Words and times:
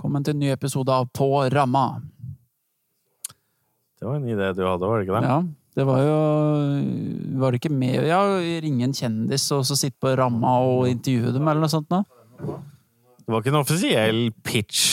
Velkommen 0.00 0.24
til 0.24 0.32
en 0.32 0.38
ny 0.40 0.48
episode 0.48 0.88
av 0.96 1.10
På 1.12 1.26
ramma. 1.52 2.00
Det 4.00 4.06
var 4.08 4.14
en 4.16 4.30
idé 4.32 4.46
du 4.56 4.62
hadde, 4.64 4.88
var 4.88 4.96
det 4.96 5.04
ikke 5.04 5.18
det? 5.20 5.28
Ja, 5.28 5.34
det 5.76 5.84
var 5.84 5.98
jo 6.00 6.14
Var 7.42 7.52
det 7.52 7.58
ikke 7.60 7.72
med 7.74 8.06
Ja, 8.08 8.22
ringe 8.64 8.86
en 8.86 8.94
kjendis 8.96 9.44
og 9.52 9.66
så 9.68 9.76
sitte 9.76 10.00
på 10.00 10.14
ramma 10.16 10.54
og 10.64 10.86
intervjue 10.88 11.34
dem, 11.34 11.44
eller 11.44 11.66
noe 11.66 11.68
sånt 11.68 11.92
noe? 11.92 12.08
Det 12.40 13.28
var 13.28 13.44
ikke 13.44 13.52
en 13.52 13.58
offisiell 13.60 14.22
pitch. 14.40 14.86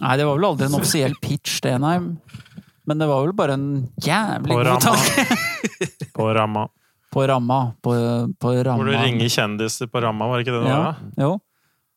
Nei, 0.00 0.14
det 0.16 0.24
var 0.24 0.40
vel 0.40 0.48
aldri 0.48 0.70
en 0.70 0.78
offisiell 0.80 1.18
pitch, 1.20 1.58
det, 1.66 1.74
nei. 1.84 1.98
Men 2.88 3.04
det 3.04 3.10
var 3.12 3.26
vel 3.26 3.36
bare 3.36 3.58
en 3.60 3.68
jævlig 4.08 4.56
god 4.56 4.86
tanke. 4.86 5.26
På 6.16 6.30
ramma. 6.32 6.64
På 7.12 7.28
ramma. 7.28 7.60
På, 7.84 7.92
på 8.40 8.56
ramma. 8.56 8.80
Hvor 8.80 8.88
du 8.88 8.96
ringer 8.96 9.28
kjendiser 9.36 9.92
på 9.92 10.00
ramma, 10.00 10.32
var 10.32 10.40
det 10.40 10.48
ikke 10.48 10.56
det 10.56 10.72
Ja, 10.72 10.80
da? 10.80 11.26
jo. 11.26 11.36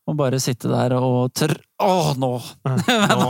Og 0.09 0.17
bare 0.17 0.39
sitte 0.41 0.69
der 0.71 0.95
og 0.97 1.29
tr... 1.37 1.53
Åh, 1.85 2.11
nå! 2.23 2.31
nå! 2.65 3.29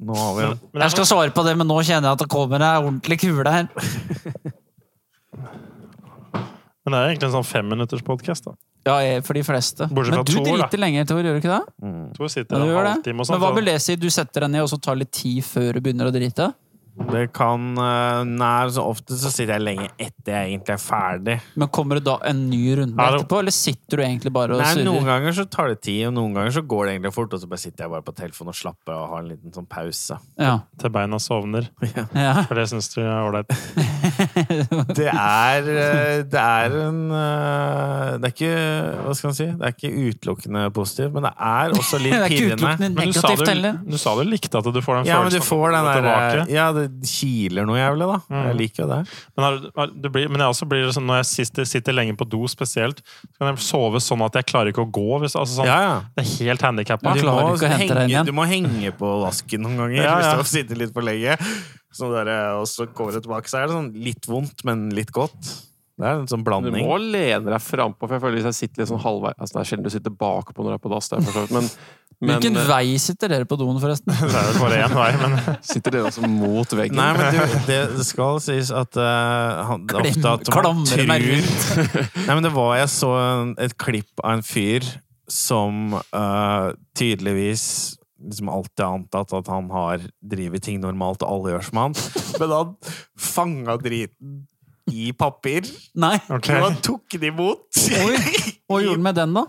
Nå 0.00 0.16
har 0.16 0.32
vi 0.36 0.46
en 0.46 0.58
Men 0.72 0.84
Jeg 0.86 0.94
skal 0.94 1.04
sånn, 1.04 1.12
svare 1.12 1.34
på 1.36 1.44
det, 1.46 1.54
men 1.60 1.68
nå 1.68 1.76
kjenner 1.80 2.10
jeg 2.10 2.18
at 2.18 2.24
det 2.24 2.30
kommer 2.32 2.64
ei 2.64 2.80
ordentlig 2.80 3.20
kule 3.22 3.52
her. 3.52 3.68
men 6.84 6.92
det 6.92 6.98
er 6.98 7.06
egentlig 7.10 7.28
en 7.28 7.36
sånn 7.38 7.48
femminutterspodkast, 7.48 8.50
da. 8.50 8.56
Ja, 8.88 8.96
for 9.20 9.36
de 9.36 9.42
fleste. 9.44 9.90
Men 9.92 10.24
du 10.24 10.32
Tor, 10.32 10.46
da. 10.46 10.54
driter 10.56 10.80
lenger, 10.80 11.04
Tor, 11.08 11.20
gjør 11.20 11.36
du 11.36 11.40
ikke 11.42 11.52
det? 11.52 11.74
mm. 11.84 12.06
Tor 12.16 12.24
Ja, 12.24 12.32
sitter 12.32 12.56
du 12.56 12.64
en 12.64 12.78
halvtime 12.78 13.20
og 13.20 13.28
sånn. 13.28 13.36
Men 13.36 13.42
hva 13.44 13.50
vil 13.58 13.68
det 13.68 13.76
si? 13.84 13.96
Du 14.00 14.08
setter 14.12 14.46
deg 14.46 14.54
ned, 14.54 14.64
og 14.64 14.70
så 14.72 14.78
tar 14.80 14.96
litt 15.00 15.12
tid 15.12 15.44
før 15.44 15.76
du 15.76 15.82
begynner 15.84 16.08
å 16.08 16.14
drite? 16.14 16.48
Det 17.10 17.22
kan 17.32 17.78
eh, 17.78 18.22
Nei, 18.28 18.68
så 18.74 18.82
ofte 18.90 19.16
så 19.18 19.30
sitter 19.32 19.54
jeg 19.56 19.64
lenge 19.64 19.86
etter 20.00 20.34
jeg 20.34 20.50
egentlig 20.52 20.74
er 20.74 20.82
ferdig. 20.82 21.36
Men 21.60 21.70
kommer 21.72 21.98
det 22.00 22.04
da 22.08 22.16
en 22.28 22.42
ny 22.50 22.60
runde 22.76 22.96
Ja, 22.98 23.10
det- 23.14 23.20
etterpå, 23.22 23.38
eller 23.40 23.54
sitter 23.54 24.00
du 24.00 24.02
egentlig 24.04 24.32
bare 24.34 24.56
og 24.56 24.60
Nei, 24.62 24.84
Noen 24.84 25.06
ganger 25.08 25.36
så 25.36 25.44
tar 25.50 25.70
det 25.72 25.80
tid, 25.86 26.06
og 26.08 26.14
noen 26.18 26.34
ganger 26.36 26.54
så 26.58 26.62
går 26.66 26.86
det 26.86 26.94
egentlig 26.96 27.14
fort, 27.16 27.32
og 27.34 27.40
så 27.42 27.48
bare 27.50 27.62
sitter 27.62 27.84
jeg 27.86 27.92
bare 27.94 28.06
på 28.06 28.14
telefonen 28.18 28.52
og 28.54 28.58
slapper 28.58 28.94
av 28.96 29.02
og 29.04 29.14
har 29.14 29.22
en 29.24 29.30
liten 29.32 29.54
sånn 29.54 29.68
pause. 29.70 30.18
Ja. 30.40 30.54
Til 30.82 30.92
beina 30.94 31.20
sovner. 31.22 31.68
ja. 32.26 32.34
For 32.48 32.58
det 32.60 32.66
syns 32.72 32.90
du 32.94 33.00
er 33.04 33.22
ålreit. 33.24 33.50
Det 35.00 35.06
er 35.10 35.66
eh, 35.70 36.22
Det 36.30 36.40
er 36.40 36.74
en 36.86 36.98
eh, 37.14 38.18
Det 38.20 38.28
er 38.28 38.32
ikke 38.32 38.50
Hva 39.04 39.14
skal 39.16 39.28
man 39.30 39.36
si? 39.36 39.46
Det 39.60 39.66
er 39.68 39.74
ikke 39.74 39.90
utelukkende 40.10 40.62
positivt, 40.74 41.12
men 41.14 41.26
det 41.28 41.32
er 41.36 41.74
også 41.76 42.00
litt 42.04 42.16
pirrende. 42.30 42.72
Men 42.80 42.96
du 43.10 43.16
sa, 43.16 43.32
du, 43.36 43.68
du 43.94 43.98
sa 44.00 44.14
du 44.18 44.22
likte 44.28 44.60
at 44.60 44.68
du 44.74 44.80
får 44.84 45.00
den 45.00 45.10
Ja, 45.10 45.20
men 45.24 45.32
du 45.34 45.40
får 45.44 45.76
den 45.76 45.88
der 45.88 46.00
tilbake. 46.00 46.46
Ja, 46.52 46.68
det 46.76 46.79
kiler 47.06 47.66
noe 47.68 47.78
jævlig, 47.78 48.08
da. 48.10 48.18
Mm. 48.30 48.42
Jeg 48.48 48.58
liker 48.60 48.82
jo 48.84 48.88
det. 48.90 48.98
Men, 49.36 49.46
har, 49.76 49.94
det 50.04 50.12
blir, 50.14 50.28
men 50.32 50.44
jeg 50.44 50.54
også 50.54 50.68
blir 50.70 50.92
sånn, 50.94 51.06
når 51.10 51.20
jeg 51.22 51.28
sitter, 51.30 51.68
sitter 51.68 51.96
lenge 51.96 52.16
på 52.18 52.28
do 52.30 52.42
spesielt, 52.50 53.02
så 53.02 53.42
kan 53.42 53.52
jeg 53.52 53.64
sove 53.66 54.02
sånn 54.04 54.24
at 54.26 54.38
jeg 54.40 54.48
klarer 54.50 54.72
ikke 54.72 54.84
å 54.86 54.90
gå. 55.00 55.08
Hvis, 55.24 55.36
altså 55.38 55.60
sånn, 55.60 55.70
Ja, 55.70 55.78
ja. 55.86 55.96
Det 56.16 56.24
er 56.24 56.30
helt 56.46 56.66
handikappa. 56.68 57.16
Du 57.16 57.24
Du 58.30 58.34
må, 58.36 58.46
henge, 58.50 58.94
på 58.96 59.16
vasken 59.24 59.66
noen 59.66 59.84
ganger 59.84 60.02
Ja, 60.06 60.14
ja. 60.20 60.36
hvis 60.40 60.52
du 60.52 60.56
sitter 60.58 60.80
litt 60.80 60.94
for 60.96 61.06
lenge. 61.06 61.36
Så 61.94 62.10
der, 62.12 62.30
og 62.60 62.68
så 62.70 62.86
kommer 62.86 63.16
du 63.16 63.24
tilbake, 63.24 63.50
så 63.50 63.60
er 63.60 63.68
det 63.68 63.76
sånn 63.76 63.90
litt 63.98 64.30
vondt, 64.30 64.62
men 64.68 64.88
litt 64.94 65.10
godt. 65.14 65.56
Det 66.00 66.08
er 66.08 66.20
en 66.22 66.28
sånn 66.30 66.44
blanding. 66.44 66.78
Du 66.78 66.88
må 66.88 66.96
lene 67.02 67.50
deg 67.50 67.60
frampå, 67.60 68.06
for 68.06 68.16
jeg 68.16 68.22
føler 68.22 68.40
hvis 68.40 68.48
jeg 68.48 68.58
sitter 68.62 68.82
litt 68.82 68.90
sånn 68.92 69.02
halvveis 69.02 69.36
altså 69.36 69.56
Det 69.56 69.60
er 69.60 69.68
sjelden 69.68 69.86
du 69.88 69.92
sitter 69.92 70.14
bakpå 70.22 70.64
når 70.64 70.72
du 70.72 70.76
er 70.78 70.84
på 70.86 70.92
dass, 70.94 71.10
det 71.12 71.20
men, 71.52 71.68
men 72.20 72.34
Hvilken 72.34 72.58
eh, 72.60 72.66
vei 72.68 72.98
sitter 73.00 73.32
dere 73.32 73.46
på 73.48 73.56
doen, 73.56 73.78
forresten? 73.80 74.12
Det 74.20 74.36
er 74.36 74.48
jo 74.50 74.58
bare 74.60 74.80
én 74.84 74.92
vei, 74.92 75.10
men 75.22 75.36
sitter 75.72 75.94
dere 75.96 76.10
også 76.10 76.28
mot 76.28 76.74
veggen? 76.76 76.98
Nei, 76.98 77.12
men 77.16 77.32
du, 77.32 77.54
det, 77.68 77.78
det 77.98 78.08
skal 78.08 78.40
sies 78.44 78.72
at 78.76 78.98
uh, 79.00 79.62
han, 79.70 79.86
det 79.88 80.02
er 80.02 80.10
ofte 80.10 80.34
at 80.34 80.50
man 80.68 80.84
tror 80.84 81.08
Nei, 81.08 82.34
men 82.34 82.44
det 82.44 82.52
var 82.52 82.74
Jeg 82.82 82.92
så 82.92 83.14
en, 83.22 83.54
et 83.60 83.76
klipp 83.80 84.20
av 84.20 84.36
en 84.36 84.44
fyr 84.44 84.84
som 85.30 85.96
uh, 85.96 86.70
tydeligvis 86.98 87.64
liksom 88.20 88.50
alltid 88.52 88.84
har 88.84 88.98
antatt 88.98 89.32
at 89.32 89.48
han 89.48 89.70
har 89.72 90.02
drevet 90.20 90.64
ting 90.66 90.80
normalt, 90.82 91.22
og 91.24 91.30
alle 91.30 91.54
gjør 91.54 91.66
som 91.70 91.78
han. 91.80 91.94
Men 92.42 92.52
han 92.52 92.74
fanga 93.16 93.76
driten 93.80 94.42
i 94.90 95.12
papir, 95.16 95.68
Nei. 95.94 96.16
Okay. 96.26 96.58
og 96.58 96.66
han 96.66 96.80
tok 96.84 97.14
den 97.14 97.30
imot. 97.30 97.68
Oi. 97.94 98.16
Hva 98.70 98.80
gjorde 98.82 98.98
han 98.98 99.06
med 99.06 99.18
den, 99.18 99.36
da? 99.38 99.44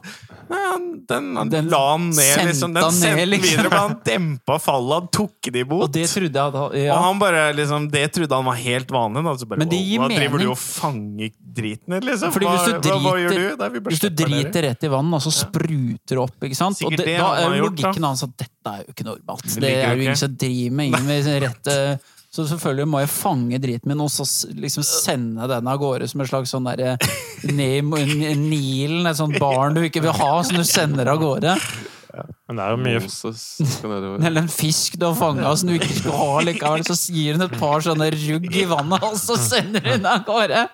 Den, 1.07 1.49
Den 1.49 1.69
la 1.71 1.79
han 1.91 2.09
ned, 2.09 2.45
liksom. 2.47 2.73
Den 2.73 2.83
han 2.83 2.93
ned, 2.93 3.01
sendte 3.01 3.19
han 3.19 3.29
liksom. 3.29 3.49
videre, 3.49 3.69
men 3.69 3.79
han 3.79 3.95
dempa 4.05 4.57
fallet. 4.59 4.93
Han 4.99 5.07
tok 5.07 5.49
den 5.49 5.59
imot. 5.63 5.83
Og 5.85 5.93
det 5.95 6.05
trodde 6.11 6.45
at 6.47 6.57
ja. 6.77 6.95
Og 6.95 7.05
han 7.05 7.21
bare, 7.21 7.43
liksom, 7.57 7.87
det 7.91 8.03
trodde 8.15 8.39
han 8.39 8.47
var 8.47 8.59
helt 8.59 8.91
vanlig. 8.91 9.23
Da. 9.27 9.35
Så 9.41 9.49
bare, 9.49 9.63
Men 9.63 9.71
det 9.71 9.81
gir 9.81 10.03
mening 10.03 10.17
hva 10.17 10.21
driver 10.21 10.43
du 10.43 10.47
og 10.53 10.59
fanger 10.61 11.33
driten 11.61 11.97
din, 11.97 12.07
liksom? 12.11 12.35
Fordi 12.35 12.49
hvis 12.51 12.67
hva, 12.67 12.77
du 12.77 12.89
hva, 12.91 12.99
hva 13.05 13.17
gjør 13.21 13.37
du? 13.37 13.43
Nei, 13.63 13.83
Hvis 13.89 14.03
du 14.05 14.09
driter 14.23 14.67
rett 14.69 14.87
i 14.87 14.93
vann, 14.95 15.11
og 15.17 15.25
så 15.25 15.35
spruter 15.41 16.15
det 16.15 16.23
opp, 16.23 16.47
ikke 16.47 16.59
sant? 16.59 16.81
Og 16.87 16.95
det, 16.95 17.05
det 17.07 17.19
da 17.19 17.33
er 17.41 17.59
logikken 17.63 18.09
hans 18.11 18.25
at 18.27 18.35
dette 18.39 18.75
er 18.75 18.83
jo 18.85 18.95
ikke 18.95 19.07
normalt. 19.07 19.47
Det 19.51 19.61
Det 19.65 19.75
er 19.81 19.95
jo 19.95 20.09
ingen 20.09 20.19
som 20.19 20.41
driver 20.45 20.75
med 20.79 20.91
ingen 20.91 21.07
med 21.07 21.31
rett 21.45 21.71
eh, 21.71 22.11
Så 22.31 22.45
selvfølgelig 22.47 22.87
må 22.87 23.01
jeg 23.03 23.09
fange 23.11 23.57
driten 23.59 23.91
min 23.91 23.99
og 24.05 24.07
så 24.13 24.23
liksom 24.55 24.85
sende 24.87 25.47
den 25.51 25.67
av 25.67 25.79
gårde 25.81 26.07
som 26.07 26.21
en 26.23 26.29
slags 26.29 26.53
sånn 26.53 26.63
derre 26.69 26.93
n- 27.43 28.45
Nilen, 28.47 29.03
et 29.09 29.17
sånt 29.19 29.35
barn 29.41 29.75
du 29.75 29.81
ikke 29.83 30.03
vil 30.05 30.15
ha, 30.15 30.29
som 30.47 30.55
du 30.55 30.63
sender 30.63 31.09
av 31.11 31.19
gårde. 31.19 31.57
Men 32.47 32.57
det 32.59 32.63
er 32.63 32.71
jo 32.73 32.79
mye 32.85 33.01
Moses. 33.03 33.43
Eller 34.27 34.41
en 34.45 34.51
fisk 34.51 34.95
du 34.99 35.05
har 35.09 35.15
fanga 35.19 35.51
som 35.59 35.69
du 35.71 35.75
ikke 35.77 35.91
skulle 35.97 36.17
ha 36.21 36.39
likevel. 36.47 36.83
Så 36.87 36.95
gir 37.15 37.35
hun 37.37 37.45
et 37.47 37.57
par 37.59 37.83
sånne 37.83 38.07
rugg 38.15 38.47
i 38.59 38.65
vannet, 38.67 39.03
og 39.11 39.19
så 39.19 39.35
sender 39.39 39.83
hun 39.91 40.07
av 40.11 40.23
gårde. 40.27 40.65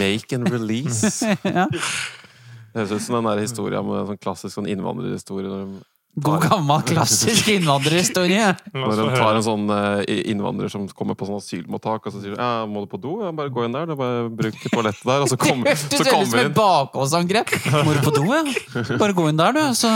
Make 0.00 0.36
and 0.36 0.48
release. 0.52 1.20
Ja. 1.44 1.66
Det 1.70 2.82
høres 2.82 2.92
ut 2.92 3.04
som 3.06 3.14
den 3.16 3.28
der 3.30 3.38
historien 3.40 3.84
med 3.88 4.02
sånn 4.10 4.18
klassisk 4.20 4.52
sånn 4.58 4.66
innvandrerhistorie. 4.68 5.48
Når 5.48 5.62
de, 5.64 5.78
God 6.16 6.46
gammel 6.48 6.80
klassisk 6.88 7.50
innvandrerhistorie. 7.52 8.54
Når 8.72 9.00
en 9.04 9.10
tar 9.18 9.36
en 9.36 9.44
sånn 9.44 9.66
eh, 9.68 10.22
innvandrer 10.32 10.70
som 10.72 10.86
kommer 10.96 11.12
på 11.18 11.28
sånn 11.28 11.42
asylmottak, 11.42 12.06
og 12.08 12.14
så 12.14 12.22
sier 12.22 12.38
ja, 12.38 12.64
'Må 12.64 12.86
du 12.86 12.88
på 12.88 13.00
do?' 13.00 13.18
Ja, 13.20 13.32
bare 13.36 13.52
gå 13.52 13.66
inn 13.66 13.72
der. 13.76 13.84
Det 13.84 13.92
er 13.92 14.00
bare 14.00 14.30
Bruk 14.32 14.56
toalettet 14.72 15.04
der. 15.04 15.20
Og 15.20 15.28
så, 15.28 15.36
Det 15.40 15.44
kom, 15.44 15.60
hørtes 15.66 16.00
ut 16.00 16.30
som 16.30 16.38
et 16.40 16.54
bakholdsangrep. 16.56 17.52
Må 17.84 17.92
du 17.92 18.00
på 18.00 18.14
do, 18.16 18.24
ja? 18.32 18.42
Bare 18.96 19.12
gå 19.12 19.28
inn 19.28 19.36
der, 19.36 19.52
du. 19.52 19.60
Så 19.76 19.92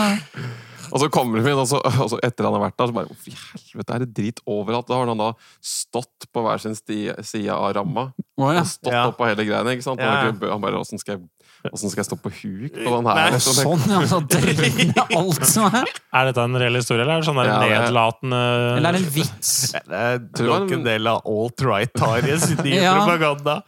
Og 0.92 0.98
så 1.00 1.08
kommer 1.08 1.40
de 1.40 1.46
inn, 1.48 1.56
og 1.58 1.68
så, 1.70 1.80
og 2.02 2.10
så 2.12 2.18
etter 2.26 2.44
han 2.44 2.52
har 2.58 2.66
vært 2.68 2.76
der, 2.76 2.90
så 2.90 2.96
bare 3.00 3.08
Hvorfor 3.08 3.30
i 3.32 3.36
helvete 3.40 3.94
er 3.94 4.04
det 4.04 4.10
drit 4.12 4.40
overalt? 4.44 4.88
Da 4.90 4.98
har 5.00 5.06
han 5.08 5.16
da 5.24 5.32
stått 5.62 6.28
på 6.34 6.42
hver 6.44 6.60
sin 6.60 6.74
side 6.76 7.48
av 7.54 7.72
ramma. 7.78 8.10
Oh, 8.36 8.50
ja. 8.52 8.60
Og 8.60 8.66
stått 8.68 8.92
Ja. 8.92 9.06
opp 9.08 9.16
på 9.16 9.24
hele 9.30 9.46
greiene. 9.48 9.72
ikke 9.72 9.86
sant? 9.88 10.00
Han, 10.04 10.36
Ja. 10.36 10.50
han 10.52 10.60
bare 10.60 10.76
Åssen 10.84 10.98
skal, 11.00 11.16
jeg- 11.16 11.28
hvordan 11.62 11.90
skal 11.92 12.00
jeg 12.02 12.08
stå 12.08 12.16
på 12.24 12.30
huk 12.32 12.72
på 12.80 12.90
den 12.96 13.06
her? 13.10 13.38
Så 13.38 13.52
tenker- 13.56 13.70
Sånn, 13.70 13.84
ja. 13.90 14.00
Så 14.08 15.18
alt 15.20 15.46
som 15.46 15.64
er. 15.74 15.84
Er 16.12 16.24
dette 16.30 16.44
en 16.48 16.56
reell 16.56 16.74
historie, 16.80 17.02
eller 17.04 17.18
er 17.18 17.20
det 17.20 17.28
sånn 17.28 17.40
der 17.40 17.50
Ja, 17.50 17.60
det 17.60 17.70
nedlatende 17.76 18.42
Eller 18.76 18.88
er 18.88 18.92
det 18.98 19.02
en 19.04 19.14
vits? 19.14 19.50
Det 19.72 20.00
er 20.00 20.18
Tror 20.34 20.52
nok 20.60 20.70
en- 20.72 20.78
en 20.80 20.84
del 20.84 21.06
av 21.06 21.22
alt-right-Tarjes 21.24 22.48
nye 22.64 22.80
Ja. 22.82 22.94
propaganda. 23.04 23.62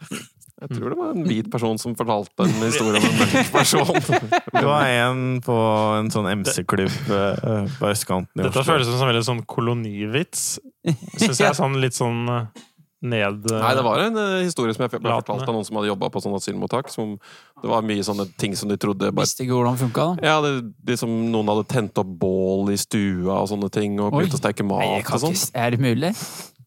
Jeg 0.63 0.77
tror 0.77 0.89
det 0.93 0.97
var 0.97 1.09
en 1.11 1.23
hvit 1.27 1.47
person 1.51 1.77
som 1.77 1.93
fortalte 1.93 2.45
en 2.45 2.53
historie 2.63 2.95
om 2.95 3.03
en 3.03 3.17
mørk 3.19 3.51
person. 3.51 3.93
Det 4.53 4.63
var 4.63 4.85
en 5.03 5.41
på 5.43 5.55
en 5.99 6.09
sånn 6.13 6.29
MC-klubb 6.39 6.93
eh, 7.11 7.65
på 7.79 7.89
østkanten 7.91 8.39
i 8.39 8.43
Dette 8.45 8.61
Oslo. 8.61 8.73
føles 8.73 8.87
som 8.87 9.01
en 9.03 9.09
veldig 9.13 9.25
sånn 9.27 9.41
kolonivits. 9.45 10.59
Syns 11.19 11.37
jeg 11.41 11.49
er 11.49 11.57
sånn 11.57 11.75
litt 11.81 11.93
sånn 11.97 12.29
eh, 12.31 12.45
ned... 13.03 13.43
Nei, 13.51 13.73
det 13.77 13.83
var 13.85 14.01
en 14.05 14.17
uh, 14.17 14.39
historie 14.43 14.75
som 14.75 14.85
jeg 14.85 14.93
ble 14.95 15.01
fortalt 15.03 15.45
av 15.45 15.55
noen 15.55 15.67
som 15.67 15.79
hadde 15.79 15.91
jobba 15.91 16.09
på 16.13 16.21
sånn 16.23 16.37
asylmottak. 16.37 16.91
Som, 16.93 17.17
det 17.61 17.71
var 17.71 17.85
mye 17.85 18.05
sånne 18.05 18.27
ting 18.39 18.55
som 18.59 18.71
de 18.71 18.79
trodde 18.79 19.11
bare 19.11 19.27
Visste 19.27 19.45
ikke 19.45 19.57
hvordan 19.57 19.79
funka, 19.81 20.07
da. 20.13 20.31
ja, 20.31 20.39
det, 20.43 20.53
liksom 20.93 21.13
Noen 21.33 21.51
hadde 21.53 21.67
tent 21.71 21.99
opp 22.01 22.15
bål 22.23 22.73
i 22.73 22.79
stua 22.79 23.41
og 23.41 23.51
sånne 23.51 23.69
ting, 23.73 23.99
og 24.01 24.15
begynt 24.15 24.37
å 24.37 24.41
steke 24.41 24.65
mat 24.67 24.83
Nei, 24.85 25.03
og 25.03 25.23
sånn. 25.25 25.37
er 25.59 25.75
det 25.75 25.83
mulig? 25.83 26.13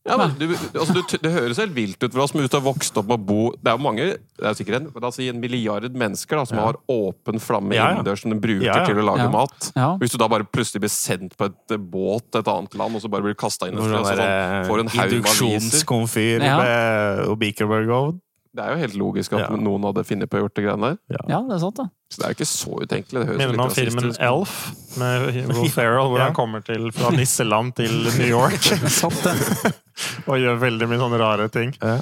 Ja, 0.06 0.16
men 0.20 0.34
du, 0.38 0.44
altså, 0.54 0.94
du, 0.94 1.02
det 1.22 1.32
høres 1.34 1.58
helt 1.58 1.74
vilt 1.74 1.98
ut 2.04 2.12
for 2.14 2.22
oss, 2.22 2.32
men 2.34 2.44
hvis 2.44 2.52
du 2.52 2.56
har 2.60 2.64
vokst 2.66 2.96
opp 3.00 3.08
og 3.10 3.24
bo 3.26 3.38
Det 3.58 3.72
er 3.72 3.74
jo 3.76 3.82
mange, 3.82 4.04
det 4.38 4.46
er 4.46 4.54
sikkert 4.54 4.76
en, 4.78 4.86
altså, 5.02 5.22
en 5.26 5.40
milliard 5.42 5.86
mennesker 5.98 6.36
da, 6.38 6.44
som 6.46 6.58
har 6.62 6.78
åpen 6.92 7.40
flamme 7.42 7.74
innendørs 7.96 8.22
som 8.22 8.30
de 8.30 8.38
bruker 8.38 8.70
til 8.86 9.00
å 9.02 9.06
lage 9.10 9.26
mat. 9.34 9.72
Hvis 10.00 10.12
du 10.14 10.18
da 10.22 10.28
bare 10.28 10.44
plutselig 10.46 10.80
blir 10.86 10.92
sendt 10.94 11.36
på 11.36 11.48
et 11.50 11.74
eh, 11.74 11.76
båt 11.78 12.30
til 12.30 12.40
et 12.44 12.48
annet 12.52 12.74
land, 12.78 12.94
og 12.94 13.02
så 13.02 13.10
bare 13.10 13.22
blir 13.26 13.34
kasta 13.34 13.66
inn 13.68 13.74
et 13.74 13.82
sted, 13.82 14.06
sånn 14.06 14.70
får 14.70 14.84
en 14.84 14.88
haug 14.94 15.00
av 15.00 15.32
aviser. 15.32 15.50
Induksjonskomfyr 15.56 16.38
med 16.62 17.26
og 17.26 17.38
beakerburger-ovn. 17.42 18.20
Det 18.56 18.64
er 18.64 18.72
jo 18.72 18.78
helt 18.80 18.94
logisk 18.96 19.34
at 19.36 19.42
Ja. 19.44 19.48
noen 19.60 19.82
hadde 19.84 20.02
funnet 20.08 20.30
på 20.32 20.38
å 20.38 20.40
gjort 20.46 20.54
det 20.56 20.64
greiene 20.64 20.88
der. 20.94 20.96
Ja, 21.28 21.40
det 21.44 21.54
er 21.56 21.58
sant, 21.60 21.76
da. 21.76 21.84
Så 22.08 22.16
det 22.22 22.24
er 22.24 22.30
jo 22.32 22.36
ikke 22.38 22.48
så 22.48 22.72
utenkelig. 22.80 23.20
Det 23.20 23.26
høres 23.28 23.38
Minner 23.42 23.56
meg 23.56 23.66
om 23.66 23.74
filmen. 23.76 24.16
Elf 24.30 24.54
med 24.96 25.16
Will 25.58 25.68
Ferrell, 25.74 26.08
hvor 26.08 26.18
Ja. 26.22 26.24
han 26.30 26.34
kommer 26.38 26.64
til 26.64 26.90
fra 26.96 27.10
nisseland 27.12 27.74
til 27.76 27.92
New 28.16 28.28
York. 28.30 28.60
Sant, 29.00 29.20
det. 29.26 29.36
Og 30.28 30.38
gjør 30.40 30.56
veldig 30.64 30.88
mye 30.88 30.98
sånne 31.04 31.18
rare 31.20 31.48
ting. 31.52 31.74
Ja, 31.82 31.98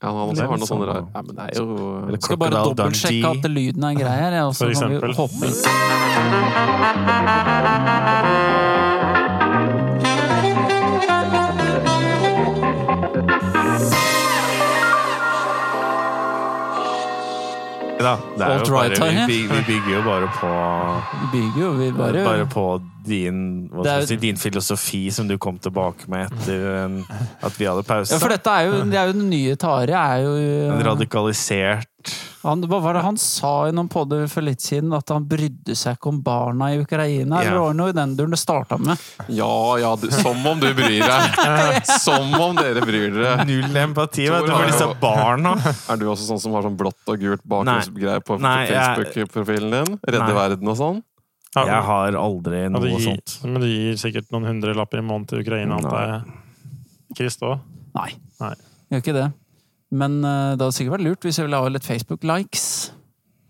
han 0.00 0.14
også 0.14 0.46
har 0.46 0.56
noe 0.56 0.64
sånne 0.64 0.68
sånn- 0.68 0.86
rare 0.86 1.04
Ja, 1.12 1.22
men 1.26 1.34
det 1.34 1.44
er 1.44 1.52
jo 1.58 2.06
Eller 2.06 2.20
Skal 2.22 2.36
bare 2.38 2.64
dobbeltsjekke 2.70 3.32
at 3.36 3.50
lyden 3.50 3.84
er 3.90 3.94
grei 3.98 4.16
her, 4.22 4.32
ja, 4.38 4.46
og 4.46 4.54
så 4.54 4.70
For 4.70 4.78
kan 4.78 4.90
vi 4.94 5.12
hoppe 5.18 6.58
Da, 18.38 18.44
det 18.44 18.54
er 18.54 18.58
jo 18.58 18.74
bare, 18.74 19.26
vi, 19.26 19.38
vi 19.50 19.60
bygger 19.66 19.96
jo 19.96 20.02
bare 20.06 20.28
på 20.40 20.50
Vi 21.20 21.26
bygger 21.34 21.64
jo, 21.66 21.70
vi 21.80 21.90
bare, 21.92 22.24
Bare 22.24 22.46
på 22.46 22.66
din, 23.08 23.42
hva 23.72 23.84
skal 23.84 24.02
er- 24.02 24.08
si, 24.10 24.18
din 24.22 24.40
filosofi 24.40 25.02
som 25.14 25.28
du 25.28 25.36
kom 25.40 25.58
tilbake 25.62 26.08
med 26.12 26.28
etter 26.30 26.66
en, 26.84 26.98
at 27.42 27.58
vi 27.58 27.68
hadde 27.68 27.84
pause. 27.88 28.14
Ja, 28.14 28.22
for 28.22 28.32
dette 28.32 28.54
er 28.54 28.68
jo, 28.68 28.82
det 28.88 29.00
er 29.00 29.12
jo 29.12 29.18
den 29.18 29.30
nye 29.32 29.56
Tare. 29.58 29.98
Er 29.98 30.24
jo, 30.24 30.34
En 30.72 30.84
radikalisert 30.86 31.88
han, 32.42 32.62
hva 32.70 32.78
var 32.80 32.94
det 32.94 33.02
han 33.02 33.16
sa 33.20 33.52
i 33.68 33.72
noen 33.74 33.88
podder 33.90 34.28
for 34.30 34.46
litt 34.46 34.62
siden? 34.62 34.92
At 34.96 35.10
han 35.10 35.26
brydde 35.28 35.74
seg 35.76 35.98
ikke 35.98 36.12
om 36.12 36.20
barna 36.24 36.70
i 36.72 36.78
Ukraina? 36.80 37.40
Eller 37.42 37.58
var 37.58 37.74
det 37.74 37.78
noe 37.80 37.92
i 37.92 37.96
den 37.96 38.14
duren 38.18 38.34
det 38.34 38.40
starta 38.40 38.78
med? 38.80 39.02
Ja, 39.34 39.50
ja, 39.82 39.90
du, 39.98 40.06
som 40.14 40.46
om 40.46 40.62
du 40.62 40.68
bryr 40.78 41.02
deg. 41.02 41.42
Som 41.98 42.32
om 42.38 42.56
dere 42.56 42.84
bryr 42.86 43.10
dere. 43.12 43.44
Null 43.48 43.76
empati 43.82 44.28
vet 44.30 44.46
du, 44.46 44.52
for 44.54 44.70
disse 44.70 44.88
barna. 45.02 45.56
Er 45.90 46.00
du 46.00 46.06
også 46.08 46.28
sånn 46.28 46.40
som 46.40 46.54
har 46.56 46.64
sånn 46.64 46.78
blått 46.78 47.10
og 47.10 47.20
gult 47.20 47.42
bakgrunnsgreier 47.48 48.22
på 48.24 48.38
Facebook-profilen 48.38 49.74
din? 49.74 49.98
Redde 50.06 50.24
Nei. 50.24 50.36
verden 50.38 50.70
og 50.72 50.78
sånn? 50.78 51.02
Ja, 51.56 51.64
Jeg 51.64 51.84
har 51.88 52.16
aldri 52.20 52.62
noe 52.68 52.84
du 52.84 52.90
gir, 52.92 53.04
sånt. 53.06 53.38
Men 53.46 53.62
du 53.64 53.68
gir 53.70 53.96
sikkert 54.00 54.28
noen 54.34 54.50
hundrelapper 54.50 55.00
i 55.00 55.04
måneden 55.04 55.30
til 55.30 55.42
Ukraina, 55.44 55.78
antar 55.78 56.04
jeg. 56.04 56.36
Krist 57.18 57.44
òg? 57.46 57.62
Nei. 57.96 58.10
Nei. 58.42 58.52
Gjør 58.92 59.02
ikke 59.04 59.16
det. 59.16 59.26
Men 59.88 60.18
uh, 60.20 60.52
det 60.52 60.60
hadde 60.60 60.76
sikkert 60.76 60.98
vært 60.98 61.06
lurt 61.06 61.24
hvis 61.24 61.40
jeg 61.40 61.48
ville 61.48 61.62
ha 61.62 61.72
litt 61.72 61.88
Facebook-likes. 61.88 62.66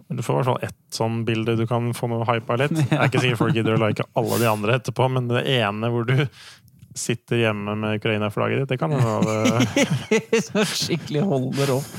Du 0.08 0.22
får 0.24 0.32
i 0.32 0.38
hvert 0.38 0.48
fall 0.48 0.62
ett 0.70 0.94
sånn 0.94 1.18
bilde 1.28 1.56
du 1.58 1.66
kan 1.68 1.90
få 1.96 2.08
noe 2.08 2.24
hypa 2.30 2.56
litt. 2.60 2.72
Det 2.78 2.86
er 2.96 3.10
ikke 3.10 3.24
sikkert 3.24 3.42
folk 3.42 3.58
gidder 3.58 3.76
å 3.76 3.82
like 3.82 4.06
alle 4.16 4.38
de 4.40 4.48
andre 4.48 4.78
etterpå, 4.78 5.10
men 5.12 5.28
det 5.28 5.42
ene 5.58 5.90
hvor 5.92 6.06
du 6.08 6.14
sitter 6.98 7.42
hjemme 7.42 7.74
med 7.78 7.98
Ukraina-flagget 8.00 8.62
ditt, 8.62 8.72
det 8.72 8.78
kan 8.80 8.90
hende 8.90 9.34
det 9.36 10.40
Så 10.42 10.64
Skikkelig 10.66 11.22
holder 11.28 11.76
opp. 11.76 11.92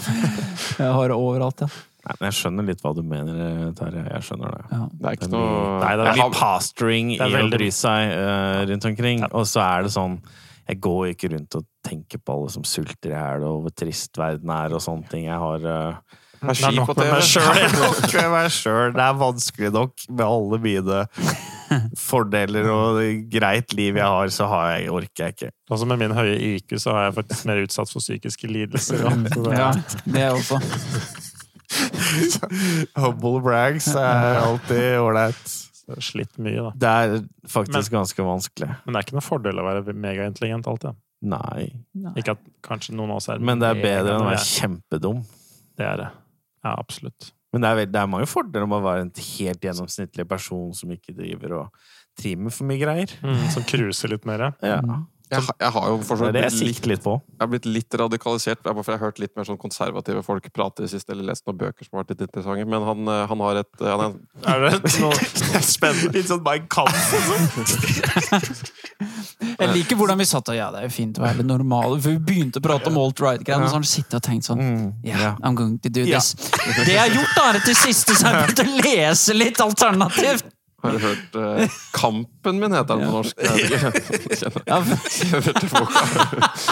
Jeg 0.79 0.89
har 0.97 1.11
det 1.11 1.15
overalt, 1.15 1.63
ja. 1.63 1.69
Nei, 2.05 2.13
men 2.19 2.29
jeg 2.29 2.35
skjønner 2.39 2.67
litt 2.69 2.79
hva 2.85 2.93
du 2.95 3.01
mener, 3.03 3.39
Terje. 3.75 4.05
Jeg 4.07 4.23
skjønner 4.29 4.53
det. 4.55 4.61
ja. 4.71 4.85
Det 4.93 5.09
er 5.09 5.17
ikke 5.17 5.31
noe 5.33 5.49
Nei, 5.83 5.89
det 5.99 6.05
er 6.05 6.13
litt 6.15 6.23
har- 6.23 6.37
pastoring 6.39 7.11
i 7.15 7.19
å 7.19 7.41
bry 7.51 7.67
seg 7.75 8.13
uh, 8.15 8.61
rundt 8.71 8.87
omkring. 8.93 9.25
Og 9.33 9.43
så 9.51 9.59
er 9.65 9.83
det 9.83 9.91
sånn 9.97 10.15
Jeg 10.69 10.79
går 10.85 11.11
ikke 11.15 11.31
rundt 11.35 11.55
og 11.59 11.65
tenker 11.83 12.21
på 12.23 12.33
alle 12.37 12.49
som 12.53 12.63
sulter 12.63 13.11
i 13.11 13.17
hjel, 13.17 13.43
og 13.49 13.63
hvor 13.65 13.75
trist 13.83 14.17
verden 14.21 14.49
er 14.53 14.73
og 14.77 14.81
sånne 14.85 15.09
ting. 15.11 15.25
Jeg 15.27 15.39
har 15.43 15.65
uh, 15.67 16.17
Det 16.39 16.55
er 16.69 16.75
nok 16.77 16.95
med 16.95 17.11
meg 17.11 18.51
sjøl. 18.55 18.91
Det 18.95 19.05
er 19.09 19.15
vanskelig 19.19 19.71
nok 19.75 20.05
med 20.09 20.25
alle 20.29 20.59
mine 20.63 21.01
fordeler 21.99 22.65
og 22.73 22.99
greit 23.29 23.73
liv 23.77 23.97
jeg 23.99 24.05
har, 24.09 24.31
så 24.33 24.47
har 24.49 24.69
jeg, 24.73 24.87
orker 24.89 25.25
jeg 25.27 25.35
ikke. 25.35 25.51
Altså 25.69 25.85
Med 25.89 25.99
min 26.01 26.15
høye 26.17 26.37
IQ 26.55 26.77
så 26.81 26.95
er 26.95 27.03
jeg 27.09 27.17
faktisk 27.19 27.45
mer 27.49 27.61
utsatt 27.65 27.91
for 27.91 28.01
psykiske 28.01 28.49
lidelser. 28.49 29.03
Ja. 29.05 29.11
Det, 29.25 29.51
ja, 29.53 29.71
det 30.05 30.23
er 30.23 30.31
også. 30.33 30.57
Humble 33.01 33.41
brags 33.45 33.89
er 33.95 34.39
alltid 34.43 34.99
ålreit. 35.01 35.57
slitt 36.05 36.37
mye, 36.37 36.61
da. 36.67 36.71
Det 36.77 36.89
er 36.89 37.15
faktisk 37.49 37.93
ganske 37.95 38.25
vanskelig. 38.25 38.69
Men 38.85 38.93
det 38.93 38.99
er 38.99 39.07
ikke 39.07 39.17
noen 39.17 39.25
fordel 39.25 39.61
å 39.61 39.65
være 39.65 39.95
megaintelligent 39.97 40.69
alltid. 40.69 40.97
Nei. 41.29 41.67
Ikke 42.19 42.37
at 42.37 42.43
kanskje 42.63 42.95
noen 42.95 43.11
av 43.11 43.19
oss 43.19 43.27
er 43.31 43.41
Men 43.43 43.59
det 43.59 43.73
er 43.73 43.81
bedre 43.81 44.15
enn 44.15 44.23
å 44.23 44.29
være 44.29 44.45
kjempedum. 44.45 45.23
Det 45.79 45.87
er 45.87 46.01
det. 46.03 46.09
Ja, 46.63 46.75
absolutt. 46.75 47.31
Men 47.53 47.63
det 47.63 47.69
er, 47.71 47.89
det 47.89 48.01
er 48.01 48.09
mange 48.11 48.29
fordeler 48.29 48.69
med 48.69 48.77
å 48.77 48.85
være 48.85 49.07
en 49.07 49.13
helt 49.17 49.63
gjennomsnittlig 49.65 50.27
person 50.29 50.69
som 50.77 50.91
ikke 50.93 51.15
driver 51.17 51.55
og 51.63 51.87
trimmer 52.19 52.49
med 52.49 52.55
for 52.55 52.69
mye 52.69 52.81
greier. 52.81 53.15
Mm, 53.25 53.47
som 53.55 53.65
cruiser 53.67 54.13
litt 54.13 54.27
mer. 54.29 54.51
Ja. 54.61 54.79
Jeg, 55.29 55.43
jeg 55.61 55.71
har 55.75 55.87
jo 55.91 55.97
fortsatt 56.01 56.33
Det 56.33 56.41
er 56.41 56.49
det 56.49 56.57
jeg 56.57 56.67
litt, 56.67 56.85
litt 56.89 57.03
på. 57.03 57.11
jeg 57.21 57.41
har 57.43 57.49
blitt 57.51 57.65
litt 57.69 57.93
radikalisert. 58.01 58.63
bare 58.65 58.83
for 58.83 58.91
Jeg 58.95 58.99
har 58.99 59.05
hørt 59.11 59.19
litt 59.21 59.35
mer 59.37 59.45
sånn 59.45 59.59
konservative 59.61 60.23
folk 60.25 60.47
prate 60.53 60.81
i 60.81 60.87
det 60.87 60.91
siste, 60.95 61.11
eller 61.13 61.23
lest 61.29 61.45
noen 61.45 61.57
bøker 61.59 61.85
som 61.85 61.97
har 61.99 62.03
vært 62.03 62.15
litt 62.15 62.23
interessante. 62.27 62.65
Men 62.65 62.81
han, 62.87 63.07
eh, 63.07 63.25
han 63.29 63.39
har 63.45 63.59
et 63.61 63.83
han 63.85 64.01
er, 64.07 64.15
Er 64.49 64.65
det 64.79 64.99
noe 64.99 65.13
Spennende. 65.61 66.13
Litt 66.17 66.27
sånn 66.31 66.41
Mein 66.45 66.65
Kampf 66.71 67.13
og 67.13 67.21
sånn. 67.29 68.49
Jeg 69.59 69.69
liker 69.75 69.95
hvordan 69.99 70.19
vi 70.19 70.25
satt 70.27 70.49
og 70.51 70.57
Ja, 70.57 70.69
det 70.73 70.81
er 70.83 70.87
jo 70.89 70.93
fint 70.97 71.19
å 71.19 71.23
være 71.23 71.39
litt 71.41 71.49
normale, 71.49 71.99
for 72.01 72.09
vi 72.15 72.19
begynte 72.31 72.59
å 72.61 72.65
prate 72.65 72.89
om 72.91 72.97
alt-right-greiene, 73.01 73.63
og 73.65 73.69
så 73.71 73.77
har 73.77 73.83
han 73.83 73.89
sittet 73.89 74.17
og 74.19 74.25
tenkt 74.25 74.49
sånn 74.49 74.63
Yeah, 75.05 75.37
I'm 75.43 75.55
going 75.55 75.77
to 75.83 75.89
do 75.93 76.03
Ja. 76.09 76.19
this. 76.19 76.33
Det 76.33 76.87
jeg 76.93 76.99
har 76.99 77.13
gjort, 77.13 77.35
da, 77.37 77.43
er 77.53 77.59
at 77.61 77.67
til 77.69 77.77
siste 77.77 78.15
så 78.17 78.27
har 78.27 78.39
jeg 78.39 78.55
begynt 78.55 78.63
å 78.65 78.87
lese 78.87 79.35
litt 79.37 79.61
alternativt. 79.63 80.45
Har 80.83 80.95
du 80.95 80.99
hørt 81.03 81.35
uh, 81.35 81.77
Kampen 81.95 82.59
min, 82.61 82.71
heter 82.71 82.95
den 82.95 83.09
på 83.09 83.13
norsk. 83.17 83.35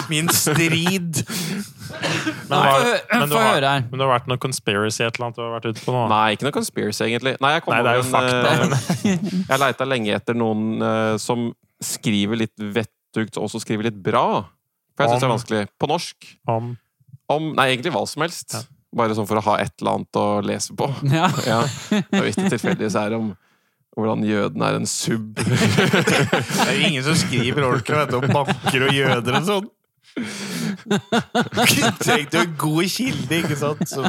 Min 0.12 0.28
strid. 0.32 1.20
Men, 2.48 2.58
Få 2.58 3.18
men, 3.18 3.28
du 3.28 3.36
har, 3.36 3.66
men 3.90 3.96
du 3.96 4.04
har 4.04 4.12
vært 4.14 4.28
noe 4.30 4.40
conspiracy 4.40 5.04
et 5.04 5.16
eller 5.18 5.28
annet 5.28 5.38
du 5.38 5.42
har 5.44 5.54
vært 5.58 5.68
ute 5.68 5.84
på 5.84 5.92
nå? 5.94 6.06
Nei, 6.12 6.26
ikke 6.36 6.48
noe 6.48 6.56
conspiracy, 6.56 7.02
egentlig. 7.08 7.34
Nei, 7.44 7.52
jeg 7.56 7.64
Nei, 7.68 7.80
det 7.84 7.90
er 7.90 7.98
jo 7.98 8.04
en, 8.04 8.12
fakta, 8.14 8.36
eh, 8.96 9.32
Jeg 9.50 9.62
leita 9.64 9.88
lenge 9.88 10.16
etter 10.16 10.38
noen 10.38 10.62
uh, 10.84 11.14
som 11.20 11.50
skriver 11.84 12.40
litt 12.44 12.56
vettugt, 12.56 13.36
og 13.36 13.48
også 13.48 13.60
skriver 13.64 13.90
litt 13.90 14.00
bra. 14.04 14.26
For 14.96 15.04
jeg 15.04 15.12
syns 15.12 15.22
det 15.22 15.28
er 15.28 15.34
vanskelig. 15.34 15.62
På 15.78 15.90
norsk. 15.90 16.32
Om 16.48 16.72
Om 17.28 17.52
Nei, 17.58 17.68
egentlig 17.74 17.92
hva 17.94 18.06
som 18.08 18.24
helst. 18.24 18.56
Ja. 18.56 18.64
Bare 18.98 19.12
sånn 19.16 19.28
for 19.28 19.36
å 19.36 19.44
ha 19.50 19.58
et 19.60 19.74
eller 19.82 19.98
annet 19.98 20.18
å 20.18 20.26
lese 20.44 20.76
på. 20.76 20.88
Ja. 21.12 21.28
Ja. 21.50 21.60
Og 22.00 22.24
hvis 22.24 22.40
det 22.40 22.48
tilfeldigvis 22.54 22.96
er 22.98 23.18
om 23.18 23.34
hvordan 23.98 24.22
jøden 24.28 24.62
er 24.62 24.78
en 24.78 24.86
sub 24.88 25.34
Det 25.42 25.48
er 26.66 26.72
jo 26.76 26.86
ingen 26.92 27.04
som 27.06 27.16
skriver 27.18 27.66
ordentlig 27.66 27.96
vet 27.98 28.14
om 28.18 28.26
banker 28.32 28.86
og 28.88 28.94
jøder 28.94 29.32
og 29.40 29.44
sånn. 29.50 29.68
Tenk, 32.02 32.30
du 32.32 32.38
en 32.40 32.54
god 32.58 32.88
kilde, 32.90 33.36
ikke 33.38 33.56
sant? 33.60 33.84
Så, 33.86 34.02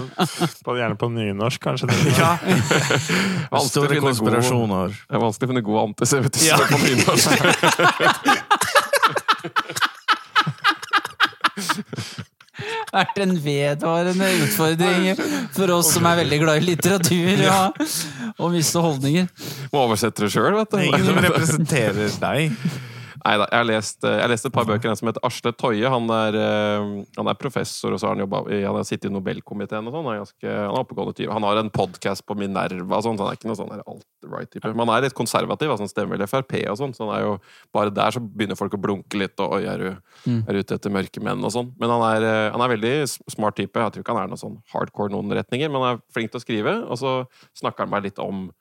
på, 0.66 0.74
Gjerne 0.80 0.98
på 0.98 1.10
nynorsk, 1.14 1.62
kanskje. 1.62 1.86
ja. 2.18 2.32
Store 3.70 4.00
konspirasjoner. 4.02 4.96
Det 4.96 5.20
er 5.20 5.22
vanskelig 5.22 5.46
å 5.46 5.52
finne 5.54 5.66
god 5.68 5.80
antisemittisme 5.90 6.50
Ja. 6.50 6.58
på 6.66 6.78
nynorsk. 6.82 7.30
vært 13.00 13.20
en 13.24 13.36
vedvarende 13.44 14.30
utfordring 14.44 15.24
for 15.56 15.76
oss 15.76 15.94
som 15.96 16.08
er 16.10 16.22
veldig 16.24 16.40
glad 16.44 16.62
i 16.62 16.68
litteratur 16.72 17.44
ja, 17.46 17.62
og 18.38 18.54
visse 18.56 18.82
holdninger. 18.84 19.30
Må 19.74 19.84
oversette 19.86 20.26
det 20.26 20.32
sjøl, 20.34 20.56
vet 20.58 20.72
Det 20.74 20.82
er 20.82 20.88
ingen 20.90 21.10
som 21.12 21.22
representerer 21.28 22.16
deg. 22.24 22.56
Jeg 23.26 23.40
har 23.52 23.66
lest, 23.68 24.04
jeg 24.06 24.22
har 24.22 24.30
lest 24.32 24.46
et 24.46 24.54
par 24.54 24.66
bøker. 24.66 24.90
En 24.90 24.96
som 24.96 25.08
heter 25.10 25.24
Arsle 25.28 25.52
Toje. 25.58 25.90
Han 25.90 26.10
er, 26.10 26.36
eh, 26.40 27.06
han 27.18 27.28
er 27.28 27.34
professor, 27.36 27.92
og 27.92 28.00
så 28.00 28.08
har 28.08 28.16
han, 28.16 28.24
jobbet, 28.24 28.64
han 28.64 28.76
har 28.76 28.84
sittet 28.88 29.10
i 29.10 29.14
Nobelkomiteen 29.14 29.88
og 29.88 29.94
sånn. 29.94 30.06
Han 30.08 30.20
ganske- 30.24 30.48
han 30.48 30.76
er 30.76 30.84
oppegående 30.84 31.16
type. 31.16 31.32
Han 31.32 31.44
har 31.44 31.58
en 31.58 31.70
podkast 31.70 32.26
på 32.26 32.38
Minerva 32.38 32.98
og 32.98 33.04
sånn, 33.04 33.18
så 33.18 33.26
han 33.26 33.34
er 33.34 33.38
ikke 33.38 33.50
noe 33.52 33.60
sånn 33.60 33.72
alt-right-type. 33.84 34.76
Men 34.76 34.88
han 34.88 34.98
er 34.98 35.02
litt 35.10 35.14
konservativ, 35.16 35.70
altså 35.70 35.80
han 35.80 35.88
stemmer 35.90 36.18
vel 36.18 36.28
Frp 36.28 36.54
og 36.70 36.78
sånn, 36.78 36.96
så 36.96 37.10
han 37.10 37.20
er 37.20 37.26
jo 37.26 37.40
bare 37.74 37.90
der 37.94 38.12
så 38.12 38.20
begynner 38.22 38.56
folk 38.58 38.72
å 38.74 38.82
blunke 38.82 39.18
litt 39.20 39.40
og 39.40 39.52
Oi, 39.54 39.64
er 39.66 39.78
du, 39.78 39.98
Mm. 40.26 40.48
er 40.48 40.54
ute 40.64 40.76
etter 40.76 40.90
mørke 40.92 41.22
menn 41.22 41.44
og 41.44 41.52
sånn. 41.52 41.74
Men 41.80 41.90
han 41.90 42.02
er, 42.02 42.24
eh, 42.24 42.52
han 42.52 42.62
er 42.62 42.78
veldig 42.78 43.20
smart 43.30 43.56
type. 43.56 43.74
Jeg 43.74 43.92
tror 43.94 44.04
ikke 44.04 44.16
han 44.16 44.24
er 44.24 44.28
noen 44.28 44.40
sånn 44.40 44.62
hardcore 44.74 45.10
noen 45.10 45.32
retninger, 45.32 45.70
men 45.72 45.82
han 45.82 45.96
er 45.98 46.02
flink 46.14 46.32
til 46.32 46.40
å 46.40 46.46
skrive, 46.46 46.90
og 46.90 46.98
så 46.98 47.28
snakker 47.56 47.80
han 47.80 47.90
meg 47.90 48.04
litt 48.04 48.20
om 48.20 48.52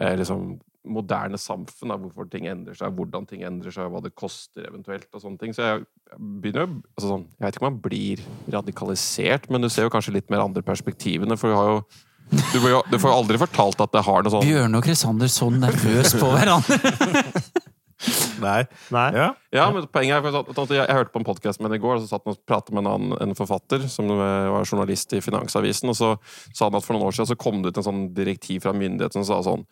eh, 0.00 0.16
liksom 0.16 0.58
moderne 0.84 1.38
samfunn, 1.40 1.92
da, 1.92 1.98
hvorfor 2.00 2.28
ting 2.30 2.48
endrer 2.50 2.76
seg, 2.78 2.94
hvordan 2.96 3.28
ting 3.28 3.44
endrer 3.46 3.74
seg, 3.74 3.90
hva 3.92 4.02
det 4.04 4.14
koster 4.18 4.66
eventuelt, 4.68 5.08
og 5.12 5.22
sånne 5.22 5.40
ting. 5.40 5.54
Så 5.56 5.64
jeg 5.64 5.84
begynner 6.18 6.66
jo 6.66 6.80
altså 6.94 7.10
sånn, 7.10 7.28
Jeg 7.38 7.46
vet 7.46 7.58
ikke 7.58 7.64
om 7.64 7.70
man 7.72 7.84
blir 7.84 8.24
radikalisert, 8.54 9.48
men 9.52 9.64
du 9.64 9.70
ser 9.72 9.88
jo 9.88 9.94
kanskje 9.94 10.16
litt 10.18 10.32
mer 10.32 10.44
andre 10.44 10.64
perspektivene, 10.66 11.38
for 11.40 11.52
du 11.52 11.58
har 11.58 11.70
jo 11.72 11.78
du, 12.34 12.56
får 12.56 12.70
jo, 12.70 12.78
du 12.88 12.96
får 12.96 13.10
jo 13.10 13.16
aldri 13.18 13.38
fortalt 13.38 13.82
at 13.84 13.92
det 13.92 14.00
har 14.06 14.24
noe 14.24 14.32
sånn 14.32 14.46
Bjørne 14.46 14.80
og 14.80 14.86
Krisander 14.86 15.30
så 15.30 15.50
nervøs 15.52 16.14
på 16.16 16.30
hverandre. 16.32 16.78
Nei. 18.42 18.60
Nei? 18.92 19.06
Ja. 19.16 19.28
Ja, 19.54 19.66
men 19.72 19.86
poenget 19.92 20.18
er 20.18 20.38
at 20.40 20.58
jeg, 20.58 20.78
jeg 20.80 20.96
hørte 20.98 21.12
på 21.14 21.20
en 21.22 21.26
podkast 21.26 21.60
med 21.60 21.68
henne 21.68 21.78
i 21.78 21.84
går, 21.84 21.98
og 21.98 22.04
så 22.04 22.10
satt 22.10 22.24
han 22.26 22.34
og 22.34 22.40
pratet 22.48 22.74
med 22.74 22.84
en, 22.84 22.90
annen, 22.90 23.16
en 23.22 23.36
forfatter 23.38 23.86
som 23.92 24.10
eh, 24.12 24.50
var 24.52 24.66
journalist 24.66 25.14
i 25.16 25.22
Finansavisen, 25.24 25.92
og 25.92 25.98
så 25.98 26.14
sa 26.50 26.68
han 26.68 26.78
at 26.78 26.84
for 26.84 26.96
noen 26.96 27.08
år 27.08 27.16
siden 27.16 27.30
så 27.32 27.38
kom 27.40 27.62
det 27.62 27.72
ut 27.72 27.80
en 27.80 27.88
sånn 27.88 28.06
direktiv 28.16 28.64
fra 28.66 28.74
myndighetene 28.76 29.24
som 29.24 29.30
sa 29.30 29.40
sånn 29.46 29.64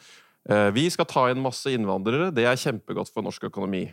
Vi 0.75 0.89
skal 0.91 1.07
ta 1.07 1.29
inn 1.31 1.43
masse 1.43 1.71
innvandrere, 1.71 2.33
det 2.35 2.45
er 2.51 2.57
kjempegodt 2.59 3.13
for 3.15 3.23
norsk 3.23 3.45
økonomi. 3.51 3.93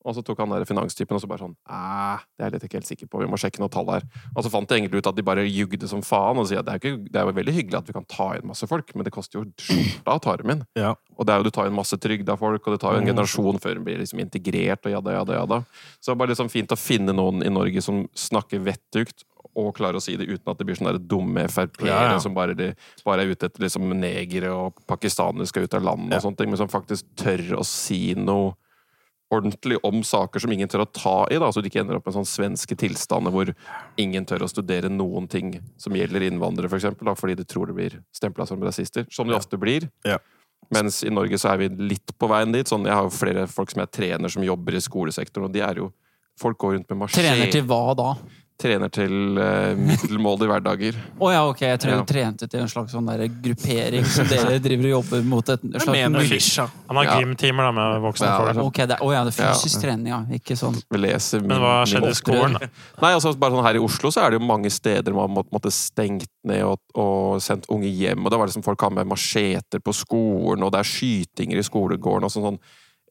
Og 0.00 0.14
så 0.16 0.22
tok 0.24 0.38
han 0.40 0.48
der 0.48 0.62
finanstypen 0.64 1.12
og 1.12 1.20
så 1.20 1.28
bare 1.28 1.42
sånn 1.42 1.52
Æh, 1.68 2.22
det 2.40 2.44
er 2.46 2.54
jeg 2.56 2.62
ikke 2.70 2.78
helt 2.78 2.88
sikker 2.88 3.08
på, 3.12 3.18
vi 3.20 3.26
må 3.28 3.36
sjekke 3.36 3.60
noen 3.60 3.68
tall 3.74 3.90
her. 3.92 4.06
Og 4.32 4.46
så 4.46 4.48
fant 4.48 4.64
de 4.70 4.78
egentlig 4.78 5.02
ut 5.02 5.10
at 5.10 5.18
de 5.18 5.24
bare 5.28 5.42
jugde 5.44 5.90
som 5.90 6.00
faen 6.00 6.40
og 6.40 6.46
sier 6.48 6.62
at 6.62 6.64
det 6.70 6.72
er, 6.72 6.80
ikke, 6.80 7.10
det 7.12 7.20
er 7.20 7.26
jo 7.28 7.34
veldig 7.36 7.52
hyggelig 7.52 7.76
at 7.82 7.90
vi 7.90 7.96
kan 7.98 8.06
ta 8.08 8.30
inn 8.38 8.48
masse 8.48 8.64
folk, 8.70 8.94
men 8.96 9.04
det 9.04 9.12
koster 9.12 9.42
jo 9.42 9.44
skjorta 9.60 10.14
å 10.16 10.22
ta 10.24 10.36
dem 10.40 10.54
inn. 10.54 10.62
Ja. 10.80 10.94
Og 11.20 11.28
det 11.28 11.34
er 11.34 11.42
jo, 11.42 11.50
du 11.50 11.52
tar 11.52 11.68
inn 11.68 11.76
masse 11.76 12.00
trygda 12.00 12.38
folk, 12.40 12.64
og 12.64 12.72
det 12.72 12.80
tar 12.80 12.96
jo 12.96 13.02
en 13.02 13.04
Mm. 13.04 13.10
generasjon 13.12 13.60
før 13.60 13.76
de 13.76 13.84
blir 13.90 14.00
liksom 14.00 14.24
integrert, 14.24 14.88
og 14.88 14.94
jada, 14.96 15.18
jada, 15.18 15.36
jada. 15.42 15.60
Så 16.00 16.08
det 16.08 16.16
er 16.16 16.20
bare 16.24 16.32
liksom 16.32 16.48
fint 16.56 16.72
å 16.72 16.80
finne 16.80 17.12
noen 17.20 17.44
i 17.44 17.52
Norge 17.52 17.82
som 17.84 18.06
snakker 18.16 18.64
vettugt, 18.64 19.26
og 19.58 19.72
klarer 19.76 19.98
å 19.98 20.02
si 20.04 20.14
det 20.16 20.28
uten 20.28 20.50
at 20.52 20.58
det 20.60 20.66
blir 20.68 20.78
sånne 20.78 20.98
dumme 21.10 21.46
Frp-ere 21.50 21.88
Ja, 21.90 22.00
ja. 22.12 22.18
som 22.22 22.34
bare, 22.36 22.54
de, 22.54 22.70
bare 23.04 23.24
er 23.24 23.32
ute 23.34 23.48
etter 23.48 23.64
liksom 23.66 23.88
negere 23.98 24.52
og 24.54 24.78
pakistanere 24.86 25.46
skal 25.50 25.66
ut 25.66 25.74
av 25.74 25.82
landet 25.82 26.12
Ja. 26.14 26.20
og 26.20 26.28
sånne 26.28 26.38
ting, 26.38 26.50
men 26.52 26.60
som 26.60 26.70
faktisk 26.70 27.06
tør 27.18 27.42
å 27.58 27.64
si 27.66 28.14
noe 28.14 28.52
ordentlig 29.30 29.76
om 29.86 30.00
saker 30.02 30.42
som 30.42 30.50
ingen 30.50 30.68
tør 30.68 30.82
å 30.82 30.88
ta 30.90 31.16
i, 31.30 31.36
da, 31.38 31.52
så 31.54 31.62
du 31.62 31.68
ikke 31.70 31.84
ender 31.84 32.00
opp 32.00 32.06
med 32.08 32.16
sånne 32.16 32.26
svenske 32.26 32.74
tilstander 32.78 33.30
hvor 33.30 33.52
ingen 34.02 34.26
tør 34.26 34.42
å 34.42 34.50
studere 34.50 34.90
noen 34.90 35.28
ting 35.30 35.52
som 35.78 35.94
gjelder 35.94 36.24
innvandrere, 36.26 36.66
for 36.70 36.80
eksempel, 36.80 37.06
da, 37.06 37.14
fordi 37.14 37.36
de 37.38 37.46
tror 37.46 37.70
det 37.70 37.76
blir 37.78 37.98
stempla 38.16 38.46
som 38.48 38.62
rasister. 38.66 39.06
Som 39.14 39.30
de 39.30 39.36
ofte 39.38 39.58
blir. 39.60 39.86
Ja. 40.06 40.18
Mens 40.74 41.04
i 41.06 41.10
Norge 41.14 41.38
så 41.38 41.52
er 41.52 41.62
vi 41.62 41.68
litt 41.92 42.10
på 42.18 42.26
veien 42.30 42.50
dit. 42.54 42.66
Sånn, 42.70 42.84
jeg 42.86 42.94
har 42.94 43.06
jo 43.06 43.14
flere 43.14 43.46
folk 43.50 43.70
som 43.70 43.84
jeg 43.84 43.94
trener 43.94 44.30
som 44.34 44.42
jobber 44.42 44.74
i 44.78 44.82
skolesektoren, 44.82 45.46
og 45.46 45.54
de 45.54 45.62
er 45.66 45.82
jo 45.84 45.92
Folk 46.40 46.56
går 46.62 46.70
rundt 46.72 46.88
med 46.88 46.96
maskin. 47.02 47.20
Trener 47.20 47.50
til 47.52 47.66
hva 47.68 47.92
da? 47.98 48.04
Trener 48.60 48.90
til 48.92 49.38
uh, 49.40 49.72
middelmådige 49.78 50.48
hverdager. 50.50 50.98
Å 51.18 51.30
ja, 51.32 51.40
ok. 51.48 51.60
Jeg 51.64 51.80
tror 51.82 51.92
Ja. 51.94 52.00
du 52.02 52.08
trente 52.12 52.48
til 52.50 52.60
en 52.60 52.68
slags 52.70 52.92
sånn 52.94 53.06
der 53.08 53.24
gruppering 53.42 54.04
som 54.06 54.28
dere 54.30 54.58
driver 54.62 54.84
og 54.90 54.94
jobber 54.98 55.24
mot 55.26 55.48
et 55.54 55.60
slags 55.60 55.86
mul- 55.86 56.70
Han 56.90 56.96
har 57.00 57.04
Ja. 57.08 57.18
gymtimer 57.20 57.72
med 57.74 58.02
voksne 58.04 58.26
Ja, 58.28 58.38
folk. 58.52 58.64
Ok, 58.66 58.80
det, 58.86 58.96
er- 59.00 59.12
ja, 59.12 59.24
det 59.24 59.34
er 59.38 59.54
fysisk 59.54 59.80
trening, 59.82 60.06
ja. 60.12 60.20
Ikke 60.30 60.56
sånn 60.56 60.76
Vi 60.90 60.98
leser 60.98 61.40
Men 61.42 61.58
hva 61.60 61.84
skjedde 61.86 62.10
i 62.12 62.18
skolen? 62.20 62.58
Nei, 63.02 63.12
altså 63.14 63.34
bare 63.38 63.52
sånn 63.56 63.64
Her 63.64 63.74
i 63.80 63.84
Oslo 63.84 64.10
så 64.10 64.24
er 64.26 64.30
det 64.30 64.40
jo 64.40 64.46
mange 64.46 64.70
steder 64.70 65.12
man 65.14 65.30
måtte, 65.30 65.50
måtte 65.52 65.72
stengt 65.72 66.28
ned 66.44 66.62
og, 66.64 66.78
og 66.94 67.40
sendt 67.40 67.66
unge 67.70 67.88
hjem. 67.88 68.24
Og 68.24 68.30
det 68.30 68.38
var 68.38 68.46
liksom 68.46 68.64
Folk 68.64 68.80
har 68.80 68.90
med 68.90 69.06
macheter 69.06 69.80
på 69.80 69.92
skolen, 69.94 70.62
og 70.62 70.72
det 70.72 70.80
er 70.80 70.88
skytinger 70.88 71.58
i 71.58 71.62
skolegården. 71.66 72.24
og 72.24 72.30
sånn, 72.30 72.42
sånn. 72.50 72.58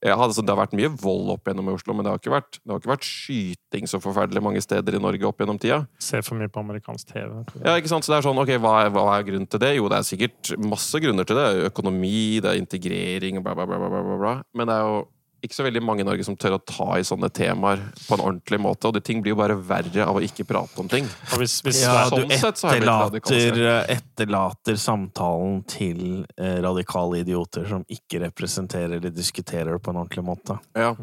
Ja, 0.05 0.15
altså, 0.15 0.43
det 0.45 0.53
har 0.53 0.61
vært 0.61 0.75
mye 0.79 0.89
vold 1.01 1.33
opp 1.33 1.49
gjennom 1.49 1.67
i 1.67 1.73
Oslo, 1.75 1.93
men 1.95 2.05
det 2.05 2.13
har 2.13 2.21
ikke 2.21 2.31
vært, 2.31 2.59
det 2.63 2.71
har 2.71 2.79
ikke 2.79 2.91
vært 2.93 3.07
skyting 3.07 3.89
så 3.91 3.99
forferdelig 3.99 4.43
mange 4.45 4.61
steder 4.63 4.95
i 4.95 5.01
Norge 5.03 5.27
opp 5.27 5.43
gjennom 5.43 5.59
tida. 5.59 5.81
Ser 5.99 6.23
for 6.23 6.39
mye 6.39 6.51
på 6.51 6.63
amerikansk 6.63 7.11
TV. 7.11 7.33
Ja, 7.65 7.75
ikke 7.75 7.91
sant? 7.91 8.07
Så 8.07 8.13
det 8.13 8.21
er 8.21 8.27
sånn, 8.29 8.39
ok, 8.39 8.53
hva 8.63 8.75
er, 8.85 8.93
hva 8.95 9.05
er 9.17 9.27
grunnen 9.27 9.49
til 9.51 9.61
det? 9.63 9.73
Jo, 9.75 9.89
det 9.91 9.99
er 9.99 10.07
sikkert 10.07 10.53
masse 10.63 11.03
grunner 11.03 11.27
til 11.27 11.39
det. 11.39 11.47
Økonomi, 11.67 12.39
det 12.43 12.53
er 12.53 12.61
integrering, 12.61 13.41
bla, 13.43 13.57
bla, 13.59 13.67
bla, 13.67 13.91
bla, 13.91 14.19
bla. 14.23 14.35
Men 14.55 14.71
det 14.71 14.77
er 14.79 14.87
jo 14.87 15.01
ikke 15.45 15.55
så 15.55 15.65
veldig 15.65 15.81
mange 15.85 16.03
i 16.03 16.07
Norge 16.07 16.25
som 16.27 16.37
tør 16.39 16.57
å 16.57 16.61
ta 16.61 16.89
i 16.99 17.05
sånne 17.07 17.29
temaer 17.33 17.81
på 18.05 18.17
en 18.17 18.25
ordentlig 18.25 18.59
måte. 18.61 18.89
Og 18.89 18.97
de 18.97 19.03
ting 19.05 19.23
blir 19.23 19.33
jo 19.35 19.39
bare 19.39 19.55
verre 19.55 20.05
av 20.05 20.19
å 20.19 20.23
ikke 20.25 20.45
prate 20.49 20.81
om 20.81 20.89
ting. 20.91 21.07
Og 21.33 21.43
hvis, 21.43 21.59
hvis, 21.65 21.83
Ja, 21.85 22.07
sånn 22.11 22.27
du 22.27 22.35
sett 22.35 22.59
så 22.59 22.69
har 22.69 22.79
jeg 22.79 22.85
blitt 22.85 23.21
etterlater, 23.21 23.95
etterlater 23.95 24.79
samtalen 24.79 25.63
til 25.69 26.03
eh, 26.35 26.59
radikale 26.65 27.23
idioter 27.23 27.67
som 27.69 27.87
ikke 27.87 28.23
representerer 28.27 28.99
eller 28.99 29.15
diskuterer 29.15 29.73
det 29.75 29.81
på 29.83 29.93
en 29.93 30.03
ordentlig 30.03 30.25
måte. 30.27 30.59
Ja. 30.77 30.93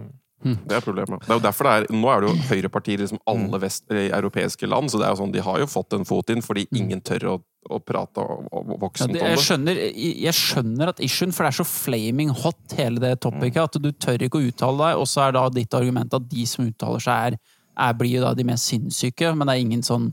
Hmm. 0.45 0.59
Det 0.69 0.77
er 0.77 0.85
problemet. 0.85 1.25
Det 1.25 1.33
er 1.33 1.39
jo 1.39 1.43
derfor 1.47 1.67
det 1.67 1.75
er, 1.75 1.87
Nå 1.97 2.11
er 2.13 2.23
det 2.23 2.29
jo 2.29 2.49
høyrepartier 2.51 3.01
i 3.01 3.03
liksom 3.07 3.21
alle 3.31 3.61
vest, 3.63 3.87
eh, 3.91 4.11
europeiske 4.15 4.69
land, 4.69 4.93
så 4.93 5.01
det 5.01 5.09
er 5.09 5.15
jo 5.15 5.23
sånn, 5.23 5.33
de 5.35 5.43
har 5.43 5.63
jo 5.63 5.69
fått 5.71 5.97
en 5.97 6.05
fot 6.07 6.31
inn 6.31 6.45
fordi 6.45 6.67
ingen 6.77 7.01
tør 7.01 7.31
å, 7.33 7.37
og, 7.71 7.83
ja, 7.93 8.77
voksent 8.81 9.13
det, 9.13 9.21
om 9.21 9.27
jeg, 9.29 9.37
det. 9.37 9.45
skjønner, 9.45 9.81
jeg 10.27 10.35
skjønner 10.39 10.93
at 10.93 11.03
issuen, 11.05 11.33
for 11.35 11.45
det 11.47 11.53
er 11.53 11.59
så 11.59 11.67
flaming 11.69 12.31
hot, 12.31 12.63
hele 12.79 13.03
det 13.03 13.17
topicet, 13.25 13.63
at 13.65 13.83
du 13.83 13.91
tør 13.93 14.23
ikke 14.27 14.41
å 14.41 14.47
uttale 14.49 14.79
deg, 14.91 15.03
og 15.03 15.11
så 15.11 15.27
er 15.27 15.37
da 15.37 15.45
ditt 15.53 15.75
argument 15.77 16.15
at 16.17 16.29
de 16.31 16.47
som 16.47 16.67
uttaler 16.69 17.03
seg, 17.03 17.37
er, 17.37 17.39
er 17.77 17.93
blir 17.99 18.15
jo 18.17 18.23
da 18.25 18.33
de 18.39 18.45
mest 18.49 18.71
sinnssyke, 18.71 19.35
men 19.37 19.47
det 19.51 19.57
er 19.57 19.65
ingen 19.67 19.83
sånn 19.85 20.07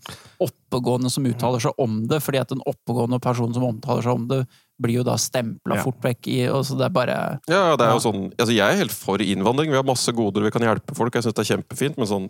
oppegående 0.44 1.12
som 1.14 1.26
uttaler 1.30 1.64
seg 1.64 1.80
om 1.80 2.02
det, 2.10 2.20
fordi 2.26 2.42
at 2.42 2.52
en 2.52 2.64
oppegående 2.68 3.20
person 3.24 3.54
som 3.56 3.64
omtaler 3.70 4.04
seg 4.04 4.18
om 4.18 4.28
det, 4.32 4.44
blir 4.84 4.98
jo 5.00 5.04
da 5.06 5.14
stempla 5.22 5.78
Ja. 5.78 5.84
fort 5.86 6.02
vekk 6.04 6.28
i 6.34 6.40
og 6.50 6.66
så 6.66 6.76
det 6.76 6.88
er 6.90 6.92
bare 6.92 7.16
Ja, 7.48 7.76
det 7.78 7.86
er 7.86 7.94
jo 7.94 8.02
sånn, 8.04 8.24
altså 8.34 8.52
Jeg 8.52 8.74
er 8.74 8.80
helt 8.82 8.92
for 8.92 9.22
innvandring. 9.22 9.70
Vi 9.70 9.78
har 9.78 9.86
masse 9.86 10.12
goder, 10.12 10.42
vi 10.44 10.52
kan 10.52 10.66
hjelpe 10.66 10.96
folk. 10.98 11.14
Jeg 11.14 11.24
syns 11.24 11.38
det 11.38 11.44
er 11.46 11.52
kjempefint, 11.56 11.96
men 12.02 12.10
sånn 12.10 12.26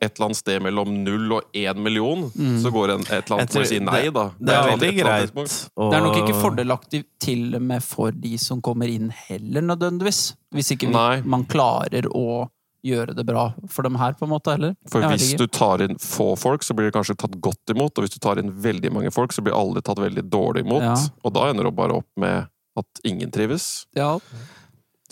et 0.00 0.10
eller 0.10 0.28
annet 0.28 0.38
sted 0.38 0.62
mellom 0.64 0.90
null 1.04 1.36
og 1.38 1.56
én 1.56 1.78
million, 1.82 2.26
så 2.62 2.72
går 2.74 2.94
en, 2.96 3.04
et 3.06 3.14
eller 3.18 3.38
annet 3.38 3.54
for 3.54 3.64
å 3.64 3.68
si 3.68 3.78
nei, 3.82 4.02
da. 4.14 4.26
Det 4.38 4.56
er 4.56 4.58
et 4.60 4.72
veldig 4.72 4.90
greit. 4.98 5.36
Det 5.36 5.86
er 5.98 6.04
nok 6.04 6.18
ikke 6.20 6.40
fordelaktig 6.40 7.04
til 7.22 7.56
og 7.56 7.64
med 7.70 7.84
for 7.84 8.16
de 8.26 8.34
som 8.40 8.60
kommer 8.64 8.90
inn 8.92 9.08
heller, 9.28 9.64
nødvendigvis. 9.72 10.28
Hvis 10.54 10.74
ikke 10.76 10.90
vi, 10.92 11.06
man 11.28 11.46
klarer 11.50 12.08
å 12.12 12.46
gjøre 12.86 13.14
det 13.16 13.24
bra 13.26 13.48
for 13.72 13.86
dem 13.86 13.96
her, 13.98 14.14
på 14.18 14.26
en 14.26 14.32
måte, 14.32 14.54
heller. 14.54 14.74
For 14.90 15.04
Jeg 15.04 15.16
hvis 15.16 15.32
du 15.40 15.46
tar 15.50 15.82
inn 15.84 15.98
få 16.02 16.32
folk, 16.38 16.64
så 16.66 16.76
blir 16.76 16.90
det 16.90 16.96
kanskje 16.96 17.16
tatt 17.18 17.38
godt 17.42 17.74
imot. 17.74 17.96
Og 17.96 18.06
hvis 18.06 18.14
du 18.14 18.20
tar 18.22 18.40
inn 18.42 18.52
veldig 18.62 18.92
mange 18.94 19.12
folk, 19.14 19.34
så 19.34 19.44
blir 19.44 19.56
alle 19.56 19.82
tatt 19.84 20.00
veldig 20.02 20.26
dårlig 20.30 20.66
imot. 20.66 20.84
Ja. 20.86 20.98
Og 21.26 21.34
da 21.36 21.48
ender 21.50 21.68
det 21.68 21.74
bare 21.78 21.98
opp 22.02 22.08
med 22.20 22.46
at 22.76 23.02
ingen 23.08 23.32
trives. 23.32 23.86
Ja, 23.96 24.16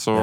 Så 0.00 0.14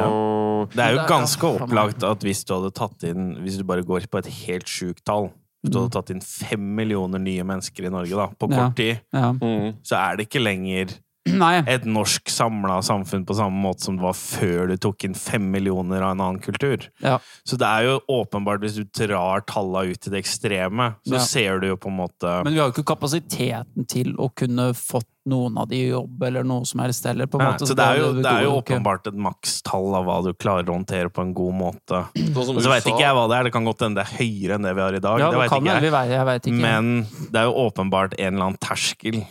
Det 0.73 0.83
er 0.83 0.97
jo 0.97 1.05
ganske 1.09 1.47
opplagt 1.47 2.03
at 2.03 2.25
hvis 2.25 2.43
du 2.43 2.55
hadde 2.57 2.73
tatt 2.75 3.05
inn 3.07 3.37
Hvis 3.39 3.55
du 3.55 3.63
bare 3.67 3.85
går 3.87 4.09
på 4.11 4.19
et 4.19 4.27
helt 4.41 4.67
sjukt 4.67 4.99
tall 5.07 5.29
Hvis 5.61 5.71
du 5.71 5.77
hadde 5.79 5.93
tatt 5.95 6.11
inn 6.11 6.23
fem 6.25 6.65
millioner 6.79 7.21
nye 7.23 7.45
mennesker 7.47 7.87
i 7.87 7.93
Norge 7.93 8.17
da, 8.19 8.27
på 8.35 8.49
kort 8.51 8.75
tid, 8.75 8.99
ja. 9.15 9.31
mm. 9.31 9.79
så 9.87 9.99
er 10.01 10.19
det 10.19 10.27
ikke 10.27 10.43
lenger 10.43 10.91
Nei. 11.41 11.61
et 11.69 11.83
norsk 11.85 12.29
samla 12.33 12.79
samfunn 12.85 13.25
på 13.29 13.35
samme 13.37 13.61
måte 13.61 13.85
som 13.85 13.97
det 13.99 14.03
var 14.07 14.15
før 14.17 14.71
du 14.71 14.75
tok 14.81 15.05
inn 15.05 15.13
fem 15.17 15.43
millioner 15.53 16.01
av 16.01 16.15
en 16.15 16.23
annen 16.25 16.41
kultur. 16.41 16.87
Ja. 17.03 17.19
Så 17.45 17.59
det 17.61 17.67
er 17.69 17.85
jo 17.85 17.99
åpenbart, 18.09 18.63
hvis 18.63 18.79
du 18.79 18.85
drar 19.05 19.43
talla 19.45 19.83
ut 19.85 20.01
til 20.01 20.15
det 20.15 20.23
ekstreme, 20.23 20.95
så 21.05 21.19
Ja. 21.19 21.23
ser 21.25 21.59
du 21.61 21.67
jo 21.67 21.77
på 21.77 21.89
en 21.91 21.97
måte 21.99 22.43
Men 22.43 22.53
vi 22.53 22.59
har 22.59 22.71
jo 22.71 22.73
ikke 22.73 22.95
kapasiteten 22.95 23.87
til 23.87 24.15
å 24.17 24.31
kunne 24.33 24.71
fått 24.73 25.05
noen 25.29 25.57
av 25.61 25.67
de 25.69 25.75
i 25.77 25.89
jobb, 25.91 26.23
eller 26.23 26.43
noe 26.43 26.65
som 26.65 26.79
helst 26.81 27.05
heller. 27.05 27.27
på 27.27 27.37
en 27.37 27.45
Nei, 27.45 27.51
måte. 27.53 27.67
Så 27.69 27.75
det 27.77 27.85
er 27.85 27.99
jo, 27.99 28.13
det 28.17 28.25
er 28.25 28.43
jo 28.47 28.55
åpenbart 28.57 29.05
et 29.05 29.13
makstall 29.13 29.93
av 29.93 30.05
hva 30.07 30.23
du 30.25 30.33
klarer 30.33 30.65
å 30.65 30.73
håndtere 30.79 31.11
på 31.13 31.21
en 31.21 31.33
god 31.37 31.53
måte. 31.53 31.99
Sånn 32.33 32.57
Og 32.57 32.63
så 32.65 32.71
veit 32.73 32.87
ikke 32.89 33.05
jeg 33.05 33.13
hva 33.13 33.27
det 33.29 33.37
er, 33.37 33.43
det 33.43 33.53
kan 33.53 33.63
godt 33.69 33.85
hende 33.85 34.01
det 34.01 34.07
er 34.09 34.17
høyere 34.17 34.57
enn 34.57 34.65
det 34.65 34.73
vi 34.73 34.81
har 34.81 34.97
i 34.97 35.03
dag. 35.03 35.19
Ja, 35.19 35.29
det 35.29 35.43
vet 35.43 35.51
ikke 35.53 35.69
jeg. 35.69 36.09
jeg 36.15 36.25
vet 36.31 36.49
ikke. 36.49 36.63
Men 36.65 37.05
det 37.29 37.43
er 37.43 37.45
jo 37.51 37.53
åpenbart 37.69 38.17
en 38.17 38.33
eller 38.33 38.45
annen 38.49 38.57
terskel 38.65 39.21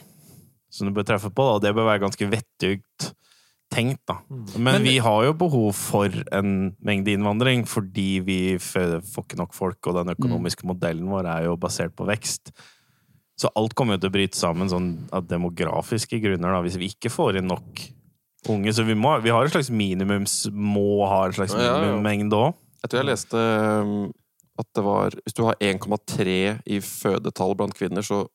som 0.71 0.89
du 0.89 0.95
bør 0.95 1.07
treffe 1.09 1.31
på, 1.35 1.47
da, 1.47 1.67
det 1.67 1.75
bør 1.77 1.89
være 1.91 2.05
ganske 2.07 2.29
vettugt 2.31 3.11
tenkt, 3.71 4.03
da. 4.09 4.17
Men, 4.29 4.65
Men- 4.65 4.83
vi 4.83 4.97
har 4.99 5.25
jo 5.25 5.33
behov 5.39 5.73
for 5.79 6.11
en 6.33 6.77
mengde 6.83 7.13
innvandring 7.15 7.67
fordi 7.71 8.21
vi 8.27 8.41
får 8.59 9.01
ikke 9.25 9.39
nok 9.39 9.55
folk, 9.55 9.79
og 9.87 10.01
den 10.01 10.15
økonomiske 10.17 10.67
modellen 10.67 11.07
vår 11.11 11.29
er 11.31 11.45
jo 11.47 11.57
basert 11.57 11.95
på 11.95 12.07
vekst. 12.09 12.51
Så 13.39 13.49
alt 13.57 13.75
kommer 13.75 13.97
jo 13.97 14.03
til 14.03 14.11
å 14.11 14.17
bryte 14.19 14.37
sammen 14.37 14.69
sånn 14.69 14.91
av 15.17 15.27
demografiske 15.31 16.19
grunner, 16.21 16.53
da, 16.53 16.61
hvis 16.63 16.77
vi 16.77 16.91
ikke 16.93 17.13
får 17.13 17.39
inn 17.41 17.49
nok 17.49 17.85
unge. 18.49 18.73
Så 18.75 18.85
vi, 18.85 18.95
må, 18.95 19.15
vi 19.23 19.31
har 19.33 19.45
et 19.45 19.53
slags 19.53 19.71
minimums 19.71 20.49
Må 20.53 21.07
ha 21.09 21.27
en 21.27 21.37
slags 21.37 21.55
minimummengde 21.55 22.37
òg. 22.37 22.59
Jeg 22.83 22.91
tror 22.91 23.01
jeg 23.01 23.09
leste 23.11 23.37
um, 23.37 24.13
at 24.61 24.69
det 24.77 24.85
var 24.85 25.17
Hvis 25.25 25.37
du 25.37 25.43
har 25.45 25.59
1,3 25.61 26.61
i 26.67 26.81
fødetall 26.85 27.57
blant 27.57 27.77
kvinner, 27.77 28.05
så 28.05 28.27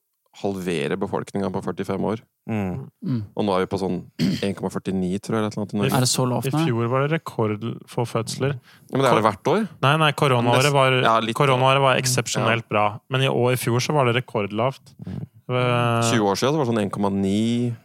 halverer 0.42 1.00
befolkninga 1.00 1.50
på 1.54 1.62
45 1.64 2.08
år. 2.10 2.24
Mm. 2.50 2.88
Mm. 3.06 3.22
Og 3.36 3.46
nå 3.48 3.54
er 3.56 3.64
vi 3.64 3.70
på 3.72 3.80
sånn 3.82 4.02
1,49, 4.20 5.22
tror 5.24 5.38
jeg. 5.38 5.46
Eller 5.46 5.48
annet 5.48 5.76
i 5.76 5.80
Norge. 5.80 5.94
Er 5.96 6.06
det 6.06 6.10
så 6.12 6.26
lavt 6.30 6.50
I 6.50 6.54
fjor 6.56 6.92
var 6.92 7.06
det 7.06 7.14
rekord 7.16 7.64
for 7.92 8.10
fødsler. 8.10 8.58
Ja, 8.58 8.98
men 8.98 9.06
det 9.06 9.12
er 9.12 9.22
det 9.22 9.26
hvert 9.30 9.52
år. 9.54 9.64
Nei, 9.86 9.94
nei, 10.04 10.12
koronaåret 10.20 10.76
var, 10.76 11.00
Ja, 11.06 11.16
koronaåret 11.38 11.84
var 11.86 12.02
eksepsjonelt 12.02 12.68
bra. 12.72 12.88
Men 13.14 13.26
i 13.26 13.32
år, 13.32 13.56
i 13.56 13.62
fjor 13.62 13.84
så 13.84 13.96
var 13.96 14.10
det 14.10 14.18
rekordlavt. 14.20 14.94
Mm. 15.06 15.24
20 15.48 16.26
år 16.26 16.40
siden 16.40 16.56
så 16.56 16.58
var 16.58 16.66
det 16.66 16.72
sånn 16.74 16.86
1,9 16.88 17.76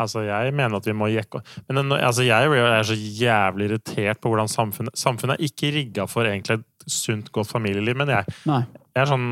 Altså, 0.00 0.22
jeg 0.24 0.52
mener 0.56 0.76
at 0.76 0.86
vi 0.88 0.94
må 0.96 1.08
jekke 1.12 1.40
Men 1.68 1.92
altså, 1.96 2.24
jeg 2.24 2.48
er 2.48 2.84
så 2.88 2.96
jævlig 2.96 3.70
irritert 3.70 4.20
på 4.20 4.32
hvordan 4.32 4.48
samfunnet 4.48 4.96
Samfunnet 5.00 5.36
er 5.36 5.48
ikke 5.48 5.72
rigga 5.76 6.06
for 6.08 6.28
egentlig 6.28 6.60
et 6.60 6.66
sunt, 6.90 7.28
godt 7.32 7.50
familieliv, 7.50 7.96
men 8.00 8.08
jeg, 8.08 8.36
jeg 8.48 9.02
er 9.02 9.08
sånn 9.08 9.26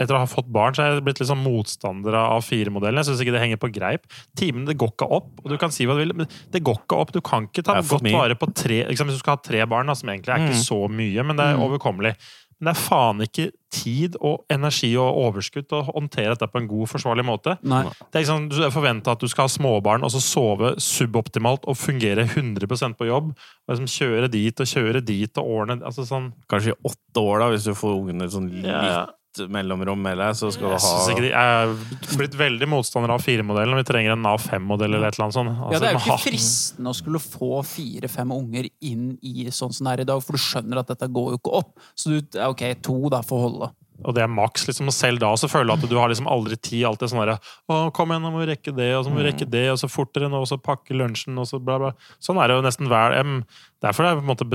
etter 0.00 0.14
å 0.16 0.18
ha 0.18 0.26
fått 0.26 0.48
barn, 0.50 0.74
så 0.74 0.82
er 0.82 0.94
jeg 0.94 1.04
blitt 1.04 1.20
litt 1.20 1.28
sånn 1.30 1.42
motstander 1.44 2.14
av 2.18 2.40
A4-modellen. 2.42 2.98
Jeg 2.98 3.06
syns 3.12 3.20
ikke 3.22 3.32
det 3.36 3.40
henger 3.44 3.60
på 3.62 3.72
greip. 3.72 4.06
Timene 4.36 4.66
det 4.66 4.76
går 4.78 4.90
ikke 4.92 5.10
opp. 5.10 5.30
og 5.44 5.50
du 5.50 5.56
kan 5.58 5.70
si 5.70 5.86
hva 5.86 5.94
du 5.94 6.02
vil, 6.04 6.14
men 6.14 6.26
Det 6.50 6.62
går 6.64 6.80
ikke 6.82 6.98
opp. 6.98 7.12
Du 7.12 7.20
kan 7.20 7.46
ikke 7.46 7.62
ta 7.64 7.76
er 7.78 7.82
godt 7.82 8.02
mye. 8.02 8.12
vare 8.12 8.34
på 8.34 8.52
tre 8.54 8.84
liksom, 8.88 9.06
Hvis 9.06 9.16
du 9.16 9.22
skal 9.22 9.36
ha 9.36 9.42
tre 9.42 9.64
barn, 9.66 9.86
da, 9.86 9.94
som 9.94 10.08
egentlig 10.08 10.28
er 10.34 10.38
ikke 10.42 10.56
Mm. 10.58 10.64
så 10.66 10.88
mye, 10.90 11.24
men 11.24 11.36
det 11.36 11.44
er 11.46 11.56
Mm. 11.56 11.62
overkommelig. 11.68 12.16
Men 12.60 12.72
det 12.72 12.76
er 12.78 12.88
faen 12.88 13.18
ikke 13.20 13.50
tid 13.70 14.16
og 14.22 14.44
energi 14.48 14.96
og 14.96 15.34
overskudd 15.34 15.68
til 15.68 15.82
å 15.82 15.92
håndtere 15.92 16.36
dette 16.38 16.46
på 16.50 16.56
en 16.60 16.68
god, 16.68 16.86
forsvarlig 16.88 17.24
måte. 17.24 17.58
Nei. 17.62 17.82
Det 17.82 18.14
er 18.14 18.20
liksom, 18.22 18.48
Du 18.48 18.56
forventer 18.70 19.08
at 19.12 19.18
du 19.18 19.26
skal 19.28 19.42
ha 19.44 19.48
småbarn 19.48 20.02
og 20.04 20.10
så 20.10 20.20
sove 20.22 20.76
suboptimalt 20.78 21.64
og 21.66 21.76
fungere 21.76 22.24
100% 22.26 22.96
på 22.96 23.06
jobb. 23.06 23.34
Og 23.68 23.76
liksom 23.76 23.90
Kjøre 23.90 24.30
dit 24.30 24.58
og 24.60 24.66
kjøre 24.66 25.04
dit 25.04 25.38
og 25.38 25.44
årene 25.44 25.82
altså 25.82 26.06
sånn, 26.06 26.32
Kanskje 26.48 26.72
i 26.72 26.78
åtte 26.84 27.20
år, 27.20 27.38
da, 27.40 27.50
hvis 27.50 27.64
du 27.64 27.74
får 27.74 28.00
ungene 28.00 28.30
sånn 28.30 28.50
litt 28.50 28.64
Ja. 28.64 29.06
Mellomrom 29.50 30.00
med 30.02 30.18
deg, 30.20 30.34
så 30.38 30.50
skal 30.54 30.74
du 30.74 30.76
ha 30.78 30.92
ikke 31.12 31.24
de, 31.24 31.30
jeg 31.32 31.60
er 31.64 32.16
blitt 32.18 32.36
veldig 32.38 32.68
motstander 32.70 33.12
av 33.14 33.22
4-modellen. 33.24 33.74
og 33.76 33.82
Vi 33.82 33.88
trenger 33.92 34.14
en 34.16 34.22
Nav 34.24 34.42
5-modell 34.44 34.92
eller 34.94 35.08
et 35.10 35.18
eller 35.18 35.26
annet 35.28 35.38
sånt. 35.38 35.54
Ja, 35.54 35.68
Altså, 35.68 35.80
Det 35.80 35.88
er 35.88 35.96
jo 35.96 36.02
ikke 36.04 36.18
fristende 36.24 36.92
å 36.92 36.98
skulle 36.98 37.22
få 37.22 37.62
fire-fem 37.68 38.34
unger 38.34 38.68
inn 38.80 39.06
i 39.22 39.48
sånn 39.50 39.72
som 39.74 39.88
det 39.88 39.94
er 39.98 40.04
i 40.04 40.10
dag, 40.12 40.22
for 40.24 40.36
du 40.38 40.42
skjønner 40.44 40.82
at 40.84 40.92
dette 40.94 41.08
går 41.10 41.32
jo 41.34 41.40
ikke 41.42 41.56
opp. 41.62 41.74
Så 41.98 42.14
du, 42.14 42.20
er 42.38 42.52
ok, 42.52 42.66
to 42.84 42.98
da 43.12 43.22
får 43.26 43.42
holde. 43.48 43.70
Og 44.04 44.14
det 44.16 44.24
er 44.24 44.30
maks. 44.30 44.66
liksom, 44.66 44.88
og 44.90 44.94
Selv 44.96 45.20
da 45.22 45.30
så 45.38 45.48
føler 45.48 45.70
du 45.70 45.84
at 45.86 45.90
du 45.90 45.96
har 45.98 46.10
liksom 46.10 46.26
aldri 46.28 46.56
tid. 46.58 46.82
Alltid 46.88 47.12
sånn 47.12 47.22
derre 47.22 47.36
Å, 47.70 47.90
kom 47.94 48.10
igjen, 48.10 48.24
nå 48.26 48.32
må 48.34 48.42
vi 48.42 48.48
rekke 48.50 48.74
det, 48.74 48.90
og 48.98 49.04
så 49.06 49.12
må 49.12 49.20
vi 49.22 49.28
rekke 49.30 49.46
det, 49.48 49.66
og 49.70 49.78
så 49.80 49.88
fortere 49.88 50.28
nå, 50.28 50.40
og 50.42 50.48
så 50.50 50.58
pakke 50.58 50.96
lunsjen, 50.98 51.38
og 51.38 51.46
så 51.46 51.60
bla, 51.62 51.78
bla. 51.78 51.92
Sånn 52.22 52.40
er 52.42 52.50
det 52.50 52.56
jo 52.58 52.64
nesten 52.66 52.90
hver 52.90 53.14
em, 53.20 53.36
Derfor 53.84 54.04
er 54.08 54.14
det 54.16 54.22
på 54.22 54.26
en 54.26 54.32
måte 54.32 54.48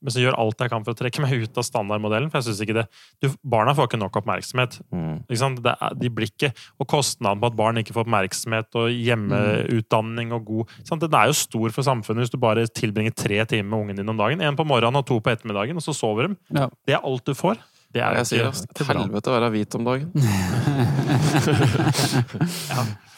men 0.00 0.14
så 0.14 0.22
gjør 0.22 0.38
alt 0.40 0.62
jeg 0.62 0.72
kan 0.72 0.84
for 0.86 0.94
å 0.94 0.98
trekke 0.98 1.22
meg 1.24 1.44
ut 1.44 1.60
av 1.60 1.66
standardmodellen. 1.66 2.30
For 2.32 2.40
jeg 2.40 2.48
synes 2.48 2.62
ikke 2.64 2.76
det 2.80 2.86
du, 3.22 3.28
Barna 3.54 3.74
får 3.76 3.90
ikke 3.90 4.00
nok 4.00 4.18
oppmerksomhet. 4.22 4.78
Mm. 4.94 5.22
Ikke 5.26 5.40
sant? 5.42 5.62
Det 5.64 5.74
er, 5.76 5.96
de 6.00 6.12
blir 6.16 6.30
ikke, 6.30 6.52
Og 6.80 6.88
kostnaden 6.90 7.42
på 7.42 7.50
at 7.50 7.58
barn 7.58 7.80
ikke 7.80 7.94
får 7.96 8.06
oppmerksomhet, 8.06 8.70
og 8.80 8.94
hjemmeutdanning 8.94 10.34
og 10.36 10.46
god? 10.48 10.76
Den 10.90 11.18
er 11.20 11.30
jo 11.30 11.36
stor 11.36 11.76
for 11.76 11.86
samfunnet 11.86 12.24
hvis 12.24 12.32
du 12.32 12.40
bare 12.40 12.66
tilbringer 12.66 13.14
tre 13.16 13.42
timer 13.48 13.68
med 13.70 13.78
ungen 13.80 14.00
din 14.00 14.12
om 14.12 14.20
dagen. 14.20 14.40
En 14.44 14.58
på 14.58 14.66
morgenen 14.68 15.00
og 15.02 15.06
to 15.08 15.20
på 15.20 15.32
ettermiddagen, 15.32 15.76
og 15.76 15.84
så 15.84 15.96
sover 15.96 16.28
de. 16.28 16.40
Ja. 16.56 16.70
Det 16.86 16.96
er 16.96 17.04
alt 17.04 17.26
du 17.28 17.36
får. 17.36 17.60
Det 17.90 17.98
er 18.06 18.14
Jeg 18.20 18.26
sier 18.28 18.46
ass, 18.46 18.60
helvete 18.86 19.30
å 19.30 19.32
være 19.34 19.48
hvit 19.50 19.74
om 19.74 19.82
dagen. 19.88 20.12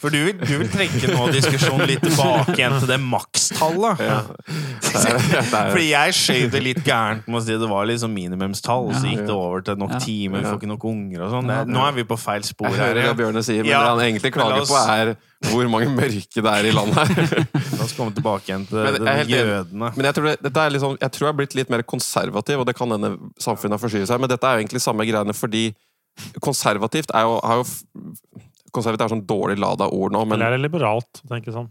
For 0.03 0.11
du 0.11 0.17
vil, 0.25 0.33
du 0.41 0.57
vil 0.59 0.67
trekke 0.73 1.11
nå 1.13 1.27
diskusjonen 1.31 1.85
litt 1.87 2.01
tilbake 2.03 2.55
igjen 2.57 2.73
til 2.81 2.89
det 2.89 2.97
makstallet. 2.99 4.01
Ja. 4.03 4.17
Fordi 5.71 5.85
jeg 5.93 6.15
skjøv 6.17 6.49
det 6.57 6.61
litt 6.65 6.81
gærent 6.83 7.29
med 7.29 7.37
å 7.39 7.43
si 7.45 7.55
det 7.61 7.69
var 7.71 7.85
liksom 7.87 8.11
minimumstall, 8.17 8.89
så 8.97 9.05
gikk 9.13 9.21
det 9.29 9.35
over 9.37 9.63
til 9.69 9.77
nok 9.79 9.93
Ja. 9.95 9.99
timer, 10.03 10.41
vi 10.41 10.49
får 10.49 10.57
ikke 10.59 10.71
nok 10.73 10.83
unger 10.91 11.23
og 11.27 11.29
sånn. 11.37 11.53
Nå 11.71 11.85
er 11.87 11.93
vi 12.01 12.03
på 12.09 12.17
feil 12.19 12.43
spor 12.47 12.67
jeg 12.73 12.81
hører 12.81 13.07
hva. 13.11 13.15
Bjørne 13.21 13.43
sier, 13.45 13.61
men 13.63 13.71
Ja, 13.71 13.79
det 13.85 13.93
han 13.93 14.03
egentlig 14.09 14.33
klager 14.35 14.65
oss- 14.65 14.73
på, 14.73 14.81
er 14.97 15.15
hvor 15.51 15.69
mange 15.71 15.89
mørke 15.91 16.43
det 16.43 16.51
er 16.51 16.67
i 16.69 16.73
landet 16.73 16.99
her. 16.99 17.43
La 17.77 17.85
oss 17.85 17.95
komme 17.97 18.13
tilbake 18.15 18.49
igjen 18.49 18.65
til 18.69 18.79
Men 18.79 19.09
jeg 19.09 19.23
er 19.23 19.29
de 19.29 19.35
jødene. 19.39 19.91
Men 19.97 20.07
jeg 20.09 20.17
tror, 20.17 20.29
det, 20.29 20.35
dette 20.47 20.63
er 20.63 20.75
liksom, 20.75 20.95
jeg 21.01 21.15
tror 21.15 21.27
jeg 21.27 21.31
har 21.31 21.39
blitt 21.41 21.57
litt 21.59 21.73
mer 21.73 21.83
konservativ, 21.93 22.63
og 22.63 22.69
det 22.69 22.75
kan 22.77 22.95
hende 22.95 23.13
samfunnet 23.41 23.77
har 23.77 23.83
forskyvet 23.83 24.11
seg, 24.11 24.23
men 24.23 24.31
dette 24.31 24.49
er 24.49 24.57
jo 24.57 24.63
egentlig 24.65 24.83
samme 24.83 25.07
greiene 25.09 25.35
fordi 25.37 25.67
konservativt 26.45 27.13
er 27.17 27.27
jo, 27.27 27.37
er 27.41 27.61
jo 27.61 28.41
Konservativt 28.73 29.03
er 29.05 29.11
sånn 29.11 29.27
dårlig 29.29 29.59
lada 29.61 29.85
ord 29.93 30.15
nå, 30.15 30.23
men 30.25 30.39
Eller 30.39 30.55
er 30.55 30.57
det 30.57 30.63
liberalt, 30.63 31.19
tenker 31.29 31.53
sånn. 31.53 31.67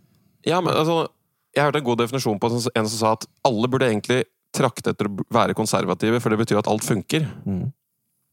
Ja, 0.47 0.61
men 0.63 0.71
altså 0.71 1.09
Jeg 1.51 1.67
hørte 1.67 1.81
en 1.81 1.87
god 1.89 1.99
definisjon 1.99 2.39
på 2.39 2.51
en 2.55 2.63
som 2.63 2.95
sa 2.95 3.15
at 3.17 3.27
alle 3.49 3.71
burde 3.71 3.89
egentlig 3.89 4.21
trakte 4.55 4.93
etter 4.93 5.09
å 5.09 5.25
være 5.33 5.57
konservative, 5.57 6.21
for 6.23 6.31
det 6.31 6.39
betyr 6.45 6.61
at 6.61 6.69
alt 6.71 6.85
funker. 6.87 7.27
Mm. 7.49 7.73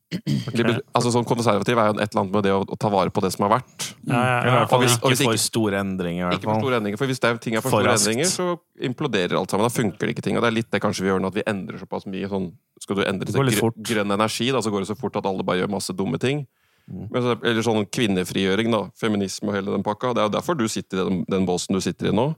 Det 0.09 0.63
betyr- 0.65 0.81
altså 0.97 1.11
sånn 1.13 1.25
Konservativ 1.29 1.77
er 1.77 1.91
jo 1.91 1.99
et 2.01 2.09
eller 2.09 2.21
annet 2.23 2.33
med 2.33 2.43
det 2.47 2.51
å, 2.55 2.63
å 2.65 2.77
ta 2.81 2.89
vare 2.89 3.11
på 3.13 3.21
det 3.21 3.29
som 3.35 3.45
har 3.45 3.59
vært. 3.59 3.83
Ja, 4.09 4.21
ja, 4.25 4.37
ja. 4.45 4.63
Og 4.65 4.81
hvis- 4.81 4.95
ikke 4.97 5.23
for 5.29 5.37
store 5.37 5.77
endringer. 5.83 6.23
i 6.23 6.29
hvert 6.29 6.39
Ikke 6.39 6.49
for 6.49 6.59
store 6.63 6.77
endringer, 6.79 6.97
for 6.97 7.05
Hvis 7.05 7.19
det 7.19 7.29
er 7.29 7.37
ting 7.37 7.53
er 7.55 7.61
for, 7.61 7.69
For 7.69 7.81
store 7.83 7.93
raskt. 7.93 8.07
endringer, 8.07 8.25
så 8.25 8.59
imploderer 8.81 9.37
alt 9.37 9.49
sammen. 9.51 9.67
Da 9.69 9.73
funker 9.75 9.99
det 9.99 10.15
ikke 10.15 10.23
ting. 10.23 10.37
Og 10.37 10.41
det 10.41 10.47
er 10.49 10.55
litt 10.57 10.71
det 10.71 10.81
kanskje 10.81 11.01
vi 11.05 11.09
gjør 11.13 11.21
nå, 11.21 11.27
at 11.27 11.33
vi 11.37 11.43
endrer 11.45 11.77
såpass 11.77 12.05
mye. 12.09 12.27
Sånn, 12.27 12.51
skal 12.81 12.95
du 12.95 13.03
endre 13.03 13.25
til 13.25 13.35
går 13.35 13.45
litt 13.45 13.55
grø- 13.55 13.59
fort. 13.69 13.77
grønn 13.83 14.11
energi, 14.17 14.51
da, 14.51 14.59
så 14.65 14.71
går 14.71 14.79
det 14.85 14.87
så 14.89 14.97
fort 14.97 15.15
at 15.15 15.25
alle 15.25 15.43
bare 15.43 15.61
gjør 15.61 15.69
masse 15.69 15.93
dumme 15.93 16.17
ting. 16.19 16.47
Mm. 16.91 17.11
Men 17.11 17.23
eller 17.45 17.61
sånn 17.61 17.85
kvinnefrigjøring, 17.85 18.71
da. 18.71 18.89
Feminisme 18.97 19.49
og 19.49 19.53
hele 19.53 19.69
den 19.77 19.83
pakka. 19.83 20.15
Det 20.15 20.23
er 20.23 20.29
jo 20.29 20.35
derfor 20.41 20.57
du 20.57 20.67
sitter 20.67 21.05
i 21.05 21.09
den, 21.09 21.25
den 21.29 21.45
båsen 21.45 21.75
du 21.77 21.79
sitter 21.81 22.07
i 22.09 22.11
nå. 22.15 22.35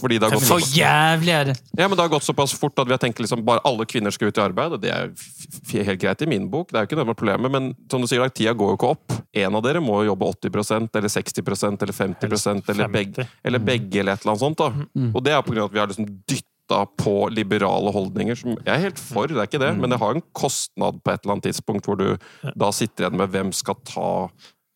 Fordi 0.00 0.18
det 0.20 0.28
har 0.28 0.34
gått 0.36 0.44
For 0.48 0.60
jævlig 0.76 1.32
er 1.34 1.44
det! 1.50 1.54
Ja, 1.78 1.86
men 1.88 1.96
det 1.96 2.04
har 2.04 2.10
gått 2.12 2.26
såpass 2.26 2.52
fort 2.58 2.78
at 2.78 2.86
vi 2.86 2.92
har 2.94 3.00
tenkt 3.02 3.18
liksom 3.22 3.44
bare 3.46 3.62
alle 3.64 3.86
kvinner 3.88 4.12
skal 4.14 4.28
ut 4.28 4.38
i 4.38 4.42
arbeid, 4.44 4.76
og 4.76 4.80
det 4.82 4.90
er 4.92 5.08
f- 5.14 5.48
f- 5.64 5.72
helt 5.86 6.00
greit 6.02 6.22
i 6.22 6.28
min 6.30 6.50
bok. 6.52 6.68
Det 6.70 6.78
er 6.78 6.84
jo 6.84 6.90
ikke 6.90 6.98
det 7.00 7.06
som 7.06 7.14
er 7.14 7.18
problemet, 7.22 7.50
men 7.54 7.70
som 7.90 8.04
du 8.04 8.06
sier, 8.10 8.26
tida 8.28 8.52
går 8.54 8.74
jo 8.74 8.78
ikke 8.78 8.90
opp. 8.92 9.16
En 9.32 9.56
av 9.56 9.64
dere 9.64 9.80
må 9.80 10.02
jobbe 10.04 10.28
80% 10.36 11.00
eller 11.00 11.08
60 11.08 11.42
eller 11.82 11.96
50 11.96 12.70
eller 12.74 12.88
begge, 12.92 13.24
50. 13.24 13.34
eller 13.44 13.58
begge 13.72 14.00
eller 14.04 14.12
et 14.18 14.22
eller 14.24 14.34
annet 14.36 14.44
sånt. 14.46 14.58
da. 14.60 14.70
Mm. 14.94 15.10
Og 15.16 15.24
det 15.24 15.32
er 15.34 15.42
på 15.42 15.52
grunn 15.56 15.64
av 15.64 15.70
at 15.72 15.74
vi 15.78 15.82
har 15.84 15.90
liksom 15.94 16.08
dytta 16.28 16.84
på 17.00 17.14
liberale 17.34 17.90
holdninger, 17.90 18.36
som 18.38 18.52
jeg 18.60 18.70
er 18.76 18.84
helt 18.84 18.98
for, 19.02 19.26
det 19.26 19.40
er 19.42 19.48
ikke 19.48 19.58
det, 19.64 19.72
men 19.80 19.90
det 19.90 19.98
har 19.98 20.14
en 20.14 20.22
kostnad 20.38 21.00
på 21.02 21.10
et 21.10 21.24
eller 21.24 21.34
annet 21.38 21.48
tidspunkt 21.50 21.88
hvor 21.88 21.98
du 21.98 22.12
da 22.54 22.68
sitter 22.70 23.08
igjen 23.08 23.16
med 23.18 23.32
hvem 23.34 23.50
skal 23.56 23.74
ta 23.88 24.10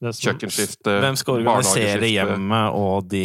kjøkkenskifte, 0.04 0.90
Hvem 1.00 1.16
skal 1.16 1.38
organisere 1.40 2.08
hjemmet 2.10 2.74
og 2.76 3.06
de 3.08 3.22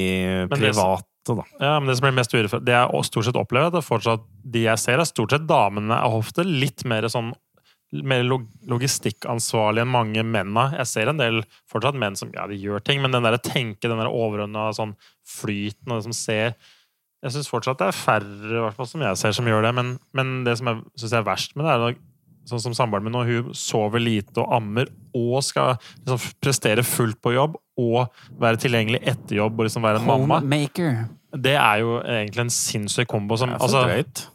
private, 0.51 1.08
da? 1.27 1.45
Ja, 1.59 1.75
men 1.79 1.89
det 1.89 1.97
som 1.99 2.07
blir 2.07 2.15
mest 2.17 2.33
urettferdig, 2.33 2.65
det 2.69 2.75
jeg 2.75 3.05
stort 3.09 3.27
sett 3.27 3.37
opplever, 3.39 3.73
at 3.73 3.85
fortsatt 3.85 4.25
de 4.43 4.65
jeg 4.65 4.81
ser, 4.81 5.01
er 5.01 5.09
stort 5.09 5.35
sett 5.35 5.45
damene 5.49 5.99
av 5.99 6.15
hofte. 6.15 6.45
litt 6.47 6.85
mer 6.87 7.07
sånn 7.11 7.33
mer 8.05 8.21
logistikkansvarlig 8.69 9.81
enn 9.81 9.89
mange 9.89 10.23
menn. 10.25 10.57
Jeg 10.75 10.89
ser 10.89 11.09
en 11.09 11.21
del 11.21 11.39
fortsatt 11.69 11.97
menn 11.97 12.17
som 12.19 12.29
ja, 12.35 12.45
de 12.49 12.57
gjør 12.59 12.83
ting, 12.85 13.01
men 13.01 13.15
den 13.15 13.25
der 13.25 13.39
tenke, 13.41 13.87
den 13.89 13.97
der 13.97 14.11
overordna 14.11 14.67
sånn 14.77 14.93
flyten 15.25 15.89
og 15.89 15.97
det 15.97 16.09
som 16.09 16.15
ser 16.15 16.53
Jeg 17.19 17.33
syns 17.35 17.49
fortsatt 17.51 17.81
det 17.81 17.89
er 17.89 17.97
færre, 17.97 18.69
i 18.69 18.85
som 18.87 19.01
jeg 19.03 19.17
ser, 19.19 19.33
som 19.35 19.47
gjør 19.49 19.65
det. 19.65 19.73
Men, 19.75 19.97
men 20.15 20.37
det 20.45 20.53
som 20.55 20.69
jeg 20.69 21.01
syns 21.01 21.15
er 21.17 21.25
verst 21.27 21.57
med 21.57 21.65
det, 21.65 21.73
er 21.73 21.87
at 21.89 22.05
sånn 22.49 22.61
som 22.63 22.75
samboeren 22.77 23.05
min 23.05 23.13
nå, 23.13 23.25
hun 23.27 23.49
sover 23.57 24.01
lite 24.01 24.39
og 24.39 24.53
ammer 24.55 24.87
og 25.17 25.41
skal 25.45 25.75
liksom 25.99 26.39
prestere 26.39 26.85
fullt 26.87 27.19
på 27.21 27.33
jobb 27.35 27.57
og 27.79 28.41
være 28.41 28.59
tilgjengelig 28.65 29.01
etter 29.07 29.39
jobb 29.39 29.57
og 29.59 29.69
liksom 29.69 29.87
være 29.87 30.01
en 30.03 30.09
mamma. 30.09 30.41
Homemaker. 30.43 31.01
Det 31.29 31.55
er 31.55 31.81
jo 31.83 31.97
egentlig 32.01 32.45
en 32.47 32.53
sinnssyk 32.53 33.09
kombo. 33.09 33.37
Som, 33.37 33.53
altså, 33.55 33.83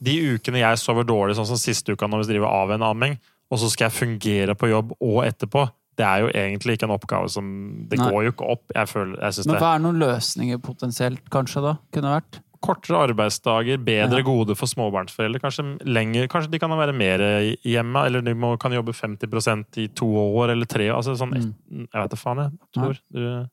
de 0.05 0.19
ukene 0.35 0.63
jeg 0.63 0.83
sover 0.83 1.07
dårlig, 1.09 1.37
sånn 1.39 1.49
som 1.49 1.61
siste 1.61 1.95
uka 1.95 2.09
når 2.11 2.25
vi 2.25 2.35
driver 2.35 2.53
av 2.55 2.75
en 2.77 2.87
amming, 2.87 3.17
og 3.51 3.61
så 3.61 3.71
skal 3.73 3.89
jeg 3.89 3.99
fungere 3.99 4.55
på 4.59 4.71
jobb 4.71 4.95
og 5.01 5.25
etterpå, 5.27 5.67
det 5.95 6.07
er 6.07 6.25
jo 6.25 6.31
egentlig 6.35 6.75
ikke 6.75 6.89
en 6.89 6.95
oppgave 6.97 7.29
som 7.31 7.51
Det 7.91 8.01
Nei. 8.01 8.09
går 8.11 8.25
jo 8.27 8.33
ikke 8.33 8.49
opp. 8.57 8.65
Jeg 8.75 8.91
føler, 8.91 9.19
jeg 9.21 9.47
Men 9.47 9.61
hva 9.63 9.75
er 9.77 9.85
noen 9.85 10.01
løsninger 10.03 10.59
potensielt, 10.63 11.23
kanskje, 11.31 11.63
da? 11.63 11.77
Kunne 11.95 12.17
vært? 12.17 12.41
Kortere 12.65 13.03
arbeidsdager, 13.11 13.77
bedre 13.85 14.21
Ja. 14.23 14.25
gode 14.27 14.57
for 14.57 14.67
småbarnsforeldre. 14.71 15.41
Kanskje 15.43 15.65
lenger, 15.85 16.29
kanskje 16.33 16.51
de 16.55 16.59
kan 16.63 16.71
være 16.73 16.95
mer 16.97 17.19
hjemme, 17.65 18.05
eller 18.07 18.23
de 18.25 18.33
må, 18.35 18.55
kan 18.59 18.73
jobbe 18.73 18.95
50% 18.97 19.77
i 19.85 19.89
to 19.93 20.07
år 20.07 20.51
eller 20.55 20.65
tre 20.67 20.89
år. 20.89 20.97
Altså, 21.03 21.17
sånn, 21.21 21.35
Mm. 21.35 21.87
Jeg 21.93 22.01
vet 22.03 22.11
da 22.11 22.17
faen, 22.17 22.41
jeg. 22.45 22.59
Tror. 22.75 22.99
Det 23.13 23.51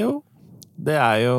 Jo. 0.00 0.22
Det 0.78 0.92
er 0.92 1.22
jo 1.24 1.36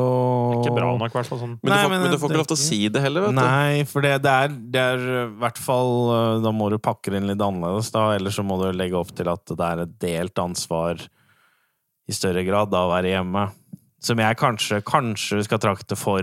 ikke 0.58 0.74
bra 0.74 0.96
nok, 0.98 1.12
i 1.12 1.14
hvert 1.14 1.26
fall. 1.28 1.38
Sånn. 1.38 1.58
Men, 1.62 1.70
Nei, 1.70 1.76
du 1.76 1.82
får, 1.84 1.90
men 1.90 2.02
men 2.02 2.10
du 2.10 2.18
får 2.18 2.28
ikke 2.32 2.38
lov 2.40 2.46
til 2.48 2.56
å 2.56 2.64
si 2.64 2.88
det 2.88 3.02
heller, 3.04 3.20
vet 3.20 3.30
du. 3.30 3.34
Nei, 3.38 3.84
for 3.84 4.02
det, 4.02 4.22
det, 4.24 4.32
er, 4.34 4.48
det 4.48 4.82
er 4.82 5.28
hvert 5.38 5.58
fall 5.62 5.92
øh, 6.10 6.42
Da 6.42 6.50
må 6.50 6.66
du 6.70 6.78
pakke 6.82 7.12
det 7.12 7.20
inn 7.22 7.28
litt 7.30 7.38
annerledes, 7.38 7.92
da. 7.94 8.16
Eller 8.16 8.30
så 8.34 8.42
må 8.42 8.58
du 8.58 8.72
legge 8.76 8.98
opp 8.98 9.14
til 9.14 9.28
at 9.30 9.44
det 9.46 9.60
er 9.68 9.82
et 9.84 9.98
delt 10.02 10.34
ansvar 10.42 10.98
i 12.08 12.12
større 12.12 12.42
grad 12.44 12.72
da 12.72 12.82
å 12.88 12.90
være 12.90 13.12
hjemme. 13.14 13.44
Som 14.02 14.18
jeg 14.18 14.36
kanskje, 14.42 14.82
kanskje 14.82 15.44
skal 15.46 15.58
trakte 15.62 15.94
for 15.96 16.22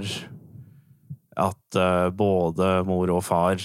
at 1.36 1.80
uh, 1.80 2.10
både 2.16 2.80
mor 2.88 3.12
og 3.14 3.24
far 3.26 3.60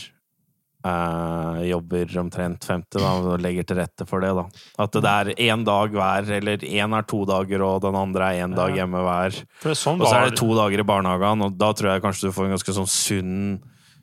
uh, 0.86 1.60
jobber 1.66 2.18
omtrent 2.20 2.66
50, 2.66 2.98
da, 2.98 3.12
og 3.20 3.42
legger 3.42 3.66
til 3.68 3.80
rette 3.80 4.06
for 4.08 4.24
det, 4.24 4.32
da. 4.36 4.46
At 4.82 4.96
det 4.96 5.12
er 5.12 5.32
én 5.50 5.64
dag 5.66 5.94
hver, 5.94 6.30
eller 6.40 6.66
én 6.66 6.96
er 6.96 7.08
to 7.08 7.22
dager, 7.28 7.64
og 7.66 7.82
den 7.84 7.98
andre 7.98 8.30
er 8.30 8.46
én 8.46 8.56
dag 8.56 8.76
hjemme 8.76 9.04
hver. 9.06 9.40
Sånn 9.70 10.00
Og 10.00 10.06
så 10.08 10.14
er 10.16 10.30
det 10.30 10.40
to 10.40 10.50
dager 10.56 10.82
i 10.82 10.88
barnehagen, 10.92 11.46
og 11.46 11.58
da 11.60 11.72
tror 11.76 11.94
jeg 11.94 12.04
kanskje 12.06 12.30
du 12.30 12.36
får 12.36 12.48
en 12.48 12.56
ganske 12.58 12.78
sånn 12.80 12.90
sunn 12.90 13.42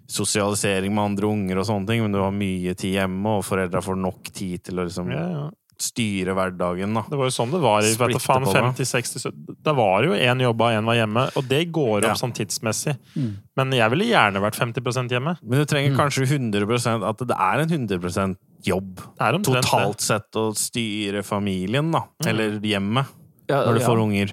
sosialisering 0.08 0.94
med 0.96 1.04
andre 1.04 1.28
unger 1.28 1.60
og 1.60 1.66
sånne 1.68 1.90
ting, 1.90 2.02
men 2.06 2.14
du 2.16 2.22
har 2.24 2.32
mye 2.32 2.76
tid 2.80 2.96
hjemme, 3.02 3.38
og 3.40 3.48
foreldra 3.48 3.84
får 3.84 3.98
nok 4.00 4.30
tid 4.32 4.64
til 4.70 4.80
å 4.80 4.88
liksom 4.88 5.12
ja, 5.12 5.26
ja. 5.34 5.48
Styre 5.82 6.34
hverdagen, 6.38 6.94
da. 6.94 7.04
Det 7.10 7.18
var 7.20 7.30
jo 7.30 7.34
sånn 7.36 7.52
det 7.52 7.60
var 7.62 7.82
vet 7.82 7.98
du 7.98 8.20
faen, 8.20 8.44
det. 8.44 8.54
50-60 8.86 9.32
Da 9.64 9.74
var 9.74 10.04
jo 10.04 10.12
én 10.14 10.42
jobba, 10.42 10.72
én 10.78 10.86
var 10.86 10.96
hjemme, 10.96 11.26
og 11.38 11.48
det 11.48 11.72
går 11.72 11.98
opp 12.00 12.04
Ja. 12.04 12.14
sånn 12.14 12.34
tidsmessig. 12.34 12.98
Mm. 13.16 13.34
Men 13.58 13.72
jeg 13.72 13.90
ville 13.92 14.06
gjerne 14.06 14.42
vært 14.42 14.56
50% 14.56 15.10
hjemme. 15.10 15.38
Men 15.44 15.60
du 15.60 15.66
trenger 15.66 15.92
Mm. 15.92 15.98
kanskje 15.98 16.28
100% 16.28 17.04
at 17.04 17.18
det 17.28 17.38
er 17.38 17.60
en 17.60 17.70
100% 17.70 18.38
jobb 18.64 19.00
totalt 19.44 20.00
sett 20.02 20.32
å 20.34 20.52
styre 20.56 21.24
familien, 21.24 21.92
da. 21.92 22.04
Mm. 22.24 22.28
Eller 22.28 22.60
hjemmet, 22.60 23.06
Ja, 23.50 23.64
når 23.66 23.74
du 23.76 23.80
ja. 23.80 23.88
får 23.88 23.98
unger. 24.02 24.32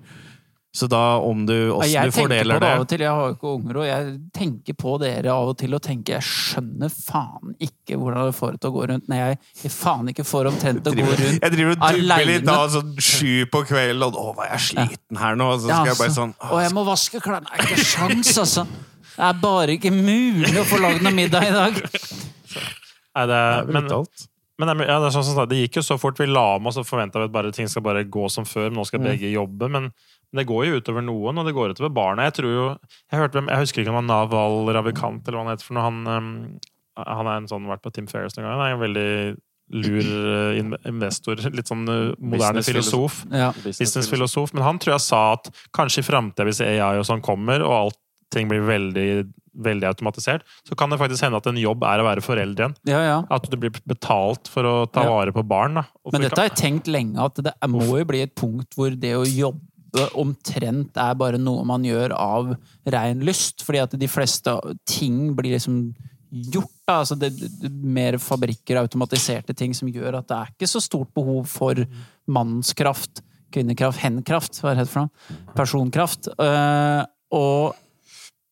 Så 0.75 0.89
da, 0.91 1.01
om 1.23 1.45
du, 1.47 1.53
åssen 1.71 1.93
jeg 1.93 2.11
du 2.11 2.11
tenker 2.11 2.17
på 2.17 2.23
fordeler 2.25 2.59
det 2.65 2.69
av 2.75 2.81
og 2.83 2.89
til. 2.91 3.03
Jeg 3.05 3.11
har 3.15 3.29
jo 3.29 3.35
ikke 3.37 3.51
unger, 3.53 3.77
og 3.79 3.85
jeg 3.87 4.07
tenker 4.35 4.75
på 4.75 4.95
dere 4.99 5.31
av 5.31 5.51
og 5.53 5.59
til 5.61 5.77
og 5.77 5.83
tenker 5.85 6.17
jeg 6.17 6.27
skjønner 6.27 6.91
faen 6.91 7.53
ikke 7.63 7.99
hvordan 8.01 8.27
det 8.27 8.35
får 8.35 8.57
det 8.57 8.61
til 8.65 8.73
å 8.73 8.75
gå 8.75 8.87
rundt 8.91 9.07
når 9.13 9.21
jeg, 9.23 9.39
jeg 9.63 9.73
faen 9.77 10.11
ikke 10.11 10.25
får 10.27 10.49
omtrent 10.51 10.91
å 10.91 10.95
gå 10.99 11.07
rundt. 11.13 11.39
Jeg 11.45 11.55
driver 11.55 11.77
og 11.77 11.85
dupper 11.85 12.27
litt 12.33 12.49
da, 12.49 12.57
sånn 12.75 12.91
sju 12.99 13.47
på 13.55 13.63
kvelden, 13.71 14.03
og 14.09 14.19
å, 14.19 14.33
hva 14.35 14.49
er 14.49 14.57
jeg 14.57 14.65
sliten 14.73 15.23
her 15.23 15.39
nå? 15.39 15.53
Og 15.55 15.63
så 15.63 15.71
Ja, 15.71 15.79
skal 15.79 15.93
jeg 15.93 16.01
bare 16.03 16.11
altså. 16.11 16.21
sånn 16.25 16.35
Og 16.51 16.63
jeg 16.67 16.75
må 16.75 16.85
vaske 16.91 17.23
klærne. 17.23 17.55
Det 17.55 17.63
er 17.63 17.71
ikke 17.71 17.89
sjans, 17.95 18.35
altså. 18.43 18.67
Det 19.15 19.25
er 19.31 19.41
bare 19.47 19.79
ikke 19.79 19.95
mulig 19.95 20.57
å 20.59 20.67
få 20.67 20.83
lagd 20.83 21.07
noe 21.07 21.15
middag 21.15 21.47
i 21.47 21.55
dag. 21.55 21.79
Nei, 23.15 23.27
det, 23.27 23.27
Det 23.29 23.37
er 23.39 23.69
brutalt. 23.71 24.25
men 24.59 24.71
det, 24.71 24.87
ja, 24.89 24.97
det, 25.03 25.07
er 25.09 25.15
sånn 25.15 25.25
som 25.27 25.39
det, 25.39 25.47
det 25.55 25.61
gikk 25.65 25.79
jo 25.81 25.85
så 25.87 25.97
fort. 26.03 26.19
Vi 26.19 26.27
la 26.31 26.45
om, 26.59 26.67
og 26.67 26.75
så 26.75 26.83
forventa 26.87 27.23
vi 27.23 27.29
at 27.31 27.35
bare 27.35 27.53
ting 27.55 27.71
skal 27.71 27.83
bare 27.87 28.05
gå 28.07 28.27
som 28.31 28.47
før. 28.47 28.69
Men 28.71 28.81
nå 28.83 28.85
skal 28.91 29.01
Mm. 29.03 29.07
begge 29.13 29.31
jobbe. 29.33 29.69
Men 29.71 29.93
det 30.35 30.47
går 30.49 30.67
jo 30.67 30.79
utover 30.81 31.05
noen, 31.07 31.39
og 31.39 31.47
det 31.47 31.55
går 31.57 31.75
utover 31.75 31.93
barna. 31.95 32.27
Jeg 32.29 32.35
tror 32.41 32.51
jo 32.53 32.67
Jeg, 33.11 33.19
hørte, 33.21 33.43
jeg 33.47 33.63
husker 33.65 33.83
ikke 33.83 33.93
om 33.95 34.01
han 34.01 34.09
var 34.11 34.27
Naval 34.27 34.71
Ravikant 34.75 35.27
eller 35.29 35.39
hva 35.39 35.45
han 35.47 35.53
heter. 35.55 35.67
for 35.69 35.79
noe. 35.79 35.85
Han, 35.87 36.07
um, 36.07 36.61
han 36.99 37.27
er 37.31 37.37
en 37.43 37.51
sånn 37.51 37.67
vært 37.71 37.83
på 37.85 37.93
Tim 37.95 38.07
Ferris 38.11 38.37
noen 38.37 38.47
gang. 38.49 38.59
Han 38.59 38.67
er 38.67 38.75
en 38.77 38.85
veldig 38.85 39.11
lur 39.75 40.09
uh, 40.13 40.79
investor. 40.91 41.41
Litt 41.55 41.71
sånn 41.71 41.87
uh, 41.89 42.13
moderne 42.19 42.61
Business-filosof. 42.61 43.23
Ja. 43.33 43.53
Businessfilosof. 43.65 44.53
Men 44.55 44.67
han 44.67 44.79
tror 44.83 44.97
jeg 44.99 45.07
sa 45.07 45.23
at 45.39 45.49
kanskje 45.77 46.03
i 46.03 46.07
framtida, 46.07 46.47
hvis 46.49 46.61
AI 46.65 46.99
og 47.01 47.07
sånn 47.09 47.25
kommer, 47.25 47.65
og 47.65 47.77
alt 47.79 48.01
ting 48.35 48.49
blir 48.51 48.65
veldig, 48.67 49.09
veldig 49.63 49.87
automatisert, 49.87 50.43
så 50.67 50.75
kan 50.79 50.91
det 50.91 50.99
faktisk 50.99 51.23
hende 51.23 51.39
at 51.39 51.47
en 51.47 51.61
jobb 51.61 51.85
er 51.87 52.03
å 52.03 52.07
være 52.09 52.25
forelder 52.25 52.65
igjen. 52.65 52.75
ja, 52.91 53.03
ja. 53.05 53.19
At 53.31 53.47
du 53.51 53.57
blir 53.61 53.71
betalt 53.87 54.51
for 54.51 54.67
å 54.67 54.75
ta 54.91 55.05
Ja. 55.05 55.13
vare 55.15 55.33
på 55.33 55.45
barn. 55.47 55.75
Da. 55.79 55.85
Men 56.13 56.27
dette 56.27 56.41
har 56.41 56.49
jeg 56.51 56.59
tenkt 56.59 56.91
lenge, 56.91 57.15
at 57.23 57.39
det 57.39 57.55
må 57.71 57.87
jo 57.99 58.05
bli 58.05 58.25
et 58.27 58.35
punkt 58.35 58.75
hvor 58.75 58.91
det 58.91 59.15
å 59.15 59.23
jobbe 59.23 59.63
omtrent 60.19 60.97
er 61.01 61.15
bare 61.19 61.39
noe 61.41 61.65
man 61.69 61.85
gjør 61.87 62.15
av 62.17 62.55
rein 62.91 63.21
lyst. 63.27 63.63
Fordi 63.67 63.83
at 63.85 63.95
de 64.01 64.09
fleste 64.11 64.55
ting 64.91 65.35
blir 65.37 65.55
liksom 65.57 65.95
gjort. 66.31 66.71
Da. 66.85 66.99
Altså 67.01 67.17
det, 67.17 67.31
det, 67.63 67.71
mer 67.73 68.19
fabrikker, 68.21 68.77
automatiserte 68.83 69.55
ting 69.57 69.73
som 69.77 69.89
gjør 69.89 70.19
at 70.21 70.27
det 70.29 70.37
er 70.41 70.51
ikke 70.53 70.69
så 70.69 70.83
stort 70.85 71.13
behov 71.17 71.47
for 71.49 71.79
mannskraft, 72.29 73.23
kvinnekraft, 73.55 74.03
henkraft, 74.03 74.59
hva 74.61 74.73
det 74.75 74.83
heter 74.83 74.93
for 74.97 75.07
noe? 75.07 75.55
Personkraft. 75.57 76.29
Uh, 76.41 77.05
og 77.35 77.81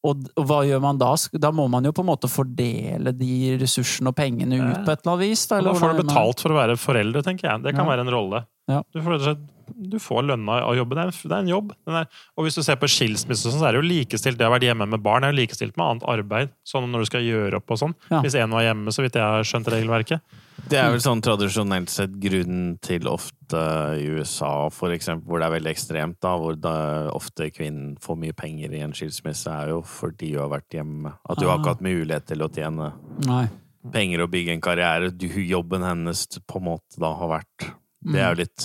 Og, 0.02 0.18
og 0.34 0.46
hva 0.50 0.56
gjør 0.66 0.80
man 0.82 0.96
da? 0.98 1.12
Da 1.38 1.52
må 1.54 1.68
man 1.70 1.84
jo 1.86 1.92
på 1.94 2.02
en 2.02 2.08
måte 2.08 2.26
fordele 2.26 3.12
de 3.14 3.52
ressursene 3.60 4.10
og 4.10 4.16
pengene 4.18 4.56
ut 4.58 4.80
på 4.82 4.90
et 4.90 5.04
eller 5.04 5.12
annet 5.12 5.20
vis. 5.28 5.44
Da, 5.46 5.60
eller 5.60 5.76
da 5.76 5.78
får 5.78 5.92
du 5.94 6.00
betalt 6.02 6.42
for 6.42 6.50
å 6.50 6.56
være 6.56 6.74
foreldre, 6.74 7.22
tenker 7.22 7.46
jeg. 7.46 7.62
Det 7.62 7.74
kan 7.76 7.84
Ja. 7.86 7.90
være 7.92 8.02
en 8.08 8.10
rolle. 8.10 8.40
Ja. 8.66 8.80
Du, 8.90 8.98
får, 8.98 9.12
rett 9.12 9.20
og 9.22 9.28
slett- 9.28 9.51
du 9.66 9.98
får 10.02 10.22
lønna 10.28 10.60
av 10.66 10.76
jobben. 10.76 10.96
Det 10.98 11.02
er 11.02 11.10
en, 11.12 11.28
det 11.30 11.36
er 11.36 11.42
en 11.44 11.52
jobb. 11.52 11.72
Den 11.86 11.94
er, 12.02 12.06
og 12.36 12.44
hvis 12.46 12.54
du 12.58 12.62
ser 12.62 12.76
på 12.80 12.88
skilsmisse, 12.90 13.50
så 13.52 13.64
er 13.68 13.72
det 13.76 13.82
jo 13.82 13.88
likestilt. 13.88 14.38
Det 14.38 14.46
å 14.46 14.52
være 14.54 14.68
hjemme 14.70 14.86
med 14.88 15.02
barn 15.02 15.24
er 15.24 15.32
jo 15.32 15.40
likestilt 15.40 15.76
med 15.76 15.86
annet 15.86 16.06
arbeid. 16.08 16.52
Sånn 16.66 16.90
når 16.92 17.04
du 17.04 17.10
skal 17.12 17.26
gjøre 17.26 17.60
opp 17.60 17.70
og 17.74 17.78
sånn. 17.82 17.94
Ja. 18.10 18.20
Hvis 18.24 18.34
en 18.40 18.50
var 18.56 18.62
hjemme, 18.66 18.92
så 18.94 19.02
vidt 19.04 19.18
jeg 19.20 19.22
har 19.24 19.44
skjønt 19.48 19.70
regelverket. 19.72 20.20
Det 20.68 20.78
er 20.78 20.90
vel 20.92 21.00
sånn 21.02 21.22
tradisjonelt 21.24 21.90
sett 21.90 22.12
grunnen 22.22 22.76
til 22.84 23.08
ofte 23.10 23.62
i 23.98 24.04
USA, 24.14 24.68
for 24.70 24.92
eksempel, 24.94 25.26
hvor 25.32 25.40
det 25.40 25.46
er 25.48 25.54
veldig 25.56 25.70
ekstremt, 25.72 26.18
da, 26.22 26.34
hvor 26.38 26.54
da 26.60 26.74
ofte 27.16 27.48
kvinnen 27.50 27.96
får 28.00 28.18
mye 28.20 28.36
penger 28.36 28.76
i 28.76 28.82
en 28.84 28.92
skilsmisse, 28.94 29.50
er 29.50 29.72
jo 29.72 29.80
fordi 29.82 30.34
hun 30.36 30.44
har 30.44 30.52
vært 30.60 30.76
hjemme. 30.78 31.14
At 31.28 31.40
du 31.40 31.48
har 31.48 31.58
ikke 31.58 31.72
Ah. 31.72 31.74
hatt 31.74 31.82
mulighet 31.88 32.26
til 32.28 32.44
å 32.44 32.50
tjene 32.52 32.92
Nei. 33.26 33.48
penger 33.92 34.22
og 34.22 34.30
bygge 34.30 34.52
en 34.54 34.60
karriere. 34.60 35.10
Du, 35.10 35.26
jobben 35.26 35.82
hennes 35.82 36.26
på 36.46 36.60
en 36.60 36.68
måte 36.68 37.00
da 37.00 37.10
har 37.16 37.28
vært 37.40 37.72
Det 38.04 38.18
er 38.20 38.34
jo 38.34 38.40
litt 38.44 38.64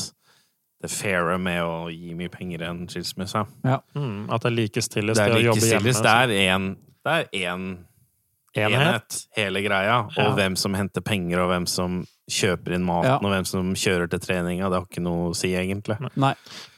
det 0.82 0.92
faire 0.92 1.38
med 1.42 1.62
å 1.64 1.90
gi 1.90 2.14
mye 2.14 2.30
penger 2.30 2.60
enn 2.70 2.88
skilsmisse. 2.88 3.46
skilsmisse. 3.64 3.82
Mm, 3.96 4.30
at 4.34 4.42
det 4.44 4.52
likestilles, 4.54 5.18
Det 5.18 5.26
det, 5.26 5.34
er 5.34 5.38
å 5.40 5.56
jobbe 5.56 5.70
hjemme. 5.72 5.94
Det 6.04 6.14
er 6.14 6.28
én 6.38 6.76
det 7.08 7.14
er 7.14 7.28
en 7.54 7.86
Enhet. 8.58 8.74
enhet, 8.74 9.28
hele 9.38 9.62
greia. 9.62 10.00
Og 10.06 10.18
Ja. 10.18 10.36
hvem 10.36 10.56
som 10.58 10.74
henter 10.74 11.02
penger, 11.02 11.40
og 11.40 11.50
hvem 11.52 11.66
som 11.68 12.06
kjøper 12.30 12.74
inn 12.74 12.84
maten, 12.84 13.06
Ja. 13.10 13.16
og 13.18 13.32
hvem 13.32 13.46
som 13.46 13.74
kjører 13.74 14.10
til 14.10 14.20
treninga. 14.20 14.70
Det 14.70 14.74
har 14.80 14.86
ikke 14.86 15.02
noe 15.04 15.30
å 15.32 15.36
si, 15.36 15.50
egentlig. 15.54 15.98
Nei. 16.18 16.34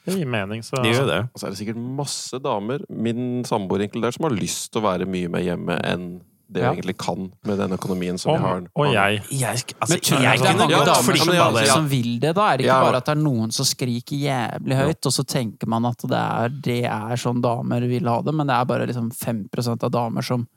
Det 0.06 0.16
gir 0.18 0.26
mening. 0.28 0.62
Så, 0.62 0.82
det 0.84 0.94
gjør 0.96 1.08
det. 1.08 1.30
Og 1.34 1.40
så 1.40 1.48
er 1.48 1.50
det 1.52 1.58
sikkert 1.60 1.78
masse 1.78 2.40
damer, 2.42 2.80
min 2.90 3.44
samboer 3.44 3.80
inkludert, 3.88 4.14
som 4.16 4.24
har 4.30 4.32
lyst 4.38 4.72
til 4.72 4.82
å 4.82 4.86
være 4.86 5.08
mye 5.08 5.30
mer 5.30 5.42
hjemme 5.42 5.80
enn 5.84 6.22
det 6.50 6.62
Ja. 6.64 6.72
vi 6.72 6.80
egentlig 6.80 6.98
kan 6.98 7.32
med 7.46 7.58
den 7.62 7.72
økonomien 7.78 8.18
som 8.18 8.34
vi 8.34 8.40
har. 8.42 8.62
og, 8.62 8.70
og 8.76 8.94
jeg. 8.94 9.22
Jeg, 9.30 9.64
altså, 9.80 9.94
Men 9.94 10.00
tror 10.02 10.24
jeg 10.24 10.40
det 10.40 10.48
er 10.50 10.58
mange 10.58 10.72
ja, 10.72 10.84
damer 10.86 11.18
som, 11.24 11.34
ja, 11.34 11.66
som 11.74 11.90
vil 11.90 12.20
det, 12.20 12.36
da? 12.36 12.48
Er 12.54 12.58
det 12.58 12.66
ikke 12.66 12.74
Ja. 12.76 12.84
bare 12.84 12.98
at 12.98 13.06
det 13.06 13.18
er 13.18 13.22
noen 13.24 13.52
som 13.54 13.66
skriker 13.66 14.18
jævlig 14.18 14.76
høyt, 14.82 15.06
og 15.06 15.14
så 15.14 15.24
tenker 15.26 15.68
man 15.68 15.86
at 15.86 15.98
det 16.10 16.18
er, 16.18 16.50
det 16.50 16.80
er 16.86 17.16
sånn 17.22 17.42
damer 17.42 17.86
vil 17.88 18.08
ha 18.10 18.22
det, 18.22 18.34
men 18.34 18.48
det 18.48 18.56
er 18.56 18.66
bare 18.66 18.88
liksom 18.90 19.12
5% 19.12 19.84
av 19.84 19.92
damer 19.92 20.22
som 20.26 20.48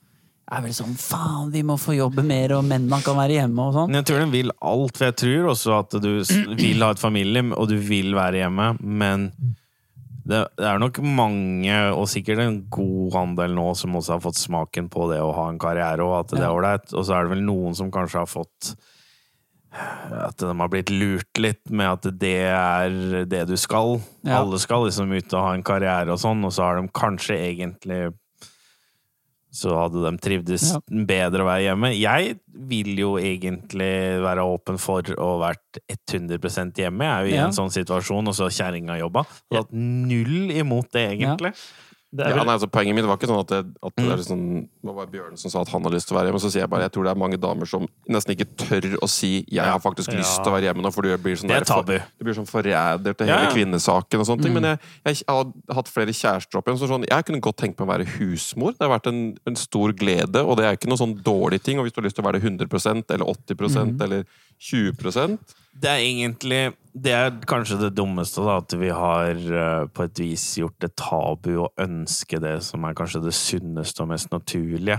er 0.52 0.60
vel 0.60 0.72
sånn 0.74 0.96
faen, 0.98 1.50
vi 1.52 1.62
må 1.62 1.76
få 1.80 1.94
jobbe 1.96 2.22
mer, 2.26 2.52
og 2.58 2.64
mennene 2.66 2.98
kan 3.04 3.16
være 3.16 3.38
hjemme 3.38 3.62
og 3.68 3.72
sånn. 3.76 3.94
Jeg 3.94 4.04
tror 4.04 4.18
den 4.18 4.32
vil 4.34 4.50
alt, 4.60 4.96
for 4.98 5.04
jeg 5.06 5.16
tror 5.16 5.50
også 5.52 5.78
at 5.78 5.90
du 6.02 6.10
vil 6.58 6.82
ha 6.82 6.90
et 6.90 6.98
familie, 7.00 7.44
og 7.56 7.68
du 7.70 7.76
vil 7.78 8.12
være 8.12 8.42
hjemme, 8.42 8.76
men 8.82 9.30
det, 10.28 10.38
er 10.62 10.78
nok 10.78 11.00
mange, 11.02 11.74
og 11.96 12.06
sikkert 12.10 12.42
en 12.44 12.58
god 12.70 13.16
andel 13.24 13.56
nå, 13.56 13.66
som 13.78 13.98
også 13.98 14.16
har 14.16 14.22
fått 14.22 14.38
smaken 14.38 14.88
på 14.92 15.08
det 15.10 15.18
å 15.22 15.32
ha 15.34 15.48
en 15.50 15.60
karriere, 15.62 16.04
og 16.06 16.20
at 16.20 16.34
det 16.36 16.44
er 16.44 16.54
ålreit. 16.54 16.92
Og 16.94 17.06
så 17.06 17.16
er 17.16 17.26
det 17.26 17.34
vel 17.34 17.46
noen 17.46 17.74
som 17.78 17.90
kanskje 17.94 18.22
har 18.22 18.30
fått 18.30 18.74
At 19.72 20.36
de 20.36 20.52
har 20.52 20.68
blitt 20.68 20.90
lurt 20.92 21.38
litt 21.40 21.70
med 21.72 21.88
at 21.88 22.08
det 22.20 22.36
er 22.52 23.24
det 23.24 23.46
du 23.48 23.56
skal. 23.56 23.96
Ja. 24.20 24.42
Alle 24.42 24.60
skal 24.60 24.84
liksom 24.86 25.14
ut 25.14 25.32
og 25.32 25.46
ha 25.46 25.54
en 25.56 25.64
karriere 25.64 26.12
og 26.12 26.20
sånn, 26.20 26.44
og 26.44 26.52
så 26.52 26.68
har 26.68 26.78
de 26.78 26.92
kanskje 26.92 27.38
egentlig 27.40 28.02
så 29.52 29.74
hadde 29.76 30.00
de 30.02 30.12
trivdes 30.24 30.70
Ja. 30.72 30.80
bedre 30.88 31.44
å 31.44 31.48
være 31.50 31.66
hjemme. 31.66 31.90
Jeg 32.00 32.38
vil 32.48 32.96
jo 32.96 33.10
egentlig 33.20 33.90
være 34.24 34.44
åpen 34.48 34.78
for 34.80 35.02
å 35.02 35.38
vært 35.42 35.78
100 36.08 36.38
hjemme. 36.80 37.04
Jeg 37.04 37.12
er 37.12 37.26
jo 37.26 37.32
i 37.34 37.36
Ja. 37.36 37.46
en 37.46 37.52
sånn 37.52 37.70
situasjon, 37.70 38.28
og 38.28 38.34
så 38.34 38.48
kjerringa 38.48 38.98
jobba. 38.98 39.26
Hatt 39.52 39.70
null 39.72 40.50
imot 40.50 40.90
det, 40.92 41.18
egentlig. 41.18 41.52
Det 42.14 42.26
er 42.26 42.36
Ja, 42.36 42.44
nei, 42.44 42.52
altså, 42.54 42.68
poenget 42.68 42.94
mitt 42.94 43.06
var 43.08 43.16
ikke 43.16 43.28
sånn 43.30 43.40
at 43.40 43.48
det, 43.48 43.60
at 43.82 43.96
det 43.96 44.04
Mm. 44.04 44.12
er 44.12 44.16
sånn 44.18 44.68
Det 44.84 44.94
var 44.94 45.06
Bjørn 45.06 45.38
som 45.38 45.50
sa 45.50 45.60
at 45.62 45.68
han 45.68 45.82
har 45.82 45.90
lyst 45.92 46.08
til 46.08 46.14
å 46.16 46.20
være 46.20 46.28
hjemme. 46.28 46.40
Så 46.40 46.50
sier 46.52 46.60
jeg 46.62 46.68
bare 46.70 46.82
jeg 46.82 46.92
tror 46.92 47.04
det 47.04 47.12
er 47.16 47.20
mange 47.22 47.38
damer 47.40 47.64
som 47.66 47.88
nesten 48.06 48.36
ikke 48.36 48.48
tør 48.56 48.98
å 49.00 49.08
si 49.08 49.44
'jeg 49.50 49.64
har 49.64 49.80
faktisk 49.80 50.12
Ja. 50.12 50.18
lyst 50.18 50.42
til 50.44 50.52
å 50.52 50.56
være 50.60 50.68
hjemme 50.74 50.82
nå', 50.82 50.92
for 50.92 51.00
du 51.02 51.16
blir 51.16 51.36
sånn 51.36 51.48
Det 51.48 51.66
der. 51.66 52.04
Du 52.18 52.24
blir 52.24 52.34
sånn 52.34 52.46
forræder 52.46 53.16
til 53.16 53.26
hele 53.26 53.48
ja. 53.48 53.50
kvinnesaken 53.50 54.20
og 54.20 54.26
sånne 54.26 54.42
ting. 54.42 54.52
Mm. 54.52 54.60
Men 54.60 54.78
jeg, 55.06 55.14
jeg 55.16 55.24
har 55.28 55.44
hatt 55.72 55.88
flere 55.88 56.12
kjærester 56.12 56.58
opp 56.58 56.66
igjen. 56.68 56.78
Så 56.78 56.88
sånn, 56.88 57.06
jeg 57.08 57.24
kunne 57.24 57.40
godt 57.40 57.56
tenkt 57.56 57.78
meg 57.80 57.88
å 57.88 57.92
være 57.96 58.06
husmor. 58.18 58.72
Det 58.76 58.86
har 58.86 58.98
vært 58.98 59.06
en, 59.08 59.38
en 59.46 59.56
stor 59.56 59.92
glede, 59.92 60.36
og 60.44 60.56
det 60.58 60.64
er 60.66 60.76
ikke 60.76 60.88
noe 60.88 60.98
sånn 60.98 61.22
dårlig 61.22 61.62
ting. 61.62 61.78
Og 61.78 61.86
hvis 61.86 61.92
du 61.94 62.00
har 62.02 62.04
lyst 62.08 62.16
til 62.16 62.24
å 62.24 62.28
være 62.30 62.40
det 62.40 62.42
100% 62.42 63.10
eller 63.10 63.24
80 63.24 63.72
Mm. 63.72 64.00
eller 64.02 64.24
20% 64.60 65.38
Det 65.80 65.88
er 65.88 66.00
egentlig 66.04 66.74
Det 66.92 67.12
er 67.16 67.30
kanskje 67.48 67.78
det 67.80 67.94
dummeste, 67.96 68.42
da, 68.44 68.58
at 68.60 68.74
vi 68.76 68.90
har 68.92 69.30
eh, 69.32 69.84
på 69.88 70.04
et 70.04 70.20
vis 70.20 70.42
gjort 70.60 70.76
det 70.84 70.90
tabu 71.00 71.54
å 71.64 71.70
ønske 71.80 72.36
det 72.42 72.58
som 72.66 72.84
er 72.84 72.96
kanskje 72.98 73.22
det 73.24 73.32
sunneste 73.32 74.04
og 74.04 74.10
mest 74.10 74.28
naturlige. 74.32 74.98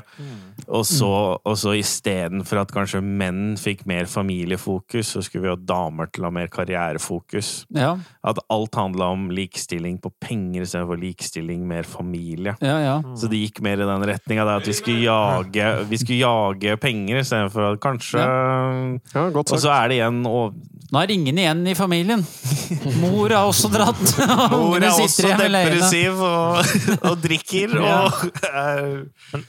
Og 0.66 0.88
så, 0.90 1.12
og 1.38 1.58
så 1.60 1.76
istedenfor 1.78 2.64
at 2.64 2.74
kanskje 2.74 3.04
menn 3.04 3.54
fikk 3.62 3.86
mer 3.90 4.10
familiefokus, 4.10 5.14
så 5.14 5.22
skulle 5.22 5.46
vi 5.46 5.52
ha 5.54 5.60
damer 5.60 6.10
til 6.10 6.26
å 6.26 6.32
ha 6.32 6.34
mer 6.40 6.50
karrierefokus. 6.54 7.52
Ja, 7.78 7.94
At 8.26 8.42
alt 8.50 8.74
handla 8.80 9.12
om 9.14 9.30
likestilling 9.34 10.00
på 10.02 10.10
penger 10.24 10.66
istedenfor 10.66 10.98
likestilling 10.98 11.68
mer 11.70 11.86
familie. 11.86 12.56
ja, 12.62 12.80
ja. 12.82 12.98
Så 13.20 13.30
det 13.30 13.38
gikk 13.44 13.62
mer 13.62 13.78
i 13.78 13.88
den 13.88 14.08
retninga 14.10 14.48
at 14.58 14.66
vi 14.68 14.74
skulle 14.74 15.06
jage, 15.06 15.70
vi 15.90 15.98
skulle 16.02 16.24
jage 16.26 16.78
penger 16.82 17.22
istedenfor 17.22 17.70
at 17.74 17.82
kanskje 17.84 18.24
Ja, 18.24 19.30
godt 19.30 19.54
Og 19.54 19.62
så 19.62 19.70
er 19.74 19.92
det 19.92 20.02
igjen 20.02 20.24
og 20.30 20.58
Nå 20.94 21.02
er 21.02 21.10
ingen 21.10 21.40
igjen 21.42 21.62
i 21.66 21.74
familien. 21.74 21.83
Mor 23.02 23.30
har 23.34 23.48
også 23.50 23.70
dratt. 23.74 24.02
Mor 24.54 24.78
er 24.78 24.90
også 25.06 25.28
depressiv 25.70 26.20
og, 26.24 26.74
og 27.12 27.22
drikker 27.24 27.76
og 27.80 28.26
er- 28.50 29.06
men 29.34 29.46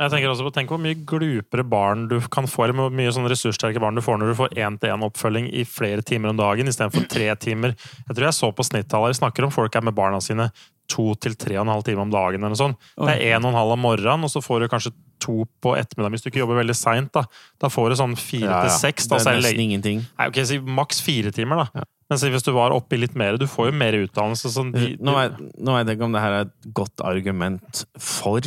jeg 0.00 0.10
tenker 0.12 0.28
også 0.32 0.46
på 0.46 0.52
Tenk 0.56 0.70
hvor 0.72 0.80
mye 0.82 0.96
glupere 1.08 1.64
barn 1.66 2.06
du 2.10 2.16
kan 2.32 2.46
få, 2.50 2.64
eller 2.66 2.78
hvor 2.78 2.94
mye 2.94 3.12
sånn 3.14 3.28
ressurssterke 3.30 3.80
barn 3.82 3.96
du 3.98 4.02
får 4.04 4.18
når 4.22 4.32
du 4.32 4.38
får 4.38 4.54
én-til-én-oppfølging 4.56 5.50
i 5.54 5.64
flere 5.68 6.02
timer 6.06 6.32
om 6.32 6.40
dagen 6.40 6.68
istedenfor 6.70 7.06
tre 7.12 7.28
timer. 7.42 7.74
Jeg 8.08 8.16
tror 8.16 8.28
jeg 8.30 8.38
så 8.38 8.52
på 8.56 8.66
snittallet 8.66 9.14
vi 9.16 9.20
snakker 9.20 9.46
om 9.48 9.52
folk 9.54 9.74
er 9.76 9.84
med 9.86 9.96
barna 9.96 10.20
sine 10.24 10.50
to 10.90 11.14
til 11.18 11.34
tre 11.34 11.56
og 11.58 11.64
en 11.66 11.72
halv 11.74 11.82
time 11.82 12.04
om 12.04 12.10
dagen. 12.14 12.38
eller 12.44 12.52
noe 12.54 12.60
sånt. 12.60 12.76
Det 13.08 13.16
er 13.16 13.34
en 13.36 13.44
og 13.44 13.50
en 13.50 13.58
halv 13.58 13.72
om 13.74 13.80
morgenen, 13.82 14.22
og 14.22 14.30
så 14.30 14.38
får 14.44 14.62
du 14.62 14.68
kanskje 14.70 14.92
to 15.22 15.44
på 15.64 15.74
ettermiddagen 15.78 16.16
hvis 16.16 16.24
du 16.24 16.30
ikke 16.30 16.42
jobber 16.42 16.60
veldig 16.60 16.76
seint. 16.76 17.10
Da. 17.14 17.24
da 17.62 17.70
får 17.72 17.92
du 17.92 17.98
sånn 18.00 18.16
fire 18.20 18.48
Ja, 18.48 18.62
til 18.66 18.74
seks. 18.78 19.08
Det 19.10 19.20
er 19.22 19.40
nesten 19.40 19.64
ingenting. 19.66 20.02
Nei, 20.18 20.28
ok, 20.30 20.40
si 20.48 20.58
maks 20.60 21.02
fire 21.04 21.32
timer, 21.34 21.64
da. 21.64 21.86
Men 22.06 22.20
hvis 22.36 22.46
du 22.46 22.52
var 22.54 22.74
oppi 22.74 23.00
litt 23.00 23.16
mer, 23.18 23.38
du 23.40 23.48
får 23.50 23.72
jo 23.72 23.76
mer 23.80 23.96
utdannelse. 23.98 24.52
Sånn, 24.54 24.70
de, 24.74 24.92
Nå 25.02 25.16
vet, 25.16 25.40
nå 25.58 25.74
vet 25.74 25.90
jeg 25.90 25.98
ikke 25.98 26.06
om 26.06 26.14
det 26.14 26.22
her 26.22 26.36
er 26.36 26.46
et 26.46 26.68
godt 26.76 27.02
argument 27.06 27.82
for, 27.98 28.46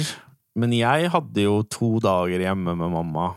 men 0.60 0.76
jeg 0.76 1.12
hadde 1.14 1.44
jo 1.44 1.60
to 1.72 1.98
dager 2.04 2.42
hjemme 2.44 2.76
med 2.80 2.94
mamma. 2.96 3.34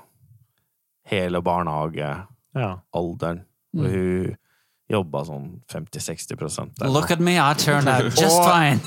Hele 1.10 1.42
barnehagealderen. 1.44 2.28
ja. 2.54 2.76
Og 3.72 3.88
hun 3.88 4.32
jobba 4.92 5.22
sånn 5.24 5.46
50-60 5.72 6.34
eller. 6.36 6.90
Look 6.92 7.10
at 7.10 7.20
me, 7.20 7.38
I 7.38 7.54
turned 7.56 7.88
out 7.88 8.12
just 8.20 8.42
fine. 8.44 8.80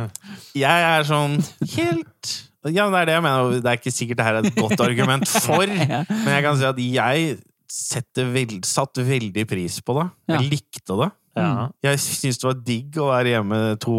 Jeg 0.64 0.86
er 0.92 1.06
sånn 1.08 1.40
helt 1.74 2.34
Ja, 2.68 2.90
det 2.92 2.98
er 3.00 3.08
det 3.08 3.14
jeg 3.16 3.24
mener. 3.24 3.54
Det 3.56 3.70
er 3.70 3.78
ikke 3.78 3.94
sikkert 3.94 4.18
det 4.20 4.26
her 4.26 4.38
er 4.40 4.48
et 4.50 4.58
godt 4.58 4.82
argument 4.84 5.28
for, 5.46 5.64
men 5.64 6.28
jeg 6.34 6.44
kan 6.44 6.58
si 6.60 6.68
at 6.68 6.82
jeg 6.84 7.38
setter 7.70 8.30
veld, 8.34 8.66
satt 8.66 9.00
veldig 9.06 9.46
pris 9.48 9.78
på 9.86 9.96
det. 9.96 10.06
Jeg 10.34 10.48
likte 10.50 10.96
det. 11.00 11.10
Ja. 11.38 11.68
Jeg 11.86 12.00
syns 12.02 12.40
det 12.42 12.48
var 12.48 12.58
digg 12.66 12.98
å 12.98 13.10
være 13.12 13.36
hjemme 13.36 13.60
to 13.80 13.96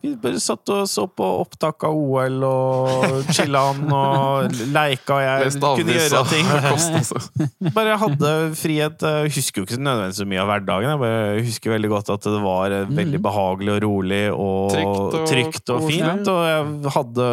Vi 0.00 0.14
bare 0.16 0.38
satt 0.40 0.70
og 0.72 0.86
så 0.88 1.02
på 1.12 1.26
opptak 1.42 1.84
av 1.84 1.92
OL 1.92 2.44
og 2.48 3.26
chilla'n 3.36 3.82
og 3.92 4.54
leika, 4.72 5.18
og 5.18 5.24
jeg 5.26 5.52
kunne 5.60 5.96
gjøre 5.98 6.22
ting. 6.30 6.46
Altså. 6.70 7.20
Bare 7.74 7.98
hadde 8.00 8.30
frihet. 8.56 9.02
Jeg 9.04 9.32
husker 9.34 9.60
jo 9.60 9.66
ikke 9.66 9.80
nødvendigvis 9.80 10.20
så 10.22 10.26
mye 10.28 10.40
av 10.40 10.48
hverdagen. 10.50 10.88
Jeg 10.94 11.02
bare 11.02 11.42
husker 11.44 11.74
veldig 11.74 11.90
godt 11.92 12.12
at 12.16 12.28
det 12.30 12.40
var 12.44 12.76
eh, 12.76 12.94
veldig 13.00 13.20
behagelig 13.24 13.74
og 13.74 13.82
rolig 13.84 14.22
og 14.32 14.72
Trygt 14.72 15.18
og 15.20 15.28
trygt 15.28 15.74
og 15.74 15.84
fint. 15.90 16.32
Og 16.32 16.40
jeg 16.48 16.94
hadde 16.96 17.28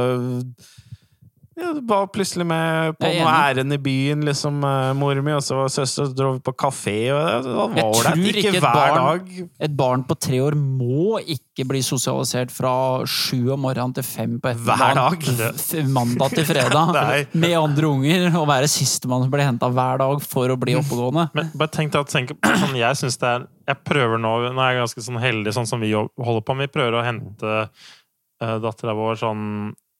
ja, 1.57 1.71
det 1.73 1.81
var 1.89 2.05
plutselig 2.13 2.45
med 2.45 2.93
på 3.01 3.09
noe 3.09 3.31
ærend 3.33 3.73
i 3.73 3.77
byen, 3.81 4.21
liksom, 4.27 4.59
eh, 4.63 4.91
mor 4.93 5.17
mi, 5.25 5.31
og 5.33 5.41
så 5.41 5.55
var 5.57 5.71
søster, 5.73 6.05
så 6.05 6.13
dro 6.15 6.33
vi 6.35 6.41
på 6.45 6.53
kafé, 6.53 6.93
og 7.15 7.43
det 7.47 7.53
var 7.57 7.73
ålreit. 7.81 8.13
tror 8.13 8.27
Ikke 8.29 8.43
ikke 8.43 8.61
hver 8.61 8.77
barn- 8.77 8.99
dag. 9.01 9.31
Et 9.67 9.73
barn 9.79 10.03
på 10.05 10.17
tre 10.21 10.39
år 10.45 10.53
må 10.59 11.17
ikke 11.23 11.65
bli 11.67 11.81
sosialisert 11.81 12.53
fra 12.53 12.73
sju 13.09 13.49
om 13.55 13.63
morgenen 13.65 13.95
til 13.97 14.05
fem 14.05 14.37
på 14.39 14.53
Hver 14.53 14.93
dag. 14.99 15.17
ettermiddagen. 15.17 15.89
Mandag 15.97 16.35
til 16.37 16.45
fredag. 16.45 17.27
Med 17.33 17.55
andre 17.57 17.89
unger. 17.89 18.27
Og 18.37 18.47
være 18.47 18.69
sistemann 18.69 19.23
som 19.25 19.31
blir 19.33 19.47
henta 19.47 19.71
hver 19.73 19.97
dag 20.03 20.21
for 20.21 20.53
å 20.53 20.59
bli 20.61 20.75
oppegående. 20.77 21.29
Men 21.33 21.49
bare 21.57 21.73
tenk 21.73 21.91
deg 21.91 22.01
at 22.05 22.13
tenk, 22.13 22.35
sånn, 22.61 22.77
jeg 22.77 23.01
synes 23.01 23.17
det 23.17 23.27
er 23.33 23.47
Jeg 23.67 23.81
prøver 23.83 24.21
nå 24.21 24.35
Nå 24.53 24.61
er 24.63 24.75
jeg 24.75 24.83
ganske 24.85 25.01
sånn 25.09 25.17
heldig, 25.19 25.51
sånn 25.57 25.67
som 25.67 25.81
vi 25.81 25.89
holder 25.91 26.45
på 26.45 26.55
med. 26.55 26.69
Vi 26.69 26.77
prøver 26.79 26.99
å 27.01 27.03
hente 27.03 27.57
uh, 27.67 28.57
dattera 28.61 28.93
vår 28.95 29.17
sånn 29.19 29.43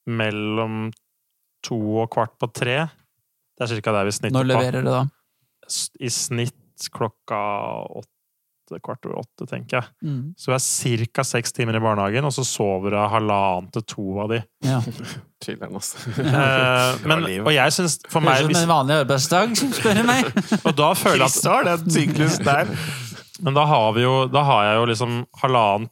mellom 0.07 0.91
to 1.67 1.79
og 2.03 2.11
kvart 2.13 2.35
på 2.39 2.49
tre. 2.51 2.79
Det 3.57 3.65
er 3.65 3.73
cirka 3.75 3.95
der 3.95 4.07
vi 4.07 4.15
snitter 4.15 4.35
på. 4.35 4.39
Når 4.39 4.51
leverer 4.53 4.85
det 4.85 4.93
da? 4.93 5.03
I 5.99 6.11
snitt 6.13 6.87
klokka 6.93 7.39
åtte 7.97 8.79
kvart 8.83 9.05
over 9.07 9.21
åtte, 9.23 9.47
tenker 9.47 9.79
jeg. 9.79 9.87
Mm. 10.03 10.33
Så 10.37 10.51
vi 10.51 10.55
er 10.57 11.05
ca. 11.15 11.23
seks 11.23 11.55
timer 11.55 11.77
i 11.79 11.81
barnehagen, 11.81 12.25
og 12.27 12.33
så 12.35 12.43
sover 12.47 12.95
jeg 12.97 13.11
halvannen 13.13 13.69
til 13.73 13.85
to 13.87 14.05
av 14.23 14.31
de. 14.33 14.41
Ja. 14.67 14.81
Chiller'n, 15.43 15.77
altså. 15.77 16.01
Eh, 16.27 17.05
men, 17.07 17.25
og 17.45 17.51
jeg 17.53 17.73
syns 17.75 17.99
For 18.09 18.23
Høres 18.25 18.43
meg 18.43 18.49
ut 18.49 18.57
som 18.57 18.63
en 18.63 18.71
vanlig 18.71 18.97
arbeidsdag, 19.03 19.53
spør 19.77 19.99
du 19.99 20.03
meg. 20.07 20.31
Og 20.67 20.73
da 20.77 20.89
føler 20.97 21.23
jeg 21.23 21.29
at 21.29 21.37
Chris 21.37 21.67
det 21.67 21.75
den 21.83 21.95
syklusen 21.95 22.47
der. 22.47 22.71
Men 23.45 23.57
da 23.57 23.67
har, 23.69 23.91
vi 23.93 24.03
jo, 24.03 24.15
da 24.33 24.43
har 24.47 24.65
jeg 24.65 24.79
jo 24.79 24.87
liksom 24.91 25.19
halvannen, 25.43 25.91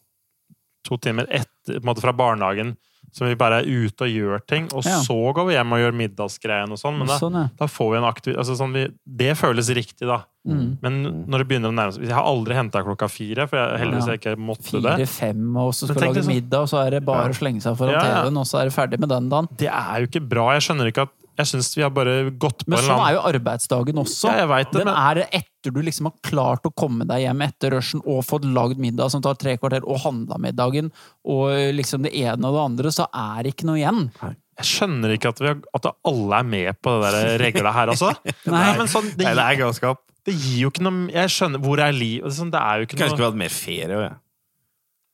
to 0.86 0.98
timer 1.02 1.30
etter, 1.34 1.78
på 1.78 1.82
en 1.82 1.88
måte 1.88 2.04
fra 2.04 2.14
barnehagen, 2.14 2.76
som 3.16 3.30
vi 3.30 3.36
bare 3.40 3.62
er 3.62 3.68
ute 3.70 4.04
og 4.04 4.12
gjør 4.12 4.42
ting, 4.44 4.66
og 4.76 4.84
Ja. 4.84 4.98
så 5.06 5.16
går 5.38 5.46
vi 5.48 5.54
hjem 5.56 5.72
og 5.72 5.80
gjør 5.80 5.94
middagsgreiene 6.02 6.76
og 6.76 6.80
sånn. 6.82 6.98
Men 7.00 7.08
da, 7.08 7.16
Sånn, 7.22 7.38
ja. 7.40 7.46
da 7.62 7.68
får 7.72 7.92
vi 7.94 7.98
en 8.02 8.08
aktiv... 8.10 8.36
Altså 8.42 8.58
sånn 8.60 8.74
vi, 8.76 8.82
det 9.08 9.30
føles 9.40 9.70
riktig, 9.78 10.04
da. 10.10 10.18
Mm. 10.46 10.66
Men 10.84 10.98
når 11.32 11.42
det 11.42 11.48
begynner 11.50 11.72
å 11.72 11.74
nærme 11.74 11.96
seg 11.96 12.04
Jeg 12.06 12.14
har 12.14 12.28
aldri 12.30 12.54
henta 12.54 12.84
klokka 12.86 13.08
fire, 13.10 13.48
for 13.50 13.58
jeg, 13.58 13.80
heldigvis 13.82 14.10
jeg 14.12 14.20
ikke 14.20 14.36
måtte 14.38 14.82
det. 14.84 14.98
Fire-fem, 15.00 15.48
og 15.58 15.72
så 15.74 15.88
skal 15.88 15.96
du 15.96 16.06
lage 16.06 16.16
liksom- 16.20 16.34
middag, 16.36 16.60
og 16.62 16.70
så 16.70 16.82
er 16.86 16.90
det 16.92 17.06
bare 17.08 17.30
å 17.32 17.38
slenge 17.40 17.62
seg 17.66 17.78
foran. 17.80 17.98
TV-en, 18.04 18.38
og 18.38 18.46
så 18.46 18.60
er 18.62 18.66
det 18.70 18.74
ferdig 18.76 19.00
med 19.00 19.10
den 19.10 19.30
dagen. 19.32 19.48
Det 19.58 19.72
er 19.72 20.04
jo 20.04 20.08
ikke 20.12 20.28
bra. 20.30 20.52
Jeg 20.60 20.68
skjønner 20.68 20.92
ikke 20.92 21.08
at 21.08 21.16
Jeg 21.36 21.50
syns 21.50 21.70
vi 21.76 21.84
har 21.84 21.90
bare 21.92 22.30
gått 22.32 22.64
på 22.64 22.72
Men 22.72 22.80
en 22.80 22.86
sånn 22.88 23.02
er 23.04 23.16
jo 23.18 23.24
arbeidsdagen 23.28 23.98
også. 24.00 24.30
Ja, 24.32 24.38
jeg 24.46 24.48
vet 24.54 24.72
det, 24.72 24.80
Den 24.86 24.88
men- 24.88 24.96
er 24.96 25.28
etter 25.42 25.74
du 25.76 25.82
liksom 25.82 26.06
har 26.08 26.14
klart 26.24 26.64
å 26.64 26.72
komme 26.74 27.04
deg 27.10 27.24
hjem 27.26 27.42
etter 27.44 27.72
rushen 27.76 28.02
og 28.06 28.24
fått 28.24 28.46
lagd 28.46 28.78
middag 28.80 29.12
som 29.12 29.22
tar 29.22 29.36
tre 29.36 29.58
kvarter, 29.58 29.84
og 29.84 30.00
handla 30.06 30.38
middagen, 30.40 30.92
og 31.26 31.50
liksom 31.76 32.04
det 32.04 32.14
ene 32.16 32.46
og 32.46 32.54
det 32.56 32.64
andre, 32.70 32.92
så 32.94 33.08
er 33.12 33.44
det 33.44 33.56
ikke 33.56 33.66
noe 33.68 33.82
igjen. 33.82 34.12
Jeg 34.56 34.66
skjønner 34.70 35.12
ikke 35.18 35.30
at, 35.34 35.40
vi 35.44 35.48
har, 35.52 35.58
at 35.76 35.88
alle 36.08 36.40
er 36.40 36.44
med 36.44 36.82
på 36.82 36.94
det 37.02 37.12
der 37.12 37.38
regla 37.44 37.74
her, 37.76 37.88
altså. 37.92 38.14
Nei. 38.46 38.78
men 38.78 38.88
sånn, 38.88 39.10
det, 39.18 39.26
Nei, 39.26 39.34
det 39.36 39.44
er 39.50 39.58
galskap. 39.66 40.00
det 40.24 40.34
gir 40.38 40.62
jo 40.62 40.70
ikke 40.72 40.86
noe 40.88 41.10
Jeg 41.12 41.30
skjønner 41.36 41.60
Hvor 41.66 41.82
er 41.84 41.92
liv? 41.92 42.22
Det 42.24 42.32
er 42.32 42.38
sånn, 42.38 42.52
det 42.54 42.62
er 42.62 42.78
jo 42.80 42.86
ikke 42.88 42.96
noe 42.96 43.02
Kanskje 43.04 43.12
vi 43.12 43.18
skulle 43.20 43.32
hatt 43.34 43.42
mer 43.42 43.50
ferie 43.54 43.90
òg, 43.98 44.06
jeg. 44.06 44.16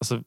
altså, 0.04 0.20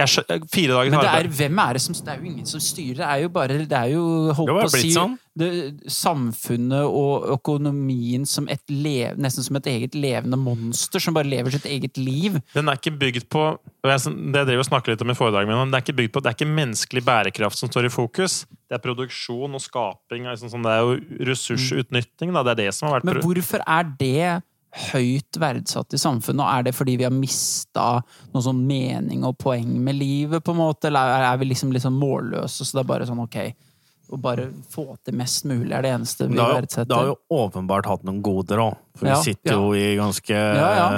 jeg 0.00 0.08
skjønner, 0.14 0.48
Fire 0.54 0.78
dager 0.78 0.90
Men 0.94 1.00
det 1.04 1.12
er, 1.12 1.28
hvem 1.42 1.60
er 1.66 1.72
det 1.76 1.82
som 1.84 1.94
Det 1.98 2.08
er 2.14 2.16
jo 2.22 2.30
ingen 2.30 2.46
som 2.46 2.60
styrer. 2.64 2.96
Det 3.02 3.10
er 3.10 3.20
jo 3.26 3.28
bare 3.36 3.58
Det 3.66 3.78
er 3.82 3.92
jo 3.92 4.04
holdt 4.38 4.48
Det 4.48 4.56
på 4.62 4.70
å 4.70 4.72
si 4.78 4.94
sånn. 4.94 5.18
Det, 5.38 5.50
Samfunnet 5.90 6.86
og 6.86 7.26
økonomien 7.34 8.22
som 8.28 8.46
lev, 8.70 9.18
nesten 9.18 9.46
som 9.46 9.58
et 9.58 9.66
eget 9.70 9.96
levende 9.98 10.38
monster 10.38 11.02
som 11.02 11.16
bare 11.16 11.28
lever 11.28 11.56
sitt 11.56 11.66
eget 11.66 11.98
liv. 11.98 12.38
Den 12.54 12.70
er 12.70 12.78
ikke 12.78 12.94
bygd 13.00 13.26
på 13.32 13.48
det 13.84 13.96
jeg 13.98 14.14
driver 14.32 14.62
og 14.62 14.68
snakker 14.70 14.94
litt 14.94 15.02
om 15.04 15.12
i 15.12 15.18
foredraget 15.18 15.50
mitt, 15.50 15.72
det 15.72 15.80
er 15.80 15.84
ikke 15.84 15.98
bygd 15.98 16.14
på, 16.14 16.22
det 16.22 16.30
er 16.30 16.38
ikke 16.38 16.54
menneskelig 16.54 17.04
bærekraft 17.04 17.58
som 17.58 17.70
står 17.70 17.90
i 17.90 17.92
fokus. 17.92 18.44
Det 18.70 18.78
er 18.78 18.84
produksjon 18.84 19.58
og 19.58 19.62
skaping. 19.62 20.30
liksom 20.30 20.54
sånn, 20.54 20.64
det 20.64 20.72
er 20.72 20.82
jo 20.86 21.26
ressursutnytting. 21.30 22.32
Da. 22.32 22.46
Det 22.46 22.54
er 22.54 22.62
det 22.64 22.70
som 22.78 22.88
har 22.88 22.98
vært 22.98 23.10
Men 23.10 23.22
hvorfor 23.26 23.66
er 23.66 23.90
det 23.98 24.32
høyt 24.94 25.38
verdsatt 25.38 25.94
i 25.94 26.00
samfunnet? 26.00 26.46
Og 26.46 26.48
er 26.48 26.64
det 26.66 26.74
fordi 26.78 26.96
vi 27.02 27.06
har 27.06 27.14
mista 27.14 27.90
noe 28.32 28.42
sånn 28.42 28.64
mening 28.66 29.26
og 29.26 29.36
poeng 29.42 29.76
med 29.84 29.98
livet, 29.98 30.46
på 30.46 30.54
en 30.54 30.62
måte? 30.62 30.88
Eller 30.88 31.18
er 31.18 31.28
er 31.32 31.38
vi 31.42 31.52
liksom, 31.52 31.74
liksom 31.74 31.98
målløse, 31.98 32.64
så 32.64 32.78
det 32.78 32.84
er 32.86 32.92
bare 32.94 33.10
sånn 33.10 33.22
ok 33.26 33.38
Å 34.12 34.18
bare 34.20 34.48
få 34.70 34.84
til 35.04 35.16
mest 35.16 35.46
mulig 35.48 35.72
er 35.72 35.84
det 35.86 35.92
eneste 35.94 36.26
vi 36.28 36.36
verdsetter? 36.36 36.90
det 36.90 36.98
har 36.98 37.12
jo 37.12 37.16
åpenbart 37.32 37.86
hatt 37.88 38.02
noen 38.04 38.20
goder 38.24 38.60
òg. 38.66 38.74
For 38.98 39.08
Ja, 39.08 39.16
vi 39.16 39.30
sitter 39.32 39.54
ja. 39.54 39.60
jo 39.60 39.72
i 39.78 39.94
ganske 39.96 40.34
Ja, 40.34 40.72
ja. 40.76 40.90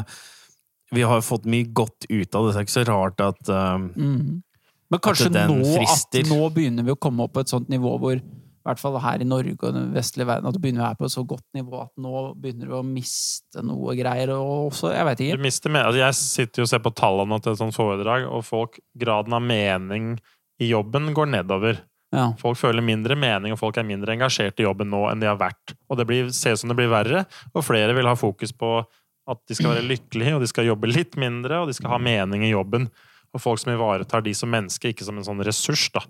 Vi 0.95 1.03
har 1.03 1.19
jo 1.19 1.27
fått 1.27 1.47
mye 1.51 1.66
godt 1.75 2.07
ut 2.09 2.35
av 2.35 2.47
det. 2.47 2.53
Så 2.53 2.57
det 2.57 2.61
er 2.61 2.66
ikke 2.66 2.77
så 2.79 2.85
rart 2.88 3.23
at 3.23 3.49
um, 3.51 3.87
Mm. 3.97 4.42
Men 4.87 5.01
kanskje 5.03 5.33
At 5.35 5.51
nå, 5.51 5.62
at 5.83 6.29
nå 6.31 6.42
begynner 6.55 6.87
vi 6.87 6.95
å 6.95 6.99
komme 6.99 7.25
opp 7.27 7.33
på 7.35 7.42
et 7.42 7.51
sånt 7.51 7.69
nivå 7.73 7.97
hvor 7.99 8.21
i 8.66 8.69
hvert 8.69 8.81
fall 8.83 8.97
her 8.99 9.23
i 9.23 9.27
Norge 9.27 9.55
og 9.62 9.75
den 9.77 9.92
vestlige 9.95 10.27
verden, 10.27 10.49
at 10.51 10.57
vi 10.57 10.62
begynner 10.64 10.83
å 10.83 10.87
være 10.88 10.99
på 10.99 11.07
et 11.07 11.14
så 11.14 11.23
godt 11.23 11.45
nivå 11.55 11.81
at 11.85 11.92
nå 12.03 12.23
begynner 12.35 12.71
vi 12.71 12.75
å 12.75 12.83
miste 12.87 13.62
noe 13.62 13.95
greier. 13.95 14.33
Og 14.35 14.73
også, 14.73 14.90
jeg 14.90 15.07
vet 15.07 15.21
Du 15.21 15.25
ikke. 15.27 15.42
mister 15.45 15.71
med, 15.75 15.87
altså 15.87 16.01
jeg 16.03 16.16
sitter 16.19 16.62
jo 16.62 16.66
og 16.66 16.71
ser 16.73 16.83
på 16.83 16.95
tallene 16.99 17.38
til 17.42 17.53
et 17.55 17.61
sånt 17.61 17.77
foredrag, 17.77 18.27
og 18.27 18.42
folk, 18.47 18.81
graden 18.99 19.37
av 19.38 19.45
mening 19.47 20.16
i 20.59 20.73
jobben 20.73 21.12
går 21.14 21.31
nedover. 21.37 21.79
Ja. 22.14 22.33
Folk 22.38 22.57
føler 22.59 22.83
mindre 22.83 23.16
mening, 23.19 23.53
og 23.53 23.59
folk 23.59 23.77
er 23.79 23.83
mindre 23.85 24.14
engasjert 24.14 24.59
i 24.61 24.66
jobben 24.66 24.88
nå 24.90 25.11
enn 25.11 25.21
de 25.21 25.27
har 25.27 25.37
vært. 25.40 25.75
Og 25.90 25.97
det 25.99 26.07
blir, 26.07 26.29
ser 26.31 26.53
ut 26.55 26.59
som 26.61 26.69
det 26.71 26.77
blir 26.79 26.88
verre, 26.92 27.25
og 27.55 27.64
flere 27.66 27.95
vil 27.97 28.07
ha 28.07 28.14
fokus 28.14 28.53
på 28.53 28.85
at 29.29 29.40
de 29.49 29.55
skal 29.59 29.73
være 29.75 29.88
lykkelige, 29.88 30.37
og 30.37 30.40
de 30.40 30.47
skal 30.47 30.69
jobbe 30.69 30.87
litt 30.87 31.16
mindre, 31.19 31.59
og 31.61 31.66
de 31.66 31.75
skal 31.75 31.90
ha 31.90 31.99
mening 31.99 32.45
i 32.47 32.53
jobben. 32.53 32.87
Og 33.35 33.40
folk 33.42 33.59
som 33.59 33.73
ivaretar 33.75 34.23
de 34.23 34.33
som 34.38 34.49
mennesker, 34.55 34.95
ikke 34.95 35.05
som 35.05 35.19
en 35.19 35.25
sånn 35.27 35.42
ressurs, 35.45 35.88
da. 35.92 36.01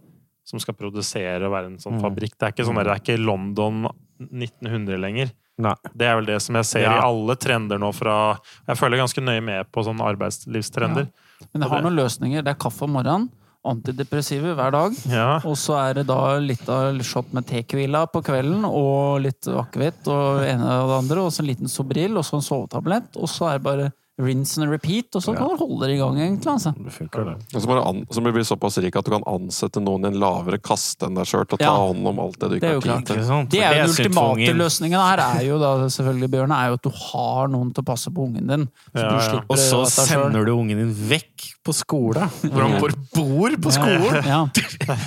Som 0.46 0.61
skal 0.61 0.76
produsere 0.78 1.40
og 1.48 1.52
være 1.56 1.66
en 1.72 1.78
sånn 1.78 1.96
Mm. 1.96 2.02
fabrikk. 2.04 2.37
Det 2.38 2.42
er 2.46 2.52
ikke 2.52 2.66
sånn 2.68 2.76
det 2.76 2.87
er 2.92 3.00
ikke 3.00 3.18
London 3.24 3.88
1900 4.20 4.98
lenger. 5.00 5.32
Nei. 5.59 5.72
Det 5.96 6.06
er 6.06 6.16
vel 6.20 6.26
det 6.28 6.42
som 6.42 6.54
jeg 6.54 6.64
ser 6.68 6.82
Ja. 6.82 6.98
i 6.98 7.02
alle 7.02 7.35
trender 7.37 7.78
nå 7.80 7.92
fra 7.94 8.38
Jeg 8.68 8.76
følger 8.76 8.98
ganske 9.00 9.22
nøye 9.24 9.42
med 9.42 9.72
på 9.72 9.82
sånne 9.82 10.04
arbeidslivstrender. 10.04 11.09
Men 11.52 11.61
det 11.62 11.70
har 11.70 11.82
noen 11.82 11.96
løsninger. 11.96 12.44
Det 12.44 12.48
er 12.52 12.61
kaffe 12.61 12.82
om 12.82 12.92
morgenen, 12.92 13.30
antidepressive 13.72 14.55
hver 14.57 14.72
dag. 14.74 14.96
Ja. 15.11 15.29
Og 15.44 15.57
så 15.61 15.76
er 15.81 16.00
det 16.00 16.07
da 16.09 16.38
litt 16.42 16.66
av 16.72 16.98
shot 17.07 17.33
med 17.37 17.46
tequila 17.50 18.07
på 18.11 18.22
kvelden, 18.26 18.64
og 18.68 19.20
litt 19.26 19.46
akevitt 19.50 20.07
og 20.12 20.42
ene 20.46 20.64
og 20.83 20.90
det 20.94 20.98
andre, 21.02 21.20
og 21.26 21.31
så 21.35 21.44
en 21.44 21.50
liten 21.52 21.68
Sobril, 21.70 22.16
og 22.16 22.24
så 22.26 22.38
en 22.40 22.46
sovetablett, 22.46 23.14
og 23.20 23.29
så 23.31 23.52
er 23.52 23.59
det 23.61 23.66
bare 23.68 23.92
rinse 24.16 24.57
and 24.64 24.70
repeat, 24.72 25.11
og 25.12 25.20
så 25.20 25.35
kan 25.37 25.50
du 25.52 25.59
holde 25.61 25.85
det 25.90 25.98
i 25.98 25.98
gang, 26.00 26.14
egentlig. 26.16 26.48
altså. 26.48 26.70
Det 26.72 26.88
funker, 26.94 27.26
det. 27.29 27.35
Og 27.52 27.61
så 27.61 27.68
må 27.68 27.74
du 27.76 27.81
an- 27.85 28.07
så 28.09 28.22
må 28.24 28.31
du 28.31 28.33
bli 28.38 28.44
såpass 28.48 28.79
rik 28.81 28.96
at 28.96 29.05
du 29.05 29.11
kan 29.12 29.26
ansette 29.29 29.76
noen 29.85 30.07
i 30.07 30.09
en 30.09 30.16
lavere 30.22 30.57
kaste 30.57 31.05
enn 31.05 31.18
deg 31.18 31.29
sjøl 31.29 31.44
til 31.44 31.59
å 31.59 31.61
ta 31.61 31.66
Ja. 31.68 31.74
hånd 31.76 32.00
om 32.09 32.18
alt 32.24 32.38
det 32.40 32.48
du 32.48 32.55
Det 32.59 32.70
ikke 32.81 32.88
har 32.94 33.02
tid 33.02 33.07
til. 33.12 33.46
Det 33.52 33.61
er 33.61 33.74
jo 33.76 33.83
den 33.83 33.92
ultimate 33.92 34.55
løsningen 34.57 34.96
her, 35.05 35.20
er 35.37 35.44
jo 35.44 35.59
da 35.61 35.74
selvfølgelig, 35.92 36.31
Bjørn, 36.33 36.50
er 36.57 36.68
jo 36.72 36.79
at 36.81 36.83
du 36.83 36.88
har 36.96 37.48
noen 37.52 37.74
til 37.74 37.85
å 37.85 37.87
passe 37.92 38.09
på 38.09 38.24
ungen 38.24 38.46
din. 38.48 38.64
Så 38.96 39.02
Ja, 39.05 39.11
du 39.11 39.37
ja. 39.37 39.42
Og 39.50 39.57
så 39.59 39.85
sender 39.87 40.46
du 40.46 40.52
ungen 40.57 40.79
din 40.81 40.94
vekk 40.94 41.52
på 41.66 41.74
skole. 41.74 42.29
Hvor 42.42 42.62
han 42.62 42.76
bare 42.83 42.98
bor 43.14 43.57
på 43.62 43.72
skolen! 43.74 44.20
Ja. 44.26 44.42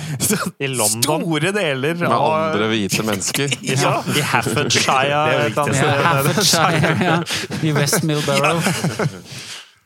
I 0.64 0.68
London. 0.68 1.02
Store 1.24 1.52
deler 1.56 1.94
Med 2.02 2.12
andre 2.12 2.68
hvite 2.72 3.06
mennesker. 3.06 3.54
I, 3.64 3.76
ja. 3.80 3.94
I 4.04 4.26
Haffordshire. 4.32 5.22
Viktig. 5.48 5.78
Ja. 7.00 7.16
I 7.68 7.72
West 7.76 8.04
Millborough. 8.04 8.68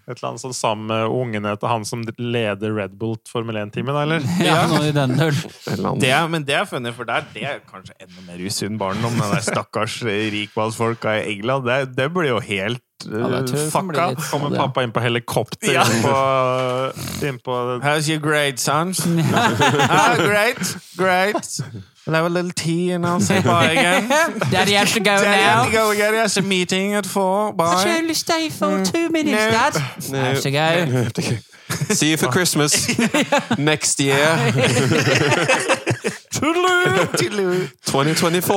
Et 0.05 0.19
eller 0.19 0.35
annet 0.35 0.43
sånn 0.43 0.53
sammen 0.53 0.91
med 0.91 1.09
ungene 1.09 1.55
til 1.57 1.71
han 1.71 1.87
som 1.89 2.03
leder 2.21 2.75
Red 2.77 2.99
Bull 3.01 3.15
Formel 3.31 3.57
1-teamet, 3.63 3.97
eller? 4.03 4.27
Ja, 4.45 4.67
noe 4.69 4.91
i 4.91 4.93
den 4.93 5.17
det 5.17 6.11
er, 6.13 6.27
men 6.29 6.45
det 6.45 6.59
er 6.59 6.67
funny, 6.69 6.93
for 6.93 7.09
der, 7.09 7.25
det 7.33 7.47
er 7.49 7.63
kanskje 7.65 7.97
enda 8.05 8.27
mer 8.27 8.43
usunn 8.45 8.77
barndom. 8.81 9.17
Den 9.17 9.33
der 9.33 9.47
stakkars 9.47 10.03
eh, 10.05 10.27
rikmannsfolka 10.35 11.17
i 11.23 11.39
England. 11.39 11.65
Det, 11.71 11.79
det 11.97 12.11
blir 12.13 12.35
jo 12.35 12.43
helt 12.45 12.85
Det 13.05 13.55
uh, 13.55 13.71
fucka. 13.71 14.15
Kommer 14.31 14.57
pappa 14.57 14.83
inn 14.83 14.93
på 14.93 15.01
helikopter 15.01 15.73
Ja. 15.73 15.85
inn 15.85 16.03
på, 16.03 17.27
inn 17.27 17.39
på 17.45 17.57
How's 17.83 18.09
your 18.09 18.21
grade, 18.21 18.59
son? 18.59 18.95
oh, 18.99 20.17
great, 20.27 20.77
great. 20.97 21.61
We'll 22.07 22.17
have 22.17 22.27
a 22.27 22.29
little 22.29 22.51
tea 22.53 22.91
and 22.93 23.07
I'll 23.07 23.21
say 23.21 23.41
bye 23.41 23.71
again. 23.71 24.09
Daddy 24.51 24.73
has 24.73 24.93
to 24.93 25.01
go 25.01 25.17
Daddy, 25.17 25.43
have 25.43 25.67
to 25.67 25.73
go 25.73 25.91
again. 25.91 26.13
He 26.13 26.19
has 26.19 26.37
a 26.37 26.43
meeting 26.43 26.93
at 26.95 27.07
four. 27.07 27.55
I 27.59 27.83
should 27.83 28.03
only 28.03 28.15
stay 28.15 28.51
for 28.51 28.85
two 28.85 29.09
minutes, 29.09 29.33
No. 29.33 29.51
Dad. 29.51 29.75
No. 30.11 30.21
I 30.21 30.25
have 30.25 31.13
to 31.15 31.23
go. 31.23 31.37
See 31.95 32.11
you 32.11 32.19
for 32.19 32.29
Christmas 32.29 32.75
next 33.59 33.99
year. 34.01 34.29
Toodaloo, 36.45 37.07
toodaloo. 37.17 37.69
2024. 37.89 38.57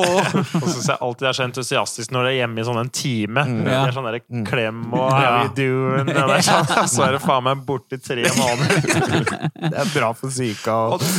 Og 0.62 0.68
så 0.70 0.92
jeg 0.92 0.98
alltid 1.02 1.24
det 1.24 1.30
er 1.30 1.38
så 1.38 1.46
entusiastisk 1.48 2.12
når 2.12 2.26
det 2.28 2.32
er 2.34 2.38
hjemme 2.42 2.60
i 2.60 2.66
sånn 2.68 2.80
en 2.82 2.90
time. 2.94 3.44
Det 3.64 3.72
Ja. 3.72 3.84
er 3.88 3.96
sånn 3.96 4.08
der 4.12 4.20
klem 4.50 4.82
og 4.94 5.12
how 5.14 5.44
you 5.46 5.52
doing? 5.56 6.10
Og 6.10 6.28
det 6.32 6.38
er 6.38 6.46
sånn, 6.48 6.88
så 6.92 7.06
er 7.08 7.12
det 7.18 7.22
faen 7.24 7.44
meg 7.48 7.64
borte 7.68 7.96
i 7.96 8.02
tre 8.04 8.24
måneder. 8.38 9.48
Det 9.68 9.74
er 9.82 9.90
bra 9.94 10.12
for 10.16 10.30
psyka 10.32 10.76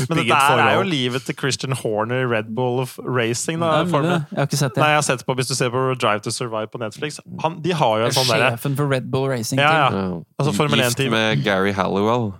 men 0.08 0.18
det 0.20 0.26
der 0.28 0.60
er 0.62 0.74
jo 0.78 0.82
livet 0.88 1.24
til 1.26 1.34
Christian 1.38 1.72
Horner 1.76 2.22
i 2.22 2.28
Red 2.30 2.52
Bull 2.54 2.80
of 2.80 2.98
Racing. 3.02 3.60
Da, 3.60 3.82
det- 3.84 3.92
Jeg 3.92 4.38
har 4.38 4.46
ikke 4.46 4.56
sett 4.60 4.76
Nei, 4.76 4.84
det. 4.84 4.88
jeg 4.92 4.98
har 5.00 5.02
sett 5.08 5.26
på, 5.26 5.34
Hvis 5.36 5.48
du 5.48 5.54
ser 5.54 5.70
på 5.70 5.82
Drive 5.98 6.20
to 6.22 6.30
Survive 6.30 6.66
på 6.72 6.78
Netflix 6.80 7.18
han, 7.42 7.60
De 7.62 7.72
har 7.72 7.98
jo 7.98 8.04
en 8.06 8.12
sånn 8.12 8.28
derre 8.30 8.52
Sjefen 8.56 8.76
for 8.76 8.86
Red 8.88 9.10
Bull 9.10 9.28
Racing 9.28 9.58
ja, 9.60 9.90
ja. 9.90 10.20
Altså 10.40 10.54
Formel 10.54 10.78
Gift 10.80 10.98
1-team. 10.98 11.10
med 11.10 11.44
Gary 11.44 11.72
Halliwell. 11.72 12.32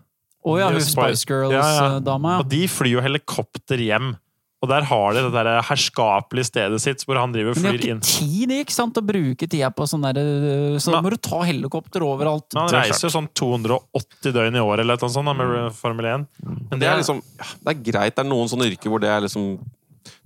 Å 0.48 0.56
ja, 0.60 0.70
hun 0.72 0.80
Spice- 0.80 1.26
Ja, 1.52 1.66
ja. 1.76 2.00
Og 2.40 2.48
de 2.48 2.64
flyr 2.72 2.96
jo 2.96 3.04
helikopter 3.04 3.80
hjem. 3.84 4.14
Og 4.58 4.66
der 4.72 4.82
har 4.90 5.12
de 5.14 5.20
det 5.22 5.30
der 5.36 5.60
herskapelige 5.62 6.48
stedet 6.48 6.80
sitt 6.82 7.04
hvor 7.06 7.14
han 7.20 7.30
driver 7.30 7.52
og 7.54 7.58
flyr 7.60 7.76
inn. 7.78 7.78
Men 7.78 7.78
de 7.78 7.90
har 7.92 7.98
ikke 8.02 8.18
tid 8.18 8.54
ikke 8.56 8.74
sant, 8.74 8.96
å 8.98 9.04
bruke 9.06 9.46
tida 9.46 9.68
på 9.70 9.86
sånn 9.86 10.02
der 10.08 10.18
Så 10.82 10.90
da 10.90 10.98
må 11.04 11.12
du 11.14 11.16
ta 11.22 11.44
helikopter 11.46 12.02
overalt. 12.02 12.48
Men 12.56 12.64
han 12.64 12.74
er 12.74 12.88
reiser 12.88 13.06
jo 13.06 13.12
sånn 13.14 13.28
280 13.38 14.34
døgn 14.34 14.58
i 14.58 14.64
året 14.64 14.82
eller 14.82 14.98
noe 14.98 15.12
sånt 15.14 15.30
da, 15.30 15.36
med 15.38 15.72
Formel 15.78 16.10
1. 16.10 16.26
Men 16.42 16.82
Det 16.82 16.88
er 16.90 16.98
liksom 16.98 17.22
ja, 17.22 17.46
Det 17.62 17.70
er 17.76 17.82
greit. 17.92 18.16
Det 18.16 18.24
er 18.24 18.30
noen 18.32 18.50
sånne 18.50 18.66
yrker 18.72 18.90
hvor 18.90 18.98
det 19.04 19.12
er 19.14 19.22
liksom 19.28 19.46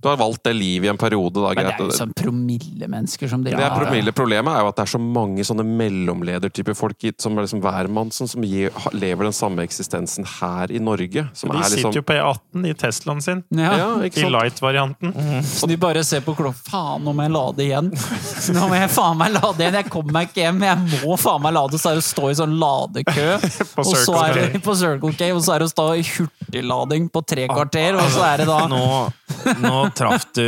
Du 0.03 0.09
har 0.11 0.19
valgt 0.19 0.43
det 0.43 0.53
livet 0.57 0.89
i 0.89 0.91
en 0.91 0.99
periode, 0.99 1.39
da. 1.39 1.53
Men 1.55 1.69
det 1.69 1.73
er 1.73 1.83
jo 1.85 1.97
sånn 1.97 2.13
promillemennesker 2.17 3.31
som 3.31 3.43
Det 3.45 3.53
driver 3.53 3.69
er 3.69 3.85
promille. 3.85 4.13
Problemet 4.15 4.57
er 4.57 4.65
jo 4.65 4.71
at 4.73 4.79
det 4.79 4.85
er 4.85 4.91
så 4.93 5.01
mange 5.01 5.45
sånne 5.47 5.65
mellomledertyper 5.67 6.75
folk 6.77 7.07
som 7.19 7.37
er 7.37 7.47
liksom 7.47 7.61
hvermannsen, 7.63 8.29
som 8.29 8.43
gir, 8.45 8.73
lever 8.95 9.27
den 9.29 9.35
samme 9.35 9.63
eksistensen 9.65 10.27
her 10.39 10.71
i 10.71 10.79
Norge. 10.83 11.25
Som 11.33 11.51
De 11.51 11.57
er 11.57 11.67
sitter 11.67 11.79
liksom 11.79 11.95
jo 11.97 12.03
på 12.05 12.17
E18 12.17 12.67
i 12.69 12.73
Teslaen 12.83 13.23
sin. 13.23 13.43
Ja. 13.55 13.73
Ja, 13.79 13.89
ikke 14.05 14.25
I 14.25 14.31
light-varianten. 14.31 15.15
Så 15.47 15.67
de 15.71 15.77
bare 15.79 16.03
ser 16.07 16.23
på 16.25 16.35
klokka 16.37 16.51
Faen, 16.63 17.03
nå 17.03 17.11
må 17.15 17.25
jeg 17.25 17.33
lade 17.33 17.63
igjen. 17.63 17.89
Nå 18.55 18.67
må 18.69 18.77
jeg 18.77 18.89
faen 18.93 19.17
meg 19.19 19.33
lade 19.35 19.63
igjen. 19.63 19.77
Jeg 19.79 19.89
kommer 19.91 20.15
meg 20.15 20.29
ikke 20.29 20.43
hjem. 20.43 20.61
Jeg 20.67 20.99
må 21.03 21.17
faen 21.19 21.41
meg 21.43 21.55
lade. 21.55 21.79
Så 21.81 21.91
er 21.91 21.97
det 21.97 22.03
å 22.03 22.07
stå 22.07 22.29
i 22.29 22.37
sånn 22.37 22.55
ladekø. 22.61 23.27
På 23.73 23.83
og 23.83 23.89
så 23.89 24.03
Circle 24.03 24.23
er 24.23 24.53
det 24.53 24.61
på 24.63 24.75
Circle 24.77 25.13
K, 25.17 25.29
og 25.33 25.41
så 25.43 25.55
er 25.55 25.63
det 25.63 25.67
å 25.67 25.71
stå 25.71 25.85
i 25.97 26.03
hurtiglading 26.07 27.07
på 27.13 27.23
tre 27.27 27.47
kvarter, 27.49 27.97
og 27.97 28.11
så 28.13 28.23
er 28.27 28.43
det 28.43 28.47
da 28.49 28.59
Nå, 28.69 28.83
nå 29.63 29.77
traff 29.97 30.25
du 30.35 30.43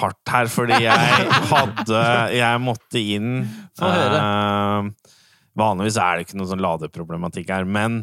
hardt 0.00 0.32
her, 0.32 0.50
fordi 0.52 0.78
jeg 0.84 1.28
hadde 1.50 2.02
Jeg 2.36 2.60
måtte 2.64 3.00
inn 3.00 3.44
Få 3.78 3.90
høre. 3.90 4.20
Uh, 4.20 5.14
Vanligvis 5.58 5.96
er 6.02 6.18
det 6.18 6.26
ikke 6.26 6.38
noe 6.40 6.50
sånn 6.50 6.62
ladeproblematikk 6.64 7.50
her, 7.54 7.66
men 7.66 8.02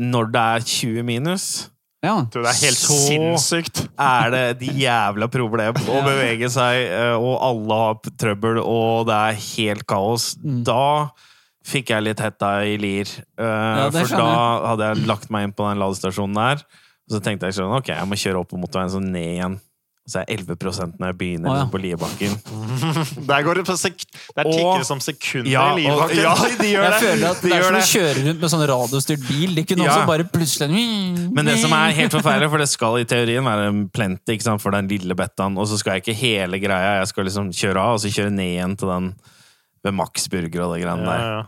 når 0.00 0.30
det 0.32 0.44
er 0.56 0.64
20 0.68 1.04
minus 1.08 1.46
Ja. 2.04 2.20
Det 2.30 2.40
er 2.44 2.58
helt 2.62 2.78
Så- 2.78 2.96
sinnssykt! 3.08 3.88
er 3.98 4.30
det 4.30 4.42
et 4.62 4.74
jævla 4.80 5.28
problem 5.32 5.74
å 5.74 6.02
bevege 6.04 6.48
seg, 6.52 6.86
eh, 6.92 7.16
og 7.16 7.40
alle 7.42 7.78
har 7.80 7.94
trøbbel, 8.20 8.60
og 8.62 9.06
det 9.08 9.16
er 9.16 9.40
helt 9.56 9.86
kaos. 9.88 10.36
Mm. 10.36 10.62
Da 10.64 11.10
fikk 11.66 11.90
jeg 11.90 12.04
litt 12.04 12.20
hetta 12.22 12.60
i 12.62 12.76
lir. 12.78 13.08
Uh, 13.40 13.88
ja, 13.88 13.90
for 13.90 14.12
da 14.12 14.28
hadde 14.70 14.90
jeg 14.92 15.06
lagt 15.08 15.30
meg 15.34 15.48
inn 15.48 15.56
på 15.56 15.66
den 15.68 15.80
ladestasjonen 15.82 16.36
der. 16.38 16.62
Og 17.06 17.16
så 17.16 17.22
tenkte 17.22 17.48
jeg 17.48 17.58
sånn, 17.58 17.74
ok, 17.74 17.90
jeg 17.94 18.06
må 18.06 18.18
kjøre 18.18 18.40
opp 18.42 18.50
på 18.52 18.60
motorveien 18.60 18.92
så 18.92 19.00
ned 19.02 19.32
igjen. 19.36 19.60
Så 20.06 20.20
er 20.20 20.28
jeg 20.30 20.44
11 20.46 20.94
når 21.00 21.08
jeg 21.10 21.16
begynner 21.18 21.50
oh, 21.50 21.56
ja. 21.58 21.62
på 21.66 21.78
Liebakken. 21.82 22.36
Der 23.30 23.42
går 23.42 23.58
det 23.58 23.64
på 23.66 23.74
sek 23.74 24.04
Der 24.36 24.46
tikker 24.46 24.78
det 24.78 24.86
som 24.86 25.00
sekunder 25.02 25.50
Ja, 25.50 25.64
i 25.74 25.80
Liebakken. 25.80 26.20
ja, 26.22 26.34
de 26.62 26.68
gjør 26.70 26.84
Jeg 26.86 26.92
det! 26.92 27.00
føler 27.02 27.26
at 27.32 27.40
De 27.42 27.50
det 27.50 27.56
er 27.56 27.66
som 27.66 27.78
å 27.80 27.82
kjøre 27.90 28.22
rundt 28.28 28.44
med 28.44 28.52
sånn 28.54 28.62
radiostyrt 28.70 29.24
bil. 29.26 29.56
De 29.58 29.64
kunne 29.66 29.88
Ja. 29.88 29.96
også 29.96 30.06
bare 30.12 30.28
plutselig 30.30 30.70
Men 31.34 31.50
det 31.50 31.58
som 31.58 31.74
er 31.74 31.96
helt 31.98 32.14
forferdelig, 32.14 32.50
for 32.54 32.62
det 32.62 32.68
skal 32.70 33.00
i 33.02 33.08
teorien 33.10 33.50
være 33.50 33.66
en 33.72 33.82
plenty 33.90 34.36
ikke 34.36 34.46
sant, 34.46 34.62
for 34.62 34.70
den 34.78 34.86
lille 34.94 35.18
bettaen, 35.18 35.58
og 35.58 35.66
så 35.66 35.80
skal 35.82 35.96
jeg 35.98 36.04
ikke 36.06 36.18
hele 36.22 36.62
greia, 36.62 37.00
jeg 37.00 37.10
skal 37.10 37.26
liksom 37.26 37.50
kjøre 37.50 37.82
av, 37.82 37.98
og 37.98 38.04
så 38.06 38.14
kjøre 38.14 38.30
ned 38.38 38.52
igjen 38.54 38.78
til 38.78 38.94
den 38.94 39.10
ved 39.82 39.94
Max 39.98 40.30
Burger 40.30 40.68
og 40.68 40.76
det 40.76 40.84
greiene 40.86 41.06
der. 41.10 41.30
ja. 41.34 41.46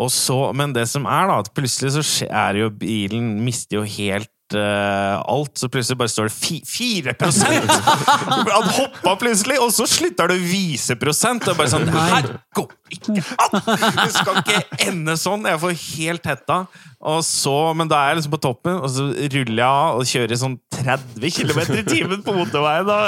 Og 0.00 0.08
så, 0.08 0.36
men 0.56 0.72
det 0.72 0.86
som 0.88 1.04
er, 1.04 1.26
da, 1.28 1.40
at 1.42 1.50
plutselig 1.52 1.90
så 1.92 2.02
er 2.32 2.56
jo 2.62 2.70
bilen 2.72 3.34
Mister 3.44 3.76
jo 3.76 3.82
helt 3.84 4.29
eh, 4.58 5.16
alt. 5.20 5.54
Så 5.58 5.70
plutselig 5.72 5.98
bare 6.00 6.12
står 6.12 6.30
det 6.30 6.34
fi, 6.34 6.60
4 6.66 7.14
Han 7.20 8.70
hoppa 8.76 9.16
plutselig, 9.20 9.58
og 9.62 9.72
så 9.74 9.86
slutter 9.90 10.30
det 10.30 10.38
å 10.38 10.44
vise 10.44 10.96
prosent. 11.00 11.48
Og 11.50 11.58
bare 11.58 11.72
sånn 11.72 11.88
her 11.90 12.30
går 12.56 12.70
ikke 12.90 13.16
an! 13.46 13.58
Det 14.00 14.08
skal 14.14 14.40
ikke 14.42 14.62
ende 14.90 15.16
sånn! 15.20 15.48
Jeg 15.48 15.62
får 15.62 15.76
helt 15.80 16.30
hetta. 16.32 16.62
Og 17.00 17.22
så, 17.24 17.54
men 17.72 17.88
da 17.88 17.96
er 17.96 18.10
jeg 18.10 18.18
liksom 18.18 18.32
på 18.34 18.42
toppen, 18.44 18.74
og 18.84 18.90
så 18.92 19.06
ruller 19.08 19.62
jeg 19.62 19.64
av 19.64 20.00
og 20.02 20.08
kjører 20.10 20.36
sånn 20.36 20.56
30 20.74 21.32
km 21.32 21.60
i 21.78 21.84
timen 21.86 22.24
på 22.26 22.34
motorveien. 22.36 22.84
Da. 22.90 22.98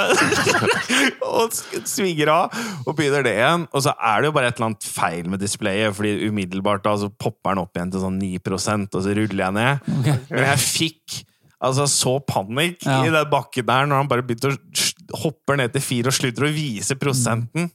og 1.29 1.53
svinger 1.89 2.31
av 2.33 2.57
og 2.87 2.95
begynner 2.97 3.25
det 3.25 3.35
igjen. 3.37 3.67
Og 3.69 3.85
så 3.85 3.93
er 3.93 4.23
det 4.23 4.31
jo 4.31 4.35
bare 4.39 4.49
et 4.49 4.57
eller 4.57 4.71
annet 4.71 4.87
feil 4.87 5.29
med 5.29 5.43
displayet, 5.43 5.93
fordi 5.97 6.15
umiddelbart 6.25 6.85
da 6.87 6.95
så 7.03 7.11
popper 7.11 7.53
den 7.53 7.63
opp 7.67 7.77
igjen 7.77 7.93
til 7.93 8.03
sånn 8.03 8.17
9 8.21 8.41
og 8.53 8.97
så 9.03 9.13
ruller 9.13 9.45
jeg 9.45 9.57
ned. 9.59 9.93
Men 10.31 10.49
jeg 10.49 10.63
fikk 10.63 11.21
altså 11.63 11.85
så 11.87 12.17
panikk 12.27 12.83
Ja. 12.85 13.01
i 13.05 13.09
den 13.13 13.29
bakken 13.31 13.65
der 13.65 13.85
når 13.87 14.03
han 14.03 14.07
bare 14.11 14.21
begynte 14.23 14.51
å 14.51 14.57
hoppe 14.57 15.21
hopper 15.23 15.57
ned 15.57 15.71
til 15.73 15.81
fire 15.81 16.07
og 16.11 16.13
slutter 16.13 16.45
å 16.49 16.53
vise 16.53 16.95
prosenten. 16.99 17.71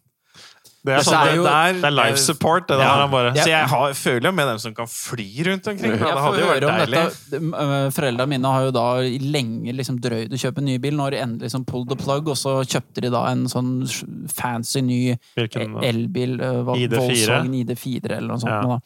Det 0.87 0.95
er, 0.95 1.03
sånn, 1.03 1.25
det, 1.27 1.33
er 1.33 1.37
jo- 1.37 1.45
det 1.83 1.85
er 1.85 1.91
life 1.91 2.17
support. 2.23 2.69
Det 2.69 2.79
Ja. 2.79 3.07
bare. 3.11 3.33
Så 3.35 3.47
jeg 3.49 3.67
har, 3.69 3.93
føler 3.99 4.23
jo 4.29 4.33
med 4.33 4.47
dem 4.47 4.59
som 4.59 4.75
kan 4.75 4.87
fly 4.87 5.43
rundt 5.45 5.67
omkring. 5.67 5.91
Jeg 5.91 5.99
det 5.99 6.23
hadde 6.23 6.39
jo 6.39 6.47
vært 6.47 6.65
om 6.69 6.79
deilig. 6.79 6.95
dette. 6.95 7.41
Øh, 7.43 7.91
Foreldrene 7.93 8.29
mine 8.29 8.45
har 8.47 8.63
jo 8.65 8.71
da 8.71 8.87
lenge 9.19 9.75
liksom 9.75 9.99
drøyd 10.01 10.31
å 10.33 10.39
kjøpe 10.39 10.59
en 10.59 10.65
ny 10.65 10.79
bil. 10.79 10.95
Nå 10.97 11.03
har 11.03 11.11
de 11.11 11.17
endelig 11.19 11.51
liksom 11.51 11.67
pulled 11.67 11.89
the 11.91 11.97
plug, 11.97 12.29
og 12.29 12.37
så 12.37 12.65
kjøpte 12.65 13.03
de 13.03 13.11
da 13.11 13.27
en 13.27 13.45
sånn 13.47 13.85
fancy 14.33 14.81
ny 14.81 15.19
elbil. 15.37 16.39
ID4? 16.39 16.97
Volkswagen 16.97 17.55
ID4 17.67 18.11
eller 18.17 18.29
noe 18.29 18.39
sånt. 18.39 18.65
Ja. 18.65 18.81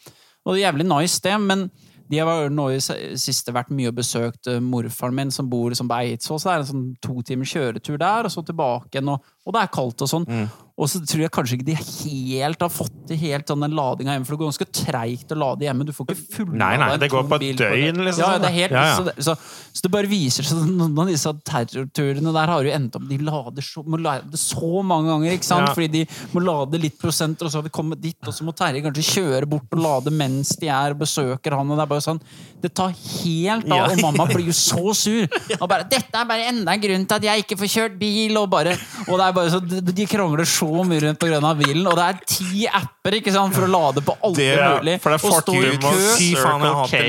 Og 0.44 0.54
det 0.56 0.62
er 0.64 0.72
jævlig 0.72 0.86
nice, 0.88 1.20
det, 1.20 1.40
men 1.40 1.70
de 2.12 2.18
har 2.20 2.50
nå 2.52 2.66
i 2.74 2.80
siste 2.80 3.54
vært 3.56 3.70
mye 3.72 3.88
og 3.88 3.96
besøkt 3.96 4.50
øh, 4.52 4.58
morfaren 4.60 5.16
min, 5.16 5.30
som 5.32 5.48
bor 5.48 5.70
liksom 5.72 5.88
på 5.88 6.00
Eidsvoll. 6.02 6.40
Så 6.42 6.50
det 6.50 6.52
er 6.52 6.64
en 6.64 6.68
sånn 6.68 6.88
to 7.00 7.22
timers 7.24 7.54
kjøretur 7.54 7.96
der, 7.96 8.28
og 8.28 8.34
så 8.34 8.44
tilbake 8.44 8.92
igjen. 8.92 9.08
Og, 9.14 9.30
og 9.46 9.56
det 9.56 9.62
er 9.62 9.72
kaldt 9.72 10.04
og 10.04 10.10
sånn. 10.12 10.26
Mm. 10.28 10.50
Og 10.82 10.90
så 10.90 10.98
tror 11.06 11.22
jeg 11.22 11.30
kanskje 11.34 11.58
ikke 11.58 11.68
de 11.68 11.76
helt 11.78 12.64
har 12.64 12.70
fått 12.72 12.94
til 13.06 13.18
helt 13.20 13.50
sånn 13.50 13.62
den 13.62 13.74
ladinga 13.76 14.16
hjemme, 14.16 14.26
for 14.26 14.34
det 14.34 14.40
går 14.42 14.50
ganske 14.50 14.68
treigt 14.74 15.34
å 15.34 15.38
lade 15.38 15.66
hjemme. 15.66 15.86
Du 15.86 15.92
får 15.94 16.08
ikke 16.08 16.34
full 16.36 16.56
Nei, 16.58 16.72
nei, 16.80 16.88
det 16.98 17.08
går 17.12 17.28
på 17.30 17.38
et 17.38 17.60
døgn, 17.60 18.00
liksom. 18.08 18.24
Ja, 18.24 18.30
ja, 18.34 18.40
det 18.42 18.48
er 18.50 18.56
helt, 18.56 18.74
Ja, 18.74 18.84
ja. 18.88 18.96
Så, 18.98 19.06
det, 19.06 19.14
så, 19.22 19.36
så 19.72 19.86
det 19.86 19.92
bare 19.94 20.10
viser 20.10 20.48
seg 20.48 20.58
at 20.62 20.72
Noen 20.72 20.98
av 21.04 21.12
disse 21.12 21.32
terrorturene 21.46 22.34
der 22.34 22.52
har 22.52 22.66
jo 22.66 22.72
endt 22.74 22.96
opp 22.98 23.06
De 23.10 23.18
lader 23.22 23.66
så, 23.66 23.84
må 23.86 24.00
lade 24.02 24.40
så 24.40 24.82
mange 24.86 25.12
ganger, 25.12 25.36
ikke 25.36 25.48
sant? 25.48 25.68
Ja. 25.70 25.74
Fordi 25.76 25.90
de 26.00 26.02
må 26.34 26.42
lade 26.44 26.80
litt 26.82 26.98
prosenter, 27.00 27.46
og 27.46 27.54
så 27.54 27.60
har 27.60 27.68
vi 27.68 27.74
kommet 27.78 28.02
dit, 28.02 28.18
og 28.26 28.34
så 28.34 28.46
må 28.46 28.54
Terje 28.58 28.82
kanskje 28.84 29.06
kjøre 29.12 29.50
bort 29.54 29.78
og 29.78 29.84
lade 29.84 30.14
mens 30.14 30.54
de 30.60 30.70
er 30.72 30.96
og 30.96 31.02
besøker 31.04 31.56
han. 31.58 31.70
Og 31.70 31.78
det 31.78 31.86
er 31.86 31.92
bare 31.94 32.06
sånn 32.08 32.22
Det 32.62 32.72
tar 32.78 32.92
helt 32.94 33.70
av, 33.70 33.92
og 33.94 34.02
mamma 34.02 34.26
blir 34.30 34.50
jo 34.50 34.56
så 34.56 34.94
sur. 35.04 35.26
Og 35.60 35.66
bare 35.70 35.86
'Dette 35.86 36.18
er 36.18 36.28
bare 36.28 36.50
enda 36.50 36.74
en 36.74 36.82
grunn 36.82 37.06
til 37.06 37.18
at 37.20 37.28
jeg 37.30 37.44
ikke 37.46 37.60
får 37.62 37.72
kjørt 37.76 37.98
bil', 38.00 38.38
og 38.40 38.50
bare 38.50 38.74
Og 39.06 39.14
det 39.18 39.24
er 39.26 39.36
bare 39.38 39.50
så 39.52 39.60
De 39.62 39.92
de 40.02 40.06
krangler 40.08 40.48
så 40.48 40.71
mye 40.86 41.00
rundt 41.04 41.18
på 41.20 41.28
av 41.32 41.58
bilen, 41.58 41.86
og 41.86 41.96
det 41.98 42.04
er 42.08 42.18
ti 42.26 42.66
apper 42.66 43.16
ikke 43.18 43.32
sant, 43.34 43.54
for 43.54 43.66
å 43.66 43.70
lade 43.70 44.02
på 44.04 44.14
alt 44.24 44.36
Det- 44.36 44.56
mulig. 44.58 45.00
For 45.00 45.10
det 45.10 45.18
er 45.18 45.28
og 45.28 45.42
stå 45.42 45.54
i 45.60 45.76
kø. 45.76 46.42
faen, 46.42 46.60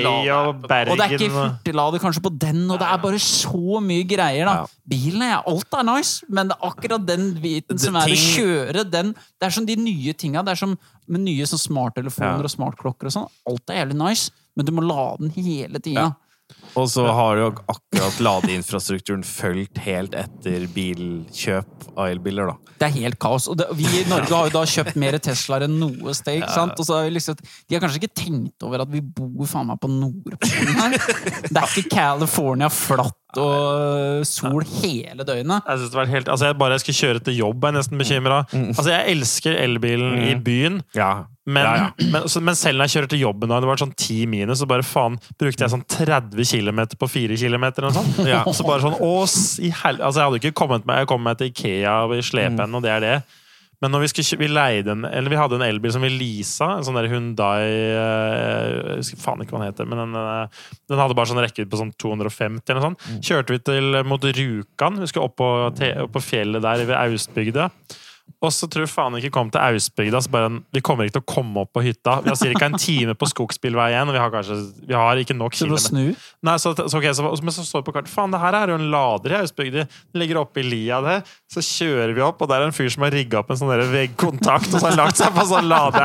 lade. 0.03 0.29
og 0.47 0.67
Bergen 0.67 0.91
Og 0.91 0.97
det 0.97 1.05
er 1.05 1.17
ikke 1.17 1.31
hurtiglader 1.31 1.99
kanskje 1.99 2.21
på 2.21 2.37
den, 2.39 2.71
og 2.71 2.79
det 2.79 2.87
er 2.87 2.97
bare 2.97 3.19
så 3.19 3.81
mye 3.81 4.03
greier, 4.07 4.45
da. 4.45 4.53
Ja. 4.53 4.65
Bilen 4.87 5.21
er 5.21 5.43
alt 5.47 5.73
er 5.73 5.83
nice, 5.83 6.23
men 6.29 6.47
det 6.49 6.57
er 6.59 6.69
akkurat 6.69 7.05
den 7.05 7.33
biten 7.35 7.79
som 7.79 7.95
er 7.95 8.07
å 8.07 8.17
kjøre 8.35 8.89
den 8.89 9.13
Det 9.13 9.47
er 9.47 9.49
som 9.49 9.65
de 9.65 9.75
nye 9.75 10.13
tinga. 10.13 10.43
Det 10.43 10.51
er 10.51 10.55
som 10.55 10.77
med 11.07 11.21
nye 11.21 11.43
sånn 11.43 11.59
smarttelefoner 11.59 12.39
Ja. 12.39 12.43
og 12.43 12.51
smartklokker 12.51 13.05
og 13.05 13.11
sånn. 13.11 13.29
Alt 13.47 13.69
er 13.69 13.85
jævlig 13.85 13.95
nice, 13.95 14.31
men 14.55 14.65
du 14.65 14.71
må 14.71 14.81
lade 14.87 15.19
den 15.19 15.29
hele 15.31 15.79
tida. 15.79 15.93
Ja. 16.01 16.11
Og 16.73 16.87
så 16.89 17.03
har 17.05 17.37
jo 17.37 17.47
akkurat 17.69 18.19
ladeinfrastrukturen 18.25 19.21
fulgt 19.27 19.77
helt 19.85 20.15
etter 20.17 20.65
bilkjøp 20.73 21.87
av 21.93 22.07
elbiler, 22.09 22.49
da. 22.49 22.73
Det 22.81 22.87
er 22.87 22.95
helt 23.05 23.19
kaos. 23.21 23.45
Og 23.51 23.59
det, 23.59 23.67
vi 23.77 23.85
i 23.85 24.05
Norge 24.09 24.33
har 24.33 24.49
jo 24.49 24.55
da 24.55 24.63
kjøpt 24.67 24.97
mer 24.99 25.19
Teslaer 25.21 25.67
enn 25.67 25.77
noe 25.79 26.15
sted. 26.17 26.39
ikke 26.41 26.49
sant? 26.55 26.73
Og 26.81 26.87
så 26.87 26.97
har 26.97 27.05
vi 27.07 27.13
liksom, 27.19 27.37
De 27.37 27.77
har 27.77 27.83
kanskje 27.83 28.01
ikke 28.01 28.15
tenkt 28.23 28.65
over 28.65 28.83
at 28.83 28.91
vi 28.91 29.03
bor 29.05 29.45
faen 29.49 29.69
meg 29.69 29.79
på 29.83 29.91
Nordpolen 29.93 30.79
her. 30.81 30.97
Det 31.45 31.53
er 31.61 31.77
ikke 31.77 31.93
California 31.93 32.71
flatt 32.73 33.19
og 33.41 34.25
sol 34.27 34.63
hele 34.81 35.25
døgnet. 35.27 35.61
Jeg 35.67 35.77
synes 35.79 35.91
det 35.93 35.99
var 35.99 36.09
helt, 36.11 36.29
altså 36.29 36.45
jeg 36.49 36.57
bare 36.59 36.79
skulle 36.79 36.99
kjøre 36.99 37.19
til 37.25 37.37
jobb, 37.39 37.63
er 37.63 37.71
jeg 37.71 37.77
nesten 37.79 38.01
bekymra. 38.01 38.41
Altså 38.53 38.89
jeg 38.93 39.15
elsker 39.17 39.57
elbilen 39.63 40.17
i 40.27 40.33
byen, 40.35 40.81
Ja. 40.95 41.11
men, 41.45 41.63
Ja, 41.63 41.75
ja. 41.75 42.09
Men, 42.11 42.27
så, 42.29 42.41
men 42.41 42.55
selv 42.55 42.77
når 42.79 42.87
jeg 42.89 42.95
kjører 42.97 43.09
til 43.13 43.19
jobben, 43.25 43.49
da, 43.49 43.59
det 43.59 43.67
var 43.67 43.81
sånn 43.81 43.93
10 43.95 44.25
minus, 44.31 44.59
så 44.61 44.67
bare 44.69 44.83
faen 44.87 45.17
brukte 45.39 45.63
jeg 45.65 45.73
sånn 45.73 45.85
30 45.89 46.45
km 46.45 46.83
på 46.99 47.09
4 47.09 47.37
km. 47.37 47.65
Ja. 48.33 48.43
Så 48.53 48.63
bare 48.67 48.81
sånn, 48.85 48.99
å, 49.01 49.13
i 49.63 49.71
hel... 49.83 49.99
Altså 50.01 50.19
jeg 50.21 50.29
hadde 50.29 50.41
ikke 50.43 50.55
kommet 50.63 50.85
meg, 50.85 51.03
jeg 51.03 51.11
kom 51.11 51.23
meg 51.25 51.37
til 51.41 51.49
Ikea 51.51 52.03
og 52.07 52.15
slepe 52.23 52.61
henne, 52.61 52.75
og 52.77 52.83
det 52.85 52.91
er 52.95 52.99
det. 53.03 53.15
Men 53.83 53.91
når 53.91 54.05
vi, 54.05 54.09
skulle, 54.13 54.39
vi 54.39 54.47
leide 54.47 54.93
en, 54.93 55.03
eller 55.03 55.33
vi 55.33 55.39
hadde 55.39 55.57
en 55.59 55.65
elbil 55.65 55.91
som 55.91 56.05
vi 56.05 56.11
leasa, 56.13 56.69
en 56.77 56.85
sånn 56.87 56.95
der 56.95 57.09
Hyundai 57.11 57.65
eh, 57.67 58.67
Jeg 58.93 59.01
husker 59.01 59.19
faen 59.19 59.43
ikke 59.43 59.57
hva 59.57 59.59
den 59.59 59.73
heter, 59.73 59.89
men 59.91 59.99
den, 60.05 60.15
eh, 60.21 60.61
den 60.87 61.01
hadde 61.03 61.17
bare 61.19 61.31
sånn 61.33 61.41
rekkevidde 61.43 61.73
på 61.73 61.81
sånn 61.81 61.91
250 61.99 62.63
eller 62.63 62.79
noe 62.79 62.93
sånt. 62.93 63.03
Kjørte 63.27 63.57
vi 63.57 63.59
til 63.67 63.99
mot 64.07 64.23
Rjukan, 64.23 65.01
vi 65.03 65.11
skulle 65.11 65.27
opp 65.27 65.35
på, 65.41 65.51
opp 66.07 66.15
på 66.15 66.23
fjellet 66.23 66.63
der 66.63 66.85
ved 66.87 66.95
Austbygda. 67.01 67.67
Og 68.43 68.51
så 68.51 68.67
tror 68.67 68.83
jeg 68.83 68.91
faen 68.91 69.15
ikke 69.19 69.29
kom 69.31 69.47
til 69.51 69.61
Ausbygda. 69.63 70.19
så 70.23 70.29
bare 70.31 70.49
Vi 70.75 70.81
kommer 70.83 71.05
ikke 71.07 71.15
til 71.15 71.23
å 71.23 71.31
komme 71.31 71.61
opp 71.63 71.71
på 71.75 71.81
hytta. 71.85 72.17
Vi 72.25 72.29
har 72.31 72.35
ca. 72.59 72.65
en 72.65 72.75
time 72.79 73.13
på 73.15 73.25
skogsbilvei 73.31 73.85
igjen, 73.93 74.09
og 74.11 74.15
vi 74.17 74.19
har 74.19 74.31
kanskje 74.33 74.57
Vi 74.87 74.95
har 74.97 75.15
ikke 75.21 75.35
nok 75.37 75.55
kilometer. 75.55 75.87
snu. 75.87 76.15
Nei, 76.43 76.57
så, 76.59 76.73
så, 76.75 76.97
ok, 76.99 77.07
så, 77.15 77.23
men 77.39 77.55
så 77.55 77.63
står 77.63 77.79
det 77.83 77.87
på 77.87 77.95
kartet 77.95 78.11
Faen, 78.11 78.31
det 78.35 78.41
her 78.43 78.53
er 78.59 78.67
jo 78.73 78.79
en 78.81 78.89
lader 78.91 79.31
i 79.31 79.39
Ausbygda. 79.39 79.85
Den 80.11 80.19
ligger 80.23 80.41
oppe 80.43 80.59
i 80.59 80.67
lia 80.67 80.99
der. 81.05 81.23
Så 81.51 81.63
kjører 81.63 82.11
vi 82.17 82.21
opp, 82.25 82.41
og 82.43 82.47
der 82.51 82.59
er 82.59 82.67
en 82.67 82.75
fyr 82.75 82.91
som 82.91 83.03
har 83.07 83.15
rigga 83.15 83.39
opp 83.39 83.49
en 83.53 83.59
sånn 83.61 83.71
der 83.71 83.87
veggkontakt, 83.93 84.67
og 84.73 84.79
så 84.79 84.85
har 84.89 84.95
han 84.95 85.01
lagt 85.05 85.17
seg 85.23 85.31
på 85.35 85.43
sånn 85.47 85.71
lade. 85.71 86.03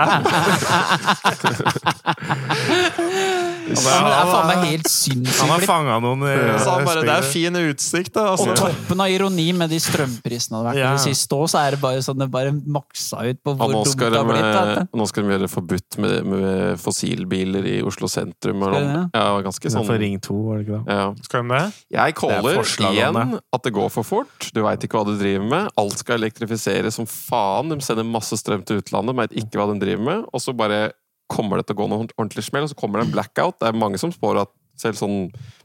Det 3.68 3.92
er 3.92 4.28
faen 4.32 4.46
meg 4.48 4.62
helt 4.68 4.88
sinnssykt. 4.90 5.40
Han 5.42 5.50
har 5.52 5.64
fanga 5.68 5.96
noen 6.02 6.22
eh, 6.28 6.58
Så 6.62 6.74
han 6.76 6.86
bare, 6.88 7.02
det 7.06 7.14
er 7.18 7.26
fin 7.28 7.58
utsikt, 7.60 8.12
da. 8.16 8.24
Og 8.32 8.38
Altså. 8.38 8.54
toppen 8.56 9.00
av 9.04 9.10
ironi 9.12 9.48
med 9.56 9.70
de 9.70 9.78
strømprisene 9.82 10.54
det 10.54 10.58
har 10.58 10.66
vært 10.70 10.80
Ja. 10.80 10.92
det 10.96 11.04
siste 11.04 11.36
år, 11.36 11.46
så 11.52 11.58
er 11.66 11.70
det 11.76 11.80
bare 11.82 12.02
sånn 12.04 12.18
det 12.22 12.30
bare 12.30 12.52
maksa 12.52 13.22
ut 13.28 13.42
på 13.44 13.54
hvor 13.58 13.72
dumt 13.74 13.96
det 13.98 14.10
de, 14.12 14.18
har 14.18 14.28
blitt. 14.30 14.88
nå 14.94 15.08
skal 15.10 15.22
de 15.24 15.28
gjøre 15.34 15.44
det 15.46 15.50
forbudt 15.52 15.98
med, 15.98 16.16
med 16.32 16.78
fossilbiler 16.82 17.66
i 17.66 17.76
Oslo 17.86 18.08
sentrum. 18.08 18.62
Skal 18.62 18.78
de 18.78 18.92
det? 18.94 19.04
Ja, 19.14 19.26
ganske 19.44 19.70
sånn 19.74 19.86
For 19.88 19.98
Ring 19.98 20.18
2, 20.20 20.38
var 20.48 20.58
det 20.58 20.66
ikke 20.68 20.80
det? 20.84 20.96
ja. 20.98 21.08
Skal 21.28 21.42
de 21.42 21.48
det? 21.54 21.64
Jeg 21.98 22.14
caller 22.14 22.62
igjen 22.92 23.40
at 23.52 23.62
det 23.62 23.72
går 23.76 23.90
for 23.92 24.02
fort. 24.06 24.50
Du 24.54 24.62
veit 24.64 24.80
ikke 24.84 24.98
hva 25.00 25.06
du 25.08 25.16
driver 25.18 25.48
med. 25.48 25.68
Alt 25.78 25.98
skal 25.98 26.18
elektrifiseres 26.20 26.94
som 26.98 27.06
faen. 27.08 27.68
De 27.72 27.80
sender 27.84 28.04
masse 28.08 28.36
strøm 28.38 28.64
til 28.66 28.80
utlandet, 28.82 29.16
veit 29.18 29.32
ikke 29.44 29.58
hva 29.60 29.68
de 29.72 29.78
driver 29.82 30.04
med. 30.04 30.24
Og 30.32 30.40
så 30.40 30.54
bare 30.56 30.92
kommer 31.30 31.60
det 31.60 31.68
til 31.68 31.76
å 31.76 31.82
gå 31.82 31.90
noe 31.90 32.06
ordentlig 32.16 32.46
smell, 32.46 32.66
og 32.66 32.72
så 32.72 32.78
kommer 32.78 33.00
det 33.00 33.08
en 33.08 33.14
blackout. 33.18 33.58
Det 33.60 33.68
er 33.68 33.78
mange 33.78 34.00
som 34.00 34.12
spår 34.14 34.42
at 34.44 34.54
selv 34.78 34.98
sånn 34.98 35.20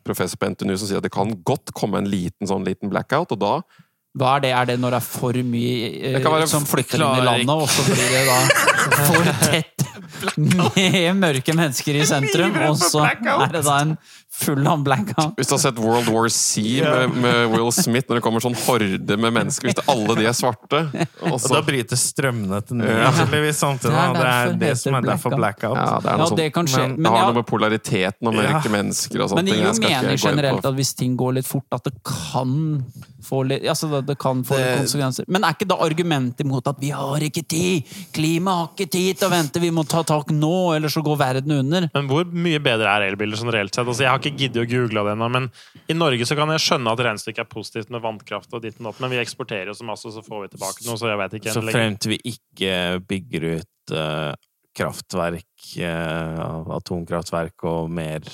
professor 0.06 0.40
på 0.42 0.50
NTNU 0.52 0.76
som 0.76 0.90
sier 0.90 1.00
at 1.00 1.06
det 1.06 1.14
kan 1.14 1.32
godt 1.46 1.74
komme 1.78 2.02
en 2.02 2.10
liten 2.10 2.50
sånn 2.50 2.66
liten 2.68 2.92
blackout, 2.94 3.34
og 3.36 3.42
da 3.42 3.56
Hva 4.18 4.36
er 4.38 4.44
det? 4.44 4.50
Er 4.54 4.68
det 4.70 4.78
når 4.82 4.94
det 4.94 4.98
er 5.00 5.06
for 5.08 5.38
mye 5.54 5.92
eh, 6.14 6.46
som 6.50 6.66
flytter 6.70 7.02
inn 7.02 7.22
i 7.22 7.26
landet, 7.26 7.54
og 7.54 7.70
så 7.70 7.86
blir 7.88 8.12
det 8.14 8.26
da 8.30 8.40
for 9.08 9.32
tett 9.42 9.88
med 10.38 11.18
mørke 11.20 11.56
mennesker 11.58 11.98
i 11.98 12.06
sentrum, 12.08 12.58
og 12.70 12.78
så 12.82 13.08
er 13.08 13.56
det 13.56 13.64
da 13.66 13.80
en 13.82 13.96
full 14.34 14.66
on 14.68 14.82
blackout? 14.84 15.36
Hvis 15.38 15.48
du 15.48 15.54
har 15.54 15.60
sett 15.62 15.78
World 15.80 16.08
War 16.10 16.28
C 16.34 16.64
med, 16.82 17.14
med 17.22 17.52
Will 17.54 17.70
Smith, 17.76 18.08
når 18.10 18.18
det 18.20 18.24
kommer 18.26 18.42
sånn 18.44 18.56
horde 18.66 19.18
med 19.22 19.36
mennesker, 19.36 19.70
hvis 19.70 19.78
det, 19.78 19.86
alle 19.94 20.16
de 20.18 20.26
er 20.26 20.34
svarte 20.38 20.82
og 21.22 21.36
Og 21.38 21.46
da 21.54 21.62
bryter 21.68 22.00
strømnettet 22.02 22.76
ned, 22.80 22.90
Ja. 22.90 23.12
tydeligvis, 23.20 23.62
samtidig. 23.62 23.94
Det 23.94 24.26
er. 24.26 24.52
Det 24.54 24.54
er 24.56 24.58
det 24.66 24.74
som 24.82 24.98
er 24.98 25.02
derfor 25.08 25.38
blackout. 25.38 25.78
Ja, 25.78 26.00
det 26.00 26.10
er 26.10 26.12
Ja, 26.12 26.18
noe 26.18 26.28
sånt. 26.34 26.42
det 26.42 26.50
kan 26.54 26.66
skje. 26.68 26.88
men 26.90 27.04
Det 27.04 27.12
har 27.14 27.28
noe 27.30 27.40
med 27.42 27.46
polariteten 27.54 28.28
og 28.28 28.34
mørke 28.42 28.70
mennesker 28.74 29.22
og 29.24 29.30
sånne 29.30 29.44
men 29.44 29.46
det 29.46 29.54
gir 29.54 29.64
Jeg 29.64 29.76
jo 29.76 30.08
mening 30.08 30.18
generelt 30.28 30.66
at 30.66 30.74
hvis 30.82 30.94
ting 30.98 31.16
går 31.18 31.34
litt 31.40 31.48
fort, 31.48 31.68
at 31.72 31.84
det 31.84 31.94
kan 32.04 32.84
litt 33.48 33.64
Altså, 33.64 33.90
det, 33.92 34.02
det 34.08 34.18
kan 34.20 34.44
få 34.44 34.58
Det- 34.58 34.78
konsekvenser. 34.84 35.26
Men 35.28 35.44
er 35.44 35.56
ikke 35.56 35.68
da 35.68 35.78
argumentet 35.82 36.44
imot 36.46 36.68
at 36.68 36.80
vi 36.80 36.90
har 36.94 37.20
ikke 37.20 37.46
tid? 37.48 37.84
Klimaet 38.14 38.58
har 38.60 38.70
ikke 38.76 38.90
tid 38.92 39.18
til 39.18 39.28
å 39.28 39.32
vente, 39.32 39.62
vi 39.64 39.72
må 39.72 39.86
ta 39.88 40.04
tak 40.04 40.28
nå, 40.30 40.76
eller 40.76 40.90
så 40.90 41.04
går 41.04 41.18
verden 41.18 41.52
under. 41.60 41.90
Men 41.94 42.08
hvor 42.08 42.26
mye 42.26 42.60
bedre 42.64 42.88
er 42.92 43.08
elbiler 43.12 43.38
generelt 43.40 43.74
sett? 43.74 43.88
Altså, 43.88 44.04
jeg 44.06 44.12
har 44.12 44.20
ikke 44.20 44.38
giddet 44.38 44.64
å 44.64 44.70
google 44.70 45.04
det 45.08 45.16
ennå, 45.18 45.32
men 45.32 45.50
i 45.90 45.94
Norge 45.98 46.26
så 46.30 46.36
kan 46.36 46.50
jeg 46.54 46.64
skjønne 46.66 46.92
at 46.94 47.00
regnestykket 47.08 47.46
er 47.46 47.52
positivt 47.52 47.90
med 47.90 48.02
vannkraft 48.04 48.54
og 48.54 48.62
ditten 48.64 48.86
opp, 48.90 49.00
men 49.00 49.10
vi 49.14 49.22
eksporterer 49.24 49.72
jo 49.72 49.78
så 49.78 49.86
masse, 49.88 50.12
så 50.14 50.24
får 50.24 50.46
vi 50.48 50.54
tilbake 50.58 50.86
noe, 50.88 50.98
så 51.00 51.10
jeg 51.12 51.22
vet 51.24 51.38
ikke. 51.40 51.54
Så 51.54 51.62
lenger. 51.64 51.80
frem 51.80 51.98
til 51.98 52.16
vi 52.16 52.20
ikke 52.34 52.74
bygger 53.08 53.48
ut 53.58 53.96
uh, 53.98 54.34
kraftverk, 54.74 55.46
uh, 55.86 56.76
atomkraftverk 56.78 57.66
og 57.70 57.92
mer 57.94 58.26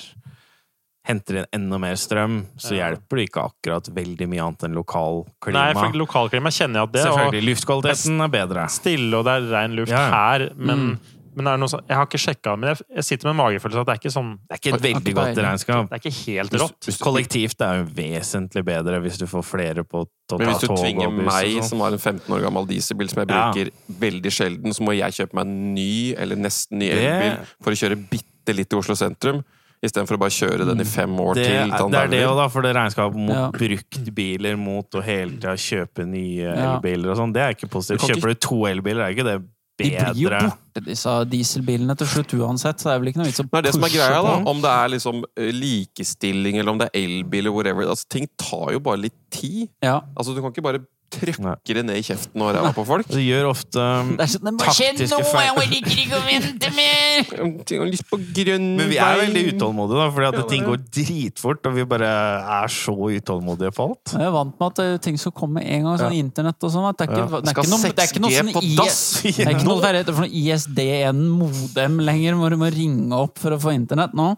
Henter 1.09 1.39
inn 1.41 1.45
enda 1.57 1.79
mer 1.81 1.95
strøm, 1.97 2.43
så 2.61 2.75
Ja. 2.77 2.89
hjelper 2.91 3.17
det 3.17 3.27
ikke 3.31 3.45
akkurat 3.49 3.87
veldig 3.95 4.27
mye 4.29 4.43
annet 4.45 4.63
enn 4.69 4.75
lokal 4.77 5.23
klima. 5.41 5.63
Nei, 5.65 5.73
for 5.73 5.97
lokalklima 5.97 6.51
kjenner 6.53 6.83
jeg 6.83 6.83
at 6.83 6.91
det, 6.93 7.05
Selvfølgelig. 7.07 7.45
Luftkvaliteten 7.49 8.21
er 8.21 8.27
bedre. 8.35 8.67
stille 8.69 9.13
og 9.17 9.25
det 9.25 9.33
er 9.39 9.47
ren 9.55 9.75
luft 9.75 9.89
Ja, 9.89 10.03
ja. 10.05 10.11
her, 10.13 10.49
men, 10.55 10.99
men 11.35 11.47
er 11.47 11.57
det 11.57 11.59
noe 11.63 11.71
sånn, 11.71 11.81
jeg 11.89 11.97
har 11.97 12.05
ikke 12.05 12.21
sjekka, 12.21 12.53
men 12.59 12.69
jeg, 12.75 12.81
jeg 12.95 13.03
sitter 13.09 13.25
med 13.29 13.33
en 13.33 13.41
magefølelse 13.41 13.79
at 13.81 13.87
det 13.89 13.93
er 13.95 14.01
ikke 14.03 14.13
sånn 14.13 14.31
Det 14.45 14.53
er 14.53 14.61
ikke 14.61 14.75
et 14.75 14.85
veldig 14.85 15.13
godt 15.17 15.37
regnskap. 15.47 15.89
Det 15.89 15.97
er 15.97 16.03
ikke 16.03 16.25
helt 16.29 16.51
rått. 16.61 16.79
hvis- 16.85 17.01
Kollektivt 17.01 17.61
er 17.61 17.77
jo 17.79 17.85
vesentlig 17.97 18.63
bedre 18.65 19.01
hvis 19.01 19.17
du 19.17 19.25
får 19.25 19.43
flere 19.49 19.83
på 19.83 20.05
å 20.05 20.37
Men 20.37 20.47
hvis 20.53 20.61
du 20.61 20.67
tvinger 20.75 21.09
meg, 21.11 21.57
sånn. 21.57 21.63
som 21.63 21.79
har 21.79 21.91
en 21.91 21.97
15 21.97 22.29
år 22.37 22.41
gammel 22.45 22.67
dieselbil 22.67 23.09
som 23.09 23.25
jeg 23.25 23.29
Ja. 23.33 23.51
bruker 23.51 23.71
veldig 23.89 24.31
sjelden, 24.31 24.69
så 24.77 24.81
må 24.85 24.93
jeg 24.95 25.11
kjøpe 25.17 25.33
meg 25.33 25.45
en 25.47 25.73
ny 25.73 26.13
eller 26.13 26.35
nesten 26.35 26.77
ny 26.77 26.89
elbil 26.91 27.39
for 27.63 27.71
å 27.71 27.75
kjøre 27.81 27.97
bitte 28.09 28.53
litt 28.55 28.71
i 28.71 28.77
Oslo 28.77 28.93
sentrum, 28.93 29.43
istedenfor 29.85 30.17
å 30.17 30.21
bare 30.25 30.35
kjøre 30.35 30.65
den 30.67 30.81
i 30.83 30.87
fem 30.87 31.13
år 31.23 31.35
det, 31.39 31.45
til. 31.47 31.69
det 31.91 31.99
er 32.01 32.09
det 32.11 32.23
òg, 32.27 32.35
da, 32.41 32.47
for 32.51 32.61
det 32.65 32.73
regnskapet 32.75 33.15
mot 33.15 33.35
Ja. 33.35 33.45
bruktbiler, 33.55 34.57
mot 34.59 34.91
å 34.99 35.03
hele 35.03 35.37
tida 35.37 35.53
kjøpe 35.55 36.05
nye 36.07 36.43
Ja. 36.49 36.75
elbiler 36.75 37.11
og 37.13 37.17
sånn, 37.17 37.33
det 37.33 37.41
er 37.41 37.55
ikke 37.55 37.69
positivt. 37.71 38.01
Du 38.01 38.13
Kjøper 38.13 38.33
du 38.33 38.35
to 38.35 38.59
elbiler, 38.67 39.05
er 39.07 39.15
ikke 39.15 39.23
det 39.23 39.37
bedre? 39.79 40.13
De 40.13 40.19
blir 40.19 40.23
jo 40.25 40.29
borte, 40.49 40.83
disse 40.83 41.13
dieselbilene, 41.31 41.95
til 41.97 42.07
slutt 42.07 42.33
uansett, 42.35 42.75
så 42.83 42.89
det 42.89 42.95
er 42.95 42.99
vel 42.99 43.07
ikke 43.13 43.21
noe 43.23 43.29
vits 43.31 43.39
å 43.39 43.47
Det 43.49 43.57
er 43.57 43.61
det 43.61 43.73
som 43.73 43.83
er 43.87 43.93
greia, 43.95 44.21
da. 44.21 44.35
Om 44.51 44.61
det 44.61 44.71
er 44.75 44.87
liksom 44.97 45.23
eh, 45.37 45.51
likestilling, 45.55 46.59
eller 46.59 46.71
om 46.71 46.77
det 46.77 46.89
er 46.91 46.99
elbiler, 46.99 47.51
whatever. 47.55 47.87
Altså, 47.87 48.05
ting 48.09 48.27
tar 48.37 48.73
jo 48.75 48.79
bare 48.83 48.99
litt 49.07 49.15
tid. 49.31 49.69
Ja. 49.81 50.01
Altså, 50.17 50.35
du 50.35 50.41
kan 50.41 50.51
ikke 50.51 50.63
bare 50.63 50.83
Nei. 51.09 51.55
trykke 51.59 51.75
det 51.79 51.83
ned 51.87 51.99
i 51.99 52.03
kjeften 52.05 52.43
og 52.45 52.51
ræva 52.55 52.71
på 52.75 52.85
folk. 52.87 53.07
Det 53.09 53.23
gjør 53.23 53.49
ofte 53.51 53.85
Det 54.15 54.25
er 54.25 54.31
sånn, 54.33 54.45
det 54.49 54.53
Taktiske 54.63 55.09
noe, 55.11 55.27
feil. 55.29 55.59
jeg 55.59 55.71
liker 55.73 56.01
ikke 56.03 56.19
å 56.19 56.23
vente 56.27 56.71
mer! 56.77 57.31
Lyst 57.89 58.07
på 58.09 58.19
grønn 58.35 58.67
Men 58.79 58.91
vi 58.91 58.99
er 59.01 59.21
veldig 59.23 59.43
utålmodige, 59.53 59.99
da, 59.99 60.09
fordi 60.15 60.29
at 60.29 60.39
ja, 60.39 60.45
ting 60.53 60.67
går 60.67 60.83
dritfort, 60.99 61.69
og 61.69 61.77
vi 61.79 61.87
bare 61.95 62.11
er 62.59 62.73
så 62.73 62.95
utålmodige 62.95 63.73
på 63.75 63.87
alt. 63.89 64.13
Jeg 64.15 64.27
er 64.29 64.35
vant 64.35 64.55
med 64.59 64.67
at 64.69 64.83
eh, 64.85 64.97
ting 65.03 65.17
skal 65.21 65.35
komme 65.35 65.59
med 65.59 65.67
en 65.69 65.87
gang, 65.89 65.99
sånn 66.03 66.17
internett 66.19 66.67
og 66.67 66.73
sånn. 66.75 66.89
Det 66.93 67.07
er 67.07 67.11
ikke, 67.13 67.25
Ja. 67.25 67.41
det 67.41 67.49
er 67.49 67.57
ikke 67.57 67.71
noe, 67.73 67.81
det 67.89 68.05
er 68.05 68.11
ikke 68.13 68.23
noe 68.25 68.35
sånn 68.37 68.53
IS, 68.69 69.01
Det 69.23 69.47
er 69.47 69.53
ikke 69.55 69.69
noe 69.69 70.05
for 70.13 70.25
noe 70.25 70.31
ISDN-modem 70.43 71.99
lenger, 72.05 72.39
hvor 72.39 72.53
du 72.53 72.59
må 72.61 72.69
ringe 72.73 73.19
opp 73.25 73.39
for 73.41 73.55
å 73.55 73.59
få 73.61 73.73
internett 73.75 74.15
nå. 74.17 74.33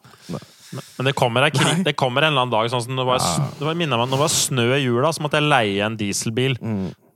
Men 0.72 1.10
det 1.10 1.14
kommer, 1.20 1.48
en, 1.48 1.52
krig, 1.56 1.84
det 1.86 1.96
kommer 2.00 2.24
en 2.24 2.32
eller 2.32 2.46
annen 2.46 2.54
dag, 2.54 2.72
sånn 2.72 2.84
som 2.86 3.00
det 3.00 3.06
var, 3.08 3.22
det 3.60 3.68
var, 3.68 3.78
minner 3.78 4.00
meg, 4.00 4.12
det 4.14 4.20
var 4.22 4.32
snø 4.32 4.68
i 4.78 4.84
jula, 4.86 5.12
så 5.12 5.24
måtte 5.26 5.42
jeg 5.42 5.50
leie 5.52 5.86
en 5.86 5.98
dieselbil. 6.00 6.58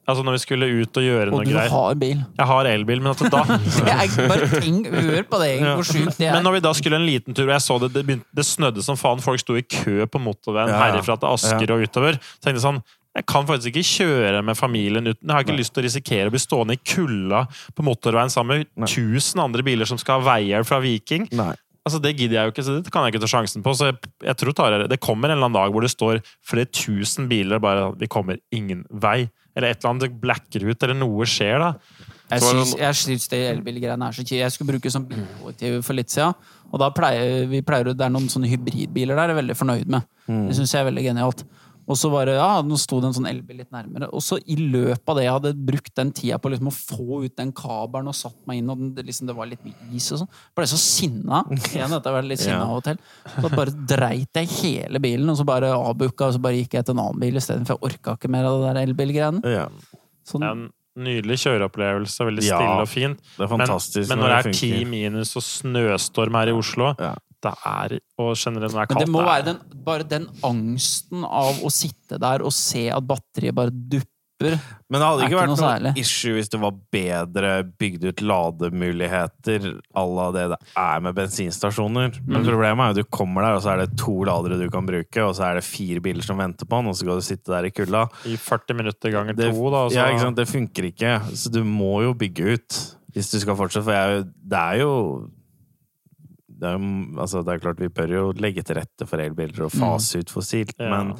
Altså 0.05 0.21
når 0.21 0.35
vi 0.35 0.41
skulle 0.43 0.67
ut 0.69 0.97
og 0.99 1.05
gjøre 1.05 1.31
Og 1.33 1.39
noe 1.39 1.45
du 1.49 1.55
har 1.57 1.95
bil. 1.97 2.19
Jeg 2.37 2.45
har 2.51 2.67
elbil, 2.69 2.99
men 3.01 3.15
at 3.15 3.23
da 3.33 3.39
Jeg 3.89 4.27
bare 4.29 4.49
tenk, 4.53 4.91
Hør 4.93 5.23
på 5.31 5.39
det, 5.41 5.47
egentlig, 5.55 5.71
hvor 5.79 5.87
sjukt 5.89 6.19
det 6.19 6.27
er. 6.27 6.35
Men 6.35 6.45
når 6.45 6.57
vi 6.57 6.61
da 6.67 6.73
skulle 6.77 6.99
en 6.99 7.07
liten 7.07 7.37
tur, 7.37 7.47
og 7.47 7.55
jeg 7.55 7.65
så 7.65 7.79
det, 7.81 7.89
det, 7.95 8.03
begynte, 8.05 8.29
det 8.37 8.45
snødde 8.45 8.85
som 8.85 8.99
faen, 9.01 9.23
folk 9.25 9.41
sto 9.41 9.57
i 9.57 9.65
kø 9.65 10.05
på 10.05 10.21
motorveien 10.21 10.69
Ja, 10.69 10.77
ja. 10.77 10.91
herifra 10.91 11.17
til 11.17 11.31
Asker 11.31 11.73
og 11.73 11.87
utover, 11.87 12.19
så 12.21 12.37
tenkte 12.37 12.59
jeg 12.59 12.67
sånn 12.67 12.83
jeg 13.15 13.23
kan 13.31 13.45
faktisk 13.47 13.71
ikke 13.71 13.87
kjøre 13.87 14.41
med 14.43 14.57
familien 14.59 15.05
uten 15.07 15.29
Jeg 15.29 15.31
har 15.31 15.45
ikke 15.45 15.55
lyst 15.55 15.71
til 15.71 15.79
å 15.79 15.85
risikere 15.85 16.27
å 16.27 16.33
bli 16.33 16.41
stående 16.43 16.75
i 16.75 16.81
kulda 16.83 17.45
på 17.71 17.85
motorveien 17.87 18.33
sammen 18.33 18.65
med 18.75 18.89
1000 18.89 19.39
andre 19.39 19.63
biler 19.63 19.87
som 19.87 19.99
skal 20.01 20.19
ha 20.19 20.33
veier 20.35 20.67
fra 20.67 20.81
Viking. 20.83 21.29
Nei. 21.31 21.53
Altså 21.85 21.99
Det 22.01 22.15
gidder 22.17 22.39
jeg 22.39 22.47
jo 22.47 22.53
ikke, 22.53 22.65
så 22.65 22.75
det 22.81 22.91
kan 22.93 23.05
jeg 23.05 23.13
ikke 23.13 23.21
ta 23.21 23.29
sjansen 23.29 23.61
på. 23.65 23.73
Så 23.77 23.91
jeg, 23.91 23.99
jeg 24.25 24.37
tror 24.41 24.55
tar 24.57 24.73
jeg, 24.73 24.89
Det 24.89 24.99
kommer 25.03 25.29
en 25.29 25.37
eller 25.37 25.49
annen 25.51 25.59
dag 25.59 25.73
hvor 25.75 25.85
det 25.85 25.91
står 25.93 26.21
flere 26.41 26.65
tusen 26.73 27.27
biler 27.29 27.61
bare 27.61 27.91
Vi 28.01 28.09
kommer 28.09 28.39
ingen 28.55 28.81
vei. 28.89 29.27
Eller 29.55 29.71
et 29.71 29.79
eller 29.79 29.93
annet 29.93 30.15
blacker 30.19 30.65
ut, 30.65 30.81
eller 30.83 30.97
noe 30.97 31.27
skjer, 31.29 31.61
da. 31.61 31.69
Jeg 32.31 32.41
syns, 32.41 32.71
jeg 32.79 32.97
syns 32.97 33.27
det 33.31 33.39
elbilgreiene 33.51 34.07
er 34.09 34.15
så 34.17 34.23
kjipt. 34.25 34.41
Jeg 34.41 34.51
skulle 34.51 34.73
bruke 34.73 34.91
sånn 34.91 35.05
bilkollektiv 35.07 35.77
for 35.85 35.95
litt 35.95 36.09
siden, 36.11 36.33
og 36.71 36.81
da 36.81 36.89
pleier 36.91 37.45
vi 37.51 37.61
pleier, 37.63 37.93
det 37.93 38.01
er 38.01 38.11
noen 38.11 38.25
sånne 38.33 38.49
hybridbiler 38.49 39.13
der 39.15 39.29
jeg 39.29 39.35
er 39.35 39.39
veldig 39.43 39.55
fornøyd 39.59 39.93
med. 39.93 40.07
Det 40.49 40.57
syns 40.57 40.73
jeg 40.73 40.81
er 40.81 40.89
veldig 40.89 41.05
genialt. 41.05 41.45
Og 41.85 41.97
så 41.99 42.09
bare, 42.09 42.33
ja, 42.39 42.61
nå 42.65 42.77
sto 42.81 42.97
det 42.97 43.11
en 43.11 43.13
sånn 43.13 43.27
elbil 43.29 43.59
litt 43.61 43.69
nærmere. 43.73 44.07
Og 44.09 44.23
så 44.25 44.39
i 44.49 44.55
løpet 44.57 45.05
av 45.11 45.19
det 45.19 45.25
jeg 45.27 45.33
hadde 45.35 45.51
brukt 45.67 45.91
den 45.99 46.11
tida 46.17 46.39
på 46.41 46.49
liksom 46.49 46.71
å 46.71 46.73
få 46.73 47.19
ut 47.27 47.35
den 47.37 47.51
kabelen 47.53 48.09
og 48.09 48.15
satt 48.17 48.39
meg 48.49 48.57
inn, 48.61 48.71
og 48.73 48.79
den, 48.81 48.93
det, 48.97 49.05
liksom, 49.05 49.27
det 49.29 49.35
var 49.37 49.49
litt 49.51 49.67
is 49.93 50.07
og 50.15 50.23
sånn, 50.23 50.31
ble 50.57 50.65
jeg 50.65 50.73
så 50.73 50.79
sinna. 50.81 51.43
Igjen, 51.75 51.93
dette 51.93 52.15
var 52.15 52.25
litt 52.25 52.41
sinna 52.41 52.63
Ja. 52.63 52.71
og 52.73 52.81
til. 52.87 52.97
Så 53.35 53.51
bare 53.53 53.75
dreit 53.93 54.41
jeg 54.41 54.49
hele 54.63 55.03
bilen, 55.03 55.29
og 55.29 55.37
så 55.37 55.45
bare 55.45 55.69
avbooka, 55.77 56.31
og 56.31 56.33
så 56.39 56.41
bare 56.41 56.57
gikk 56.63 56.73
jeg 56.79 56.87
til 56.89 56.97
en 56.97 57.03
annen 57.05 57.21
bil 57.21 57.37
isteden, 57.37 57.69
for 57.69 57.77
jeg 57.77 57.91
orka 57.93 58.17
ikke 58.17 58.33
mer 58.33 58.49
av 58.49 58.57
det 58.63 58.71
der 58.73 58.81
elbilgreiene. 58.89 59.45
Ja, 59.61 59.69
Sånn, 60.25 60.41
nydelig 60.95 61.37
kjøreopplevelse, 61.43 62.25
veldig 62.29 62.43
Ja, 62.45 62.57
stille 62.59 62.81
og 62.81 62.87
fint. 62.89 63.17
det 63.37 63.43
er 63.45 63.47
Men, 63.47 63.59
fantastisk. 63.67 64.09
men 64.09 64.19
når 64.19 64.27
det 64.31 64.45
er 64.45 64.51
ti 64.59 64.85
minus 64.85 65.35
og 65.35 65.43
snøstorm 65.43 66.33
her 66.39 66.47
i 66.47 66.51
Oslo, 66.55 66.93
Ja. 66.99 67.13
det 67.43 67.53
er 67.65 67.99
Og 68.17 68.35
generelt 68.37 68.55
når 68.55 68.59
det 68.61 68.73
er 68.73 68.77
Men 68.79 68.87
kaldt 68.87 68.99
det 68.99 69.09
må 69.09 69.19
det 69.19 69.27
er- 69.27 69.33
være 69.33 69.45
den, 69.45 69.59
bare 69.83 70.03
den 70.03 70.27
angsten 70.43 71.23
av 71.25 71.55
å 71.61 71.69
sitte 71.71 72.17
der 72.19 72.41
og 72.43 72.51
se 72.53 72.89
at 72.89 73.03
batteriet 73.05 73.53
bare 73.53 73.69
dupper. 73.71 74.07
Men 74.41 74.99
det 74.99 74.99
hadde 75.07 75.21
ikke 75.23 75.29
ikke 75.31 75.37
vært 75.39 75.47
noe 75.47 75.55
noe 75.55 75.69
særlig. 75.69 75.91
issue 76.01 76.33
hvis 76.35 76.49
det 76.51 76.59
var 76.59 76.73
bedre 76.91 77.51
bygd 77.79 78.03
ut 78.09 78.21
lademuligheter 78.21 79.67
à 79.95 80.03
la 80.05 80.25
det 80.35 80.43
det 80.51 80.57
er 80.75 80.99
med 81.05 81.15
bensinstasjoner. 81.15 82.19
Men 82.27 82.41
Mm. 82.43 82.47
problemet 82.49 82.83
er 82.83 82.89
jo 82.91 82.99
at 82.99 82.99
du 82.99 83.03
kommer 83.15 83.41
der, 83.45 83.55
og 83.55 83.61
så 83.63 83.71
er 83.73 83.85
det 83.85 83.97
to 83.97 84.23
ladere 84.27 84.59
du 84.59 84.69
kan 84.69 84.85
bruke, 84.85 85.17
og 85.23 85.35
så 85.35 85.45
er 85.49 85.53
det 85.55 85.63
fire 85.63 86.01
biler 86.01 86.21
som 86.21 86.37
venter 86.37 86.65
på 86.67 86.81
den, 86.81 86.87
og 86.91 86.95
så 86.95 87.05
skal 87.05 87.15
du 87.15 87.21
sitte 87.21 87.47
der 87.53 87.63
i 87.65 87.71
kulda. 87.71 88.09
i 88.25 88.35
40 88.35 88.75
minutter 88.75 89.11
ganger 89.11 89.33
Det, 89.35 89.53
to, 89.53 89.69
da. 89.71 89.87
Så, 89.89 89.93
ja, 89.95 90.05
ikke 90.11 90.19
sant? 90.27 90.35
det 90.37 90.47
funker 90.51 90.83
ikke. 90.91 91.21
Så 91.33 91.49
du 91.51 91.63
må 91.63 92.01
jo 92.03 92.13
bygge 92.13 92.53
ut 92.59 92.95
hvis 93.15 93.31
du 93.31 93.39
skal 93.39 93.55
fortsette. 93.55 93.83
For 93.85 93.91
jeg, 93.95 94.25
det 94.43 94.59
er 94.59 94.79
jo 94.83 95.29
det 96.59 96.69
er, 96.71 96.77
altså, 97.19 97.43
det 97.43 97.53
er 97.53 97.59
klart 97.59 97.79
Vi 97.79 97.89
bør 97.89 98.07
jo 98.13 98.31
legge 98.39 98.63
til 98.63 98.75
rette 98.77 99.05
for 99.07 99.17
elbiler 99.19 99.65
og 99.65 99.71
fase 99.71 100.19
ut 100.19 100.29
fossilt, 100.31 100.73
Ja. 100.79 100.89
men 100.89 101.15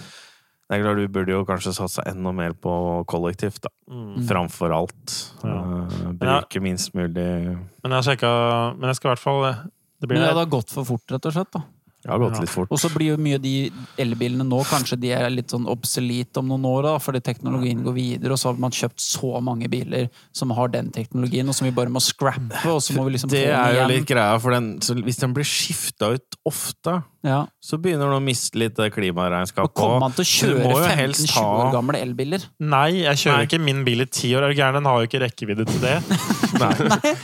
det 0.66 0.78
er 0.78 0.82
klart 0.82 0.98
Du 0.98 1.14
burde 1.14 1.36
jo 1.36 1.46
kanskje 1.46 1.76
satsa 1.78 2.06
enda 2.10 2.32
mer 2.34 2.56
på 2.58 2.74
kollektivt, 3.10 3.62
da. 3.66 3.72
Mm. 3.92 4.24
Framfor 4.26 4.74
alt. 4.74 5.16
Ja. 5.44 5.60
Uh, 5.62 6.12
bruke 6.18 6.62
minst 6.64 6.96
mulig 6.98 7.30
Men 7.54 7.92
jeg 7.92 7.96
har 7.96 8.08
sjekka 8.08 8.32
Men 8.80 8.90
jeg 8.90 8.98
skal 8.98 9.10
i 9.10 9.14
hvert 9.14 9.22
fall 9.22 9.44
Det 9.46 10.10
blir 10.10 10.18
Men 10.18 10.26
det 10.26 10.40
har 10.40 10.50
gått 10.50 10.74
for 10.74 10.88
fort, 10.88 11.06
rett 11.12 11.30
og 11.30 11.36
slett. 11.38 11.52
da. 11.54 11.62
Det 12.06 12.12
har 12.14 12.20
gått 12.22 12.38
litt 12.44 12.52
fort. 12.54 12.70
Og 12.70 12.78
så 12.78 12.90
blir 12.94 13.16
jo 13.16 13.18
mye 13.18 13.40
av 13.40 13.42
de 13.42 13.54
elbilene 13.98 14.46
nå 14.46 14.60
kanskje 14.70 14.98
de 15.02 15.10
er 15.18 15.26
litt 15.34 15.50
sånn 15.50 15.66
obsolete 15.72 16.38
om 16.38 16.52
noen 16.52 16.68
år, 16.70 16.84
da, 16.86 16.92
fordi 17.02 17.22
teknologien 17.26 17.82
går 17.82 17.96
videre, 17.98 18.36
og 18.36 18.38
så 18.38 18.52
har 18.52 18.60
man 18.62 18.76
kjøpt 18.78 19.02
så 19.02 19.42
mange 19.42 19.70
biler 19.74 20.06
som 20.36 20.54
har 20.54 20.70
den 20.76 20.92
teknologien, 20.94 21.50
og 21.50 21.58
som 21.58 21.66
vi 21.66 21.74
bare 21.74 21.90
må 21.90 22.02
scrappe, 22.04 22.62
og 22.70 22.78
så 22.86 22.94
må 22.94 23.08
vi 23.08 23.16
liksom 23.16 23.32
Det 23.34 23.42
få 23.48 23.56
er 23.58 23.80
jo 23.80 23.88
litt 23.90 24.06
greia, 24.12 24.38
for 24.44 24.54
den, 24.54 24.76
så 24.86 24.94
hvis 25.02 25.18
den 25.24 25.34
blir 25.34 25.48
skifta 25.50 26.14
ut 26.14 26.38
ofte, 26.46 27.00
Ja. 27.26 27.48
så 27.58 27.80
begynner 27.82 28.06
den 28.12 28.20
å 28.20 28.24
miste 28.24 28.60
litt 28.62 28.78
klimaregnskap 28.78 29.66
Og 29.66 29.74
kommer 29.74 30.00
man 30.06 30.14
til 30.14 30.22
å 30.22 30.30
kjøre 30.30 30.76
15-20 30.94 31.42
år 31.42 31.72
gamle 31.74 32.02
elbiler? 32.06 32.46
Nei, 32.62 33.02
jeg 33.02 33.18
kjører 33.24 33.42
Nei. 33.42 33.48
ikke 33.50 33.62
min 33.66 33.82
bil 33.88 34.06
i 34.06 34.06
ti 34.06 34.30
år. 34.38 34.46
Er 34.46 34.54
du 34.54 34.60
gæren? 34.62 34.78
Den 34.78 34.86
har 34.86 35.02
jo 35.02 35.10
ikke 35.10 35.24
rekkevidde 35.26 35.66
til 35.66 35.82
det. 35.82 35.96
Nei. 36.62 36.70
Nei, 36.86 37.16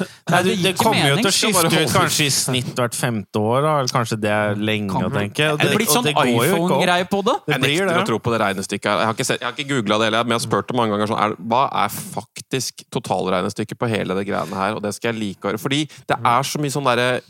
du, 0.00 0.50
det 0.62 0.72
kommer 0.78 1.08
jo 1.10 1.16
til 1.20 1.28
å 1.28 1.32
skifte 1.34 1.70
ut 1.82 1.92
kanskje 1.94 2.26
i 2.26 2.32
snitt 2.34 2.70
hvert 2.78 2.96
femte 2.96 3.40
år, 3.42 3.62
da. 3.66 3.72
eller 3.80 3.92
kanskje 3.94 4.18
det 4.20 4.30
er 4.34 4.54
lenge 4.60 4.90
Kan 4.92 5.06
å 5.08 5.12
tenke. 5.14 5.48
Og 5.52 5.58
Det 5.60 5.68
er 5.70 5.84
sånn 5.90 6.06
det 6.08 6.14
går 6.16 6.30
jo 6.30 6.34
ikke 6.40 6.50
opp. 6.50 6.70
iPhone-greie 6.70 7.08
på 7.10 7.22
det. 7.28 7.36
Jeg 7.54 7.60
nekter 7.64 7.90
det. 7.90 7.96
å 8.00 8.06
tro 8.10 8.18
på 8.18 8.34
det 8.34 8.40
regnestykket. 8.44 8.90
Jeg 8.90 9.06
har 9.10 9.14
ikke, 9.18 9.28
sett- 9.30 9.40
jeg 9.40 9.48
har 9.50 9.56
ikke 9.58 9.68
googla 9.74 9.98
det 10.00 10.10
heller, 10.10 10.24
men 10.24 10.36
jeg 10.36 10.40
har 10.40 10.46
spurt 10.48 10.68
det 10.70 10.76
mange 10.80 10.94
ganger. 10.96 11.12
Sånn, 11.12 11.22
er, 11.24 11.36
hva 11.52 11.62
er 11.84 11.88
faktisk 11.90 12.84
totalregnestykket 12.90 13.78
på 13.80 13.88
hele 13.90 14.16
det 14.18 14.26
greiene 14.28 14.56
her? 14.56 14.74
Og 14.78 14.82
det 14.82 14.94
skal 14.96 15.12
jeg 15.14 15.20
like 15.20 15.44
å 15.44 15.52
høre. 15.52 15.60
Fordi 15.62 15.84
det 16.08 16.16
er 16.18 16.42
så 16.42 16.58
mye 16.62 16.74
sånn 16.74 16.88
derre 16.90 17.20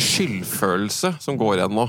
skyldfølelse 0.00 1.14
som 1.20 1.36
går 1.36 1.58
igjen 1.60 1.74
nå. 1.76 1.84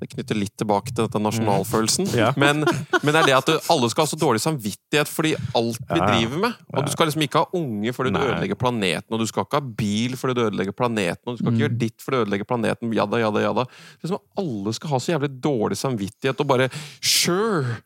Det 0.00 0.08
knytter 0.14 0.36
litt 0.38 0.54
tilbake 0.60 0.92
til 0.92 1.06
dette 1.06 1.20
nasjonalfølelsen. 1.20 2.08
Ja. 2.16 2.30
Men, 2.40 2.62
men 2.64 3.12
det 3.12 3.20
er 3.20 3.26
det 3.28 3.34
at 3.36 3.48
du, 3.48 3.54
alle 3.72 3.88
skal 3.92 4.06
ha 4.06 4.08
så 4.10 4.16
dårlig 4.20 4.40
samvittighet 4.40 5.10
fordi 5.10 5.34
alt 5.56 5.80
vi 5.82 5.98
Ja, 5.98 6.06
driver 6.08 6.42
med. 6.44 6.60
Og 6.72 6.86
du 6.86 6.92
skal 6.92 7.08
liksom 7.08 7.24
ikke 7.26 7.42
ha 7.42 7.58
unge 7.58 7.92
fordi 7.96 8.12
du 8.12 8.16
Nei. 8.18 8.24
ødelegger 8.30 8.58
planeten, 8.60 9.12
og 9.12 9.20
du 9.20 9.26
skal 9.28 9.44
ikke 9.44 9.60
ha 9.60 9.72
bil 9.80 10.16
fordi 10.20 10.36
du 10.38 10.42
ødelegger 10.46 10.76
planeten, 10.76 11.24
og 11.26 11.36
du 11.36 11.42
skal 11.42 11.52
ikke 11.52 11.64
gjøre 11.64 11.78
ditt 11.82 12.04
fordi 12.04 12.16
du 12.16 12.22
ødelegger 12.26 12.48
planeten, 12.48 12.94
jada, 12.96 13.20
jada, 13.20 13.42
jada. 13.44 13.64
Det 13.68 14.08
er 14.08 14.12
som 14.12 14.20
om 14.20 14.44
alle 14.44 14.74
skal 14.78 14.92
ha 14.94 15.00
så 15.04 15.12
jævlig 15.14 15.30
dårlig 15.48 15.80
samvittighet 15.80 16.44
og 16.44 16.50
bare 16.52 16.70
Sure! 17.00 17.78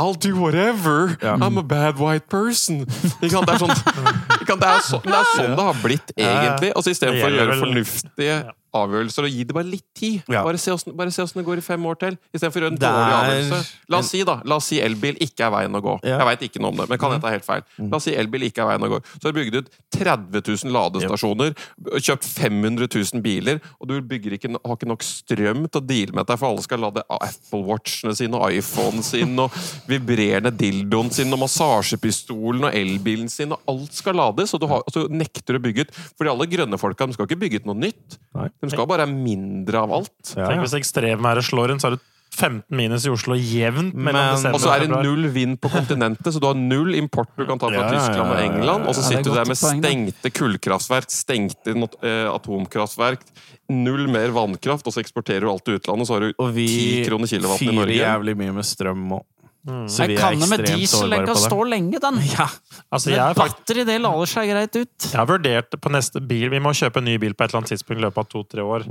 I'll 0.00 0.16
do 0.16 0.32
whatever! 0.40 1.16
I'm 1.24 1.60
a 1.60 1.66
bad 1.66 2.00
white 2.00 2.28
person! 2.32 2.86
Ikke 3.20 3.34
sant? 3.36 3.50
Det 3.50 3.56
er 3.56 3.64
sånn? 3.66 3.76
Det 4.50 4.66
er, 4.66 4.80
så, 4.82 4.98
det, 5.04 5.12
er 5.14 5.28
sånn 5.36 5.52
det 5.54 5.64
har 5.64 5.76
blitt, 5.78 6.10
egentlig. 6.16 6.72
Altså 6.74 6.90
så 6.90 6.96
istedenfor 6.96 7.30
å 7.30 7.36
gjøre 7.36 7.58
fornuftige 7.60 8.38
avgjørelser 8.76 9.26
og 9.26 9.34
gi 9.34 9.44
det 9.46 9.56
bare 9.56 9.68
litt 9.68 9.86
tid. 9.96 10.20
Ja. 10.30 10.42
Bare 10.46 10.60
se 10.60 10.72
åssen 10.74 10.94
hvordan 10.94 11.40
det 11.40 11.46
går 11.46 11.62
i 11.62 11.64
fem 11.64 11.86
år 11.90 11.98
til, 12.00 12.18
istedenfor 12.34 12.60
å 12.60 12.66
gjøre 12.66 12.74
en 12.74 12.80
Der... 12.80 12.96
dårlig 12.96 13.16
avgjørelse. 13.18 13.60
La 13.90 14.00
oss 14.00 14.10
si 14.14 14.22
da, 14.26 14.36
la 14.44 14.58
oss 14.60 14.68
si 14.70 14.80
elbil 14.82 15.18
ikke 15.26 15.46
er 15.46 15.54
veien 15.54 15.76
å 15.76 15.82
gå. 15.84 15.96
Ja. 16.06 16.20
Jeg 16.20 16.28
veit 16.30 16.44
ikke 16.48 16.62
noe 16.62 16.74
om 16.74 16.80
det, 16.80 16.88
men 16.90 17.00
kan 17.02 17.14
jeg 17.14 17.22
det 17.24 17.30
er 17.30 17.36
helt 17.38 17.46
feil. 17.48 17.64
La 17.90 18.00
oss 18.00 18.06
si 18.08 18.14
elbil 18.16 18.46
ikke 18.48 18.64
er 18.64 18.70
veien 18.72 18.86
å 18.86 18.90
gå. 18.94 19.00
Så 19.16 19.28
har 19.28 19.34
du 19.34 19.40
bygd 19.40 19.58
ut 19.58 19.70
30 19.96 20.44
000 20.64 20.74
ladestasjoner, 20.76 21.54
kjøpt 21.98 22.28
500 22.28 22.90
000 22.94 23.24
biler, 23.24 23.60
og 23.80 23.90
du 23.90 23.96
bygger 24.12 24.36
ikke, 24.36 24.52
har 24.56 24.78
ikke 24.78 24.90
nok 24.90 25.06
strøm 25.06 25.66
til 25.66 25.82
å 25.82 25.84
deale 25.90 26.16
med 26.16 26.28
deg, 26.30 26.40
for 26.40 26.50
alle 26.52 26.64
skal 26.66 26.84
lade 26.86 27.04
Apple 27.10 27.62
Watchene 27.66 28.14
sine 28.16 28.38
og 28.38 28.54
iPhonen 28.54 29.04
sin 29.06 29.34
og 29.42 29.54
vibrerende 29.90 30.52
dildoen 30.54 31.10
sin 31.14 31.32
og 31.34 31.42
massasjepistolen 31.44 32.68
og 32.68 32.76
elbilen 32.76 33.30
sin, 33.32 33.54
og 33.56 33.70
alt 33.70 33.96
skal 33.96 34.18
lades, 34.20 34.54
og 34.54 34.62
du 34.62 34.68
har, 34.70 34.84
altså, 34.86 35.06
så 35.06 35.20
nekter 35.20 35.58
å 35.58 35.62
bygge 35.62 35.86
ut. 35.86 35.94
Fordi 36.18 36.32
alle 36.32 36.48
grønne 36.50 36.80
folka 36.80 37.08
skal 37.14 37.28
ikke 37.28 37.40
bygge 37.44 37.62
ut 37.62 37.70
noe 37.70 37.78
nytt. 37.80 38.18
Nei. 38.36 38.48
De 38.60 38.70
skal 38.72 38.88
bare 38.90 39.06
ha 39.06 39.10
mindre 39.10 39.80
av 39.80 39.92
alt. 40.00 40.14
Ja, 40.36 40.50
Tenk 40.50 40.64
hvis 40.66 40.76
ekstremværet 40.76 41.46
slår 41.46 41.74
inn, 41.74 41.80
så 41.82 41.90
er 41.90 41.96
det 41.96 42.04
15 42.30 42.62
minus 42.78 43.04
i 43.08 43.10
Oslo 43.10 43.34
jevnt 43.34 43.96
Og 43.96 44.60
så 44.62 44.70
er 44.72 44.84
det 44.84 45.00
null 45.02 45.26
vind 45.34 45.58
på 45.60 45.70
kontinentet, 45.72 46.30
så 46.32 46.40
du 46.42 46.46
har 46.46 46.58
null 46.58 46.94
import 46.98 47.32
du 47.36 47.44
kan 47.48 47.58
ta 47.58 47.70
fra 47.72 47.82
Ja, 47.82 47.88
Tyskland 47.90 48.34
og 48.34 48.42
England. 48.44 48.86
Og 48.86 48.94
så 48.96 49.04
sitter 49.08 49.26
du 49.26 49.32
er 49.32 49.40
der 49.40 49.50
med 49.50 49.58
stengte 49.58 50.32
kullkraftverk, 50.36 51.10
stengte 51.10 51.74
eh, 51.74 52.28
atomkraftverk, 52.30 53.26
null 53.74 54.06
mer 54.12 54.32
vannkraft, 54.36 54.86
og 54.86 54.94
så 54.94 55.02
eksporterer 55.02 55.46
du 55.46 55.50
alt 55.52 55.66
til 55.66 55.80
utlandet, 55.80 56.08
så 56.08 56.16
har 56.16 56.28
du 56.28 56.32
ti 56.54 57.02
kroner 57.08 57.30
kilowatt 57.30 57.60
10 57.60 57.66
kroner 57.66 57.82
Og 57.82 57.90
i 57.90 57.96
fyrer 57.96 57.96
jævlig 57.98 58.38
mye 58.44 58.56
med 58.60 58.68
strøm 58.68 59.04
òg. 59.18 59.26
Så 59.60 60.06
vi 60.08 60.14
er 60.14 60.20
kanne 60.20 60.46
med 60.48 60.62
ekstremt 60.62 60.78
diesel 60.80 61.10
den 61.10 61.10
sårbare 61.10 61.26
kan 61.26 61.34
på 61.34 61.40
det. 61.40 61.48
stå 61.50 61.64
lenge, 61.68 61.98
den. 62.00 62.20
Ja. 62.38 62.46
Altså, 62.90 63.10
jeg, 63.12 63.18
er 63.20 63.34
fakt- 63.36 63.58
batteri 63.60 63.84
det 63.84 63.98
lader 64.00 64.30
seg 64.32 64.48
greit 64.48 64.78
ut. 64.78 65.08
jeg 65.10 65.18
har 65.18 65.28
vurdert 65.28 65.76
på 65.80 65.92
neste 65.92 66.22
bil 66.24 66.48
Vi 66.54 66.62
må 66.64 66.72
kjøpe 66.76 67.02
en 67.02 67.10
ny 67.10 67.18
bil 67.20 67.34
på 67.34 67.44
et 67.44 67.50
eller 67.52 67.60
annet 67.60 67.74
tidspunkt 67.74 68.00
i 68.00 68.06
løpet 68.06 68.24
av 68.24 68.30
to-tre 68.32 68.64
år. 68.64 68.86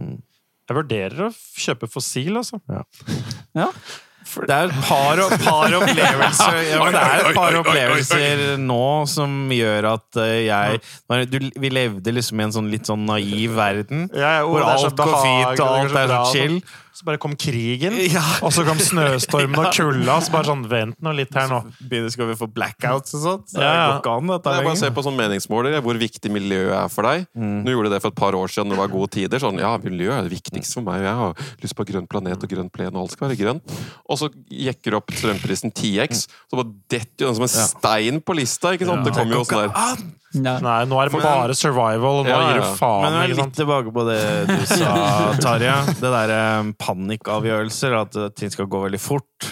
Jeg 0.70 0.78
vurderer 0.78 1.26
å 1.26 1.32
kjøpe 1.34 1.90
fossil, 1.90 2.38
altså. 2.38 2.62
Ja. 2.70 2.84
Det 4.30 4.54
er 4.54 4.68
et 4.70 4.76
par, 4.86 5.18
par 5.42 5.74
opplevelser 5.80 6.58
ja, 6.70 6.80
men 6.84 6.94
Det 6.94 7.02
er 7.02 7.24
et 7.24 7.38
par 7.38 7.56
opplevelser 7.64 8.42
nå 8.62 8.84
som 9.10 9.32
gjør 9.56 9.88
at 9.96 10.20
eh, 10.22 10.36
jeg 10.46 11.32
du, 11.32 11.38
Vi 11.64 11.72
levde 11.74 12.14
liksom 12.14 12.38
i 12.38 12.46
en 12.46 12.54
sånn 12.54 12.70
litt 12.70 12.86
sånn 12.86 13.08
naiv 13.10 13.56
verden. 13.58 14.06
Ja, 14.14 14.36
ja, 14.38 14.44
å, 14.46 14.52
hvor 14.52 14.62
det 14.62 14.76
alt 14.76 15.00
går 15.02 15.16
fint, 15.24 15.64
og 15.64 15.66
alt 15.66 15.82
er 15.82 15.90
så 15.90 15.96
så 15.96 16.06
bra, 16.12 16.20
chill. 16.36 16.60
Så 17.00 17.06
bare 17.08 17.16
kom 17.22 17.32
krigen, 17.40 17.94
Ja. 18.12 18.20
og 18.44 18.52
så 18.52 18.66
kom 18.68 18.76
snøstormen 18.84 19.56
og 19.62 19.70
kulda. 19.78 20.18
Så 20.26 20.34
bare 20.34 20.50
sånn, 20.50 20.66
vent 20.68 20.98
nå 21.06 21.14
litt 21.16 21.32
her 21.38 21.48
nå. 21.48 21.62
Begynner 21.80 22.12
skal 22.12 22.28
vi 22.28 22.36
få 22.36 22.50
blackouts 22.52 23.16
og 23.16 23.22
sånt. 23.24 23.46
Så 23.54 23.62
Ja, 23.64 23.70
ja. 23.72 23.86
det 23.86 23.94
går 23.94 24.02
ikke 24.04 24.16
an, 24.20 24.32
dette 24.34 24.56
Jeg 24.58 24.68
bare 24.68 24.80
ser 24.82 24.92
på 24.98 25.06
sånn 25.08 25.16
meningsmåler 25.16 25.78
hvor 25.86 25.96
viktig 26.02 26.32
miljøet 26.36 26.76
er 26.76 26.92
for 26.92 27.08
deg. 27.08 27.24
Mm. 27.40 27.62
Nå 27.64 27.72
gjorde 27.78 27.88
du 27.88 27.96
det 27.96 28.02
for 28.04 28.12
et 28.12 28.20
par 28.20 28.36
år 28.36 28.52
siden 28.52 28.68
når 28.68 28.76
det 28.76 28.84
var 28.84 28.94
gode 28.98 29.12
tider. 29.16 29.40
Sånn, 29.46 29.62
ja, 29.64 29.72
miljø 29.80 30.12
er 30.12 30.28
det 30.28 30.34
viktigste 30.36 30.82
for 30.82 30.90
meg. 30.92 31.08
Jeg 31.08 31.16
har 31.24 31.48
lyst 31.64 31.78
på 31.80 31.88
grønn 31.88 32.10
planet 32.12 32.44
og 32.44 32.52
grønn 32.52 32.70
plen, 32.76 32.92
og 32.92 33.06
alt 33.06 33.16
skal 33.16 33.30
være 33.30 33.40
grønt. 33.46 33.78
Og 34.12 34.20
så 34.20 34.28
jekker 34.52 34.92
du 34.92 35.00
opp 35.00 35.16
strømprisen 35.16 35.72
10x, 35.72 36.26
så 36.52 36.60
bare 36.60 36.74
detter 36.92 37.24
jo 37.24 37.32
den 37.32 37.40
som 37.40 37.48
en 37.48 37.56
stein 37.72 38.20
på 38.28 38.36
lista. 38.36 38.76
ikke 38.76 38.92
sant? 38.92 39.08
Det 39.08 39.16
kommer 39.16 39.40
jo 39.40 39.46
sånn 39.48 39.70
der 39.72 40.04
Ja. 40.38 40.60
Nei, 40.62 40.84
nå 40.86 41.00
er 41.02 41.10
det 41.10 41.22
bare 41.24 41.56
survival, 41.58 42.20
og 42.22 42.28
nå 42.28 42.30
Ja, 42.30 42.42
gir 42.52 42.60
du 42.62 42.76
faen. 42.78 43.06
Men 43.08 43.16
jeg 43.18 43.32
er 43.32 43.40
litt 43.40 43.56
tilbake 43.58 43.94
på 43.96 44.04
det 44.06 44.20
du 44.50 44.60
sa, 44.78 44.92
Tarjei. 45.42 45.80
Det 45.98 46.12
derre 46.14 46.44
panikkavgjørelser, 46.84 47.96
at 48.04 48.20
eh, 48.20 48.30
ting 48.38 48.54
skal 48.54 48.70
gå 48.70 48.84
veldig 48.86 49.02
fort. 49.02 49.50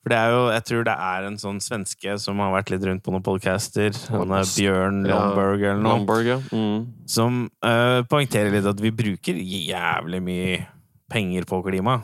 For 0.00 0.12
det 0.12 0.16
er 0.16 0.32
jo, 0.32 0.44
jeg 0.48 0.64
tror 0.68 0.84
det 0.88 0.96
er 1.12 1.26
en 1.28 1.38
sånn 1.40 1.58
svenske 1.60 2.14
som 2.22 2.38
har 2.40 2.52
vært 2.54 2.70
litt 2.72 2.84
rundt 2.88 3.04
på 3.04 3.12
noen 3.12 3.24
podcaster. 3.24 3.96
Han 4.14 4.32
er 4.32 4.48
Bjørn 4.48 5.02
Lomberg 5.08 5.60
eller 5.60 5.82
noe. 5.82 5.98
Lomborg, 5.98 6.30
ja. 6.30 6.38
Mm. 6.56 6.86
Som 7.08 7.42
uh, 7.64 8.00
poengterer 8.08 8.52
litt 8.54 8.68
at 8.68 8.80
vi 8.80 8.92
bruker 8.96 9.36
jævlig 9.36 10.22
mye 10.24 10.62
penger 11.12 11.44
på 11.48 11.60
klima 11.66 11.98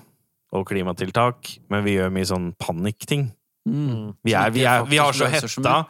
og 0.56 0.66
klimatiltak, 0.68 1.56
men 1.72 1.84
vi 1.86 1.96
gjør 1.96 2.12
mye 2.12 2.28
sånn 2.28 2.50
panikkting. 2.60 3.30
Mm. 3.66 4.12
Vi, 4.22 4.32
er, 4.32 4.52
vi, 4.54 4.62
er, 4.62 4.84
vi 4.86 4.98
har 5.02 5.16
så 5.16 5.26
hetta, 5.26 5.80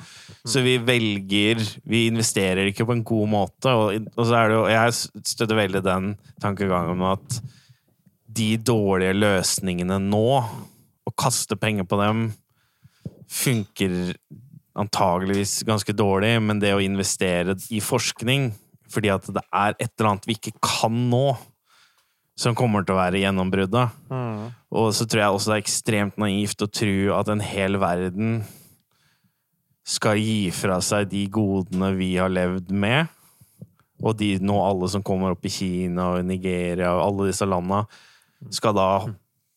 så 0.49 0.62
vi 0.64 0.79
velger 0.81 1.61
Vi 1.85 2.07
investerer 2.09 2.70
ikke 2.70 2.87
på 2.89 2.95
en 2.97 3.05
god 3.05 3.29
måte. 3.29 3.74
Og, 3.77 4.09
og 4.16 4.22
så 4.24 4.39
er 4.39 4.49
det 4.49 4.57
jo 4.57 4.62
Jeg 4.72 4.97
støtter 5.35 5.61
veldig 5.61 5.83
den 5.85 6.14
tankegangen 6.43 6.97
om 6.97 7.05
at 7.12 7.41
de 8.37 8.49
dårlige 8.61 9.16
løsningene 9.16 9.97
nå, 10.03 10.27
å 11.07 11.12
kaste 11.16 11.57
penger 11.57 11.87
på 11.89 11.97
dem, 12.01 12.27
funker 13.33 14.12
antageligvis 14.77 15.62
ganske 15.64 15.95
dårlig, 15.97 16.35
men 16.45 16.61
det 16.61 16.74
å 16.77 16.83
investere 16.85 17.57
i 17.72 17.81
forskning 17.81 18.51
fordi 18.93 19.11
at 19.11 19.24
det 19.35 19.43
er 19.51 19.74
et 19.81 19.89
eller 19.97 20.11
annet 20.12 20.29
vi 20.29 20.37
ikke 20.37 20.53
kan 20.62 20.99
nå, 21.11 21.24
som 22.37 22.57
kommer 22.57 22.84
til 22.84 22.95
å 22.95 23.01
være 23.01 23.22
gjennombruddet. 23.22 23.97
Mm. 24.12 24.47
Og 24.76 24.93
så 24.95 25.07
tror 25.09 25.22
jeg 25.22 25.37
også 25.37 25.51
det 25.51 25.57
er 25.57 25.64
ekstremt 25.64 26.18
naivt 26.20 26.62
å 26.62 26.68
tro 26.68 26.97
at 27.16 27.32
en 27.32 27.43
hel 27.45 27.80
verden 27.80 28.41
skal 29.87 30.18
gi 30.18 30.51
fra 30.55 30.80
seg 30.82 31.09
de 31.12 31.22
godene 31.32 31.93
vi 31.97 32.16
har 32.18 32.32
levd 32.32 32.72
med, 32.74 33.07
og 34.03 34.18
de 34.18 34.34
nå 34.43 34.57
alle 34.61 34.91
som 34.93 35.05
kommer 35.07 35.32
opp 35.32 35.47
i 35.47 35.53
Kina 35.53 36.11
og 36.16 36.26
Nigeria 36.26 36.91
og 36.97 37.05
alle 37.05 37.30
disse 37.30 37.47
landa, 37.49 37.84
skal 38.53 38.74
da 38.76 38.91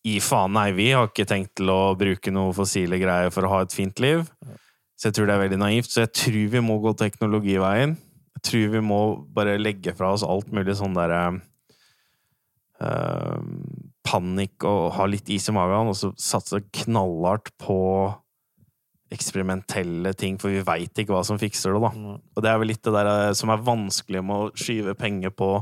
gi 0.06 0.20
faen. 0.24 0.54
Nei, 0.56 0.70
vi 0.78 0.92
har 0.94 1.10
ikke 1.10 1.28
tenkt 1.28 1.58
til 1.60 1.74
å 1.74 1.96
bruke 2.00 2.32
noe 2.32 2.54
fossile 2.56 3.02
greier 3.02 3.34
for 3.34 3.44
å 3.44 3.52
ha 3.56 3.64
et 3.66 3.76
fint 3.76 4.00
liv. 4.00 4.24
Så 4.96 5.10
jeg 5.10 5.18
tror 5.18 5.28
det 5.28 5.36
er 5.36 5.44
veldig 5.44 5.60
naivt. 5.60 5.92
Så 5.92 6.06
jeg 6.06 6.14
tror 6.16 6.54
vi 6.54 6.62
må 6.64 6.78
gå 6.84 6.94
teknologiveien. 7.00 7.98
Jeg 8.40 8.46
tror 8.48 8.72
vi 8.78 8.82
må 8.86 9.02
bare 9.36 9.58
legge 9.60 9.92
fra 9.98 10.14
oss 10.16 10.24
alt 10.24 10.54
mulig 10.56 10.78
sånn 10.80 10.96
derre 10.96 11.42
eh, 12.82 13.40
panikk 14.10 14.66
og 14.70 14.94
ha 14.96 15.06
litt 15.10 15.30
is 15.30 15.50
i 15.50 15.56
magen, 15.56 15.92
og 15.92 15.98
så 16.00 16.14
satse 16.18 16.62
knallhardt 16.84 17.52
på 17.62 17.80
eksperimentelle 19.10 20.14
ting, 20.14 20.38
for 20.38 20.54
vi 20.54 20.62
veit 20.66 21.00
ikke 21.02 21.16
hva 21.16 21.24
som 21.26 21.40
fikser 21.42 21.74
det, 21.74 21.82
da. 21.82 22.18
Og 22.38 22.44
det 22.46 22.50
er 22.52 22.60
vel 22.62 22.70
litt 22.74 22.84
det 22.86 22.94
der 22.94 23.10
eh, 23.30 23.36
som 23.38 23.50
er 23.54 23.64
vanskelig 23.66 24.22
med 24.26 24.36
å 24.36 24.50
skyve 24.58 24.94
penger 25.00 25.34
på 25.34 25.54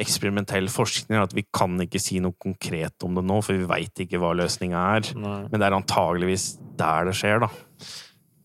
eksperimentell 0.00 0.68
forskning, 0.70 1.18
at 1.18 1.34
vi 1.34 1.42
kan 1.52 1.74
ikke 1.82 1.98
si 2.00 2.20
noe 2.22 2.36
konkret 2.38 3.02
om 3.02 3.16
det 3.18 3.24
nå, 3.26 3.40
for 3.42 3.58
vi 3.58 3.66
veit 3.66 4.04
ikke 4.04 4.20
hva 4.22 4.30
løsninga 4.38 4.84
er. 5.00 5.10
Nei. 5.18 5.40
Men 5.50 5.58
det 5.58 5.66
er 5.66 5.76
antageligvis 5.80 6.44
der 6.78 7.10
det 7.10 7.16
skjer, 7.18 7.42
da. 7.42 7.50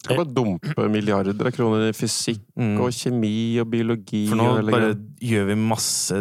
Kan 0.05 0.19
bare 0.19 0.33
dumpe 0.37 0.87
milliarder 0.89 1.37
av 1.37 1.53
kroner 1.53 1.87
i 1.89 1.93
fysikk 1.97 2.41
Mm. 2.57 2.75
og 2.81 2.91
kjemi 2.93 3.59
og 3.61 3.69
biologi. 3.71 4.25
For 4.29 4.37
nå 4.37 4.49
og 4.57 4.69
bare 4.73 4.91
gjør 5.21 5.47
vi 5.49 5.55
masse 5.61 6.19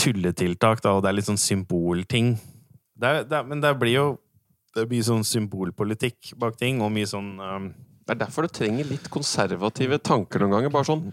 tulletiltak, 0.00 0.82
da, 0.84 0.96
og 0.96 1.02
det 1.04 1.10
er 1.10 1.18
litt 1.18 1.28
sånn 1.28 1.40
symbolting. 1.40 2.34
Det 2.96 3.08
er, 3.08 3.24
det 3.28 3.36
er, 3.40 3.48
men 3.48 3.60
det 3.64 3.74
blir 3.80 3.94
jo 3.96 4.06
det 4.76 4.84
blir 4.90 5.00
sånn 5.04 5.24
symbolpolitikk 5.24 6.34
bak 6.40 6.58
ting, 6.60 6.82
og 6.84 6.92
mye 6.92 7.08
sånn 7.08 7.30
um, 7.40 7.70
Det 8.04 8.12
er 8.12 8.26
derfor 8.26 8.44
du 8.44 8.52
trenger 8.52 8.84
litt 8.90 9.08
konservative 9.12 9.96
tanker 10.04 10.44
noen 10.44 10.52
ganger. 10.52 10.72
Bare 10.74 10.88
sånn 10.88 11.08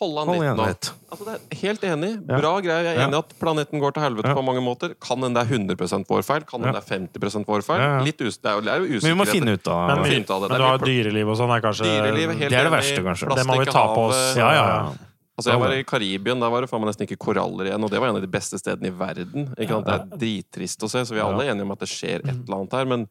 Hold 0.00 0.16
an 0.18 0.30
litt 0.32 0.56
nå. 0.58 0.64
Altså, 0.66 1.22
det 1.22 1.34
er 1.36 1.58
helt 1.60 1.84
enig. 1.86 2.08
Ja. 2.26 2.38
Bra 2.40 2.56
greier. 2.64 2.82
Jeg 2.88 2.96
er 2.96 3.02
enig 3.04 3.14
i 3.14 3.18
at 3.20 3.34
planeten 3.38 3.78
går 3.78 3.94
til 3.94 4.02
helvete 4.02 4.32
Ja. 4.32 4.34
på 4.34 4.42
mange 4.42 4.62
måter. 4.64 4.96
Kan 4.98 5.22
hende 5.22 5.38
det 5.38 5.44
er 5.46 5.76
100% 5.76 6.08
vår 6.10 6.24
feil. 6.26 6.42
Kan 6.48 6.64
hende 6.64 6.74
Ja. 6.74 6.80
det 6.80 6.90
er 6.90 6.96
50 6.98 7.46
vår 7.46 7.62
feil. 7.62 7.78
Ja, 7.78 7.90
ja. 7.98 8.02
Litt 8.02 8.20
us 8.26 8.38
det 8.38 8.50
er 8.50 8.54
jo, 8.58 8.60
det 8.66 8.72
er 8.72 8.80
jo 8.82 8.88
Men 8.90 9.14
vi 9.14 9.20
må 9.20 9.26
finne 9.30 9.54
ut 9.54 9.68
av 9.70 9.86
Men, 9.86 10.02
vi, 10.02 10.18
ut 10.18 10.30
av 10.34 10.42
det. 10.42 10.48
men 10.50 10.58
du 10.58 10.64
er 10.64 10.68
har 10.72 10.78
dyreliv 10.82 11.30
og 11.30 11.38
sånn, 11.38 11.54
er 11.54 11.62
kanskje 11.62 11.86
Dyreliv 11.86 12.30
er 12.34 12.48
Det 12.50 12.58
er 12.58 12.64
det 12.66 12.72
verste, 12.74 13.04
kanskje. 13.06 13.36
Det 13.38 13.46
må 13.46 13.58
vi 13.60 13.70
ta 13.70 13.84
på 13.94 14.02
oss. 14.10 14.22
Ja, 14.34 14.50
ja, 14.50 14.66
ja. 14.66 15.13
Altså, 15.34 15.50
jeg 15.50 15.58
var 15.60 15.72
i 15.74 15.82
Karibien, 15.82 16.38
der 16.38 16.50
var 16.52 16.62
det 16.62 16.68
faen 16.70 16.80
meg 16.84 16.92
nesten 16.92 17.08
ikke 17.08 17.18
koraller 17.18 17.66
igjen. 17.66 17.82
Og 17.82 17.90
det 17.90 17.98
var 17.98 18.12
en 18.12 18.18
av 18.20 18.22
de 18.22 18.30
beste 18.30 18.58
stedene 18.60 18.86
i 18.92 18.94
verden. 18.94 19.48
Ikke 19.58 19.74
sant? 19.80 19.88
Det 19.88 19.94
er 19.96 20.20
drittrist 20.22 20.84
å 20.86 20.90
se, 20.92 21.02
så 21.08 21.16
vi 21.16 21.18
er 21.18 21.26
alle 21.26 21.48
enige 21.50 21.66
om 21.66 21.72
at 21.74 21.82
det 21.82 21.88
skjer 21.90 22.22
et 22.22 22.30
eller 22.36 22.60
annet 22.60 22.76
her. 22.78 22.86
Men, 22.92 23.06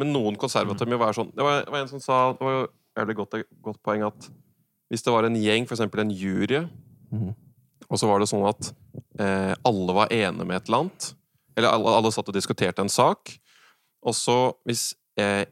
men 0.00 0.12
noen 0.14 0.38
konservative 0.40 0.88
må 0.88 0.96
være 1.02 1.18
sånn 1.20 1.28
Det 1.36 1.44
var, 1.44 1.60
var 1.70 1.82
en 1.84 1.90
som 1.92 2.00
sa 2.02 2.16
Det 2.32 2.42
var 2.48 2.54
jo 2.56 2.62
jævlig 2.98 3.16
godt, 3.20 3.36
godt 3.68 3.82
poeng 3.84 4.02
at 4.08 4.30
hvis 4.92 5.02
det 5.06 5.12
var 5.14 5.26
en 5.26 5.36
gjeng, 5.38 5.64
eksempel 5.68 6.02
en 6.04 6.10
jury, 6.14 6.64
Mhm. 7.14 7.30
og 7.90 7.98
så 8.00 8.08
var 8.08 8.18
det 8.18 8.26
sånn 8.30 8.42
at 8.48 8.72
eh, 9.20 9.52
alle 9.68 9.94
var 9.94 10.08
enige 10.10 10.46
med 10.48 10.56
et 10.56 10.66
eller 10.68 10.80
annet 10.84 11.06
Eller 11.56 11.68
alle, 11.70 11.92
alle 12.00 12.10
satt 12.14 12.28
og 12.28 12.34
diskuterte 12.34 12.82
en 12.82 12.90
sak, 12.90 13.36
og 14.02 14.14
så 14.18 14.36
hvis 14.66 14.94
eh, 15.20 15.44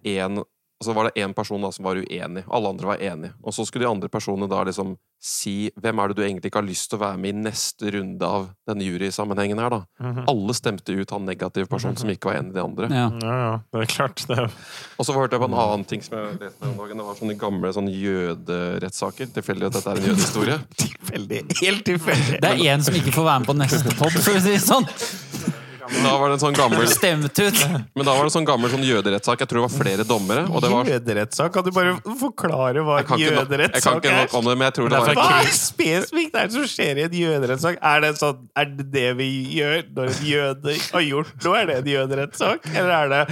en 0.82 0.86
så 0.88 0.94
var 0.96 1.08
det 1.08 1.22
én 1.22 1.32
person 1.34 1.62
da 1.62 1.70
som 1.72 1.86
var 1.86 1.96
uenig. 2.00 2.44
Alle 2.50 2.68
andre 2.74 2.86
var 2.92 3.02
enige. 3.02 3.32
Og 3.42 3.54
så 3.54 3.64
skulle 3.66 3.86
de 3.86 3.90
andre 3.90 4.10
personene 4.10 4.48
da 4.50 4.62
liksom 4.66 4.96
si 5.22 5.70
hvem 5.78 6.00
er 6.02 6.10
det 6.10 6.16
du 6.18 6.22
egentlig 6.24 6.50
ikke 6.50 6.58
har 6.58 6.66
lyst 6.66 6.88
til 6.90 6.98
å 6.98 7.02
være 7.04 7.18
med 7.22 7.30
i 7.30 7.42
neste 7.44 7.92
runde 7.94 8.26
av 8.26 8.48
denne 8.66 8.82
jurysammenhengen 8.88 9.60
her, 9.62 9.70
da. 9.70 9.78
Mhm. 10.02 10.24
Alle 10.32 10.56
stemte 10.58 10.96
ut 10.98 11.14
han 11.14 11.28
negative 11.28 11.70
personen 11.70 11.96
som 12.00 12.10
ikke 12.10 12.32
var 12.32 12.40
enig 12.40 12.50
i 12.50 12.58
de 12.58 12.64
andre. 12.64 12.90
Ja. 12.90 13.06
Ja, 13.22 13.36
ja, 13.44 13.52
det 13.70 13.84
er 13.84 13.92
klart. 13.92 14.24
Det 14.26 14.50
Og 14.98 15.06
så 15.06 15.14
hørte 15.14 15.38
jeg 15.38 15.44
på 15.44 15.50
en 15.50 15.58
annen 15.62 15.86
ting 15.86 16.02
som 16.02 16.18
jeg 16.18 16.40
leste 16.42 16.66
om 16.66 16.76
dagen. 16.82 16.98
Det 16.98 17.06
var 17.06 17.20
sånne 17.22 17.38
gamle 17.38 17.72
sånne 17.78 17.94
jøderettssaker. 17.94 19.30
Tilfeldig 19.38 19.70
at 19.70 19.78
dette 19.78 19.94
er 19.94 20.02
en 20.02 20.10
jødehistorie. 20.10 20.58
Tilfeldig. 20.82 21.42
Helt 21.62 21.84
tilfeldig. 21.86 22.40
Det 22.42 22.50
er 22.50 22.66
én 22.74 22.82
som 22.82 22.94
ikke 22.98 23.14
får 23.14 23.28
være 23.30 23.44
med 23.44 23.52
på 23.52 23.58
neste 23.62 23.94
pod, 23.94 24.10
for 24.18 24.34
å 24.34 24.42
si 24.42 24.56
det 24.56 24.62
sånn. 24.64 25.60
Men 25.90 26.04
da 26.06 26.12
var 26.20 26.28
det 26.30 26.34
en 26.36 26.42
sånn 26.42 26.54
gammel, 26.56 26.86
Stemt 26.88 27.38
ut. 27.42 27.58
men 27.94 28.04
da 28.06 28.12
var 28.14 28.22
det 28.22 28.28
en 28.30 28.34
sånn 28.36 28.46
gammel 28.46 28.70
sånn 28.70 28.84
jøderettssak. 28.86 29.40
Jeg 29.42 29.48
tror 29.50 29.62
det 29.62 29.64
var 29.66 29.74
flere 29.84 30.04
dommere. 30.06 30.44
Og 30.52 30.62
det 30.62 30.70
var 30.70 30.84
Jøderettssak? 30.92 31.52
Kan 31.54 31.64
du 31.66 31.70
bare 31.74 31.94
forklare 32.20 32.84
hva 32.86 32.98
jeg 33.00 33.02
jeg 33.02 33.08
kan 33.08 33.18
jøderettssak 33.22 33.98
ikke 33.98 34.12
er? 34.12 34.20
nok 34.22 34.34
om 34.38 34.44
det, 34.50 34.54
men 34.58 34.66
jeg 34.68 34.74
tror 34.78 34.88
det 34.92 34.98
er 34.98 35.06
var 35.06 35.18
Hva 35.18 35.40
er 35.42 35.50
spesifikt 35.56 36.34
er 36.38 36.46
det 36.46 36.52
som 36.56 36.66
skjer 36.70 37.00
i 37.02 37.04
en 37.08 37.16
jøderettssak? 37.18 37.78
Er 37.92 38.00
det 38.04 38.12
sånn, 38.20 38.44
er 38.62 38.64
det 38.78 38.86
det 38.94 39.08
vi 39.18 39.28
gjør 39.58 39.82
når 39.96 40.12
en 40.12 40.24
jøde 40.30 40.76
har 40.92 41.04
gjort 41.08 41.46
noe? 41.46 41.56
Er 41.62 41.66
det 41.72 41.76
en 41.82 41.90
jøderettssak? 41.92 42.70
Eller 42.72 42.92
er 42.92 43.08
det 43.08 43.22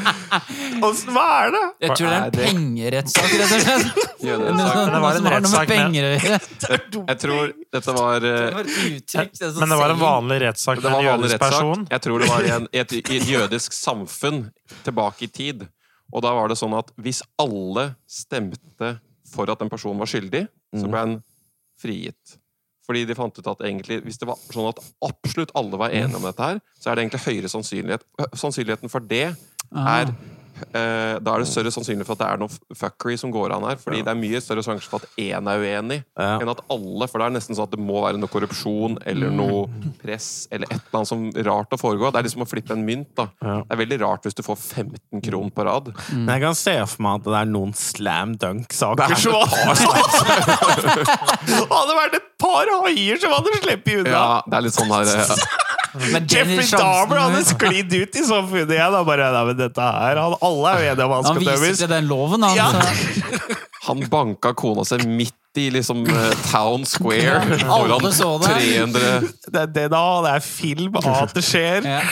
Åssen- 0.80 1.14
Hva 1.14 1.26
er 1.46 1.50
det? 1.54 1.64
Jeg 1.86 1.96
tror 1.96 2.08
det 2.10 2.18
er 2.18 2.26
en 2.26 2.38
pengerettssak, 2.40 3.30
rett 3.30 3.54
og 3.54 3.64
slett. 3.64 4.02
jøderettssak. 4.30 4.90
Det 4.90 5.00
var 5.06 5.20
en 5.20 5.30
rettssak 5.34 5.68
med-. 5.68 5.94
Jeg 7.10 7.18
tror 7.22 7.52
dette 7.72 7.94
var 7.96 8.16
eh, 8.16 8.40
Det 8.40 8.54
var 8.54 8.60
et 8.60 8.76
uttrykk. 8.90 9.32
men 9.60 9.68
det 9.74 9.78
var 9.80 9.90
en 9.94 10.00
vanlig 10.00 10.38
rettssak 10.44 10.80
Det 10.80 10.84
med 10.84 10.92
var 10.92 11.00
en 11.00 11.06
vanlig 11.10 11.30
jødisk 11.30 11.34
rettssak. 11.36 11.60
person. 11.60 11.86
Jeg 11.90 12.00
tror 12.06 12.18
det 12.24 12.28
var 12.30 12.39
i, 12.46 12.50
en, 12.54 12.68
i, 12.72 12.78
et, 12.82 12.92
i 12.98 13.16
et 13.20 13.28
jødisk 13.28 13.72
samfunn 13.76 14.46
tilbake 14.84 15.26
i 15.26 15.30
tid. 15.32 15.66
Og 16.12 16.22
da 16.24 16.32
var 16.34 16.50
det 16.50 16.58
sånn 16.58 16.74
at 16.78 16.90
hvis 16.98 17.22
alle 17.38 17.92
stemte 18.10 18.96
for 19.30 19.50
at 19.52 19.60
en 19.62 19.70
person 19.70 19.98
var 20.00 20.10
skyldig, 20.10 20.46
så 20.74 20.86
ble 20.90 20.98
han 21.04 21.16
frigitt. 21.80 22.36
Fordi 22.86 23.04
de 23.06 23.14
fant 23.14 23.36
ut 23.38 23.46
at 23.52 23.60
egentlig, 23.62 24.00
hvis 24.02 24.18
det 24.18 24.26
var 24.26 24.38
sånn 24.50 24.66
at 24.72 24.80
absolutt 25.06 25.52
alle 25.54 25.78
var 25.78 25.94
enige 25.94 26.18
om 26.18 26.26
dette 26.26 26.42
her, 26.42 26.58
så 26.80 26.90
er 26.90 26.98
det 26.98 27.04
egentlig 27.04 27.22
høyere 27.28 27.50
sannsynlighet. 27.52 28.06
Sannsynligheten 28.34 28.90
for 28.90 29.00
det 29.06 29.36
Ah. 29.70 30.00
er 30.00 30.08
eh, 30.74 31.18
Da 31.20 31.34
er 31.34 31.38
det 31.44 31.48
større 31.50 31.70
sannsynlig 31.74 32.06
for 32.06 32.12
at 32.16 32.22
det 32.22 32.28
er 32.28 32.40
noe 32.42 32.48
fuckery 32.76 33.16
som 33.20 33.32
går 33.34 33.52
an 33.56 33.64
her. 33.68 33.76
Fordi 33.80 34.02
det 34.04 34.10
er 34.12 34.18
mye 34.20 34.40
større 34.42 34.62
sjanse 34.66 34.88
for 34.90 35.00
at 35.02 35.08
én 35.20 35.48
er 35.50 35.58
uenig, 35.64 36.00
Ja. 36.18 36.38
enn 36.40 36.48
at 36.52 36.60
alle. 36.70 37.08
For 37.08 37.18
det 37.18 37.26
er 37.28 37.34
nesten 37.38 37.56
sånn 37.56 37.66
at 37.68 37.74
det 37.76 37.80
må 37.80 38.02
være 38.04 38.18
noe 38.20 38.28
korrupsjon 38.32 38.98
eller 39.06 39.30
noe 39.30 39.68
press 40.02 40.48
eller 40.52 40.66
et 40.70 40.80
eller 40.80 41.00
annet 41.00 41.08
som 41.12 41.30
rart 41.50 41.70
å 41.76 41.80
foregå. 41.80 42.10
Det 42.12 42.18
er 42.20 42.28
liksom 42.28 42.42
å 42.44 42.48
flippe 42.50 42.72
en 42.76 42.84
mynt. 42.86 43.14
da 43.16 43.28
Ja. 43.42 43.56
Det 43.64 43.72
er 43.76 43.80
veldig 43.84 44.00
rart 44.02 44.22
hvis 44.28 44.34
du 44.34 44.42
får 44.42 44.56
15 44.58 45.20
kroner 45.22 45.50
på 45.50 45.64
rad. 45.64 45.92
Men 46.12 46.28
jeg 46.36 46.42
kan 46.42 46.54
se 46.54 46.76
for 46.86 47.02
meg 47.02 47.20
at 47.20 47.24
det 47.30 47.38
er 47.40 47.50
noen 47.50 47.74
slam 47.74 48.36
dunk-saker 48.36 49.16
som 49.16 49.32
hadde 50.60 51.96
vært 51.96 52.16
et 52.18 52.28
par 52.40 52.70
haier 52.84 53.20
som 53.20 53.32
hadde 53.34 53.54
sluppet 53.60 54.00
unna! 54.02 54.10
Ja, 54.12 54.42
det 54.46 54.58
er 54.60 54.64
litt 54.66 54.76
sånn 54.76 54.92
her 54.92 55.10
eh, 55.12 55.34
Men 56.12 56.26
Jeffrey 56.30 56.66
Dahmer 56.70 57.18
hadde 57.24 57.40
sklidd 57.48 57.94
ut 57.96 58.16
i 58.16 58.22
samfunnet 58.26 58.70
igjen. 58.76 58.92
Da 58.94 59.00
bare, 59.06 59.30
nei, 59.34 59.42
men 59.50 59.58
dette 59.58 59.88
her, 59.96 60.20
han, 60.22 60.36
Alle 60.46 60.70
er 60.76 60.84
jo 60.84 60.92
enige 60.92 61.06
om 61.08 61.14
han 61.16 61.28
Han 61.30 61.40
viser 61.40 61.56
dømmes. 61.56 61.82
til 61.82 61.90
den 61.96 62.08
loven, 62.10 62.46
han. 62.46 62.56
Ja. 62.56 62.70
Han 63.88 64.02
banka 64.12 64.52
kona 64.54 64.84
seg 64.84 65.06
midt 65.08 65.34
i 65.58 65.64
liksom 65.72 66.02
eh, 66.06 66.34
Town 66.50 66.84
Square 66.86 67.56
Ja, 67.62 67.78
alle 67.80 68.10
så 68.14 68.34
det. 68.42 68.50
300 68.52 69.00
Det 69.48 69.62
er 69.64 69.70
det 69.72 69.86
da, 69.90 70.02
det 70.26 70.34
er 70.36 70.44
film 70.44 70.98
av 71.00 71.08
at 71.24 71.32
det 71.34 71.42
skjer. 71.42 71.88
Ja. 71.88 72.02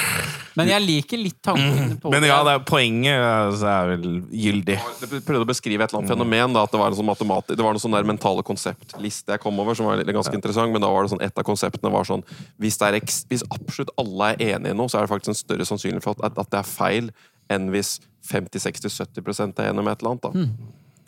Men 0.58 0.70
jeg 0.72 0.84
liker 0.84 1.20
litt 1.20 1.38
tanken 1.44 1.94
på 2.02 2.10
Men 2.12 2.26
ja, 2.26 2.38
det 2.46 2.54
er 2.56 2.64
poenget 2.66 3.22
altså, 3.22 3.68
er 3.70 3.92
vel 3.92 4.18
gyldig. 4.34 4.76
Jeg 5.04 5.22
prøvde 5.26 5.46
å 5.46 5.48
beskrive 5.48 5.86
et 5.86 5.92
eller 5.92 6.02
annet 6.02 6.12
fenomen. 6.12 6.56
Da, 6.56 6.64
at 6.66 6.74
Det 6.74 6.80
var 6.80 6.92
en 6.92 6.98
sånn 6.98 7.12
Det 7.52 7.62
var 7.62 7.76
noen 7.76 7.84
sånn 7.84 7.96
der 7.96 8.08
mentale 8.08 8.44
konseptliste 8.46 9.36
jeg 9.36 9.42
kom 9.44 9.58
over, 9.62 9.78
som 9.78 9.88
var 9.90 10.02
ganske 10.02 10.34
interessant. 10.34 10.74
Men 10.74 10.84
da 10.84 10.90
var 10.92 11.06
det 11.06 11.14
sånn, 11.14 11.24
et 11.24 11.38
av 11.38 11.46
konseptene 11.46 11.92
var 11.94 12.08
sånn 12.08 12.26
hvis, 12.58 12.78
det 12.80 12.90
er 12.90 12.98
eks, 12.98 13.22
hvis 13.30 13.46
absolutt 13.54 13.94
alle 14.00 14.32
er 14.34 14.56
enige 14.56 14.74
i 14.74 14.78
noe, 14.78 14.90
så 14.90 15.00
er 15.00 15.06
det 15.06 15.12
faktisk 15.14 15.34
en 15.34 15.40
større 15.40 15.68
sannsynlighet 15.68 16.04
for 16.04 16.18
at, 16.26 16.34
at 16.38 16.52
det 16.52 16.60
er 16.60 16.68
feil 16.68 17.12
enn 17.52 17.70
hvis 17.72 17.96
50-60-70 18.28 19.62
er 19.62 19.70
enige 19.70 19.84
om 19.84 19.88
et 19.88 20.02
eller 20.02 20.16
annet. 20.16 20.26
Da. 20.26 20.48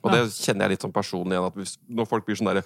Og 0.01 0.15
det 0.15 0.23
kjenner 0.33 0.65
jeg 0.67 0.77
litt 0.77 0.87
som 0.87 0.93
personlig 0.95 1.37
igjen. 1.37 1.49
At 1.51 1.59
hvis, 1.59 1.75
når 1.91 2.09
folk 2.09 2.25
blir 2.27 2.39
sånn 2.39 2.49
derre 2.49 2.65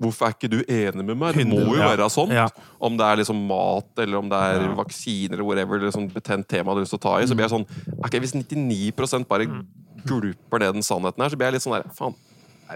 Hvorfor 0.00 0.26
er 0.26 0.32
ikke 0.32 0.48
du 0.48 0.62
enig 0.64 1.04
med 1.04 1.18
meg? 1.20 1.36
Det 1.36 1.44
må 1.48 1.58
jo 1.60 1.76
være 1.76 2.06
sånn. 2.12 2.30
Ja. 2.32 2.46
Om 2.80 2.96
det 2.96 3.04
er 3.04 3.16
liksom 3.20 3.36
mat, 3.50 3.90
eller 4.00 4.16
om 4.22 4.28
det 4.32 4.38
er 4.54 4.60
vaksiner, 4.78 5.36
eller 5.36 5.44
whatever, 5.44 5.76
eller 5.76 5.92
sånn 5.92 6.08
betent 6.12 6.48
tema 6.48 6.72
du 6.72 6.78
har 6.80 6.84
lyst 6.86 6.94
til 6.96 7.02
å 7.02 7.04
ta 7.04 7.14
i, 7.20 7.28
så 7.28 7.34
blir 7.36 7.44
jeg 7.44 7.52
sånn 7.52 7.68
okay, 7.98 8.20
Hvis 8.22 8.32
99% 8.38 9.28
bare 9.28 9.44
gulper 10.08 10.58
ned 10.62 10.72
den 10.78 10.86
sannheten 10.86 11.20
her, 11.20 11.28
så 11.32 11.36
blir 11.36 11.46
jeg 11.50 11.56
litt 11.58 11.66
sånn 11.66 11.76
der 11.76 11.84
Faen, 11.96 12.14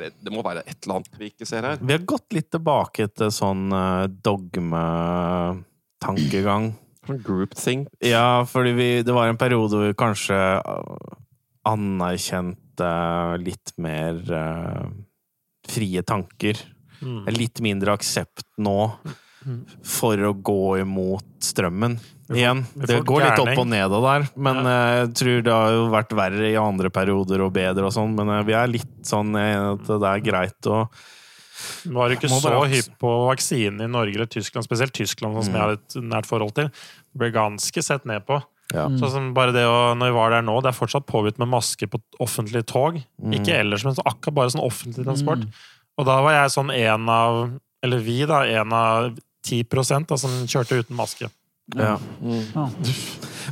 det, 0.03 0.11
det 0.27 0.33
må 0.35 0.41
være 0.45 0.63
et 0.67 0.79
eller 0.83 0.95
annet 0.99 1.15
vi 1.21 1.27
ikke 1.33 1.47
ser 1.49 1.63
her. 1.65 1.77
Vi 1.81 1.95
har 1.95 2.05
gått 2.09 2.33
litt 2.37 2.51
tilbake 2.53 3.05
til 3.15 3.31
sånn 3.33 3.73
uh, 3.73 4.07
dogmetankegang. 4.09 6.75
Sånn 7.05 7.21
groupthink. 7.21 7.93
Ja, 8.01 8.49
fordi 8.49 8.73
vi, 8.79 9.05
det 9.05 9.13
var 9.13 9.29
en 9.29 9.37
periode 9.37 9.77
hvor 9.77 9.85
vi 9.91 10.01
kanskje 10.01 10.39
uh, 10.65 10.97
anerkjente 11.69 12.89
litt 13.43 13.77
mer 13.77 14.17
uh, 14.33 14.89
frie 15.69 16.01
tanker. 16.07 16.74
Mm. 17.03 17.25
Litt 17.35 17.61
mindre 17.65 17.95
aksept 17.97 18.45
nå 18.59 18.79
for 19.85 20.17
å 20.25 20.31
gå 20.41 20.79
imot 20.81 21.27
strømmen 21.45 21.99
igjen. 22.33 22.63
Det 22.81 23.03
går 23.05 23.27
litt 23.27 23.43
opp 23.43 23.59
og 23.61 23.67
ned 23.69 23.93
og 23.93 24.07
der, 24.07 24.23
men 24.41 24.61
eh, 24.65 24.93
jeg 25.03 25.11
tror 25.21 25.43
det 25.45 25.53
har 25.53 25.75
jo 25.75 25.83
vært 25.93 26.15
verre 26.17 26.47
i 26.49 26.57
andre 26.57 26.89
perioder 26.95 27.45
og 27.45 27.53
bedre 27.53 27.85
og 27.91 27.93
sånn, 27.93 28.15
men 28.17 28.31
eh, 28.39 28.45
vi 28.49 28.57
er 28.57 28.73
litt 28.73 28.95
sånn 29.05 29.35
eh, 29.37 29.59
at 29.75 29.85
det 29.91 30.09
er 30.15 30.25
greit 30.25 30.71
å 30.73 30.87
Var 31.85 32.09
du 32.09 32.17
ikke 32.17 32.33
så 32.33 32.41
bare- 32.49 32.73
hypp 32.73 32.97
på 33.05 33.13
vaksinen 33.29 33.85
i 33.85 33.91
Norge 33.93 34.17
eller 34.17 34.33
Tyskland, 34.33 34.65
spesielt 34.65 34.97
Tyskland, 34.97 35.37
sånn 35.37 35.47
som 35.51 35.55
jeg 35.61 35.63
har 35.67 35.77
et 35.77 35.99
nært 36.01 36.27
forhold 36.29 36.57
til. 36.57 36.73
Det 36.73 37.21
ble 37.21 37.31
ganske 37.37 37.85
sett 37.85 38.09
ned 38.09 38.25
på. 38.27 38.41
Ja. 38.73 38.89
Sånn 38.89 39.11
som 39.13 39.29
bare 39.37 39.53
det 39.55 39.63
å, 39.69 39.93
når 39.95 40.09
vi 40.11 40.17
var 40.17 40.33
der 40.35 40.43
nå, 40.43 40.57
det 40.65 40.73
er 40.73 40.77
fortsatt 40.81 41.05
påbudt 41.07 41.37
med 41.39 41.53
maske 41.53 41.87
på 41.87 42.01
offentlige 42.25 42.65
tog. 42.73 42.97
Ikke 43.37 43.61
ellers, 43.61 43.85
men 43.87 43.95
akkurat 44.09 44.35
bare 44.41 44.53
sånn 44.57 44.65
offentlig 44.65 45.05
transport. 45.05 45.45
Og 45.99 46.09
da 46.09 46.19
var 46.25 46.37
jeg 46.39 46.55
sånn 46.55 46.73
en 46.75 47.09
av, 47.13 47.41
eller 47.85 48.03
vi 48.03 48.19
da, 48.27 48.43
en 48.51 48.75
av 48.75 49.15
10 49.45 50.07
da, 50.09 50.19
som 50.19 50.37
kjørte 50.49 50.81
uten 50.83 50.97
maske. 50.99 51.31
Ja. 51.77 51.95
Ja. 52.55 52.69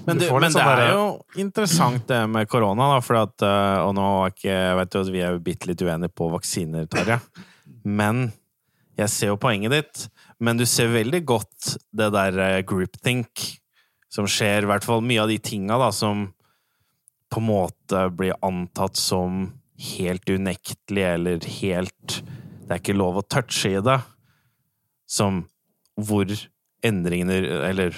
Men, 0.05 0.19
Du 0.19 0.25
det, 0.25 0.33
men 0.33 0.53
sånn 0.53 0.67
det 0.67 0.85
er 0.85 0.91
jo 0.93 1.07
interessant 1.41 2.05
det 2.09 2.21
med 2.29 2.49
korona, 2.51 2.91
da, 2.95 3.01
for 3.05 3.23
at 3.23 3.45
eh, 3.45 3.79
Og 3.87 3.95
nå 3.97 4.05
er 4.25 4.35
ikke 4.35 4.59
vet 4.79 4.93
du 4.93 4.99
at 5.01 5.11
vi 5.15 5.23
er 5.25 5.33
jo 5.33 5.43
bitte 5.45 5.71
litt 5.71 5.85
uenige 5.85 6.13
på 6.17 6.29
vaksiner, 6.33 6.89
Tarjei. 6.93 7.19
Men 7.85 8.27
jeg 9.01 9.13
ser 9.13 9.33
jo 9.33 9.41
poenget 9.41 9.73
ditt. 9.73 10.05
Men 10.43 10.61
du 10.61 10.67
ser 10.69 10.93
veldig 10.93 11.23
godt 11.29 11.75
det 11.95 12.11
der 12.13 12.39
eh, 12.41 12.61
groupthink 12.69 13.47
som 14.13 14.29
skjer. 14.29 14.67
I 14.67 14.73
hvert 14.73 14.87
fall 14.87 15.05
mye 15.05 15.25
av 15.25 15.33
de 15.33 15.39
tinga 15.41 15.79
da, 15.81 15.89
som 15.95 16.29
på 17.33 17.41
en 17.41 17.49
måte 17.49 18.07
blir 18.13 18.37
antatt 18.45 18.99
som 19.01 19.47
helt 19.97 20.29
unektelig 20.29 21.05
eller 21.15 21.47
helt 21.63 22.19
Det 22.63 22.75
er 22.75 22.81
ikke 22.81 22.97
lov 22.99 23.21
å 23.21 23.27
touche 23.27 23.73
i 23.73 23.83
det. 23.85 23.99
Som 25.11 25.45
hvor 26.01 26.31
endringene 26.83 27.37
Eller 27.69 27.95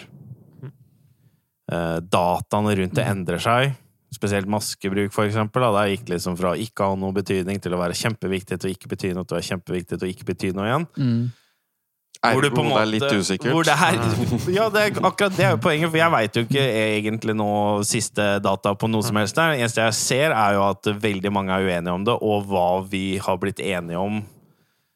eh, 1.72 1.98
dataene 2.02 2.74
rundt 2.80 2.98
det 2.98 3.06
endrer 3.08 3.42
seg. 3.42 3.76
Spesielt 4.14 4.50
maskebruk, 4.50 5.12
for 5.14 5.28
eksempel. 5.28 5.64
Da. 5.64 5.84
Det 5.84 5.94
gikk 5.96 6.12
liksom 6.14 6.36
fra 6.38 6.54
ikke 6.58 6.84
å 6.84 6.92
ha 6.92 6.98
noe 7.00 7.14
betydning 7.16 7.62
til 7.62 7.74
å 7.74 7.80
være 7.80 7.96
kjempeviktig 7.98 8.60
til 8.60 8.70
å 8.70 8.74
ikke 8.74 8.92
bety 8.92 9.14
noe 9.14 9.26
til 9.26 9.36
å 9.36 9.40
være 9.40 9.50
kjempeviktig 9.52 9.98
til 9.98 10.06
å 10.06 10.12
ikke 10.12 10.28
bety 10.28 10.52
noe 10.54 10.68
igjen. 10.68 10.86
Mm. 10.98 11.24
Hvor 12.24 12.40
du 12.40 12.46
Ergo, 12.46 12.56
på 12.56 12.62
en 12.62 12.70
det 12.70 12.80
er 12.80 12.88
litt 12.88 13.16
usikkert. 13.20 13.52
Hvor 13.52 13.66
det 13.66 13.74
er, 13.74 13.98
ja, 14.56 14.68
det 14.72 14.84
er, 14.86 15.00
akkurat 15.04 15.34
det 15.36 15.44
er 15.44 15.50
jo 15.56 15.60
poenget, 15.60 15.90
for 15.90 16.00
jeg 16.00 16.12
veit 16.14 16.38
jo 16.38 16.44
ikke 16.46 16.62
egentlig 16.84 17.34
nå 17.36 17.48
siste 17.84 18.28
data 18.44 18.72
på 18.80 18.88
noe 18.88 19.04
som 19.04 19.18
helst 19.20 19.36
der. 19.36 19.52
Det 19.52 19.64
eneste 19.64 19.84
jeg 19.84 19.98
ser, 19.98 20.32
er 20.32 20.56
jo 20.56 20.62
at 20.70 20.88
veldig 21.02 21.32
mange 21.34 21.52
er 21.56 21.66
uenige 21.66 21.96
om 21.98 22.06
det, 22.06 22.14
og 22.16 22.46
hva 22.48 22.68
vi 22.88 23.18
har 23.20 23.40
blitt 23.42 23.60
enige 23.60 24.00
om. 24.00 24.22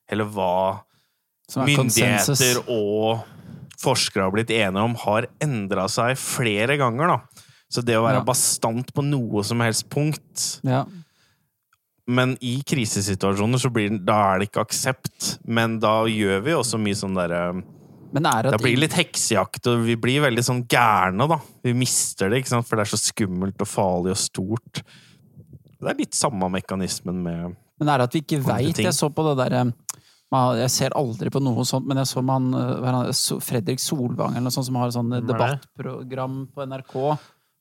Eller 0.09 0.25
hva 0.25 0.81
er 1.57 1.67
myndigheter 1.69 2.63
og 2.69 3.25
forskere 3.79 4.27
har 4.27 4.33
blitt 4.35 4.51
enige 4.51 4.83
om, 4.85 4.97
har 5.05 5.29
endra 5.45 5.87
seg 5.93 6.17
flere 6.19 6.77
ganger. 6.81 7.07
da. 7.15 7.45
Så 7.71 7.85
det 7.85 7.95
å 7.99 8.05
være 8.07 8.21
Ja. 8.21 8.25
bastant 8.25 8.93
på 8.95 9.05
noe 9.05 9.45
som 9.45 9.61
helst 9.61 9.89
punkt 9.91 10.61
Ja. 10.65 10.85
Men 12.09 12.39
i 12.41 12.63
krisesituasjoner 12.65 13.61
så 13.61 13.71
blir, 13.71 13.99
da 14.03 14.35
er 14.35 14.39
det 14.39 14.51
ikke 14.51 14.65
aksept. 14.65 15.39
Men 15.47 15.79
da 15.79 16.05
gjør 16.09 16.43
vi 16.43 16.53
også 16.53 16.81
mye 16.81 16.97
sånn 16.97 17.15
derre 17.15 17.63
Men 18.11 18.25
er 18.25 18.45
det 18.45 18.53
Det 18.53 18.61
blir 18.63 18.79
litt 18.79 18.95
heksejakt, 18.97 19.67
og 19.67 19.85
vi 19.85 19.95
blir 19.95 20.23
veldig 20.23 20.43
sånn 20.43 20.67
gærne, 20.67 21.29
da. 21.29 21.39
Vi 21.63 21.75
mister 21.75 22.31
det, 22.31 22.43
ikke 22.43 22.49
sant? 22.49 22.67
for 22.67 22.77
det 22.77 22.87
er 22.87 22.97
så 22.97 23.13
skummelt 23.13 23.61
og 23.61 23.69
farlig 23.69 24.11
og 24.11 24.17
stort. 24.17 24.83
Det 25.79 25.91
er 25.91 25.95
litt 26.01 26.17
samme 26.17 26.49
mekanismen 26.51 27.23
med 27.23 27.57
Men 27.79 27.89
er 27.89 27.99
det 27.99 28.05
at 28.09 28.13
vi 28.15 28.23
ikke 28.23 28.43
veit. 28.43 28.81
Jeg 28.81 28.97
så 28.97 29.13
på 29.13 29.23
det 29.29 29.37
derre 29.45 29.73
Jeg 30.29 30.71
ser 30.75 30.97
aldri 30.99 31.31
på 31.33 31.41
noe 31.41 31.65
sånt, 31.65 31.87
men 31.89 31.97
jeg 32.03 32.11
så 32.11 32.21
med 32.21 32.53
han, 32.53 33.09
eh, 33.09 33.13
Fredrik 33.41 33.81
Solvang 33.81 34.35
eller 34.37 34.51
noe 34.51 34.53
sånt 34.53 34.69
som 34.69 34.77
har 34.77 34.93
sånn 34.93 35.09
Hvem 35.09 35.23
er 35.23 35.29
debattprogram 35.33 36.39
på 36.53 36.67
NRK. 36.69 36.97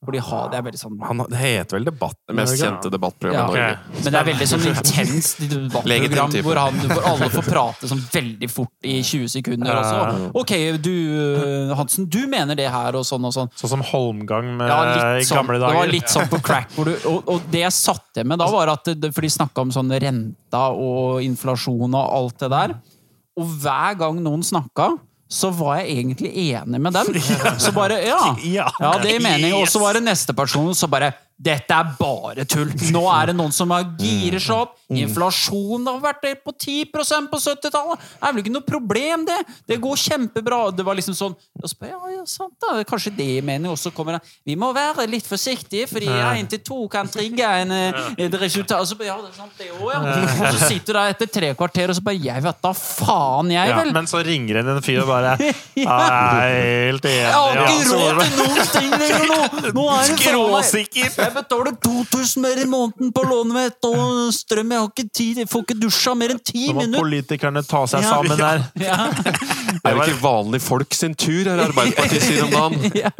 Hvor 0.06 0.14
de 0.14 0.20
har 0.22 0.50
Det 0.52 0.58
er 0.60 0.64
veldig 0.68 0.80
sånn 0.80 0.98
han, 1.02 1.22
Det 1.26 1.40
heter 1.42 1.78
vel 1.80 1.86
Debatt? 1.88 2.18
Det 2.30 2.36
mest 2.38 2.60
kjente 2.62 2.92
debattprogrammet 2.94 3.34
Ja. 3.34 3.46
Norge. 3.48 3.78
Okay. 3.82 4.04
Men 4.04 4.14
det 4.14 4.20
er 4.20 4.28
veldig 4.28 4.48
sånn 4.52 4.66
intenst 4.70 5.40
debattprogram 5.42 6.36
hvor 6.46 6.60
han, 6.62 6.78
hvor 6.92 7.08
alle 7.12 7.30
får 7.34 7.48
prate 7.48 7.90
sånn 7.90 8.04
veldig 8.14 8.50
fort 8.54 8.86
i 8.86 9.00
20 9.02 9.32
sekunder 9.34 9.80
også. 9.80 10.20
Ok, 10.38 10.54
du 10.86 10.94
eh, 10.94 11.74
Hansen, 11.80 12.06
du 12.14 12.20
mener 12.30 12.60
det 12.60 12.68
her, 12.72 12.98
og 13.00 13.08
sånn 13.10 13.26
og 13.26 13.34
sånn. 13.34 13.50
Sånn 13.58 13.74
som 13.74 13.84
Holmgang 13.90 14.52
med 14.60 14.70
Ja, 14.70 14.78
i 15.18 15.26
sånn, 15.26 15.42
gamle 15.42 15.58
det 15.64 15.74
var 15.80 15.90
litt 15.90 16.14
sånn 16.14 16.30
på 16.30 16.40
crack. 16.46 16.70
Hvor 16.78 16.92
du, 16.92 16.94
og, 17.10 17.34
og 17.34 17.50
det 17.52 17.66
jeg 17.66 17.76
satt 17.76 18.20
igjen 18.22 18.30
med 18.30 18.42
da, 18.44 18.50
var 18.54 18.74
at 18.76 18.94
det, 18.94 19.12
For 19.16 19.26
de 19.26 19.34
snakka 19.34 19.66
om 19.66 19.74
sånn 19.74 19.92
renta 19.98 20.64
og 20.78 21.26
inflasjon 21.26 21.90
og 21.90 22.16
alt 22.22 22.46
det 22.46 22.52
der. 22.54 22.78
Og 23.38 23.50
hver 23.64 23.98
gang 24.00 24.22
noen 24.22 24.46
snakka, 24.46 24.92
så 25.30 25.50
var 25.52 25.82
jeg 25.82 25.98
egentlig 25.98 26.32
enig 26.54 26.80
med 26.82 26.94
dem. 26.96 27.14
Så 27.64 27.72
bare 27.76 27.98
Ja, 28.06 28.36
Ja. 28.44 28.70
det 29.04 29.12
gir 29.18 29.24
mening. 29.24 29.54
Og 29.60 29.68
så 29.68 29.80
var 29.82 29.94
det 30.00 30.04
neste 30.06 30.34
person 30.34 30.74
så 30.76 30.88
bare 30.88 31.14
dette 31.38 31.70
er 31.76 31.92
bare 32.00 32.46
tull! 32.50 32.72
Nå 32.96 33.04
er 33.14 33.28
det 33.30 33.36
noen 33.38 33.52
som 33.54 33.70
girer 34.00 34.40
seg 34.42 34.56
opp. 34.64 34.72
Inflasjonen 34.88 35.88
har 35.90 36.00
vært 36.00 36.44
på 36.46 36.54
10% 36.54 37.28
på 37.32 37.42
70-tallet! 37.44 38.00
Det 38.00 38.28
er 38.28 38.36
vel 38.36 38.44
ikke 38.44 38.56
noe 38.56 38.68
problem, 38.68 39.26
det! 39.28 39.40
Det 39.68 39.80
går 39.84 40.00
kjempebra. 40.00 40.62
Det 40.76 40.86
var 40.88 40.98
liksom 40.98 41.18
sånn 41.18 41.36
og 41.58 41.70
så 41.72 41.88
ja, 41.90 41.98
ja, 42.14 42.24
sant 42.30 42.54
da. 42.62 42.76
Kanskje 42.88 43.12
det 43.18 43.28
mener 43.42 43.58
mening. 43.66 43.72
også 43.74 43.92
kommer 43.96 44.18
det 44.18 44.34
Vi 44.46 44.56
må 44.60 44.70
være 44.76 45.08
litt 45.10 45.26
forsiktige, 45.28 45.88
fordi 45.90 46.08
én 46.08 46.48
til 46.50 46.62
to 46.66 46.86
kan 46.92 47.10
trigge 47.10 47.44
en, 47.44 47.72
eh, 47.72 48.12
et 48.18 48.38
resultat. 48.40 48.82
Og 48.82 48.88
så 48.88 48.98
ja, 49.04 49.18
det 49.22 49.32
er 49.32 49.38
sant, 49.38 49.54
det 49.58 49.72
også, 49.74 49.90
ja. 49.92 50.02
Og 50.48 50.60
så 50.60 50.70
sitter 50.70 50.94
du 50.94 51.00
der 51.00 51.16
etter 51.16 51.32
tre 51.38 51.52
kvarter 51.58 51.92
og 51.92 51.98
så 51.98 52.04
bare 52.06 52.22
Jeg 52.28 52.44
vet 52.44 52.62
da 52.64 52.74
faen, 52.78 53.52
jeg, 53.52 53.72
Ja, 53.72 53.80
vel! 53.82 53.92
men 53.96 54.10
så 54.10 54.22
ringer 54.26 54.62
det 54.62 54.76
en 54.76 54.84
fyr 54.86 55.02
og 55.04 55.12
bare 55.12 55.36
Jeg 55.78 55.88
er 55.88 56.88
helt 56.88 57.10
enig. 57.10 57.18
Jeg 57.18 57.34
har 57.34 57.62
ikke 57.74 57.98
råd 57.98 58.22
til 58.22 58.38
noen 58.38 58.72
ting 58.76 58.92
lenger 59.02 59.28
nå! 59.32 59.42
Nå 59.78 59.88
er 59.96 60.08
det 60.08 60.18
Skråsikker! 60.22 61.12
Jeg 61.18 61.36
betaler 61.36 61.78
2000 61.88 62.46
mer 62.46 62.62
i 62.62 62.70
måneden 62.70 63.14
på 63.16 63.26
lånet 63.28 63.58
mitt, 63.58 63.90
og 63.90 64.34
strøm 64.36 64.77
Jeg 64.78 64.84
har 64.86 64.94
ikke 64.94 65.08
tid, 65.18 65.42
jeg 65.44 65.50
får 65.52 65.64
ikke 65.66 65.80
dusja 65.82 66.14
mer 66.16 66.36
enn 66.36 66.42
ti 66.46 66.68
minutter! 66.70 66.88
Nå 66.94 66.98
må 66.98 67.04
politikerne 67.08 67.64
ta 67.68 67.84
seg 67.90 68.06
Ja. 68.06 68.16
sammen 68.16 68.38
der. 68.38 68.66
Ja. 68.88 68.98
Er 69.84 69.96
jo 69.96 70.02
ikke 70.06 70.20
vanlige 70.22 70.64
folk 70.64 70.94
sin 70.98 71.14
tur, 71.18 71.48
her 71.50 71.62
Arbeiderpartiet 71.68 72.24
sier 72.24 72.44
om 72.48 72.52
dagen? 72.54 72.92
Ja. 73.04 73.12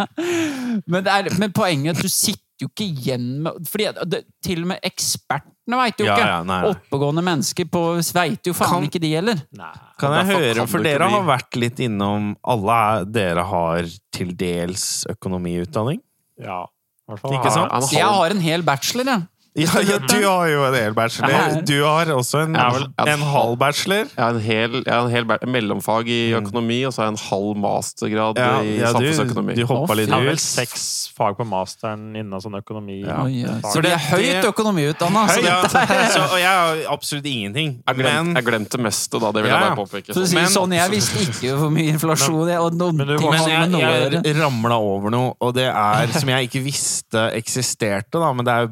Men, 0.88 1.04
det 1.06 1.14
er, 1.14 1.30
men 1.42 1.54
poenget 1.56 1.96
er 1.96 1.98
at 1.98 2.06
du 2.06 2.12
sitter 2.14 2.44
jo 2.64 2.68
ikke 2.72 2.86
igjen 2.88 3.26
med 3.46 3.68
Fordi 3.70 3.86
det, 4.10 4.20
Til 4.46 4.64
og 4.64 4.70
med 4.72 4.80
ekspertene 4.88 5.78
veit 5.78 6.00
jo 6.02 6.08
Ja, 6.08 6.16
ikke. 6.16 6.28
ja, 6.32 6.38
nei, 6.48 6.58
nei. 6.64 6.72
Oppegående 6.74 7.22
mennesker 7.26 7.68
veit 8.18 8.50
jo 8.50 8.54
faen 8.58 8.72
Kan- 8.72 8.88
ikke 8.88 9.02
de 9.04 9.12
heller. 9.14 9.42
Kan 10.02 10.16
jeg 10.18 10.26
høre, 10.32 10.56
kan 10.64 10.72
for 10.72 10.86
dere 10.88 11.10
har 11.14 11.26
vært 11.28 11.60
litt 11.62 11.82
innom 11.86 12.32
Alle 12.50 12.78
er, 12.88 13.06
dere 13.20 13.46
har 13.50 13.90
til 14.16 14.34
dels 14.40 15.06
økonomiutdanning? 15.14 16.02
Ja. 16.42 16.64
i 16.66 17.12
hvert 17.12 17.22
fall 17.22 17.38
Ikke 17.38 17.54
sant? 17.54 17.92
Jeg 17.94 18.06
har 18.10 18.34
en 18.34 18.42
hel 18.44 18.66
bachelor, 18.66 19.06
jeg. 19.14 19.28
Ja, 19.58 19.82
ja, 19.82 19.98
du 19.98 20.20
har 20.22 20.48
jo 20.52 20.64
en 20.68 20.76
hel 20.78 20.94
bachelor. 20.94 21.62
Du 21.66 21.80
har 21.82 22.06
også 22.14 22.44
en, 22.46 22.54
Ja, 22.54 22.68
vel. 22.76 22.84
en 23.10 23.24
halv 23.26 23.56
bachelor. 23.58 24.04
Jeg 24.06 24.22
har 24.22 24.36
en 24.36 24.42
hel, 24.46 24.76
har 24.86 25.06
en 25.08 25.10
hel 25.10 25.26
mellomfag 25.50 26.08
i 26.14 26.20
økonomi, 26.38 26.84
og 26.86 26.94
så 26.94 27.02
har 27.02 27.08
jeg 27.08 27.16
en 27.16 27.24
halv 27.32 27.58
mastergrad 27.64 28.38
Ja, 28.38 28.52
i 28.62 28.76
ja, 28.78 28.92
samfunnsøkonomi. 28.94 29.56
du 29.58 29.64
hoppa 29.66 29.96
litt 29.98 30.08
ut. 30.08 30.14
Jeg 30.14 30.20
har 30.20 30.28
vel 30.30 30.38
seks 30.44 30.84
fag 31.18 31.40
på 31.40 31.48
masteren 31.50 32.04
innen 32.16 32.38
sånn 32.44 32.54
økonomi. 32.60 33.00
Så 33.66 33.82
det 33.82 33.96
er 33.96 34.04
høyt 34.12 34.46
økonomiutdanna. 34.52 35.26
Så 35.34 35.42
Ja, 35.48 35.58
dette 35.66 35.82
er 35.98 36.12
så, 36.14 36.22
og 36.28 36.38
jeg 36.38 36.54
har 36.54 36.84
absolutt 36.94 37.26
ingenting. 37.26 37.74
Jeg, 37.88 37.96
glemte, 37.98 38.24
Men 38.28 38.36
jeg 38.36 38.46
glemte 38.52 38.78
meste, 38.86 39.20
da. 39.20 39.32
Det 39.32 39.42
vil 39.44 39.52
jeg 39.56 39.60
bare 39.66 39.76
påpeke. 39.82 40.14
Så 40.14 40.22
å 40.22 40.28
si 40.28 40.36
det 40.36 40.44
Men- 40.44 40.54
sånn, 40.54 40.78
jeg 40.78 40.92
visste 40.94 41.26
ikke 41.26 41.58
hvor 41.58 41.74
mye 41.74 41.90
inflasjon 41.96 42.48
jeg, 42.54 42.60
og 42.62 42.74
noen 42.78 42.96
Men 43.02 43.08
du 43.08 43.18
ting 43.18 43.32
Men 43.32 43.50
jeg, 43.50 44.14
jeg, 44.14 44.24
jeg 44.24 44.36
ramla 44.38 44.78
over 44.78 45.10
noe, 45.10 45.34
og 45.42 45.54
det 45.58 45.66
er 45.74 46.08
som 46.14 46.30
jeg 46.30 46.46
ikke 46.50 46.62
visste 46.64 47.26
eksisterte, 47.34 48.22
da, 48.22 48.32
men 48.34 48.46
det 48.46 48.54
er 48.54 48.62
jo 48.68 48.72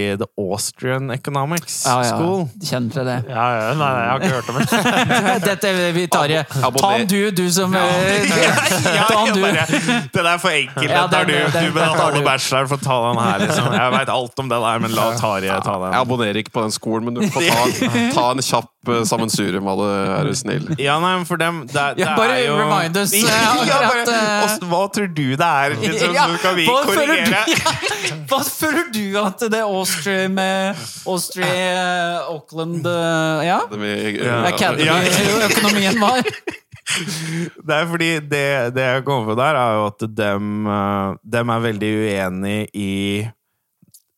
basically 0.00 0.16
the 0.16 0.26
Austrian 0.36 1.10
Economics 1.10 1.84
Ja, 1.86 2.02
ja. 2.02 2.16
School. 2.16 2.48
Kjenner 2.64 2.92
til 2.94 3.04
det. 3.04 3.16
Ja, 3.28 3.44
ja, 3.60 3.74
nei, 3.74 3.90
nei, 3.92 4.00
jeg 4.00 4.10
har 4.10 4.18
ikke 4.20 4.34
hørt 4.34 4.48
om 4.48 4.56
det. 4.60 5.44
Dette 5.48 5.72
vi 5.94 6.06
tar 6.06 6.28
Abonner- 6.30 6.80
Ta 6.80 6.90
den 6.98 7.06
du, 7.10 7.30
du 7.30 7.50
som 7.52 7.74
eh, 7.74 7.80
Ja, 8.96 9.06
Ta 9.08 9.24
den 9.26 9.34
du. 9.34 10.08
den 10.14 10.26
er 10.26 10.38
for 10.42 10.50
enkel. 10.50 10.88
Ja, 10.90 11.06
Den 11.06 11.26
du. 11.26 11.32
den- 11.34 11.52
den- 11.52 11.72
Du 11.72 11.78
den 11.78 11.88
tar 11.88 11.94
betaler 11.94 12.18
du. 12.18 12.24
bachelor 12.24 12.66
for 12.70 12.76
å 12.76 12.84
ta 12.84 12.98
den 13.08 13.22
her, 13.24 13.38
liksom. 13.46 13.72
Jeg 13.74 13.92
veit 13.96 14.08
alt 14.16 14.38
om 14.44 14.48
det 14.50 14.60
der, 14.64 14.78
men 14.86 14.94
la 14.96 15.08
Tarjei 15.20 15.60
ta 15.64 15.78
den. 15.84 15.92
Jeg 15.92 16.00
abonnerer 16.06 16.36
ikke 16.42 16.54
på 16.56 16.62
den 16.66 16.74
skolen, 16.74 17.04
men 17.04 17.14
du 17.14 17.26
får 17.30 17.48
ta, 17.48 17.88
ta 18.16 18.26
en 18.34 18.44
kjapp 18.44 18.70
uh, 18.88 19.02
sammensurium 19.08 19.66
av 19.70 19.78
det, 19.82 19.90
er 20.16 20.24
du 20.30 20.34
snill. 20.38 20.68
Ja, 20.80 20.98
nei, 21.02 21.14
men 21.20 21.26
for 21.28 21.36
dem 21.40 21.62
det, 21.68 21.74
det 21.98 22.04
Ja, 22.04 22.14
bare 22.16 22.38
er 22.40 22.46
jo 22.46 22.56
remind 22.60 22.96
us, 22.96 23.12
eh, 23.12 23.24
ja, 23.26 23.50
akkurat, 23.52 24.06
bare, 24.08 24.46
eh. 24.50 24.68
Hva 24.70 24.82
tror 24.94 25.10
du 25.14 25.24
det 25.36 25.50
er? 25.50 25.76
Liksom, 25.80 26.14
Ja, 26.16 26.26
så 26.30 26.38
kan 26.42 26.56
vi 26.56 26.66
hva 26.68 26.80
føler 26.88 27.06
du- 27.06 27.32
korrigere. 27.34 28.24
Hva 28.30 28.40
føler 28.46 28.86
du 28.94 29.04
at 29.20 29.42
det 29.50 29.58
er 29.60 29.68
Austria 29.90 30.28
med 30.28 30.76
Austria, 31.06 32.20
Auckland 32.30 32.86
eh, 32.86 33.46
Ja? 33.46 33.60
Det 33.70 33.90
er 34.22 34.38
uh, 34.38 34.46
Academy-økonomien 34.46 36.00
var? 36.04 36.22
Det 37.66 37.74
er 37.74 37.84
fordi 37.86 38.08
det, 38.26 38.46
det 38.74 38.82
jeg 38.82 39.02
kommer 39.06 39.28
på 39.30 39.36
der, 39.38 39.54
er 39.54 39.76
jo 39.78 39.82
at 39.92 40.04
dem, 40.18 40.66
eh, 40.66 41.18
dem 41.36 41.52
er 41.54 41.60
veldig 41.62 41.90
uenig 42.00 42.56
i 42.74 42.94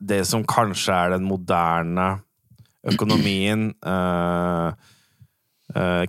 det 0.00 0.22
som 0.26 0.44
kanskje 0.48 0.94
er 0.96 1.12
den 1.16 1.26
moderne 1.28 2.06
økonomien. 2.88 3.68
Uh, 3.84 4.72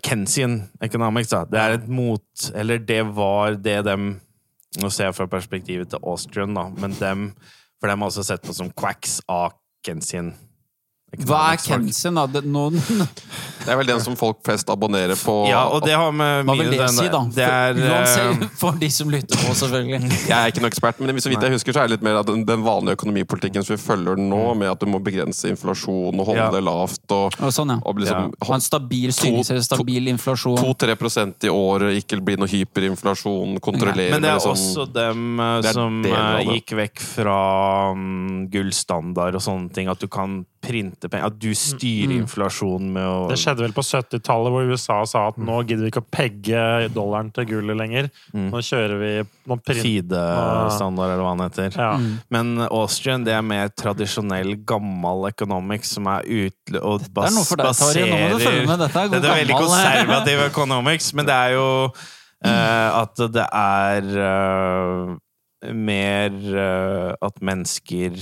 Kensian 0.04 0.58
economics, 0.84 1.30
da. 1.32 1.44
Det 1.48 1.60
er 1.60 1.76
et 1.78 1.86
mot 1.88 2.48
Eller 2.52 2.82
det 2.84 3.00
var 3.16 3.54
det 3.56 3.78
dem 3.88 4.10
Nå 4.82 4.90
ser 4.92 5.08
jeg 5.08 5.16
fra 5.16 5.28
perspektivet 5.32 5.88
til 5.94 6.04
Austrian, 6.04 6.56
da, 6.58 6.66
men 6.82 6.96
dem 7.00 7.30
For 7.84 7.92
dem 7.92 8.00
har 8.00 8.08
også 8.14 8.24
sett 8.24 8.46
på 8.48 8.54
som 8.56 8.70
quacks 8.72 9.18
av 9.28 9.58
Kensian. 9.84 10.30
Hva 11.22 11.54
er. 11.54 11.58
Kensen, 11.62 12.16
da? 12.18 12.26
Det, 12.28 12.42
noen, 12.50 12.80
Det 13.64 13.72
er 13.72 13.78
vel 13.80 13.88
den 13.88 14.02
som 14.04 14.16
folk 14.20 14.42
flest 14.44 14.68
abonnerer 14.74 15.16
på. 15.16 15.34
Ja, 15.48 15.62
og 15.72 15.86
det 15.86 15.94
har 15.96 16.12
med 16.12 16.44
hva 16.50 16.56
vil 16.60 16.72
det 16.74 16.80
den- 16.82 16.96
si, 16.98 17.06
da? 17.08 17.22
Det 17.32 17.46
er, 17.48 17.78
For, 17.78 17.94
uansett, 17.94 18.42
eh, 18.44 18.50
for 18.64 18.80
de 18.82 18.90
som 18.92 19.12
lytter 19.14 19.38
på, 19.40 19.54
selvfølgelig. 19.56 20.10
Jeg 20.32 20.36
er 20.36 20.52
ikke 20.52 20.64
noen 20.64 20.72
ekspert, 20.74 21.00
men 21.00 21.22
så 21.24 21.32
vidt 21.32 21.46
jeg 21.46 21.54
husker, 21.56 21.76
så 21.78 21.84
er 21.84 21.88
det 21.88 21.96
litt 22.00 22.04
mer 22.08 22.20
at 22.20 22.28
den, 22.28 22.44
den 22.50 22.64
vanlige 22.66 22.98
økonomipolitikken 22.98 23.64
som 23.64 23.76
vi 23.76 23.80
følger 23.84 24.20
nå, 24.20 24.42
med 24.60 24.72
at 24.74 24.82
du 24.84 24.90
må 24.92 25.00
begrense 25.04 25.48
inflasjon 25.54 26.20
og 26.20 26.26
holde 26.32 26.42
Ja. 26.42 26.50
det 26.52 26.64
lavt. 26.66 27.04
og, 27.16 27.38
Og 27.40 27.54
sånn, 27.56 27.72
ja. 27.76 27.80
og 27.86 28.02
liksom, 28.04 28.34
Ha 28.50 28.58
en 28.58 28.66
stabil 28.68 29.14
styringsrett, 29.16 29.64
stabil 29.70 30.12
inflasjon. 30.12 30.58
2-3% 30.60 31.48
i 31.48 31.54
året, 31.54 31.96
ikke 32.04 32.20
bli 32.26 32.36
noe 32.42 32.52
hyperinflasjon, 32.52 33.60
kontrollere 33.64 34.12
Men 34.18 34.26
det 34.26 34.32
er 34.34 34.40
liksom- 34.42 34.58
også 34.58 34.88
dem 34.94 35.40
eh, 35.40 35.58
er 35.64 35.72
som 35.78 36.02
eh, 36.06 36.44
gikk 36.58 36.76
vekk 36.84 37.00
fra 37.14 37.38
um, 37.94 38.48
gullstandard 38.52 39.36
og 39.40 39.42
sånne 39.46 39.72
ting. 39.74 39.88
At 39.92 40.00
du 40.04 40.08
kan 40.12 40.42
printe 40.64 41.10
penger. 41.12 41.28
At 41.28 41.38
du 41.40 41.50
styrer 41.58 42.14
Mm. 42.14 42.24
inflasjonen 42.24 42.92
med 42.96 43.04
å 43.04 43.28
Det 43.30 43.38
skjedde 43.42 43.66
vel 43.66 43.76
på 43.76 43.84
70-tallet, 43.84 44.54
hvor 44.54 44.72
USA 44.72 44.98
sa 45.10 45.28
at 45.28 45.38
nå 45.38 45.60
gidder 45.68 45.84
vi 45.84 45.92
ikke 45.92 46.04
å 46.04 46.10
pegge 46.12 46.64
dollaren 46.94 47.32
til 47.36 47.46
gullet 47.50 47.78
lenger. 47.78 48.10
Mm. 48.34 48.50
Nå 48.54 48.62
kjører 48.64 49.00
vi 49.02 49.12
nå 49.50 49.58
print- 49.60 49.84
Fide-standard, 49.84 51.12
eller 51.12 51.24
hva 51.26 51.34
den 51.36 51.50
heter. 51.50 51.78
Ja. 51.78 51.92
Mm. 51.98 52.20
Men 52.32 52.68
Austrian 52.70 53.24
det 53.28 53.34
er 53.36 53.42
mer 53.44 53.70
tradisjonell, 53.70 54.56
gammel 54.66 55.28
economics 55.28 55.94
som 55.98 56.08
er 56.08 56.24
utle... 56.24 56.80
Og 56.82 57.00
Det 57.04 57.28
er 57.28 57.36
noe 57.36 57.46
for 57.48 57.60
deg, 57.60 57.76
Tarjei. 57.76 58.08
Nå 58.10 58.18
må 58.24 58.38
du 58.38 58.44
følge 58.46 58.68
med. 58.68 58.80
Dette 58.80 59.00
er 59.04 59.08
god 59.08 59.18
Dette 59.18 59.32
er 59.34 59.40
veldig 59.44 59.58
gammel 59.58 59.68
konservativ 59.74 60.46
economics, 60.48 61.14
men 61.14 61.26
det 61.28 61.36
er 61.36 61.54
jo 61.58 61.68
uh, 62.46 63.02
at 63.04 63.22
det 63.34 63.46
er 63.48 64.10
uh, 64.24 65.14
mer 65.74 66.40
uh, 66.54 67.14
at 67.24 67.40
mennesker 67.42 68.18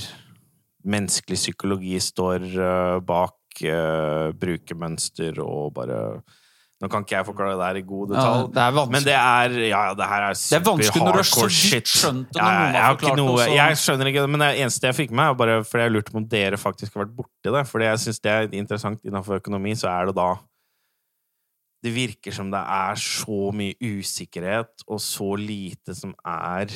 Menneskelig 0.83 1.37
psykologi 1.39 1.97
står 2.01 2.45
eh, 2.51 2.99
bak 3.05 3.63
uh, 3.67 4.31
brukermønster 4.41 5.41
og 5.43 5.73
bare 5.75 5.97
Nå 6.81 6.89
kan 6.89 7.03
ikke 7.05 7.13
jeg 7.13 7.25
forklare 7.27 7.57
det 7.59 7.65
her 7.67 7.77
i 7.77 7.83
god 7.85 8.13
Ja, 8.17 8.29
det. 8.49 8.85
Men 8.89 9.03
det 9.05 9.13
er 9.13 9.57
Ja, 9.69 9.81
det 9.93 10.07
her 10.09 10.23
er 10.31 10.33
Det 10.33 10.57
er 10.57 10.87
super 10.89 11.11
hardcore 11.11 11.49
shit. 11.53 11.85
skjønt 11.85 12.31
det 12.33 12.41
Ja, 12.41 12.71
jeg 12.73 12.97
ikke 12.97 13.17
noe 13.19 13.45
Jeg 13.45 13.77
skjønner 13.77 14.09
ikke 14.09 14.23
det, 14.23 14.31
men 14.33 14.41
det 14.41 14.49
eneste 14.63 14.89
jeg 14.89 14.97
fikk 15.03 15.13
med, 15.13 15.27
er 15.29 15.37
bare 15.37 15.59
fordi 15.67 15.85
jeg 15.85 15.93
lurte 15.93 16.15
på 16.15 16.23
om 16.23 16.29
dere 16.31 16.57
faktisk 16.57 16.95
har 16.95 17.05
vært 17.05 17.13
borti 17.19 17.53
det. 17.53 17.65
Fordi 17.69 17.85
jeg 17.85 18.01
syns 18.05 18.23
det 18.25 18.31
er 18.31 18.49
interessant 18.57 19.05
innenfor 19.05 19.37
økonomi, 19.37 19.75
så 19.77 19.91
er 19.93 20.09
det 20.09 20.17
da 20.17 20.31
det 21.81 21.93
virker 21.93 22.33
som 22.33 22.49
det 22.53 22.61
er 22.61 22.99
så 23.01 23.49
mye 23.57 23.73
usikkerhet, 23.81 24.83
og 24.87 25.01
så 25.01 25.31
lite 25.37 25.95
som 25.97 26.13
er 26.25 26.69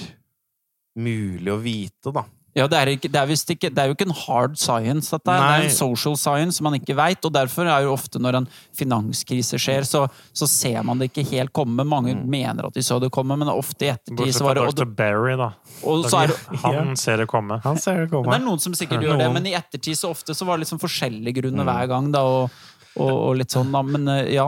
mulig 0.97 1.51
å 1.53 1.59
vite, 1.61 2.13
da. 2.15 2.23
Ja, 2.55 2.69
det 2.71 2.77
er, 2.79 2.89
ikke, 2.95 3.09
det, 3.11 3.19
er 3.19 3.27
visst 3.27 3.49
ikke, 3.51 3.67
det 3.67 3.81
er 3.81 3.89
jo 3.89 3.95
ikke 3.97 4.05
en 4.07 4.15
hard 4.15 4.53
science, 4.55 5.09
dette. 5.11 5.27
Det 5.27 5.47
er 5.57 5.65
en 5.65 5.73
social 5.75 6.13
science 6.15 6.63
man 6.63 6.77
ikke 6.77 6.95
veit. 6.95 7.19
Og 7.27 7.33
derfor 7.35 7.67
er 7.67 7.83
jo 7.83 7.91
ofte 7.91 8.21
når 8.23 8.37
en 8.39 8.47
finanskrise 8.79 9.59
skjer, 9.59 9.83
så, 9.83 10.05
så 10.31 10.47
ser 10.47 10.79
man 10.87 11.01
det 11.01 11.09
ikke 11.09 11.25
helt 11.33 11.51
komme. 11.55 11.83
Mange 11.83 12.15
mener 12.15 12.69
at 12.69 12.77
de 12.77 12.83
så 12.85 13.01
det 13.03 13.11
komme, 13.15 13.35
men 13.41 13.51
ofte 13.51 13.89
i 13.89 13.91
ettertid 13.91 14.31
så 14.37 14.47
var 14.47 14.55
det 14.55 14.63
og, 14.69 14.71
Dr. 14.71 14.87
Barry, 14.87 15.35
da. 15.41 15.49
og 15.83 16.07
så 16.07 16.23
er 16.23 16.35
Han 16.63 16.95
ser 16.99 17.25
det 17.25 17.27
komme. 17.31 17.59
Han 17.65 17.81
ser 17.81 18.05
det 18.05 18.11
Men 18.15 18.31
det 18.31 18.39
er 18.39 18.47
noen 18.47 18.63
som 18.63 18.79
sikkert 18.79 19.03
gjør 19.03 19.19
det, 19.19 19.29
men 19.35 19.51
i 19.51 19.57
ettertid 19.59 19.99
så 19.99 20.15
ofte 20.15 20.37
så 20.37 20.47
var 20.47 20.55
det 20.55 20.63
liksom 20.63 20.79
forskjellige 20.79 21.41
grunner 21.41 21.67
hver 21.67 21.91
gang, 21.91 22.07
da, 22.15 22.23
og, 22.23 22.59
og, 22.95 23.11
og 23.11 23.31
litt 23.41 23.51
sånn, 23.51 23.75
da. 23.75 23.83
Men 23.83 24.07
eh, 24.15 24.31
ja. 24.37 24.47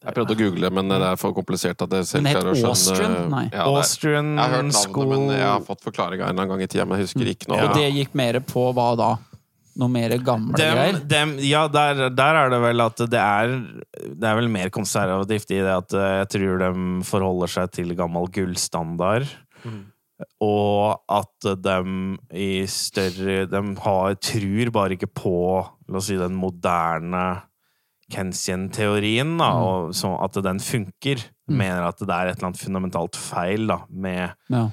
Jeg 0.00 0.16
prøvde 0.16 0.32
å 0.32 0.38
google, 0.38 0.68
men 0.72 0.88
det 0.88 0.98
er 1.04 1.18
for 1.20 1.34
komplisert 1.36 1.82
at 1.84 1.94
jeg 1.98 2.06
selv 2.08 2.24
Men 2.24 2.36
det 2.38 2.52
het 2.56 2.68
Austrian? 2.70 3.16
Nei. 3.28 3.42
Ja, 3.50 3.66
er, 3.66 3.80
Austrian 3.82 4.30
jeg 4.32 4.40
har 4.40 4.54
hørt 4.54 4.70
navnet, 4.70 4.78
School 4.80 5.10
men 5.10 5.26
jeg 5.34 5.44
har 5.44 5.66
fått 5.66 5.82
forklaringa 5.84 6.24
en 6.24 6.32
eller 6.32 6.46
annen 6.46 6.54
gang 6.54 6.62
i 6.64 6.70
tida, 6.72 6.86
men 6.88 6.96
jeg 6.96 7.10
husker 7.10 7.32
ikke 7.34 7.50
nå. 7.50 7.58
Og 7.66 7.74
det 7.76 7.90
gikk 7.98 8.14
mer 8.16 8.38
på 8.48 8.62
hva 8.76 8.86
da? 8.96 9.10
Noe 9.80 9.92
mer 9.92 10.14
gamle 10.24 10.56
dem, 10.58 10.78
greier? 10.78 10.96
dem, 11.08 11.34
ja, 11.46 11.66
der, 11.70 12.08
der 12.16 12.38
er 12.40 12.50
det 12.52 12.58
vel 12.64 12.82
at 12.82 13.02
det 13.12 13.20
er 13.20 13.52
Det 13.94 14.26
er 14.26 14.34
vel 14.40 14.50
mer 14.50 14.72
konservativt 14.74 15.52
i 15.54 15.60
det 15.60 15.76
at 15.76 15.94
eh, 15.94 16.16
jeg 16.22 16.30
tror 16.34 16.64
de 16.64 16.72
forholder 17.06 17.52
seg 17.54 17.70
til 17.76 17.94
gammel 17.98 18.26
gullstandard. 18.34 19.28
Og 20.44 20.96
at 21.12 21.46
de 21.64 21.76
i 22.36 22.50
større 22.68 23.44
De 23.48 23.62
har, 23.84 24.18
tror 24.20 24.72
bare 24.74 24.96
ikke 24.96 25.08
på 25.08 25.36
La 25.90 26.00
oss 26.00 26.10
si 26.10 26.18
den 26.20 26.36
moderne 26.38 27.22
Keynesian-teorien, 28.10 29.38
da, 29.40 29.50
og 29.62 29.94
så 29.96 30.14
at 30.24 30.32
den 30.44 30.58
funker. 30.60 31.16
Mener 31.50 31.82
at 31.88 31.98
det 31.98 32.10
er 32.14 32.26
et 32.30 32.36
eller 32.38 32.46
annet 32.52 32.60
fundamentalt 32.62 33.16
feil 33.18 33.66
da, 33.66 33.80
med, 33.90 34.30
Ja. 34.50 34.68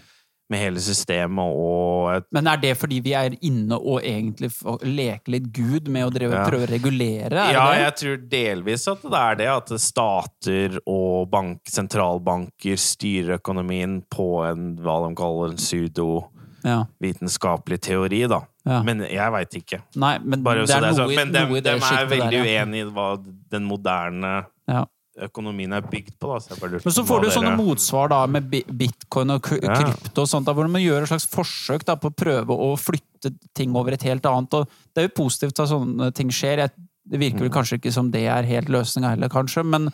med 0.49 0.59
hele 0.61 0.79
systemet 0.79 1.55
og 1.57 2.11
et 2.17 2.23
Men 2.31 2.47
er 2.47 2.57
det 2.61 2.77
fordi 2.77 2.99
vi 3.03 3.13
er 3.17 3.29
inne 3.41 3.73
og 3.75 4.01
egentlig 4.05 4.51
leker 4.85 5.31
litt 5.33 5.49
Gud 5.51 5.88
med 5.89 6.05
å 6.05 6.09
drive, 6.13 6.33
Ja. 6.38 6.45
prøve 6.47 6.63
å 6.67 6.69
regulere? 6.69 7.33
Er 7.49 7.53
Ja, 7.53 7.71
jeg 7.73 7.95
tror 7.95 8.17
delvis 8.29 8.88
at 8.88 9.01
det 9.01 9.13
er 9.13 9.35
det. 9.35 9.47
At 9.47 9.67
stater 9.79 10.79
og 10.85 11.29
bank, 11.31 11.59
sentralbanker 11.65 12.77
styrer 12.77 13.39
økonomien 13.41 14.03
på 14.09 14.45
en 14.49 14.75
hva 14.77 15.07
de 15.09 15.15
kaller 15.15 15.49
en 15.49 15.57
pseudovitenskapelig 15.57 17.79
teori, 17.81 18.27
da. 18.29 18.41
Ja. 18.68 18.82
Men 18.84 18.99
jeg 19.07 19.32
veit 19.32 19.57
ikke. 19.61 19.82
Nei, 19.95 20.18
men 20.20 20.43
Bare 20.43 20.65
det 20.65 20.70
så 20.70 20.78
er 20.78 20.82
det 20.82 20.89
er 20.89 20.97
noe, 20.97 21.07
sagt. 21.07 21.11
i- 21.11 21.15
Men 21.22 21.32
dem, 21.32 21.49
noe 21.49 21.57
i 21.57 21.61
det 21.61 21.74
dem 21.74 21.84
er 21.88 22.05
veldig 22.11 22.32
der, 22.32 22.45
ja. 22.51 22.65
uenig 22.65 22.82
i 22.84 22.91
hva 22.91 23.07
den 23.55 23.63
moderne 23.70 24.34
Ja. 24.68 24.86
økonomien 25.18 25.74
er 25.74 25.82
bygd 25.82 26.18
på. 26.20 26.28
Da. 26.34 26.39
Så 26.39 26.61
Men 26.61 26.93
så 26.93 27.03
får 27.07 27.22
du 27.24 27.28
sånne 27.30 27.55
dere- 27.55 27.57
motsvar 27.57 28.09
da 28.09 28.26
med 28.28 28.51
bitcoin 28.51 29.32
og 29.34 29.41
krypto 29.41 30.22
og 30.22 30.28
sånt, 30.28 30.45
da, 30.45 30.53
hvor 30.53 30.68
man 30.70 30.82
gjør 30.82 31.01
et 31.03 31.09
slags 31.09 31.26
forsøk 31.32 31.86
da, 31.86 31.95
på 31.95 32.11
å 32.11 32.15
prøve 32.15 32.53
å 32.53 32.76
flytte 32.78 33.34
ting 33.55 33.74
over 33.76 33.93
et 33.93 34.03
helt 34.03 34.22
annet. 34.30 34.53
Og 34.53 34.68
det 34.93 35.03
er 35.03 35.07
jo 35.07 35.24
positivt 35.24 35.59
at 35.59 35.70
sånne 35.70 36.13
ting 36.13 36.30
skjer. 36.30 36.70
Det 37.09 37.20
virker 37.20 37.39
vel 37.39 37.49
kanskje 37.49 37.80
ikke 37.80 37.91
som 37.95 38.11
det 38.11 38.28
er 38.28 38.43
helt 38.43 38.68
løsninga 38.68 39.09
heller, 39.15 39.30
kanskje. 39.30 39.63
Men, 39.65 39.89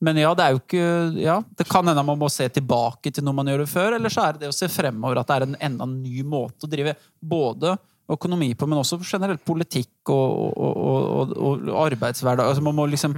men 0.00 0.16
ja, 0.16 0.34
det 0.34 0.44
er 0.44 0.52
jo 0.52 0.60
ikke 0.60 1.20
Ja, 1.22 1.40
det 1.56 1.66
kan 1.68 1.84
hende 1.86 2.04
man 2.04 2.18
må 2.18 2.30
se 2.30 2.46
tilbake 2.48 3.10
til 3.12 3.24
noe 3.24 3.34
man 3.34 3.46
gjorde 3.46 3.66
før, 3.66 3.94
eller 3.96 4.10
så 4.10 4.28
er 4.28 4.32
det 4.34 4.40
det 4.42 4.48
å 4.50 4.54
se 4.54 4.68
fremover 4.68 5.18
at 5.18 5.26
det 5.26 5.36
er 5.38 5.42
en 5.48 5.56
enda 5.60 5.86
ny 5.86 6.22
måte 6.22 6.66
å 6.66 6.70
drive 6.70 6.94
både 7.24 7.78
økonomi 8.14 8.52
på, 8.58 8.68
men 8.68 8.80
også 8.80 8.98
generelt 9.02 9.42
politikk 9.46 10.10
og, 10.12 10.56
og, 10.56 10.76
og, 10.82 11.34
og, 11.36 11.68
arbeidshverdag. 11.84 12.48
Altså 12.48 12.64
man 12.64 12.76
må 12.76 12.86
liksom, 12.90 13.16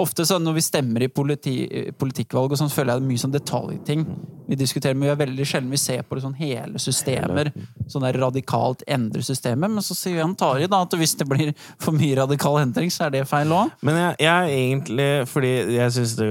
ofte 0.00 0.26
sånn 0.28 0.44
når 0.46 0.58
vi 0.58 0.66
stemmer 0.66 1.04
i 1.06 1.10
politi, 1.12 1.54
politikkvalg, 1.98 2.54
og 2.54 2.60
sånn, 2.60 2.72
føler 2.72 2.94
jeg 2.94 3.00
det 3.00 3.06
er 3.06 3.10
mye 3.12 3.24
sånn 3.24 3.34
detaljting 3.34 4.06
vi 4.50 4.58
diskuterer, 4.58 4.96
men 4.98 5.06
vi 5.06 5.12
er 5.12 5.20
veldig 5.20 5.46
sjelden 5.46 5.70
vi 5.70 5.78
ser 5.78 6.02
på 6.02 6.16
det 6.18 6.24
sånn 6.24 6.38
hele 6.40 6.80
systemer. 6.82 7.52
Sånn 7.90 8.02
der 8.02 8.18
radikalt 8.18 8.82
endre 8.90 9.22
systemet. 9.22 9.70
Men 9.70 9.84
så 9.86 9.94
sier 9.94 10.18
Jan 10.18 10.34
Tari 10.38 10.66
da 10.70 10.82
at 10.82 10.96
hvis 10.98 11.14
det 11.20 11.28
blir 11.30 11.52
for 11.78 11.94
mye 11.94 12.18
radikal 12.18 12.58
endring, 12.64 12.90
så 12.90 13.06
er 13.06 13.14
det 13.14 13.28
feil 13.30 13.54
òg. 13.54 13.70
Men 13.86 14.00
jeg, 14.00 14.16
jeg 14.26 14.56
egentlig 14.64 15.10
Fordi 15.30 15.52
jeg 15.76 15.94
syns 15.94 16.16
det 16.18 16.30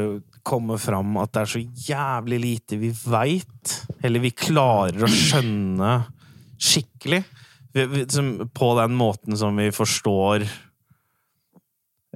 kommer 0.49 0.79
fram 0.81 1.17
at 1.21 1.31
det 1.35 1.41
er 1.41 1.51
så 1.53 1.61
jævlig 1.89 2.39
lite 2.43 2.79
vi 2.81 2.91
veit. 2.91 3.75
Eller 4.03 4.23
vi 4.23 4.35
klarer 4.35 5.05
å 5.05 5.11
skjønne 5.11 5.93
skikkelig. 6.59 7.23
På 7.73 8.69
den 8.81 8.95
måten 8.97 9.37
som 9.37 9.55
vi 9.59 9.69
forstår 9.75 10.41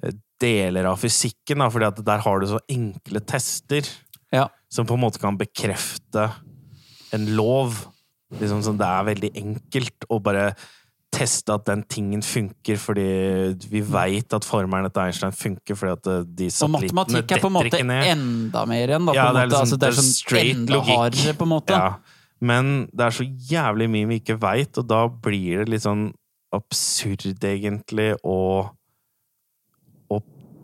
eh, 0.04 0.14
deler 0.41 0.86
av 0.89 0.97
fysikken. 1.01 1.62
Da, 1.64 1.70
fordi 1.72 1.86
at 1.91 2.04
der 2.06 2.24
har 2.26 2.39
du 2.43 2.47
så 2.49 2.60
enkle 2.72 3.22
tester 3.30 3.88
Ja. 4.34 4.47
som 4.70 4.86
på 4.89 4.95
en 4.97 5.04
måte 5.06 5.20
kan 5.22 5.38
bekrefte 5.38 6.32
en 7.14 7.28
lov. 7.38 7.86
Liksom 8.39 8.64
sånn, 8.66 8.78
det 8.80 8.88
er 8.89 9.04
veldig 9.12 9.30
enkelt 9.38 10.08
å 10.10 10.18
bare 10.26 10.56
teste 11.14 11.54
at 11.54 11.68
den 11.70 11.84
tingen 11.86 12.24
funker, 12.26 12.74
fordi 12.82 13.04
vi 13.70 13.82
veit 13.86 14.34
at 14.34 14.41
formelen 14.43 14.89
til 14.89 15.04
Einstein 15.04 15.32
funker, 15.38 15.76
fordi 15.78 15.91
at 15.93 16.08
eh, 16.10 16.24
de 16.26 16.47
Og 16.66 16.72
matematikk 16.74 17.36
er 17.36 17.43
på 17.43 17.51
en 17.51 17.54
måte 17.54 17.70
detter 17.70 17.84
ikke 17.84 17.91
ned. 17.91 18.08
enda 18.16 18.64
mer 18.66 18.88
enn, 18.97 19.06
da. 19.06 19.14
På 19.14 19.16
Ja, 19.20 19.28
det 19.32 19.41
er 19.43 19.47
liksom- 19.51 19.62
altså, 19.62 19.78
det 19.78 19.88
er 19.88 19.91
sånn 19.99 20.10
straight 20.18 20.56
enda 20.58 20.74
logikk. 20.74 20.97
hardere, 20.97 21.34
på 21.38 21.45
en 21.45 21.54
måte. 21.54 21.70
Ja. 21.78 21.93
Men 22.44 22.89
det 22.91 23.08
er 23.08 23.16
så 23.16 23.26
jævlig 23.26 23.88
mye 23.91 24.10
vi 24.10 24.20
ikke 24.22 24.39
veit, 24.41 24.78
og 24.80 24.88
da 24.89 25.06
blir 25.08 25.64
det 25.64 25.74
litt 25.74 25.86
sånn 25.86 26.10
absurd, 26.54 27.39
egentlig, 27.48 28.14
å 28.24 28.39
å 30.12 30.20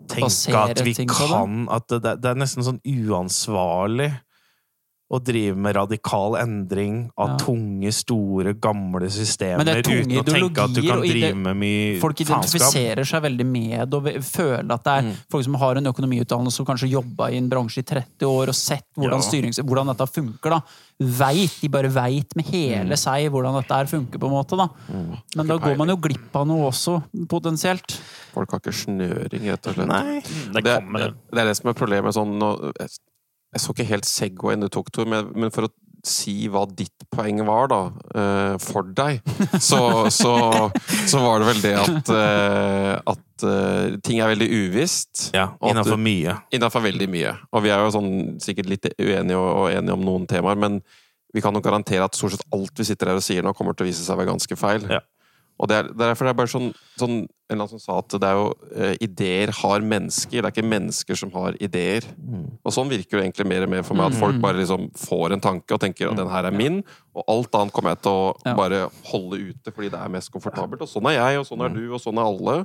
tenke 0.10 0.28
Basere 0.28 0.64
at 0.74 0.82
vi 0.86 0.94
kan 1.00 1.64
At 1.74 1.88
det, 1.90 2.18
det 2.22 2.30
er 2.30 2.38
nesten 2.38 2.66
sånn 2.66 2.82
uansvarlig 2.84 4.12
å 5.12 5.18
drive 5.26 5.56
med 5.58 5.76
radikal 5.76 6.36
endring 6.38 7.10
av 7.18 7.30
Ja. 7.32 7.38
tunge, 7.38 7.92
store, 7.92 8.54
gamle 8.54 9.10
systemer 9.10 9.68
er 9.68 9.82
uten 9.82 10.06
å 10.20 10.24
tenke 10.24 10.64
at 10.64 10.74
du 10.76 10.82
kan 10.86 11.02
drive 11.02 11.36
med 11.36 11.58
mye 11.58 12.00
Folk 12.00 12.16
faenskap. 12.18 12.44
identifiserer 12.44 13.04
seg 13.10 13.24
veldig 13.24 13.46
med 13.46 13.94
og 13.94 14.04
føler 14.22 14.72
at 14.72 14.84
det 14.84 14.94
er 14.94 15.02
Mm. 15.02 15.16
folk 15.32 15.44
som 15.44 15.54
har 15.56 15.76
en 15.78 15.86
økonomiutdannelse 15.86 16.52
som 16.54 16.66
kanskje 16.66 16.92
jobba 16.92 17.32
i 17.32 17.38
en 17.38 17.50
bransje 17.50 17.80
i 17.80 17.84
30 17.84 18.26
år 18.26 18.50
og 18.50 18.56
sett 18.56 18.86
hvordan, 18.96 19.20
Ja. 19.58 19.64
hvordan 19.64 19.88
dette 19.88 20.08
funker. 20.14 20.50
da. 20.50 20.62
Veit, 21.02 21.60
De 21.62 21.68
bare 21.70 21.90
veit 21.90 22.36
med 22.36 22.46
Mm. 22.46 22.52
hele 22.52 22.96
seg 22.96 23.32
hvordan 23.32 23.56
dette 23.62 23.74
her 23.74 23.86
funker. 23.86 24.20
på 24.20 24.26
en 24.26 24.32
måte 24.32 24.56
da. 24.58 24.70
Men 25.36 25.48
da 25.48 25.58
går 25.58 25.76
man 25.78 25.88
jo 25.88 25.98
glipp 25.98 26.36
av 26.36 26.46
noe 26.46 26.70
også, 26.70 27.04
potensielt. 27.28 28.00
Folk 28.34 28.52
har 28.52 28.60
ikke 28.60 28.74
snøring, 28.74 29.42
rett 29.50 29.68
og 29.68 29.74
slett. 29.76 29.88
Nei. 29.88 30.20
Det 30.54 30.64
det, 30.64 30.94
det, 30.94 31.14
det 31.32 31.40
er 31.40 31.46
det 31.46 31.58
som 31.58 31.70
er 31.70 31.74
problemet. 31.74 32.14
Sånn, 32.14 32.38
nå, 32.38 32.72
jeg, 33.54 33.62
så 33.64 33.74
ikke 33.74 33.90
helt 33.90 34.08
Segwayen 34.10 34.66
du 34.66 34.70
tok, 34.72 34.92
Tor, 34.94 35.10
men, 35.10 35.32
men 35.36 35.54
for 35.54 35.68
å 35.68 35.74
si 36.06 36.48
hva 36.52 36.62
ditt 36.72 37.04
poeng 37.12 37.42
var, 37.48 37.68
da, 37.72 37.80
uh, 38.16 38.54
for 38.62 38.88
deg, 38.96 39.20
så, 39.60 40.08
så, 40.14 40.34
så 41.10 41.24
var 41.24 41.42
det 41.42 41.50
vel 41.50 41.60
det 41.66 41.74
at, 41.82 42.12
uh, 42.14 42.94
at 43.14 43.46
uh, 43.46 43.98
ting 44.06 44.22
er 44.22 44.32
veldig 44.32 44.48
uvisst. 44.48 45.30
Ja, 45.36 45.50
innafor 45.66 46.00
mye. 46.00 46.38
Innenfor 46.56 46.86
veldig 46.88 47.10
mye. 47.12 47.36
Og 47.52 47.66
vi 47.66 47.74
er 47.74 47.84
jo 47.84 47.94
sånn, 47.98 48.12
sikkert 48.44 48.72
litt 48.72 48.90
uenige 48.96 49.38
og, 49.38 49.50
og 49.50 49.70
enige 49.74 49.98
om 49.98 50.08
noen 50.08 50.28
temaer, 50.30 50.60
men 50.60 50.80
vi 51.36 51.44
kan 51.44 51.54
jo 51.54 51.62
garantere 51.62 52.08
at 52.08 52.18
stort 52.18 52.38
sett 52.38 52.48
alt 52.56 52.80
vi 52.80 52.88
sitter 52.88 53.12
her 53.12 53.20
og 53.20 53.26
sier 53.26 53.46
nå, 53.46 53.54
kommer 53.58 53.76
til 53.78 53.86
å 53.86 53.92
vise 53.92 54.06
seg 54.06 54.16
å 54.16 54.22
være 54.22 54.32
ganske 54.32 54.60
feil. 54.60 54.88
Ja. 54.90 55.04
Og 55.60 55.68
det 55.68 55.76
er, 55.76 55.90
derfor 56.00 56.28
det 56.28 56.32
er 56.32 56.38
bare 56.40 56.52
sånn, 56.52 56.70
sånn 57.00 57.18
En 57.50 57.56
eller 57.56 57.66
annen 57.66 57.72
som 57.72 57.82
sa 57.82 57.96
at 58.00 58.14
det 58.22 58.28
er 58.28 58.38
jo 58.38 58.50
uh, 58.78 58.94
ideer 59.02 59.52
har 59.58 59.82
mennesker, 59.82 60.38
det 60.38 60.46
er 60.46 60.54
ikke 60.54 60.70
mennesker 60.70 61.18
som 61.18 61.32
har 61.34 61.56
ideer. 61.58 62.06
Og 62.62 62.76
sånn 62.76 62.92
virker 62.92 63.18
det 63.18 63.24
egentlig 63.26 63.48
mer 63.50 63.66
og 63.66 63.72
mer 63.74 63.88
for 63.88 63.98
meg, 63.98 64.14
at 64.14 64.20
folk 64.20 64.38
bare 64.44 64.60
liksom 64.60 64.86
får 64.94 65.34
en 65.34 65.42
tanke 65.42 65.74
og 65.74 65.82
tenker 65.82 66.12
at 66.12 66.20
den 66.20 66.30
her 66.30 66.46
er 66.46 66.54
min, 66.54 66.84
og 67.18 67.26
alt 67.34 67.58
annet 67.58 67.74
kommer 67.74 67.96
jeg 67.96 68.04
til 68.06 68.20
å 68.20 68.54
bare 68.60 68.84
holde 69.10 69.42
ute 69.50 69.74
fordi 69.74 69.90
det 69.90 69.98
er 69.98 70.14
mest 70.14 70.30
komfortabelt. 70.30 70.86
Og 70.86 70.92
sånn 70.94 71.10
er 71.10 71.18
jeg, 71.18 71.42
og 71.42 71.50
sånn 71.50 71.66
er 71.66 71.74
du, 71.74 71.82
og 71.90 72.04
sånn 72.04 72.22
er 72.22 72.30
alle. 72.30 72.56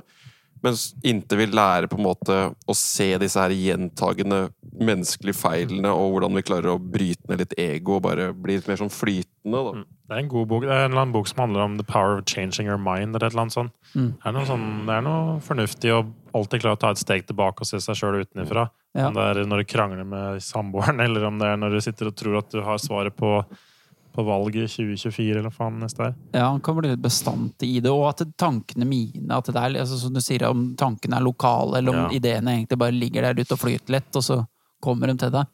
Mens 0.63 0.93
inntil 1.05 1.43
vi 1.43 1.47
lærer 1.51 1.89
på 1.91 1.97
en 1.99 2.05
måte 2.07 2.37
å 2.65 2.75
se 2.77 3.09
disse 3.21 3.41
her 3.41 3.53
gjentagende 3.53 4.47
menneskelige 4.75 5.37
feilene, 5.37 5.91
og 5.91 6.15
hvordan 6.15 6.37
vi 6.37 6.45
klarer 6.45 6.73
å 6.73 6.79
bryte 6.79 7.29
ned 7.29 7.43
litt 7.43 7.57
ego 7.59 7.97
og 7.97 8.05
bare 8.07 8.31
bli 8.33 8.57
litt 8.57 8.69
mer 8.69 8.79
sånn 8.79 8.93
flytende. 8.93 9.61
Da. 9.67 9.83
Det 10.05 10.15
er 10.15 10.23
en 10.23 10.31
god 10.31 10.49
bok. 10.51 10.65
Det 10.65 10.73
er 10.73 10.85
en 10.85 10.91
eller 10.91 11.03
annen 11.03 11.15
bok 11.15 11.29
som 11.29 11.43
handler 11.45 11.63
om 11.65 11.77
the 11.79 11.85
power 11.87 12.17
of 12.19 12.25
changing 12.29 12.67
your 12.69 12.81
mind. 12.81 13.15
eller 13.15 13.27
et 13.27 13.33
eller 13.33 13.45
annet 13.45 13.57
sånt. 13.57 13.75
Mm. 13.93 14.09
Det, 14.11 14.25
er 14.25 14.35
noe 14.35 14.49
sånn, 14.49 14.65
det 14.87 14.95
er 14.95 15.05
noe 15.05 15.37
fornuftig 15.45 15.93
å 15.95 16.01
alltid 16.35 16.65
klare 16.65 16.77
å 16.77 16.81
ta 16.81 16.91
et 16.93 17.01
steg 17.01 17.27
tilbake 17.29 17.63
og 17.63 17.69
se 17.69 17.79
seg 17.83 17.99
sjøl 17.99 18.19
utenfra. 18.25 18.67
Ja. 18.95 19.09
Om 19.09 19.17
det 19.17 19.29
er 19.29 19.41
når 19.49 19.63
du 19.63 19.71
krangler 19.71 20.07
med 20.07 20.43
samboeren, 20.43 21.01
eller 21.05 21.29
om 21.29 21.39
det 21.41 21.51
er 21.51 21.61
når 21.61 21.77
du 21.77 21.85
sitter 21.85 22.11
og 22.11 22.19
tror 22.19 22.41
at 22.41 22.51
du 22.53 22.61
har 22.65 22.81
svaret 22.81 23.15
på, 23.17 23.37
på 24.15 24.23
valget 24.25 24.63
i 24.79 24.85
2024, 24.95 25.39
eller 25.41 25.51
faen 25.53 25.77
neste 25.83 26.05
er. 26.07 26.13
Ja, 26.33 26.45
han 26.49 26.61
kan 26.63 26.77
bli 26.77 26.89
litt 26.93 27.03
bestandig 27.03 27.67
i 27.75 27.81
det. 27.83 27.91
Og 27.91 28.05
at 28.09 28.23
tankene 28.39 28.87
mine 28.87 29.35
at 29.35 29.49
det 29.51 29.55
er, 29.59 29.75
altså, 29.83 29.99
Som 29.99 30.13
du 30.15 30.21
sier, 30.23 30.45
om 30.49 30.69
tankene 30.79 31.17
er 31.19 31.25
lokale, 31.25 31.77
eller 31.81 31.91
om 31.95 32.11
Ja. 32.11 32.17
ideene 32.19 32.55
egentlig 32.55 32.77
bare 32.79 32.95
ligger 32.95 33.21
der 33.27 33.41
ute 33.43 33.53
og 33.53 33.59
flyter 33.59 33.91
lett, 33.97 34.15
og 34.15 34.23
så 34.23 34.39
kommer 34.81 35.07
de 35.11 35.17
til 35.17 35.31
deg. 35.31 35.45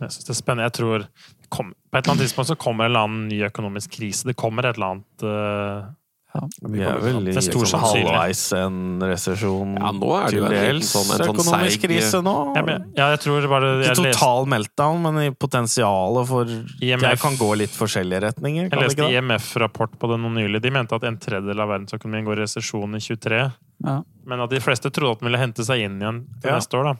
Jeg 0.00 0.10
synes 0.10 0.24
det 0.24 0.30
er 0.34 0.40
spennende. 0.42 0.66
Jeg 0.66 0.72
tror 0.80 1.06
kom, 1.48 1.74
På 1.92 1.98
et 1.98 2.04
eller 2.04 2.12
annet 2.16 2.26
tidspunkt 2.26 2.48
så 2.50 2.56
kommer 2.58 2.84
en 2.84 2.90
eller 2.90 3.04
annen 3.06 3.28
ny 3.28 3.38
økonomisk 3.46 3.90
krise. 3.96 4.24
Det 4.26 4.36
kommer 4.36 4.66
et 4.66 4.76
eller 4.76 4.96
annet 4.96 5.94
eh, 6.42 6.68
Vi 6.70 6.80
er 6.82 6.98
vel 7.00 7.28
i 7.28 7.32
Det 7.32 7.42
liksom 7.44 7.80
halvveis 7.80 8.42
en 8.58 9.00
resesjon 9.00 9.74
Ja, 9.80 9.90
nå 9.92 10.10
er 10.16 10.24
det 10.24 10.30
til 10.30 10.38
jo 10.42 10.48
dels 10.52 10.90
sånn- 10.92 11.10
en 11.12 11.18
sånn 11.20 11.34
økonomisk 11.34 11.80
seig- 11.80 11.84
krise 11.88 12.22
nå. 12.22 12.34
Ja, 12.56 12.62
men, 12.62 12.84
ja, 12.96 13.10
jeg 13.14 13.20
tror 13.20 13.48
bare 13.48 13.70
Ikke 13.84 13.94
total 14.12 14.46
meltdown, 14.46 15.02
men 15.02 15.18
i 15.24 15.30
potensialet 15.30 16.26
for 16.26 16.44
IMF. 16.46 17.00
Det 17.10 17.20
kan 17.20 17.36
gå 17.36 17.50
litt 17.56 17.70
forskjellige 17.70 18.22
retninger. 18.28 18.62
jeg 18.62 18.70
Kan 18.70 18.80
det 18.80 18.96
leste? 18.96 19.10
IMF-rapport 19.12 19.98
på 19.98 20.08
det 20.12 20.18
nå 20.20 20.30
nylig. 20.32 20.62
De 20.62 20.70
mente 20.70 20.92
at 20.94 21.04
en 21.04 21.16
tredjedel 21.18 21.60
av 21.60 21.68
verdensøkonomien 21.68 22.24
går 22.24 22.38
i 22.38 22.42
resesjon 22.42 22.94
i 22.94 22.98
23. 23.00 23.52
Ja. 23.84 24.02
Men 24.26 24.40
at 24.40 24.50
de 24.50 24.58
fleste 24.60 24.90
trodde 24.90 25.12
at 25.12 25.20
den 25.20 25.30
ville 25.30 25.38
hente 25.38 25.64
seg 25.64 25.84
inn 25.84 26.00
igjen 26.00 26.24
til 26.40 26.50
Ja. 26.50 26.56
neste 26.56 26.74
år. 26.78 26.84
da. 26.84 26.94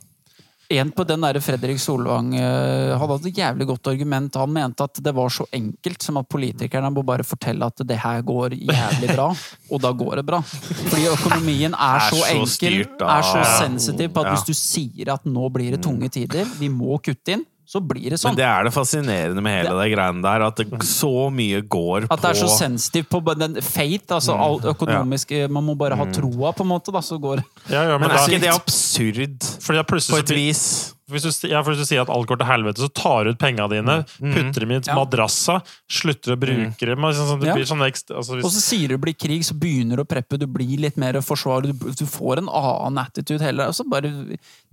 En 0.68 0.90
på 0.90 1.04
den 1.06 1.22
der 1.22 1.38
Fredrik 1.40 1.78
Solvang 1.78 2.32
eh, 2.34 2.94
hadde 2.98 3.16
et 3.28 3.38
jævlig 3.38 3.66
godt 3.68 3.90
argument. 3.92 4.38
Han 4.40 4.52
mente 4.52 4.82
at 4.82 4.98
det 5.04 5.12
var 5.14 5.30
så 5.30 5.46
enkelt 5.54 6.02
som 6.02 6.18
at 6.18 6.28
politikerne 6.28 6.90
må 6.90 7.04
bare 7.06 7.26
fortelle 7.26 7.68
at 7.68 7.84
det 7.86 7.98
her 8.02 8.22
går 8.26 8.56
jævlig 8.58 9.12
bra, 9.12 9.28
og 9.72 9.82
da 9.84 9.92
går 9.94 10.20
det 10.20 10.26
bra. 10.26 10.40
Fordi 10.42 11.06
økonomien 11.12 11.74
er, 11.74 12.00
Er 12.00 12.08
så 12.08 12.22
så 12.22 12.32
enkel, 12.34 12.54
styrt 12.56 13.04
er 13.06 13.28
så 13.30 13.44
sensitiv 13.60 14.10
på 14.14 14.24
at 14.24 14.32
hvis 14.34 14.48
du 14.48 14.54
sier 14.58 15.12
at 15.14 15.28
nå 15.28 15.50
blir 15.54 15.76
det 15.76 15.84
tunge 15.86 16.10
tider, 16.10 16.48
vi 16.58 16.72
må 16.72 16.98
kutte 16.98 17.36
inn, 17.36 17.46
så 17.66 17.80
blir 17.82 18.12
det 18.14 18.18
sånn. 18.20 18.36
Men 18.36 18.38
det 18.38 18.46
er 18.46 18.68
det 18.68 18.72
fascinerende 18.74 19.42
med 19.42 19.56
hele 19.58 19.74
det 19.74 19.86
greiene 19.90 20.22
der, 20.22 20.44
at 20.46 20.60
det, 20.60 20.66
så 20.86 21.28
mye 21.34 21.60
går 21.66 22.06
på 22.06 22.14
At 22.14 22.22
det 22.22 22.30
er 22.30 22.38
så 22.38 22.50
sensitivt 22.54 23.10
på 23.10 23.20
den 23.34 23.58
fate, 23.58 24.14
altså 24.14 24.36
alt 24.38 24.68
økonomisk 24.70 25.34
ja. 25.34 25.48
Man 25.50 25.66
må 25.66 25.74
bare 25.78 25.98
ha 25.98 26.06
troa, 26.14 26.52
på 26.54 26.62
en 26.62 26.70
måte, 26.70 26.94
da, 26.94 27.02
så 27.02 27.18
går. 27.18 27.42
Ja, 27.66 27.82
ja, 27.90 27.98
Men 27.98 28.06
men 28.06 28.14
er 28.14 28.28
ikke 28.28 28.44
det 28.46 28.54
absurd 28.54 29.50
fordi 29.66 29.82
plutselig 29.90 30.14
på 30.14 30.22
et 30.22 30.36
vis? 30.38 30.62
Hvis, 31.10 31.22
du, 31.22 31.48
ja, 31.48 31.60
hvis 31.62 31.78
du 31.78 31.84
sier 31.86 32.00
at 32.02 32.10
alt 32.10 32.26
går 32.26 32.40
til 32.40 32.48
helvete, 32.48 32.82
så 32.82 32.88
tar 32.90 33.24
du 33.24 33.30
ut 33.30 33.38
penga 33.38 33.68
dine, 33.70 33.94
putter 34.18 34.64
dem 34.64 34.72
i 34.72 34.78
et 34.80 34.88
Ja. 34.88 34.96
madrassa, 34.98 35.60
slutter 35.88 36.34
å 36.34 36.36
bruke 36.40 36.88
dem 36.88 36.98
liksom, 37.06 37.28
sånn, 37.30 37.44
Ja. 37.46 37.54
sånn 37.68 37.84
ekstra 37.86 38.16
altså, 38.18 38.38
Og 38.42 38.50
så 38.50 38.60
sier 38.64 38.88
du 38.88 38.96
det 38.96 39.00
blir 39.04 39.14
krig, 39.14 39.44
så 39.46 39.54
begynner 39.54 39.96
du 39.96 40.02
å 40.02 40.08
preppe, 40.08 40.38
du 40.38 40.46
blir 40.46 40.76
litt 40.82 40.96
mer 40.96 41.14
forsvarlig, 41.22 41.78
du, 41.78 41.90
du 41.92 42.04
får 42.06 42.38
en 42.42 42.48
annen 42.48 42.98
attitude 43.04 43.40
heller. 43.40 43.66
Altså 43.70 43.84
bare, 43.88 44.10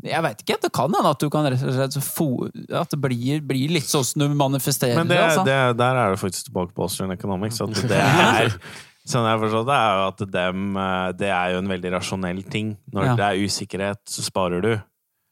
jeg 0.03 0.21
veit 0.25 0.41
ikke, 0.41 0.59
det 0.61 0.71
kan 0.73 0.89
hende 0.93 1.09
at 1.13 1.19
du 1.19 1.29
kan 1.29 1.45
rett 1.45 1.61
og 1.61 1.73
slett 1.77 1.99
få 2.03 2.29
At 2.73 2.89
det 2.89 2.99
blir, 3.01 3.41
blir 3.41 3.69
litt 3.69 3.85
sånn 3.89 4.03
som 4.03 4.19
du 4.25 4.33
manifesterer 4.33 4.95
Men 4.95 5.07
det, 5.07 5.19
altså. 5.19 5.45
det, 5.45 5.77
der 5.77 5.95
er 5.95 6.11
det 6.15 6.19
faktisk 6.19 6.49
tilbake 6.49 6.73
på 6.73 6.83
Austrian 6.87 7.11
Economics. 7.11 7.61
At 7.61 7.73
det 7.87 7.91
er 8.01 8.57
Sånn 9.05 9.25
jeg 9.27 9.35
forstår 9.41 9.65
det, 9.67 9.75
er 9.75 9.97
jo 9.99 10.03
at 10.07 10.21
dem, 10.31 10.77
eh, 10.79 11.11
det 11.19 11.27
er 11.27 11.51
jo 11.51 11.57
en 11.59 11.67
veldig 11.67 11.89
rasjonell 11.91 12.37
ting. 12.49 12.77
Når 12.93 13.03
Ja. 13.05 13.15
det 13.19 13.25
er 13.27 13.41
usikkerhet, 13.43 13.99
så 14.07 14.23
sparer 14.23 14.61
du. 14.63 14.81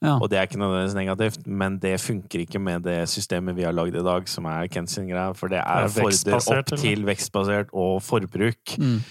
Ja. 0.02 0.16
Og 0.18 0.28
det 0.30 0.38
er 0.38 0.48
ikke 0.48 0.58
nødvendigvis 0.58 0.98
negativt, 0.98 1.46
men 1.46 1.78
det 1.78 1.94
funker 2.02 2.42
ikke 2.42 2.58
med 2.58 2.82
det 2.82 3.00
systemet 3.10 3.54
vi 3.54 3.62
har 3.62 3.74
lagd 3.76 3.94
i 3.94 4.02
dag, 4.02 4.28
som 4.28 4.48
er 4.50 4.66
sin. 4.90 5.08
For 5.38 5.48
det 5.48 5.62
er 5.62 5.86
Det 5.86 6.04
er 6.04 6.40
fordrer 6.42 6.58
opp 6.58 6.78
til 6.78 7.04
vekstbasert 7.06 7.68
og 7.72 8.02
forbruk. 8.02 8.78
Mm. 8.78 9.02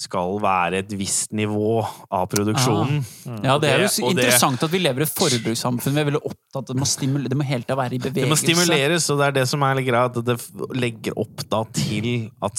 Skal 0.00 0.40
være 0.40 0.78
et 0.80 0.92
visst 0.96 1.30
nivå 1.36 1.84
av 2.10 2.26
produksjonen. 2.32 3.04
Ja, 3.44 3.58
det 3.60 3.68
er 3.68 3.82
jo 3.84 3.88
så 3.92 4.08
det- 4.08 4.24
interessant 4.24 4.62
at 4.64 4.70
vi 4.72 4.78
lever 4.78 5.00
i 5.00 5.02
et 5.02 5.14
forbrukssamfunn. 5.14 5.92
Vi 5.92 6.00
er 6.00 6.08
veldig 6.08 6.24
opptatt 6.24 6.66
Det 6.66 6.76
må, 6.76 6.86
stimulere, 6.88 7.28
det 7.28 7.36
må 7.36 7.44
hele 7.44 7.62
tida 7.62 7.76
være 7.76 7.94
i 7.94 7.98
bevegelse. 7.98 8.14
Det 8.14 8.28
må 8.28 8.38
stimuleres, 8.40 9.10
og 9.10 9.18
det 9.18 9.26
er 9.26 9.32
det 9.32 9.48
som 9.48 9.62
er 9.62 9.74
litt 9.74 9.86
greit. 9.86 10.16
At 10.16 10.24
det 10.24 10.40
legger 10.74 11.12
opp 11.16 11.44
da 11.50 11.64
til 11.64 12.30
at 12.42 12.56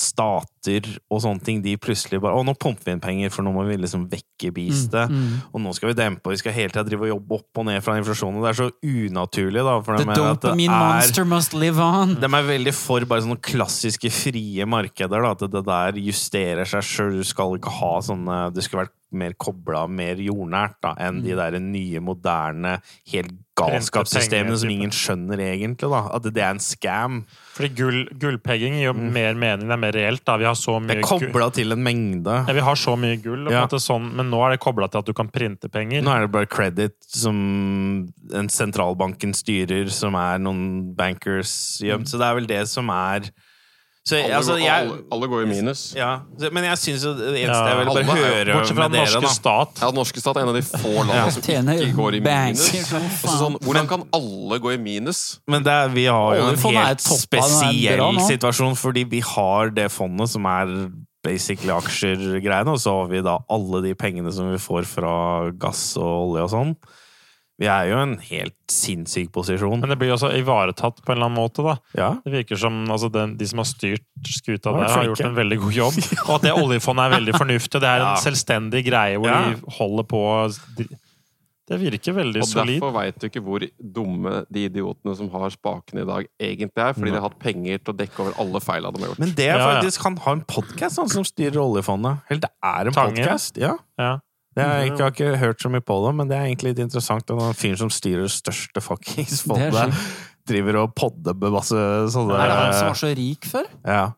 stater 0.61 0.99
og 1.11 1.21
sånne 1.23 1.41
ting, 1.45 1.61
de 1.63 1.73
plutselig 1.81 2.19
bare 2.21 2.37
Å, 2.37 2.43
nå 2.45 2.53
pumper 2.59 2.85
vi 2.85 2.93
inn 2.95 3.01
penger, 3.03 3.31
for 3.33 3.45
nå 3.45 3.53
må 3.55 3.65
vi 3.67 3.77
liksom 3.81 4.05
vekke 4.11 4.51
beastet. 4.53 5.09
Mm, 5.09 5.41
Og 5.53 5.61
nå 5.61 5.73
skal 5.75 5.91
vi 5.91 5.97
dempe, 5.97 6.25
og 6.29 6.35
vi 6.35 6.41
skal 6.41 6.53
hele 6.55 6.69
tida 6.73 6.83
drive 6.87 7.07
og 7.07 7.13
jobbe 7.15 7.39
opp 7.39 7.61
og 7.61 7.65
ned 7.69 7.81
fra 7.85 7.97
inflasjonen. 7.99 8.41
Det 8.43 8.49
er 8.51 8.59
så 8.61 8.69
unaturlig, 8.81 9.65
da. 9.65 9.75
For 9.85 9.97
The 9.97 10.17
dopamine 10.21 10.77
er 10.77 10.95
monster 11.01 11.25
must 11.25 11.53
live 11.57 11.81
on. 11.81 12.15
de 12.21 12.29
er 12.29 12.47
veldig 12.53 12.73
for 12.77 13.05
bare 13.09 13.25
sånne 13.25 13.41
klassiske 13.41 14.11
frie 14.13 14.65
markeder. 14.69 15.21
Da, 15.25 15.31
at 15.35 15.45
det 15.51 15.65
der 15.67 16.01
justerer 16.01 16.65
seg 16.69 16.85
sjøl. 16.85 17.19
Du 17.21 17.27
skal 17.27 17.57
ikke 17.57 17.73
ha 17.81 17.93
sånne 18.05 18.53
Det 18.55 18.63
skulle 18.65 18.85
vært 18.85 18.97
mer 19.11 19.33
kobla, 19.35 19.87
mer 19.91 20.15
jordnært, 20.23 20.77
da, 20.81 20.93
enn 21.03 21.17
de 21.25 21.33
der 21.35 21.57
nye, 21.59 21.99
moderne, 21.99 22.77
helt 23.11 23.33
galskapssystemene 23.59 24.55
som 24.57 24.71
ingen 24.71 24.93
skjønner 24.95 25.41
egentlig. 25.43 25.89
da 25.91 26.05
At 26.15 26.23
det 26.31 26.39
er 26.41 26.53
en 26.55 26.63
scam. 26.63 27.25
Fordi 27.61 27.69
gull, 27.77 27.99
gullpegging 28.19 28.75
gir 28.79 28.87
jo 28.89 28.93
mer 28.97 29.33
mening, 29.37 29.67
det 29.69 29.75
er 29.77 29.81
mer 29.85 29.93
reelt. 29.95 30.23
da 30.25 30.35
Vi 30.41 30.47
har 30.49 30.57
så 30.57 30.79
mye 30.81 30.87
Det 30.95 30.97
er 31.03 31.07
kobla 31.07 31.47
til 31.53 31.71
en 31.71 31.83
mengde. 31.85 32.35
ja, 32.47 32.53
vi 32.57 32.59
har 32.65 32.75
så 32.75 32.97
mye 32.97 33.21
gull, 33.21 33.45
Ja. 33.51 33.61
måte 33.65 33.79
sånn, 33.79 34.11
men 34.15 34.29
nå 34.31 34.41
er 34.45 34.51
det 34.57 34.59
kobla 34.63 34.89
til 34.91 34.99
at 34.99 35.05
du 35.05 35.13
kan 35.13 35.29
printe 35.29 35.69
penger. 35.71 36.01
Nå 36.01 36.11
er 36.15 36.21
det 36.25 36.31
bare 36.31 36.45
credit 36.47 36.93
som 37.07 38.11
en 38.33 38.47
sentralbanken 38.49 39.33
styrer, 39.37 39.89
som 39.89 40.15
er 40.15 40.39
noen 40.39 40.93
bankers 40.95 41.79
gjemt. 41.83 42.07
Så 42.09 42.17
det 42.17 42.27
er 42.27 42.35
vel 42.35 42.47
det 42.47 42.67
som 42.67 42.89
er 42.89 43.29
så, 44.01 44.15
Alle, 44.17 44.33
altså, 44.33 44.55
går, 44.55 44.61
jeg, 44.63 44.85
alle, 44.87 44.95
alle 45.13 45.27
går 45.29 45.41
i 45.43 45.47
minus. 45.51 45.81
ja, 45.93 46.09
men 46.49 46.63
jeg 46.65 46.77
syns 46.81 47.03
det 47.05 47.27
eneste 47.27 47.43
Ja, 47.53 47.67
jeg 47.69 47.77
vil 47.77 47.89
bare 47.91 47.99
alle 48.01 48.15
høre 48.17 48.55
Bortsett 48.55 48.79
fra 48.79 48.87
den 48.89 48.97
norske 48.97 49.33
stat. 49.35 49.75
Ja, 49.77 49.89
Den 49.91 49.99
norske 49.99 50.23
stat 50.23 50.39
er 50.39 50.41
en 50.41 50.49
av 50.49 50.57
de 50.57 50.63
få 50.65 50.93
landene 51.11 51.35
som 51.35 51.69
ikke 51.75 51.91
går 51.99 52.17
i 52.17 52.23
minus. 52.25 52.63
Altså, 52.97 53.35
sånn, 53.37 53.59
hvordan 53.61 53.91
kan 53.91 54.07
alle 54.17 54.57
gå 54.63 54.73
i 54.73 54.79
minus? 54.81 55.21
Men 55.45 55.67
det 55.67 55.75
er, 55.83 55.93
vi 55.93 56.07
har 56.09 56.39
jo 56.39 56.49
en 56.49 56.59
helt 56.65 57.05
spesiell 57.05 58.01
bra 58.01 58.25
situasjon, 58.25 58.73
fordi 58.81 59.05
vi 59.13 59.21
har 59.35 59.69
det 59.77 59.87
fondet 59.93 60.33
som 60.33 60.49
er 60.49 60.73
basically 61.21 61.69
aksjer-greiene, 61.75 62.73
og 62.73 62.81
så 62.81 62.95
har 63.03 63.11
vi 63.11 63.21
da 63.21 63.37
alle 63.53 63.83
de 63.85 63.93
pengene 63.93 64.33
som 64.33 64.49
vi 64.49 64.57
får 64.61 64.89
fra 64.89 65.13
gass 65.61 65.91
og 66.01 66.09
olje 66.31 66.47
og 66.47 66.51
sånn. 66.55 66.73
Vi 67.61 67.67
er 67.69 67.89
jo 67.91 67.97
i 67.99 68.01
en 68.07 68.15
helt 68.25 68.55
sinnssyk 68.73 69.29
posisjon. 69.35 69.79
Men 69.83 69.91
det 69.93 69.97
blir 70.01 70.09
jo 70.09 70.15
også 70.17 70.31
ivaretatt 70.39 71.03
på 71.05 71.11
en 71.13 71.19
eller 71.19 71.27
annen 71.29 71.37
måte. 71.37 71.61
da 71.67 71.75
Ja. 71.93 72.07
Det 72.25 72.33
virker 72.33 72.57
som 72.57 72.79
altså, 72.89 73.11
den, 73.13 73.35
de 73.37 73.45
som 73.51 73.61
har 73.61 73.69
styrt 73.69 74.07
skuta 74.25 74.73
der, 74.73 74.89
har 74.89 75.05
gjort 75.11 75.21
en 75.27 75.35
veldig 75.37 75.59
god 75.61 75.77
jobb. 75.77 75.99
Og 76.27 76.33
at 76.39 76.47
det 76.47 76.55
oljefondet 76.57 77.05
er 77.05 77.15
veldig 77.19 77.35
fornuftig. 77.37 77.75
og 77.77 77.81
Det 77.85 77.91
er 77.93 78.01
Ja. 78.01 78.11
en 78.15 78.23
selvstendig 78.25 78.81
greie 78.89 79.17
hvor 79.21 79.29
Ja. 79.29 79.41
de 79.53 79.61
holder 79.77 80.03
på 80.09 80.23
Det 81.71 81.77
virker 81.79 82.13
veldig 82.17 82.41
Og 82.41 82.47
solid. 82.49 82.81
derfor 82.81 82.91
veit 82.97 83.19
du 83.21 83.27
ikke 83.29 83.43
hvor 83.45 83.63
dumme 83.79 84.33
de 84.51 84.65
idiotene 84.67 85.13
som 85.15 85.29
har 85.29 85.49
spakene 85.53 86.01
i 86.01 86.05
dag, 86.09 86.25
egentlig 86.41 86.81
er. 86.83 86.93
Fordi 86.97 87.11
de 87.13 87.19
har 87.21 87.29
hatt 87.29 87.39
penger 87.39 87.77
til 87.79 87.93
å 87.93 87.97
dekke 88.01 88.19
over 88.25 88.33
alle 88.41 88.59
feilene 88.59 88.91
de 88.97 89.03
har 89.05 89.11
gjort. 89.13 89.19
Men 89.19 89.31
det 89.37 89.45
er 89.47 89.57
Ja, 89.57 89.69
ja. 89.69 89.81
faktisk 89.81 90.03
Han 90.03 90.17
har 90.17 90.33
en 90.33 90.41
podkast 90.49 90.95
som 91.13 91.23
styrer 91.23 91.61
oljefondet. 91.61 92.21
Eller 92.29 92.41
det 92.41 92.51
er 92.63 92.87
en 92.87 92.93
podkast. 92.97 93.57
Ja. 93.61 93.77
Ja. 94.01 94.17
Det 94.51 94.63
er, 94.65 94.81
jeg 94.83 94.97
har 94.99 95.13
ikke 95.13 95.35
hørt 95.39 95.61
så 95.63 95.69
mye 95.71 95.83
på 95.85 95.95
det, 96.05 96.15
men 96.17 96.27
det 96.27 96.35
er 96.35 96.49
egentlig 96.49 96.73
litt 96.73 96.81
interessant. 96.83 97.29
at 97.31 97.39
Han 97.39 97.55
fyren 97.55 97.79
som 97.79 97.91
styrer 97.93 98.25
det 98.27 98.33
største 98.35 98.83
fuckings 98.83 99.45
fondet, 99.47 99.93
driver 100.49 100.81
og 100.81 100.95
podder 100.97 101.37
med 101.37 101.53
masse 101.55 101.77
sånne 102.11 102.35
Er 102.35 102.51
det 102.51 102.57
han 102.57 102.73
som 102.75 102.89
var 102.91 102.99
så 102.99 103.13
rik 103.15 103.47
før? 103.47 103.69
ja. 103.87 104.09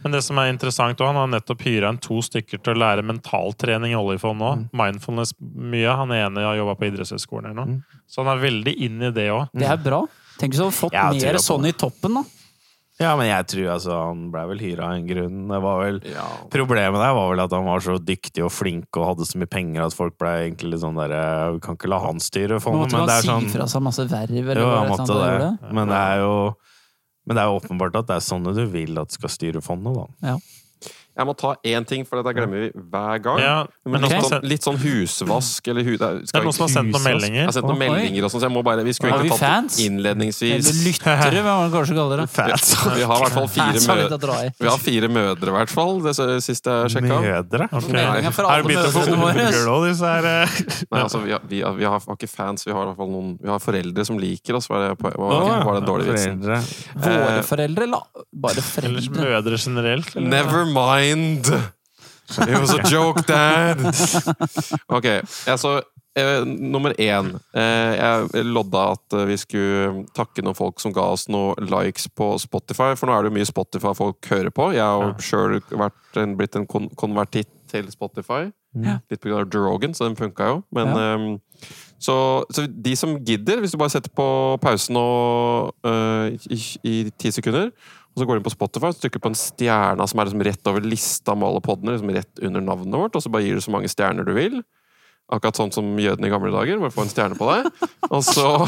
Men 0.00 0.14
det 0.14 0.22
som 0.24 0.38
er 0.40 0.48
interessant 0.48 0.96
også, 0.96 1.10
han 1.10 1.18
har 1.18 1.26
nettopp 1.28 1.60
hyra 1.66 1.90
inn 1.92 1.98
to 2.00 2.22
stykker 2.24 2.62
til 2.64 2.72
å 2.72 2.80
lære 2.80 3.02
mentaltrening 3.04 3.92
i 3.92 3.98
oljefondet 3.98 4.46
òg. 4.46 4.62
Mindfulness 4.80 5.34
mye. 5.40 5.92
Han 5.92 6.14
ene 6.16 6.44
har 6.46 6.56
jobba 6.56 6.72
på 6.80 6.88
idrettshøyskolen 6.88 7.50
eller 7.50 7.58
noe. 7.68 7.98
Så 8.08 8.22
han 8.24 8.30
er 8.32 8.40
veldig 8.40 8.72
inn 8.86 8.96
i 9.04 9.10
det 9.12 9.26
òg. 9.34 9.50
Det 9.52 9.68
er 9.68 9.76
bra. 9.84 9.98
Tenk 10.40 10.54
hvis 10.54 10.62
du 10.62 10.64
hadde 10.64 10.78
fått 10.78 10.96
mer 10.96 11.40
sånn 11.44 11.68
i 11.68 11.74
toppen, 11.76 12.16
da. 12.16 12.24
Ja, 13.00 13.14
men 13.16 13.30
jeg 13.30 13.46
tror 13.48 13.68
altså 13.74 13.96
han 13.96 14.26
ble 14.32 14.42
vel 14.52 14.62
hyra 14.62 14.90
av 14.90 14.98
en 14.98 15.06
grunn. 15.08 15.36
Det 15.48 15.60
var 15.64 15.78
vel 15.84 16.00
Ja. 16.10 16.26
Problemet 16.52 17.00
der 17.00 17.14
var 17.16 17.30
vel 17.32 17.42
at 17.46 17.54
han 17.56 17.64
var 17.64 17.84
så 17.84 17.96
dyktig 17.98 18.44
og 18.44 18.52
flink 18.52 19.00
og 19.00 19.06
hadde 19.14 19.28
så 19.28 19.40
mye 19.40 19.50
penger 19.50 19.86
at 19.86 19.96
folk 19.96 20.18
ble 20.20 20.34
egentlig 20.44 20.74
litt 20.74 20.84
sånn 20.84 21.00
derre 21.00 21.22
Vi 21.56 21.62
kan 21.64 21.78
ikke 21.78 21.90
la 21.90 22.02
han 22.04 22.20
styre 22.20 22.60
fondet, 22.60 22.92
men 22.92 23.08
det 23.08 23.16
er 23.16 23.24
si 23.24 23.32
sånn 23.32 23.48
fra 23.52 23.68
seg 23.72 23.86
masse 23.88 24.04
verv, 24.10 24.36
eller 24.52 24.60
Jo, 24.60 24.68
han 24.76 24.92
måtte 24.92 25.16
han 25.16 25.40
det. 25.40 25.72
Men 25.72 25.88
det 25.94 26.02
er 26.10 26.26
jo 26.26 26.34
men 27.28 27.36
det 27.36 27.42
er 27.42 27.50
jo 27.50 27.58
åpenbart 27.60 27.96
at 28.00 28.06
det 28.08 28.14
er 28.16 28.24
sånne 28.24 28.52
du 28.56 28.64
vil 28.72 28.98
at 28.98 29.12
skal 29.14 29.30
styre 29.30 29.60
fondet, 29.62 29.94
da. 29.94 30.32
Jeg 31.20 31.28
må 31.28 31.34
ta 31.36 31.50
én 31.68 31.84
ting, 31.84 32.06
for 32.08 32.22
dette 32.22 32.32
glemmer 32.32 32.62
vi 32.64 32.68
hver 32.90 33.18
gang. 33.20 33.40
Ja, 33.44 33.56
Men 33.84 34.06
okay. 34.06 34.16
litt, 34.16 34.30
sånn, 34.30 34.44
litt 34.54 34.64
sånn 34.64 34.78
husvask 34.80 35.68
eller 35.68 35.84
hu, 35.84 35.90
det 36.00 36.06
er- 36.06 36.20
det 36.24 36.34
er 36.38 36.46
noen 36.46 36.56
som 36.56 36.64
har 36.64 36.72
sendt 36.72 36.94
noen 36.94 37.04
meldinger. 37.04 37.40
Jeg 37.42 37.48
har 37.50 37.56
sendt 37.58 37.68
noen 37.68 37.82
meldinger 37.82 38.24
og 38.24 38.30
sånn, 38.32 38.40
så 38.40 38.46
jeg 38.48 38.54
må 38.56 38.62
bare 38.64 38.84
Vi 38.84 38.94
skulle 38.96 39.18
vi 39.20 39.28
tatt 39.28 39.38
fans? 39.42 39.76
det 39.76 39.84
innledningsvis. 39.90 40.64
Eller 40.64 40.78
lyttere, 40.86 41.42
hva 41.44 41.54
man 41.60 41.70
kanskje 41.74 41.94
kaller 41.98 42.22
det. 42.22 42.28
Vi 42.96 43.04
har 43.04 43.16
i 43.16 43.20
hvert 43.20 43.36
fall 43.36 43.48
fire, 43.52 43.76
Fans 43.80 43.86
i. 43.86 44.48
vi 44.60 44.68
har 44.70 44.78
fire 44.80 45.08
mødre, 45.12 45.48
i 45.52 45.54
hvert 45.58 45.68
fall. 45.70 46.00
Det 46.00 46.14
siste 46.42 46.70
jeg 46.70 46.94
sjekka. 46.96 47.18
Mødre? 47.20 47.68
Okay. 47.68 48.00
Er 48.00 48.20
det 48.24 48.32
Har 48.40 48.62
du 48.62 48.68
begynt 48.68 48.88
å 48.88 48.92
få 48.96 49.04
unger 49.12 49.60
nå, 49.66 49.76
disse 49.88 50.06
her 50.08 50.24
eh? 50.30 50.56
Nei, 50.90 51.00
altså, 51.02 51.20
vi, 51.24 51.32
har, 51.36 51.40
vi, 51.44 51.60
har, 51.60 51.74
vi 51.76 51.84
har 51.84 52.00
ikke 52.00 52.28
fans, 52.30 52.64
vi 52.64 52.72
har 52.72 52.82
i 52.82 52.86
hvert 52.90 52.96
fall 52.96 53.10
noen 53.12 53.38
Vi 53.42 53.48
har 53.52 53.60
foreldre 53.60 54.06
som 54.06 54.18
liker 54.18 54.56
oss, 54.56 54.68
var 54.70 54.88
det, 54.88 54.98
på, 54.98 55.12
var, 55.20 55.64
var 55.68 55.80
det 55.80 55.84
dårlig 55.88 56.08
vits? 56.08 56.26
Våre 56.96 57.42
foreldre, 57.44 57.82
eller 57.84 58.00
bare 58.32 58.64
Eller 58.84 59.10
mødre 59.20 59.58
generelt. 59.60 60.16
Eller? 60.16 60.28
Never 60.28 60.64
mind! 60.64 61.09
It 62.38 62.60
was 62.60 62.74
a 62.74 62.82
joke, 62.86 63.26
dad! 63.26 63.80
Ok, 64.86 65.06
altså 65.46 65.80
eh, 66.14 66.44
Nummer 66.46 66.94
én. 66.98 67.32
Eh, 67.54 67.96
jeg 67.96 68.44
lodda 68.46 68.84
at 68.94 69.16
eh, 69.18 69.26
vi 69.32 69.38
skulle 69.40 70.04
takke 70.14 70.44
noen 70.44 70.58
folk 70.58 70.80
som 70.82 70.94
ga 70.94 71.08
oss 71.14 71.26
noen 71.30 71.70
likes 71.70 72.06
på 72.14 72.32
Spotify. 72.42 72.92
For 72.98 73.10
nå 73.10 73.16
er 73.16 73.26
det 73.26 73.32
jo 73.32 73.38
mye 73.40 73.50
Spotify 73.50 73.94
folk 73.98 74.30
hører 74.30 74.54
på. 74.54 74.70
Jeg 74.76 74.86
har 74.86 75.10
ja. 75.10 75.26
sjøl 75.26 75.60
blitt 76.38 76.58
en 76.58 76.68
kon 76.70 76.90
konvertitt 76.98 77.50
til 77.70 77.90
Spotify. 77.90 78.48
Ja. 78.78 79.00
Litt 79.10 79.22
pga. 79.22 79.44
Drogan, 79.50 79.94
så 79.94 80.06
den 80.06 80.18
funka 80.18 80.46
jo. 80.52 80.58
Men 80.74 80.92
ehm, 80.94 81.30
så, 82.00 82.44
så 82.54 82.66
de 82.70 82.94
som 82.96 83.18
gidder, 83.26 83.60
hvis 83.60 83.74
du 83.74 83.78
bare 83.78 83.92
setter 83.92 84.12
på 84.16 84.56
pausen 84.62 84.96
øh, 84.96 86.38
i, 86.50 86.60
i 86.86 86.94
ti 87.18 87.30
sekunder, 87.34 87.70
Og 88.10 88.20
så 88.20 88.26
går 88.26 88.36
du 88.36 88.40
inn 88.40 88.48
på 88.48 88.52
Spotify 88.52 88.90
og 88.90 88.98
trykker 88.98 89.22
på 89.22 89.30
en 89.30 89.38
stjerne 89.38 90.06
som 90.10 90.18
er 90.18 90.28
liksom 90.28 90.44
rett 90.48 90.70
over 90.70 90.86
lista 90.86 91.36
med 91.38 91.46
alle 91.46 91.62
podene, 91.64 91.94
liksom 91.94 92.12
rett 92.16 92.42
under 92.42 92.64
navnet 92.64 92.98
vårt, 92.98 93.16
og 93.16 93.22
så 93.22 93.30
bare 93.32 93.46
gir 93.46 93.54
du 93.58 93.62
så 93.64 93.74
mange 93.74 93.90
stjerner 93.92 94.26
du 94.26 94.32
vil. 94.36 94.60
Akkurat 95.30 95.60
sånn 95.60 95.70
som 95.70 95.86
jødene 96.02 96.26
i 96.26 96.32
gamle 96.32 96.50
dager. 96.50 96.80
Bare 96.82 96.90
få 96.90 97.04
en 97.06 97.12
stjerne 97.12 97.36
på 97.38 97.46
deg. 97.46 97.68
Og 98.10 98.24
så 98.26 98.48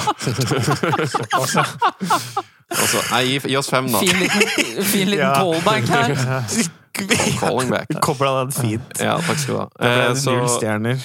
Og 2.72 2.86
så 2.88 3.00
Nei, 3.10 3.24
gi, 3.26 3.40
gi 3.50 3.56
oss 3.58 3.68
fem, 3.68 3.90
da. 3.90 3.98
Fin 4.00 4.22
liten, 4.22 4.84
fin 4.86 5.10
liten 5.10 5.34
callback 5.34 5.90
her. 5.90 6.70
Calling 7.40 7.70
back. 7.70 7.88
Kobla 8.06 8.32
den 8.44 8.52
fint. 8.52 9.00
Ja, 9.00 9.16
takk 9.24 9.38
skal 9.40 9.54
du 9.54 9.60
ha. 9.60 9.66
Eh, 9.80 10.14
så 10.18 10.34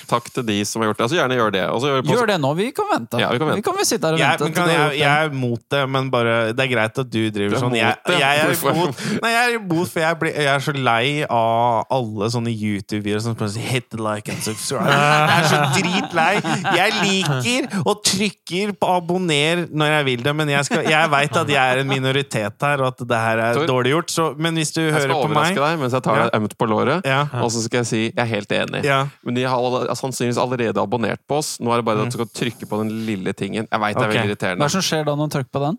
takk 0.10 0.30
til 0.34 0.46
de 0.48 0.58
som 0.68 0.82
har 0.84 0.90
gjort 0.92 1.00
det. 1.00 1.06
Altså, 1.08 1.18
gjerne 1.20 1.38
gjør 1.40 1.54
det. 1.56 1.64
Altså, 1.68 1.92
gjør 1.94 2.04
Gjør 2.18 2.28
det 2.32 2.38
nå, 2.44 2.52
vi 2.58 2.68
kan 2.76 2.90
vente. 2.92 3.22
Ja, 3.22 3.30
vi 3.32 3.40
kan 3.42 3.48
vente. 3.52 3.60
Vi 3.62 3.66
kan 3.68 3.86
sitte 3.88 4.08
her 4.10 4.18
og 4.18 4.22
Jeg, 4.22 4.30
vente. 4.36 4.44
men 4.44 4.54
kan, 4.58 4.72
jeg, 4.74 5.00
jeg 5.00 5.26
er 5.28 5.34
mot 5.38 5.64
det, 5.74 5.84
men 5.90 6.10
bare 6.14 6.36
Det 6.58 6.66
er 6.66 6.72
greit 6.74 7.00
at 7.04 7.10
du 7.12 7.20
driver 7.32 7.56
Du 7.56 7.60
sånn. 7.62 7.72
mot 7.72 7.80
Jeg, 7.80 7.96
jeg 8.20 8.42
er 8.44 8.54
imot 8.54 9.04
Nei, 9.24 9.32
jeg 9.34 9.44
er 9.52 9.56
imot, 9.60 9.92
for 9.94 10.04
jeg, 10.04 10.20
blir, 10.22 10.34
jeg 10.38 10.52
er 10.54 10.66
så 10.68 10.74
lei 10.78 11.08
av 11.28 11.94
alle 11.98 12.30
sånne 12.34 12.52
YouTube-videoer 12.54 13.24
som 13.24 13.36
bare 13.40 13.54
sier 13.56 13.68
'hit 13.68 13.90
the 13.94 14.00
like 14.02 14.30
and 14.32 14.42
subscribe'. 14.44 14.88
Jeg 14.88 15.38
er 15.38 15.48
så 15.52 15.62
dritlei. 15.78 16.34
Jeg 16.78 16.98
liker 17.04 17.82
og 17.88 18.04
trykker 18.08 18.74
på 18.80 18.92
abonner 18.98 19.66
når 19.72 19.92
jeg 19.98 20.06
vil 20.12 20.24
det, 20.28 20.36
men 20.36 20.50
jeg, 20.52 20.66
skal- 20.68 20.88
jeg 20.90 21.10
veit 21.12 21.38
at 21.38 21.50
jeg 21.50 21.74
er 21.78 21.82
en 21.84 21.88
minoritet 21.92 22.62
her, 22.68 22.82
og 22.84 22.88
at 22.94 23.04
det 23.08 23.18
her 23.24 23.38
er 23.48 23.62
dårlig 23.68 23.94
gjort, 23.96 24.12
så 24.12 24.28
Men 24.38 24.56
hvis 24.60 24.72
du 24.76 24.82
Jeg 24.82 24.92
skal 24.94 25.08
hører 25.08 25.14
på 25.14 25.24
overraske 25.30 25.56
meg 25.56 25.56
deg 25.64 25.77
mens 25.80 25.94
jeg 25.94 26.04
tar 26.04 26.20
deg 26.24 26.36
ømt 26.42 26.58
på 26.58 26.68
låret. 26.70 27.06
Ja. 27.08 27.24
Og 27.44 27.52
så 27.54 27.62
skal 27.66 27.84
jeg 27.84 27.90
si 27.92 28.02
jeg 28.10 28.20
er 28.24 28.30
helt 28.32 28.52
enig. 28.52 28.84
Ja. 28.88 29.00
Men 29.24 29.36
de 29.40 29.44
har 29.48 29.92
sannsynligvis 29.96 30.38
allerede 30.42 30.82
abonnert 30.82 31.22
på 31.28 31.40
oss. 31.42 31.58
Nå 31.60 31.72
er 31.74 31.82
det 31.82 31.86
bare 31.90 32.06
at 32.06 32.12
du 32.14 32.18
skal 32.20 32.32
trykke 32.44 32.68
på 32.70 32.80
den 32.84 32.94
lille 33.08 33.34
tingen. 33.34 33.68
Jeg 33.72 33.80
veit 33.84 33.98
det 33.98 34.04
er 34.08 34.14
veldig 34.16 34.32
irriterende. 34.32 34.62
Hva 34.64 34.70
er 34.70 34.74
det 34.74 34.80
som 34.82 34.88
skjer 34.90 35.06
da 35.08 35.16
når 35.16 35.30
du 35.32 35.38
trykker 35.38 35.54
på 35.60 35.66
den? 35.68 35.78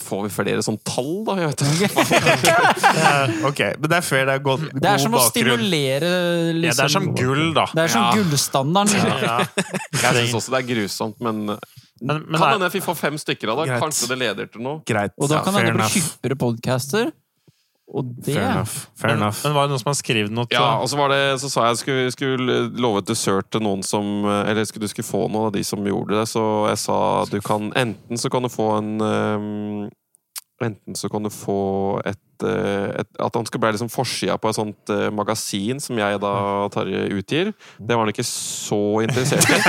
Får 0.00 0.22
vi 0.24 0.28
flere 0.32 0.62
sånn 0.64 0.78
tall, 0.88 1.10
da? 1.26 1.34
Jeg 1.36 1.50
vet 1.50 1.64
ikke. 1.68 2.54
Ok, 3.50 3.60
men 3.76 3.90
det 3.92 3.98
er 3.98 4.04
fair. 4.06 4.24
Det 4.30 4.34
er 4.38 4.42
god, 4.44 4.62
Det 4.72 4.88
er 4.88 5.02
som 5.02 5.12
å 5.12 5.18
bakgrunn. 5.20 5.30
stimulere 5.34 6.12
liksom, 6.56 6.64
Ja, 6.64 6.72
det 6.78 6.84
er 6.86 6.94
som 6.94 7.08
gull, 7.14 7.42
da. 7.56 7.66
Det 7.74 7.84
er 7.84 7.92
som 7.92 8.06
Ja. 8.06 8.14
gullstandarden. 8.16 9.12
Ja. 9.20 9.36
Jeg 10.00 10.16
syns 10.16 10.34
også 10.40 10.54
det 10.56 10.62
er 10.62 10.68
grusomt, 10.74 11.20
men 11.20 11.44
Men, 12.00 12.22
men 12.30 12.40
kan 12.40 12.54
hende 12.54 12.70
vi 12.72 12.80
får 12.80 12.96
fem 12.96 13.18
stykker 13.20 13.50
av 13.52 13.58
det. 13.60 13.66
Greit. 13.74 13.82
Kanskje 13.84 14.06
det 14.08 14.16
leder 14.22 14.46
til 14.48 14.62
noe. 14.64 14.80
Greit. 14.88 15.12
Og 15.20 15.28
da 15.28 15.34
Ja, 15.36 15.42
kan 15.44 15.52
fair 15.52 15.66
det 15.68 15.74
bli 15.76 15.88
hyppigere 16.00 16.38
podcaster. 16.40 17.10
Og 17.90 18.10
det 18.22 18.36
Fair 18.36 18.46
enough. 18.46 18.86
Fair 18.94 19.14
men, 19.14 19.24
enough. 19.24 19.40
men 19.44 19.56
var 19.56 19.66
det 19.66 19.74
noen 19.74 19.82
som 19.82 19.90
har 19.90 19.98
skrevet 19.98 20.34
noe 20.34 20.46
til 20.46 20.60
Ja, 20.60 20.76
og 20.78 20.86
så 20.90 20.98
var 21.00 21.10
det, 21.10 21.22
så 21.42 21.50
sa 21.50 21.66
jeg 21.66 21.76
at 21.76 21.82
skulle, 21.82 22.12
skulle 22.14 22.58
love 22.78 23.02
et 23.02 23.10
dessert 23.10 23.50
til 23.50 23.64
noen 23.66 23.82
som 23.86 24.28
Eller 24.30 24.68
skulle, 24.68 24.86
du 24.86 24.94
skulle 24.94 25.08
få 25.08 25.24
noe 25.32 25.50
av 25.50 25.56
de 25.56 25.64
som 25.66 25.82
gjorde 25.82 26.14
det, 26.14 26.26
så 26.30 26.44
jeg 26.70 26.84
sa 26.86 26.98
du 27.30 27.40
kan 27.42 27.72
Enten 27.78 28.20
så 28.20 28.30
kan 28.30 28.46
du 28.46 28.52
få 28.52 28.76
en 28.78 28.92
um, 29.02 29.88
Enten 30.60 30.92
så 30.94 31.08
kan 31.08 31.24
du 31.24 31.30
få 31.32 32.02
et, 32.04 32.42
eh, 32.44 33.00
et 33.00 33.08
At 33.18 33.36
han 33.36 33.46
skal 33.48 33.60
bli 33.62 33.70
liksom 33.72 33.88
forsida 33.88 34.36
på 34.36 34.48
et 34.50 34.54
sånt 34.58 34.90
eh, 34.92 35.08
magasin 35.08 35.80
som 35.80 35.96
jeg 35.96 36.20
da 36.20 36.68
Tarjei 36.72 37.08
utgir. 37.16 37.52
Det 37.80 37.96
var 37.96 38.04
han 38.04 38.12
ikke 38.12 38.26
så 38.28 39.00
interessert 39.00 39.48
i. 39.48 39.56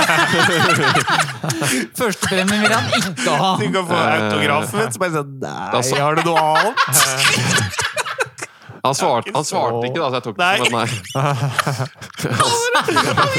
Førstepremien 2.00 2.60
vil 2.60 2.72
han 2.76 2.92
ikke 2.98 3.38
ha! 3.40 3.56
Du 3.56 3.64
kan 3.72 3.88
få 3.88 3.96
Eh, 4.02 4.26
autografen 4.26 4.76
min, 4.82 4.92
så 4.92 5.00
bare 5.00 5.16
sånn 5.16 5.32
Nei, 5.40 6.00
har 6.02 6.12
du 6.20 6.28
noe 6.28 6.44
annet? 6.52 6.76
Han 8.82 8.94
svarte, 8.98 9.30
han 9.34 9.44
svarte 9.46 9.86
ikke, 9.86 10.00
da, 10.02 10.08
så 10.10 10.14
jeg 10.18 10.24
tok 10.26 10.36
det 10.40 10.46
som 10.58 10.66
et 10.66 10.72
nei. 10.74 10.88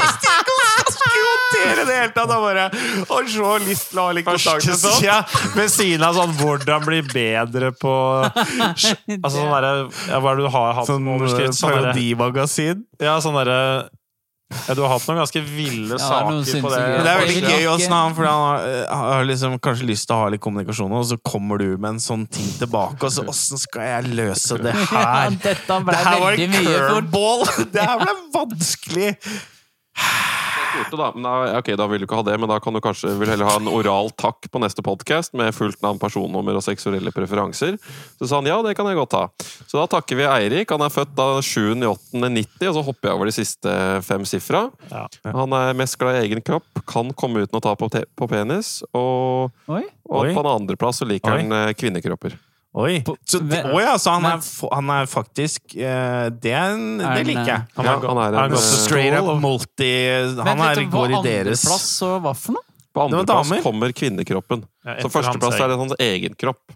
Håndtere 1.24 1.84
det 1.88 1.96
hele 1.98 2.12
tatt! 2.14 2.30
Og 2.30 2.42
bare 2.44 2.64
Har 3.10 3.28
så 3.30 3.50
lyst 3.64 3.90
til 3.90 4.00
å 4.00 4.06
ha 4.08 4.14
litt 4.16 4.26
kontakt 4.26 4.66
med 4.68 4.78
sånn. 4.80 5.00
Ja, 5.04 5.18
ved 5.56 5.70
siden 5.72 6.04
av 6.06 6.16
sånn 6.16 6.32
'hvordan 6.38 6.86
bli 6.86 7.00
bedre 7.10 7.72
på 7.76 7.92
Altså 9.24 9.34
sånn 9.36 9.52
derre 9.52 9.72
ja, 10.08 10.20
Hva 10.20 10.32
er 10.32 10.36
det 10.40 10.46
du 10.46 10.50
har 10.56 10.72
hatt 10.80 10.88
Sånn? 10.88 11.04
Sånn 11.04 11.20
derre- 11.28 11.52
parodimagasin. 11.92 12.84
ja, 13.00 13.18
sånn 13.20 13.36
derre 13.40 13.60
ja, 14.68 14.74
Du 14.76 14.82
har 14.84 14.92
hatt 14.94 15.06
noen 15.08 15.20
ganske 15.22 15.42
ville 15.44 15.94
Ja, 15.94 15.98
er 15.98 16.00
saker 16.00 16.60
på 16.64 16.72
det. 16.74 16.80
Men 16.84 17.04
det 17.06 17.12
er 17.12 17.20
veldig 17.22 17.42
gøy 17.54 17.66
også, 17.74 17.90
han, 17.92 18.14
for 18.18 18.28
han 18.30 18.42
har, 18.44 18.66
eh, 18.70 18.96
har 19.04 19.24
liksom 19.28 19.56
kanskje 19.64 19.88
lyst 19.90 20.08
til 20.08 20.16
å 20.16 20.20
ha 20.24 20.28
litt 20.34 20.42
kommunikasjon, 20.44 20.92
og 20.98 21.06
så 21.10 21.18
kommer 21.22 21.58
du 21.62 21.66
med 21.76 21.94
en 21.96 22.02
sånn 22.02 22.26
ting 22.30 22.50
tilbake, 22.58 23.00
og 23.04 23.12
så 23.14 23.26
åssen 23.30 23.60
skal 23.60 23.88
jeg 23.90 24.14
løse 24.18 24.58
det 24.62 24.74
Ja, 24.94 25.04
her? 25.04 25.40
dette 25.44 25.80
ble 25.84 25.96
Det 25.96 26.04
her 26.06 26.22
var 26.24 26.38
en 26.46 26.56
curveball! 26.60 27.44
Det 27.74 27.88
her 27.90 28.04
ble 28.04 28.16
vanskelig! 28.34 29.10
Spurte 30.74 30.98
da, 30.98 31.10
men 31.14 31.22
da, 31.26 31.32
ok, 31.60 31.68
da 31.78 31.86
vil 31.90 32.02
du 32.02 32.06
ikke 32.08 32.18
ha 32.18 32.24
det, 32.26 32.34
men 32.40 32.50
da 32.50 32.56
kan 32.62 32.74
du 32.74 32.80
kanskje 32.82 33.12
vil 33.20 33.30
heller 33.30 33.46
ha 33.46 33.58
en 33.60 33.70
oral 33.70 34.10
takk 34.18 34.48
på 34.50 34.62
neste 34.62 34.82
podkast 34.82 35.34
med 35.38 35.54
fullt 35.54 35.78
navn, 35.84 36.00
personnummer 36.02 36.58
og 36.58 36.64
seksuelle 36.66 37.12
preferanser. 37.14 37.76
Så 38.18 38.26
sa 38.26 38.40
han 38.40 38.48
ja, 38.50 38.58
det 38.66 38.74
kan 38.78 38.88
jeg 38.90 38.98
godt 38.98 39.14
ha. 39.14 39.24
Så 39.68 39.78
da 39.78 39.86
takker 39.94 40.18
vi 40.18 40.26
Eirik. 40.26 40.72
Han 40.74 40.82
er 40.82 40.92
født 40.92 41.14
da 41.14 41.28
7.8.90, 41.38 42.70
og 42.70 42.78
så 42.78 42.86
hopper 42.88 43.10
jeg 43.10 43.20
over 43.20 43.30
de 43.30 43.36
siste 43.36 43.76
fem 44.08 44.26
sifra. 44.28 44.64
Ja. 44.90 45.06
Han 45.36 45.54
er 45.60 45.78
mest 45.78 45.98
glad 46.00 46.18
i 46.18 46.24
egen 46.26 46.42
kropp, 46.44 46.66
kan 46.90 47.14
komme 47.14 47.44
uten 47.44 47.60
å 47.60 47.62
ta 47.62 47.76
på, 47.78 47.90
te 47.94 48.02
på 48.18 48.28
penis, 48.30 48.80
og, 48.90 49.54
Oi. 49.70 49.84
og 50.10 50.24
Oi. 50.24 50.34
på 50.34 50.42
en 50.42 50.50
andreplass 50.56 51.02
så 51.02 51.08
liker 51.08 51.36
Oi. 51.36 51.44
han 51.44 51.56
eh, 51.60 51.76
kvinnekropper. 51.78 52.34
Oi, 52.74 53.04
så, 53.22 53.38
det, 53.38 53.60
å 53.70 53.78
ja, 53.78 53.92
så 54.02 54.16
han 54.16 54.24
er, 54.26 54.40
han 54.74 54.88
er 54.90 55.06
faktisk 55.06 55.76
uh, 55.78 56.26
Det, 56.34 56.50
det 56.50 57.22
liker 57.28 57.50
jeg. 57.52 57.66
Han 57.76 57.86
Ja, 57.86 57.92
han 58.02 58.18
er 58.18 58.34
en, 58.34 58.38
han 58.40 58.56
eh, 58.56 58.64
Straight 58.66 59.14
up 59.20 59.28
multi 59.38 59.90
Han 60.40 60.62
er 60.66 60.80
går 60.90 61.14
i 61.14 61.20
deres 61.22 61.62
andreplass 61.62 61.92
og 62.08 62.16
hva 62.24 62.32
for 62.34 62.58
noe? 62.58 62.66
På 62.94 63.06
andreplass 63.06 63.52
kommer 63.62 63.94
kvinnekroppen. 63.94 64.66
Ja, 64.86 64.98
Så 65.02 65.10
førsteplass 65.10 65.58
er 65.58 65.70
det 65.70 65.78
hans 65.78 65.94
egen 66.02 66.34
kropp. 66.38 66.74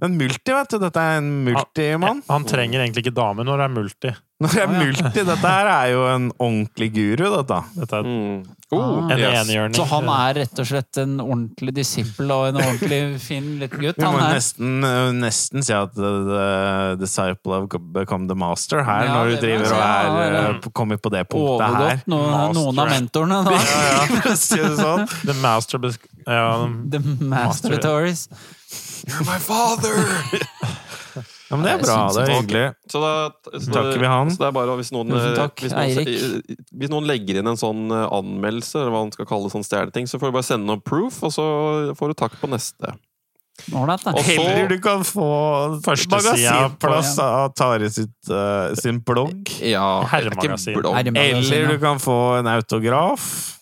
Men 0.00 0.16
multi, 0.18 0.54
vet 0.54 0.72
du. 0.72 0.78
Dette 0.82 1.02
er 1.02 1.18
en 1.20 1.28
multimann. 1.46 2.22
Han 2.30 2.46
trenger 2.48 2.82
egentlig 2.82 3.04
ikke 3.04 3.14
dame 3.18 3.44
når 3.46 3.60
det 3.60 3.66
er 3.66 3.74
multi. 3.74 4.12
Når 4.40 4.54
det 4.56 4.60
er 4.62 4.70
multi, 4.72 5.20
dette 5.28 5.48
her 5.52 5.68
er 5.68 5.90
jo 5.92 6.04
en 6.08 6.30
ordentlig 6.40 6.86
guru, 6.94 7.26
dette. 7.36 7.58
Dette 7.76 7.98
er 7.98 8.06
Mm. 8.10 8.38
oh, 8.78 9.10
en 9.10 9.18
yes. 9.18 9.34
enhjørning. 9.42 9.74
Så 9.76 9.84
han 9.90 10.06
er 10.14 10.34
rett 10.38 10.60
og 10.62 10.66
slett 10.70 10.98
en 11.02 11.16
ordentlig 11.20 11.74
disippel 11.74 12.30
og 12.30 12.46
en 12.48 12.60
ordentlig 12.62 13.00
fin 13.20 13.48
liten 13.58 13.80
gutt? 13.82 13.98
Vi 13.98 14.04
må 14.06 14.12
Han 14.14 14.22
er. 14.30 14.34
nesten, 14.38 14.84
eh, 14.86 15.10
nesten 15.18 15.64
si 15.66 15.74
at 15.74 15.92
the, 15.98 16.12
the 16.30 16.96
disciple 17.02 17.52
have 17.52 17.68
become 17.92 18.28
the 18.28 18.34
master 18.38 18.82
her, 18.86 19.04
Ja, 19.04 19.14
når 19.18 19.34
du 19.34 19.36
driver 19.44 19.66
og 19.74 19.82
er 19.82 20.06
Ja, 20.06 20.30
ja. 20.30 20.48
eh, 20.54 20.60
på- 20.60 20.72
det 21.10 21.28
punktet 21.28 21.66
her. 21.66 21.98
Overgått 22.00 22.06
noen, 22.06 22.78
av 22.78 22.88
mentorene. 22.88 23.44
Da. 23.44 23.50
ja, 23.50 24.06
ja. 24.24 24.34
si 24.46 24.56
det 24.56 24.76
sånn. 24.78 25.04
The 25.26 25.34
master 25.42 25.78
ja, 26.26 26.68
The 26.90 26.98
Masteratories. 27.20 28.28
You're 29.06 29.24
my 29.26 29.38
father! 29.38 29.96
Ja, 31.50 31.56
men 31.58 31.66
det 31.66 31.70
er 31.72 31.80
bra. 31.82 31.94
synes 32.06 32.16
Det 32.16 32.22
er 32.22 32.36
hyggelig. 32.38 32.66
Så 32.92 33.00
da 33.02 33.12
så 33.58 33.74
Takker 33.74 33.98
vi 33.98 34.06
han. 34.06 34.30
Så 34.30 34.38
det 34.38 34.48
er 34.48 34.54
bare 34.54 34.78
hvis 34.78 34.92
noen, 34.94 35.10
eh, 35.18 35.28
takk, 35.34 35.56
hvis 35.58 35.74
noen, 35.74 35.98
Eirik. 35.98 36.58
hvis 36.78 36.92
noen 36.92 37.08
legger 37.10 37.40
inn 37.40 37.50
en 37.50 37.58
sånn 37.58 37.90
eh, 37.90 38.06
anmeldelse, 38.06 38.78
eller 38.78 38.94
hva 38.94 39.04
man 39.08 39.14
skal 39.16 39.26
kalle 39.26 39.50
sånn 39.50 39.66
stjerneting, 39.66 40.06
så 40.06 40.22
får 40.22 40.30
du 40.30 40.36
bare 40.38 40.46
sende 40.46 40.70
noe 40.70 40.78
proof, 40.78 41.18
og 41.26 41.34
så 41.34 41.46
får 41.98 42.12
du 42.12 42.20
takk 42.22 42.38
på 42.38 42.50
neste. 42.54 42.94
Ålreit, 43.74 44.04
da. 44.06 44.14
Og 44.14 44.24
Heller 44.24 44.70
du 44.70 44.78
kan 44.80 45.02
få 45.04 45.26
Første 45.84 46.20
sida 46.22 46.30
magasinplass 46.32 47.10
av 47.20 47.50
Tare 47.58 47.90
sitt, 47.92 48.14
uh, 48.30 48.70
sin 48.78 49.02
blogg. 49.04 49.50
Ja, 49.60 50.00
er. 50.00 50.08
Herremagasin, 50.14 50.78
Eller 51.12 51.74
du 51.74 51.78
kan 51.82 52.00
få 52.00 52.38
en 52.38 52.48
autograf. 52.54 53.59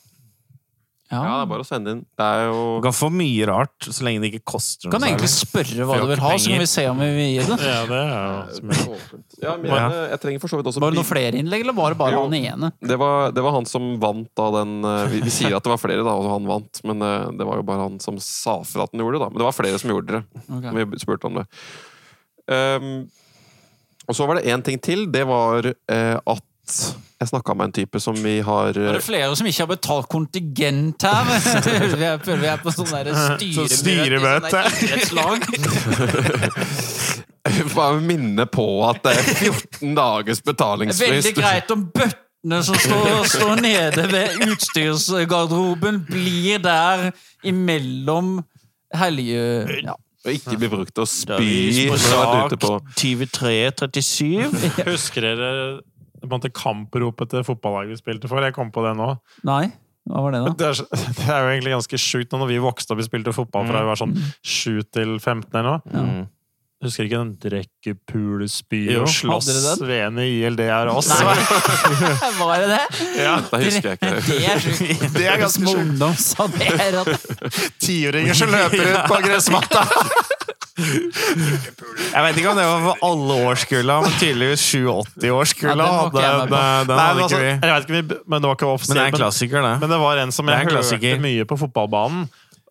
Ja, 1.09 1.21
det 1.25 1.41
er 1.41 1.49
bare 1.49 1.65
å 1.65 1.67
sende 1.67 1.93
inn. 1.95 2.01
Det 2.19 2.25
er 2.25 2.43
jo 2.51 2.65
Du 2.79 2.85
kan 2.85 2.97
få 2.97 3.09
mye 3.13 3.47
rart, 3.49 3.87
så 3.87 4.05
lenge 4.05 4.21
det 4.21 4.29
ikke 4.33 4.53
koster 4.53 4.89
noe. 4.89 4.93
kan 4.93 5.07
egentlig 5.09 5.31
spørre 5.33 5.87
hva 5.89 5.97
du 6.03 6.07
vil 6.11 6.21
ha, 6.21 6.33
så 6.37 6.53
kan 6.53 6.61
vi 6.61 6.69
se 6.69 6.85
om 6.91 7.01
vi 7.01 7.09
vil 7.17 7.31
gi 7.33 7.47
det. 7.49 7.59
ja, 7.65 7.79
det 7.89 8.01
er 8.03 8.13
jo 8.13 8.99
ja, 9.41 9.55
men, 9.63 9.73
Jeg 10.13 10.21
trenger 10.25 10.43
for 10.45 10.53
så 10.53 10.61
vidt 10.61 10.69
også 10.69 10.83
Var 10.85 10.93
det 10.93 11.01
noen 11.01 11.09
flere 11.09 11.41
innlegg, 11.41 11.65
eller 11.65 11.77
var 11.79 11.95
det 11.95 12.01
bare 12.03 12.17
Jo. 12.17 12.25
han 12.27 12.37
ene? 12.39 12.73
det 12.93 12.99
var, 13.01 13.33
det 13.33 13.45
var 13.47 13.57
han 13.57 13.69
som 13.71 13.89
vant 14.03 14.29
da 14.37 14.49
den 14.59 14.75
eh, 14.85 15.05
vi, 15.15 15.23
vi 15.25 15.33
sier 15.33 15.57
at 15.57 15.65
det 15.65 15.73
var 15.73 15.81
flere, 15.81 16.05
da, 16.05 16.13
og 16.13 16.29
han 16.35 16.49
vant, 16.51 16.83
men 16.89 17.05
eh, 17.09 17.29
det 17.41 17.49
var 17.49 17.63
jo 17.63 17.69
bare 17.71 17.89
han 17.89 18.01
som 18.05 18.21
sa 18.21 18.59
fra 18.69 18.85
at 18.85 18.93
han 18.93 19.05
gjorde 19.05 19.17
det. 19.17 19.25
da 19.25 19.31
Men 19.33 19.41
det 19.41 19.49
var 19.49 19.57
flere 19.57 19.81
som 19.81 19.95
gjorde 19.95 20.19
det. 20.19 20.43
Okay. 20.59 20.85
Vi 20.93 21.01
spurte 21.01 21.31
om 21.31 21.41
det. 21.41 21.47
Um, 22.49 23.09
og 24.09 24.17
så 24.17 24.27
var 24.29 24.39
det 24.39 24.49
én 24.49 24.63
ting 24.65 24.81
til. 24.81 25.07
Det 25.13 25.25
var 25.29 25.69
eh, 25.69 26.17
at 26.17 26.45
jeg 27.19 27.29
snakka 27.33 27.55
med 27.59 27.65
en 27.69 27.73
type 27.81 27.99
som 28.01 28.15
vi 28.23 28.37
har 28.47 28.69
Er 28.77 28.93
det 28.99 29.03
flere 29.03 29.35
som 29.37 29.47
ikke 29.51 29.63
har 29.65 29.71
betalt 29.73 30.07
kontingent 30.13 31.03
her? 31.03 31.25
vi 31.99 32.05
er, 32.07 32.17
på, 32.23 32.37
vi 32.39 32.47
er 32.47 32.57
på 32.63 32.71
sånn 32.75 32.87
der 32.93 33.11
styremøte. 33.39 33.77
styremøte. 33.81 34.61
i 34.87 34.89
sånn 35.09 35.41
der. 35.43 35.59
Bare 37.75 38.01
minne 38.05 38.45
på 38.51 38.65
at 38.89 38.99
det 39.05 39.13
er 39.17 39.23
14 39.51 39.95
dagers 39.97 40.41
Det 40.43 40.47
er 40.47 40.51
betalingsfrist. 40.53 41.13
veldig 41.13 41.35
greit 41.39 41.71
om 41.75 41.85
bøttene 41.95 42.59
som 42.67 42.77
står, 42.79 43.25
står 43.33 43.55
nede 43.65 44.03
ved 44.13 44.27
utstyrsgarderoben, 44.49 45.95
blir 46.11 46.59
der 46.63 47.11
imellom 47.47 48.39
helge... 48.95 49.41
Ja. 49.85 49.93
Og 50.27 50.33
ikke 50.35 50.57
bli 50.59 50.69
brukt 50.69 50.91
til 50.93 51.03
å 51.05 51.07
spy 51.09 51.87
på 51.89 51.97
sak 52.03 52.53
på 52.61 52.73
2337. 52.99 54.51
Husker 54.91 55.21
dere 55.25 55.51
på 56.23 56.29
en 56.29 56.35
måte 56.37 56.53
kampropet 56.55 57.31
til 57.35 57.45
fotballaget 57.47 57.97
vi 57.97 58.01
spilte 58.01 58.31
for? 58.31 58.43
Jeg 58.45 58.57
kom 58.57 58.73
på 58.75 58.85
det 58.87 58.95
nå. 58.99 59.13
Nei, 59.49 59.67
hva 60.09 60.25
var 60.25 60.35
det 60.35 60.43
da? 60.45 60.55
Det 60.57 60.71
er, 60.71 60.81
det 61.21 61.29
er 61.29 61.45
jo 61.45 61.53
egentlig 61.53 61.77
ganske 61.77 62.03
sjukt 62.03 62.35
når 62.35 62.51
vi 62.51 62.59
vokste 62.65 62.95
opp 62.95 63.03
vi 63.03 63.07
spilte 63.09 63.37
fotball 63.37 63.69
fra 63.69 63.85
vi 63.85 63.93
var 63.93 64.01
sånn 64.01 64.17
7 64.41 64.83
til 64.95 65.17
15 65.21 65.49
eller 65.53 65.71
noe. 65.71 65.81
Ja. 65.95 66.27
Husker 66.79 67.09
ikke 67.09 67.19
den 67.19 67.31
drikke, 67.43 67.93
pule, 68.07 68.47
spy 68.47 68.85
og 69.01 69.09
slåss 69.11 69.49
hadde 69.51 69.89
dere 69.89 70.27
ILD 70.31 70.61
er 70.63 70.91
oss? 70.93 71.09
Var 72.39 72.63
det 72.63 72.69
det? 72.71 72.85
Ja, 73.19 73.33
Det 73.51 73.65
husker 73.65 73.89
jeg 73.89 73.99
ikke. 73.99 74.13
Det 74.29 74.39
er 74.47 74.63
sjukt. 74.63 75.03
det 75.19 75.27
er 75.27 75.43
ganske 75.43 75.75
sjukt. 75.75 75.99
det 76.55 76.71
er 76.87 77.59
Tiåringer 77.83 78.39
som 78.39 78.55
løper 78.55 78.93
ut 78.95 79.05
på 79.11 79.23
gressmatta! 79.27 79.83
Jeg 80.79 82.23
vet 82.25 82.39
ikke 82.39 82.51
om 82.53 82.59
det 82.59 82.67
var 82.69 82.83
for 82.87 83.05
alle 83.09 83.39
årskulla, 83.51 83.97
men 84.05 84.13
tydeligvis 84.21 84.65
87-årskulla 84.71 85.87
Ja, 85.89 85.95
den 86.09 86.19
den, 86.19 86.53
den, 86.53 86.91
den 86.91 86.97
Nei, 86.97 87.07
hadde 87.07 87.25
altså, 87.25 87.39
ikke 87.39 87.45
vi. 87.45 87.55
jeg 87.55 87.73
vet 87.73 87.89
ikke, 87.89 88.21
men 88.31 88.43
det 88.43 88.51
var 88.51 88.59
ikke 88.59 88.75
Men 88.75 88.93
det 88.95 89.03
er 89.03 89.09
en 89.13 89.19
klassiker, 89.19 89.65
det. 89.67 89.73
Men 89.83 89.95
det 89.95 90.03
var 90.05 90.23
en 90.25 90.37
som 90.39 90.47
jeg 90.49 90.55
en 90.55 90.69
hørte 90.69 90.77
klassiker. 90.77 91.25
mye 91.25 91.49
på 91.49 91.59
fotballbanen. 91.65 92.29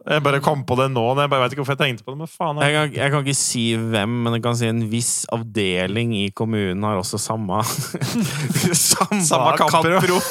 Jeg 0.08 0.24
bare 0.24 0.40
kom 0.40 0.62
på 0.64 0.78
det 0.80 0.86
nå. 0.94 1.04
Jeg 1.20 1.28
bare 1.34 1.44
vet 1.44 1.52
ikke 1.52 1.66
hvorfor 1.66 1.76
jeg 1.76 1.82
tenkte 1.84 2.06
på 2.08 2.14
det, 2.14 2.20
men 2.22 2.30
faen. 2.32 2.62
Jeg 2.64 2.76
kan, 2.78 2.94
jeg 2.96 3.12
kan 3.12 3.26
ikke 3.26 3.36
si 3.36 3.64
hvem, 3.76 4.14
men 4.24 4.38
jeg 4.38 4.44
kan 4.46 4.56
si 4.56 4.70
en 4.72 4.86
viss 4.92 5.14
avdeling 5.36 6.14
i 6.16 6.30
kommunen 6.32 6.86
har 6.88 7.02
også 7.02 7.20
samme 7.20 7.60
Samme, 8.88 9.20
jo. 10.08 10.22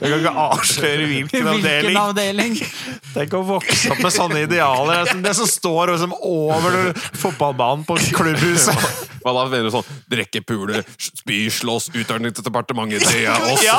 Jeg 0.00 0.08
kan 0.08 0.18
ikke 0.18 0.34
avsløre 0.46 1.06
hvilken 1.10 1.48
Hvilken 1.48 1.98
avdeling. 2.00 2.56
Tenk 3.12 3.34
å 3.36 3.42
vokse 3.46 3.92
opp 3.92 4.02
med 4.02 4.14
sånne 4.14 4.44
idealer. 4.46 5.12
Det 5.22 5.34
som- 5.36 5.50
står 5.52 5.92
liksom 5.92 6.14
over 6.22 6.92
fotballbanen 7.20 7.84
på 7.86 7.98
klubbhuset. 8.16 9.08
Hva 9.22 9.32
da 9.36 9.44
mener 9.46 9.68
du 9.68 9.70
sånn 9.70 9.84
Drikke, 10.10 10.40
pule, 10.46 10.82
spy, 10.98 11.46
slåss, 11.52 11.90
Utdanningsdepartementet, 11.94 13.04
det 13.06 13.26
er 13.26 13.44
oss! 13.46 13.62
Ja, 13.62 13.78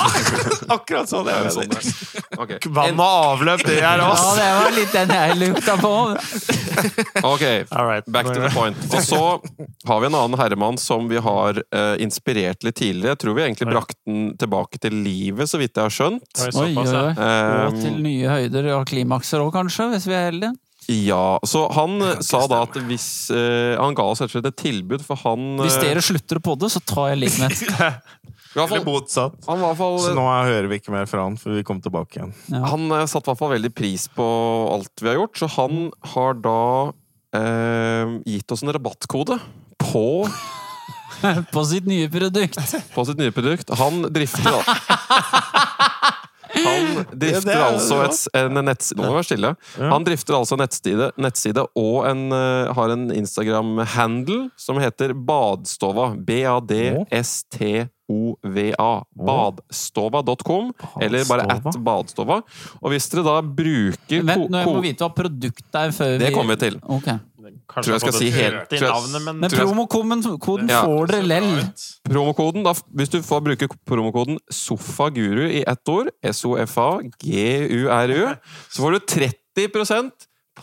akkurat 0.72 1.10
sånn. 1.10 1.26
Det 1.28 1.34
Det 1.34 1.50
er 1.50 1.56
sånn 1.56 1.74
det 1.74 2.40
okay. 2.40 2.60
Vann 2.74 3.00
og 3.00 3.40
avløp, 3.40 3.66
det 3.66 3.80
er 3.82 3.98
Ja, 4.00 4.12
oss. 4.12 4.24
det 4.38 4.48
var 4.60 4.72
litt 4.78 4.94
den 4.96 5.10
jeg 5.10 5.38
lukta 5.42 5.76
på. 5.82 5.94
Ok, 7.24 7.44
back 8.08 8.26
to 8.32 8.40
the 8.40 8.50
point. 8.54 8.78
Og 8.94 9.04
så 9.04 9.22
har 9.88 10.00
vi 10.00 10.06
en 10.08 10.16
annen 10.16 10.40
herremann 10.40 10.80
som 10.80 11.08
vi 11.12 11.20
har 11.22 11.60
eh, 11.60 11.96
inspirert 12.04 12.64
litt 12.64 12.80
tidligere. 12.80 13.14
Jeg 13.18 13.22
tror 13.26 13.36
vi 13.38 13.46
egentlig 13.48 13.70
brakte 13.74 13.98
den 14.06 14.34
tilbake 14.38 14.80
til 14.84 14.96
livet, 15.06 15.48
så 15.50 15.60
vidt 15.62 15.76
jeg 15.80 15.84
har 15.88 15.94
skjønt. 15.94 16.28
Oi, 16.44 16.50
Oi, 16.50 16.68
oi, 16.68 16.74
såpass, 16.74 16.94
Og 16.94 17.24
Eh, 17.24 17.82
til 17.82 17.98
nye 18.04 18.28
høyder 18.34 18.68
og 18.78 18.86
klimakser 18.90 19.40
òg, 19.46 19.54
kanskje, 19.56 19.90
hvis 19.94 20.08
vi 20.10 20.14
er 20.18 20.26
heldige. 20.32 20.54
ja, 20.92 21.40
så 21.48 21.62
han 21.72 21.94
eh, 22.04 22.18
sa 22.28 22.42
da 22.52 22.64
at 22.66 22.76
hvis 22.90 23.06
eh, 23.32 23.78
Han 23.80 23.96
ga 23.96 24.04
oss 24.04 24.20
rett 24.20 24.28
og 24.28 24.36
slett 24.36 24.50
et 24.52 24.58
tilbud, 24.60 25.00
for 25.08 25.16
han 25.24 25.54
Hvis 25.62 25.78
eh, 25.80 25.86
dere 25.88 26.02
slutter 26.04 26.42
på 26.44 26.58
det, 26.60 26.70
så 26.74 26.82
tar 26.84 27.14
jeg 27.14 27.22
livet 27.24 27.62
i 27.64 27.70
hvert 27.72 28.70
Eller 28.70 28.84
motsatt. 28.86 29.38
han, 29.48 29.62
var 29.62 29.64
i 29.64 29.70
hvert 29.72 29.80
fall, 29.80 29.96
Så 30.04 30.12
nå 30.14 30.26
hører 30.28 30.68
vi 30.70 30.78
ikke 30.82 30.92
mer 30.94 31.08
fra 31.10 31.24
han, 31.24 31.38
for 31.40 31.56
vi 31.56 31.64
kom 31.66 31.80
tilbake 31.82 32.20
igjen. 32.20 32.34
Ja. 32.52 32.66
han 32.74 32.84
eh, 32.92 33.06
satte 33.08 33.30
i 33.30 33.32
hvert 33.32 33.40
fall 33.40 33.54
veldig 33.56 33.72
pris 33.74 34.10
på 34.12 34.28
alt 34.76 35.02
vi 35.02 35.10
har 35.14 35.22
gjort, 35.22 35.40
så 35.40 35.48
han 35.56 35.88
har 36.14 36.36
da 36.44 36.60
eh, 37.40 38.18
gitt 38.36 38.52
oss 38.54 38.62
en 38.68 38.74
rabattkode 38.76 39.40
på 39.82 40.04
På 41.56 41.64
sitt 41.66 41.86
nye 41.90 42.10
produkt. 42.12 42.58
på 42.96 43.06
sitt 43.08 43.18
nye 43.22 43.32
produkt. 43.36 43.70
Han 43.80 44.02
drifter 44.14 44.44
da 44.44 44.62
Han 46.54 47.00
drifter 47.18 47.48
det 47.50 47.54
er 47.56 47.64
altså 47.66 47.96
et, 48.06 48.18
en 48.38 48.60
nettside 48.68 49.00
Nå 49.00 49.08
må 49.08 49.10
du 49.10 49.16
være 49.18 49.26
stille. 49.26 49.50
Ja. 49.80 49.88
Han 49.90 50.04
drifter 50.06 50.36
altså 50.38 50.54
en 50.54 50.62
nettside, 50.62 51.08
nettside 51.18 51.64
og 51.82 52.06
en, 52.06 52.22
eh, 52.38 52.70
har 52.78 52.94
en 52.94 53.08
Instagram-handle 53.16 54.52
som 54.62 54.78
heter 54.78 55.16
Badstova. 55.18 56.12
B-a-d-s-t-o-v-a. 57.64 58.92
Badstova.com. 59.28 60.74
Eller 61.02 61.26
bare 61.26 61.42
at 61.50 61.64
Badstova. 61.64 61.84
Badstova. 61.90 62.38
Og 62.82 62.94
hvis 62.94 63.10
dere 63.12 63.24
da 63.28 63.36
bruker 63.42 64.22
Vent, 64.24 64.38
ko- 64.44 64.48
nå 64.54 64.58
jeg 64.62 64.68
må 64.70 64.74
ko- 64.78 64.82
vite 64.86 65.02
hva 65.08 65.12
produktet 65.18 65.80
er 65.82 65.90
før 65.96 66.12
vi 66.18 66.22
Det 66.26 66.34
kommer 66.36 66.54
vi 66.56 66.60
til. 66.70 66.80
Ok. 66.86 67.10
Kanskje 67.70 67.84
Tror 67.84 67.94
jeg 67.94 68.02
skal 68.02 68.14
si 68.14 68.30
helt- 68.32 68.70
jeg- 68.72 68.82
navnet, 68.82 69.22
men 69.24 69.40
Men 69.40 69.50
promokoden 69.50 70.40
koden 70.40 70.70
Ja. 70.70 70.84
får 70.86 71.08
dere 71.08 71.22
lell. 71.24 71.64
Promokoden, 72.08 72.64
da, 72.64 72.74
hvis 72.96 73.10
du 73.10 73.22
får 73.22 73.42
bruke 73.44 73.68
promokoden 73.86 74.38
SOFAGURU 74.52 75.50
i 75.50 75.64
ett 75.68 75.88
ord, 75.90 76.10
S-O-F-A-G-U-R-U, 76.24 78.36
så 78.72 78.82
får 78.82 78.92
du 78.92 79.00
30% 79.00 80.12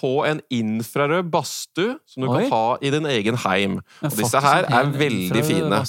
på 0.01 0.13
en 0.27 0.41
infrarød 0.55 1.31
badstue 1.33 1.97
som 2.07 2.23
du 2.23 2.29
Oi. 2.31 2.43
kan 2.45 2.51
ha 2.53 2.77
i 2.81 2.91
din 2.95 3.07
egen 3.11 3.37
heim. 3.43 3.81
Og 4.03 4.11
disse 4.17 4.41
her 4.41 4.65
er 4.69 4.85
veldig 4.95 5.45
fine. 5.45 5.83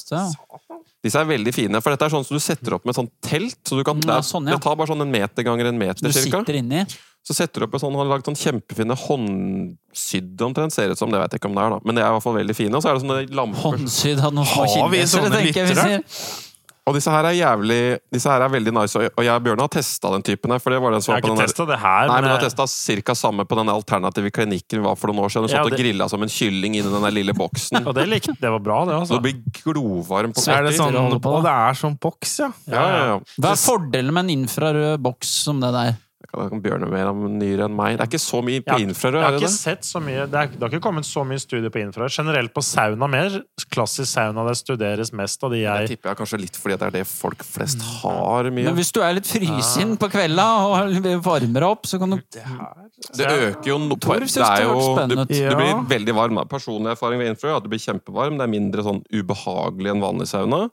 Disse 1.01 1.17
er 1.17 1.25
veldig 1.25 1.53
fine, 1.53 1.79
for 1.81 1.89
dette 1.95 2.05
er 2.05 2.09
sånn 2.13 2.25
som 2.25 2.37
du 2.37 2.41
setter 2.43 2.73
opp 2.75 2.85
med 2.85 2.93
et 2.93 2.99
sånt 2.99 3.11
telt. 3.25 3.57
Så 3.65 3.77
du 3.77 3.83
kan, 3.83 3.95
Mm, 3.97 4.01
det, 4.01 4.07
ja, 4.13 4.21
sånn, 4.21 4.45
ja. 4.47 4.53
det 4.55 4.61
tar 4.61 4.75
bare 4.75 4.87
sånn 4.87 5.01
en 5.01 5.11
meter 5.11 5.43
ganger 5.43 5.65
en 5.67 5.77
meter, 5.79 6.01
Du 6.01 6.11
cirka. 6.11 6.39
sitter 6.45 6.53
inni. 6.61 6.85
Så 7.21 7.35
setter 7.37 7.61
du 7.61 7.67
opp 7.67 7.75
en 7.77 7.83
sånn, 7.83 7.93
han 7.93 8.01
har 8.01 8.15
lagd 8.15 8.25
sånn 8.25 8.37
kjempefine 8.39 8.95
håndsydde 8.97 10.45
omtrent, 10.47 10.73
ser 10.73 10.93
ut 10.93 10.97
som. 10.97 11.11
Det 11.13 11.21
vet 11.21 11.35
jeg 11.35 11.43
ikke 11.43 11.51
om 11.51 11.57
det 11.57 11.65
er, 11.65 11.75
da. 11.75 11.81
Men 11.85 11.97
det 11.97 12.05
er 12.05 12.09
i 12.09 12.15
hvert 12.17 12.25
fall 12.25 12.39
veldig 12.39 12.55
fine. 12.57 12.73
Og 12.73 12.81
så 12.81 12.89
er 12.89 12.97
det 12.97 13.03
sånne 13.03 13.19
lamper. 13.37 13.65
Håndsydd 13.67 14.23
av 14.25 14.33
noen 14.33 14.47
vi 14.49 15.03
kinesere, 15.03 15.11
sånne 15.13 15.35
tenker 15.35 15.61
jeg 15.61 15.69
vi 15.69 15.83
sier. 15.83 16.47
Og 16.89 16.95
disse 16.97 17.11
her 17.13 17.27
er 17.29 17.35
jævlig 17.37 17.81
Disse 18.09 18.29
her 18.31 18.41
er 18.41 18.49
veldig 18.49 18.71
nice, 18.73 18.97
og 18.97 19.21
jeg 19.21 19.29
og 19.35 19.43
Bjørn 19.45 19.61
har 19.61 19.69
testa 19.69 20.09
den 20.15 20.25
typen 20.25 20.53
her. 20.53 20.61
For 20.63 20.73
det 20.73 20.79
var 20.81 20.95
den 20.95 21.03
som 21.05 21.13
Jeg 21.13 21.21
var 21.21 21.21
har 21.21 21.27
på 21.27 21.29
ikke 21.29 21.37
den 21.37 21.43
der 21.43 21.51
testa 21.53 21.67
det 21.69 21.77
her. 21.83 22.09
Nei, 22.09 22.15
men 22.15 22.27
jeg 22.31 22.39
har 22.39 22.45
testa 22.47 23.05
ca. 23.05 23.15
samme 23.21 23.45
på 23.45 23.59
den 23.61 23.71
alternative 23.75 24.33
klinikken 24.33 24.81
vi 24.81 24.87
var 24.87 24.97
for 24.97 25.11
noen 25.11 25.27
år 25.27 25.33
siden. 25.33 25.45
Du 25.45 25.53
Ja, 25.53 25.61
det... 25.61 25.77
og 25.77 25.83
grilla 25.83 26.09
som 26.09 26.25
en 26.25 26.33
kylling 26.33 26.79
inni 26.79 26.89
den 26.89 27.05
der 27.05 27.13
lille 27.13 27.37
boksen. 27.37 27.83
Og 27.87 27.93
det 27.97 28.07
likte 28.09 28.33
Det 28.41 28.49
var 28.49 28.63
bra, 28.65 28.83
det. 28.89 28.97
Så 28.97 28.99
altså. 29.05 29.19
du 29.21 29.27
blir 29.27 29.61
glovarm 29.61 30.33
på 30.33 30.45
Er 30.49 30.65
det 30.65 30.73
sånn, 30.79 30.97
og 30.97 31.43
det 31.45 31.53
er 31.53 31.77
sånn 31.77 31.97
boks, 32.01 32.37
ja. 32.41 32.49
Ja, 32.65 32.81
ja, 32.81 33.01
ja. 33.11 33.17
Hva 33.37 33.53
er 33.53 33.61
fordelen 33.61 34.15
med 34.15 34.25
en 34.25 34.41
infrarød 34.41 35.03
boks 35.05 35.35
som 35.45 35.61
det 35.61 35.69
der? 35.77 35.99
Jeg 36.21 36.49
kan 36.51 36.61
Bjørn 36.63 36.83
mer 36.91 37.09
om 37.09 37.23
nyere 37.39 37.65
enn 37.65 37.73
meg. 37.75 37.95
Det 37.97 38.03
er 38.05 38.09
ikke 38.11 38.19
så 38.21 38.39
mye 38.45 38.61
på 38.63 38.75
infrarød, 38.83 39.17
jeg 39.17 39.25
har 39.25 39.33
det 39.35 39.39
ikke 39.41 39.49
det? 39.49 39.57
sett 39.57 39.87
så 39.87 39.99
mye 40.03 40.27
Det, 40.29 40.37
er, 40.37 40.51
det 40.53 40.61
har 40.61 40.69
ikke 40.71 40.83
kommet 40.85 41.07
så 41.07 41.23
mye 41.27 41.41
studier 41.41 41.73
på 41.73 41.81
infrarød. 41.81 42.13
Generelt 42.13 42.53
på 42.55 42.63
sauna 42.63 43.09
mer. 43.11 43.39
Klassisk 43.73 44.11
sauna 44.11 44.45
det 44.47 44.53
studeres 44.59 45.11
mest 45.17 45.43
av 45.43 45.51
de 45.55 45.63
Jeg 45.63 45.87
Det 45.89 45.95
tipper 45.95 46.11
jeg 46.13 46.19
kanskje 46.21 46.39
litt 46.43 46.59
fordi 46.61 46.77
det 46.77 46.87
er 46.87 46.95
det 46.99 47.03
folk 47.09 47.43
flest 47.47 47.83
har 48.03 48.51
mye. 48.53 48.67
Men 48.69 48.77
hvis 48.77 48.93
du 48.95 49.01
er 49.03 49.17
litt 49.17 49.27
frysinn 49.31 49.97
på 49.99 50.11
kvelda 50.13 50.47
og 50.67 51.09
varmer 51.25 51.67
opp, 51.71 51.89
så 51.89 51.99
kan 52.01 52.13
du 52.15 52.19
Det 52.21 53.27
øker 53.27 53.73
jo 53.73 53.79
noe 53.81 53.99
Torv 54.01 54.23
Det 54.23 54.31
synes 54.35 54.47
er 54.47 54.61
det 54.61 54.69
jo 54.69 54.77
du, 55.09 55.17
du 55.25 55.57
blir 55.57 55.83
veldig 55.89 56.15
varm. 56.21 56.37
da. 56.39 56.45
Personlig 56.45 56.93
erfaring 56.93 57.19
ved 57.19 57.33
infrarød 57.33 57.55
er 57.57 57.59
at 57.63 57.67
du 57.67 57.73
blir 57.73 57.83
kjempevarm. 57.83 58.37
Det 58.39 58.45
er 58.47 58.55
mindre 58.55 58.85
sånn 58.85 59.01
ubehagelig 59.09 59.95
enn 59.95 60.05
vanlig 60.05 60.29
sauna. 60.31 60.67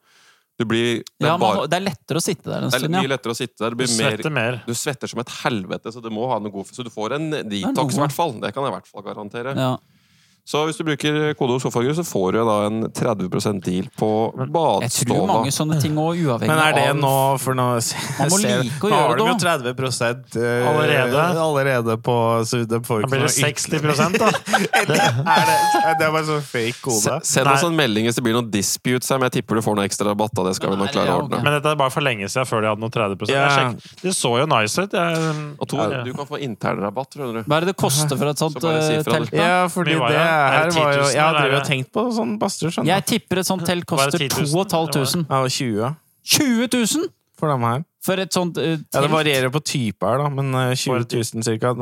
Du 0.59 0.65
blir 0.67 1.05
Det 1.05 1.27
Ja, 1.29 1.37
man, 1.39 1.61
det 1.71 1.77
er 1.79 1.85
lettere 1.87 2.19
å 2.19 2.25
sitte 2.25 2.51
der 2.51 2.65
en 2.67 2.73
det 2.73 2.81
er 2.83 2.91
mye 2.91 3.11
lettere 3.13 3.35
å 3.35 3.39
sitte 3.39 3.63
der. 3.63 3.71
Du 3.71 3.77
Du 3.77 3.85
blir 3.85 3.93
mer 3.95 4.17
svetter 4.17 4.35
mer. 4.35 4.59
Du 4.67 4.75
svetter 4.75 5.11
som 5.11 5.21
et 5.23 5.31
helvete, 5.45 5.93
så 5.95 6.03
du 6.03 6.11
må 6.11 6.27
ha 6.33 6.41
noe 6.43 6.51
god 6.55 6.67
Så 6.75 6.83
du 6.87 6.91
får 6.91 7.15
en 7.19 7.31
detox, 7.31 7.95
i 7.95 8.03
hvert 8.03 8.17
fall. 8.17 8.35
Det 8.43 8.51
kan 8.57 8.67
jeg 8.67 8.73
i 8.73 8.77
hvert 8.79 8.91
fall 8.91 9.07
garantere. 9.07 9.55
ja. 9.57 9.77
Så 10.49 10.63
hvis 10.65 10.79
du 10.81 10.85
bruker 10.87 11.35
kodeord 11.37 11.61
sofaguru, 11.61 11.93
så 11.93 12.03
får 12.09 12.33
du 12.33 12.39
da 12.49 12.55
en 12.65 12.77
30 12.97 13.59
deal 13.61 13.89
på 14.01 14.09
Jeg 14.81 14.93
tror 14.95 15.27
mange 15.29 15.51
sånne 15.53 15.77
ting 15.83 15.99
òg, 16.01 16.17
uavhengig 16.17 16.49
av 16.49 16.57
Men 16.57 16.63
er 16.63 16.77
det 16.79 16.85
av 16.95 17.01
nå 17.03 17.11
for 17.43 17.59
nå 17.59 17.67
Man 18.19 18.31
må 18.33 18.39
ser- 18.41 18.63
like 18.65 18.81
å 18.81 18.89
Nå 18.89 18.97
har 18.97 19.13
gjøre 19.13 19.19
de 19.19 19.27
jo 19.29 19.35
30 19.43 20.41
eh, 20.41 20.69
Allerede? 20.71 21.27
allerede 21.43 21.99
på 22.01 22.15
Så 22.49 22.63
de 22.65 22.81
får 22.87 23.05
Da 23.05 23.11
blir 23.13 23.27
det 23.27 23.35
ikke 23.35 23.51
60 23.61 24.17
da. 24.17 24.31
er 24.79 24.89
det, 24.89 25.59
det 26.01 26.07
er 26.07 26.15
bare 26.15 26.25
sånn 26.31 26.41
fake 26.49 26.81
kode. 26.81 27.19
Send 27.29 27.51
oss 27.53 27.67
en 27.69 27.77
melding 27.77 28.09
hvis 28.09 28.17
det 28.17 28.25
blir 28.25 28.37
noen 28.39 28.49
disputes 28.53 29.13
her, 29.13 29.21
men 29.21 29.29
jeg 29.29 29.43
tipper 29.43 29.61
du 29.61 29.65
får 29.67 29.77
noe 29.77 29.85
ekstra 29.89 30.09
rabatt. 30.09 30.33
da. 30.39 30.47
Det 30.49 30.55
skal 30.57 30.73
vi 30.73 30.79
nok 30.81 30.93
klare 30.95 31.13
å 31.13 31.21
ordne. 31.25 31.43
Men 31.45 31.59
dette 31.59 31.75
er 31.75 31.79
bare 31.81 31.93
for 31.93 32.05
lenge 32.05 32.29
siden, 32.31 32.49
før 32.49 32.65
de 32.65 32.71
hadde 32.73 32.85
noe 32.85 32.95
30 32.95 33.33
yeah. 33.35 33.77
Det 34.01 34.15
så 34.17 34.33
jo 34.41 34.49
nice 34.49 34.81
ut. 34.81 34.97
Jeg, 34.97 35.37
Og 35.59 35.69
Tor, 35.69 35.85
Ja. 35.93 36.03
du 36.07 36.13
kan 36.17 36.29
få 36.29 36.41
internrabatt, 36.45 37.13
tror 37.13 37.37
du. 37.37 37.43
Hva 37.45 37.61
er 37.61 37.67
det 37.67 37.75
det 37.75 37.79
koster 37.81 38.17
for 38.17 38.33
et 38.33 38.41
sånt 38.41 38.59
eh, 38.65 39.03
telt? 39.07 39.33
da? 39.35 39.45
Ja, 39.45 39.61
fordi 39.73 39.99
det 39.99 40.13
det? 40.15 40.25
Er 40.25 40.38
her 40.39 40.71
var 40.79 40.93
jo 40.97 41.05
Jeg 41.13 41.23
har 41.23 41.37
drevet 41.39 41.59
og 41.61 41.67
tenkt 41.69 41.91
på 41.95 42.05
sånn 42.17 42.35
badstue, 42.41 42.71
skjønner 42.75 42.91
Jeg 42.95 43.05
tipper 43.13 43.41
et 43.43 43.49
sånt 43.49 43.65
telt 43.69 43.87
koster 43.91 44.19
10 44.19 44.29
000? 44.29 44.67
2500. 44.69 45.27
Ja, 45.29 45.41
og 45.43 45.51
20 45.51 45.95
20 46.39 46.69
000 46.75 47.09
for 47.39 47.49
dem 47.53 47.63
her. 47.69 47.85
for 48.03 48.19
et 48.23 48.33
sånt 48.35 48.57
uh. 48.59 48.77
Ja, 48.95 49.01
Det 49.05 49.11
varierer 49.13 49.51
på 49.55 49.61
type 49.65 50.07
her, 50.07 50.19
da, 50.19 50.29
men 50.29 50.53
eh, 50.55 50.75
20 50.75 51.05
000 51.13 51.45
cirka. 51.47 51.75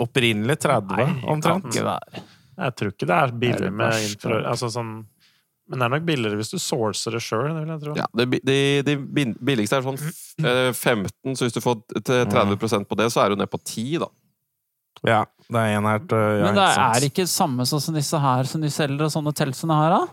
Opprinnelig 0.00 0.58
30, 0.64 0.94
Nei, 0.96 1.08
omtrent. 1.32 1.74
Jeg 2.54 2.74
tror 2.78 2.92
ikke 2.94 3.06
det 3.10 3.16
er 3.18 3.32
billig 3.42 3.72
med 3.74 3.98
infrarød. 4.10 4.46
Altså 4.52 4.70
sånn 4.70 4.94
men 5.64 5.80
det 5.80 5.84
er 5.86 5.92
nok 5.94 6.02
billigere 6.04 6.36
hvis 6.36 6.50
du 6.52 6.58
sourcer 6.60 7.14
det 7.16 7.22
sjøl. 7.24 7.46
Ja, 7.96 8.04
det, 8.20 8.26
de, 8.44 8.56
de 8.84 8.96
billigste 9.40 9.78
er 9.78 9.86
sånn 9.86 9.96
f- 9.96 10.44
eh, 10.44 10.72
15, 10.76 11.32
så 11.38 11.46
hvis 11.46 11.54
du 11.56 11.60
får 11.64 11.78
t- 12.04 12.18
30 12.28 12.84
på 12.84 12.98
det, 13.00 13.06
så 13.14 13.22
er 13.24 13.32
du 13.32 13.36
ned 13.40 13.48
på 13.48 13.56
10, 13.64 13.96
da. 14.02 14.10
Ja, 15.04 15.22
det 15.50 15.60
er 15.60 15.76
en 15.78 15.84
her 15.84 15.98
til 16.08 16.16
ja, 16.40 16.44
Men 16.48 16.54
det 16.56 16.66
ikke 16.72 16.90
er 16.96 17.08
ikke 17.10 17.26
samme 17.28 17.66
sånn 17.68 17.80
som 17.84 17.94
disse 17.94 18.18
her 18.20 18.44
som 18.48 18.60
de 18.64 18.70
selger, 18.72 19.04
og 19.04 19.12
sånne 19.12 19.32
telsene 19.36 19.76
her, 19.76 19.90
da? 19.98 20.04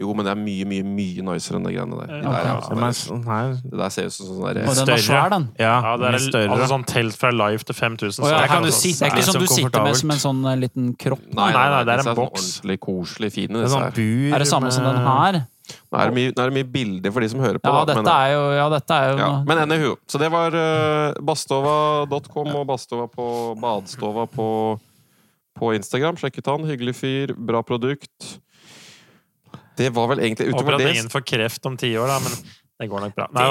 Jo, 0.00 0.10
men 0.16 0.26
det 0.26 0.32
er 0.32 0.40
mye, 0.40 0.64
mye 0.68 0.82
mye 0.84 1.22
noisere 1.24 1.56
enn 1.60 1.64
de 1.64 1.70
greiene 1.72 1.96
der. 2.00 2.08
Det 2.10 2.16
Ja, 2.24 2.30
der, 2.32 2.46
er 2.50 2.56
ok. 2.58 2.66
jo 2.70 2.74
Den 2.80 2.96
sånn 2.96 3.20
er 3.22 3.30
der, 3.30 3.52
sånn 3.54 3.70
det 3.70 3.78
der 3.80 3.92
ser 3.94 4.08
ut 4.08 4.12
som 4.16 4.26
sånn 4.26 4.40
Og 4.42 4.54
den 4.58 4.74
Større. 4.74 4.90
var 4.90 5.04
svær, 5.06 5.28
den. 5.30 5.44
Ja, 5.60 5.74
Ja, 5.86 5.92
det 5.96 6.08
er 6.10 6.18
større. 6.24 6.50
altså 6.50 6.66
sånn 6.74 6.84
telt 6.90 7.16
fra 7.20 7.30
Life 7.30 7.64
til 7.64 7.74
5000. 7.78 8.24
Oh, 8.24 8.28
ja, 8.28 8.40
det, 8.40 8.48
Der 8.50 8.60
du 8.66 8.70
sitte 8.72 8.98
Det 8.98 9.06
er 9.06 9.14
ikke 9.14 9.24
sånn 9.24 9.38
sånn 9.38 9.40
du 9.40 9.54
sitter 9.54 9.84
med 9.84 9.96
som 9.96 10.10
en 10.10 10.20
sånn 10.24 10.42
eh, 10.52 10.56
liten 10.66 10.90
kropp. 10.98 11.22
Nei, 11.32 11.52
Nei, 11.52 11.68
nei, 11.70 11.84
det 11.84 11.94
er 11.94 12.02
en 12.02 12.14
boks. 12.18 12.40
sånn 12.42 12.66
ordentlig 12.66 12.78
koselig 12.80 13.32
fin. 13.32 13.48
Det 13.54 13.62
er 13.62 13.72
sånn 13.72 14.34
Er 14.34 14.38
det 14.44 14.48
samme 14.50 14.70
som 14.74 14.84
den 14.84 14.96
her? 15.06 15.46
Nå 15.90 16.00
er 16.00 16.10
det 16.10 16.16
mye, 16.18 16.34
nå 16.36 16.44
er 16.44 16.52
det 16.52 16.56
mye 16.58 16.68
bilder 16.74 17.14
for 17.14 17.24
de 17.24 17.30
som 17.32 17.40
hører 17.42 17.58
på. 17.62 17.70
Ja, 17.72 17.84
da, 17.84 17.94
dette 17.94 18.14
er 18.26 18.34
jo, 18.34 18.44
ja, 18.58 18.68
dette 18.74 18.98
er 19.00 19.10
jo 19.10 19.18
Ja, 19.22 19.30
men 19.48 19.62
anywho. 19.64 19.96
Så 20.10 20.20
det 20.22 20.30
var 20.32 20.54
uh, 20.54 21.18
bastova.com 21.26 22.54
og 22.60 22.68
bastova 22.70 23.08
på 23.10 23.26
badstova 23.60 24.28
på 24.30 24.48
på 25.60 25.74
Instagram. 25.76 26.16
Sjekket 26.16 26.46
han. 26.48 26.64
Hyggelig 26.68 26.94
fyr, 26.96 27.34
bra 27.36 27.60
produkt. 27.66 28.38
Det 29.76 29.90
var 29.96 30.08
vel 30.12 30.22
egentlig 30.24 30.50
Håper 30.50 30.60
utover 30.60 30.76
at 30.76 30.82
det 30.84 30.94
ingen 30.96 31.12
får 31.12 31.24
kreft 31.26 31.66
om 31.68 31.76
ti 31.80 31.92
år, 31.96 32.10
da, 32.10 32.18
men 32.24 32.34
det 32.80 32.88
går 32.88 33.02
nok 33.04 33.14
bra. 33.16 33.26
Nei. 33.36 33.46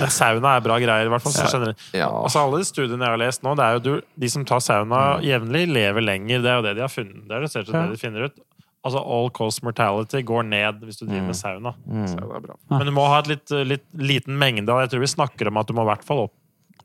Det- 0.00 0.10
sauna 0.14 0.56
er 0.56 0.64
bra 0.64 0.78
greier, 0.82 1.06
i 1.06 1.10
hvert 1.10 1.22
fall. 1.22 1.32
Så 1.32 1.74
ja. 1.94 2.08
Altså, 2.10 2.42
alle 2.42 2.58
de 2.62 2.66
studiene 2.66 3.02
jeg 3.02 3.14
har 3.14 3.20
lest 3.22 3.42
nå, 3.46 3.54
det 3.58 3.64
er 3.66 3.78
jo 3.78 3.82
du, 3.86 4.06
de 4.18 4.30
som 4.30 4.44
tar 4.44 4.62
sauna 4.62 5.20
jevnlig, 5.22 5.68
lever 5.70 6.02
lenger. 6.02 6.42
Det 6.42 6.50
er 6.50 6.56
jo 6.56 6.64
det 6.66 6.74
de 6.78 6.82
har 6.82 6.92
funnet. 6.92 7.22
Det 7.28 7.36
er 7.36 7.46
det, 7.46 7.52
det, 7.54 7.72
det 7.72 7.90
de 7.92 8.00
finner 8.00 8.26
ut. 8.26 8.40
Altså 8.82 8.98
all 8.98 9.28
cause 9.30 9.62
mortality 9.62 10.24
går 10.26 10.42
ned 10.48 10.80
hvis 10.82 10.98
du 10.98 11.04
driver 11.06 11.28
med 11.28 11.36
sauna. 11.38 11.72
Mm. 11.86 12.06
Er 12.18 12.40
bra. 12.48 12.56
Men 12.72 12.88
du 12.90 12.92
må 12.96 13.04
ha 13.06 13.20
et 13.22 13.28
litt, 13.30 13.52
litt 13.68 13.84
liten 13.94 14.38
mengde. 14.40 14.66
Jeg 14.82 14.90
tror 14.90 15.04
vi 15.04 15.10
snakker 15.12 15.50
om 15.52 15.60
at 15.62 15.68
du 15.70 15.76
må 15.78 15.84
i 15.86 15.90
hvert 15.92 16.02
fall 16.06 16.24
opp 16.24 16.34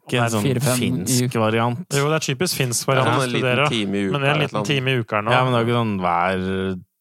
Ikke 0.07 0.21
en 0.23 0.29
sånn 0.31 0.45
finsk 0.77 1.33
variant. 1.41 1.81
Jo, 1.97 2.05
det 2.11 2.19
er 2.21 2.25
typisk 2.29 2.59
finsk 2.61 2.85
Ja, 2.85 2.93
variant 2.93 3.09
å 3.09 3.23
en 3.25 3.33
liten 3.33 3.41
studere. 3.41 3.69
time 3.73 3.97
i 3.97 4.03
uka. 4.05 4.13
Men 4.19 4.29
en 4.29 4.43
liten 4.45 4.67
time 4.69 4.93
i 4.93 5.01
uka 5.01 5.23
nå. 5.25 5.33
Ja, 5.33 5.41
men 5.43 5.51
det 5.55 5.59
er 5.59 5.65
jo 5.65 5.67
ikke 5.71 5.79
sånn 5.81 5.97
hver 6.05 6.45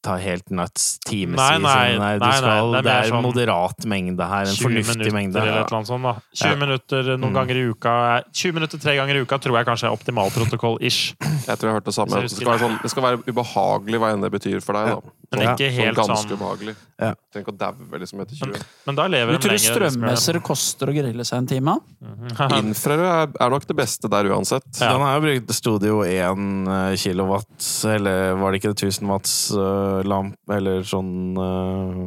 ta 0.06 0.14
helt 0.22 0.50
nuts 0.54 0.86
timevis. 1.06 1.36
Nei, 1.40 1.58
nei, 1.58 1.98
Nei, 1.98 2.12
du 2.18 2.24
nei, 2.24 2.40
nei, 2.40 2.80
det 2.86 2.92
er 2.94 3.08
en 3.08 3.12
sånn 3.16 3.26
moderat 3.26 3.86
mengde 3.90 4.28
her. 4.30 4.46
En 4.52 4.58
fornuftig 4.62 5.12
mengde. 5.12 5.36
eller 5.42 5.60
et 5.60 5.66
eller 5.66 5.78
annet 5.80 5.90
sånt. 5.90 6.02
da 6.06 6.14
20 6.32 6.48
Ja. 6.52 6.54
minutter 6.62 7.02
noen 7.18 7.32
Mm. 7.32 7.34
ganger 7.40 7.56
i 7.56 7.64
uka 7.74 7.92
er- 8.16 8.24
20 8.32 8.52
minutter 8.54 8.78
tre 8.78 8.96
ganger 8.96 9.16
i 9.16 9.20
uka 9.26 9.38
tror 9.42 9.56
jeg 9.58 9.66
kanskje 9.66 9.90
er 9.90 9.96
optimal 9.96 10.30
protokoll-ish. 10.30 11.14
Jeg 11.46 11.58
tror 11.58 11.66
jeg 11.66 11.72
har 11.72 11.80
hørt 11.80 11.84
det 11.90 11.94
samme. 11.94 12.20
Det 12.22 12.30
skal, 12.30 12.46
være 12.46 12.60
sånn, 12.64 12.82
det 12.82 12.90
skal 12.90 13.02
være 13.02 13.22
ubehagelig 13.26 13.98
hva 14.00 14.12
enn 14.14 14.20
det 14.22 14.32
betyr 14.32 14.62
for 14.62 14.72
deg. 14.74 14.86
da 14.94 15.00
Men 15.32 15.40
Ja, 15.42 15.54
ikke 15.56 15.70
Sånn 15.74 15.94
ganske 16.06 16.28
sånn 16.28 16.38
ubehagelig. 16.38 16.74
Ja. 17.02 17.14
Trenger 17.34 17.44
ikke 17.44 17.54
å 17.54 17.58
daue 17.58 17.98
liksom 17.98 18.20
etter 18.22 18.36
20. 18.38 18.62
Men 18.86 18.94
da 18.94 19.06
lever 19.08 19.32
Du 19.32 19.38
de 19.38 19.48
tror 19.48 19.58
lenger. 19.58 19.90
strømmesser 19.90 20.40
koster 20.40 20.86
å 20.86 20.94
grille 20.94 21.24
seg 21.26 21.38
en 21.38 21.46
time? 21.48 21.80
Infrarød 22.62 23.00
er, 23.10 23.32
er 23.40 23.50
nok 23.50 23.66
det 23.66 23.76
beste 23.76 24.08
der 24.08 24.24
uansett. 24.30 24.62
Ja. 24.80 24.92
Den 24.92 25.00
har 25.00 25.18
jo 25.20 25.24
brukt 25.26 25.52
Studio 25.52 26.02
1 26.04 26.96
kilowatt, 26.96 27.84
eller 27.84 28.36
var 28.36 28.52
det 28.52 28.62
ikke 28.62 28.74
det 28.74 28.78
1000 28.86 29.08
watts 29.10 29.50
eh, 29.50 29.95
lamp, 30.04 30.36
eller 30.52 30.84
sånn 30.86 31.38
eh, 31.40 32.02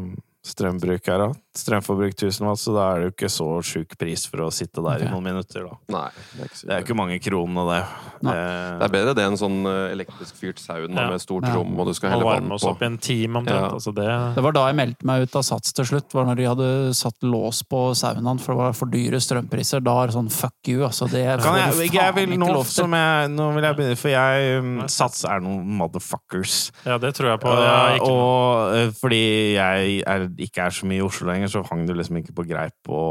strømbruk 0.46 1.10
her, 1.10 1.26
da? 1.26 1.30
Strømforbruk 1.60 2.14
1000 2.16 2.48
watt, 2.48 2.60
så 2.62 2.74
da 2.76 2.86
er 2.94 3.00
det 3.02 3.08
jo 3.10 3.14
ikke 3.16 3.30
så 3.34 3.48
sjuk 3.66 3.98
pris 4.00 4.26
for 4.30 4.46
å 4.46 4.50
sitte 4.54 4.82
der 4.86 5.04
i 5.06 5.10
noen 5.12 5.24
minutter, 5.30 5.66
da. 5.68 5.76
Nei, 5.96 6.10
det 6.38 6.46
er 6.46 6.54
Det 6.54 6.70
er 6.72 6.80
jo 6.82 6.86
ikke 6.88 6.98
mange 7.00 7.20
kronene, 7.24 7.66
det. 7.70 7.82
Nei. 8.28 8.34
Det 8.80 8.88
er 8.88 8.94
bedre 8.96 9.14
det 9.16 9.26
enn 9.30 9.38
sånn 9.40 9.60
eh, 9.68 9.94
elektrisk 9.96 10.36
fyrt 10.40 10.60
sauna 10.64 11.06
Ja. 11.06 11.10
med 11.14 11.22
stort 11.24 11.46
Ja. 11.48 11.56
rom, 11.56 11.78
og 11.80 11.88
du 11.88 11.94
skal 11.94 12.12
helle 12.16 12.24
varme 12.28 12.52
oss 12.56 12.64
på. 12.64 12.72
opp 12.74 12.82
i 12.82 12.86
en 12.86 12.98
time 12.98 13.40
omtrent. 13.42 13.60
Ja. 13.68 13.70
Altså 13.78 13.94
det, 13.96 14.08
Det 14.36 14.44
var 14.44 14.52
da 14.54 14.66
jeg 14.68 14.76
meldte 14.76 15.06
meg 15.06 15.22
ut 15.28 15.36
av 15.36 15.44
Sats 15.44 15.74
til 15.74 15.86
slutt. 15.86 16.14
var 16.14 16.26
når 16.26 16.36
de 16.38 16.46
hadde 16.50 16.70
satt 16.96 17.20
lås 17.24 17.64
på 17.64 17.96
saunaen, 17.96 18.40
for 18.40 18.54
det 18.54 18.58
var 18.64 18.74
for 18.74 18.86
dyre 18.88 19.20
strømpriser. 19.20 19.84
Da 19.84 20.04
er 20.04 20.08
det 20.08 20.16
sånn 20.16 20.32
fuck 20.32 20.68
you, 20.68 20.84
altså. 20.86 21.08
Det 21.10 21.24
Kan 21.42 21.56
jeg, 21.56 21.74
jeg, 21.90 21.94
jeg 21.94 22.16
vil 22.16 22.30
ikke 22.36 22.40
nå, 22.40 22.54
lov 22.54 22.64
til. 22.66 22.74
som 22.84 22.92
jeg, 22.94 23.30
nå 23.32 23.54
vil 23.56 23.64
jeg 23.64 23.76
begynne, 23.76 23.98
for 23.98 24.10
jeg 24.10 24.60
um, 24.60 24.88
Sats 24.88 25.24
er 25.26 25.40
noen 25.42 25.66
motherfuckers. 25.80 26.72
ja, 26.86 26.98
det 26.98 27.14
tror 27.16 27.30
jeg 27.34 27.40
på. 27.44 27.54
Jeg 27.60 28.00
ikke, 28.00 28.10
og 28.10 28.76
eh, 28.78 28.92
fordi 29.00 29.54
jeg 29.56 30.04
er, 30.08 30.28
ikke 30.40 30.66
er 30.66 30.70
så 30.76 30.86
mye 30.90 31.00
i 31.02 31.06
Oslo 31.06 31.28
lenger, 31.32 31.49
så 31.52 31.64
hang 31.70 31.86
det 31.90 31.98
liksom 31.98 32.20
ikke 32.22 32.36
på 32.38 32.48
greip 32.50 32.92
å 32.92 33.04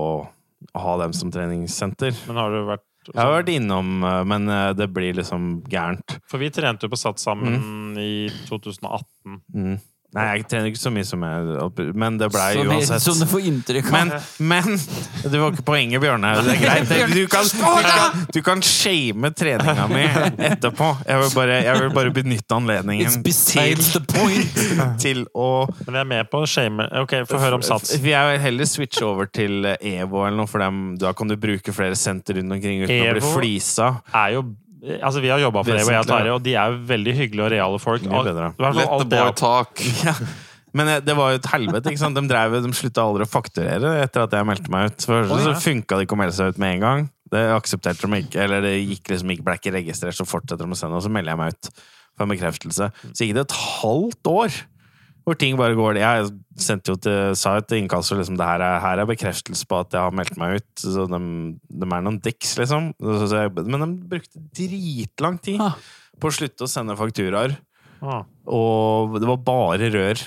ha 0.75 0.95
dem 1.03 1.15
som 1.15 1.33
treningssenter. 1.35 2.15
men 2.27 2.41
har 2.41 2.55
du 2.55 2.63
vært 2.69 2.85
Jeg 3.09 3.21
har 3.23 3.31
vært 3.33 3.53
innom, 3.53 4.03
eh, 4.05 4.25
men 4.29 4.49
eh, 4.53 4.73
det 4.77 4.91
blir 4.93 5.17
liksom 5.17 5.63
gærent. 5.71 6.19
For 6.29 6.43
vi 6.43 6.51
trente 6.53 6.85
jo 6.85 6.93
på 6.93 6.99
Sats 7.01 7.25
sammen 7.25 7.95
i 7.97 8.29
2018. 8.49 9.39
Mm. 9.55 9.79
Nei, 10.19 10.27
jeg 10.39 10.47
trener 10.51 10.71
ikke 10.73 10.81
så 10.81 10.93
mye 10.93 11.07
som 11.07 11.25
jeg 11.25 11.95
Men 11.99 12.19
det 12.21 12.29
blei 12.35 12.49
uansett. 12.63 13.05
Som 13.05 13.21
du 13.21 13.27
får 13.31 13.47
inntrykk 13.51 13.89
av. 13.91 13.95
Men, 13.95 14.13
men 14.51 14.79
Det 15.23 15.41
var 15.41 15.55
ikke 15.55 15.67
poenget, 15.69 16.03
Bjørne. 16.03 16.33
Det 16.45 16.57
er 16.57 16.63
greit. 16.63 16.93
Du 17.15 17.23
kan, 17.31 17.47
du 17.49 17.89
kan, 17.89 18.25
du 18.35 18.41
kan 18.45 18.63
shame 18.67 19.33
treninga 19.39 19.87
mi 19.91 20.05
etterpå. 20.51 20.91
Jeg 21.07 21.23
vil 21.23 21.35
bare, 21.39 21.59
jeg 21.67 21.83
vil 21.83 21.95
bare 21.97 22.15
benytte 22.19 22.59
anledningen 22.59 23.19
til, 23.25 24.05
point. 24.13 24.63
til 25.05 25.25
å 25.35 25.49
Men 25.87 26.01
jeg 26.01 26.05
er 26.05 26.11
med 26.15 26.31
på 26.33 26.43
å 26.45 26.49
shame 26.49 26.87
Ok, 27.03 27.19
få 27.29 27.41
høre 27.43 27.59
om 27.59 27.65
Sats. 27.65 27.95
Jeg 27.99 28.31
vil 28.33 28.41
heller 28.43 28.69
switche 28.69 29.05
over 29.07 29.29
til 29.31 29.67
EVO 29.67 30.25
eller 30.27 30.39
noe, 30.43 30.51
for 30.51 30.63
dem, 30.63 30.97
da 31.01 31.15
kan 31.17 31.31
du 31.31 31.37
bruke 31.41 31.75
flere 31.75 31.99
senter 31.99 32.41
rundt 32.41 32.59
omkring 32.59 32.85
uten 32.85 32.95
å 32.95 33.13
bli 33.13 33.23
EVO? 33.23 33.35
flisa. 33.37 33.93
Er 34.17 34.39
jo 34.39 34.49
Altså, 34.79 35.23
vi 35.25 35.31
har 35.33 35.41
jobba 35.43 35.63
for 35.65 35.75
det, 35.75 35.85
og 35.87 35.91
jeg 35.91 36.05
og 36.05 36.11
Tarjei, 36.11 36.35
og 36.35 36.43
de 36.45 36.53
er 36.55 36.71
jo 36.75 36.83
veldig 36.87 37.15
hyggelige 37.19 37.47
og 37.47 37.51
reale 37.55 37.81
folk. 37.83 38.05
Mye 38.07 38.27
bedre. 38.29 38.53
I 38.55 38.63
Let 38.63 38.77
the 38.79 38.85
alt 38.95 39.11
det 39.11 39.23
boy 39.25 39.33
talk. 39.41 39.83
Ja. 40.07 40.15
Men 40.77 40.91
eh, 40.93 40.99
det 41.01 41.15
var 41.17 41.33
jo 41.33 41.39
et 41.41 41.47
helvete. 41.49 41.91
ikke 41.91 42.01
sant? 42.03 42.19
De, 42.19 42.23
drev, 42.29 42.59
de 42.63 42.71
slutta 42.77 43.03
aldri 43.09 43.25
å 43.25 43.31
fakturere 43.31 43.95
etter 44.05 44.27
at 44.27 44.35
jeg 44.37 44.47
meldte 44.47 44.73
meg 44.73 44.91
ut. 44.93 45.07
For 45.09 45.41
så 45.43 45.55
funka 45.65 45.97
det 45.97 46.07
ikke 46.07 46.19
å 46.19 46.21
melde 46.21 46.37
seg 46.37 46.53
ut 46.53 46.61
med 46.63 46.77
en 46.77 46.85
gang. 46.85 47.07
Det 47.33 47.45
aksepterte 47.57 48.09
de 48.09 48.21
ikke, 48.23 48.41
eller 48.45 48.63
det 48.65 48.75
gikk 48.77 49.11
liksom 49.13 49.33
ikke, 49.35 49.47
ble 49.49 49.57
ikke 49.59 49.75
registrert, 49.75 50.17
så 50.17 50.29
fortsetter 50.29 50.65
de 50.65 50.77
å 50.77 50.79
sende, 50.79 51.01
og 51.01 51.05
så 51.05 51.13
melder 51.13 51.35
jeg 51.35 51.41
meg 51.41 51.57
ut 51.57 51.71
for 51.73 52.25
en 52.25 52.33
bekreftelse. 52.33 52.91
Så 53.11 53.27
gikk 53.27 53.35
det 53.37 53.45
et 53.49 53.57
halvt 53.59 54.31
år 54.33 54.61
hvor 55.29 55.37
ting 55.39 55.59
bare 55.61 55.77
går 55.77 55.99
Jeg 56.01 56.31
sendte 56.59 56.95
jo 56.95 56.99
til, 57.05 57.35
sa 57.39 57.55
jo 57.59 57.65
til 57.69 57.83
inkasso 57.83 58.17
liksom, 58.19 58.39
det 58.41 58.47
her 58.49 58.65
er, 58.65 58.79
her 58.83 59.03
er 59.03 59.09
bekreftelse 59.11 59.69
på 59.69 59.79
at 59.83 59.93
jeg 59.95 60.01
har 60.07 60.17
meldt 60.17 60.39
meg 60.41 60.57
ut. 60.59 60.69
Så 60.81 61.05
de, 61.13 61.21
de 61.69 61.89
er 61.93 62.03
noen 62.07 62.19
dicks, 62.25 62.57
liksom. 62.59 62.91
Så, 62.99 63.29
så 63.29 63.45
jeg, 63.45 63.53
men 63.69 63.85
de 63.85 63.91
brukte 64.15 64.43
dritlang 64.57 65.39
tid 65.45 65.61
Ah. 65.63 65.77
på 66.19 66.31
å 66.33 66.35
slutte 66.35 66.65
å 66.67 66.71
sende 66.71 66.97
fakturaer. 66.99 67.59
Ah. 68.01 68.25
Og 68.49 69.19
det 69.21 69.29
var 69.29 69.41
bare 69.47 69.93
rør. 69.95 70.25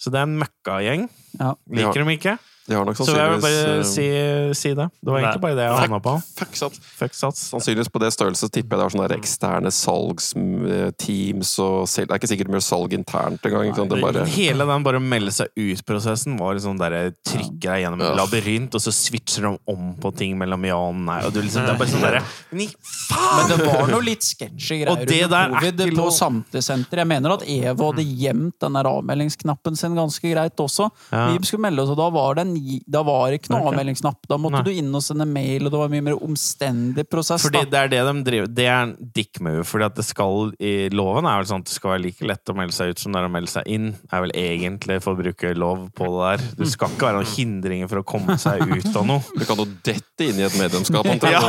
Så 0.00 0.10
det 0.12 0.20
er 0.20 0.26
en 0.28 0.38
møkkagjeng. 0.40 1.06
Ja. 1.40 1.54
Liker 1.72 2.04
de 2.04 2.16
ikke. 2.18 2.34
De 2.66 2.74
har 2.78 2.84
nok 2.88 2.96
Så 2.96 3.04
jeg 3.12 3.28
vil 3.34 3.42
sannsynligvis 3.42 3.44
bare 3.44 3.76
eh, 3.76 4.52
si, 4.54 4.60
si 4.62 4.70
det. 4.78 4.86
Det 5.04 5.12
var 5.12 5.20
egentlig 5.20 5.42
bare 5.44 5.56
det 5.58 5.64
jeg 5.66 5.78
havna 5.82 5.98
på. 6.00 6.14
Fuck 6.38 6.54
sats. 6.56 6.78
Fuck 6.96 7.14
sats. 7.18 7.42
Sannsynligvis 7.52 7.90
på 7.92 8.00
det 8.00 8.08
størrelse 8.14 8.48
tipper 8.48 8.76
jeg 8.76 8.80
det 8.80 8.86
var 8.86 8.94
sånne 8.94 9.08
der 9.10 9.18
eksterne 9.18 9.72
salgsteams 9.74 11.50
og 11.64 11.88
selv, 11.88 12.08
Det 12.08 12.14
er 12.14 12.20
ikke 12.22 12.30
sikkert 12.30 12.48
de 12.50 12.56
gjør 12.56 12.64
salg 12.64 12.94
internt 12.96 13.44
engang. 13.48 13.68
ikke 13.68 13.80
sant? 13.82 13.92
Det 13.92 13.98
er 13.98 14.06
bare 14.06 14.24
Hele 14.34 14.66
den 14.70 14.86
bare 14.86 15.00
melde 15.02 15.34
seg 15.34 15.52
ut-prosessen 15.60 16.38
var 16.40 16.56
sånn 16.64 16.78
der 16.80 16.96
jeg 16.96 17.14
trykker 17.28 17.68
deg 17.74 17.82
gjennom 17.84 18.00
en 18.00 18.06
Ja. 18.08 18.14
labyrint, 18.22 18.74
og 18.74 18.80
så 18.80 18.92
switcher 18.94 19.42
de 19.48 19.58
om 19.68 19.94
på 20.00 20.14
ting 20.16 20.36
mellom 20.38 20.64
ja 20.64 20.76
og 20.78 20.94
nei. 20.94 21.20
Og 21.26 21.32
du 21.34 21.40
liksom, 21.42 21.64
det 21.66 21.74
er 21.74 21.78
bare 21.78 21.92
sånn 21.92 22.04
derre 22.04 22.22
Men 22.50 22.60
i 22.64 22.66
Men 22.66 22.74
faen! 23.10 23.48
det 23.50 23.66
var 23.66 23.88
noe 23.92 24.02
litt 24.04 24.22
sketchy 24.24 24.80
Og 24.86 24.96
greier 24.96 25.06
det 25.06 25.22
under 25.24 25.36
der 25.36 25.44
er 25.44 25.54
covid 25.60 25.80
ikke 25.84 25.96
på 25.96 26.04
lov. 26.04 26.10
samtlige. 26.16 26.80
Jeg 26.94 27.06
mener 27.10 27.34
at 27.34 27.42
EVO 27.46 27.90
hadde 27.92 28.04
gjemt 28.08 28.56
den 28.60 28.72
der 28.78 28.88
avmeldingsknappen 28.88 29.76
sin 29.76 29.94
ganske 29.98 30.32
greit 30.32 30.56
også. 30.64 30.88
Ja. 31.12 31.26
Vi 31.36 31.44
skulle 31.46 31.62
melde 31.68 31.82
oss, 31.82 31.90
og 31.90 31.98
da 31.98 32.08
var 32.14 32.34
det, 32.38 32.46
en, 32.46 32.53
da 32.86 33.02
var 33.06 33.30
det 33.30 33.40
ikke 33.40 33.52
noe 33.54 33.70
avmeldingsknapp. 33.70 34.26
Da 34.30 34.38
måtte 34.40 34.60
Nei. 34.60 34.64
du 34.66 34.80
inn 34.82 34.90
og 34.94 35.02
sende 35.04 35.26
mail, 35.28 35.66
og 35.66 35.74
det 35.74 35.80
var 35.80 35.92
mye 35.92 36.04
mer 36.08 36.18
omstendig 36.24 37.06
prosess. 37.10 37.44
Fordi 37.46 37.64
da. 37.64 37.70
det 37.72 37.80
er 37.80 37.92
det 37.94 38.02
de 38.08 38.24
driver 38.28 38.52
Det 38.54 38.66
er 38.68 38.80
en 38.86 38.94
dick 39.16 39.40
move. 39.44 39.64
Fordi 39.68 39.88
at 39.88 39.98
det 39.98 40.06
skal 40.06 40.52
i 40.58 40.74
loven 40.94 41.28
er 41.28 41.40
vel 41.40 41.50
sånn 41.50 41.64
at 41.64 41.70
det 41.70 41.76
skal 41.76 41.94
være 41.94 42.04
like 42.06 42.28
lett 42.28 42.52
å 42.52 42.56
melde 42.58 42.76
seg 42.76 42.94
ut 42.94 43.02
som 43.02 43.14
det 43.14 43.22
er 43.22 43.28
å 43.28 43.32
melde 43.34 43.52
seg 43.54 43.70
inn. 43.76 43.90
Det 43.98 44.12
Er 44.14 44.24
vel 44.26 44.34
egentlig 44.44 45.00
forbrukerlov 45.04 45.88
på 45.96 46.10
det 46.12 46.30
der. 46.30 46.46
Det 46.60 46.70
skal 46.74 46.94
ikke 46.94 47.08
være 47.10 47.20
noen 47.20 47.32
hindringer 47.34 47.90
for 47.92 48.02
å 48.02 48.06
komme 48.14 48.38
seg 48.40 48.64
ut 48.68 48.90
av 48.92 49.08
noe. 49.08 49.24
Du 49.34 49.44
kan 49.48 49.60
jo 49.60 49.68
dette 49.86 50.28
inn 50.28 50.40
i 50.40 50.46
et 50.46 50.58
medlemskap. 50.60 51.08
omtrent. 51.10 51.32
Ja. 51.34 51.42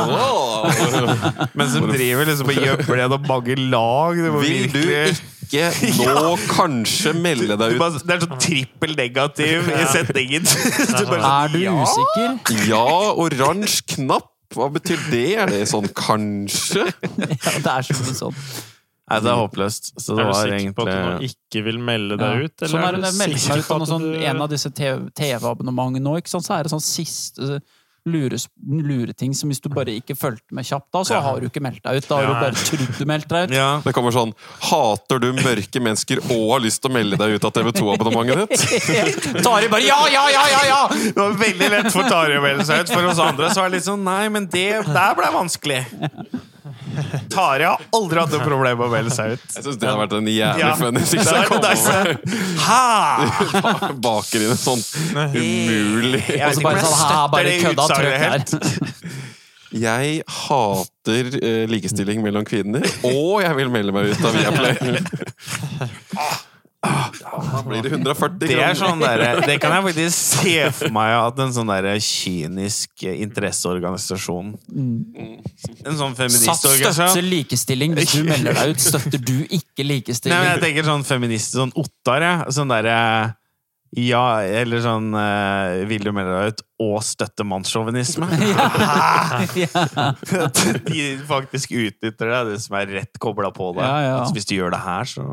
Mens 1.54 1.54
Men 1.54 1.72
som 1.72 1.88
driver 1.90 2.28
liksom 2.28 2.52
og 2.52 2.60
gjemmer 2.66 3.02
det 3.02 3.08
og 3.16 3.30
mange 3.30 3.58
lag. 3.70 4.20
Det 4.26 4.32
må 4.34 4.42
Vil 4.44 4.68
du 4.72 4.78
virkelig 4.82 5.35
ikke 5.52 6.06
nå 6.16 6.32
kanskje 6.58 7.12
melde 7.14 7.56
deg 7.56 7.74
ut? 7.76 7.78
bare, 7.78 8.00
Det 8.02 8.14
er 8.16 8.20
sånn 8.26 8.38
trippel 8.42 8.94
negativ 8.98 9.68
i 9.70 9.84
setningen. 9.96 10.42
Du 10.98 11.04
bare 11.06 11.20
sånn, 11.20 11.26
Er 11.32 11.48
du 11.52 11.58
ja. 11.62 11.74
usikker? 11.82 12.64
Ja, 12.68 12.86
oransje 13.14 13.82
knapp. 13.96 14.32
Hva 14.54 14.68
betyr 14.70 15.00
det? 15.10 15.24
Er 15.42 15.50
det 15.50 15.64
sånn 15.68 15.88
kanskje? 15.90 16.84
Ja, 16.86 17.58
det 17.58 17.66
er 17.72 17.86
så 17.88 17.96
mye 17.98 18.14
sånn. 18.14 18.36
Nei, 19.06 19.18
det 19.22 19.30
er 19.30 19.38
håpløst. 19.38 19.88
Så 20.02 20.14
det 20.16 20.22
Er 20.22 20.26
du 20.26 20.32
var 20.32 20.48
sikker 20.50 20.72
på 20.74 20.84
at 20.86 20.88
du 20.90 20.98
nå 21.02 21.26
ikke 21.28 21.60
vil 21.66 21.78
melde 21.82 22.14
Ja. 22.18 22.30
deg 22.34 22.44
ut? 22.46 22.64
Sånn 22.70 22.82
er 22.86 22.96
det 22.98 23.10
melder 23.18 23.38
sikker 23.42 23.58
ut 23.62 23.66
på 23.68 23.76
at 23.82 23.88
sånn, 23.90 24.06
du- 24.12 24.22
en 24.26 24.40
av 24.42 24.48
disse 24.50 24.70
TV-abonnementene 24.70 26.02
nå, 26.02 26.14
ikke 26.18 26.30
sant? 26.32 26.46
så 26.46 26.56
er 26.58 26.62
det 26.66 26.72
sånn 26.72 26.82
siste 26.82 27.60
lures, 28.06 28.46
ting 29.18 29.34
som 29.34 29.50
hvis 29.50 29.60
du 29.62 29.68
bare 29.72 29.94
ikke 29.98 30.16
fulgte 30.18 30.54
med 30.54 30.66
kjapt 30.66 30.88
da, 30.94 31.02
så 31.04 31.14
Ja. 31.16 31.20
har 31.20 31.40
du 31.40 31.48
ikke 31.48 31.62
meldt 31.62 31.82
deg 31.82 31.98
ut. 31.98 32.08
Da 32.08 32.16
har 32.16 32.26
du 32.26 32.32
bare 32.32 32.52
trodd 32.54 32.98
du 32.98 33.04
meldte 33.04 33.28
deg 33.28 33.50
ut. 33.50 33.56
Ja. 33.56 33.80
Det 33.84 33.92
kommer 33.96 34.14
sånn 34.14 34.32
Hater 34.70 35.18
du 35.22 35.32
mørke 35.32 35.82
mennesker 35.82 36.22
og 36.30 36.52
har 36.54 36.60
lyst 36.64 36.82
til 36.82 36.90
å 36.90 36.94
melde 36.94 37.18
deg 37.20 37.36
ut 37.36 37.44
av 37.44 37.52
TV2-abonnementet 37.52 38.48
ditt? 38.48 39.42
Tari 39.46 39.68
bare 39.68 39.82
ja, 39.86 40.00
ja, 40.12 40.26
ja, 40.30 40.44
ja! 40.54 40.62
ja! 40.70 40.82
Det 40.88 41.16
var 41.16 41.38
veldig 41.40 41.70
lett 41.70 41.92
for 41.92 42.08
Tari 42.08 42.36
å 42.38 42.42
melde 42.44 42.64
seg 42.68 42.84
ut. 42.84 42.92
For 42.94 43.04
oss 43.10 43.18
andre 43.22 43.50
så 43.50 43.64
er 43.64 43.70
det 43.70 43.80
litt 43.80 43.88
sånn 43.88 44.04
Nei, 44.06 44.28
men 44.28 44.46
det 44.46 44.68
der 44.86 45.16
ble 45.18 45.32
vanskelig. 45.34 45.82
Tarjei 47.32 47.66
har 47.68 47.82
aldri 47.98 48.20
hatt 48.22 48.32
noe 48.32 48.44
problem 48.46 48.78
med 48.78 48.86
å 48.86 48.90
melde 48.92 49.12
seg 49.14 49.34
ut. 49.36 49.46
Jeg 49.56 49.64
syns 49.66 49.78
det 49.82 49.88
har 49.90 49.98
vært 50.00 50.14
en 50.16 50.28
jævlig 50.30 50.62
Ja. 50.62 50.74
funny 50.80 51.02
ting 51.04 51.22
som 51.26 51.34
er 51.36 51.42
det 51.64 51.74
Ha! 52.66 53.92
baker 54.06 54.44
inn 54.46 54.52
en 54.54 54.60
sånn 54.60 54.82
umulig 55.34 56.22
Jeg 56.30 56.40
Og 56.40 56.46
vet 56.46 56.54
så 56.54 56.60
ikke 56.60 56.60
om 56.60 56.68
bare 56.68 56.76
jeg 56.76 56.86
sånn, 56.86 56.96
ha, 56.96 57.06
støtter 57.06 57.28
bare 57.34 57.44
det 57.44 57.56
kødda 57.64 57.82
utsagnet 57.84 58.52
trøkk 58.52 58.66
her. 58.66 59.22
Jeg 59.76 60.22
hater 60.30 61.26
eh, 61.42 61.64
likestilling 61.68 62.22
mellom 62.24 62.46
kvinner, 62.48 62.86
og 63.04 63.42
jeg 63.42 63.56
vil 63.58 63.68
melde 63.74 63.92
meg 63.92 64.12
ut 64.14 64.22
av 64.24 64.32
Viaplay. 64.38 64.74
Da 66.86 67.62
blir 67.66 67.82
det 67.84 67.92
140 67.92 68.48
Det 68.48 68.58
er 68.62 68.76
sånn 68.78 69.02
der, 69.02 69.40
det 69.44 69.56
kan 69.62 69.74
jeg 69.76 69.86
faktisk 69.88 70.42
se 70.42 70.54
for 70.78 70.94
meg 70.96 71.14
at 71.18 71.40
en 71.44 71.54
sånn 71.56 71.72
der 71.72 71.88
kynisk 72.02 73.06
interesseorganisasjon 73.12 74.52
En 74.76 75.98
sånn 75.98 76.16
feministorganisasjon 76.18 76.92
støtter 76.94 77.26
likestilling. 77.26 77.96
Hvis 77.98 78.14
du 78.16 78.28
melder 78.28 78.56
deg 78.56 78.74
ut, 78.74 78.82
støtter 78.82 79.22
du 79.22 79.36
ikke 79.44 79.86
likestilling. 79.86 80.36
Nei, 80.36 80.44
men 80.44 80.54
jeg 80.56 80.64
tenker 80.68 80.88
sånn 80.88 81.04
feminist, 81.06 81.56
sånn 81.56 81.74
Ottar, 81.76 82.24
jeg. 82.24 82.54
Sånn 82.56 82.72
derre 82.72 82.96
ja, 83.96 84.42
eller 84.42 84.82
sånn 84.84 85.12
uh, 85.14 85.86
Vil 85.88 86.02
du 86.04 86.10
melde 86.14 86.34
deg 86.34 86.50
ut 86.52 86.64
og 86.86 86.96
støtte 87.06 87.46
mannssjåvinisme? 87.48 88.28
Ja. 89.56 89.82
At 90.46 90.58
de 90.88 91.04
faktisk 91.28 91.72
utnytter 91.76 92.30
det, 92.30 92.40
det 92.50 92.58
som 92.64 92.76
er 92.78 92.90
rett 92.98 93.18
kobla 93.22 93.50
på 93.54 93.70
det. 93.76 93.84
Ja, 93.84 93.96
ja. 94.04 94.14
Altså, 94.20 94.36
hvis 94.36 94.48
du 94.48 94.54
gjør 94.56 94.74
det 94.74 94.80
her, 94.84 95.08
så 95.08 95.24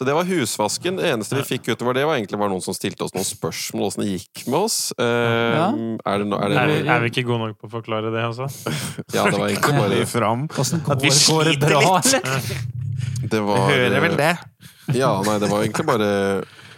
Så 0.00 0.06
det 0.08 0.14
var 0.16 0.24
husvasken. 0.24 0.96
Det 0.96 1.10
eneste 1.12 1.36
vi 1.36 1.42
fikk 1.44 1.66
utover 1.74 1.92
det, 1.98 2.06
var 2.08 2.16
egentlig 2.16 2.38
var 2.40 2.48
noen 2.48 2.62
som 2.64 2.72
stilte 2.72 3.04
oss 3.04 3.12
noen 3.12 3.26
spørsmål 3.28 3.90
åssen 3.90 4.00
det 4.06 4.14
gikk 4.14 4.46
med 4.48 4.56
oss. 4.62 4.78
Eh, 4.96 5.04
Ja. 5.04 5.66
Er 6.08 6.22
det, 6.22 6.26
no, 6.30 6.38
er 6.40 6.48
det 6.48 6.56
Er, 6.56 6.66
vi- 6.72 6.88
er 6.88 7.00
vi 7.04 7.10
ikke 7.12 7.24
gode 7.28 7.38
nok 7.50 7.58
på 7.60 7.68
å 7.68 7.72
forklare 7.74 8.08
det 8.14 8.22
også? 8.24 8.48
Ja, 9.14 9.26
det 9.28 9.36
var 9.36 9.48
egentlig 9.50 9.76
bare 9.76 10.06
fram. 10.08 10.46
Går, 10.48 10.72
At 10.96 11.02
vi 11.04 11.10
sliter 11.12 11.60
det 11.60 11.68
bra, 11.68 12.00
litt. 12.00 13.28
Det 13.30 13.42
var 13.44 13.68
Hører 13.68 14.00
vel 14.06 14.16
det. 14.16 14.32
Ja, 14.96 15.12
nei, 15.22 15.36
det 15.38 15.50
var 15.52 15.60
egentlig 15.68 15.86
bare 15.86 16.08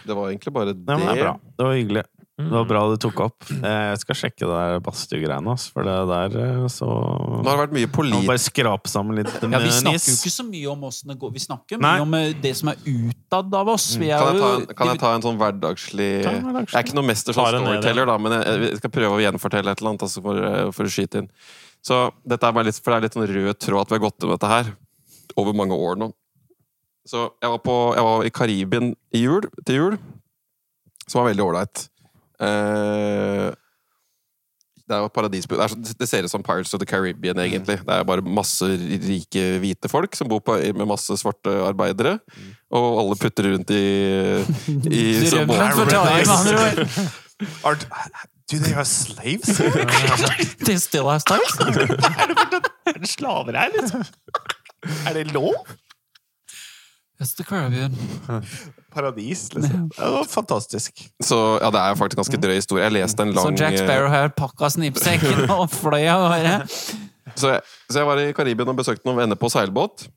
Det 0.03 0.15
var 0.19 0.27
egentlig 0.29 0.51
bare 0.53 0.73
Nei, 0.75 0.97
men 0.99 1.07
det 1.07 1.15
er 1.15 1.23
bra. 1.23 1.33
Det 1.57 1.63
var 1.69 1.73
hyggelig. 1.79 2.03
Det 2.43 2.53
var 2.55 2.65
bra 2.69 2.81
du 2.91 2.95
tok 3.01 3.19
opp. 3.25 3.45
Eh, 3.51 3.83
Jeg 3.93 3.99
skal 4.03 4.15
sjekke 4.19 4.43
det 4.45 4.49
der 4.53 4.79
badstuegreiene, 4.85 5.55
for 5.73 5.87
det 5.87 5.95
der 6.09 6.35
eh, 6.43 6.67
så 6.71 6.87
Nå 6.87 7.43
har 7.47 7.57
det 7.57 7.61
vært 7.63 7.75
mye 7.77 7.89
polit... 7.95 8.27
bare 8.27 8.41
skrape 8.43 8.91
sammen 8.91 9.17
litt 9.19 9.31
Ja, 9.41 9.59
vi 9.63 9.71
snakker 9.73 9.97
nis. 9.97 10.07
jo 10.09 10.15
ikke 10.19 10.33
så 10.35 10.45
mye 10.47 10.71
om 10.73 10.83
åssen 10.89 11.13
det 11.13 11.17
går. 11.21 11.33
Vi 11.35 11.43
snakker 11.45 11.81
Nei. 11.83 11.93
mye 11.99 12.05
om 12.07 12.13
eh, 12.19 12.33
det 12.43 12.53
som 12.59 12.71
er 12.73 12.77
utad 12.85 13.53
av 13.61 13.73
oss. 13.75 13.87
Vi 14.01 14.09
er 14.13 14.19
Kan 14.23 14.33
jeg, 14.35 14.41
ta, 14.43 14.51
en- 14.55 14.75
kan 14.83 14.91
jeg 14.93 15.01
ta 15.03 15.13
en 15.17 15.25
sånn 15.27 15.37
hverdagslig. 15.41 16.09
Jeg 16.23 16.41
er 16.63 16.81
ikke 16.83 16.97
noe 16.99 17.07
mester 17.11 17.33
som 17.37 17.45
det 17.49 17.61
storyteller, 17.63 18.05
da, 18.13 18.17
men 18.17 18.37
jeg, 18.39 18.63
jeg 18.69 18.81
skal 18.83 18.95
prøve 18.99 19.19
å 19.19 19.23
gjenfortelle 19.25 19.71
et 19.75 19.81
eller 19.83 19.93
annet 19.95 20.07
altså 20.09 20.23
for, 20.25 20.43
for 20.79 20.89
å 20.89 20.93
skyte 20.97 21.23
inn. 21.23 21.29
Så 21.83 22.01
dette 22.23 22.47
er 22.47 22.55
bare 22.55 22.69
litt, 22.69 22.77
for 22.79 22.93
det 22.93 22.97
er 23.01 23.07
litt 23.09 23.15
sånn 23.17 23.27
rød 23.27 23.57
tråd 23.59 23.81
at 23.83 23.89
vi 23.91 23.97
har 23.99 24.03
gått 24.07 24.23
med 24.23 24.35
dette 24.37 24.51
her 24.51 24.69
over 25.35 25.55
mange 25.57 25.75
år 25.75 25.97
nå. 25.99 26.11
Så 27.03 27.25
jeg 27.43 27.51
var, 27.51 27.59
på, 27.59 27.73
jeg 27.97 28.03
var 28.07 28.23
i 28.23 28.29
Karibien 28.31 28.93
i 29.11 29.23
jul, 29.25 29.43
til 29.67 29.75
jul, 29.75 29.95
som 31.03 31.19
var 31.19 31.33
veldig 31.33 31.43
ålreit. 31.43 31.81
Eh, 32.43 33.51
det 34.83 34.97
er 34.97 34.99
jo 35.05 35.07
paradis 35.15 35.45
det, 35.47 35.55
er, 35.63 35.71
så- 35.71 35.95
det 35.99 36.07
ser 36.09 36.25
ut 36.27 36.31
som 36.33 36.43
Pirates 36.43 36.73
of 36.75 36.81
the 36.81 36.85
Caribbean, 36.89 37.39
egentlig. 37.39 37.77
Det 37.87 37.93
er 37.95 38.03
bare 38.03 38.21
masse 38.21 38.67
rike, 38.67 39.43
hvite 39.63 39.89
folk 39.89 40.15
som 40.19 40.27
bor 40.27 40.41
på, 40.43 40.57
med 40.75 40.85
masse 40.89 41.15
svarte 41.21 41.53
arbeidere. 41.69 42.17
Og 42.73 42.99
alle 43.05 43.15
putter 43.21 43.47
rundt 43.53 43.71
i, 43.71 43.83
i 44.91 45.03
så 45.29 45.39
Drømmen 45.47 45.71
for 45.77 45.87
Tarjei, 45.87 46.25
med 46.27 46.35
andre 46.35 46.55
ord. 46.67 47.11
Are, 47.65 47.75
do 48.51 48.59
they 48.59 48.73
have 48.75 48.85
slaves? 48.85 49.57
they 50.67 50.75
still 50.77 51.07
have 51.09 51.19
slaves 51.23 51.55
er 52.85 52.99
det 52.99 53.09
slaver 53.09 53.55
her, 53.57 53.71
liksom? 53.73 54.03
Er 55.07 55.13
det 55.17 55.31
lov? 55.33 55.55
It's 57.19 57.33
the 57.39 57.43
Caribbean. 57.47 57.95
Paradis, 58.93 59.47
liksom. 59.55 59.87
Det 59.95 60.11
var 60.15 60.27
fantastisk. 60.29 61.03
Så 61.23 61.39
ja, 61.61 61.71
det 61.73 61.81
er 61.81 61.97
faktisk 61.99 62.21
ganske 62.21 62.39
drøy 62.45 62.55
historie. 62.59 62.85
Jeg 62.87 62.95
leste 62.99 63.25
en 63.25 63.33
lang 63.35 63.49
Så 63.49 63.63
Jack 63.63 63.79
Sparrow 63.81 64.11
her 64.13 64.31
pakka 64.37 64.69
snippsekken 64.75 65.45
og 65.57 65.65
fløy 65.73 66.05
av 66.11 66.27
gårde. 66.27 66.55
så 67.33 67.57
så 67.89 68.01
jeg 68.01 68.09
var 68.09 68.21
i 68.21 68.31
Karibien 68.37 68.69
og 68.69 68.77
besøkte 68.79 69.05
noen 69.09 69.23
venner 69.23 69.39
på 69.39 69.49
seilbåt. 69.53 70.07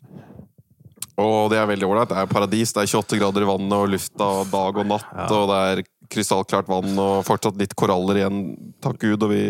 Og 1.16 1.48
det 1.50 1.58
er 1.58 1.68
veldig 1.68 1.88
ålreit. 1.88 2.10
Det 2.12 2.20
er 2.20 2.28
paradis. 2.30 2.72
Det 2.76 2.84
er 2.84 2.92
28 2.92 3.20
grader 3.20 3.44
i 3.44 3.48
vannet 3.48 3.76
og 3.76 3.90
lufta 3.94 4.30
og 4.42 4.50
dag 4.52 4.80
og 4.82 4.88
natt. 4.92 5.12
Og 5.32 5.50
det 5.50 5.60
er 5.72 5.82
krystallklart 6.12 6.68
vann 6.70 6.92
og 7.02 7.24
fortsatt 7.26 7.56
litt 7.60 7.74
koraller 7.78 8.20
igjen, 8.20 8.40
takk 8.84 9.00
Gud. 9.02 9.24
Og 9.24 9.32
vi 9.32 9.42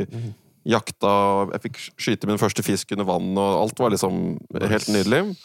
jakta 0.66 1.10
Jeg 1.52 1.62
fikk 1.68 1.76
skyte 2.02 2.26
min 2.30 2.40
første 2.42 2.64
fisk 2.66 2.90
under 2.96 3.06
vann, 3.06 3.28
og 3.38 3.60
alt 3.64 3.82
var 3.82 3.92
liksom 3.94 4.36
helt 4.66 4.88
nydelig. 4.90 5.36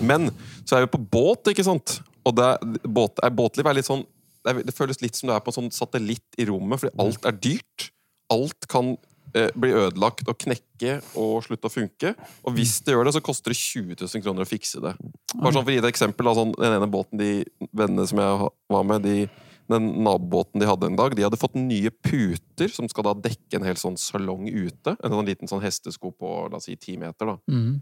Men 0.00 0.30
så 0.64 0.78
er 0.78 0.86
vi 0.86 0.92
på 0.96 1.00
båt, 1.12 1.48
ikke 1.52 1.64
sant? 1.66 1.98
Og 2.28 2.34
det 2.36 2.48
båt, 2.84 3.20
er, 3.24 3.34
båtliv 3.34 3.68
er 3.70 3.78
litt 3.78 3.88
sånn 3.88 4.04
det, 4.44 4.52
er, 4.52 4.62
det 4.68 4.74
føles 4.76 5.00
litt 5.02 5.16
som 5.18 5.28
du 5.30 5.34
er 5.34 5.40
på 5.44 5.50
en 5.52 5.56
sånn 5.62 5.72
satellitt 5.74 6.36
i 6.38 6.46
rommet, 6.48 6.80
fordi 6.80 6.94
alt 7.02 7.24
er 7.26 7.38
dyrt. 7.42 7.88
Alt 8.32 8.68
kan 8.70 8.92
eh, 9.34 9.50
bli 9.58 9.72
ødelagt 9.74 10.28
og 10.30 10.38
knekke 10.40 10.98
og 11.18 11.42
slutte 11.46 11.68
å 11.68 11.72
funke. 11.72 12.12
Og 12.46 12.54
hvis 12.56 12.78
det 12.86 12.94
gjør 12.94 13.08
det, 13.08 13.16
så 13.18 13.24
koster 13.24 13.52
det 13.52 13.58
20 13.58 13.98
000 14.04 14.24
kroner 14.24 14.46
å 14.46 14.48
fikse 14.48 14.80
det. 14.84 14.94
Bare 15.34 15.52
sånn 15.56 15.64
For 15.64 15.72
å 15.72 15.74
gi 15.74 15.80
deg 15.82 15.88
et 15.88 15.94
eksempel, 15.96 16.30
da, 16.30 16.36
sånn, 16.38 16.54
Den 16.60 16.78
ene 16.78 16.90
båten 16.92 17.20
de 17.20 17.32
vennene 17.72 18.06
som 18.08 18.22
jeg 18.22 18.48
var 18.76 18.88
med, 18.92 19.04
de, 19.08 19.26
den 19.68 19.90
nabobåten 20.06 20.62
de 20.62 20.70
hadde 20.70 20.88
en 20.88 20.96
dag, 21.02 21.16
de 21.18 21.26
hadde 21.26 21.40
fått 21.40 21.58
nye 21.58 21.90
puter 21.92 22.72
som 22.72 22.88
skal 22.88 23.10
da 23.10 23.16
dekke 23.28 23.58
en 23.58 23.66
hel 23.68 23.80
sånn 23.80 23.98
salong 24.00 24.46
ute. 24.48 24.94
En 24.96 25.18
sånn 25.18 25.28
liten 25.28 25.50
sånn 25.50 25.64
hestesko 25.64 26.14
på 26.14 26.34
la 26.48 26.62
oss 26.62 26.70
si 26.70 26.76
10 26.78 27.02
meter. 27.02 27.34
da 27.34 27.38
Mm. 27.50 27.80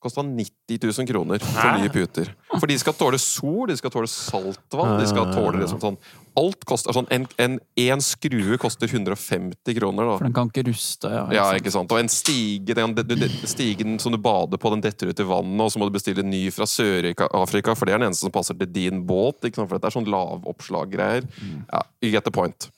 Kosta 0.00 0.22
90 0.24 0.80
000 0.80 1.06
kroner 1.10 1.42
for 1.44 1.74
nye 1.76 1.90
puter. 1.92 2.30
For 2.56 2.64
de 2.70 2.76
skal 2.80 2.94
tåle 2.96 3.18
sol, 3.20 3.66
de 3.68 3.74
skal 3.76 3.92
tåle 3.92 4.08
saltvann, 4.08 4.94
de 4.96 5.06
skal 5.10 5.28
tåle 5.34 5.60
liksom 5.60 5.80
sånn 5.82 5.98
Alt 6.40 6.62
koster 6.64 6.94
sånn 6.94 7.08
En, 7.12 7.26
en, 7.42 7.56
en 7.82 8.00
skrue 8.00 8.56
koster 8.62 8.88
150 8.88 9.74
kroner, 9.76 10.06
da. 10.08 10.14
For 10.16 10.24
den 10.28 10.32
kan 10.36 10.48
ikke 10.48 10.62
ruste. 10.70 11.10
Ja, 11.12 11.24
Ja, 11.36 11.44
ikke 11.58 11.72
sant? 11.74 11.90
Og 11.92 11.98
en 12.00 12.08
stige 12.08 12.72
den, 12.78 12.94
du- 12.94 13.26
Stigen 13.50 13.98
som 14.00 14.14
du 14.14 14.18
bader 14.22 14.56
på, 14.62 14.70
den 14.72 14.80
detter 14.86 15.10
ut 15.10 15.20
i 15.20 15.26
vannet, 15.26 15.60
og 15.66 15.72
så 15.74 15.82
må 15.82 15.90
du 15.90 15.96
bestille 15.98 16.24
ny 16.24 16.46
fra 16.54 16.64
Sør-Afrika, 16.70 17.74
for 17.76 17.84
det 17.90 17.94
er 17.94 17.98
den 18.00 18.08
eneste 18.08 18.24
som 18.24 18.32
passer 18.32 18.56
til 18.56 18.70
din 18.72 19.02
båt. 19.04 19.42
Ikke 19.44 19.58
sant? 19.60 19.68
For 19.68 19.76
dette 19.76 19.90
er 19.90 19.98
sånn 19.98 20.08
lavoppslag-greier. 20.10 21.26
Ja, 21.72 21.82
you 22.00 22.10
get 22.14 22.24
the 22.24 22.32
point. 22.32 22.70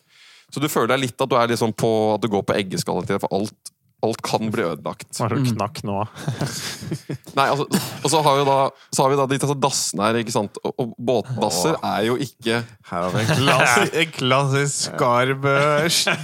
Så 0.53 0.61
du 0.61 0.69
føler 0.69 0.90
deg 0.97 1.07
litt 1.07 1.23
at 1.24 1.31
du 1.31 1.36
er 1.39 1.49
liksom 1.49 1.70
på 1.73 1.89
At 2.16 2.20
du 2.20 2.28
går 2.28 2.43
på 2.44 2.53
eggeskallet 2.59 3.07
til 3.09 3.16
deg, 3.16 3.23
for 3.24 3.32
alt, 3.39 3.72
alt 4.03 4.23
kan 4.27 4.51
bli 4.51 4.65
ødelagt. 4.66 5.07
Hva 5.15 5.29
er 5.29 5.35
det 5.37 5.45
du 5.45 5.51
knakk 5.55 5.79
nå? 5.87 6.01
Nei, 7.39 7.45
altså, 7.47 7.66
og 8.03 8.09
så 8.11 8.23
har, 8.27 8.39
vi 8.41 8.47
da, 8.49 8.57
så 8.91 9.05
har 9.05 9.12
vi 9.12 9.19
da 9.20 9.27
de 9.31 9.39
altså, 9.39 9.57
dassene 9.62 10.09
her, 10.09 10.19
ikke 10.23 10.35
sant? 10.35 10.59
Og, 10.66 10.74
og 10.83 10.95
båtdasser 10.99 11.79
er 11.79 12.09
jo 12.09 12.16
ikke 12.20 12.59
Her 12.91 13.07
har 13.07 13.12
vi 13.15 13.23
en 13.23 13.31
klassisk, 13.43 13.95
en 14.03 14.12
klassisk 14.16 14.89
skarp, 14.89 15.47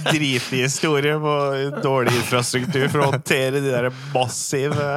dritig 0.09 0.63
historie 0.65 1.15
på 1.23 1.35
dårlig 1.83 2.17
infrastruktur 2.19 2.89
for 2.91 3.05
å 3.05 3.09
håndtere 3.13 3.63
de 3.63 3.71
der 3.71 3.89
massive 4.13 4.89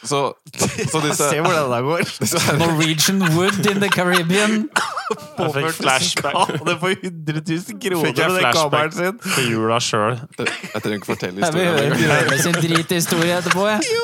Så, 0.00 0.22
så 0.40 1.02
disse, 1.06 1.28
Se 1.30 1.44
hvordan 1.44 1.70
det 1.74 1.82
går! 1.90 2.06
disse 2.24 2.56
Norwegian 2.60 3.20
wood 3.36 3.60
in 3.68 3.84
the 3.84 3.92
Caribbean. 3.92 4.64
Jeg 5.10 5.52
fikk 5.54 5.76
flashback. 5.80 6.36
skade 6.56 6.76
får 6.80 6.96
100 7.04 7.42
000 7.46 7.80
kroner 7.84 8.16
med 8.16 8.36
den 8.40 8.52
kameraen 8.54 8.96
sin! 8.96 9.20
til 9.34 9.52
jula 9.52 9.78
sjøl. 9.82 10.18
Jeg 10.38 10.82
trenger 10.82 10.98
ikke 11.00 11.10
fortelle 11.12 11.44
historien. 11.44 12.29
Bjørne 12.30 12.44
sin 12.44 12.62
drithistorie 12.62 13.38
etterpå. 13.40 13.64
jeg. 13.66 14.00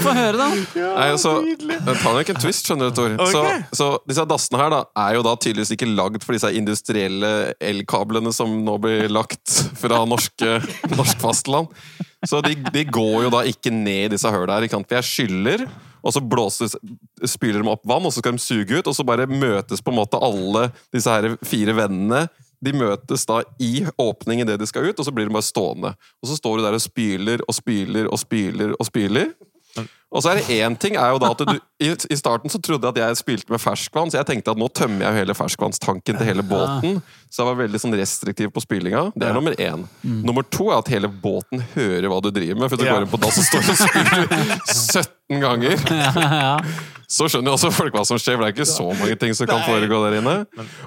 Få 0.00 0.12
høre, 0.16 0.38
da. 0.38 0.46
Nei, 0.94 1.06
altså, 1.12 1.32
Den 1.42 1.98
tar 2.00 2.14
nok 2.14 2.28
en 2.30 2.38
twist, 2.38 2.68
skjønner 2.68 2.92
du, 2.92 2.94
Tor. 2.96 3.16
Så, 3.28 3.40
så 3.76 3.88
disse 4.08 4.24
dassene 4.30 4.60
her 4.62 4.70
da, 4.72 4.78
er 5.08 5.16
jo 5.18 5.24
da 5.26 5.34
tydeligvis 5.36 5.74
ikke 5.74 5.88
lagd 5.90 6.22
for 6.24 6.36
disse 6.36 6.52
industrielle 6.56 7.32
elkablene 7.58 8.32
som 8.32 8.52
nå 8.64 8.76
blir 8.80 9.10
lagt 9.12 9.58
fra 9.80 10.04
norske, 10.08 10.60
norsk 10.98 11.20
fastland. 11.20 11.74
Så 12.24 12.40
de, 12.46 12.54
de 12.54 12.86
går 12.86 13.26
jo 13.26 13.34
da 13.34 13.42
ikke 13.50 13.74
ned 13.74 14.06
i 14.06 14.14
disse 14.14 14.30
høla 14.30 14.56
her. 14.60 14.68
ikke 14.68 14.78
sant? 14.78 14.88
For 14.88 15.00
jeg 15.00 15.10
skyller, 15.10 15.66
og 16.04 16.14
så 16.14 16.22
blåses, 16.22 16.78
spyler 17.26 17.64
de 17.64 17.74
opp 17.74 17.84
vann, 17.90 18.06
og 18.06 18.14
så 18.14 18.22
skal 18.22 18.38
de 18.38 18.44
suge 18.44 18.78
ut, 18.78 18.86
og 18.86 18.96
så 18.96 19.04
bare 19.08 19.26
møtes 19.28 19.82
på 19.82 19.92
en 19.92 19.98
måte 19.98 20.22
alle 20.22 20.68
disse 20.94 21.10
her 21.10 21.34
fire 21.44 21.74
vennene. 21.82 22.28
De 22.64 22.74
møtes 22.76 23.26
da 23.28 23.42
i 23.62 23.86
åpningen 24.00 24.48
idet 24.48 24.60
de 24.62 24.68
skal 24.70 24.88
ut, 24.88 24.98
og 24.98 25.06
så 25.06 25.12
blir 25.14 25.28
de 25.28 25.34
bare 25.36 25.46
stående. 25.46 25.94
Og 26.22 26.30
så 26.30 26.38
står 26.38 26.58
du 26.58 26.66
der 26.66 26.78
og 26.78 26.84
spyler 26.84 27.44
og 27.44 27.56
spyler 27.56 28.08
og 28.10 28.20
spyler 28.22 28.76
og 28.78 28.88
spyler. 28.88 29.34
Og 30.14 30.22
så 30.22 30.30
er 30.30 30.38
det 30.38 30.58
én 30.62 30.76
ting 30.78 30.94
er 30.94 31.10
jo 31.10 31.18
da 31.18 31.32
at 31.34 31.40
du, 31.42 31.56
i, 31.82 31.88
I 31.90 32.16
starten 32.16 32.52
så 32.52 32.60
trodde 32.62 32.86
jeg 32.86 32.94
at 32.94 33.00
jeg 33.02 33.18
spilte 33.18 33.50
med 33.50 33.58
ferskvann, 33.58 34.12
så 34.12 34.20
jeg 34.20 34.28
tenkte 34.28 34.52
at 34.52 34.60
nå 34.60 34.68
tømmer 34.70 35.02
jeg 35.02 35.10
jo 35.10 35.20
hele 35.24 35.34
ferskvannstanken 35.34 36.20
til 36.20 36.28
hele 36.28 36.44
båten. 36.46 37.00
Så 37.34 37.42
jeg 37.42 37.48
var 37.50 37.56
veldig 37.64 37.78
sånn 37.82 37.94
restriktiv 37.98 38.50
på 38.54 38.62
spylinga. 38.62 39.08
Det 39.18 39.26
er 39.26 39.34
nummer 39.34 39.56
én. 39.58 39.80
Nummer 40.06 40.44
to 40.54 40.68
er 40.70 40.76
at 40.78 40.90
hele 40.92 41.08
båten 41.10 41.64
hører 41.74 42.06
hva 42.12 42.20
du 42.22 42.28
driver 42.30 42.60
med. 42.60 42.68
For 42.70 42.76
hvis 42.78 42.84
du 42.84 42.86
Ja. 42.86 42.92
går 42.94 43.06
inn 43.08 43.10
på 43.10 43.18
dass 43.24 43.38
og 43.40 43.46
står 43.48 43.70
og 43.72 43.78
spyler 43.80 44.28
17 44.70 45.40
ganger, 45.42 45.74
Ja, 45.90 46.12
ja. 46.38 46.52
så 47.10 47.26
skjønner 47.26 47.50
jo 47.50 47.56
også 47.58 47.72
folk 47.74 47.96
hva 47.98 48.04
som 48.06 48.20
skjer. 48.22 48.36
For 48.38 48.44
det 48.46 48.52
er 48.52 48.54
ikke 48.54 48.68
så 48.70 48.86
mange 49.00 49.16
ting 49.18 49.34
som 49.34 49.48
kan 49.50 49.64
foregå 49.66 49.98
der 50.04 50.20
inne. 50.20 50.36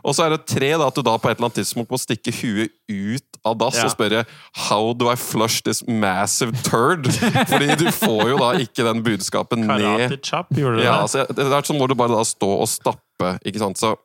Og 0.08 0.16
så 0.16 0.24
er 0.30 0.38
det 0.38 0.46
tre 0.48 0.70
da, 0.80 0.88
at 0.88 0.96
du 0.96 1.04
da 1.04 1.18
på 1.20 1.28
et 1.28 1.36
eller 1.36 1.50
annet 1.50 1.60
tidspunkt 1.60 1.92
må 1.92 2.00
stikke 2.00 2.32
huet 2.40 2.72
ut 2.88 3.42
av 3.44 3.58
dass 3.66 3.82
Ja. 3.82 3.90
og 3.90 3.92
spørre 3.98 4.24
How 4.70 4.94
do 4.96 5.12
I 5.12 5.16
flush 5.20 5.60
this 5.68 5.84
massive 5.86 6.56
turd? 6.64 7.12
Fordi 7.52 7.76
du 7.84 7.92
får 7.92 8.24
jo 8.32 8.40
da 8.40 8.54
ikke 8.64 8.88
den 8.88 9.04
budskapen 9.04 9.68
ned 9.68 9.84
Karate 9.84 10.22
chop, 10.24 10.48
gjorde 10.56 10.80
du 10.80 10.84
ja, 10.88 10.96
det? 10.96 11.04
altså, 11.04 11.28
det 11.36 11.52
er 11.52 11.68
som 11.68 11.76
når 11.76 11.92
du 11.92 11.96
bare 12.00 12.16
da 12.16 12.24
stå 12.24 12.54
og 12.62 12.72
stappe, 12.72 13.36
ikke 13.44 13.60
sant? 13.60 13.76
Så, 13.84 13.98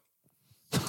Så 0.73 0.81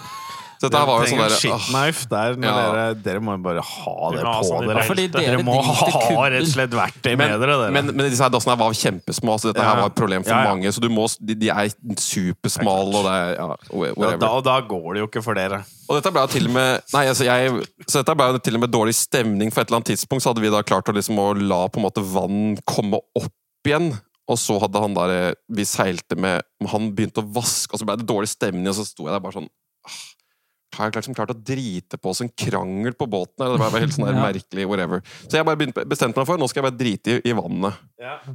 dette 0.64 0.80
her 0.80 0.88
var 0.90 1.03
jo 1.03 1.10
sånn 1.11 1.22
der, 1.23 1.35
shitknife 1.38 2.07
der. 2.11 2.35
Når 2.40 2.48
Ja. 2.49 2.56
dere, 2.73 2.85
dere 3.06 3.22
må 3.23 3.35
jo 3.38 3.41
bare 3.45 3.64
ha 3.68 3.95
det 4.15 4.23
på 4.23 4.34
sånn 4.49 4.68
dere. 4.69 4.84
Fordi 4.88 5.06
dere 5.14 5.26
Dere 5.34 5.44
må 5.44 5.57
ha 5.61 6.30
rett 6.30 6.41
og 6.41 6.49
slett 6.53 6.73
verktøy 6.77 7.14
med 7.19 7.34
dere. 7.35 7.57
Dere. 7.60 7.72
men, 7.76 7.91
men 7.95 8.10
disse 8.10 8.23
her 8.23 8.31
dassene 8.34 8.56
var 8.60 8.73
kjempesmå. 8.80 9.38
Så 9.44 9.52
dette 9.52 9.64
her 9.68 9.81
var 9.81 9.91
et 9.91 9.98
problem 9.99 10.23
for 10.23 10.34
Ja, 10.35 10.44
ja. 10.44 10.49
mange. 10.53 10.72
Så 10.76 10.81
du 10.84 10.90
må, 10.90 11.06
de, 11.19 11.35
de 11.35 11.49
er 11.53 11.69
supersmale, 11.99 12.94
og 12.95 13.03
det 13.07 13.14
er 13.14 13.34
ja, 13.35 13.48
ja, 13.48 13.57
whatever. 13.73 14.18
da, 14.23 14.31
da 14.48 14.56
går 14.68 14.88
det 14.95 15.03
jo 15.03 15.07
ikke 15.11 15.23
for 15.26 15.38
dere. 15.40 15.61
Og 15.90 15.98
dette 15.99 16.14
ble 16.15 16.23
til 16.31 16.48
og 16.48 16.53
med 16.56 16.94
Nei, 16.94 17.03
altså 17.11 17.26
jeg 17.27 17.49
Så 17.90 17.99
dette 17.99 18.15
ble 18.15 18.40
til 18.45 18.56
og 18.57 18.61
med 18.64 18.72
dårlig 18.73 18.95
stemning, 18.98 19.52
for 19.52 19.61
et 19.64 19.69
eller 19.69 19.81
annet 19.81 19.91
tidspunkt 19.94 20.23
så 20.23 20.31
hadde 20.31 20.44
vi 20.45 20.52
da 20.53 20.61
klart 20.64 20.88
å 20.90 20.95
liksom 20.95 21.19
å 21.19 21.30
la 21.38 21.65
på 21.68 21.81
en 21.81 21.88
måte 21.90 22.03
vann 22.14 22.57
komme 22.69 23.02
opp 23.19 23.31
igjen. 23.68 23.91
Og 24.31 24.40
så 24.40 24.56
hadde 24.64 24.80
han 24.80 24.94
der 24.95 25.11
eh, 25.11 25.34
Vi 25.52 25.65
seilte 25.68 26.15
med 26.15 26.45
Han 26.72 26.94
begynte 26.95 27.19
å 27.19 27.27
vaske, 27.35 27.73
og 27.76 27.81
så 27.81 27.88
ble 27.90 27.98
det 27.99 28.07
dårlig 28.07 28.30
stemning, 28.31 28.69
og 28.72 28.77
så 28.77 28.85
sto 28.88 29.03
jeg 29.10 29.11
der 29.18 29.19
bare 29.23 29.35
sånn 29.41 29.49
Har 30.74 30.90
jeg 30.90 30.95
liksom 30.98 31.16
klart 31.18 31.32
å 31.34 31.38
drite 31.38 31.98
på 32.02 32.10
oss 32.12 32.22
en 32.26 32.30
krangel 32.34 32.95
på 32.98 33.06
båten? 33.10 33.44
Eller 33.45 33.60
det 33.60 33.66
var 33.72 33.84
helt 33.84 33.94
sånn 33.95 34.08
der 34.08 34.16
Ja. 34.20 34.26
merkelig, 34.26 34.66
whatever. 34.70 35.02
Så 35.28 35.38
jeg 35.38 35.45
bare 35.45 35.60
begynte, 35.60 35.84
bestemte 35.90 36.18
meg 36.22 36.28
for 36.30 36.41
nå 36.41 36.48
skal 36.50 36.64
jeg 36.64 36.68
bare 36.72 36.80
drite 36.80 37.16
i, 37.18 37.20
i 37.30 37.36
vannet. 37.38 37.78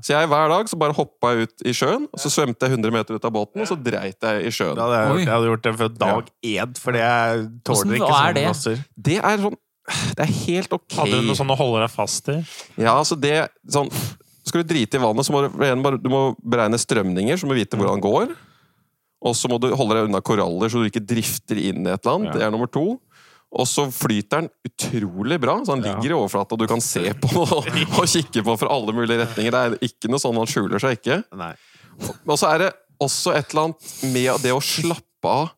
Så 0.01 0.15
jeg 0.15 0.29
hver 0.31 0.49
dag 0.53 0.71
så 0.71 0.79
bare 0.81 0.97
hoppa 0.97 1.33
jeg 1.35 1.49
ut 1.49 1.65
i 1.69 1.75
sjøen, 1.77 2.07
og 2.13 2.23
så 2.23 2.31
svømte 2.33 2.69
jeg 2.69 2.77
100 2.79 2.95
meter 2.95 3.19
ut 3.19 3.27
av 3.29 3.35
båten, 3.35 3.63
og 3.65 3.69
så 3.69 3.77
dreit 3.77 4.23
jeg 4.23 4.47
i 4.49 4.53
sjøen. 4.55 4.77
Da 4.79 4.87
hadde 4.87 5.01
jeg, 5.03 5.27
jeg 5.27 5.33
hadde 5.35 5.51
gjort 5.51 5.67
det 5.67 5.75
for 5.83 5.97
dag 6.05 6.31
én, 6.55 6.77
fordi 6.87 7.03
jeg 7.03 7.43
Hvordan- 7.43 7.59
tåler 7.69 7.99
ikke 7.99 8.13
er 8.13 8.31
sånne 8.33 8.47
masser. 8.49 8.85
Det 8.97 9.19
er 9.19 9.43
sånn 9.45 9.59
Det 9.89 10.21
er 10.27 10.33
helt 10.45 10.73
ok. 10.77 10.89
Hadde 10.99 11.19
du 11.23 11.27
noe 11.31 11.37
sånn 11.39 11.51
å 11.55 11.57
holde 11.57 11.81
deg 11.87 11.91
fast 11.95 12.29
i? 12.29 12.39
Ja, 12.77 12.93
altså 12.99 13.17
det 13.19 13.49
sånn, 13.73 13.89
Skal 14.45 14.63
du 14.65 14.69
drite 14.75 14.97
i 14.97 15.01
vannet, 15.03 15.25
så 15.27 15.33
må 15.33 15.43
du, 15.45 15.97
du 16.01 16.09
må 16.13 16.21
beregne 16.41 16.79
strømninger, 16.81 17.37
så 17.37 17.45
du 17.45 17.51
må 17.53 17.57
vite 17.59 17.77
hvordan 17.77 18.01
det 18.01 18.05
går. 18.07 18.37
Og 19.27 19.35
så 19.35 19.49
må 19.51 19.59
du 19.61 19.69
holde 19.75 19.97
deg 19.99 20.09
unna 20.09 20.21
koraller, 20.23 20.71
så 20.71 20.79
du 20.83 20.87
ikke 20.91 21.03
drifter 21.05 21.59
inn 21.59 21.83
i 21.87 21.91
et 21.91 22.05
eller 22.05 22.15
annet. 22.19 22.29
Ja. 22.31 22.37
Det 22.39 22.45
er 22.47 22.53
nummer 22.55 22.71
to. 22.71 22.85
Og 23.49 23.65
så 23.67 23.87
flyter 23.91 24.45
den 24.45 24.51
utrolig 24.69 25.39
bra, 25.41 25.57
så 25.65 25.73
han 25.75 25.83
Ja. 25.83 25.95
ligger 25.97 26.13
i 26.13 26.19
overflata, 26.21 26.53
og 26.55 26.59
du 26.61 26.67
kan 26.69 26.81
se 26.85 27.01
på 27.17 27.31
den 27.33 27.39
og, 27.41 27.67
og 27.99 28.07
kikke 28.07 28.45
på 28.45 28.59
fra 28.61 28.69
alle 28.75 28.93
mulige 28.93 29.25
retninger. 29.25 29.51
Det 29.51 29.63
er 29.65 29.79
ikke 29.89 30.11
noe 30.13 30.21
sånn 30.23 30.37
han 30.37 30.47
skjuler 30.51 30.79
seg 30.85 30.99
ikke. 31.01 31.23
Nei. 31.35 31.55
Og 32.29 32.37
så 32.39 32.53
er 32.53 32.59
det 32.67 32.73
også 33.03 33.33
et 33.39 33.49
eller 33.51 33.65
annet 33.71 33.95
med 34.13 34.43
det 34.45 34.53
å 34.55 34.61
slappe 34.63 35.33
av 35.33 35.49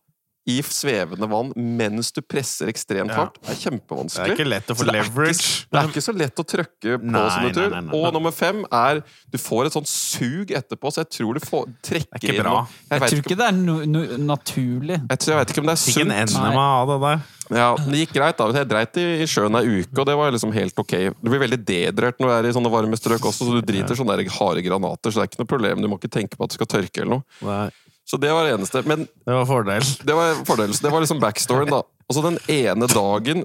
i 0.49 0.63
svevende 0.65 1.29
vann 1.29 1.53
mens 1.57 2.11
du 2.17 2.23
presser 2.23 2.71
ekstremt 2.73 3.13
hardt. 3.13 3.37
Det 3.45 3.53
er 3.53 3.59
kjempevanskelig. 3.71 4.25
Det 4.25 4.33
er 4.33 4.39
ikke 4.39 4.49
lett 4.49 4.71
å 4.73 4.75
få 4.75 4.83
er 4.83 4.87
ikke- 4.89 4.97
leverage. 4.97 5.67
Det 5.71 5.79
er 5.81 5.89
ikke 5.91 6.03
så 6.07 6.15
lett 6.17 6.37
å 6.41 6.45
trykke 6.45 6.97
på 6.99 7.05
Nei, 7.13 7.29
som 7.31 7.43
du 7.45 7.53
tror. 7.53 7.71
nei, 7.71 7.81
nei. 7.81 7.95
Og 8.01 8.13
nummer 8.15 8.33
fem 8.33 8.65
er 8.73 9.03
du 9.31 9.39
får 9.39 9.67
et 9.67 9.73
sånt 9.73 9.87
sug 9.87 10.49
etterpå, 10.51 10.91
så 10.91 11.05
jeg 11.05 11.11
tror 11.11 11.35
du 11.35 11.41
får, 11.41 11.67
trekker 11.83 12.09
Det 12.11 12.23
er 12.23 12.33
ikke 12.33 12.35
inn 12.37 12.43
bra. 12.43 12.51
noe. 12.51 12.67
Jeg, 12.67 12.89
Jeg 12.91 13.01
tror 13.01 13.19
ikke, 13.21 13.31
ikke 13.31 13.37
det 13.37 13.47
er 13.47 13.53
no, 13.53 13.85
no, 13.85 14.01
naturlig. 14.35 14.99
jeg, 15.11 15.19
tror, 15.19 15.31
jeg 15.35 15.39
vet 15.45 15.51
ikke 15.55 15.59
om 15.61 15.67
det 15.67 15.77
er 15.77 15.83
Fikk 15.85 16.01
en 16.01 16.27
sunt. 16.29 16.41
enema 16.41 16.67
av 16.81 16.89
det 16.89 16.99
der. 17.07 17.21
Ja, 17.51 17.75
det 17.77 17.99
gikk 18.09 18.13
greit. 18.15 18.37
da 18.39 18.47
Jeg 18.53 18.69
dreit 18.69 18.97
i, 18.97 19.07
i 19.23 19.27
sjøen 19.27 19.55
ei 19.59 19.83
uke, 19.83 19.99
og 19.99 20.07
det 20.07 20.17
var 20.17 20.31
liksom 20.31 20.53
helt 20.55 20.75
ok. 20.79 21.13
Du 21.23 21.29
blir 21.31 21.41
veldig 21.43 21.65
dedrørt 21.67 22.19
når 22.19 22.27
du 22.27 22.35
er 22.39 22.49
i 22.49 22.53
sånne 22.55 22.71
varme 22.71 22.97
strøk 22.97 23.21
også, 23.27 23.43
så 23.45 23.61
du 23.61 23.61
driter 23.61 23.95
sånne 23.99 24.17
der 24.17 24.31
harde 24.31 24.63
granater, 24.63 25.11
så 25.11 25.21
det 25.21 25.25
er 25.25 25.31
ikke 25.35 25.41
noe 25.45 25.51
problem. 25.51 25.83
Du 25.83 25.89
må 25.89 25.99
ikke 26.01 26.11
tenke 26.11 26.37
på 26.39 26.45
at 26.45 26.51
du 26.51 26.55
skal 26.55 26.67
tørke 26.67 27.03
eller 27.03 27.19
noe. 27.19 27.25
Nei, 27.43 27.71
Så 28.11 28.19
det 28.19 28.33
var 28.35 28.49
det 28.49 28.57
eneste. 28.57 28.83
Men 28.91 29.07
det 29.07 29.39
var 29.39 29.47
fordel. 29.47 29.87
det 30.03 30.19
var 30.19 30.43
fordel. 30.49 30.75
Så 30.75 30.87
det 30.87 30.91
var 30.91 31.05
liksom 31.05 31.23
backstoryen, 31.23 31.71
da. 31.71 31.85
Og 32.11 32.17
så 32.17 32.25
den 32.27 32.39
ene 32.51 32.91
dagen 32.91 33.45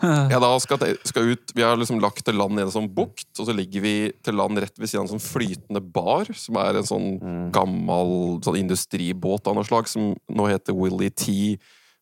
jeg 0.00 0.40
da 0.40 0.48
skal, 0.64 0.80
skal 1.04 1.26
ut 1.34 1.50
Vi 1.52 1.60
har 1.60 1.76
liksom 1.76 1.98
lagt 2.00 2.22
til 2.24 2.38
land 2.40 2.56
i 2.56 2.62
en 2.64 2.72
sånn 2.72 2.88
bukt, 2.96 3.28
og 3.36 3.44
så 3.44 3.52
ligger 3.52 3.82
vi 3.84 3.94
til 4.24 4.38
land 4.38 4.56
rett 4.62 4.78
ved 4.80 4.88
siden 4.88 5.02
av 5.02 5.10
en 5.10 5.12
sånn 5.18 5.26
flytende 5.26 5.82
bar, 5.84 6.30
som 6.32 6.56
er 6.56 6.78
en 6.80 6.88
sånn 6.88 7.10
gammel 7.52 8.40
sånn 8.44 8.56
industribåt 8.62 9.50
av 9.50 9.58
noe 9.58 9.68
slag, 9.68 9.90
som 9.92 10.14
nå 10.32 10.48
heter 10.48 10.76
Willy 10.76 11.10
T. 11.12 11.58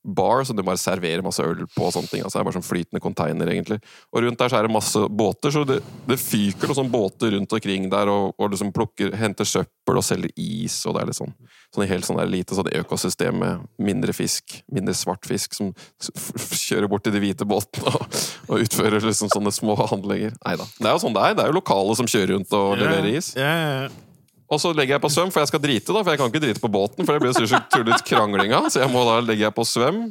Bar, 0.08 0.44
så 0.48 0.56
du 0.56 0.62
bare 0.66 0.80
serverer 0.80 1.24
masse 1.24 1.44
øl 1.44 1.64
på. 1.74 1.86
og 1.86 1.92
sånne 1.94 2.10
ting, 2.10 2.24
altså 2.24 2.38
Det 2.38 2.42
er 2.42 2.48
bare 2.48 2.58
sånn 2.58 2.68
flytende 2.68 3.02
container, 3.04 3.52
egentlig. 3.52 3.80
Og 4.12 4.24
rundt 4.24 4.40
der 4.40 4.52
så 4.52 4.58
er 4.58 4.68
det 4.68 4.74
masse 4.74 5.04
båter, 5.08 5.54
så 5.54 5.64
det, 5.68 5.80
det 6.08 6.20
fyker 6.20 6.74
sånne 6.74 6.92
båter 6.92 7.34
rundt 7.36 7.52
omkring 7.58 7.88
der 7.92 8.10
og, 8.12 8.34
og 8.38 8.52
liksom 8.54 8.72
plukker, 8.76 9.14
henter 9.18 9.48
søppel 9.48 10.00
og 10.00 10.06
selger 10.06 10.32
is, 10.36 10.80
og 10.86 10.96
det 10.96 11.04
er 11.04 11.12
litt 11.12 11.20
sånn 11.20 11.34
sånn 11.74 11.88
helt 11.90 12.06
sånn 12.08 12.18
der 12.20 12.30
lite 12.30 12.56
sånn 12.56 12.70
økosystem 12.80 13.38
med 13.42 13.64
mindre 13.82 14.14
fisk, 14.16 14.58
mindre 14.72 14.94
svart 14.96 15.28
fisk, 15.28 15.56
som 15.56 15.72
kjører 16.00 16.88
bort 16.88 17.04
til 17.04 17.12
de 17.12 17.22
hvite 17.22 17.46
båtene 17.48 17.92
og, 17.92 18.18
og 18.48 18.64
utfører 18.64 19.04
liksom 19.04 19.32
sånne 19.32 19.52
små 19.54 19.76
handlinger. 19.82 20.36
Nei 20.46 20.56
da. 20.60 20.68
Det 20.78 20.88
er 20.88 20.96
jo 20.96 21.04
sånn 21.04 21.16
det 21.16 21.24
er. 21.24 21.38
Det 21.38 21.44
er 21.44 21.52
jo 21.52 21.58
lokale 21.60 21.96
som 21.98 22.08
kjører 22.08 22.36
rundt 22.36 22.54
og 22.56 22.76
leverer 22.80 23.10
is. 23.12 23.34
Ja, 23.36 23.48
ja, 23.52 23.72
ja. 23.84 24.07
Og 24.48 24.60
så 24.62 24.72
legger 24.72 24.96
jeg 24.96 25.04
på 25.04 25.10
svøm, 25.12 25.30
for 25.32 25.44
jeg 25.44 25.50
skal 25.50 25.60
drite, 25.60 25.92
da, 25.92 26.00
for 26.00 26.14
jeg 26.14 26.20
kan 26.20 26.30
ikke 26.32 26.44
drite 26.46 26.62
på 26.62 26.70
båten. 26.72 27.04
For 27.04 27.14
det 27.16 27.24
blir 27.24 27.36
så 27.36 27.60
tullete 27.72 28.04
krangling 28.08 28.54
av. 28.56 28.70
Så 28.72 28.80
jeg 28.80 28.90
må 28.92 29.04
da 29.04 29.18
legge 29.20 29.44
jeg 29.44 29.56
på 29.56 29.66
svøm, 29.68 30.06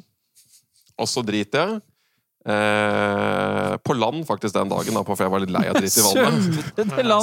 og 0.98 1.10
så 1.10 1.24
driter 1.26 1.64
jeg. 1.64 1.80
Eh, 2.48 3.74
på 3.84 3.96
land 3.98 4.22
faktisk 4.28 4.54
den 4.56 4.70
dagen, 4.72 4.96
da, 4.96 5.02
for 5.04 5.26
jeg 5.26 5.34
var 5.34 5.42
litt 5.44 5.52
lei 5.52 5.66
av 5.68 5.82
dritt 5.82 5.98
i 6.00 6.06
vannet. 6.06 6.62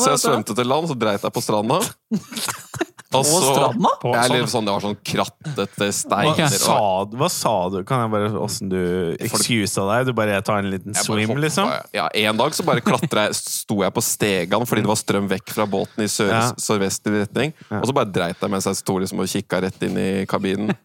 Så 0.02 0.10
jeg 0.10 0.24
svømte 0.26 0.58
til 0.58 0.68
land, 0.68 0.90
så 0.90 0.98
dreit 0.98 1.22
jeg 1.24 1.34
på 1.38 1.44
stranda. 1.44 1.80
På 3.22 3.40
stranda? 3.44 3.90
På, 4.02 4.14
er 4.14 4.26
sånn. 4.28 4.36
litt 4.40 4.50
sånn, 4.52 4.64
det 4.66 4.72
var 4.74 4.80
sånn 4.84 4.96
krattete 5.04 5.86
Hva, 5.86 5.92
steiner. 5.92 6.44
og- 6.44 6.50
sa, 6.58 7.04
hva 7.14 7.28
sa 7.30 7.54
du? 7.70 7.78
Kan 7.84 8.00
jeg 8.04 8.10
bare 8.10 8.30
Åssen 8.44 8.68
du 8.68 9.16
excusa 9.20 9.84
deg? 9.90 10.06
Du 10.06 10.12
bare 10.16 10.40
tar 10.42 10.58
en 10.58 10.70
liten 10.70 10.94
swim, 10.94 11.28
hoppet, 11.28 11.42
liksom? 11.46 11.70
Ja, 11.94 12.08
En 12.14 12.36
dag 12.36 12.50
så 12.54 12.64
bare 12.64 12.80
klatra 12.80 13.26
jeg, 13.28 13.34
sto 13.34 13.82
jeg 13.82 13.92
på 13.94 14.02
stegene 14.02 14.66
fordi 14.66 14.82
det 14.82 14.90
var 14.90 14.96
strøm 15.00 15.28
vekk 15.28 15.50
fra 15.54 15.66
båten 15.66 16.04
i 16.04 16.08
sør, 16.10 16.30
Ja. 16.32 16.52
sørvestlig 16.58 17.22
retning. 17.26 17.52
Og 17.70 17.86
så 17.86 17.94
bare 17.94 18.10
dreit 18.10 18.40
jeg 18.40 18.50
mens 18.50 18.64
jeg 18.66 18.76
sto 18.76 18.98
liksom 18.98 19.20
og 19.20 19.26
kikka 19.30 19.60
rett 19.62 19.82
inn 19.82 19.96
i 19.98 20.26
kabinen. 20.26 20.74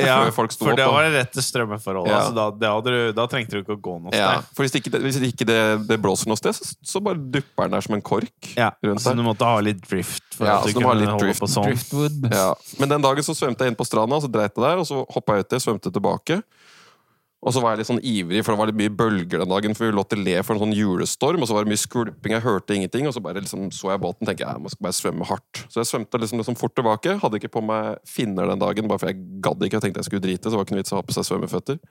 Ja, 0.00 0.28
folk 0.34 0.50
sto 0.52 0.64
for 0.66 0.74
det 0.76 0.84
opp, 0.86 0.94
var 0.96 1.04
det 1.06 1.12
rette 1.20 1.42
strømmeforholdet. 1.44 2.10
Ja. 2.10 2.18
Altså, 2.18 2.34
da, 2.34 2.44
det 2.50 2.68
hadde 2.68 2.90
du, 2.94 3.12
da 3.14 3.26
trengte 3.30 3.50
du 3.54 3.62
ikke 3.62 3.76
å 3.76 3.80
gå 3.80 3.92
noe 4.02 4.12
Ja, 4.16 4.40
sted. 4.40 4.48
for 4.56 4.64
Hvis 4.66 4.74
ikke, 4.80 4.90
det, 4.90 5.00
hvis 5.04 5.18
ikke 5.22 5.46
det, 5.46 5.58
det 5.88 5.98
blåser 6.02 6.26
noe 6.32 6.36
sted, 6.40 6.56
så, 6.56 6.74
så 6.82 7.00
bare 7.04 7.16
dupper 7.20 7.68
den 7.68 7.76
der 7.76 7.84
som 7.86 7.94
en 7.94 8.02
kork. 8.02 8.50
Ja, 8.58 8.72
rundt 8.84 9.00
så 9.04 9.12
der. 9.14 9.20
du 9.22 9.26
måtte 9.28 9.46
ha 9.46 9.60
litt 9.64 9.80
drift 9.86 10.22
for 10.34 10.46
Ja, 10.48 10.56
at 10.58 10.66
du 10.66 10.72
så 10.72 10.74
du 10.74 10.80
må 10.84 10.88
ha 10.90 10.94
kunne 10.98 11.10
holde 11.14 11.28
drift. 11.28 11.40
på 11.44 11.48
sånn. 11.52 11.63
Driftwood. 11.70 12.30
Ja. 12.32 12.52
Men 12.80 12.94
den 12.94 13.04
dagen 13.04 13.26
så 13.26 13.34
svømte 13.36 13.64
jeg 13.66 13.74
inn 13.74 13.78
på 13.78 13.86
stranda, 13.88 14.20
så 14.22 14.30
dreit 14.30 14.52
jeg 14.54 14.64
der, 14.64 14.80
og 14.82 14.88
så 14.88 15.02
hoppa 15.14 15.38
jeg 15.38 15.48
uti, 15.48 15.62
svømte 15.64 15.92
tilbake. 15.94 16.40
Og 17.44 17.52
så 17.52 17.60
var 17.60 17.74
jeg 17.74 17.82
litt 17.82 17.90
sånn 17.90 18.00
ivrig, 18.00 18.40
for 18.40 18.54
det 18.54 18.60
var 18.60 18.70
litt 18.70 18.78
mye 18.78 18.92
bølger 18.96 19.42
den 19.42 19.50
dagen. 19.52 19.74
For 19.76 19.84
vi 19.84 19.92
lå 19.92 20.04
til 20.08 20.22
le 20.24 20.38
for 20.40 20.56
en 20.56 20.62
sånn 20.62 20.72
julestorm, 20.72 21.44
og 21.44 21.50
så 21.50 21.56
var 21.58 21.66
det 21.66 21.74
mye 21.74 21.82
skvulping, 21.82 22.32
jeg 22.38 22.44
hørte 22.46 22.76
ingenting. 22.78 23.04
Og 23.10 23.12
så 23.12 23.20
bare 23.24 23.42
liksom 23.44 23.66
så 23.74 23.92
jeg 23.92 24.00
båten 24.00 24.24
tenkte 24.24 24.46
jeg, 24.46 24.62
jeg 24.64 24.72
skal 24.72 24.86
bare 24.88 24.96
svømme 24.96 25.28
hardt. 25.28 25.60
Så 25.68 25.82
jeg 25.82 25.90
svømte 25.90 26.22
liksom, 26.22 26.40
liksom 26.40 26.56
fort 26.56 26.72
tilbake. 26.78 27.18
Hadde 27.20 27.40
ikke 27.40 27.52
på 27.52 27.64
meg 27.68 28.00
finner 28.08 28.48
den 28.48 28.64
dagen, 28.64 28.88
bare 28.88 29.02
for 29.02 29.12
jeg 29.12 29.20
gadd 29.44 29.60
ikke. 29.60 29.76
Jeg 29.76 29.84
tenkte 29.90 30.00
jeg 30.00 30.08
skulle 30.08 30.24
drite, 30.24 30.48
så 30.48 30.54
det 30.54 30.62
var 30.62 30.68
ikke 30.68 30.78
noe 30.78 30.84
vits 30.86 30.96
å 30.96 31.02
ha 31.02 31.04
på 31.04 31.18
seg 31.18 31.28
svømmeføtter. 31.28 31.82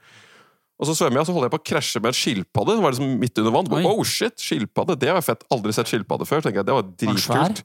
Og 0.74 0.88
så 0.88 0.96
svømmer 0.98 1.20
jeg, 1.20 1.22
og 1.22 1.28
så 1.28 1.34
holder 1.36 1.46
jeg 1.46 1.54
på 1.54 1.60
å 1.60 1.66
krasje 1.70 2.00
med 2.02 2.10
en 2.10 2.16
skilpadde. 2.18 2.74
Det 2.74 2.82
var 2.82 2.94
liksom 2.96 3.12
midt 3.22 3.38
under 3.38 3.52
vann. 3.54 3.68
Oi. 3.78 3.82
Oh 3.86 4.02
shit, 4.02 4.34
skilpadde! 4.42 4.96
Det 4.98 5.12
var 5.14 5.22
fett. 5.22 5.46
Aldri 5.54 5.74
sett 5.76 5.90
skilpadde 5.92 6.26
før. 6.26 6.42
tenker 6.42 6.64
jeg, 6.64 6.66
Det 6.66 6.74
var 6.74 6.88
dritkult. 7.04 7.62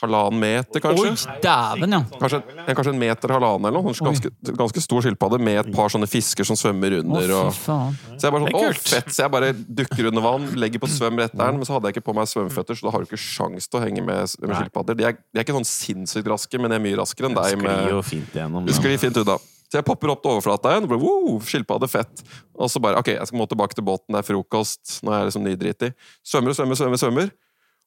Halvannen 0.00 0.40
meter, 0.40 0.80
kanskje. 0.80 1.10
Oi, 1.10 1.40
dæven, 1.44 1.92
ja. 1.92 2.00
Kanskje, 2.20 2.40
en, 2.40 2.70
kanskje 2.78 2.94
en 2.94 3.00
meter, 3.02 3.34
halvannen 3.36 3.68
eller 3.68 3.84
noe. 3.84 3.94
Ganske, 4.06 4.32
ganske 4.56 4.84
stor 4.84 5.04
skilpadde 5.04 5.40
med 5.42 5.60
et 5.60 5.70
par 5.74 5.92
sånne 5.92 6.08
fisker 6.08 6.48
som 6.48 6.56
svømmer 6.56 7.00
under. 7.02 7.34
Å, 7.36 7.42
Og, 7.50 7.58
faen. 7.58 7.98
så 8.16 8.28
jeg 8.28 8.36
bare 8.36 8.46
sånn, 8.46 8.56
å 8.56 8.72
fett, 8.80 9.12
så 9.12 9.26
jeg 9.26 9.34
bare 9.36 9.52
dukker 9.82 10.10
under 10.12 10.24
vann, 10.24 10.48
legger 10.60 10.82
på 10.82 10.88
svøm 10.90 11.20
rett 11.20 11.36
der. 11.36 11.52
men 11.52 11.68
så 11.68 11.76
hadde 11.76 11.90
jeg 11.90 11.98
ikke 11.98 12.08
på 12.08 12.16
meg 12.16 12.32
svømmeføtter, 12.32 12.80
så 12.80 12.88
da 12.88 12.96
har 12.96 13.04
du 13.04 13.10
ikke 13.10 13.20
sjans 13.20 13.68
til 13.68 13.80
å 13.80 13.84
henge 13.84 14.04
med, 14.06 14.36
med 14.40 14.56
skilpadder. 14.56 14.96
De 14.96 15.08
er, 15.10 15.20
de 15.20 15.42
er 15.42 15.46
ikke 15.46 15.58
sånn 15.60 15.68
sinnssykt 15.68 16.32
raske, 16.32 16.60
men 16.60 16.72
de 16.72 16.80
er 16.80 16.84
mye 16.88 17.00
raskere 17.02 17.28
enn 17.28 17.36
deg. 17.36 17.60
Med... 17.60 17.92
Du 17.92 18.72
da. 18.72 18.76
sklir 18.80 19.00
fint 19.00 19.20
unna. 19.20 19.36
Så 19.70 19.78
jeg 19.78 19.86
popper 19.86 20.10
opp 20.10 20.24
til 20.24 20.32
overflata 20.32 20.72
igjen. 20.72 20.88
Og 20.88 20.90
bare, 20.90 21.02
wow, 21.04 21.36
skilpadde, 21.46 21.86
fett. 21.90 22.24
Og 22.58 22.70
så 22.72 22.82
bare 22.82 22.98
OK, 22.98 23.12
jeg 23.14 23.28
skal 23.30 23.38
må 23.38 23.46
tilbake 23.46 23.76
til 23.78 23.86
båten, 23.86 24.10
det 24.10 24.18
er 24.24 24.26
frokost. 24.26 24.96
Nå 25.06 25.14
er 25.14 25.22
jeg 25.22 25.30
liksom 25.30 25.46
nydritig. 25.46 25.92
Svømmer 26.26 26.50
og 26.50 26.58
svømmer, 26.58 26.80
svømmer, 26.80 27.00
svømmer. 27.04 27.30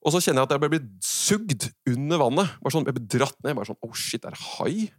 Og 0.04 0.14
så 0.14 0.20
kjenner 0.24 0.44
jeg 0.44 0.50
at 0.50 0.56
jeg 0.56 0.74
blir 0.74 0.88
sugd 1.06 1.68
under 1.90 2.20
vannet. 2.26 2.56
Bare 2.64 2.76
sånn, 2.76 2.88
Jeg 2.90 2.98
blir 2.98 3.08
dratt 3.18 3.38
ned. 3.44 3.56
Bare 3.56 3.70
sånn, 3.70 3.80
oh 3.86 3.94
shit, 3.96 4.26
er 4.26 4.36
det 4.36 4.42
hai? 4.58 4.90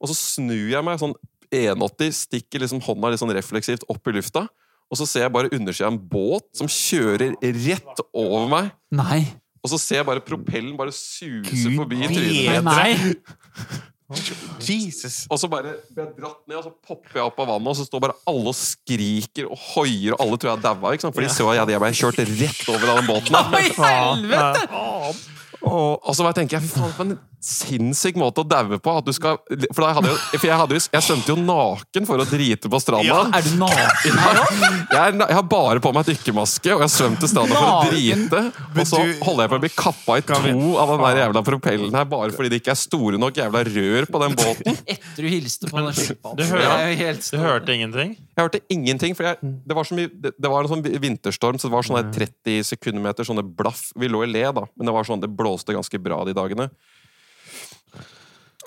Og 0.00 0.10
så 0.10 0.16
snur 0.18 0.70
jeg 0.72 0.86
meg 0.86 0.98
sånn 1.02 1.14
180, 1.50 2.14
stikker 2.14 2.62
liksom 2.62 2.82
hånda 2.84 3.10
litt 3.10 3.22
sånn 3.22 3.34
refleksivt 3.34 3.86
opp 3.90 4.10
i 4.10 4.14
lufta. 4.14 4.46
Og 4.90 4.98
så 4.98 5.06
ser 5.06 5.26
jeg 5.26 5.34
bare 5.34 5.50
undersida 5.54 5.86
av 5.86 5.94
en 5.94 6.02
båt 6.10 6.48
som 6.58 6.70
kjører 6.70 7.36
rett 7.38 8.02
over 8.10 8.48
meg. 8.50 8.72
Nei. 8.90 9.22
Og 9.60 9.70
så 9.70 9.78
ser 9.78 10.00
jeg 10.00 10.08
bare 10.08 10.24
propellen 10.24 10.74
bare 10.78 10.94
suse 10.94 11.74
forbi 11.76 12.00
trynet 12.08 12.66
mitt. 12.66 13.34
Jesus! 14.10 15.24
Og 15.30 15.38
så 15.38 15.48
bare 15.50 15.76
blir 15.94 16.04
jeg 16.04 16.14
dratt 16.18 16.40
ned, 16.50 16.56
og 16.58 16.64
så 16.66 16.72
popper 16.86 17.20
jeg 17.20 17.28
opp 17.30 17.38
av 17.42 17.50
vannet, 17.52 17.72
og 17.72 17.78
så 17.78 17.86
står 17.86 18.04
bare 18.08 18.16
alle 18.30 18.50
og 18.50 18.58
skriker 18.58 19.50
og 19.50 19.66
hoier, 19.70 20.16
og 20.16 20.24
alle 20.24 20.40
tror 20.40 20.52
jeg 20.52 20.64
daua? 20.66 20.94
For 21.06 21.22
de 21.22 21.30
så 21.30 21.50
at 21.52 21.60
jeg, 21.60 21.74
jeg 21.76 21.84
ble 21.84 21.92
kjørt 22.00 22.24
rett 22.32 22.64
over 22.74 22.94
av 22.94 23.02
den 23.02 23.10
båten. 23.10 23.38
Oi, 23.40 23.66
helvete! 23.78 25.38
Og 25.66 26.00
Og 26.06 26.16
så 26.16 26.24
bare 26.24 26.38
tenker 26.40 26.58
jeg, 26.58 26.68
fy 26.68 26.78
faen, 26.78 26.94
for 26.96 27.08
en 27.08 27.18
sinnssyk 27.40 28.18
måte 28.20 28.42
å 28.42 28.46
daue 28.46 28.78
på. 28.82 28.92
At 29.00 29.06
du 29.06 29.12
skal, 29.16 29.38
for 29.72 29.84
da 29.84 29.92
hadde 29.96 30.10
jeg, 30.12 30.18
for 30.34 30.48
jeg, 30.48 30.58
hadde 30.60 30.76
jo, 30.76 30.82
jeg 30.92 31.06
svømte 31.06 31.32
jo 31.32 31.36
naken 31.40 32.08
for 32.08 32.20
å 32.20 32.26
drite 32.28 32.70
på 32.72 32.80
stranda. 32.82 33.08
Ja. 33.08 33.20
Er 33.38 33.46
du 33.46 33.54
naken 33.60 34.20
her 34.24 34.40
òg? 34.42 34.60
Jeg, 34.90 34.98
er, 34.98 35.14
jeg 35.22 35.36
har 35.36 35.44
bare 35.46 35.80
på 35.82 35.90
meg 35.94 36.08
dykkermaske, 36.08 36.72
og 36.74 36.80
jeg 36.82 36.90
svøm 36.92 37.14
til 37.20 37.30
stranda 37.30 37.54
for 37.54 37.68
å 37.70 37.92
drite. 37.92 38.40
Og 38.74 38.88
så 38.88 38.98
holder 39.22 39.44
jeg 39.44 39.52
på 39.52 39.58
å 39.60 39.62
bli 39.62 39.70
kappa 39.70 40.16
i 40.18 40.24
to 40.26 40.72
av 40.82 40.90
den 40.90 41.04
der 41.04 41.20
jævla 41.20 41.42
propellen 41.46 41.94
her, 41.94 42.08
bare 42.10 42.34
fordi 42.34 42.50
det 42.50 42.58
ikke 42.60 42.72
er 42.74 42.80
store 42.80 43.20
nok 43.22 43.38
jævla 43.38 43.62
rør 43.68 44.08
på 44.10 44.22
den 44.24 44.34
båten. 44.40 44.80
Etter 44.82 45.22
du 45.22 45.30
hilste 45.30 45.70
på 45.70 45.78
den 45.78 45.94
skilpadden. 45.94 46.42
Du 46.42 46.58
jo 46.58 46.98
helt 47.04 47.30
Du 47.30 47.38
hørte 47.38 47.76
ingenting? 47.76 48.16
Jeg 48.40 48.48
hørte 48.48 48.62
ingenting, 48.72 49.12
for 49.16 49.28
jeg, 49.28 49.36
det 49.68 49.76
var 49.76 49.90
mye 49.92 50.08
det, 50.08 50.32
det 50.40 50.50
var 50.52 50.64
en 50.64 50.70
sånn 50.70 50.84
vinterstorm, 51.02 51.58
så 51.60 51.68
det 51.68 51.74
var 51.74 51.84
sånn 51.84 51.98
der 52.00 52.14
30 52.14 52.70
sekundmeter 52.70 53.28
sånne 53.28 53.44
blaff. 53.44 53.90
Vi 54.00 54.08
lå 54.08 54.22
i 54.24 54.30
le, 54.30 54.46
da, 54.56 54.64
men 54.72 54.88
det 54.88 54.94
var 54.96 55.04
sånn, 55.04 55.20
det 55.20 55.28
blåste 55.36 55.76
ganske 55.76 56.00
bra 56.00 56.22
de 56.24 56.32
dagene. 56.36 56.70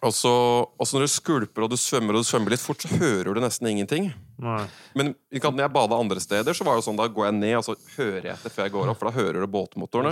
Og 0.04 0.12
så, 0.12 0.32
når 0.76 1.06
du 1.06 1.12
skvulper 1.12 1.64
og 1.64 1.72
du 1.72 1.78
svømmer 1.80 2.18
og 2.18 2.26
du 2.26 2.28
svømmer 2.28 2.54
litt 2.54 2.64
fort, 2.64 2.84
så 2.84 2.92
hører 3.00 3.38
du 3.38 3.40
nesten 3.40 3.70
ingenting. 3.72 4.10
Nei. 4.44 4.66
Men 5.00 5.14
når 5.32 5.64
jeg 5.64 5.74
bada 5.74 6.00
andre 6.00 6.20
steder, 6.24 6.58
så 6.58 6.68
var 6.68 6.78
det 6.78 6.84
sånn, 6.86 7.00
da 7.00 7.08
går 7.08 7.30
jeg 7.30 7.38
ned 7.38 7.56
og 7.62 7.66
så 7.70 7.78
hører 7.96 8.28
jeg 8.28 8.34
etter 8.36 8.52
før 8.52 8.68
jeg 8.68 8.74
går 8.76 8.92
opp, 8.92 9.00
for 9.00 9.10
da 9.10 9.16
hører 9.16 9.40
du 9.40 9.48
båtmotorene. 9.54 10.12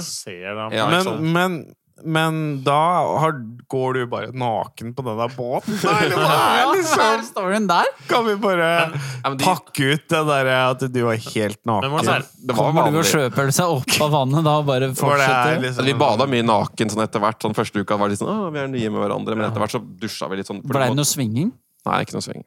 Ja, 0.78 0.88
men, 0.94 1.12
men, 1.36 1.58
men 2.06 2.64
da 2.66 2.78
har, 3.22 3.34
går 3.72 3.94
du 3.98 4.02
bare 4.12 4.32
naken 4.34 4.94
på 4.98 5.04
den 5.06 5.18
der 5.20 5.32
båten? 5.36 5.78
Nei, 5.84 6.66
liksom 6.76 7.04
er 7.06 7.24
storyen 7.28 7.68
der? 7.70 7.90
Kan 8.10 8.26
vi 8.28 8.36
bare 8.42 8.70
men 8.94 9.38
de- 9.38 9.46
pakke 9.46 9.92
ut 9.96 10.06
det 10.12 10.22
derre 10.30 10.58
at 10.72 10.86
du 10.92 11.00
var 11.08 11.16
helt 11.16 11.60
naken? 11.66 11.92
var 11.92 12.26
Kommer 12.56 12.92
du 12.92 13.00
og 13.02 13.08
sjøpølsa 13.10 13.68
opp 13.72 13.98
av 14.02 14.12
vannet 14.16 14.44
da 14.48 14.58
og 14.62 14.66
bare 14.70 14.90
er 14.90 14.96
fortsetter? 14.98 15.60
liksom 15.68 15.86
Vi 15.92 15.94
bada 16.02 16.28
mye 16.30 16.46
naken 16.48 16.90
sånn 16.96 17.04
etter 17.06 17.24
hvert. 17.24 17.40
Sånn 17.42 17.56
første 17.58 17.82
uka 17.84 17.98
var 17.98 18.10
det 18.10 18.18
litt 18.18 18.24
sånn, 18.26 18.54
vi 18.54 18.60
er 18.64 18.68
nye 18.72 18.90
med 18.94 19.02
hverandre, 19.06 19.36
men 19.38 19.48
etter 19.50 19.64
hvert 19.64 19.76
så 19.78 19.84
dusja 20.02 20.30
vi 20.32 20.42
litt 20.42 20.48
sånn. 20.52 20.62
for 20.66 20.74
Ble 20.78 20.90
det 20.92 20.98
noe 21.00 21.08
svinging? 21.08 21.52
Nei, 21.86 22.02
ikke 22.06 22.18
noe 22.20 22.26
sving. 22.26 22.44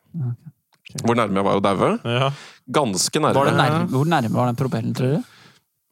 Hvor 1.02 1.16
nærme 1.18 1.40
jeg 1.40 1.46
var 1.46 1.56
å 1.58 1.62
daue? 1.64 1.94
Ja. 2.04 2.28
Ganske 2.70 3.20
Var 3.20 3.32
det 3.48 3.54
nærme. 3.56 3.78
nærme, 3.84 3.88
hvor 3.90 4.06
nærme 4.06 4.36
var 4.36 4.46
den 4.52 4.56
propellen, 4.60 4.92
tror 4.94 5.16
du? 5.16 5.24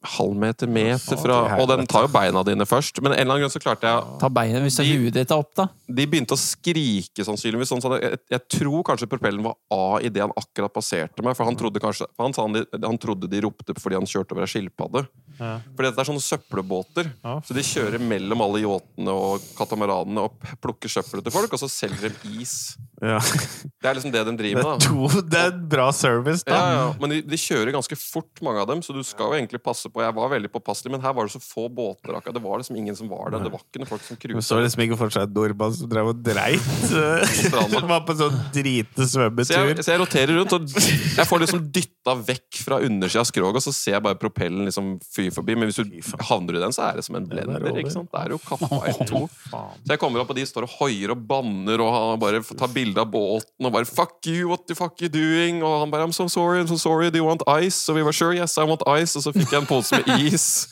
Halvmeter, 0.03 0.67
meter 0.67 1.15
fra 1.17 1.37
Og 1.61 1.67
den 1.71 1.85
tar 1.87 2.03
jo 2.05 2.09
beina 2.11 2.41
dine 2.43 2.65
først. 2.67 2.99
Men 3.01 3.13
en 3.13 3.19
eller 3.21 3.37
annen 3.37 3.45
grunn 3.45 3.53
så 3.53 3.61
klarte 3.63 3.87
jeg 3.87 4.19
Ta 4.19 4.29
beina 4.29 4.59
hvis 4.63 4.75
De- 4.81 4.87
huet 4.89 5.13
ditt 5.15 5.31
er 5.31 5.39
opp, 5.39 5.53
da. 5.55 5.67
De 5.87 6.05
begynte 6.09 6.35
å 6.35 6.39
skrike, 6.39 7.23
sannsynligvis. 7.23 7.71
Sånn, 7.71 7.81
så 7.83 7.93
jeg, 8.01 8.19
jeg 8.33 8.41
tror 8.57 8.83
kanskje 8.83 9.07
propellen 9.07 9.43
var 9.45 9.55
A 9.71 9.99
idet 10.03 10.21
han 10.25 10.35
akkurat 10.35 10.73
passerte 10.75 11.23
meg. 11.23 11.37
For 11.39 11.47
han 11.47 11.55
trodde 11.55 11.79
kanskje 11.83 12.07
for 12.15 12.27
han, 12.27 12.33
sa 12.35 12.47
han, 12.47 12.65
han 12.83 12.97
trodde 12.99 13.29
de 13.31 13.41
ropte 13.45 13.75
fordi 13.79 13.95
han 13.99 14.09
kjørte 14.09 14.35
over 14.35 14.43
ei 14.47 14.51
skilpadde. 14.51 15.05
Ja. 15.39 15.57
Fordi 15.73 15.89
dette 15.89 16.03
er 16.03 16.09
sånne 16.09 16.23
søppelbåter. 16.23 17.09
Ja. 17.23 17.37
Så 17.45 17.55
de 17.57 17.63
kjører 17.65 18.01
mellom 18.01 18.43
alle 18.45 18.63
yachtene 18.63 19.15
og 19.17 19.45
katamaranene 19.57 20.27
og 20.27 20.37
plukker 20.63 20.91
søppelet 20.91 21.27
til 21.27 21.35
folk, 21.35 21.53
og 21.53 21.61
så 21.61 21.69
selger 21.71 22.13
de 22.13 22.33
is. 22.43 22.55
Ja. 23.03 23.17
Det 23.19 23.89
er 23.89 23.97
liksom 23.97 24.13
det 24.13 24.21
de 24.27 24.35
driver 24.39 24.61
er, 24.61 24.67
med. 24.69 24.83
da 24.83 24.87
to, 24.87 25.23
det 25.33 25.39
er 25.49 25.55
bra 25.73 25.89
service, 25.95 26.45
da. 26.47 26.55
ja, 26.55 26.75
ja. 26.77 26.85
Men 27.01 27.15
de, 27.15 27.21
de 27.27 27.39
kjører 27.39 27.73
ganske 27.75 27.97
fort, 27.99 28.31
mange 28.45 28.61
av 28.63 28.69
dem, 28.69 28.83
så 28.85 28.95
du 28.95 29.01
skal 29.05 29.33
jo 29.33 29.39
egentlig 29.39 29.59
passe 29.63 29.89
på. 29.91 30.03
Jeg 30.03 30.15
var 30.15 30.31
veldig 30.31 30.51
påpasselig, 30.53 30.93
men 30.93 31.03
her 31.03 31.15
var 31.17 31.27
det 31.27 31.33
så 31.35 31.41
få 31.43 31.67
båter. 31.73 32.13
akkurat. 32.15 32.37
Det 32.37 32.43
var 32.43 32.61
liksom 32.61 32.77
ingen 32.79 32.95
som 32.95 33.09
var 33.11 33.33
der. 33.33 33.43
Det 33.43 33.51
var 33.53 33.63
ikke 33.65 33.81
noen 33.81 33.91
folk 33.91 34.05
som 34.05 34.19
cruisa. 34.21 34.45
så 34.47 34.61
liksom 34.61 34.85
ikke 34.85 34.99
for 35.01 35.13
seg 35.15 35.33
nordmann 35.35 35.75
som 35.75 35.91
drev 35.91 36.13
og 36.13 36.21
dreit. 36.23 36.69
som 37.73 37.89
var 37.89 38.03
på 38.07 38.15
sånn 38.19 38.37
drite 38.55 39.03
Så 39.07 39.23
jeg, 39.23 39.33
svømmetur. 39.33 39.83
så 39.83 39.95
jeg 39.95 40.01
roterer 40.03 40.37
rundt, 40.39 40.55
og 40.55 40.77
jeg 41.17 41.27
får 41.29 41.43
liksom 41.43 41.65
dytta 41.75 42.15
vekk 42.29 42.61
fra 42.63 42.79
undersida 42.87 43.23
av 43.23 43.29
skroget, 43.29 43.59
og 43.59 43.65
så 43.67 43.75
ser 43.75 43.97
jeg 43.97 44.05
bare 44.05 44.19
propellen 44.21 44.67
liksom 44.67 44.95
fy 45.23 45.31
forbi. 45.33 45.55
Men 45.57 45.69
hvis 45.71 45.79
du 45.81 46.23
havner 46.27 46.59
i 46.59 46.63
den, 46.63 46.75
så 46.75 46.89
er 46.89 46.99
det 46.99 47.05
som 47.07 47.17
en 47.17 47.25
er 47.25 47.31
blender. 47.31 47.79
ikke 47.81 47.93
sant? 47.95 48.11
Det 48.11 48.21
er 48.21 48.35
jo 48.35 48.39
kappa 48.43 48.81
i 48.91 49.07
to. 49.09 49.23
Så 49.49 49.93
jeg 49.95 50.01
kommer 50.01 50.23
opp, 50.23 50.33
og 50.33 50.39
de 50.39 50.45
står 50.47 50.67
og 50.67 50.75
hoier 50.79 51.13
og 51.15 51.23
banner 51.29 51.83
og 51.83 52.19
bare 52.23 52.43
tar 52.43 52.71
bilde 52.73 52.99
av 53.01 53.09
båten 53.13 53.67
og 53.67 53.71
bare 53.73 53.85
'fuck 53.85 54.27
you, 54.27 54.49
what 54.49 54.67
the 54.67 54.75
fuck 54.75 54.99
you 55.01 55.09
doing?' 55.09 55.63
Og 55.63 55.79
han 55.81 55.91
bare 55.91 56.05
'I'm 56.07 56.13
so 56.13 56.27
sorry, 56.27 56.61
I'm 56.61 56.67
so 56.67 56.77
sorry, 56.77 57.09
do 57.09 57.17
you 57.17 57.25
want 57.25 57.43
ice?' 57.47 57.89
Og 57.89 57.95
vi 57.95 58.03
var 58.03 58.11
'sure, 58.11 58.35
yes, 58.35 58.57
I 58.57 58.65
want 58.67 58.83
ice', 58.87 59.15
og 59.17 59.23
så 59.23 59.31
fikk 59.33 59.51
jeg 59.51 59.61
en 59.61 59.65
pose 59.67 59.91
med 59.91 60.19
is. 60.33 60.67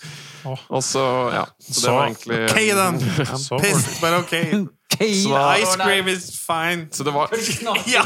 Og 0.69 0.83
så, 0.83 1.29
ja. 1.33 1.45
Så 1.59 1.87
det 1.87 1.93
var 1.93 2.05
egentlig 2.05 2.49
Ok, 2.49 2.57
then! 2.57 2.99
Så 3.37 3.55
I'm 3.55 3.59
pissed, 3.61 4.01
but 4.01 4.13
ok. 4.23 4.67
Ice 5.01 5.75
cream 5.81 6.07
is 6.11 6.27
fine. 6.37 6.87
så 6.91 7.03
det, 7.07 7.11
var, 7.15 7.29
Ja. 7.95 8.03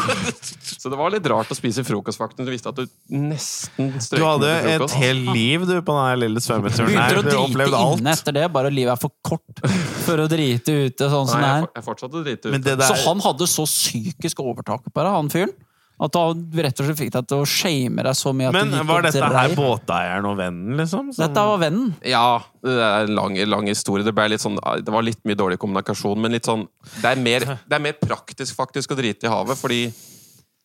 så 0.61 0.89
det 0.89 0.97
var 0.99 1.11
litt 1.13 1.25
rart 1.31 1.51
å 1.51 1.57
spise 1.57 1.83
frokostvakten. 1.87 2.45
Du 2.47 2.51
visste 2.53 2.71
at 2.71 2.79
du 2.79 2.85
nesten 3.11 3.91
strøk 4.01 4.19
Du 4.21 4.25
hadde 4.25 4.51
med 4.65 4.81
et 4.85 4.95
helt 5.01 5.29
liv 5.35 5.65
du 5.67 5.75
på 5.85 5.95
den 5.97 6.19
lille 6.23 6.43
svømmeturen. 6.43 6.89
Begynte 6.91 7.05
her. 7.05 7.15
du 7.15 7.21
å 7.21 7.25
drite 7.29 7.43
opplevde 7.49 7.81
alt. 7.81 7.99
inne 8.03 8.15
etter 8.15 8.37
det? 8.39 8.45
Bare 8.55 8.71
livet 8.73 8.95
er 8.95 9.01
for 9.01 9.13
kort 9.25 9.63
for 10.05 10.21
å 10.23 10.27
drite 10.31 10.75
ute 10.87 11.11
sånn 11.11 11.27
som 11.31 11.41
Nei, 11.41 11.45
det 11.45 11.53
jeg, 11.55 11.63
er. 11.63 11.69
jeg 11.81 11.87
å 12.19 12.23
drite 12.25 12.53
Men 12.55 12.65
det 12.65 12.77
der, 12.79 12.87
Så 12.91 13.09
han 13.09 13.23
hadde 13.25 13.47
så 13.49 13.65
psykisk 13.69 14.43
overtak 14.45 14.85
på 14.85 14.95
deg, 15.01 15.11
han 15.19 15.31
fyren? 15.33 15.55
At 15.97 16.13
han 16.19 16.51
rett 16.51 16.79
og 16.81 16.85
slett 16.89 16.97
fikk 16.99 17.11
deg 17.13 17.27
til 17.27 17.37
å 17.39 17.45
shame 17.47 18.03
deg 18.03 18.15
så 18.19 18.33
mye 18.35 18.47
at 18.49 18.53
men 18.53 18.71
du 18.71 18.75
gikk 18.77 18.87
var 18.89 18.97
og 18.97 19.03
dette 19.07 19.21
her 19.23 19.47
dreit? 19.47 19.55
båteieren 19.55 20.25
og 20.27 20.37
vennen, 20.37 20.75
liksom? 20.77 21.13
som- 21.13 21.23
Dette 21.27 21.35
var 21.47 21.57
vennen. 21.57 21.93
Ja, 22.03 22.39
det 22.61 22.73
er 22.75 23.05
en 23.05 23.15
lang, 23.15 23.35
lang 23.47 23.67
historie. 23.67 24.03
Det, 24.03 24.13
ble 24.13 24.27
litt 24.29 24.41
sånn, 24.43 24.59
det 24.83 24.91
var 24.91 25.01
litt 25.07 25.23
mye 25.23 25.35
dårlig 25.39 25.57
kommunikasjon, 25.57 26.17
men 26.19 26.31
litt 26.33 26.43
sånn 26.43 26.67
Det 27.01 27.05
er 27.13 27.15
mer, 27.15 27.39
det 27.69 27.71
er 27.71 27.79
mer 27.79 27.93
praktisk 27.93 28.55
faktisk 28.57 28.91
å 28.91 28.97
drite 28.99 29.23
i 29.23 29.29
havet, 29.31 29.55
fordi 29.57 29.93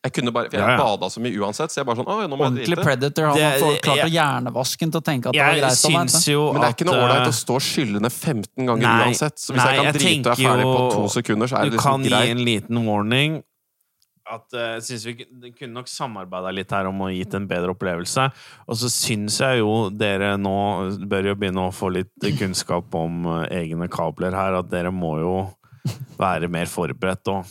jeg 0.02 0.12
kunne 0.16 0.32
bare 0.32 0.48
For 0.50 0.56
jeg 0.56 0.64
Ja, 0.66 0.70
ja. 0.74 0.78
bada 0.80 1.06
så 1.12 1.20
mye 1.20 1.36
uansett, 1.38 1.68
så 1.70 1.76
jeg 1.82 1.86
bare 1.86 1.96
sånn 2.00 2.08
Å, 2.08 2.26
nå 2.26 2.34
må 2.34 2.40
jeg 2.40 2.50
Ordentlig 2.50 2.76
drite. 2.76 2.84
predator. 2.88 3.24
Han 3.26 3.38
har 3.38 3.50
Det- 3.52 3.60
fått 3.62 3.80
klart 3.84 3.98
å 4.00 4.08
jeg- 4.08 4.14
hjernevaske 4.16 4.78
den 4.80 4.90
til 4.90 5.00
å 5.00 5.04
tenke 5.04 5.26
at 5.28 5.32
det 5.34 5.40
var 5.40 5.52
Jeg 5.52 5.60
greit 5.60 5.70
være 5.70 6.08
syns 6.10 6.26
jo 6.26 6.52
Men 6.52 6.60
det 6.62 6.68
er 6.70 6.74
ikke 6.74 6.86
noe 6.88 6.96
at, 6.96 7.04
ålreit 7.04 7.20
eh, 7.20 7.28
å 7.30 7.36
stå 7.38 7.54
og 7.54 7.60
skylle 7.62 8.00
ned 8.00 8.12
15 8.12 8.66
ganger 8.66 8.80
Nei, 8.82 9.04
uansett. 9.04 9.36
Så 9.38 9.52
hvis 9.52 9.60
nei, 9.62 9.74
jeg 9.76 9.84
kan 9.84 9.92
drite 9.94 10.00
og 10.00 10.26
er 10.26 10.34
tenker 10.34 10.50
ferdig 10.50 10.64
på 10.64 10.80
jo- 10.80 10.90
to 10.96 11.02
sekunder, 11.20 11.46
så 11.46 11.54
er 11.54 11.62
det 11.62 11.70
Du 11.70 11.76
det 11.76 11.80
kan 11.84 12.00
liksom 12.00 12.02
gi 12.02 12.10
greit. 12.10 12.30
en 12.30 12.44
liten 12.48 12.84
warning. 12.86 13.42
At 14.30 14.46
uh, 14.54 14.76
jeg 14.78 14.84
synes 14.86 15.06
vi 15.06 15.52
kunne 15.58 15.74
nok 15.74 15.90
samarbeida 15.90 16.52
litt 16.54 16.70
her 16.74 16.88
om 16.90 17.02
å 17.02 17.10
gitt 17.12 17.34
en 17.34 17.48
bedre 17.50 17.74
opplevelse. 17.74 18.28
Og 18.70 18.78
så 18.78 18.90
syns 18.92 19.40
jeg 19.42 19.60
jo 19.62 19.88
dere 19.90 20.36
nå 20.38 20.56
bør 21.10 21.32
jo 21.32 21.38
begynne 21.38 21.66
å 21.66 21.74
få 21.74 21.90
litt 21.96 22.30
kunnskap 22.38 22.94
om 22.94 23.26
eh, 23.40 23.64
egne 23.64 23.90
kabler 23.90 24.36
her. 24.36 24.60
At 24.60 24.70
dere 24.70 24.94
må 24.94 25.16
jo 25.22 25.34
være 26.20 26.50
mer 26.52 26.70
forberedt 26.70 27.30
og 27.32 27.48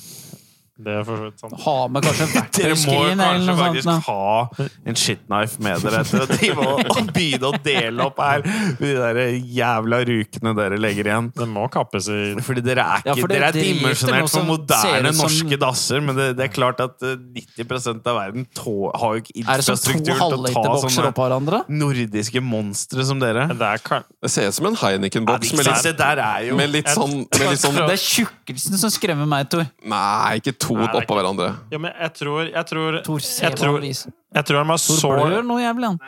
Det 0.80 0.94
er 0.96 1.02
for 1.04 1.20
så 1.20 1.26
vidt 1.28 1.42
sant. 1.42 1.56
Ha 1.66 1.74
med 1.92 2.06
kanskje 2.06 2.26
Dere 2.30 2.76
må 2.80 2.94
verktøyskrin 2.96 3.22
eller 3.24 3.50
kanskje 3.50 3.50
noe 3.50 3.82
sånt. 3.84 4.06
faktisk 4.06 4.08
ha 4.08 4.86
en 4.92 5.00
shitknife 5.02 5.64
med 5.66 5.82
dere 5.84 6.28
drive 6.30 6.64
og, 6.64 6.84
og 6.94 7.10
begynne 7.18 7.50
å 7.50 7.60
dele 7.66 8.06
opp 8.06 8.22
her 8.24 8.46
de 8.80 8.92
der 8.96 9.20
jævla 9.60 10.00
rukene 10.08 10.54
dere 10.56 10.80
legger 10.80 11.10
igjen. 11.12 11.28
Det 11.36 11.48
må 11.52 11.66
kappes 11.74 12.08
i 12.14 12.20
Fordi 12.46 12.64
dere 12.64 12.86
er, 12.96 13.04
Ja, 13.10 13.16
for 13.20 13.32
dere 13.32 13.50
er 13.52 13.58
dimensjonert 13.60 14.32
for 14.32 14.48
moderne 14.48 15.12
som- 15.12 15.26
norske 15.28 15.60
dasser, 15.60 16.00
men 16.06 16.16
det, 16.16 16.30
det 16.40 16.48
er 16.48 16.54
klart 16.56 16.80
at 16.86 17.04
eh, 17.04 17.18
90% 17.60 18.08
av 18.08 18.20
verden 18.22 18.48
tå, 18.56 18.78
har 18.96 19.18
jo 19.18 19.24
ikke 19.26 19.36
infrastruktur 19.44 20.16
til 20.16 20.48
å 20.48 20.54
ta 20.56 20.80
sånne 20.88 21.62
nordiske 21.68 22.40
monstre 22.40 23.04
som 23.06 23.20
dere. 23.20 23.50
Det 23.52 23.68
er 23.74 23.84
kan... 23.84 24.08
Det 24.24 24.32
ser 24.32 24.48
ut 24.48 24.56
som 24.56 24.70
en 24.72 24.80
Heineken-boks 24.80 25.52
det, 25.52 25.60
med, 25.60 25.68
litt- 25.68 26.00
der 26.00 26.24
er 26.24 26.48
jo 26.48 26.56
med 26.60 26.72
litt 26.72 26.88
sånn, 26.96 27.20
med 27.28 27.46
litt 27.52 27.62
sånn 27.68 27.76
Det 27.90 27.96
er 27.98 28.04
tjukkelsen 28.04 28.80
som 28.80 28.92
skremmer 28.94 29.28
meg, 29.30 29.50
Tor. 29.52 29.68
Nei, 29.90 30.40
ikke 30.40 30.56
to 30.56 30.69
Er 30.78 30.94
oppå 31.02 31.16
hverandre. 31.18 31.56
Ja, 31.72 31.78
men 31.78 31.92
jeg 32.00 32.14
tror 32.14 32.44
Jeg 32.54 32.66
tror, 32.66 33.02
Tor, 33.04 33.20
jeg 33.20 33.56
tror, 33.58 33.82
jeg 33.82 34.46
tror 34.46 34.58
han 34.58 34.68
var 34.68 34.78
Tor 34.78 35.00
så 35.02 35.10
blør 35.18 35.44
noe 35.46 35.62
jævlig, 35.64 35.86
han. 35.86 36.00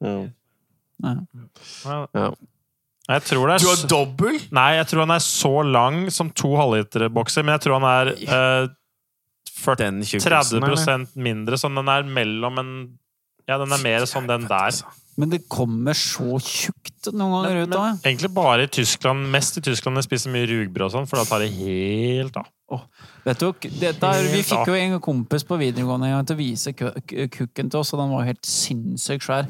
Ja. 0.00 1.14
Ja. 2.14 2.30
Jeg 3.08 3.22
tror 3.24 3.46
det 3.48 3.54
er 3.54 3.58
Du 3.58 3.68
har 3.68 3.76
så- 3.76 3.88
dobbel? 3.88 4.40
Nei, 4.52 4.74
jeg 4.76 4.86
tror 4.86 5.00
han 5.06 5.10
er 5.10 5.22
så 5.24 5.52
lang 5.64 6.10
som 6.12 6.30
to 6.30 6.48
halvliterbokser, 6.56 7.42
men 7.44 7.54
jeg 7.58 7.60
tror 7.62 7.80
han 7.80 7.88
er 7.88 8.12
eh, 8.12 8.68
40, 9.58 9.76
Den 9.78 10.02
tjukkelsen, 10.02 10.60
30 10.60 11.16
mindre, 11.16 11.56
sånn 11.56 11.74
den 11.74 11.88
er 11.88 12.02
mellom 12.04 12.58
en 12.58 12.98
Ja, 13.48 13.56
den 13.58 13.72
er 13.72 13.82
mer 13.82 14.00
sånn 14.04 14.26
den 14.28 14.44
der. 14.46 14.70
Men 15.18 15.32
det 15.32 15.40
kommer 15.50 15.96
så 15.98 16.38
tjukt 16.38 17.08
noen 17.10 17.32
ganger 17.42 17.56
Men, 17.58 17.68
ut 17.68 17.74
av 17.74 17.86
det. 17.88 18.10
egentlig 18.12 18.30
bare 18.36 18.68
i 18.68 18.70
Tyskland, 18.78 19.26
mest 19.34 19.58
i 19.58 19.64
Tyskland 19.66 19.98
de 19.98 20.04
spiser 20.06 20.30
mye 20.30 20.46
rugbrød 20.46 20.86
og 20.86 20.94
sånn, 20.94 21.08
for 21.10 21.18
da 21.18 21.26
tar 21.26 21.42
det 21.42 21.50
helt 21.58 22.38
av. 22.38 22.46
Vet 23.24 23.40
du, 23.40 23.46
dette 23.80 24.08
vi 24.28 24.42
fikk 24.44 24.68
jo 24.68 24.74
en 24.76 24.98
kompis 25.00 25.40
på 25.48 25.56
videregående 25.56 26.04
en 26.10 26.18
gang 26.18 26.26
til 26.28 26.36
å 26.36 26.38
vise 26.38 26.72
ku- 26.76 26.90
ku- 27.08 27.24
kukken 27.32 27.70
til 27.72 27.80
oss, 27.80 27.94
og 27.96 28.02
den 28.02 28.10
var 28.12 28.26
helt 28.28 28.44
sinnssykt 28.44 29.24
svær. 29.24 29.46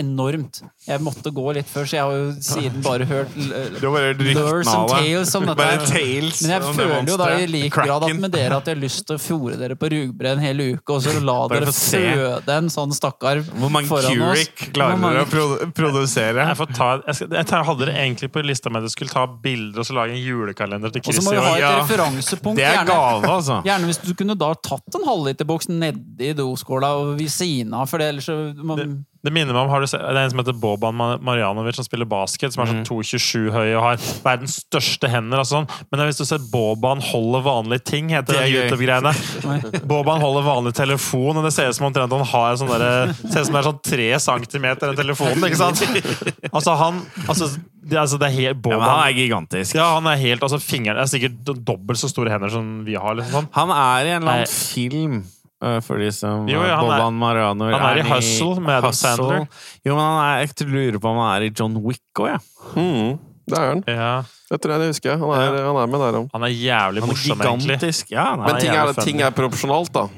Enormt. 0.00 0.62
Jeg 0.88 1.00
måtte 1.04 1.28
gå 1.36 1.52
litt 1.52 1.68
før, 1.68 1.84
så 1.88 1.98
jeg 1.98 2.06
har 2.06 2.16
jo 2.16 2.30
siden 2.44 2.80
bare 2.88 3.04
hørt 3.10 3.34
l- 3.36 3.76
Du 3.76 3.86
har 3.86 3.92
bare 3.92 4.08
hørt 4.14 4.22
Lures 4.24 4.70
and 4.72 4.88
tales 4.88 5.34
om 5.36 5.46
dette. 5.50 5.68
Tales 5.92 6.40
Men 6.46 6.54
jeg 6.54 6.74
føler 6.78 7.10
jo 7.12 7.18
da 7.20 7.28
i 7.36 7.46
lik 7.50 7.76
grad 7.76 8.06
at 8.08 8.16
med 8.24 8.32
dere 8.32 8.56
at 8.56 8.70
jeg 8.72 8.76
har 8.78 8.82
lyst 8.86 9.04
til 9.08 9.18
å 9.18 9.22
fòre 9.26 9.58
dere 9.60 9.76
på 9.76 9.92
rugbrød 9.92 10.32
en 10.32 10.44
hel 10.46 10.64
uke, 10.72 10.96
og 10.96 11.04
så 11.04 11.14
la 11.20 11.38
dere 11.52 11.72
føde 11.76 12.56
en 12.56 12.72
sånn 12.72 12.96
stakkar 12.96 13.44
Hvor 13.52 13.72
mange 13.76 13.92
foran 13.92 14.24
oss. 14.30 14.48
Curik 14.48 14.72
klarer 15.12 15.26
å 15.26 15.30
produ 15.32 15.72
produsere? 15.76 16.46
Jeg, 16.48 16.56
får 16.56 16.72
ta, 16.76 16.88
jeg, 17.06 17.14
skal, 17.18 17.28
jeg 17.38 17.46
tar- 17.52 17.64
hadde 17.68 17.86
det 17.86 17.94
egentlig 17.94 18.30
på 18.32 18.42
lista 18.44 18.70
mi 18.72 18.78
at 18.80 18.88
jeg 18.88 18.94
skulle 18.96 19.12
ta 19.14 19.26
bilder 19.26 19.78
og 19.84 19.86
så 19.88 19.94
lage 19.98 20.16
en 20.16 20.22
julekalender 20.24 20.92
til 20.94 21.02
Og 21.02 21.04
så 21.06 21.12
Chris 21.12 21.24
må 21.26 21.30
vi 21.36 21.44
ha 21.44 21.54
et 21.54 21.60
Ja. 21.62 21.72
referansepunkt 21.82 22.56
Det 22.56 22.64
er 22.66 22.76
gjerne- 22.78 22.86
gave, 22.96 23.30
altså. 23.36 23.60
Gjerne 23.64 23.84
hvis 23.92 24.02
du 24.06 24.12
kunne 24.14 24.38
da 24.38 24.52
tatt 24.54 24.94
en 25.00 25.06
halvliterboks 25.08 25.68
nedi 25.68 26.32
doskåla 26.34 26.92
og 26.98 27.16
ved 27.18 27.28
siden 27.30 27.74
av, 27.74 27.88
for 27.88 27.98
det 27.98 28.08
ellers 28.14 28.24
så 28.30 28.38
man, 28.64 28.76
Det 28.78 28.88
minner 29.30 29.54
meg 29.54 29.62
om, 29.62 29.68
har 29.70 29.78
du 29.80 29.86
sett, 29.86 30.00
det 30.02 30.18
er 30.18 30.24
en 30.24 30.30
som 30.32 30.40
heter 30.40 30.56
Boban 30.58 30.96
Ma- 30.98 31.18
Marjanovic, 31.22 31.76
som 31.78 31.84
spiller 31.86 32.08
basket, 32.10 32.50
som 32.50 32.64
er 32.64 32.72
sånn 32.72 32.80
2,27 32.88 33.52
høy 33.54 33.68
og 33.76 33.82
har 33.84 34.00
verdens 34.24 34.56
største 34.64 35.06
hender. 35.12 35.38
og 35.38 35.46
sånn. 35.46 35.68
Men 35.92 36.02
hvis 36.08 36.18
du 36.18 36.24
ser 36.26 36.42
Boban 36.50 36.98
holder 36.98 37.44
vanlige 37.46 37.84
ting, 37.92 38.08
heter 38.10 38.34
Det. 38.40 38.48
YouTube-greiene. 38.50 39.12
Boban 39.92 40.18
holder 40.20 40.42
vanlig 40.42 40.74
telefon, 40.74 41.36
og 41.38 41.46
det 41.46 41.52
ser 41.54 41.70
ut 41.70 41.78
som 41.78 41.86
omtrent 41.86 42.10
han 42.10 42.26
har 42.32 42.50
en 42.50 42.58
sånn 42.64 42.72
der, 42.72 43.12
ser 43.22 43.44
ut 43.44 43.46
som 43.46 43.54
det 43.54 43.60
er 43.62 43.68
sånn 43.70 43.78
tre 43.92 44.08
centimeter 44.26 44.90
den 44.90 44.98
telefonen, 45.04 45.46
ikke 45.46 45.60
sant? 45.62 45.84
Altså, 46.52 46.74
han 46.76 46.98
altså, 47.30 47.46
det, 47.82 47.96
altså, 47.96 48.18
det 48.20 48.26
er 48.28 48.34
helt 48.34 48.56
Ja, 48.56 48.60
Boban 48.64 48.80
men 48.82 48.88
han 48.90 49.06
er 49.06 49.14
gigantisk. 49.16 49.74
Ja, 49.78 49.86
han 49.94 50.06
er 50.10 50.18
helt, 50.20 50.42
altså 50.42 50.58
Fingeren 50.60 50.98
er 51.00 51.06
sikkert 51.08 51.38
dobbelt 51.64 51.98
så 52.02 52.10
store 52.10 52.30
hender 52.34 52.50
som 52.52 52.82
vi 52.86 52.94
har. 52.98 53.14
liksom 53.18 53.32
sånn. 53.38 53.48
Han 53.54 53.70
er 53.76 54.08
i 54.10 54.12
en 54.16 54.22
eller 54.22 54.32
annen 54.42 54.50
film. 54.52 55.22
Øh, 55.62 55.80
For 55.86 55.98
de 56.02 56.10
som 56.12 56.48
Jo, 56.50 56.62
ja, 56.66 56.76
han 56.76 56.90
er- 56.90 57.10
Marano 57.10 57.70
han 57.70 57.82
er 57.88 58.00
i 58.02 58.06
Hustle 58.08 58.60
med 58.60 58.74
Adam 58.80 58.92
Sandler. 58.92 59.46
Jo, 59.86 59.94
men 59.96 60.02
han 60.04 60.22
er, 60.24 60.46
jeg 60.46 60.68
lurer 60.68 60.98
på 61.02 61.08
om 61.12 61.20
han 61.22 61.36
er 61.42 61.46
i 61.48 61.52
John 61.58 61.76
Wick 61.84 62.02
òg, 62.18 62.28
jeg. 62.32 62.40
Mm, 62.76 63.18
det 63.48 63.58
er 63.58 63.68
han. 63.68 63.84
Ja, 63.86 64.22
Det 64.52 64.60
tror 64.60 64.72
jeg 64.74 64.80
det 64.80 64.88
husker. 64.92 65.16
Han 65.18 65.30
er, 65.32 65.62
han 65.64 65.76
er 65.82 65.86
med 65.86 66.00
der 66.04 66.18
òg. 66.20 66.26
Han 66.34 66.42
er 66.44 66.52
jævlig 66.52 67.02
er 67.02 67.06
morsom, 67.06 67.40
egentlig. 67.40 67.78
gigantisk. 67.78 68.10
Ja, 68.12 68.24
han 68.34 68.38
Men 68.44 68.54
er, 68.56 68.60
ting 68.60 68.74
er, 68.76 68.92
ting 69.06 69.22
er 69.22 69.30
proporsjonalt, 69.30 69.92
da. 69.94 70.08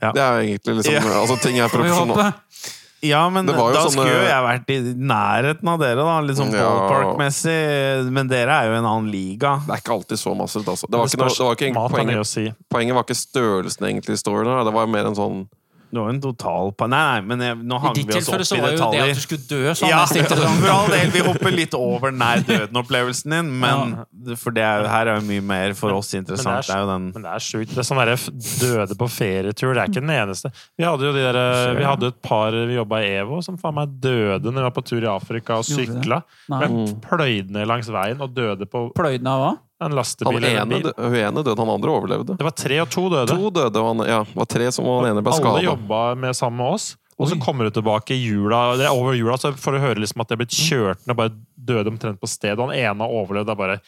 Ja. 0.00 0.12
Det 0.16 0.22
er 0.22 0.36
jo 0.36 0.44
egentlig 0.46 0.76
liksom 0.80 0.94
Ja. 0.94 1.16
Altså, 1.20 1.36
ting 1.42 1.58
er 1.60 1.68
proporsjonalt. 1.68 2.76
Ja 3.02 3.28
men 3.30 3.46
Det 3.46 3.54
var 3.56 3.70
jo 3.70 3.74
da 3.74 3.80
sånne- 3.86 3.92
skulle 3.92 4.12
jo 4.12 4.26
jeg 4.28 4.42
vært 4.44 4.70
i 4.70 4.78
nærheten 4.94 5.68
av 5.72 5.78
dere, 5.80 5.96
da. 6.04 6.20
Litt 6.20 6.36
sånn 6.36 6.52
Ja. 6.52 6.68
ballpark-messig. 6.68 8.10
Men 8.12 8.28
dere 8.28 8.48
er 8.50 8.66
jo 8.68 8.72
i 8.74 8.78
en 8.78 8.84
annen 8.84 9.10
liga. 9.10 9.60
Det 9.66 9.72
er 9.74 9.80
ikke 9.80 9.94
alltid 9.98 10.18
så 10.18 10.34
massivt, 10.36 10.66
altså. 10.68 10.86
Det 10.90 10.98
var 10.98 11.06
Det 11.06 11.14
ikke, 11.14 11.24
noe, 11.24 11.28
det 11.28 11.46
var 11.46 11.56
ikke 11.56 11.96
poenget, 11.96 12.26
si. 12.26 12.52
poenget 12.70 12.94
var 12.94 13.04
ikke 13.04 13.16
størrelsen 13.16 13.86
egentlig 13.88 14.10
i 14.18 14.22
storyen. 14.22 14.46
her. 14.58 14.64
Det 14.64 14.72
var 14.74 14.86
mer 14.86 15.06
en 15.06 15.14
sånn 15.14 15.48
Det 15.90 15.98
var 15.98 16.08
en 16.12 16.20
total 16.22 16.70
pa- 16.78 16.86
Nei, 16.86 16.98
nei, 17.02 17.20
men 17.26 17.40
jeg, 17.42 17.56
nå 17.66 17.76
I 17.76 17.82
hang 17.82 17.94
ditt 17.96 18.06
vi 18.06 18.14
oss 18.20 18.24
tilfelle 18.26 18.44
opp 18.44 18.48
så 18.50 18.56
i 18.56 18.60
var 18.62 18.70
jo 18.70 18.90
det 18.94 19.00
at 19.02 19.16
du 19.18 19.22
skulle 19.24 19.46
dø 19.50 19.72
så 19.74 19.88
Ja, 19.90 20.00
for 20.60 20.70
all 20.70 20.90
del. 20.92 21.10
Vi 21.10 21.22
hopper 21.26 21.50
litt 21.54 21.74
over 21.74 22.12
nær 22.14 22.44
døden-opplevelsen 22.46 23.34
din, 23.34 23.50
men 23.60 23.96
for 24.38 24.54
det 24.54 24.62
er, 24.62 24.86
her 24.86 25.10
er 25.10 25.18
jo 25.20 25.26
mye 25.26 25.42
mer 25.42 25.74
for 25.74 25.90
oss 25.96 26.12
interessant. 26.14 26.66
Det 26.68 26.76
er 26.76 26.86
Men 26.98 27.12
det 27.26 27.32
er 27.34 27.42
sjukt. 27.42 27.74
Det 27.74 27.82
er 27.82 27.88
sånn 27.90 27.98
derre 28.02 28.16
døde 28.60 28.96
på 29.00 29.08
ferietur. 29.10 29.74
Det 29.74 29.82
er 29.82 29.90
ikke 29.90 30.04
den 30.04 30.14
eneste. 30.14 30.52
Vi 30.78 30.84
hadde 30.86 31.08
jo 31.08 31.12
de 31.16 31.24
der, 31.26 31.40
eh, 31.40 31.74
vi 31.80 31.84
hadde 31.90 32.06
et 32.14 32.20
par 32.22 32.50
vi 32.52 32.74
jobba 32.78 33.00
i 33.02 33.10
EVO 33.20 33.42
som 33.42 33.58
faen 33.58 33.74
meg 33.80 33.96
døde 34.00 34.46
når 34.50 34.60
vi 34.62 34.68
var 34.68 34.76
på 34.78 34.84
tur 34.86 35.02
i 35.02 35.10
Afrika 35.10 35.58
og 35.58 35.66
sykla. 35.66 36.22
Ble 36.50 37.00
pløyd 37.02 37.50
ned 37.50 37.66
langs 37.66 37.90
veien 37.90 38.20
og 38.20 38.30
døde 38.34 38.66
på 38.70 38.86
Pløyden 38.94 39.26
av 39.26 39.40
hva? 39.42 39.50
En 39.80 39.88
Han 39.88 39.96
lastebil 39.96 40.36
eller 40.36 40.50
en 40.50 40.62
ene, 40.72 40.80
bil. 40.82 40.92
hun 40.96 41.14
ene 41.16 41.42
døde, 41.44 41.56
han 41.58 41.70
andre 41.72 41.90
overlevde. 41.96 42.36
Det 42.36 42.44
var 42.44 42.52
tre 42.56 42.80
og 42.82 42.90
to 42.92 43.08
døde. 43.08 43.28
To 43.32 43.50
døde, 43.50 43.84
han, 43.86 44.02
ja, 44.06 44.18
var 44.36 44.48
tre 44.52 44.70
som 44.76 44.84
han 44.84 45.08
ene 45.14 45.22
ble 45.24 45.32
Alle 45.32 45.40
skada. 45.40 45.62
jobba 45.64 46.00
med 46.20 46.36
sammen 46.36 46.60
med 46.60 46.74
oss. 46.76 46.90
Og 47.20 47.28
så 47.28 47.36
kommer 47.36 47.64
du 47.68 47.70
tilbake 47.76 48.14
i 48.16 48.20
jula, 48.22 48.76
det 48.80 48.86
er 48.88 48.96
over 48.96 49.12
jula 49.12 49.34
så 49.36 49.50
får 49.52 49.74
du 49.76 49.78
høre 49.82 50.00
liksom 50.00 50.22
at 50.22 50.28
de 50.30 50.36
er 50.38 50.40
blitt 50.40 50.54
kjørt 50.56 51.02
ned 51.04 51.12
og 51.12 51.18
bare 51.18 51.32
døde 51.70 51.90
omtrent 51.92 52.20
på 52.20 52.28
stedet. 52.30 52.56
Han 52.60 52.72
ene 52.72 53.04
har 53.04 53.12
overlevd, 53.12 53.50
er 53.52 53.58
bare 53.60 53.80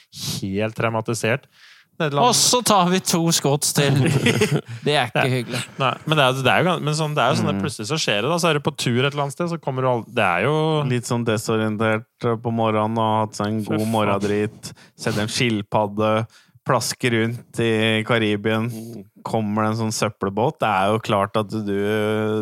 helt 0.43 0.77
traumatisert. 0.77 1.47
Nederland- 2.01 2.29
Og 2.29 2.35
så 2.35 2.61
tar 2.67 2.89
vi 2.91 2.99
to 3.05 3.21
skotts 3.37 3.73
til! 3.77 3.99
Det 4.87 4.95
er 4.99 5.11
ikke 5.13 5.29
hyggelig. 5.31 5.61
Nei, 5.79 5.91
men 6.09 6.19
det 6.19 6.25
er, 6.25 6.39
det 6.43 6.53
er 6.55 6.65
jo, 6.67 6.77
men 6.83 6.95
sånn, 6.99 7.13
det 7.15 7.23
er 7.23 7.35
jo 7.35 7.41
sånn 7.43 7.51
det 7.53 7.59
plutselig 7.63 7.89
så 7.93 7.99
skjer 8.01 8.23
det. 8.25 8.31
da, 8.33 8.39
Så 8.43 8.49
er 8.51 8.59
du 8.59 8.65
på 8.67 8.73
tur 8.81 9.01
et 9.05 9.11
eller 9.13 9.27
annet 9.27 9.37
sted, 9.37 9.51
så 9.53 9.59
kommer 9.63 9.85
du 9.85 9.91
all, 9.93 10.03
Det 10.09 10.25
er 10.27 10.47
jo 10.49 10.55
litt 10.89 11.07
sånn 11.11 11.27
desorientert 11.29 12.27
på 12.43 12.55
morgenen 12.55 12.99
og 12.99 13.13
hatt 13.27 13.39
seg 13.39 13.53
en 13.53 13.61
god 13.69 13.85
morgendrit. 13.93 14.73
Sett 14.99 15.19
en 15.23 15.31
skilpadde, 15.31 16.15
plaske 16.67 17.11
rundt 17.11 17.59
i 17.63 18.03
Karibien. 18.07 18.69
Kommer 19.27 19.65
det 19.67 19.71
en 19.73 19.81
sånn 19.85 19.95
søppelbåt. 19.95 20.61
Det 20.63 20.69
er 20.71 20.93
jo 20.95 21.01
klart 21.03 21.37
at 21.41 21.51
du, 21.51 21.61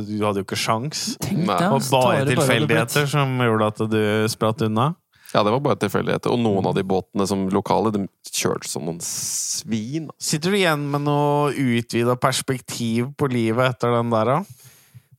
du 0.04 0.14
hadde 0.24 0.40
jo 0.42 0.46
ikke 0.46 0.58
sjans. 0.60 1.14
Og 1.24 1.80
bare 1.92 2.24
tilfeldigheter 2.28 3.08
som 3.08 3.36
gjorde 3.44 3.70
at 3.74 3.84
du 3.92 4.00
spratt 4.32 4.64
unna. 4.68 4.90
Ja, 5.34 5.44
det 5.46 5.52
var 5.54 5.60
bare 5.62 5.78
tilfeldigheter. 5.78 6.32
Og 6.34 6.40
noen 6.42 6.66
av 6.66 6.74
de 6.74 6.82
båtene 6.86 7.26
som 7.28 7.44
lokale, 7.54 7.92
de 7.94 8.06
kjørte 8.30 8.70
som 8.70 8.86
noen 8.88 8.98
svin. 9.04 10.08
Sitter 10.18 10.50
du 10.50 10.58
igjen 10.58 10.88
med 10.90 11.04
noe 11.06 11.52
utvida 11.54 12.16
perspektiv 12.18 13.12
på 13.18 13.30
livet 13.30 13.76
etter 13.76 13.94
den 13.94 14.10
der, 14.14 14.34
da? 14.34 14.66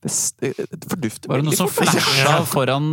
Det, 0.02 0.10
det 0.42 0.66
det 0.66 0.88
fordufter 0.90 1.30
Var 1.30 1.38
det 1.38 1.46
noe 1.46 1.54
som 1.54 1.68
altså. 1.68 1.84
flasha 1.86 2.38
foran 2.50 2.88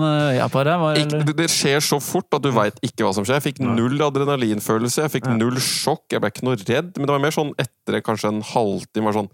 på 0.54 0.62
deg? 0.68 0.76
Var, 0.84 1.00
Ikke, 1.02 1.22
det, 1.26 1.34
det 1.40 1.48
skjer 1.50 1.82
så 1.82 1.98
fort 2.06 2.38
at 2.38 2.44
du 2.46 2.52
veit 2.54 2.78
ikke 2.86 3.08
hva 3.08 3.14
som 3.18 3.26
skjer. 3.26 3.40
Jeg 3.40 3.48
fikk 3.48 3.62
null 3.66 3.98
adrenalinfølelse, 4.06 5.08
jeg 5.08 5.16
fikk 5.18 5.30
null 5.34 5.58
sjokk. 5.58 6.06
Jeg 6.14 6.22
ble 6.22 6.30
ikke 6.30 6.46
noe 6.46 6.60
redd, 6.62 6.92
men 7.00 7.10
det 7.10 7.16
var 7.16 7.24
mer 7.24 7.34
sånn 7.34 7.56
etter 7.58 7.98
kanskje 8.06 8.30
en 8.36 8.44
halvtime 8.46 9.10
var 9.10 9.18
sånn, 9.24 9.32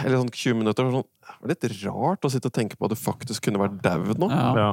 Eller 0.00 0.22
sånn 0.22 0.32
20 0.32 0.58
minutter. 0.62 0.88
var 0.88 0.96
Sånn, 0.98 1.10
det 1.28 1.36
var 1.44 1.52
litt 1.52 1.68
rart 1.84 2.24
å 2.24 2.32
sitte 2.32 2.48
og 2.48 2.56
tenke 2.56 2.80
på 2.80 2.88
at 2.88 2.96
du 2.96 3.00
faktisk 3.00 3.44
kunne 3.44 3.60
vært 3.60 3.78
daud 3.84 4.24
nå. 4.24 4.32
Ja. 4.32 4.72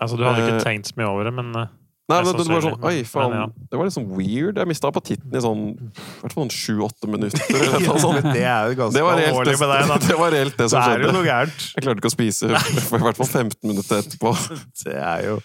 Altså, 0.00 0.16
Du 0.18 0.24
hadde 0.24 0.42
Eh, 0.42 0.50
ikke 0.56 0.64
tenkt 0.66 0.88
så 0.90 0.98
mye 0.98 1.08
over 1.12 1.24
det, 1.28 1.32
men 1.36 1.54
eh, 1.56 1.70
Nei, 2.10 2.16
men 2.26 2.34
det, 2.34 2.44
det 2.44 2.52
var 2.52 2.64
sånn, 2.64 2.80
Oi, 2.84 3.04
faen. 3.08 3.30
men 3.30 3.38
ja. 3.38 3.44
Det 3.70 3.78
var 3.78 3.86
litt 3.86 3.94
sånn 3.94 4.08
weird. 4.18 4.56
Jeg 4.58 4.68
mista 4.68 4.88
appetitten 4.90 5.36
i 5.38 5.40
sånn 5.40 5.60
i 5.70 6.00
hvert 6.20 6.34
fall 6.34 6.42
sånn 6.42 6.50
sju-åtte 6.52 7.08
minutter. 7.08 7.40
Eller 7.54 7.84
noe 7.86 8.00
sånt. 8.02 8.26
Det 8.34 8.42
er 8.42 8.72
jo 8.72 8.74
ganske 8.80 8.96
Det 8.98 9.04
var 9.06 9.22
alvorlig 9.22 9.54
med 9.62 9.70
deg, 9.72 9.86
da. 9.92 9.98
det, 10.08 10.16
var 10.18 10.34
reelt 10.34 10.56
det 10.58 10.66
som 10.72 10.80
er 10.82 10.82
det 10.82 10.92
jo 10.92 10.98
skjedde. 11.06 11.14
noe 11.16 11.28
gærent. 11.30 11.62
Jeg 11.76 11.86
klarte 11.86 12.02
ikke 12.02 12.10
å 12.10 12.14
spise 12.16 12.50
for 12.90 12.98
i 12.98 13.06
hvert 13.06 13.20
fall 13.22 13.30
15 13.44 13.70
minutter 13.70 14.02
etterpå. 14.02 14.34
Det 14.82 14.96
er 14.98 15.24
jo 15.30 15.36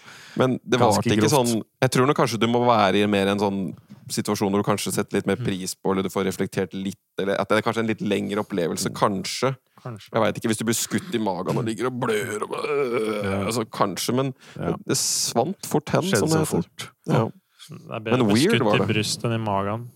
Men 0.42 0.58
det 0.66 0.80
var 0.82 0.98
ikke 0.98 1.16
grovt. 1.22 1.32
sånn 1.38 1.62
Jeg 1.86 1.90
tror 1.94 2.10
nok 2.10 2.18
kanskje 2.20 2.42
du 2.42 2.48
må 2.50 2.60
være 2.66 3.00
i 3.00 3.06
mer 3.10 3.30
en 3.32 3.40
sånn 3.40 3.62
situasjon 4.10 4.50
hvor 4.52 4.60
du 4.62 4.66
kanskje 4.66 4.92
setter 4.98 5.18
litt 5.20 5.26
mer 5.28 5.36
pris 5.40 5.74
på, 5.78 5.92
eller 5.92 6.02
du 6.04 6.08
får 6.12 6.24
reflektert 6.30 6.72
litt, 6.74 6.98
eller 7.20 7.36
at 7.38 7.48
det 7.48 7.58
er 7.58 7.64
kanskje 7.64 7.82
en 7.84 7.90
litt 7.90 8.00
lengre 8.04 8.40
opplevelse. 8.40 8.88
Kanskje. 8.96 9.54
Kanskje. 9.88 10.12
Jeg 10.14 10.22
veit 10.24 10.38
ikke. 10.40 10.52
Hvis 10.52 10.60
du 10.62 10.64
blir 10.68 10.78
skutt 10.78 11.14
i 11.18 11.20
magen 11.22 11.58
og 11.58 11.64
ligger 11.68 11.90
og 11.90 11.98
blør 12.06 12.46
og 12.46 12.56
øh, 12.62 13.46
altså, 13.48 13.64
Kanskje, 13.72 14.14
men 14.20 14.32
Ja. 14.56 14.74
det 14.86 14.96
svant 15.00 15.66
fort 15.66 15.90
hen, 15.96 16.02
skjedde 16.06 16.22
som 16.24 16.28
det 16.32 16.42
heter. 16.44 16.52
fort. 16.54 16.90
Ja. 17.08 17.24
Det 17.68 17.94
er 17.98 18.00
bedre 18.06 18.24
å 18.24 18.28
bli 18.30 18.44
skutt 18.46 18.78
i 18.78 18.86
brystet 18.92 19.24
enn 19.28 19.34
i 19.36 19.44
magen. 19.44 19.88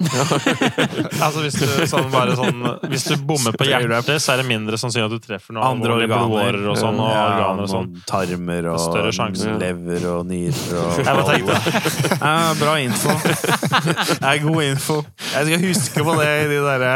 altså 1.24 1.42
hvis 1.44 1.56
du, 1.60 1.66
sånn, 1.86 2.08
bare 2.10 2.34
sånn, 2.38 2.62
hvis 2.90 3.04
du 3.10 3.12
bommer 3.26 3.54
på 3.54 3.66
hjertet, 3.68 4.16
så 4.22 4.32
er 4.34 4.40
det 4.40 4.46
mindre 4.48 4.78
sannsynlig 4.80 5.06
at 5.10 5.14
du 5.14 5.26
treffer 5.28 5.54
noen 5.54 5.66
Andre 5.76 5.98
organer. 6.00 6.58
og 6.72 6.78
sånn. 6.80 6.98
Og 6.98 7.12
Ja, 7.12 7.20
organer 7.28 7.66
og 7.66 7.70
sånn. 7.70 7.92
Tarmer 8.08 8.70
og 8.72 8.96
lever 9.60 10.08
og 10.10 10.26
nyrer 10.30 10.80
og 10.80 10.98
Jeg 10.98 11.06
bare 11.06 11.28
tenkte, 11.28 12.16
ja, 12.16 12.34
Bra 12.60 12.74
info. 12.82 13.14
Det 14.20 14.32
er 14.32 14.42
god 14.44 14.62
info. 14.66 14.98
Jeg 15.30 15.48
skal 15.50 15.64
huske 15.68 16.06
på 16.10 16.18
det 16.18 16.28
i 16.40 16.50
de 16.50 16.60
derre 16.66 16.94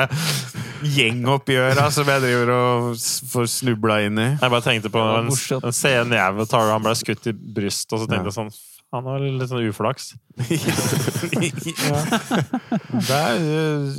gjengoppgjøra 0.85 1.87
som 1.95 2.09
jeg 2.13 2.23
driver 2.27 2.51
og 2.55 2.89
får 3.31 3.47
snubla 3.49 4.03
inn 4.05 4.19
i. 4.21 4.29
jeg 4.35 4.53
bare 4.53 4.65
tenkte 4.67 4.91
på 4.93 5.01
en, 5.01 5.31
en 5.31 5.77
scene 5.77 6.17
i 6.17 6.21
Avatar, 6.21 6.73
han 6.75 6.85
ble 6.85 6.93
skutt 6.99 7.31
i 7.31 7.33
brystet, 7.33 7.95
og 7.97 8.03
så 8.05 8.11
tenkte 8.11 8.33
jeg 8.33 8.37
sånn 8.37 8.53
Han 8.93 9.05
var 9.07 9.25
litt 9.25 9.49
sånn 9.51 9.69
uflaks. 9.71 10.13
Det 13.09 13.17
er 13.17 13.39
øh, 13.41 13.95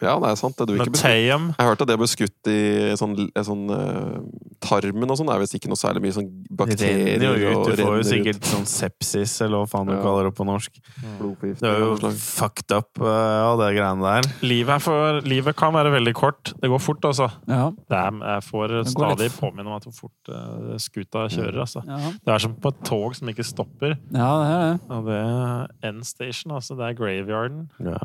ja, 0.00 0.14
det 0.22 0.28
er 0.30 0.36
sant. 0.40 0.56
Det. 0.56 0.76
Ikke 0.80 0.92
bli 0.94 1.00
Jeg 1.28 1.66
hørte 1.68 1.84
at 1.84 1.88
det 1.90 1.96
ble 2.00 2.08
skutt 2.10 2.48
i 2.50 2.58
sånn, 2.96 3.12
en 3.36 3.44
sånn 3.46 3.64
uh, 3.70 4.20
Tarmen 4.64 5.10
og 5.12 5.16
sånn 5.20 5.30
er 5.32 5.40
visst 5.42 5.54
ikke 5.56 5.70
noe 5.72 5.78
særlig 5.80 6.02
mye 6.04 6.14
sånn 6.16 6.28
det 6.30 6.56
bakterier 6.60 7.20
renner 7.20 7.40
jo 7.40 7.50
ut. 7.50 7.70
Du 7.70 7.70
får 7.70 7.78
jo 7.78 7.84
renner 7.84 8.00
ut. 8.00 8.08
sikkert 8.10 8.48
sånn 8.50 8.66
sepsis, 8.68 9.34
eller 9.44 9.62
hva 9.62 9.68
faen 9.72 9.86
du 9.90 9.94
Ja. 9.94 10.00
kaller 10.04 10.28
det 10.28 10.34
på 10.36 10.46
norsk. 10.48 10.80
Blodgift. 11.18 11.60
Det 11.60 11.70
er 11.70 11.84
jo 11.84 12.10
fucked 12.20 12.74
up 12.76 13.00
uh, 13.00 13.08
av 13.50 13.58
det 13.62 13.70
greiene 13.78 14.02
der. 14.04 14.30
livet, 14.42 14.74
er 14.76 14.84
for, 14.84 15.20
livet 15.26 15.56
kan 15.56 15.72
være 15.76 15.92
veldig 15.96 16.14
kort. 16.14 16.52
Det 16.60 16.68
går 16.70 16.80
fort, 16.84 17.04
altså. 17.08 17.30
Ja, 17.48 17.70
Det 17.70 17.96
er, 18.00 18.20
jeg 18.34 18.46
får 18.50 18.76
litt 18.78 18.92
stadig 18.94 19.30
f- 19.30 19.40
påminne 19.40 19.66
om 19.68 19.76
at 19.76 19.84
hvor 19.88 19.96
fort 20.00 20.32
uh, 20.32 20.76
skuta 20.80 21.26
kjører. 21.28 21.60
Altså. 21.64 21.82
ja. 21.86 22.12
Det 22.24 22.34
er 22.34 22.38
som 22.46 22.54
på 22.60 22.68
et 22.74 22.82
tog 22.84 23.14
som 23.16 23.28
ikke 23.32 23.44
stopper. 23.46 23.96
ja, 24.12 24.30
det 24.40 24.50
er 24.50 24.60
det. 24.66 24.76
Og 24.90 25.06
det 25.08 25.20
er 25.20 25.92
N-station, 25.92 26.52
altså. 26.56 26.76
Det 26.76 26.86
er 26.90 26.98
graveyarden. 27.00 27.66
Ja. 27.84 27.98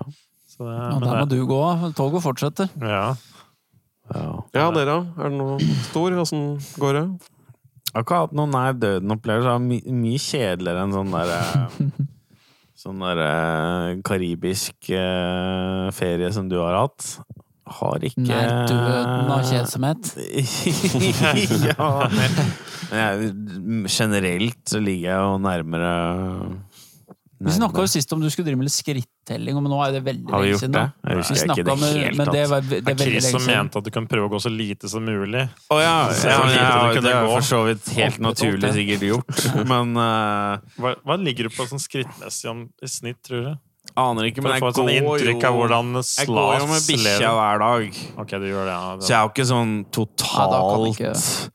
Så 0.56 0.68
Ja, 0.72 0.90
men 0.96 1.04
der 1.04 1.20
må 1.20 1.26
det, 1.28 1.38
du 1.38 1.46
gå. 1.50 1.62
Toget 1.98 2.24
fortsetter. 2.24 2.70
ja. 2.82 3.16
Ja. 4.14 4.26
Ja, 4.54 4.68
dere, 4.70 4.86
da? 4.86 4.98
Er 5.18 5.32
det 5.32 5.38
noe 5.40 5.56
stor? 5.88 6.14
Åssen 6.22 6.60
går 6.78 6.94
det? 6.94 7.06
Jeg 7.90 7.96
har 7.96 8.04
ikke 8.06 8.20
hatt 8.22 8.36
noen 8.38 8.52
nær 8.54 8.76
døden-opplevelser. 8.78 9.64
My, 9.64 9.80
mye 9.98 10.20
kjedeligere 10.22 10.84
enn 10.86 10.94
sånn 10.94 11.16
derre 11.16 11.40
Sånn 12.86 13.02
derre 13.02 13.96
karibisk 14.06 14.92
eh, 14.94 15.88
ferie 15.96 16.30
som 16.36 16.46
du 16.52 16.60
har 16.60 16.76
hatt. 16.84 17.08
Har 17.80 18.04
ikke 18.06 18.28
Nær 18.28 18.68
døden 18.70 19.32
av 19.34 19.42
kjedsomhet. 19.50 20.12
ja, 21.72 21.90
men, 22.14 22.36
men 22.92 23.00
jeg, 23.02 23.34
generelt 23.90 24.62
så 24.70 24.84
ligger 24.84 25.08
jeg 25.10 25.18
jo 25.18 25.38
nærmere 25.48 25.94
Vi 27.40 27.52
snakka 27.52 27.84
jo 27.84 27.90
sist 27.92 28.14
om 28.16 28.22
du 28.24 28.30
skulle 28.32 28.48
drive 28.48 28.60
med 28.62 28.70
litt 28.70 28.76
skrittelling, 28.76 29.58
men 29.60 29.68
nå 29.74 29.80
er 29.84 29.92
det 29.98 30.02
veldig 30.06 30.32
Har 30.32 30.40
vi 30.40 30.48
lenge 30.48 30.54
gjort 30.54 30.64
siden. 30.64 30.76
det? 30.78 30.86
Jeg 31.10 31.18
husker 31.20 31.36
ikke 31.36 31.44
snakket 31.44 31.66
det 31.66 31.76
det, 31.76 31.90
helt 32.06 32.18
men 32.18 32.30
det, 32.32 32.40
tatt. 32.40 32.50
var, 32.52 32.62
det 32.62 32.78
er 32.78 32.86
Det 32.86 33.08
Chris 33.10 33.30
som 33.32 33.46
mente 33.50 33.82
at 33.82 33.84
du 33.84 33.92
kan 33.92 34.08
prøve 34.08 34.30
å 34.30 34.32
gå 34.32 34.40
så 34.46 34.52
lite 34.54 34.92
som 34.92 35.04
mulig. 35.04 35.44
Å 35.68 35.80
ja, 35.82 35.96
ja, 36.16 36.16
ja, 36.24 36.40
ja, 36.56 36.94
det 36.96 37.04
det 37.04 37.12
er 37.12 37.28
for 37.28 37.48
så 37.50 37.62
vidt 37.68 37.92
helt 38.00 38.20
naturlig 38.24 38.72
sikkert 38.80 39.06
gjort, 39.10 39.46
men 39.72 39.94
uh, 40.00 40.64
Hva, 40.80 40.96
hva 41.04 41.20
ligger 41.20 41.50
du 41.50 41.56
på 41.58 41.68
sånn 41.68 41.84
skrittmessig 41.84 42.52
om, 42.54 42.68
i 42.80 42.92
snitt, 42.92 43.20
tror 43.28 43.50
du? 43.50 43.56
Aner 43.96 44.28
ikke, 44.32 44.42
men 44.44 44.56
jeg, 44.56 44.64
få 44.64 44.72
jeg 44.72 44.76
sånn 44.76 44.88
går 44.88 45.20
jo 45.22 45.26
Jeg 45.30 46.28
går 46.28 46.56
jo 46.60 46.70
med 46.72 46.88
bikkja 46.88 47.34
hver 47.38 47.62
dag. 47.62 48.00
Ok, 48.24 48.32
du 48.42 48.48
gjør 48.50 48.66
det, 48.66 48.74
ja. 48.74 48.96
Så 49.00 49.12
jeg 49.14 49.20
er 49.20 49.28
jo 49.28 49.34
ikke 49.36 49.46
sånn 49.52 49.76
Nei, 49.76 49.84
da 49.86 49.92
kan 49.92 50.00
totalt 50.00 50.90
ikke- 50.96 51.52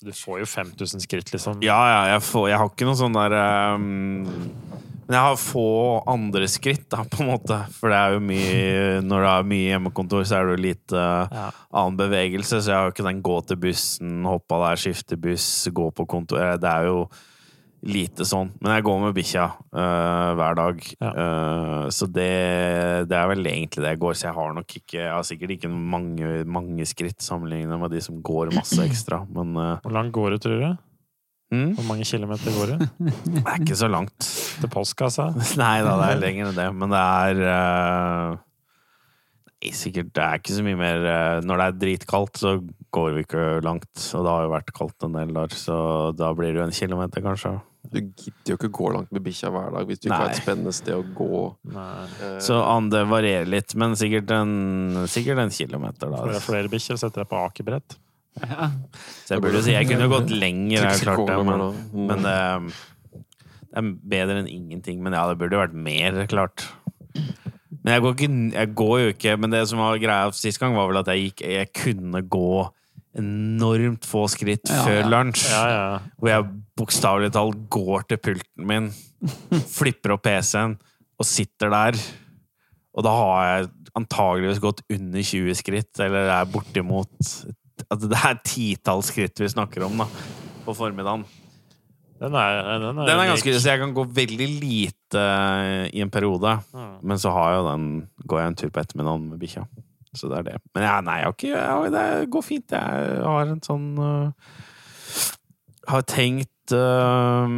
Så 0.00 0.06
du 0.08 0.14
får 0.16 0.38
jo 0.40 0.46
5000 0.48 1.02
skritt, 1.04 1.28
liksom. 1.34 1.58
Ja, 1.60 1.76
ja, 1.92 1.98
jeg, 2.14 2.22
får, 2.24 2.46
jeg 2.48 2.56
har 2.62 2.70
ikke 2.72 2.86
noe 2.88 2.96
sånn 2.96 3.12
der 3.18 3.34
um, 3.76 4.22
Men 5.04 5.16
jeg 5.18 5.24
har 5.26 5.36
få 5.42 5.64
andre 6.08 6.48
skritt, 6.48 6.86
da, 6.94 7.02
på 7.04 7.20
en 7.20 7.28
måte. 7.34 7.58
For 7.76 7.92
det 7.92 7.98
er 7.98 8.14
jo 8.16 8.22
mye 8.24 9.00
Når 9.04 9.26
det 9.26 9.32
er 9.34 9.48
mye 9.50 9.66
hjemmekontor, 9.74 10.24
så 10.24 10.38
er 10.38 10.46
det 10.48 10.54
jo 10.56 10.62
lite 10.70 11.02
Ja. 11.34 11.50
annen 11.74 11.98
bevegelse. 12.00 12.62
Så 12.62 12.70
jeg 12.72 12.78
har 12.78 12.88
jo 12.88 12.94
ikke 12.94 13.08
den 13.10 13.20
gå 13.26 13.36
til 13.50 13.60
bussen, 13.60 14.22
hoppe 14.24 14.56
av 14.56 14.64
der, 14.70 14.80
skifte 14.86 15.20
buss, 15.20 15.50
gå 15.74 15.90
på 15.92 16.06
kontor. 16.08 16.40
Eh, 16.46 16.56
Det 16.62 16.70
er 16.72 16.88
jo 16.88 17.02
lite 17.86 18.26
sånn. 18.28 18.50
Men 18.60 18.74
jeg 18.76 18.84
går 18.84 18.98
med 19.00 19.14
bikkja 19.16 19.46
uh, 19.56 20.32
hver 20.36 20.58
dag. 20.58 20.82
Ja. 21.00 21.10
Uh, 21.14 21.86
så 21.94 22.08
det, 22.10 22.28
det 23.08 23.16
er 23.16 23.30
vel 23.30 23.48
egentlig 23.48 23.84
det 23.84 23.94
jeg 23.94 24.02
går. 24.02 24.18
Så 24.18 24.26
jeg 24.28 24.36
har 24.36 24.52
nok 24.56 24.76
ikke 24.82 24.98
Jeg 25.00 25.14
har 25.14 25.24
sikkert 25.26 25.54
ikke 25.56 25.70
mange, 25.72 26.34
mange 26.44 26.86
skritt 26.88 27.24
sammenlignet 27.24 27.80
med 27.80 27.94
de 27.94 28.02
som 28.04 28.20
går 28.24 28.52
masse 28.56 28.80
ekstra. 28.84 29.22
Men 29.32 29.56
uh, 29.56 29.78
Hvor 29.84 29.96
langt 29.96 30.12
går 30.16 30.36
det, 30.36 30.42
tror 30.44 30.60
du? 30.60 30.68
mm, 31.56 31.72
Hvor 31.78 31.88
mange 31.88 32.04
kilometer 32.04 32.58
går 32.58 32.74
det? 32.74 32.90
det 33.00 33.46
er 33.46 33.64
ikke 33.64 33.80
så 33.80 33.88
langt. 33.88 34.28
Til 34.60 34.72
postkassa? 34.76 35.30
Nei 35.62 35.78
da, 35.86 35.96
det 36.02 36.12
er 36.12 36.22
lenger 36.26 36.52
enn 36.52 36.60
det. 36.60 36.68
Men 36.76 36.94
det 36.96 37.02
er 37.08 38.38
Sikkert 39.76 40.14
Det 40.16 40.22
er 40.24 40.38
ikke 40.38 40.54
så 40.56 40.62
mye 40.64 40.78
mer 40.80 41.02
Når 41.44 41.58
det 41.60 41.64
er 41.66 41.80
dritkaldt, 41.82 42.38
så 42.40 42.54
går 42.96 43.10
vi 43.16 43.24
ikke 43.26 43.48
langt. 43.64 43.90
Og 44.16 44.24
det 44.24 44.32
har 44.32 44.46
jo 44.46 44.54
vært 44.54 44.72
kaldt 44.76 45.04
en 45.08 45.16
del 45.18 45.34
der, 45.36 45.52
så 45.56 45.76
da 46.16 46.32
blir 46.36 46.52
det 46.54 46.62
jo 46.62 46.68
en 46.68 46.72
kilometer, 46.74 47.24
kanskje. 47.24 47.52
Du 47.90 47.96
gidder 48.00 48.52
jo 48.52 48.56
ikke 48.58 48.68
gå 48.76 48.90
langt 48.92 49.10
med 49.14 49.22
bikkja 49.24 49.48
hver 49.50 49.70
dag 49.72 49.86
hvis 49.88 49.98
du 50.02 50.08
ikke 50.08 50.12
Nei. 50.12 50.18
har 50.26 50.34
et 50.34 50.42
spennende 50.42 50.72
sted 50.76 50.94
å 50.94 51.04
gå. 51.16 51.40
Nei. 51.72 52.04
Eh, 52.26 52.36
Så 52.44 52.58
an, 52.60 52.90
det 52.92 53.00
varierer 53.08 53.48
litt, 53.48 53.74
men 53.80 53.96
sikkert 53.98 54.30
en, 54.36 54.52
sikkert 55.08 55.38
en 55.46 55.50
kilometer, 55.54 56.12
Får 56.12 56.26
da. 56.28 56.34
jeg 56.36 56.44
flere 56.44 56.68
bikkjer, 56.74 56.98
setter 57.00 57.24
jeg 57.24 57.30
på 57.32 57.40
akebrett. 57.46 57.96
Så 59.24 59.34
jeg 59.34 59.42
burde 59.42 59.62
si 59.64 59.72
jeg 59.74 59.88
kunne 59.88 60.06
gått 60.12 60.30
lenger, 60.30 60.84
er 60.86 61.00
klart 61.02 61.26
det, 61.26 61.38
men, 61.48 61.64
Mm. 61.90 62.06
men 62.06 62.22
det, 62.22 62.36
det 63.70 63.80
er 63.80 63.88
bedre 64.14 64.36
enn 64.44 64.50
ingenting. 64.52 65.00
Men 65.02 65.12
ja, 65.16 65.24
det 65.32 65.38
burde 65.40 65.58
vært 65.58 65.74
mer, 65.74 66.20
er 66.22 66.26
klart. 66.30 66.68
Men 67.82 67.94
jeg 67.96 68.02
går, 68.04 68.14
ikke, 68.14 68.52
jeg 68.54 68.74
går 68.76 68.96
jo 69.00 69.08
ikke 69.14 69.32
Men 69.40 69.50
det 69.50 69.60
som 69.70 69.78
var 69.80 69.96
greia 69.98 70.30
sist 70.36 70.60
gang, 70.60 70.74
var 70.76 70.86
vel 70.90 70.98
at 71.00 71.06
jeg 71.08 71.22
gikk 71.30 71.40
Jeg 71.48 71.70
kunne 71.72 72.20
gå 72.28 72.68
enormt 73.18 74.04
få 74.06 74.26
skritt 74.30 74.68
Ja, 74.70 74.82
før 74.86 74.98
ja. 75.00 75.06
lunsj. 75.10 75.46
Ja, 75.50 75.62
ja. 75.72 75.98
Hvor 76.20 76.28
jeg 76.30 76.44
bokstavelig 76.80 77.30
talt 77.36 77.60
går 77.72 78.06
til 78.10 78.20
pulten 78.24 78.66
min, 78.68 78.90
flipper 79.70 80.16
opp 80.16 80.24
PC-en 80.26 80.78
og 81.20 81.28
sitter 81.28 81.70
der. 81.72 81.98
Og 82.96 83.04
da 83.06 83.12
har 83.14 83.42
jeg 83.50 83.68
antageligvis 84.00 84.60
gått 84.62 84.80
under 84.90 85.22
20 85.26 85.58
skritt, 85.60 85.92
eller 86.00 86.30
er 86.40 86.48
bortimot 86.50 87.12
altså 87.90 88.08
Det 88.12 88.18
er 88.28 88.40
titalls 88.44 89.08
skritt 89.08 89.40
vi 89.40 89.48
snakker 89.48 89.86
om 89.86 90.02
da, 90.02 90.06
på 90.66 90.74
formiddagen. 90.76 91.22
Den 92.20 92.34
er, 92.36 92.58
den 92.82 92.98
er, 93.00 93.06
Den 93.08 93.20
er 93.22 93.30
ganske, 93.30 93.54
så 93.56 93.70
jeg 93.72 93.80
kan 93.80 93.94
gå 93.96 94.04
veldig 94.18 94.48
lite 94.60 95.22
i 95.96 96.02
en 96.04 96.10
periode, 96.12 96.58
Mm. 96.74 96.98
men 97.08 97.18
så 97.18 97.32
har 97.32 97.54
jeg 97.54 97.64
den, 97.70 97.86
går 98.28 98.42
jeg 98.42 98.50
en 98.50 98.58
tur 98.60 98.68
på 98.74 98.82
ettermiddagen 98.82 99.24
med 99.30 99.40
bikkja. 99.40 99.64
Så 100.12 100.28
det 100.28 100.38
er 100.42 100.46
det. 100.50 100.56
Men 100.74 100.84
jeg, 100.84 101.06
nei, 101.06 101.16
jeg 101.22 101.32
ikke, 101.36 101.54
jeg, 101.56 101.92
det 101.96 102.30
går 102.34 102.44
fint. 102.44 102.76
Jeg 102.76 103.24
har 103.24 103.52
en 103.54 103.62
sånn 103.64 103.88
uh, 103.96 104.52
Har 105.88 106.02
tenkt 106.04 106.50
øh, 106.76 107.54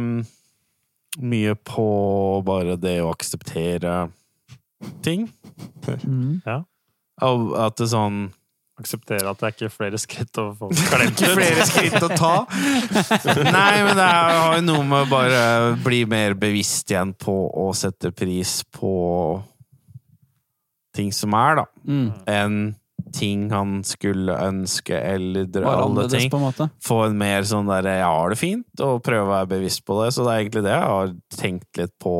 mye 1.21 1.55
på 1.67 1.87
bare 2.45 2.77
det 2.81 2.99
å 3.03 3.11
akseptere 3.13 4.07
ting. 5.05 5.27
Mm. 6.05 6.41
Og 7.23 7.51
at 7.61 7.77
det 7.79 7.91
sånn 7.93 8.25
Akseptere 8.73 9.29
at 9.29 9.37
det 9.37 9.45
er 9.45 9.51
ikke 9.53 9.67
flere 9.69 9.99
skritt 10.01 10.37
å 10.41 10.47
få 10.57 10.67
klemt 10.89 11.19
Ikke 11.21 11.35
flere 11.37 11.65
skritt 11.69 11.93
å 12.01 12.07
ta. 12.09 12.31
Nei, 13.45 13.83
men 13.85 13.91
det 13.99 14.07
har 14.07 14.55
jo 14.57 14.63
noe 14.65 14.85
med 14.89 15.11
bare 15.11 15.41
bli 15.85 15.99
mer 16.09 16.33
bevisst 16.33 16.89
igjen 16.89 17.11
på 17.13 17.35
å 17.53 17.67
sette 17.77 18.09
pris 18.17 18.63
på 18.73 18.93
ting 20.97 21.13
som 21.13 21.37
er, 21.37 21.61
da. 21.61 21.67
Mm. 21.85 22.07
Enn 22.33 22.57
ting 23.13 23.45
han 23.53 23.83
skulle 23.85 24.33
ønske, 24.49 24.97
eller 24.97 25.45
alle 25.69 26.07
ting. 26.09 26.29
på. 26.33 26.39
Få 26.83 26.97
en 27.07 27.17
mer 27.19 27.45
sånn 27.47 27.69
derre 27.69 27.93
jeg 27.99 28.07
har 28.09 28.33
det 28.33 28.39
fint, 28.41 28.73
og 28.81 29.03
prøve 29.05 29.27
å 29.27 29.33
være 29.35 29.51
bevisst 29.57 29.83
på 29.85 29.99
det. 30.01 30.09
Så 30.15 30.25
det 30.25 30.31
er 30.33 30.39
egentlig 30.43 30.65
det 30.65 30.73
jeg 30.73 30.89
har 30.93 31.13
tenkt 31.37 31.71
litt 31.81 31.93
på. 32.01 32.15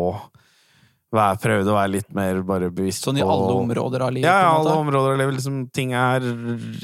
Være, 1.13 1.37
prøvd 1.43 1.67
å 1.69 1.75
være 1.77 1.91
litt 1.93 2.07
mer 2.17 2.39
bare 2.41 2.71
bevisst 2.73 3.03
Sånn 3.05 3.19
i 3.19 3.21
på 3.21 3.29
alle 3.29 3.53
områder 3.61 4.01
av 4.01 4.09
livet, 4.15 4.25
Ja, 4.25 4.49
alle 4.49 4.71
områder 4.81 5.11
av 5.13 5.19
livet. 5.21 5.35
Liksom, 5.37 5.59
ting 5.69 5.91
er 5.93 6.25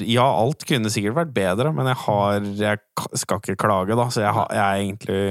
Ja, 0.05 0.21
alt 0.27 0.61
kunne 0.69 0.91
sikkert 0.93 1.15
vært 1.17 1.31
bedre, 1.33 1.71
men 1.73 1.89
jeg 1.89 1.97
har 2.03 2.37
Jeg 2.59 2.77
skal 3.17 3.41
ikke 3.41 3.55
klage, 3.57 3.97
da, 3.97 4.05
så 4.13 4.21
jeg, 4.21 4.29
har, 4.37 4.45
jeg 4.53 4.61
er 4.61 4.83
egentlig 4.83 5.23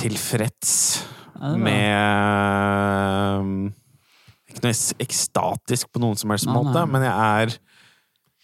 tilfreds 0.00 0.72
med 1.60 3.76
Ikke 4.56 4.70
noe 4.70 5.04
ekstatisk 5.04 5.92
på 5.92 6.00
noen 6.00 6.16
som 6.16 6.32
helst 6.32 6.48
måte, 6.48 6.78
nei. 6.80 6.88
men 6.94 7.04
jeg 7.04 7.46
er 7.46 7.58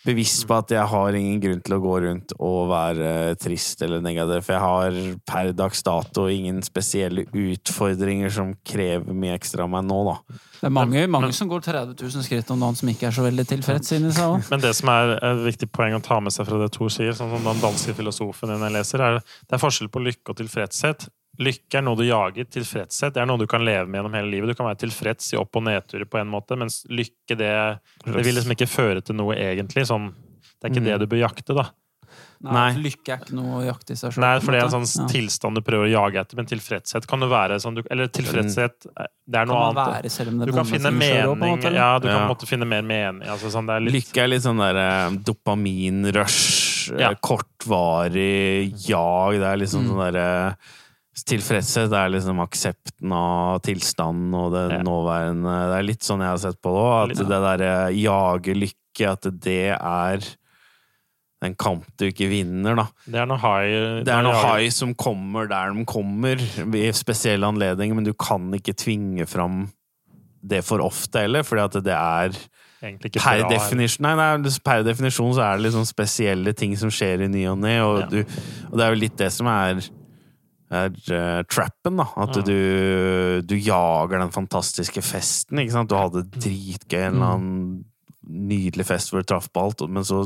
bevisst 0.02 0.46
på 0.50 0.56
at 0.58 0.72
jeg 0.74 0.82
har 0.90 1.16
ingen 1.16 1.38
grunn 1.42 1.60
til 1.62 1.76
å 1.76 1.80
gå 1.82 1.92
rundt 2.04 2.32
og 2.42 2.70
være 2.72 3.10
trist 3.40 3.82
eller 3.86 4.02
negativ. 4.02 4.42
For 4.46 4.56
jeg 4.56 4.62
har 4.64 4.98
per 5.28 5.52
dags 5.56 5.82
dato 5.86 6.26
ingen 6.30 6.58
spesielle 6.66 7.24
utfordringer 7.28 8.32
som 8.34 8.52
krever 8.66 9.14
mye 9.14 9.36
ekstra 9.38 9.66
av 9.66 9.72
meg 9.72 9.86
nå, 9.86 10.00
da. 10.10 10.16
Det 10.58 10.68
er 10.68 10.74
mange, 10.74 11.06
mange 11.10 11.32
som 11.34 11.50
går 11.50 11.64
30 11.68 11.94
000 12.02 12.26
skritt 12.26 12.50
om 12.54 12.60
dagen 12.62 12.78
som 12.78 12.90
ikke 12.90 13.08
er 13.08 13.16
så 13.16 13.26
veldig 13.26 13.46
tilfreds 13.54 13.94
inni 13.96 14.12
seg 14.14 14.36
òg. 14.36 14.50
Men 14.50 14.62
det 14.62 14.74
som 14.78 14.92
er 14.92 15.16
et 15.18 15.42
viktig 15.46 15.70
poeng 15.74 15.96
å 15.98 16.02
ta 16.02 16.18
med 16.22 16.34
seg 16.34 16.50
fra 16.50 16.60
det 16.62 16.70
Tor 16.74 16.92
sier, 16.92 17.14
sånn 17.18 17.32
som 17.34 17.50
den 17.50 17.62
danske 17.62 17.94
filosofen 17.98 18.52
din 18.52 18.66
jeg 18.68 18.76
leser, 18.78 19.06
er 19.06 19.18
det 19.22 19.58
er 19.58 19.62
forskjell 19.62 19.90
på 19.92 20.02
lykke 20.02 20.34
og 20.34 20.38
tilfredshet. 20.42 21.08
Lykke 21.40 21.78
er 21.78 21.82
noe 21.86 21.96
du 21.96 22.04
jager, 22.04 22.44
tilfredshet 22.44 23.14
det 23.14 23.22
er 23.22 23.26
noe 23.26 23.38
du 23.40 23.46
kan 23.48 23.64
leve 23.64 23.86
med 23.88 24.02
gjennom 24.02 24.12
hele 24.18 24.28
livet. 24.30 24.48
Du 24.52 24.54
kan 24.58 24.66
være 24.68 24.82
tilfreds 24.84 25.32
i 25.32 25.38
opp- 25.40 25.56
og 25.56 25.62
nedturer 25.64 26.04
på 26.04 26.18
en 26.20 26.28
måte, 26.28 26.58
mens 26.60 26.82
lykke 26.92 27.36
det, 27.40 27.52
det 28.04 28.24
vil 28.26 28.34
liksom 28.36 28.52
ikke 28.52 28.68
føre 28.68 29.00
til 29.02 29.16
noe 29.16 29.34
egentlig. 29.34 29.86
Sånn, 29.88 30.10
det 30.60 30.68
er 30.68 30.74
ikke 30.74 30.84
det 30.84 30.98
du 31.00 31.06
bør 31.08 31.22
jakte, 31.24 31.54
da. 31.56 31.70
Nei, 32.42 32.52
Nei. 32.52 32.82
Lykke 32.82 33.12
er 33.14 33.20
ikke 33.22 33.36
noe 33.38 33.60
å 33.62 33.64
jakte 33.64 33.94
i 33.94 33.96
seg 33.96 34.12
sjøl. 34.12 34.20
Nei, 34.26 34.32
for 34.42 34.52
det 34.52 34.58
er 34.60 34.66
en 34.66 34.84
sånn 34.84 35.08
tilstand 35.08 35.54
du 35.56 35.62
prøver 35.64 35.86
å 35.86 35.92
jage 35.92 36.20
etter, 36.20 36.36
men 36.36 36.48
tilfredshet 36.50 37.06
kan 37.08 37.22
jo 37.22 37.28
være 37.30 37.56
sånn 37.62 37.76
du, 37.78 37.82
Eller 37.88 38.08
tilfredshet, 38.12 38.84
det 39.24 39.38
er 39.40 39.46
noe 39.46 39.70
annet. 39.70 39.92
være 40.02 40.10
selv 40.10 40.32
om 40.34 40.38
det 40.42 40.48
Du 40.50 40.52
kan 40.52 40.66
finne 40.68 40.90
mening 40.92 41.38
måte. 41.38 41.72
Ja, 41.72 41.98
du 42.02 42.08
kan 42.08 42.16
Ja. 42.16 42.18
på 42.18 42.28
en 42.28 42.34
måte 42.36 42.48
finne 42.50 42.66
mer 42.66 42.82
mening. 42.82 43.22
Altså, 43.30 43.48
sånn, 43.54 43.66
det 43.70 43.76
er 43.78 43.80
litt 43.86 43.94
Lykke 43.94 44.24
er 44.24 44.28
litt 44.34 44.42
sånn 44.42 44.58
der 44.58 44.76
eh, 44.76 45.16
dopaminrush, 45.22 46.98
Ja. 46.98 47.10
eh, 47.10 47.14
kortvarig 47.22 48.74
jag. 48.88 49.38
Det 49.38 49.46
er 49.48 49.56
liksom 49.56 49.86
Mm. 49.86 49.88
sånn 49.88 50.12
derre 50.12 50.56
Tilfredshet 51.12 51.92
er 51.92 52.08
liksom 52.08 52.38
aksepten 52.40 53.12
av 53.12 53.58
tilstanden 53.66 54.32
og 54.34 54.52
det 54.54 54.62
Ja. 54.78 54.82
nåværende. 54.82 55.56
Det 55.68 55.78
er 55.78 55.82
litt 55.82 56.00
sånn 56.06 56.20
jeg 56.24 56.28
har 56.32 56.38
sett 56.40 56.60
på 56.62 56.72
det 56.72 56.80
òg. 56.80 57.02
At 57.02 57.08
Litt. 57.08 57.28
det 57.28 57.42
derre 57.44 57.72
jage 57.92 58.54
lykke, 58.56 59.10
at 59.12 59.40
det 59.40 59.76
er 59.76 60.18
en 61.42 61.54
kamp 61.54 61.84
du 61.98 62.06
ikke 62.06 62.28
vinner, 62.30 62.76
da. 62.76 62.86
Det 63.04 63.18
er 63.20 63.26
noe 63.26 63.36
high 63.36 64.04
Det 64.04 64.08
er 64.08 64.22
noe 64.22 64.40
high 64.40 64.70
som 64.70 64.94
kommer 64.94 65.48
der 65.48 65.72
de 65.74 65.84
kommer, 65.84 66.36
i 66.38 66.92
spesielle 66.92 67.44
anledninger, 67.44 67.94
men 67.94 68.04
du 68.04 68.14
kan 68.14 68.50
ikke 68.52 68.72
tvinge 68.74 69.26
fram 69.28 69.68
det 70.44 70.64
for 70.64 70.78
ofte 70.78 71.20
heller, 71.20 71.42
fordi 71.42 71.62
at 71.62 71.84
det 71.84 71.92
er 71.92 72.30
per, 72.80 73.48
definisjon, 73.48 74.00
nei, 74.02 74.14
nei, 74.16 74.50
per 74.64 74.82
definisjon 74.82 75.34
så 75.34 75.42
er 75.54 75.62
det 75.62 75.72
sånn 75.74 75.86
spesielle 75.86 76.54
ting 76.54 76.74
som 76.76 76.90
skjer 76.90 77.22
i 77.22 77.28
ny 77.28 77.44
og 77.46 77.58
ne, 77.58 77.80
og, 77.80 77.98
Ja. 78.12 78.24
og 78.70 78.78
det 78.78 78.80
er 78.86 78.94
jo 78.94 79.00
litt 79.00 79.16
det 79.16 79.30
som 79.32 79.46
er, 79.46 79.82
er 80.72 80.88
uh, 81.12 81.42
trappen, 81.52 81.96
da. 82.00 82.06
At 82.16 82.36
Mm. 82.40 82.44
du, 82.48 83.42
du 83.46 83.54
jager 83.60 84.18
den 84.18 84.32
fantastiske 84.32 85.02
festen, 85.04 85.58
ikke 85.60 85.72
sant. 85.76 85.90
Du 85.92 85.96
hadde 85.98 86.24
dritgøy, 86.32 86.98
en 87.06 87.14
eller 87.18 87.32
annen 87.36 87.84
nydelig 88.28 88.86
fest 88.88 89.10
hvor 89.12 89.20
du 89.20 89.28
traff 89.28 89.48
på 89.52 89.64
alt, 89.66 89.82
men 89.90 90.04
så 90.06 90.22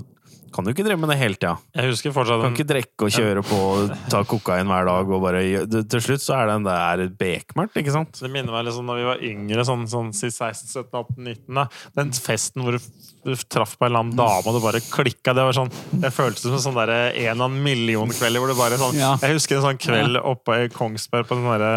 kan 0.55 0.65
du 0.65 0.71
ikke 0.73 0.85
drømme 0.87 1.05
med 1.05 1.13
det 1.15 1.19
hele 1.21 1.37
tida. 1.39 1.55
Jeg 1.77 1.91
husker 1.91 2.15
fortsatt 2.15 2.43
Kan 2.45 2.55
ikke 2.57 2.69
drikke 2.69 3.09
og 3.09 3.13
kjøre 3.15 3.43
på 3.47 3.59
og 3.67 3.95
ta 4.13 4.23
kokain 4.29 4.71
hver 4.71 4.87
dag 4.89 5.11
og 5.13 5.25
bare 5.25 5.43
Til 5.67 6.03
slutt 6.05 6.25
så 6.25 6.37
er 6.39 6.53
den 6.53 6.67
der 6.67 7.03
bekmørkt, 7.19 7.77
ikke 7.81 7.95
sant? 7.95 8.21
Det 8.23 8.31
minner 8.33 8.55
meg 8.55 8.67
liksom 8.69 8.89
når 8.89 9.01
vi 9.01 9.07
var 9.11 9.27
yngre, 9.31 9.67
sånn, 9.69 9.85
sånn 9.91 10.13
si 10.17 10.31
16, 10.31 10.71
17, 10.73 10.89
18, 10.93 11.21
19. 11.21 11.61
Da. 11.61 11.67
Den 11.99 12.15
festen 12.17 12.65
hvor 12.65 12.79
du, 12.79 12.91
du 13.27 13.35
traff 13.51 13.77
på 13.77 13.87
en 13.87 13.93
eller 13.93 14.05
annen 14.07 14.19
dame, 14.19 14.47
og 14.47 14.57
det 14.59 14.65
bare 14.65 14.83
klikka. 14.87 15.37
Det 15.37 15.47
var 15.51 15.57
sånn, 15.57 15.73
det 16.03 16.13
føltes 16.15 16.47
som 16.47 16.63
sånn 16.71 16.81
der, 16.81 16.95
en 17.27 17.43
av 17.43 17.51
en 17.51 17.63
million 17.67 18.13
kvelder 18.13 18.43
hvor 18.43 18.53
du 18.53 18.59
bare 18.59 18.81
sånn 18.81 18.97
Ja. 18.97 19.15
Jeg 19.23 19.39
husker 19.39 19.59
en 19.59 19.67
sånn 19.71 19.81
kveld 19.83 20.21
oppe 20.23 20.63
i 20.65 20.69
Kongsberg 20.73 21.29
på 21.29 21.37
en 21.37 21.45
sånn 21.45 21.57
derre 21.57 21.73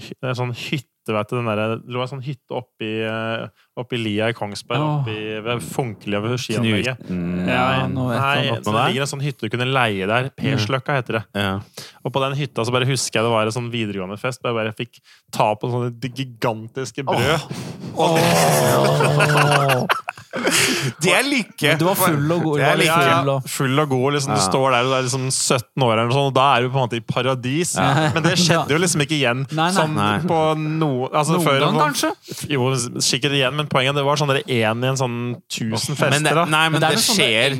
en 0.00 0.36
sånn 0.36 0.54
hytte 0.56 0.89
hytte, 1.10 1.16
vet 1.16 1.30
du. 1.30 1.36
Den 1.36 1.46
der, 1.50 1.76
det 1.80 1.94
lå 1.94 2.02
en 2.02 2.10
sånn 2.10 2.22
hytte 2.24 2.56
oppi, 2.58 2.90
eh, 3.06 3.46
oppi 3.80 3.98
lia 4.00 4.28
i 4.30 4.36
Kongsberg, 4.36 4.80
oppi 5.00 5.16
ved 5.44 5.62
Funkelia 5.64 6.20
ved 6.24 6.36
skianlegget. 6.40 7.00
Knuten 7.06 7.48
Ja, 7.48 7.86
Nei, 7.86 8.60
så 8.62 8.74
det 8.74 8.86
ligger 8.90 9.06
en 9.06 9.10
sånn 9.10 9.24
hytte 9.24 9.46
du 9.46 9.50
kunne 9.52 9.68
leie 9.70 10.06
der. 10.10 10.30
Persløkka 10.36 10.98
heter 11.00 11.20
det. 11.20 11.24
Ja. 11.34 11.60
Og 12.04 12.12
på 12.14 12.22
den 12.24 12.36
hytta 12.38 12.64
så 12.64 12.72
bare 12.74 12.88
husker 12.88 13.20
jeg 13.20 13.26
det 13.26 13.32
var 13.34 13.48
en 13.48 13.56
sånn 13.56 13.70
videregående 13.72 14.18
fest. 14.20 14.40
hvor 14.42 14.52
Jeg 14.52 14.60
bare 14.60 14.76
fikk 14.76 15.00
ta 15.32 15.54
på 15.54 15.70
sånne 15.70 15.90
gigantiske 16.14 17.04
brød. 17.06 17.40
Det 21.02 21.10
er 21.10 21.24
like! 21.26 21.72
Du 21.80 21.84
var 21.88 21.96
full 21.98 22.32
og 22.34 22.42
god. 22.44 22.60
Like- 22.78 22.86
Ja, 22.86 23.20
og 23.34 23.48
Full 23.50 23.78
og 23.82 23.88
god. 23.90 24.12
Liksom, 24.14 24.34
Du 24.36 24.40
står 24.44 24.70
der 24.76 24.86
og 24.86 24.92
er 24.98 25.02
liksom 25.06 25.24
17 25.30 25.82
år, 25.86 25.92
eller 25.98 26.12
sånn, 26.14 26.28
og 26.30 26.34
da 26.36 26.44
er 26.56 26.62
du 26.62 26.68
på 26.70 26.78
en 26.78 26.84
måte 26.86 27.00
i 27.00 27.04
paradis. 27.04 27.72
Ja. 27.74 28.06
Men 28.14 28.22
det 28.28 28.36
skjedde 28.38 28.70
jo 28.76 28.78
liksom 28.78 29.02
ikke 29.06 29.16
igjen. 29.18 29.42
Nei, 29.50 29.66
nei. 29.66 29.74
Sånn 29.74 29.96
Nei. 29.98 30.12
på 30.30 30.38
no, 30.60 30.90
altså, 31.10 31.36
Noen 31.38 31.46
før- 31.48 31.60
gang, 31.66 31.80
kanskje? 31.82 32.12
Jo, 32.54 32.70
sikkert 33.02 33.34
igjen, 33.40 33.56
men 33.58 33.66
poenget 33.70 33.98
det 33.98 34.04
var 34.06 34.20
sånn 34.20 34.30
dere 34.30 34.44
én 34.46 34.84
i 34.86 34.90
en 34.92 34.98
sånn 35.00 35.18
1000 35.50 35.98
fester. 35.98 36.14
Men 36.14 36.26
det, 36.28 36.34
nei, 36.50 36.64
men 36.68 36.78
Men 36.78 36.84
det 36.86 36.92
det 36.94 37.02
skjer 37.04 37.58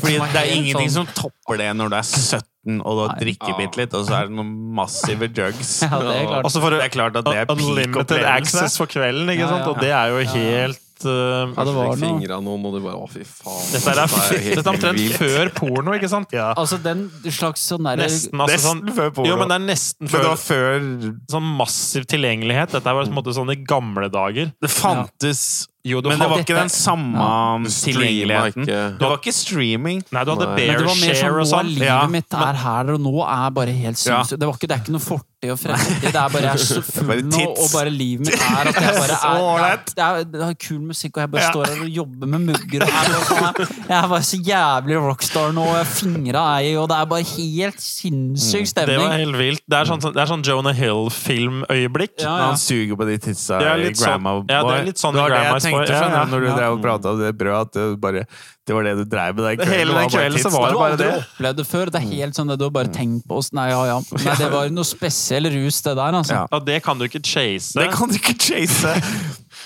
Fordi 0.00 0.16
det 0.32 0.40
er 0.40 0.52
ingenting 0.56 0.88
sånn- 0.92 1.06
som 1.06 1.12
topper 1.20 1.60
det 1.60 1.68
når 1.76 1.92
du 1.92 1.96
er 2.00 2.06
17 2.08 2.80
og 2.82 2.98
du 2.98 3.20
drikker 3.20 3.52
Ja. 3.52 3.58
bitte 3.60 3.78
litt, 3.78 3.92
og 3.94 4.08
så 4.08 4.16
er 4.22 4.26
det 4.26 4.34
noen 4.34 4.50
massive 4.74 5.28
jugs. 5.30 5.82
Ja, 5.84 6.00
det 6.02 6.16
er 6.16 6.24
klart. 6.26 6.48
Også 6.48 6.60
for 6.64 6.70
Det 6.74 6.80
er 6.82 6.90
klart 6.96 7.14
at 7.20 7.24
det 7.28 7.36
er 7.44 7.52
Unlimited 7.54 8.24
access 8.26 8.74
for 8.80 8.86
kvelden, 8.90 9.28
ikke 9.30 9.44
Ja, 9.44 9.52
sant? 9.52 9.62
ja. 9.62 9.70
Og 9.70 9.78
det 9.84 9.92
er 9.92 10.10
jo 10.10 10.18
Ja, 10.24 10.72
helt 10.96 11.04
uh, 11.04 11.52
Ja, 11.56 11.64
det 11.64 11.74
var 11.74 11.96
noe. 11.96 12.30
av 12.36 12.42
noen, 12.44 12.64
og 12.66 12.74
du 12.74 12.80
bare 12.84 12.96
Å, 12.96 13.08
fy 13.10 13.24
faen. 13.24 13.68
Dette 13.72 13.92
er, 13.92 14.00
helt 14.06 14.56
dette 14.56 14.66
er 14.66 14.72
omtrent 14.72 14.98
vilt. 15.00 15.16
før 15.20 15.50
porno, 15.56 15.94
ikke 15.96 16.08
sant? 16.08 16.32
Ja. 16.32 16.52
Altså 16.56 16.78
den 16.82 17.06
slags 17.30 17.60
sånn 17.70 17.84
derre 17.86 18.06
Nesten, 18.06 18.40
altså, 18.40 18.58
sånn, 18.70 18.82
Nesten 18.84 18.96
før 18.96 19.10
porno. 19.16 19.30
Jo, 19.30 19.36
men 19.40 19.48
det 19.52 19.56
er 19.60 19.64
nesten 19.66 20.08
Men 20.10 20.20
det 20.20 20.26
var 20.32 20.36
før 20.42 20.56
før 20.56 21.14
sånn 21.30 21.48
massiv 21.56 22.06
tilgjengelighet. 22.10 22.72
Dette 22.76 22.94
var 22.96 23.04
på 23.04 23.10
en 23.12 23.16
måte 23.16 23.34
sånn 23.36 23.50
i 23.52 23.58
gamle 23.66 24.08
dager. 24.12 24.52
Det 24.62 24.70
fantes 24.72 25.66
Jo, 25.86 26.00
du 26.02 26.08
Men 26.10 26.18
det 26.18 26.26
var 26.26 26.40
ikke 26.42 26.56
den 26.56 26.70
samme 26.72 27.14
ja. 27.14 27.70
tilgjengeligheten. 27.70 28.64
ikke. 28.66 28.78
Det 28.98 29.06
var 29.06 29.20
ikke 29.20 29.34
streaming. 29.36 30.00
Nei, 30.10 30.24
du 30.26 30.32
hadde 30.34 30.48
Nei. 30.48 30.56
Men 30.56 30.66
Bear 30.66 30.80
det 30.80 30.88
var 30.88 30.98
mer 30.98 31.14
sånn 31.20 31.36
og 31.36 31.44
er 31.44 31.50
sånn. 31.52 31.70
livet 31.76 31.86
Ja, 31.86 32.00
mitt 32.10 32.34
er 32.34 32.58
her 32.64 32.90
og 32.96 33.00
nå 33.04 33.14
er 33.22 33.50
bare 33.54 33.76
helt 33.76 34.02
Ja. 34.06 34.22
Det, 34.26 34.40
var 34.42 34.54
ikke- 34.56 34.66
det 34.68 34.76
er 34.76 34.82
ikke 34.82 34.96
noe 34.96 35.06
fortid 35.36 35.52
og 35.52 35.58
fremtid. 35.60 36.00
Det 36.02 36.14
er 36.16 36.28
bare 36.32 36.42
jeg 36.42 36.52
er 36.52 36.62
så 36.64 36.82
full 36.82 37.22
nå, 37.28 37.40
og 37.60 37.68
bare 37.72 37.90
livet 37.92 38.26
mitt 38.26 38.34
er 38.40 38.70
at 38.70 38.78
jeg 38.80 38.94
bare 38.96 39.16
Så 39.26 39.32
er 39.36 39.82
det, 39.86 40.04
er, 40.04 40.24
det 40.32 40.42
er 40.46 40.54
kul 40.68 40.80
musikk, 40.80 41.16
og 41.16 41.20
jeg 41.20 41.30
bare 41.30 41.42
Ja. 41.42 41.50
står 41.52 41.66
her 41.66 41.82
og 41.82 41.88
jobber 41.96 42.26
med 42.26 42.40
mugger. 42.46 42.82
Og 42.82 42.88
er 42.88 43.52
bare, 43.52 43.66
jeg 43.88 43.96
er 43.98 44.08
bare 44.08 44.22
så 44.22 44.36
jævlig 44.46 44.96
rockstar 45.04 45.52
nå, 45.56 45.64
og 45.76 45.86
fingra 45.86 46.44
er 46.56 46.70
i, 46.70 46.72
og 46.80 46.88
det 46.88 46.96
er 46.96 47.04
bare 47.12 47.26
helt 47.36 47.80
sinnssyk 47.80 48.66
stemning. 48.72 48.96
Det 48.98 49.04
var 49.06 49.16
helt 49.20 49.36
vilt. 49.40 49.62
Det 49.68 49.78
er 49.80 49.84
sånn, 49.90 50.00
det 50.06 50.22
er 50.24 50.30
sånn 50.32 50.44
Jonah 50.46 50.74
Hill-filmøyeblikk. 50.80 52.16
Ja, 52.22 52.32
ja. 52.38 52.46
han 52.50 52.58
suger 52.60 52.96
på 52.96 53.06
de 53.08 53.18
titsa 53.18 53.60
i 53.60 53.92
sånn- 53.92 54.02
Grandma 54.02 54.36
Boy. 54.40 54.44
ja, 54.50 54.62
det 54.64 54.74
er 54.80 54.84
litt 54.90 54.98
sånn 55.02 55.14
det 55.16 55.20
var 55.22 55.30
i 55.30 55.36
det 55.36 55.44
jeg 55.46 55.62
tenkte 55.68 55.92
Ja, 55.92 56.08
ja. 56.16 56.24
når 56.24 56.40
du 56.40 56.48
drev 56.56 56.72
og 56.78 56.82
prata 56.82 57.12
om 57.12 57.20
det 57.20 57.32
brødet, 57.36 57.60
at 57.66 57.72
det, 57.72 58.00
bare, 58.00 58.26
det 58.66 58.74
var 58.74 58.82
det 58.82 58.92
du 58.98 59.04
dreiv 59.06 59.36
med 59.36 59.44
den 59.46 59.60
Det 59.62 59.66
hele 59.70 59.94
var 59.94 60.00
den 60.02 60.10
bare 60.10 60.12
kvelden 60.16 60.42
så 60.42 60.50
var 60.50 60.72
da. 60.74 60.74
Du 60.74 60.76
det 60.76 61.06
har 61.06 61.20
det. 61.20 61.24
opplevd 61.24 61.60
det 61.60 61.66
før. 61.70 61.90
Det 61.94 62.00
er 62.00 62.06
helt 62.10 62.38
sånn 62.38 62.50
det 62.50 62.56
du 62.58 62.64
har 62.66 62.72
bare 62.74 62.90
tenkt 62.90 63.26
på 63.30 63.38
oss. 63.38 63.52
Nei, 63.54 63.68
ja, 63.70 63.82
ja. 63.92 63.98
Nei, 64.18 64.34
det 64.40 64.48
var 64.50 64.72
noe 64.74 64.88
spesiell 64.88 65.46
rus, 65.54 65.78
det 65.86 65.94
der, 65.94 66.18
altså. 66.20 66.34
Ja. 66.40 66.44
Ja, 66.50 66.60
det 66.66 66.80
kan 66.82 66.98
du 66.98 67.06
ikke 67.06 67.22
chase. 67.22 67.78
Det 67.78 67.86
kan 67.94 68.10
du 68.10 68.18
ikke 68.18 68.34
chase. 68.42 68.96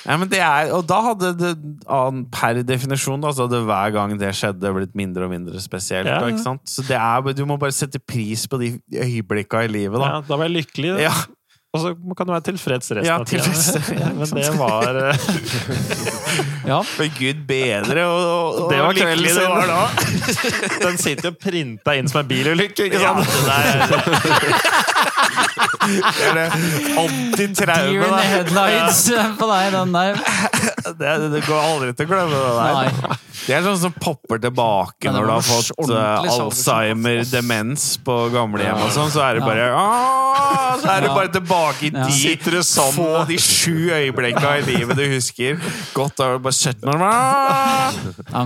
Ja, 0.04 0.16
men 0.20 0.28
det 0.32 0.40
er, 0.44 0.70
og 0.76 0.84
da 0.88 1.00
hadde 1.10 1.32
det 1.40 1.54
per 2.32 2.60
definisjon 2.64 3.24
altså 3.26 3.48
det 3.50 3.62
hver 3.68 3.90
gang 3.96 4.14
det 4.20 4.30
skjedde, 4.36 4.70
blitt 4.76 4.94
mindre 4.96 5.26
og 5.26 5.32
mindre 5.34 5.60
spesielt. 5.64 6.08
Ja, 6.08 6.20
ikke 6.28 6.44
sant? 6.44 6.62
Så 6.68 6.84
det 6.86 6.96
er, 7.00 7.32
du 7.36 7.44
må 7.48 7.58
bare 7.60 7.74
sette 7.76 8.00
pris 8.00 8.46
på 8.48 8.60
de 8.60 8.74
øyeblikka 8.92 9.64
i 9.66 9.72
livet, 9.72 10.00
da. 10.00 10.16
Ja, 10.16 10.22
da 10.28 10.38
var 10.40 10.48
jeg 10.48 10.60
lykkelig. 10.60 10.94
Ja, 11.04 11.12
Og 11.70 11.78
så 11.84 11.92
kan 12.18 12.26
du 12.26 12.32
være 12.34 12.42
tilfreds 12.48 12.88
resten 12.98 13.06
Ja, 13.06 13.20
av 13.20 13.26
tida. 13.30 13.46
ja, 14.02 14.08
Men 14.10 14.26
det 14.34 14.48
var 14.58 14.96
eh, 15.04 15.14
Ja. 16.70 16.80
for 16.82 17.06
Gud 17.18 17.44
bedre, 17.46 18.06
og, 18.10 18.20
og, 18.26 18.58
og 18.64 18.72
Det 18.72 18.80
var 18.82 18.92
lykkelig 18.98 19.34
det 19.38 19.46
var 19.46 19.70
da. 19.70 19.86
Den 20.88 20.98
sitter 20.98 21.30
jo 21.30 21.36
printa 21.40 21.94
inn 21.98 22.10
som 22.10 22.24
en 22.24 22.28
bilulykke, 22.30 22.88
ikke 22.90 23.00
Ja, 23.00 23.14
sant? 23.14 23.30
det 23.46 23.54
er 23.54 23.64
det, 23.70 23.98
er 26.26 26.34
det 26.36 26.46
Deer 26.50 26.98
antitraume, 27.00 27.94
in 27.94 28.02
the 28.02 28.10
da. 28.10 28.18
headlights 28.34 29.00
på 29.38 29.46
deg, 29.50 29.70
den 29.74 29.94
der. 29.94 30.12
Det, 31.00 31.14
det 31.32 31.40
går 31.46 31.60
aldri 31.60 31.92
til 31.96 32.06
å 32.06 32.10
glemme 32.10 32.34
det 32.34 32.52
der. 32.58 32.72
Nei. 32.76 33.16
Det 33.40 33.54
er 33.56 33.62
sånn 33.64 33.78
som 33.80 33.92
popper 33.96 34.38
tilbake 34.42 35.10
når 35.14 35.22
du 35.26 35.30
har 35.32 35.44
fått 35.46 35.70
uh. 35.88 36.28
Alzheimer, 36.34 37.22
demens 37.30 37.86
på 38.04 38.14
gamlehjem 38.34 38.82
og 38.84 38.92
sånn, 38.94 39.10
så 39.14 39.20
er 39.24 39.32
det 39.40 39.46
bare 39.46 39.64
«Åh!» 39.72 40.76
Så 40.80 40.88
er 40.92 41.00
det 41.06 41.10
bare 41.16 41.30
tilbake 41.34 41.59
Ja. 41.90 42.06
de 42.06 42.14
Sitter 42.14 42.56
det 42.58 42.62
sånn 42.66 42.92
få 42.94 43.08
de 43.28 43.36
sju 43.40 43.90
øyeblikka 43.94 44.52
i 44.60 44.64
livet 44.66 44.98
du 44.98 45.04
husker. 45.12 45.58
Godt 45.96 46.22
å 46.24 46.30
bare 46.42 46.56
17 46.56 46.90
år! 46.90 47.98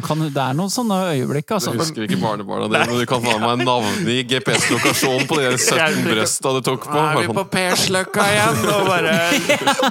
Kan, 0.05 0.25
det 0.35 0.43
er 0.43 0.57
noen 0.57 0.73
sånne 0.73 0.99
øyeblikk, 1.13 1.49
Du 1.49 1.55
altså. 1.57 1.75
husker 1.77 2.07
ikke 2.07 2.19
barnebarna 2.23 2.69
dine, 2.71 2.85
men 2.91 3.03
du 3.03 3.07
kan 3.09 3.25
faen 3.25 3.65
meg 3.65 4.11
i 4.15 4.19
GPS-lokasjonen 4.31 5.29
på 5.31 5.41
de 5.41 5.53
17 5.59 6.03
brøsta 6.11 6.55
du 6.57 6.61
tok 6.71 6.89
på. 6.89 6.95
Nå 6.95 7.05
er 7.05 7.21
vi 7.23 7.39
på 7.39 7.47
Persløkka 7.55 8.27
igjen, 8.35 8.61
og 8.75 8.91
bare 8.91 9.17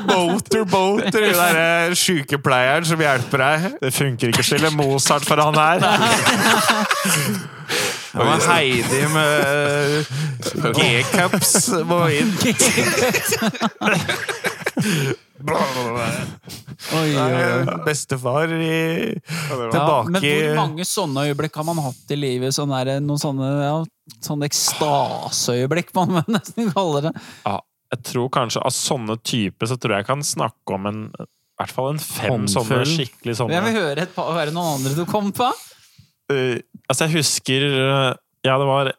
boater, 0.10 0.68
boater, 0.70 1.20
den 1.30 1.40
derre 1.40 1.98
sykepleieren 1.98 2.88
som 2.88 3.02
hjelper 3.04 3.46
deg. 3.48 3.68
Det 3.84 3.94
funker 3.96 4.34
ikke 4.34 4.46
å 4.46 4.50
stille 4.52 4.74
Mozart 4.78 5.28
for 5.28 5.44
han 5.44 5.60
her. 5.60 5.80
Det 8.14 8.20
var 8.20 8.54
Heidi 8.54 9.08
med 9.14 10.06
G-cups 10.78 11.54
på 11.90 11.96
veien. 12.04 12.30
Oi, 16.94 17.10
oi, 17.18 17.20
oi. 17.20 17.66
Bestefar 17.86 18.52
i 18.54 18.70
Ja, 18.70 19.18
Tilbake 19.74 20.12
men 20.14 20.22
hvor 20.24 20.56
mange 20.60 20.86
sånne 20.88 21.24
øyeblikk 21.28 21.56
har 21.60 21.66
man 21.68 21.82
hatt 21.84 22.12
i 22.14 22.18
livet? 22.20 22.54
Sånn 22.56 22.72
der, 22.72 22.86
noen 23.04 23.20
sånne, 23.20 23.50
ja, 23.66 23.74
sånne 24.24 24.48
ekstaseøyeblikk, 24.48 25.90
må 25.98 26.06
man 26.14 26.28
nesten 26.32 26.70
kalle 26.74 27.00
det. 27.08 27.12
Ja, 27.48 27.58
jeg 27.96 28.00
tror 28.12 28.28
kanskje 28.38 28.60
av 28.64 28.72
sånne 28.78 29.16
typer 29.26 29.66
så 29.70 29.76
tror 29.78 29.92
jeg 29.98 30.02
jeg 30.06 30.12
kan 30.14 30.24
snakke 30.28 30.70
om 30.78 30.84
en 30.92 31.02
i 31.14 31.18
hvert 31.62 31.74
fall 31.76 31.92
en 31.94 32.00
fem 32.02 32.48
sånne 32.50 32.80
skikkelig 32.90 33.36
sånne 33.38 33.54
Jeg 33.54 33.62
vil 33.68 33.76
høre 33.78 34.00
et 34.08 34.14
par, 34.16 34.32
er 34.42 34.46
det 34.50 34.56
noen 34.56 34.72
andre 34.80 34.94
du 34.98 35.04
kom 35.10 35.28
på? 35.36 35.48
Eh, 36.34 36.58
Altså, 36.90 37.06
jeg 37.08 37.16
husker 37.22 37.64
eh, 37.70 38.10
Ja, 38.44 38.58
det 38.60 38.68
var 38.68 38.92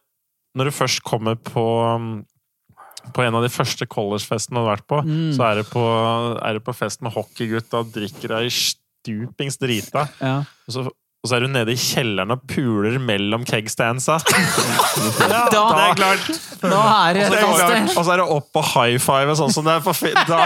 Når 0.56 0.70
du 0.70 0.74
først 0.74 1.02
kommer 1.04 1.34
på 1.36 1.64
um, 1.94 2.24
på 3.12 3.20
en 3.20 3.34
av 3.36 3.42
de 3.44 3.50
første 3.52 3.84
collegefestene 3.90 4.56
du 4.56 4.62
har 4.64 4.76
vært 4.78 4.86
på, 4.88 5.02
Mm. 5.04 5.32
så 5.36 5.42
er 5.50 5.58
det 5.60 5.66
på, 5.68 5.82
er 6.40 6.54
det 6.56 6.62
på 6.64 6.72
fest 6.72 7.02
med 7.04 7.12
hockeygutta 7.12 7.82
og 7.82 7.90
drikker 7.92 8.32
deg 8.32 8.46
stupings 8.48 9.58
drita. 9.60 10.06
Ja. 10.24 10.38
Og 10.64 10.72
så, 10.72 10.84
og 11.24 11.30
så 11.30 11.38
er 11.38 11.44
du 11.46 11.48
nede 11.48 11.72
i 11.72 11.78
kjelleren 11.80 12.34
og 12.34 12.42
puler 12.50 12.98
mellom 13.00 13.46
kegstandsa. 13.48 14.18
Da, 14.94 15.38
Det 15.50 15.58
er 15.58 15.94
klart! 15.98 16.26
Nå 16.62 16.76
er 16.78 17.16
det 17.16 17.22
Og 17.26 17.32
så 17.34 17.64
er 17.64 17.70
det- 17.74 17.96
og 17.98 18.04
så 18.04 18.12
er 18.12 18.20
det 18.20 18.26
opp 18.34 18.56
og 18.60 18.64
high 18.74 18.98
five, 19.02 19.30
og 19.32 19.36
sånn 19.40 19.52
som 19.52 19.64
det 19.66 19.72
er 19.78 19.80
på 19.84 19.94
fint. 19.96 20.20
da, 20.28 20.44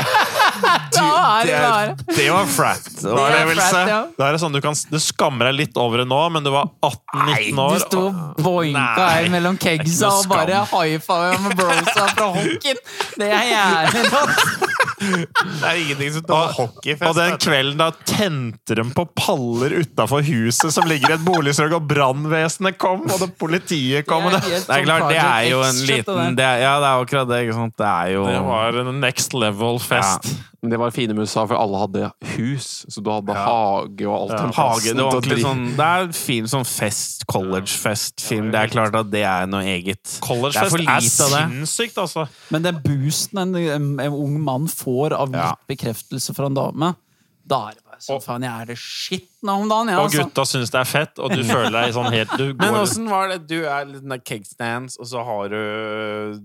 Da 0.95 1.09
er 1.43 1.47
det 1.47 1.59
det, 2.07 2.17
det 2.17 2.29
var 2.33 2.47
frat. 2.51 2.87
Det 2.99 3.11
er 3.13 3.35
det, 3.35 3.43
vil 3.51 3.61
ja. 3.61 3.99
Det 4.19 4.25
er 4.29 4.39
sånn 4.43 4.55
du 4.57 4.61
kan 4.65 4.75
Du 4.91 4.97
skammer 5.03 5.51
deg 5.51 5.59
litt 5.61 5.77
over 5.79 6.03
det 6.03 6.09
nå, 6.11 6.19
men 6.35 6.47
du 6.47 6.51
var 6.55 6.71
18-19 6.83 7.53
Du 7.55 7.63
år. 7.67 7.79
sto 7.85 8.03
og 8.09 8.43
boinka 8.43 9.09
her 9.13 9.29
mellom 9.35 9.59
kegsa 9.61 10.11
og 10.15 10.31
bare 10.33 10.63
high 10.73 10.99
five 11.05 11.39
med 11.45 11.59
brosa 11.59 12.07
fra 12.15 12.31
hockeyen. 12.39 12.81
Det 13.19 13.29
er 13.29 13.51
jævlig 13.53 14.07
rått. 14.15 14.88
Det 15.61 15.69
er 15.69 15.79
ingenting 15.81 16.13
som 16.17 16.25
tar 16.29 16.53
hockeyfest. 16.57 17.07
Og 17.09 17.17
den 17.19 17.37
kvelden 17.43 17.81
da 17.81 17.89
tente 18.09 18.77
de 18.79 18.85
på 18.97 19.05
paller 19.19 19.77
utafor 19.83 20.25
huset 20.27 20.75
som 20.75 20.89
ligger 20.91 21.15
i 21.15 21.17
et 21.19 21.25
boligstrøk, 21.27 21.77
og 21.79 21.87
brannvesenet 21.91 22.79
kom, 22.81 23.05
og 23.07 23.23
det 23.23 23.31
politiet 23.41 24.09
kom. 24.09 24.27
Det, 24.33 24.43
Det 24.43 24.59
er 24.59 24.65
sånn 24.67 24.89
klart, 24.89 25.09
det 25.13 25.23
er 25.23 25.49
jo 25.53 25.63
en 25.67 25.81
liten 25.89 26.39
det 26.39 26.47
er, 26.47 26.63
Ja, 26.65 26.75
det 26.83 26.91
er 26.91 27.07
akkurat 27.07 27.31
det. 27.31 27.41
ikke 27.47 27.59
sant? 27.61 27.77
Det 27.79 27.89
er 27.89 28.15
jo 28.17 28.27
det 28.29 28.39
var 28.49 28.81
en 28.83 29.01
next 29.03 29.35
level-fest. 29.39 30.33
Men 30.61 30.71
det 30.73 30.79
var 30.81 30.91
fine 30.91 31.15
med 31.15 31.23
USA, 31.23 31.45
for 31.47 31.55
alle 31.55 31.79
hadde 31.79 32.09
hus. 32.35 32.85
Så 32.91 32.99
du 33.01 33.11
hadde 33.13 33.31
Ja. 33.31 33.45
hage 33.47 34.07
og 34.09 34.15
alt. 34.17 34.33
Ja. 34.33 34.47
Hage, 34.57 34.91
det 34.91 34.97
var 35.05 35.13
ordentlig 35.15 35.43
sånn 35.45 35.77
Det 35.77 35.87
er 35.87 36.09
fin 36.13 36.45
sånn 36.51 36.67
fest, 36.67 37.27
college-fest-film. 37.31 38.51
Det 38.51 38.61
er 38.65 38.73
klart 38.73 38.95
at 38.99 39.11
det 39.13 39.23
er 39.23 39.47
noe 39.47 39.63
eget. 39.63 40.19
Collegefest 40.25 40.75
er 40.81 40.89
er, 40.89 41.01
sinnssykt, 41.05 41.99
altså. 42.03 42.27
Men 42.51 42.63
den 42.67 42.81
boosten 42.83 43.39
en, 43.39 43.55
en, 43.55 44.01
en 44.01 44.13
ung 44.13 44.41
mann 44.43 44.67
får 44.67 45.13
av 45.15 45.33
Ja. 45.33 45.55
bekreftelse 45.69 46.35
fra 46.35 46.47
en 46.51 46.55
dame, 46.59 46.97
da 47.47 47.69
er 47.69 47.75
det 47.79 47.85
bare 47.87 48.01
sånn 48.03 48.23
faen, 48.23 48.43
jeg 48.43 48.61
er 48.61 48.67
det 48.67 48.79
shit 48.79 49.29
nå 49.43 49.61
om 49.63 49.69
dagen, 49.69 49.89
ja, 49.89 49.99
Og 50.03 50.11
altså. 50.11 50.25
gutta 50.27 50.45
syns 50.45 50.71
det 50.75 50.81
er 50.81 50.85
fett, 50.91 51.19
og 51.19 51.31
du 51.31 51.43
føler 51.55 51.71
deg 51.71 51.95
sånn 51.95 52.11
helt 52.13 52.37
du 52.37 52.45
Men 52.55 52.75
går, 52.75 52.83
åssen 52.83 53.09
var 53.09 53.29
det? 53.29 53.47
Du 53.49 53.63
er 53.65 53.87
litt 53.87 54.25
kegstands, 54.25 54.99
og 54.99 55.07
så 55.07 55.25
har 55.25 55.49
du 55.49 56.41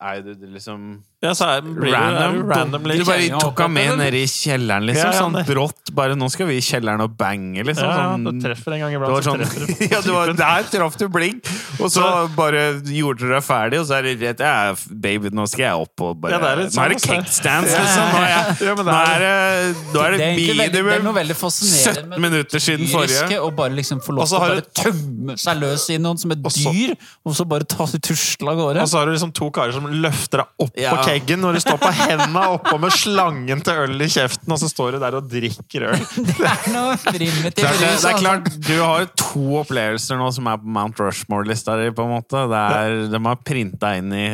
er 0.00 0.22
du 0.22 0.34
liksom 0.46 1.02
Ja, 1.20 1.32
så 1.34 1.48
er, 1.50 1.62
blir 1.66 1.90
det- 1.90 1.98
Random. 1.98 2.36
randomly 2.46 2.96
Du 3.00 3.04
bare 3.04 3.40
tok 3.42 3.58
han 3.58 3.72
med 3.74 3.96
ned 3.98 4.14
i 4.14 4.20
kjelleren, 4.30 4.84
liksom. 4.86 5.08
Ja, 5.08 5.14
ja, 5.16 5.22
sånn 5.24 5.46
brått. 5.48 5.90
Bare 5.92 6.14
'nå 6.14 6.28
skal 6.30 6.46
vi 6.46 6.58
i 6.58 6.60
kjelleren 6.62 7.00
og 7.02 7.16
bange', 7.18 7.64
liksom. 7.66 7.88
Ja, 7.90 7.96
ja, 7.96 8.12
sånn, 8.14 8.38
du 8.38 8.46
treffer 8.46 8.72
en 8.76 8.80
gang 8.84 8.92
det 8.92 8.98
iblant. 9.00 9.10
var 9.10 9.22
så 9.22 9.32
sånn 9.32 9.40
treffer 9.42 9.66
du 9.66 9.88
Ja, 9.94 10.00
det 10.00 10.12
var, 10.14 10.32
der 10.38 10.62
traff 10.70 10.96
du 10.96 11.08
blink! 11.08 11.42
Og 11.80 11.90
så 11.90 12.04
bare 12.36 12.62
gjorde 12.86 13.18
dere 13.26 13.34
deg 13.40 13.42
ferdig, 13.48 13.80
og 13.80 13.86
så 13.90 13.98
er 13.98 14.02
det 14.02 14.12
rett 14.22 14.38
ja, 14.46 14.74
Baby, 14.94 15.30
nå 15.34 15.48
skal 15.50 15.62
jeg 15.64 15.74
opp 15.74 16.00
og 16.06 16.20
bare 16.22 16.30
Ja, 16.32 16.38
det 16.38 16.48
er 16.52 16.56
litt 16.62 16.76
Nå 16.78 16.82
er 16.84 16.88
det 16.94 17.00
sånn, 17.02 17.16
cake 17.18 17.34
stands, 17.34 17.74
liksom! 17.74 18.06
Nå 18.14 18.22
er, 18.22 18.30
jeg, 18.30 18.68
Ja, 18.68 18.74
men 18.78 18.86
nå 18.86 18.94
er 18.94 19.18
det, 19.18 19.76
nå 19.94 20.00
er 20.06 20.10
Det 20.18 20.84
minimum 20.86 21.14
veldig 21.18 21.36
fascinerende 21.42 22.14
17 22.14 22.22
minutter 22.28 22.58
siden 22.62 22.86
forrige. 22.94 23.40
Å 23.42 23.50
bare 23.58 23.74
liksom 23.74 23.98
få 24.06 24.14
lov 24.14 24.26
til 24.30 24.38
å 24.38 24.46
bare 24.46 24.62
tømme 24.70 25.34
seg 25.38 25.58
løs 25.66 25.90
i 25.90 25.98
noen 25.98 26.18
som 26.18 26.30
et 26.30 26.42
dyr, 26.46 26.94
og 27.26 27.34
så 27.34 27.42
bare 27.48 27.64
ta 27.66 27.86
tusle 27.90 28.48
av 28.54 28.56
gårde. 28.62 28.82
Og 28.86 28.88
så 28.88 28.98
har 29.02 29.06
du 29.10 29.12
liksom 29.18 29.34
to 29.34 29.50
karer 29.50 29.72
som 29.74 29.82
løfter 29.90 30.44
deg 30.44 30.46
opp 30.66 30.78
Ja. 30.78 30.94
på 30.94 31.07
keggen 31.08 31.40
når 31.42 31.56
du 31.58 31.60
står 31.64 31.78
på 31.82 31.90
hendene 31.98 32.44
oppå 32.54 32.78
med 32.80 32.94
slangen 32.94 33.62
til 33.64 33.82
øl 33.86 34.04
i 34.04 34.08
kjeften, 34.12 34.52
og 34.54 34.60
så 34.62 34.68
står 34.70 34.94
du 34.94 34.98
der 35.02 35.16
og 35.18 35.26
drikker 35.32 35.88
øl. 35.90 36.06
Det 36.28 36.46
er 36.52 36.70
noe 36.76 36.94
primitivt. 37.02 37.58
Det 37.58 37.66
er, 37.66 37.76
det 37.80 37.88
er 37.88 37.94
altså. 37.96 38.14
klart, 38.20 38.50
Du 38.68 38.74
har 38.82 39.04
jo 39.06 39.10
to 39.24 39.44
opplevelser 39.64 40.20
nå 40.20 40.30
som 40.36 40.48
er 40.52 40.60
på 40.62 40.70
Mount 40.78 41.00
Rushmore-lista 41.02 41.78
di. 41.80 41.90
på 41.96 42.04
en 42.06 42.12
måte 42.18 42.44
det 42.52 42.64
er, 42.78 42.98
De 43.12 43.22
har 43.26 43.40
printa 43.48 43.96
inn 43.98 44.12
i 44.14 44.26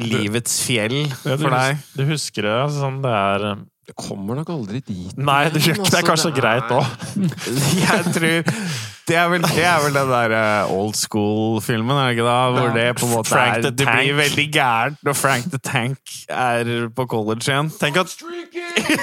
livets 0.00 0.60
fjell 0.66 1.04
for 1.22 1.50
deg. 1.52 1.80
du 1.96 2.04
husker 2.08 2.46
det? 2.48 2.54
altså, 2.66 2.80
Sånn 2.86 3.00
det 3.04 3.12
er 3.12 3.44
Det 3.86 3.94
kommer 4.00 4.34
nok 4.40 4.48
aldri 4.50 4.80
dit. 4.82 5.12
Nei, 5.18 5.44
det, 5.54 5.60
gjør 5.62 5.76
ikke- 5.78 5.90
det 5.92 5.98
er 6.00 6.06
kanskje 6.08 6.32
greit 6.34 6.72
òg. 6.74 6.86
Jeg 7.84 8.14
tror 8.16 8.56
Det 9.06 9.14
er 9.14 9.28
vel, 9.30 9.44
det 9.46 9.62
er 9.62 9.76
vel 9.84 9.94
den 9.94 10.08
der 10.10 10.32
uh, 10.34 10.72
old 10.74 10.96
school-filmen, 10.98 11.94
er 11.94 12.08
det 12.08 12.16
ikke 12.16 12.24
da? 12.26 12.38
Hvor 12.56 12.72
det 12.74 12.86
på 12.98 13.06
en 13.06 13.12
måte 13.12 13.30
Frank 13.30 13.56
er, 13.56 13.60
the 13.68 13.70
det 13.78 13.86
blir 13.86 14.16
veldig 14.18 14.46
gærent 14.54 15.04
når 15.06 15.18
Frank 15.20 15.46
the 15.52 15.60
Tank 15.62 16.14
er 16.26 16.70
på 16.96 17.06
college 17.12 17.46
igjen. 17.46 17.70
Tenk 17.78 18.00
at 18.02 18.16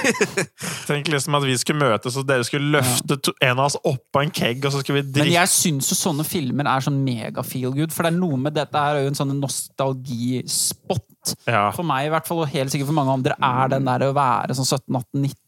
Tenk 0.89 1.07
liksom 1.07 1.37
at 1.39 1.47
vi 1.47 1.55
skulle 1.61 1.79
møtes, 1.85 2.17
og 2.19 2.27
dere 2.27 2.43
skulle 2.47 2.73
løfte 2.75 3.17
to, 3.23 3.35
en 3.39 3.55
av 3.55 3.69
oss 3.69 3.79
oppå 3.79 4.25
en 4.25 4.33
keg, 4.35 4.59
og 4.65 4.75
så 4.75 4.83
skulle 4.83 4.99
vi 4.99 5.07
drikke 5.07 5.29
Men 5.29 5.37
jeg 5.37 5.53
syns 5.53 5.93
jo 5.93 5.99
sånne 6.01 6.27
filmer 6.27 6.67
er 6.73 6.83
sånn 6.83 6.99
mega 7.05 7.45
feel 7.47 7.71
good, 7.75 7.95
for 7.95 8.03
det 8.03 8.11
er 8.11 8.19
noe 8.19 8.41
med 8.43 8.57
dette 8.59 8.83
her 8.83 8.99
er 8.99 9.07
jo 9.07 9.13
en 9.13 9.19
sånn 9.21 9.33
nostalgispot. 9.39 11.35
ja. 11.47 11.69
For 11.71 11.87
meg 11.87 12.09
i 12.09 12.13
hvert 12.13 12.27
fall, 12.27 12.43
og 12.43 12.51
helt 12.51 12.75
sikkert 12.75 12.91
for 12.91 12.99
mange 12.99 13.15
andre, 13.21 13.39
er 13.39 13.71
den 13.71 13.87
der 13.87 14.09
å 14.09 14.13
være 14.19 14.59
sånn 14.59 14.67
17-18-19 14.67 15.42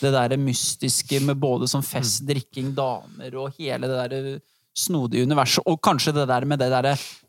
Det 0.00 0.12
der 0.14 0.38
mystiske 0.40 1.20
med 1.24 1.40
både 1.42 1.68
sånn 1.70 1.86
fest, 1.86 2.24
drikking, 2.28 2.68
damer 2.76 3.30
og 3.38 3.46
hele 3.58 3.90
det 3.90 3.98
der 4.02 4.12
snodige 4.72 5.26
universet. 5.26 5.66
Og 5.68 5.76
kanskje 5.84 6.14
det 6.16 6.24
der 6.30 6.44
med 6.48 6.56
det 6.62 6.70
der, 6.72 6.86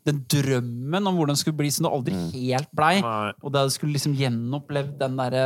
den 0.08 0.18
drømmen 0.30 1.06
om 1.06 1.14
hvordan 1.18 1.34
det 1.36 1.42
skulle 1.42 1.58
bli 1.58 1.70
som 1.72 1.84
det 1.86 1.92
aldri 1.96 2.14
helt 2.32 2.70
blei. 2.76 2.94
Og 3.42 3.48
du 3.52 3.58
skulle 3.72 3.94
liksom 3.96 4.14
gjenopplevd 4.18 4.94
den 5.00 5.14
derre 5.20 5.44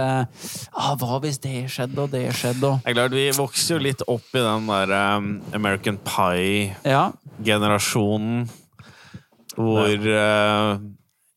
ah, 0.73 0.95
Hva 0.99 1.15
hvis 1.25 1.39
det 1.43 1.71
skjedde, 1.73 1.99
og 2.05 2.11
det 2.15 2.25
skjedde, 2.39 2.67
og 2.71 2.77
Det 2.85 2.91
er 2.93 2.97
klart, 3.01 3.19
Vi 3.19 3.27
vokser 3.39 3.71
jo 3.77 3.81
litt 3.89 4.03
opp 4.07 4.29
i 4.35 4.45
den 4.45 4.65
der 4.71 4.89
um, 5.19 5.27
American 5.55 5.97
Pie-generasjonen. 6.07 8.37
Hvor 9.59 9.91
eh, 9.91 10.79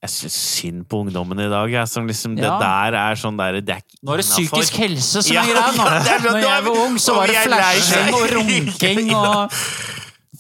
jeg 0.02 0.10
syns 0.10 0.36
synd 0.58 0.86
på 0.90 1.04
ungdommen 1.04 1.38
i 1.44 1.48
dag. 1.52 1.70
Jeg, 1.70 1.88
som 1.92 2.08
liksom, 2.10 2.34
Ja. 2.40 2.56
Det 2.58 2.66
der 2.66 2.96
er 2.98 3.20
sånn 3.22 3.38
der 3.38 3.60
det 3.62 3.76
er 3.76 3.84
Nå 4.02 4.16
er 4.16 4.22
det 4.24 4.26
psykisk 4.26 4.80
helse 4.82 5.22
som 5.22 5.36
Ja, 5.36 5.44
er 5.44 5.52
greia 5.54 5.72
nå! 5.78 5.86
ja, 5.86 6.00
det 6.08 6.16
sånn, 6.24 6.40
Når 6.42 6.48
jeg 6.48 6.64
var 6.66 6.80
ung, 6.88 6.96
så 7.04 7.16
var 7.20 7.28
det 7.30 7.44
flashing 7.46 8.14
og 8.18 8.26
runking 8.36 9.14
og 9.22 9.58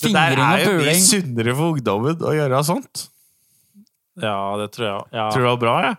Det 0.01 0.13
der 0.15 0.33
er 0.33 0.37
jo 0.39 0.45
mye 0.49 0.65
puling. 0.81 1.03
sunnere 1.05 1.53
for 1.59 1.75
ungdommen 1.75 2.23
å 2.25 2.33
gjøre 2.33 2.63
sånt. 2.65 3.07
ja, 4.21 4.37
det 4.57 4.71
tror 4.73 4.87
jeg. 4.87 5.03
Ja. 5.13 5.27
Tror 5.29 5.41
du 5.41 5.45
det 5.45 5.51
var 5.53 5.61
bra? 5.61 5.75
jeg? 5.85 5.95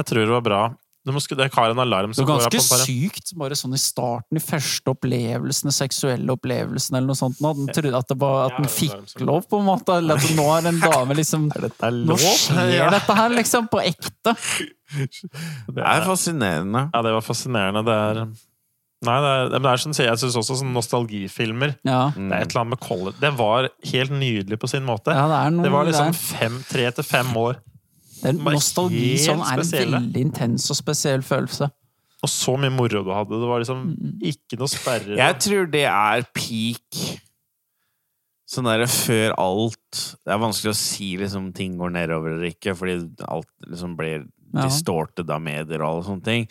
Jeg 0.00 0.06
tror 0.08 0.24
det 0.24 0.32
var 0.32 0.46
bra. 0.48 0.62
Du 1.02 1.10
må, 1.10 1.18
det 1.18 1.48
har 1.54 1.72
en 1.72 1.80
alarm 1.82 2.12
Det 2.12 2.20
som 2.20 2.26
går 2.28 2.36
av 2.36 2.44
ganske 2.46 2.60
på 2.62 2.74
bare 2.76 2.84
sykt, 2.86 3.32
bare 3.40 3.56
sånn 3.58 3.72
i 3.74 3.80
starten, 3.82 4.38
i 4.38 4.42
første 4.42 4.92
opplevelsene, 4.92 5.72
seksuelle 5.74 6.36
opplevelsene 6.36 7.00
eller 7.00 7.10
noe 7.10 7.18
sånt. 7.18 7.40
Nå, 7.42 7.50
den 7.58 7.72
trodde 7.74 7.98
at, 7.98 8.06
det 8.12 8.18
var, 8.22 8.44
at 8.52 8.60
den 8.60 8.70
fikk 8.70 9.24
lov, 9.26 9.48
på 9.50 9.58
en 9.58 9.66
måte. 9.66 9.96
Eller 9.98 10.20
at 10.22 10.36
nå 10.38 10.46
er 10.54 10.70
en 10.70 10.78
dame 10.86 11.16
liksom 11.18 11.48
Dette 11.56 11.90
Nå 11.90 12.18
skjer 12.22 12.70
Ja. 12.76 12.86
dette 12.94 13.18
her, 13.18 13.34
liksom, 13.34 13.66
på 13.72 13.82
ekte. 13.82 14.36
Det 15.72 15.82
er 15.82 16.04
fascinerende. 16.04 16.86
Ja, 16.92 17.00
det 17.02 17.12
var 17.16 17.24
fascinerende. 17.24 17.82
Det 17.88 17.98
er 17.98 18.24
Nei, 19.02 19.16
det 19.18 19.30
er, 19.34 19.48
det 19.58 19.66
er 19.66 19.80
sånn, 19.82 19.94
jeg 19.98 20.18
syns 20.20 20.36
også 20.38 20.60
sånn 20.60 20.70
nostalgifilmer 20.76 21.72
Ja. 21.82 22.12
Det 22.14 22.22
er 22.28 22.44
et 22.44 22.52
eller 22.52 22.60
annet 22.62 22.76
med 22.76 22.82
College 22.84 23.18
Det 23.18 23.32
var 23.34 23.66
helt 23.90 24.14
nydelig 24.14 24.60
på 24.62 24.70
sin 24.70 24.84
måte. 24.86 25.10
ja, 25.10 25.24
det 25.26 25.38
er 25.40 25.54
noe 25.56 25.66
Det 25.66 25.72
var 25.74 25.88
liksom 25.88 26.12
fem, 26.14 26.60
tre 26.68 26.84
til 26.94 27.08
fem 27.08 27.32
år. 27.40 27.58
Det 28.22 28.30
er 28.30 28.38
Nostalgi 28.54 29.16
sånn 29.18 29.40
er 29.42 29.58
en 29.58 29.64
spesielle. 29.66 29.98
veldig 30.00 30.20
intens 30.28 30.70
og 30.70 30.78
spesiell 30.78 31.22
følelse. 31.26 31.68
Og 32.22 32.30
så 32.30 32.54
mye 32.56 32.70
moro 32.70 33.02
du 33.02 33.10
hadde. 33.10 33.34
Det 33.42 33.48
var 33.50 33.58
liksom 33.64 33.80
Mm. 33.96 34.18
ikke 34.22 34.58
noe 34.60 34.68
sperre. 34.70 35.16
Jeg 35.18 35.38
tror 35.42 35.70
det 35.70 35.84
er 35.90 36.22
peak 36.32 37.18
Sånn 38.52 38.64
derre 38.68 38.84
før 38.86 39.32
alt 39.40 40.00
Det 40.26 40.32
er 40.34 40.38
vanskelig 40.38 40.70
å 40.74 40.76
si 40.76 41.16
liksom 41.16 41.54
ting 41.56 41.78
går 41.78 41.90
nedover 41.94 42.34
eller 42.34 42.50
ikke, 42.52 42.74
fordi 42.76 42.98
alt 43.26 43.48
liksom 43.66 43.96
blir 43.96 44.26
distorted 44.52 45.30
av 45.32 45.40
medier 45.40 45.80
og 45.80 45.88
alle 45.88 46.02
sånne 46.04 46.22
ting. 46.26 46.48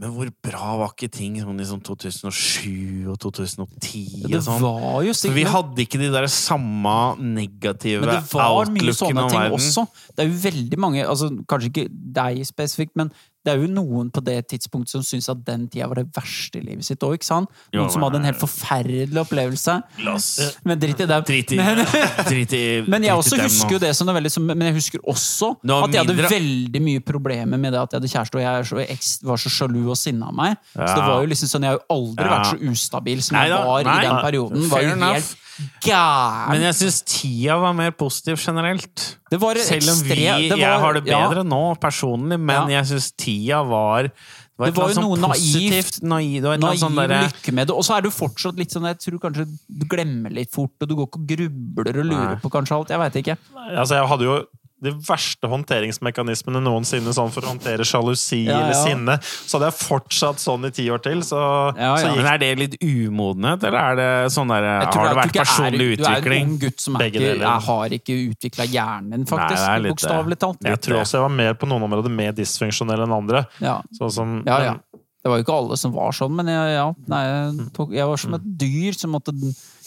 Men 0.00 0.14
hvor 0.14 0.28
bra 0.42 0.68
var 0.80 0.94
ikke 0.94 1.10
ting 1.12 1.34
sånn 1.42 1.58
i 1.60 1.66
sånn 1.68 1.82
2007 1.84 3.10
og 3.12 3.18
2010 3.20 4.24
og 4.24 4.36
sånn? 4.46 4.62
var 4.64 5.02
jo 5.04 5.12
For 5.18 5.36
vi 5.36 5.44
hadde 5.44 5.84
ikke 5.84 6.00
de 6.00 6.08
der 6.14 6.26
samme 6.32 6.94
negative 7.20 8.00
outlookene 8.00 8.40
av 8.40 8.56
verden. 8.56 8.72
Men 8.72 8.72
det 8.72 8.72
var 8.72 8.72
mye 8.72 8.96
sånne 8.96 9.26
ting 9.34 9.58
også. 9.58 9.84
Det 10.16 10.24
er 10.24 10.30
jo 10.30 10.38
veldig 10.46 10.80
mange, 10.80 11.04
altså 11.04 11.28
kanskje 11.44 11.70
ikke 11.74 11.86
deg 12.18 12.40
spesifikt, 12.48 12.96
men 12.98 13.12
det 13.44 13.52
er 13.52 13.58
jo 13.58 13.66
noen 13.72 14.10
på 14.14 14.22
det 14.22 14.36
tidspunktet 14.52 14.90
som 14.94 15.02
syns 15.02 15.28
at 15.32 15.40
den 15.44 15.68
tida 15.68 15.88
var 15.90 15.98
det 15.98 16.06
verste 16.14 16.60
i 16.60 16.62
livet 16.62 16.84
sitt 16.86 17.00
òg, 17.02 17.22
sant? 17.26 17.48
Jo, 17.72 17.80
Noen 17.82 17.90
som 17.90 18.02
hadde 18.06 18.20
en 18.20 18.24
helt 18.28 18.38
forferdelig 18.38 19.18
opplevelse. 19.24 19.74
Lass. 20.06 20.28
Men 20.64 20.78
drit 20.78 21.00
i 21.02 21.06
dem. 21.10 21.24
Drit 21.26 21.52
i, 21.52 21.56
Men, 21.56 21.82
drit 22.28 22.52
i 22.54 22.62
men 22.92 23.02
jeg 23.08 23.16
også 23.18 23.40
husker 23.42 23.76
jo 23.76 23.78
det 23.82 23.90
som 23.98 24.08
er 24.08 24.18
veldig 24.20 24.30
som, 24.30 24.46
Men 24.46 24.62
jeg 24.70 24.74
husker 24.78 25.02
også 25.08 25.52
at 25.58 25.92
jeg 25.92 26.02
hadde 26.04 26.14
mindre- 26.14 26.30
veldig 26.32 26.82
mye 26.86 27.00
problemer 27.00 27.58
med 27.58 27.72
det 27.74 27.80
at 27.82 27.92
jeg 27.92 28.00
hadde 28.00 28.12
kjæreste, 28.14 28.38
og 28.38 28.82
jeg 28.86 28.98
så, 29.02 29.26
var 29.26 29.36
så 29.42 29.50
sjalu 29.58 29.80
og 29.90 29.96
sinna 29.98 30.30
av 30.30 30.34
meg. 30.38 30.56
Så 30.74 30.88
det 30.94 31.04
var 31.08 31.22
jo 31.22 31.30
liksom 31.34 31.48
sånn, 31.56 31.62
Jeg 31.66 31.74
har 31.74 31.78
jo 31.80 31.86
aldri 31.98 32.24
Ja. 32.24 32.32
vært 32.38 32.50
så 32.52 32.70
ustabil 32.72 33.22
som 33.22 33.36
Neida. 33.36 33.56
jeg 33.58 33.66
var 33.66 33.82
Neida. 33.84 33.98
i 33.98 34.06
den 34.08 34.22
perioden. 34.26 34.68
Var 34.70 34.78
Fair 34.78 34.88
jo 34.88 34.94
enough. 34.96 35.14
helt 35.14 35.36
gæren. 35.84 36.50
Men 36.52 36.64
jeg 36.68 36.76
syns 36.80 37.00
tida 37.08 37.56
var 37.60 37.74
mer 37.76 37.90
positiv 37.96 38.38
generelt. 38.40 39.04
Det 39.32 39.40
var 39.40 39.58
Selv 39.64 39.90
om 39.92 40.02
vi, 40.04 40.14
det 40.14 40.58
jeg 40.60 40.80
har 40.84 40.94
det 40.98 41.04
ja. 41.08 41.22
bedre 41.28 41.44
nå, 41.46 41.62
personlig, 41.80 42.38
men 42.40 42.70
Ja. 42.70 42.80
jeg 42.80 42.92
syns 42.92 43.12
tida 43.16 43.62
var 43.66 44.08
Det 44.12 44.12
var, 44.58 44.66
Det 44.66 44.76
var 44.76 44.90
jo 44.92 45.00
noe 45.00 45.28
positivt, 45.32 45.72
positivt, 45.72 46.02
naiv, 46.04 46.42
var 46.42 46.52
et 46.54 46.58
eller 46.58 46.68
Naiv 46.68 46.78
sånn 46.78 46.98
lykke 47.32 47.52
med 47.56 47.66
det. 47.66 47.74
Og 47.74 47.84
så 47.84 47.96
er 47.96 48.02
du 48.02 48.10
fortsatt 48.10 48.58
litt 48.60 48.70
sånn 48.70 48.84
Jeg 48.86 48.98
tror 49.00 49.18
kanskje 49.18 49.46
du 49.66 49.86
glemmer 49.86 50.30
litt 50.30 50.52
fort, 50.52 50.74
og 50.80 50.88
du 50.88 50.94
går 50.94 51.08
ikke 51.08 51.20
og 51.22 51.26
grubler 51.32 51.98
og 51.98 52.04
lurer 52.04 52.34
Nei. 52.34 52.40
på 52.42 52.50
kanskje 52.52 52.76
alt. 52.76 52.92
Jeg 52.92 52.98
veit 53.00 53.16
ikke. 53.22 53.38
Altså, 53.72 53.94
jeg 53.96 54.06
hadde 54.12 54.28
jo 54.28 54.36
de 54.82 54.90
verste 55.06 55.46
håndteringsmekanismene 55.46 56.60
noensinne 56.64 57.12
sånn 57.14 57.30
for 57.34 57.46
å 57.46 57.52
håndtere 57.52 57.84
sjalusi 57.86 58.40
Ja, 58.46 58.58
eller 58.58 58.74
ja. 58.74 58.80
sinne. 58.82 59.16
Så 59.22 59.58
hadde 59.58 59.68
jeg 59.70 59.78
fortsatt 59.78 60.42
sånn 60.42 60.66
i 60.66 60.72
ti 60.74 60.88
år 60.90 61.02
til. 61.04 61.22
Så, 61.26 61.38
Ja, 61.78 61.92
så 62.00 62.10
gikk 62.10 62.18
Men 62.22 62.30
er 62.32 62.38
det 62.42 62.50
litt 62.58 62.76
umodenhet, 62.82 63.66
eller 63.68 63.78
er 63.92 64.00
det 64.00 64.08
sånn 64.34 64.50
der, 64.50 64.66
har 64.82 65.08
det 65.08 65.16
vært 65.20 65.38
personlig 65.38 65.88
er, 65.92 65.96
Du 65.96 66.04
er 66.04 66.16
utvikling? 66.18 66.42
en 66.42 66.50
ung 66.50 66.58
gutt 66.64 66.80
som 66.82 66.98
ikke, 66.98 67.26
er, 67.32 67.44
har 67.68 67.96
ikke 67.98 68.18
utvikla 68.32 68.66
hjernen 68.72 69.10
din, 69.16 69.26
faktisk. 69.30 69.88
Bokstavelig 69.92 70.38
talt. 70.42 70.64
jeg 70.66 70.80
tror 70.82 71.02
også 71.04 71.18
jeg 71.20 71.26
var 71.28 71.36
mer 71.36 71.54
på 71.54 71.68
noen 71.70 71.86
områder 71.88 72.10
mer 72.12 72.32
dysfunksjonell 72.36 73.06
enn 73.06 73.14
andre. 73.22 73.46
Ja. 73.62 73.78
Sånn 73.98 74.10
som, 74.12 74.40
ja, 74.46 74.58
ja. 74.70 74.74
Det 75.22 75.30
var 75.30 75.38
jo 75.38 75.44
ikke 75.44 75.54
alle 75.54 75.76
som 75.78 75.92
var 75.94 76.10
sånn, 76.18 76.32
men 76.34 76.48
jeg, 76.50 76.70
ja, 76.74 76.86
nei, 77.06 77.20
jeg, 77.28 77.66
tok, 77.76 77.92
jeg 77.94 78.08
var 78.10 78.18
som 78.18 78.34
et 78.34 78.46
dyr 78.58 78.96
som 78.98 79.12
måtte 79.14 79.30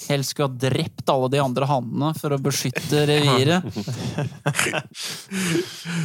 helst 0.09 0.33
skulle 0.33 0.49
ha 0.51 0.59
drept 0.65 1.09
alle 1.11 1.29
de 1.33 1.41
andre 1.43 1.67
hannene 1.69 2.11
for 2.19 2.35
å 2.35 2.41
beskytte 2.41 3.05
reviret. 3.09 3.65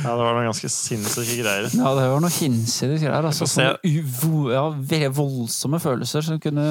Ja, 0.01 0.15
det 0.17 0.23
var 0.23 0.35
noen 0.37 0.47
ganske 0.49 0.69
sinnssyke 0.73 1.37
greier. 1.41 1.67
Ja, 1.75 1.91
det 1.97 2.07
var 2.13 2.23
noe 2.23 2.33
hinsides 2.33 3.03
greier. 3.03 3.27
Altså, 3.27 3.47
sånne 3.49 3.77
ja, 4.53 5.09
voldsomme 5.15 5.81
følelser 5.83 6.25
som 6.25 6.41
kunne 6.43 6.67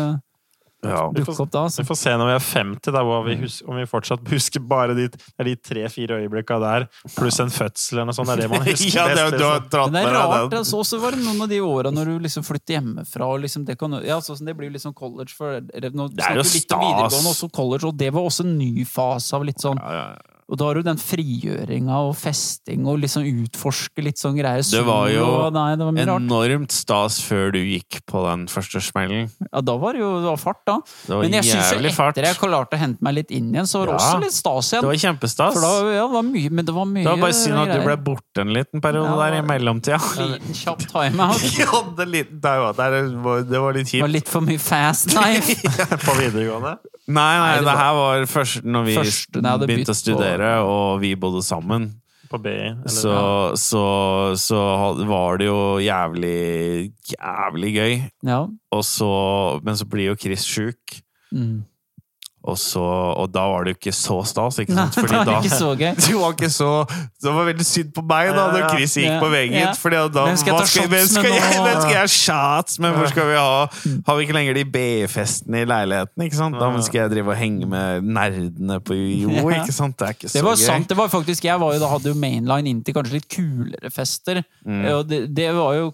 Ja. 0.85 1.09
Vi 1.11 1.19
dukke 1.19 1.33
får, 1.35 1.41
opp 1.43 1.49
da. 1.51 1.61
vi 1.75 1.83
får 1.89 1.97
se 1.99 2.11
når 2.15 2.29
vi 2.29 2.33
er 2.37 2.43
50, 2.45 2.91
da, 2.95 3.01
hvor 3.03 3.25
vi 3.25 3.33
husker, 3.41 3.65
om 3.67 3.75
vi 3.75 3.83
fortsatt 3.91 4.29
husker 4.31 4.63
bare 4.63 4.93
de, 4.95 5.09
de 5.43 5.55
tre-fire 5.59 6.21
øyeblikka 6.21 6.55
der, 6.63 6.85
pluss 7.17 7.39
en 7.43 7.51
fødsel 7.51 7.97
eller 7.97 8.07
noe 8.07 8.15
sånt. 8.15 8.31
Det 8.31 8.37
er 8.37 8.43
det 8.45 8.49
man 8.53 8.63
husker 8.69 8.95
ja, 8.95 9.07
det, 9.11 9.17
best. 9.25 9.35
du 9.35 9.43
har 9.43 9.59
Liksom. 9.59 9.69
dratt 9.75 9.91
det 9.91 10.03
er 10.05 10.07
deg 10.07 10.15
rart. 10.15 10.55
Altså, 10.61 10.79
også 10.79 11.01
var 11.03 11.17
det 11.17 11.25
noen 11.25 11.43
av 11.43 11.51
de 11.51 11.59
åra 11.67 11.91
når 11.91 12.13
du 12.13 12.23
liksom 12.29 12.47
flytter 12.47 12.77
hjemmefra. 12.77 13.27
Og 13.27 13.43
liksom, 13.43 13.67
det, 13.67 13.75
kan, 13.81 13.99
ja, 14.07 14.21
sånn, 14.23 14.39
det 14.47 14.55
blir 14.55 14.71
jo 14.71 14.77
liksom 14.77 14.95
college 14.95 15.35
for 15.35 15.59
Nå 15.59 16.07
Det 16.15 16.23
er 16.23 16.39
jo 16.39 16.47
snakker 16.47 16.47
vi 16.47 16.59
litt 16.63 16.71
om 16.71 16.79
stas. 16.79 16.87
videregående, 16.87 17.29
også 17.35 17.49
college, 17.59 17.83
og 17.91 17.99
det 17.99 18.13
var 18.15 18.29
også 18.31 18.47
en 18.47 18.55
ny 18.59 18.85
fase 18.87 19.35
av 19.35 19.43
litt 19.51 19.59
sånn 19.63 19.79
Ja, 19.83 19.91
ja, 19.99 20.07
ja. 20.15 20.38
Og 20.49 20.57
da 20.57 20.65
har 20.65 20.79
du 20.79 20.81
den 20.81 20.97
frigjøringa 20.97 21.97
og 22.09 22.15
festing 22.17 22.87
og 22.89 22.97
liksom 23.03 23.21
utforske 23.27 24.01
litt 24.01 24.17
sånn 24.17 24.33
greier. 24.39 24.63
Det 24.65 24.81
var 24.87 25.09
jo 25.13 25.25
og, 25.27 25.53
nei, 25.53 25.75
det 25.77 25.85
var. 25.85 25.99
Enormt 26.17 26.73
stas 26.73 27.19
før 27.21 27.51
du 27.53 27.59
gikk 27.61 27.99
på 28.09 28.23
den 28.25 28.47
første 28.49 28.81
smellen. 28.81 29.29
Ja, 29.51 29.61
da 29.61 29.75
var 29.77 29.93
det 29.93 30.01
jo 30.01 30.09
det 30.23 30.29
var 30.31 30.41
fart, 30.41 30.61
da. 30.65 30.79
Det 31.05 31.13
var 31.13 31.21
Men 31.27 31.37
jeg 31.37 31.45
syns 31.51 31.69
jo 31.77 31.91
fart. 31.93 32.17
etter 32.17 32.27
jeg 32.31 32.39
klarte 32.41 32.79
å 32.79 32.81
hente 32.81 33.05
meg 33.05 33.13
litt 33.19 33.31
inn 33.35 33.51
igjen, 33.53 33.69
så 33.69 33.83
var 33.83 33.91
det 33.91 33.93
Ja. 33.93 33.99
også 34.09 34.23
litt 34.25 34.37
stas 34.39 34.71
igjen. 34.73 34.81
Det 34.81 34.89
var 34.89 35.01
kjempestas. 35.05 35.61
Da, 35.61 35.71
ja, 35.93 36.07
det 36.07 36.13
var 36.17 36.25
mye, 36.31 36.49
men 36.49 36.65
det 36.65 36.73
var 36.79 36.85
mye 36.85 37.03
Det 37.03 37.11
var 37.13 37.21
bare 37.27 37.37
synd 37.43 37.61
at 37.61 37.73
du 37.77 37.85
ble 37.85 37.97
borte 38.09 38.41
en 38.41 38.53
liten 38.57 38.81
periode 38.81 39.09
Ja, 39.13 39.29
der 39.29 39.37
i 39.37 39.41
mellomtida. 39.53 39.99
Liten 40.17 40.53
kjapp 40.63 40.79
timeout. 40.89 41.45
Ja, 41.59 41.83
det, 41.93 41.99
var- 41.99 42.05
litt 42.09 42.29
kjipt 42.29 42.41
det 42.41 43.59
var 43.61 43.73
litt 43.77 43.91
Det 43.91 44.01
var 44.01 44.13
litt 44.17 44.27
for 44.29 44.41
mye 44.41 44.57
fast 44.59 45.09
knife. 45.13 45.61
På 46.09 46.17
videregående. 46.17 46.77
Nei, 47.09 47.13
nei, 47.13 47.37
Nei, 47.39 47.55
det 47.57 47.65
det 47.65 47.77
her 47.79 47.93
var 47.97 48.25
først 48.29 48.65
når 48.69 48.83
vi 48.85 48.95
Første- 48.99 49.41
nei, 49.41 49.53
begynte 49.57 49.89
å 49.89 49.97
begynt 49.97 50.19
studere, 50.39 50.63
og 50.63 51.01
vi 51.01 51.15
bodde 51.19 51.43
sammen. 51.43 51.91
På 52.29 52.37
BI. 52.37 52.49
Eller, 52.53 52.87
Så, 52.87 53.13
så, 53.57 53.83
så 54.37 54.59
var 55.09 55.37
det 55.41 55.47
jo 55.47 55.79
jævlig, 55.81 56.91
jævlig 57.09 57.71
gøy. 57.73 57.95
Ja. 58.23 58.45
Og 58.71 58.83
så, 58.85 59.59
men 59.63 59.75
så 59.75 59.85
blir 59.89 60.11
jo 60.11 60.15
Chris 60.15 60.45
sjuk. 60.45 60.99
Mm. 61.31 61.63
Og, 62.49 62.57
så, 62.57 62.81
og 63.21 63.29
da 63.31 63.43
var 63.51 63.63
det 63.67 63.75
jo 63.75 63.77
ikke 63.79 63.93
så 63.95 64.15
stas, 64.27 64.57
ikke 64.63 64.73
Nei, 64.73 64.85
sant? 64.87 64.95
det 64.97 65.03
Fordi 65.05 65.17
var 65.19 65.27
da 65.29 65.35
ikke 65.39 65.51
så 65.59 65.69
gøy. 65.77 65.91
Det 66.09 66.15
var 66.17 66.33
ikke 66.35 66.49
så 66.55 66.69
Det 67.23 67.33
var 67.35 67.47
veldig 67.49 67.67
synd 67.69 67.91
på 67.95 68.03
meg 68.09 68.31
da 68.35 68.45
når 68.55 68.65
Chris 68.73 68.95
gikk 68.97 69.07
Ja, 69.09 69.19
på 69.21 69.29
veggen. 69.33 69.57
ja. 69.61 69.73
Fordi 69.79 70.01
da, 70.15 70.23
Hvem 70.29 70.39
skal 70.41 70.51
jeg 70.53 70.59
ta 70.59 70.83
hvem 70.89 71.05
shots 71.05 71.13
skal 71.13 71.27
med 71.29 71.35
jeg, 71.37 71.57
nå? 71.59 71.65
hvem 71.67 71.81
skal 71.83 71.95
jeg 71.99 72.13
shots 72.15 72.79
med? 72.83 72.97
Hvor 72.97 73.11
skal 73.13 73.29
vi 73.29 73.37
ha 73.39 74.01
Har 74.09 74.17
vi 74.19 74.25
ikke 74.27 74.37
lenger 74.39 74.59
de 74.59 74.65
BI-festene 74.77 75.61
i 75.63 75.69
leiligheten? 75.69 76.25
ikke 76.27 76.39
sant? 76.39 76.59
Da 76.59 76.71
skal 76.89 77.01
jeg 77.05 77.13
drive 77.15 77.33
og 77.35 77.39
henge 77.39 77.69
med 77.69 78.09
nerdene 78.09 78.79
på 78.81 78.97
jo, 78.97 79.35
Ja. 79.49 79.61
ikke 79.61 79.75
sant? 79.75 79.97
Det 79.99 80.07
er 80.09 80.17
ikke 80.17 80.29
så 80.33 80.37
Det 80.39 80.45
var 80.49 80.57
gøy. 80.59 80.65
sant. 80.65 80.89
det 80.89 80.97
var 80.99 81.07
faktisk, 81.13 81.45
Jeg 81.49 81.59
var 81.61 81.73
jo, 81.75 81.79
da 81.85 81.93
hadde 81.93 82.11
jo 82.13 82.17
mainline 82.19 82.73
inn 82.73 82.83
til 82.83 82.95
kanskje 82.97 83.19
litt 83.19 83.29
kulere 83.31 83.91
fester. 83.93 84.41
Mm. 84.65 84.83
Og 84.97 85.07
det, 85.09 85.23
det 85.37 85.49
var 85.55 85.73
jo 85.79 85.89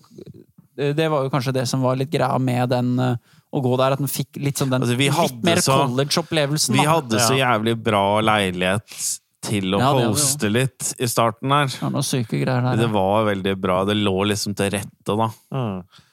det 0.75 1.05
var 1.07 1.23
jo 1.23 1.29
kanskje 1.31 1.53
det 1.55 1.61
som 1.71 1.79
var 1.85 1.95
litt 1.95 2.09
greia 2.11 2.35
med 2.41 2.67
den 2.73 2.89
eh, 2.99 3.13
å 3.55 3.61
gå 3.63 3.75
der, 3.79 3.95
at 3.95 4.01
den 4.01 4.11
fikk 4.11 4.39
litt 4.41 4.59
sånn 4.59 4.71
den 4.73 4.83
Altså, 4.85 4.97
litt 4.99 5.45
mer 5.47 5.61
college-opplevelsen. 5.63 6.75
Vi 6.75 6.87
hadde 6.89 7.21
så 7.23 7.37
jævlig 7.37 7.77
bra 7.85 8.07
leilighet 8.25 8.97
til 9.45 9.77
å 9.77 9.81
Ja, 9.81 9.91
hoste 10.09 10.49
litt 10.51 10.91
i 10.99 11.07
starten 11.09 11.53
her. 11.53 11.69
Det 11.71 11.83
var 11.83 11.93
noen 11.93 12.07
syke 12.07 12.39
greier 12.41 12.65
der. 12.65 12.81
Det 12.81 12.89
var 12.93 13.27
veldig 13.29 13.55
bra. 13.61 13.83
Det 13.87 13.95
lå 13.99 14.15
liksom 14.31 14.55
til 14.57 14.73
rette, 14.75 15.15
da. 15.15 15.29
Mm. 15.53 16.03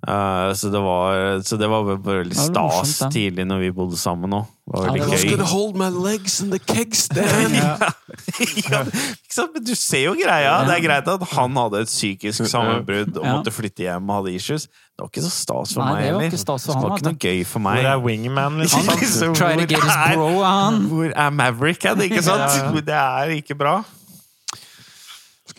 Eh, 0.00 0.52
så, 0.56 0.70
det 0.72 0.80
var, 0.80 1.42
så 1.44 1.58
det 1.60 1.66
var 1.68 1.82
bare 1.84 2.00
veldig 2.00 2.32
Ja, 2.32 2.46
det 2.46 2.54
stas 2.54 2.76
morsomt, 2.78 3.00
det. 3.02 3.08
tidlig 3.18 3.44
når 3.50 3.58
vi 3.60 3.70
bodde 3.76 3.98
sammen 4.00 4.32
òg. 4.32 4.46
Det 4.70 4.72
var 4.78 4.86
Ja, 4.96 5.04
det 5.04 5.20
gøy. 5.28 5.42
hold 5.50 5.74
my 5.76 5.88
legs 6.06 6.38
in 6.40 6.50
the 6.54 6.58
keg 6.58 6.94
stand! 6.96 7.52
ja, 7.58 7.74
ja. 8.70 8.80
Men 9.52 9.64
du 9.66 9.74
ser 9.76 10.06
jo 10.06 10.14
greia. 10.16 10.54
Det 10.64 10.76
er 10.78 10.84
greit 10.86 11.10
at 11.12 11.26
han 11.34 11.58
hadde 11.60 11.82
et 11.84 11.90
psykisk 11.92 12.46
sammenbrudd 12.48 13.18
og 13.20 13.26
måtte 13.28 13.52
flytte 13.52 13.84
hjem 13.84 14.08
og 14.08 14.22
hadde 14.22 14.34
issues. 14.38 14.64
Det 14.70 15.04
var 15.04 15.12
ikke 15.12 15.26
så 15.26 15.32
stas 15.36 15.74
for 15.76 15.84
Nei, 15.84 15.92
meg 15.92 16.00
det 16.00 16.14
var 16.14 16.20
heller. 16.20 16.32
ikke 16.32 16.40
for 16.40 16.56
det 16.56 16.80
var 16.80 16.96
ikke 16.96 16.96
vet 16.96 17.08
noe 17.10 17.20
gøy 17.28 17.44
for 17.52 17.66
meg. 17.66 17.78
Hvor 17.80 17.92
er 17.92 18.02
wingman, 18.08 18.58
liksom? 18.64 18.88
Han 18.88 18.98
Try 19.40 19.54
to 19.68 19.84
hvor 19.84 20.44
er- 20.48 20.82
Hvor 20.88 21.12
er 21.26 21.30
Maverick 21.30 21.84
hen, 21.84 22.00
ikke 22.08 22.22
sant? 22.24 22.46
Ja, 22.48 22.70
ja. 22.72 22.80
Det 22.88 23.00
er 23.04 23.36
ikke 23.36 23.54
bra. 23.64 23.82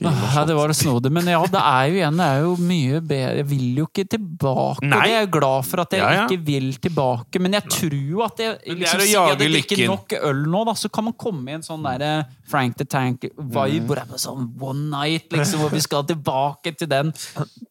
Ja, 0.02 0.44
det 0.50 0.56
var 0.58 0.68
det 0.72 0.76
snodig. 0.80 1.12
Men 1.14 1.28
ja, 1.30 1.40
det 1.46 1.60
er 1.62 1.84
jo 1.92 1.98
igjen 2.00 2.18
det 2.18 2.26
er 2.26 2.40
jo 2.42 2.54
mye 2.58 3.02
bedre. 3.06 3.36
Jeg 3.42 3.46
vil 3.52 3.66
jo 3.78 3.86
ikke 3.86 4.06
tilbake. 4.16 4.82
Nei. 4.90 4.98
Og 4.98 5.12
jeg 5.12 5.22
er 5.22 5.30
glad 5.36 5.68
for 5.70 5.84
at 5.84 5.92
jeg 5.94 6.02
Ja, 6.02 6.12
ja. 6.16 6.24
ikke 6.26 6.40
vil 6.48 6.72
tilbake. 6.82 7.40
Men 7.44 7.54
jeg 7.54 7.64
tror 7.70 7.94
jo 7.94 8.24
at 8.26 8.42
jeg 8.42 8.56
liksom, 8.56 8.66
det 8.66 8.80
liksom, 8.82 8.98
er 8.98 9.04
å 9.04 9.06
Sier 9.06 9.12
jeg 9.12 9.14
jage 9.14 9.30
jeg 9.30 9.52
drikker 9.54 9.78
lykken. 9.78 9.92
nok 9.94 10.16
øl 10.32 10.42
nå, 10.56 10.64
da, 10.72 10.74
så 10.82 10.90
kan 10.92 11.04
man 11.10 11.14
komme 11.22 11.52
i 11.54 11.54
en 11.60 11.62
sånn 11.68 11.86
derre 11.86 12.12
Frank 12.52 12.78
the 12.82 12.86
Tank-vibe. 12.86 13.86
Hvor 13.86 14.02
det 14.02 14.08
er 14.18 14.24
sånn 14.26 14.50
one 14.60 14.90
night, 14.90 15.30
liksom, 15.32 15.62
hvor 15.62 15.70
vi 15.76 15.84
skal 15.86 16.04
tilbake 16.10 16.74
til 16.82 16.90
den. 16.92 17.14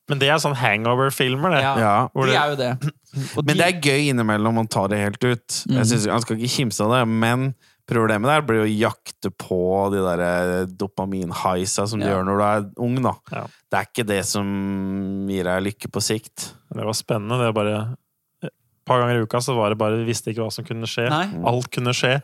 Men 0.08 0.18
det 0.22 0.30
er 0.30 0.38
sånn 0.42 0.54
hangover-filmer, 0.56 1.50
det. 1.56 1.62
Ja, 1.66 1.74
Ja. 1.78 1.96
De 2.14 2.36
er 2.36 2.54
jo 2.54 2.56
det. 2.56 2.72
Og 3.36 3.44
Men 3.44 3.56
de- 3.56 3.58
det 3.58 3.66
er 3.66 3.80
gøy 3.90 4.10
innimellom 4.12 4.62
å 4.62 4.68
ta 4.70 4.86
det 4.86 4.98
helt 5.02 5.24
ut. 5.24 5.64
Mm. 5.66 5.76
Jeg 5.80 5.86
synes, 5.90 6.06
Han 6.06 6.20
skal 6.22 6.36
ikke 6.38 6.54
kimse 6.54 6.80
av 6.86 6.92
det, 6.94 7.08
men 7.10 7.54
problemet 7.90 8.30
der 8.30 8.42
blir 8.46 8.62
å 8.64 8.70
jakte 8.70 9.30
på 9.34 9.58
de 9.92 10.00
der 10.06 10.66
dopamin-highsa 10.80 11.86
som 11.90 12.00
du 12.00 12.06
Ja. 12.06 12.14
gjør 12.16 12.24
når 12.28 12.38
du 12.38 12.44
er 12.46 12.68
ung. 12.86 13.00
da. 13.02 13.14
Ja. 13.32 13.44
Det 13.70 13.78
er 13.78 13.86
ikke 13.90 14.06
det 14.06 14.24
som 14.26 15.26
gir 15.28 15.44
deg 15.44 15.62
lykke 15.68 15.90
på 15.90 16.00
sikt. 16.02 16.52
Det 16.72 16.84
var 16.86 16.94
spennende. 16.94 17.38
Det 17.38 17.50
var 17.52 17.58
bare 17.64 17.96
Et 18.42 18.50
par 18.86 19.02
ganger 19.04 19.20
i 19.20 19.22
uka 19.22 19.38
så 19.38 19.54
var 19.54 19.68
det 19.70 19.78
bare 19.78 19.98
Vi 20.00 20.06
visste 20.08 20.32
ikke 20.32 20.42
hva 20.42 20.50
som 20.50 20.64
kunne 20.64 20.88
skje. 20.88 21.04
Nei. 21.10 21.26
Alt 21.46 21.70
kunne 21.70 21.92
skje. 21.94 22.16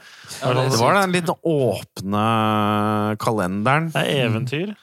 Ja, 0.43 0.53
det 0.55 0.71
Det 0.73 0.81
var 0.81 0.95
den 0.99 1.13
litt 1.13 1.31
åpne 1.45 3.17
kalenderen. 3.23 3.93
Det 3.93 4.03
er 4.03 4.27
eventyr, 4.29 4.75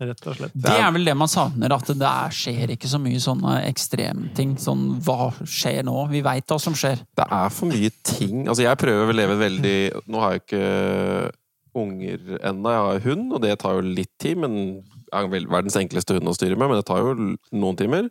rett 0.00 0.26
og 0.26 0.38
slett. 0.38 0.54
Det 0.54 0.76
er 0.76 0.92
vel 0.94 1.08
det 1.08 1.16
man 1.18 1.30
savner, 1.30 1.74
at 1.76 1.90
det 1.92 2.08
er, 2.08 2.34
skjer 2.34 2.74
ikke 2.74 2.90
så 2.90 3.00
mye 3.02 3.20
sånne 3.22 3.56
ekstremting. 3.68 4.54
Sånn 4.60 4.86
hva 5.06 5.30
skjer 5.44 5.82
nå? 5.86 5.96
Vi 6.12 6.22
veit 6.24 6.48
hva 6.50 6.60
som 6.62 6.76
skjer. 6.78 7.04
Det 7.18 7.26
er 7.26 7.52
for 7.54 7.70
mye 7.72 7.92
ting. 8.06 8.46
Altså, 8.46 8.64
jeg 8.66 8.80
prøver 8.80 9.12
å 9.12 9.18
leve 9.20 9.36
veldig 9.40 9.76
Nå 10.10 10.24
har 10.24 10.36
jeg 10.36 10.44
ikke 10.46 10.64
unger 11.80 12.38
ennå. 12.40 12.72
Jeg 12.74 12.86
har 12.86 13.04
hund, 13.06 13.26
og 13.36 13.44
det 13.44 13.52
tar 13.62 13.76
jo 13.78 13.84
litt 13.86 14.12
tid. 14.22 14.40
Men 14.42 14.56
er 15.10 15.28
verdens 15.30 15.78
enkleste 15.78 16.16
hund 16.16 16.30
å 16.30 16.36
styre 16.36 16.58
med, 16.58 16.70
men 16.70 16.80
det 16.80 16.86
tar 16.88 17.02
jo 17.02 17.14
noen 17.18 17.78
timer. 17.78 18.10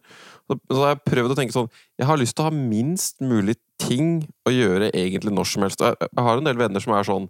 Så 0.49 0.57
så 0.72 0.80
har 0.82 0.95
jeg 0.95 1.06
prøvd 1.06 1.34
å 1.34 1.38
tenke 1.38 1.53
sånn 1.53 1.68
Jeg 1.99 2.07
har 2.10 2.18
lyst 2.18 2.34
til 2.36 2.41
å 2.41 2.49
ha 2.49 2.56
minst 2.56 3.20
mulig 3.22 3.60
ting 3.80 4.24
å 4.49 4.53
gjøre 4.53 4.90
egentlig 4.98 5.34
når 5.36 5.52
som 5.52 5.66
helst. 5.66 5.84
Jeg 5.84 6.10
jeg 6.10 6.26
har 6.26 6.40
en 6.40 6.49
del 6.49 6.60
venner 6.60 6.84
som 6.84 6.95
er 6.98 7.07
sånn 7.07 7.30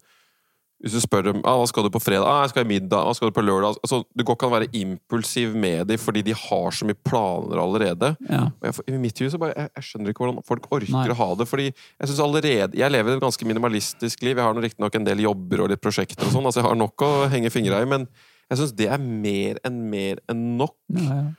hvis 0.79 0.93
du 0.95 1.01
spør 1.03 1.25
dem 1.27 1.41
ah, 1.43 1.57
hva 1.59 1.65
skal 1.67 1.83
du 1.83 1.91
på 1.91 1.99
fredag, 1.99 2.23
ah, 2.23 2.43
jeg 2.45 2.53
skal 2.53 2.63
i 2.63 2.69
middag, 2.69 3.03
hva 3.03 3.15
skal 3.17 3.31
du 3.31 3.35
på 3.35 3.43
lørdag 3.43 3.81
altså, 3.83 3.99
Du 4.15 4.23
går 4.23 4.37
ikke 4.37 4.47
an 4.47 4.53
å 4.53 4.55
være 4.55 4.69
impulsiv 4.79 5.57
med 5.59 5.89
dem 5.91 5.99
fordi 5.99 6.23
de 6.29 6.35
har 6.39 6.75
så 6.75 6.87
mye 6.87 6.97
planer 7.03 7.59
allerede. 7.59 8.13
Ja. 8.29 8.45
Og 8.47 8.69
jeg, 8.69 8.85
I 8.87 9.01
mitt 9.01 9.19
hus 9.19 9.33
så 9.35 9.41
bare, 9.41 9.57
jeg, 9.57 9.73
jeg 9.75 9.87
skjønner 9.89 10.13
ikke 10.13 10.23
hvordan 10.23 10.47
folk 10.47 10.69
orker 10.71 10.95
Nei. 10.95 11.03
å 11.11 11.19
ha 11.19 11.29
det. 11.41 11.49
fordi 11.51 11.67
Jeg 11.67 12.07
synes 12.07 12.23
allerede, 12.23 12.79
jeg 12.79 12.95
lever 12.95 13.17
et 13.17 13.25
ganske 13.25 13.49
minimalistisk 13.51 14.23
liv. 14.23 14.39
Jeg 14.39 14.45
har 14.45 14.63
riktignok 14.63 14.95
en 14.95 15.09
del 15.11 15.25
jobber 15.27 15.65
og 15.65 15.73
litt 15.73 15.83
prosjekter, 15.83 16.23
og 16.29 16.35
sånn, 16.37 16.47
altså 16.47 16.63
jeg 16.63 16.69
har 16.69 16.79
nok 16.79 17.05
å 17.05 17.11
henge 17.33 17.51
fingra 17.53 17.83
i. 17.83 17.89
Men 17.89 18.07
jeg 18.47 18.61
syns 18.61 18.75
det 18.79 18.87
er 18.89 19.03
mer 19.03 19.59
enn 19.67 19.83
mer 19.91 20.23
enn 20.31 20.47
nok. 20.61 20.77
Ja, 20.95 21.11
ja. 21.11 21.29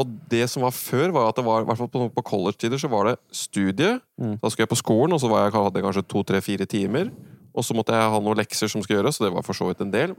Og 0.00 0.06
det 0.30 0.44
som 0.50 0.62
var 0.62 0.74
før, 0.74 1.10
var 1.14 1.30
at 1.30 1.38
det 1.38 1.42
var, 1.46 1.64
i 1.64 1.66
hvert 1.66 1.78
fall 1.80 1.90
på, 1.90 2.04
på 2.14 2.22
college-tider, 2.26 2.78
så 2.78 2.90
var 2.90 3.08
det 3.08 3.16
studie. 3.34 3.96
Mm. 4.22 4.36
Da 4.38 4.50
skulle 4.50 4.68
jeg 4.68 4.70
på 4.74 4.78
skolen, 4.78 5.14
og 5.16 5.22
så 5.22 5.30
var 5.30 5.46
jeg, 5.46 5.54
hadde 5.56 5.80
jeg 5.80 5.86
kanskje 5.86 6.04
to, 6.06 6.22
tre, 6.26 6.42
fire 6.44 6.66
timer. 6.70 7.10
Og 7.54 7.64
så 7.66 7.74
måtte 7.74 7.96
jeg 7.96 8.12
ha 8.14 8.20
noen 8.22 8.38
lekser 8.38 8.70
som 8.70 8.82
skulle 8.84 9.00
gjøres, 9.02 9.20
og 9.20 9.28
det 9.28 9.34
var 9.38 9.46
for 9.46 9.58
så 9.58 9.70
vidt 9.70 9.80
en 9.84 9.90
del. 9.94 10.14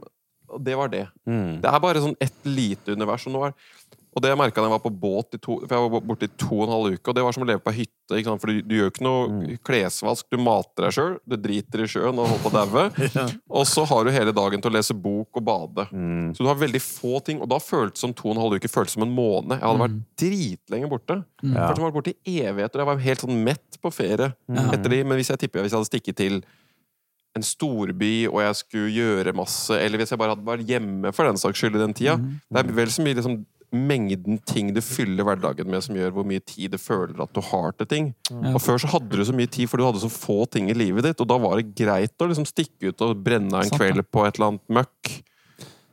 Og 0.52 0.60
det 0.60 0.74
var 0.76 0.90
det. 0.92 1.06
Mm. 1.24 1.60
Det 1.62 1.70
er 1.70 1.80
bare 1.80 2.02
sånn 2.04 2.18
ett 2.20 2.42
lite 2.44 2.92
univers. 2.92 3.24
Og, 3.26 3.32
nå 3.32 3.46
er, 3.46 3.54
og 4.12 4.20
det 4.20 4.28
jeg 4.28 4.36
merka 4.36 4.60
da 4.60 4.66
jeg 4.68 4.74
var 4.74 4.82
på 4.84 4.90
båt 5.00 5.38
i 5.38 5.38
to, 5.40 5.54
For 5.64 5.72
jeg 5.72 5.92
var 5.94 6.02
borte 6.04 6.26
i 6.28 6.32
to 6.36 6.58
og 6.58 6.66
en 6.66 6.72
halv 6.74 6.96
uke, 6.98 7.08
og 7.08 7.16
det 7.16 7.22
var 7.24 7.32
som 7.32 7.44
å 7.46 7.48
leve 7.48 7.62
på 7.64 7.72
hytte. 7.72 8.18
Ikke 8.18 8.28
sant? 8.28 8.42
For 8.42 8.52
du, 8.52 8.58
du 8.68 8.74
gjør 8.76 8.90
ikke 8.92 9.06
noe 9.06 9.54
klesvask, 9.64 10.26
du 10.28 10.36
mater 10.44 10.84
deg 10.84 10.92
sjøl, 10.98 11.14
du 11.24 11.36
driter 11.40 11.80
i 11.80 11.88
sjøen 11.88 12.20
og 12.20 12.28
holder 12.28 12.42
på 12.44 12.52
å 12.52 12.56
daue. 12.58 12.84
Og 13.62 13.64
så 13.70 13.86
har 13.88 14.04
du 14.04 14.12
hele 14.12 14.34
dagen 14.36 14.60
til 14.60 14.68
å 14.68 14.76
lese 14.76 14.92
bok 14.92 15.40
og 15.40 15.46
bade. 15.48 15.86
Mm. 15.88 16.34
Så 16.36 16.44
du 16.44 16.50
har 16.52 16.60
veldig 16.60 16.82
få 16.84 17.22
ting. 17.24 17.40
Og 17.40 17.48
da 17.48 17.56
føltes 17.62 18.04
som 18.04 18.12
to 18.12 18.28
og 18.28 18.34
en 18.36 18.42
halv 18.44 18.60
uke 18.60 18.68
føltes 18.68 18.98
som 18.98 19.06
en 19.08 19.16
måned. 19.16 19.56
Jeg 19.56 19.64
hadde 19.64 19.86
vært 19.86 20.00
dritlenge 20.20 20.92
borte. 20.92 21.22
Mm. 21.40 21.54
Ja. 21.56 21.70
Jeg 21.72 21.80
var 21.86 21.96
borte 21.96 22.12
i 22.28 22.36
evigheter. 22.44 22.84
Jeg 22.84 22.90
var 22.92 23.06
helt 23.08 23.24
sånn 23.24 23.40
mett 23.48 23.80
på 23.80 23.90
ferie 23.96 24.34
Ja. 24.52 24.68
etter 24.76 24.92
de. 24.92 25.00
Men 25.08 25.16
hvis 25.16 25.32
jeg 25.32 25.40
tipper 25.46 25.64
hvis 25.64 25.72
jeg 25.72 25.80
hadde 25.80 25.88
stikket 25.94 26.20
til 26.20 26.42
en 27.36 27.44
storby, 27.46 28.26
og 28.28 28.42
jeg 28.44 28.56
skulle 28.58 28.90
gjøre 28.92 29.32
masse 29.36 29.72
Eller 29.72 29.96
hvis 30.02 30.10
jeg 30.12 30.20
bare 30.20 30.34
hadde 30.34 30.44
vært 30.44 30.68
hjemme 30.68 31.12
for 31.16 31.24
den 31.24 31.40
saks 31.40 31.58
skyld 31.62 31.78
i 31.78 31.80
den 31.80 31.94
tida. 31.96 32.18
Mm. 32.20 32.34
Det 32.52 32.60
er 32.60 32.72
vel 32.76 32.90
så 32.92 33.04
mye 33.06 33.16
liksom, 33.16 33.38
mengden 33.72 34.36
ting 34.44 34.74
du 34.76 34.82
fyller 34.84 35.24
hverdagen 35.24 35.70
med, 35.72 35.80
som 35.80 35.96
gjør 35.96 36.10
hvor 36.12 36.26
mye 36.28 36.42
tid 36.44 36.74
du 36.74 36.76
føler 36.76 37.16
at 37.24 37.32
du 37.32 37.40
har 37.40 37.72
til 37.78 37.88
ting. 37.88 38.10
Og 38.52 38.58
Før 38.60 38.76
så 38.82 38.90
hadde 38.92 39.16
du 39.16 39.24
så 39.24 39.32
mye 39.32 39.48
tid, 39.48 39.70
for 39.70 39.80
du 39.80 39.86
hadde 39.86 40.02
så 40.02 40.10
få 40.12 40.42
ting 40.52 40.68
i 40.68 40.76
livet 40.76 41.06
ditt. 41.08 41.20
Og 41.24 41.30
da 41.30 41.38
var 41.40 41.56
det 41.56 41.72
greit 41.78 42.12
å 42.20 42.28
liksom 42.28 42.44
stikke 42.48 42.92
ut 42.92 43.00
og 43.06 43.22
brenne 43.24 43.62
en 43.64 43.72
kveld 43.72 44.04
på 44.12 44.26
et 44.28 44.36
eller 44.36 44.52
annet 44.52 44.76
møkk. 44.80 45.14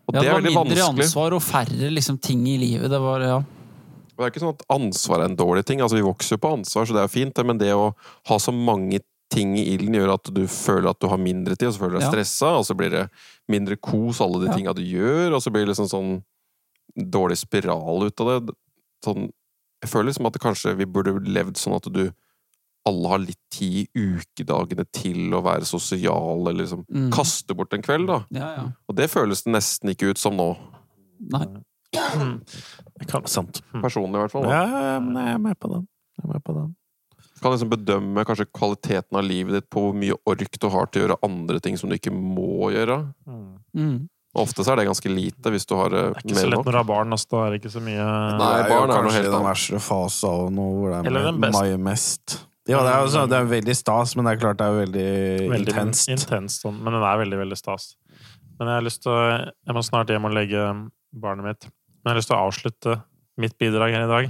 Og 0.09 0.17
Ja, 0.17 0.19
det 0.19 0.27
det 0.27 0.33
var 0.33 0.43
mindre 0.43 0.83
vanskelig. 0.83 1.05
ansvar 1.07 1.37
og 1.37 1.41
færre 1.45 1.93
liksom, 1.93 2.17
ting 2.19 2.43
i 2.51 2.57
livet. 2.59 2.89
Det 2.91 2.99
var, 2.99 3.23
ja. 3.23 3.37
Og 3.39 4.17
det 4.19 4.27
er 4.27 4.31
ikke 4.33 4.43
sånn 4.43 4.55
at 4.57 4.65
ansvar 4.75 5.21
er 5.21 5.29
en 5.29 5.39
dårlig 5.39 5.63
ting. 5.69 5.79
Altså 5.79 5.95
Vi 5.95 6.03
vokser 6.03 6.35
jo 6.35 6.41
på 6.43 6.51
ansvar, 6.57 6.83
så 6.89 6.97
det 6.97 7.05
er 7.05 7.13
fint. 7.13 7.39
Men 7.47 7.61
det 7.61 7.71
å 7.71 7.93
ha 8.27 8.39
så 8.43 8.51
mange 8.51 8.99
ting 9.29 9.55
i 9.57 9.63
ilden 9.75 9.93
gjør 9.93 10.13
at 10.15 10.29
du 10.33 10.41
føler 10.47 10.89
at 10.89 10.99
du 10.99 11.07
har 11.11 11.17
mindre 11.21 11.55
tid, 11.55 11.67
og 11.69 11.73
så 11.75 11.79
føler 11.83 11.91
du 11.93 11.99
deg 11.99 12.07
Ja. 12.07 12.11
stressa, 12.11 12.49
og 12.57 12.65
så 12.65 12.75
blir 12.75 12.89
det 12.89 13.09
mindre 13.47 13.75
kos, 13.77 14.21
alle 14.21 14.39
de 14.41 14.47
Ja. 14.47 14.53
tinga 14.57 14.73
du 14.75 14.81
gjør, 14.81 15.35
og 15.35 15.41
så 15.41 15.51
blir 15.51 15.65
det 15.65 15.75
liksom 15.75 15.89
sånn 15.89 16.23
dårlig 16.97 17.37
spiral 17.37 18.03
ut 18.07 18.19
av 18.21 18.45
det. 18.45 18.55
Sånn, 19.05 19.29
jeg 19.83 19.89
føler 19.91 20.09
liksom 20.11 20.25
at 20.25 20.39
kanskje 20.41 20.75
vi 20.75 20.85
burde 20.85 21.13
levd 21.23 21.53
sånn 21.55 21.75
at 21.75 21.91
du 21.93 22.11
alle 22.85 23.07
har 23.09 23.19
litt 23.19 23.37
tid 23.51 23.87
i 23.93 23.99
ukedagene 23.99 24.85
til 24.91 25.29
å 25.35 25.43
være 25.43 25.65
sosial, 25.67 26.47
eller 26.47 26.63
liksom 26.63 26.85
Mm. 26.89 27.11
kaste 27.11 27.53
bort 27.55 27.73
en 27.73 27.81
kveld, 27.83 28.07
da. 28.07 28.25
Ja, 28.31 28.55
ja. 28.55 28.71
Og 28.89 28.95
det 28.95 29.09
føles 29.11 29.43
det 29.43 29.53
nesten 29.53 29.89
ikke 29.93 30.09
ut 30.09 30.17
som 30.17 30.33
nå. 30.35 30.57
Nei. 31.19 31.45
Kan, 33.07 33.25
Sant. 33.25 33.61
Personlig, 33.73 34.15
i 34.15 34.23
hvert 34.23 34.31
fall. 34.31 34.43
Da. 34.43 34.49
Ja, 34.49 34.65
ja, 34.65 34.81
ja, 34.93 34.99
men 34.99 35.13
jeg 35.15 35.33
er 35.35 35.39
med 35.39 35.59
på 35.59 35.69
den. 35.71 35.87
Jeg 36.17 36.25
er 36.29 36.33
med 36.33 36.43
på 36.43 36.53
den. 36.55 36.75
Kan 37.43 37.53
liksom 37.55 37.71
bedømme 37.71 38.23
kanskje 38.27 38.47
kvaliteten 38.55 39.17
av 39.19 39.25
livet 39.25 39.57
ditt 39.57 39.67
på 39.71 39.87
hvor 39.87 39.97
mye 39.97 40.15
ork 40.29 40.59
du 40.61 40.69
har 40.73 40.89
til 40.89 41.01
å 41.01 41.05
gjøre 41.05 41.19
andre 41.27 41.59
ting 41.63 41.77
som 41.79 41.91
du 41.91 41.97
ikke 41.97 42.13
må 42.13 42.71
gjøre. 42.75 43.01
Mm. 43.77 44.07
Ofte 44.37 44.61
så 44.61 44.73
er 44.73 44.81
det 44.81 44.89
ganske 44.89 45.09
lite 45.09 45.49
hvis 45.53 45.65
du 45.65 45.73
har 45.79 45.93
eh, 45.95 46.11
Det 46.13 46.21
er 46.21 46.27
ikke 46.27 46.37
så 46.37 46.49
lett 46.51 46.59
nok. 46.59 46.67
når 46.67 46.75
du 46.75 46.79
har 46.79 46.89
barn. 46.91 47.15
Altså, 47.15 47.29
da 47.31 47.39
er 47.45 47.49
det 47.55 47.61
ikke 47.63 47.73
så 47.73 47.81
mye 47.81 48.03
Nei, 48.05 48.37
barn 48.37 48.59
er 48.59 48.69
jo 48.69 48.75
barn 48.75 48.91
er 48.91 48.99
kanskje 48.99 49.17
helt 49.23 49.33
den 49.33 49.47
verste 49.47 49.81
fasen 49.87 50.29
av 50.29 50.53
noe 50.53 50.75
hvor 50.75 50.93
det 50.93 50.99
er 50.99 51.17
den 51.29 51.41
beste. 51.45 51.81
mest. 51.89 52.37
Ja, 52.69 52.83
det 52.85 52.91
er 52.93 53.01
jo 53.01 53.09
sånn, 53.09 53.31
det 53.31 53.37
er 53.39 53.47
veldig 53.49 53.73
stas, 53.73 54.13
men 54.13 54.27
det 54.27 54.35
er 54.35 54.41
klart 54.43 54.59
det 54.59 54.67
er 54.69 54.75
veldig, 54.77 55.09
veldig 55.49 55.73
intenst. 55.73 56.11
intenst 56.13 56.61
sånn, 56.61 56.77
men 56.77 56.93
den 56.93 57.05
er 57.09 57.21
veldig, 57.23 57.39
veldig 57.41 57.57
stas. 57.57 57.87
Men 58.59 58.69
jeg 58.69 58.77
har 58.77 58.85
lyst 58.85 59.01
til 59.05 59.15
å 59.15 59.21
Jeg 59.39 59.75
må 59.77 59.81
snart 59.87 60.11
hjem 60.13 60.27
og 60.27 60.35
legge 60.35 60.65
barnet 61.15 61.47
mitt. 61.47 61.69
Men 62.03 62.11
jeg 62.11 62.13
har 62.13 62.19
lyst 62.19 62.29
til 62.29 62.37
å 62.37 62.43
avslutte 62.45 62.97
mitt 63.41 63.57
bidrag 63.61 63.95
her 63.95 64.05
i 64.05 64.11
dag. 64.11 64.29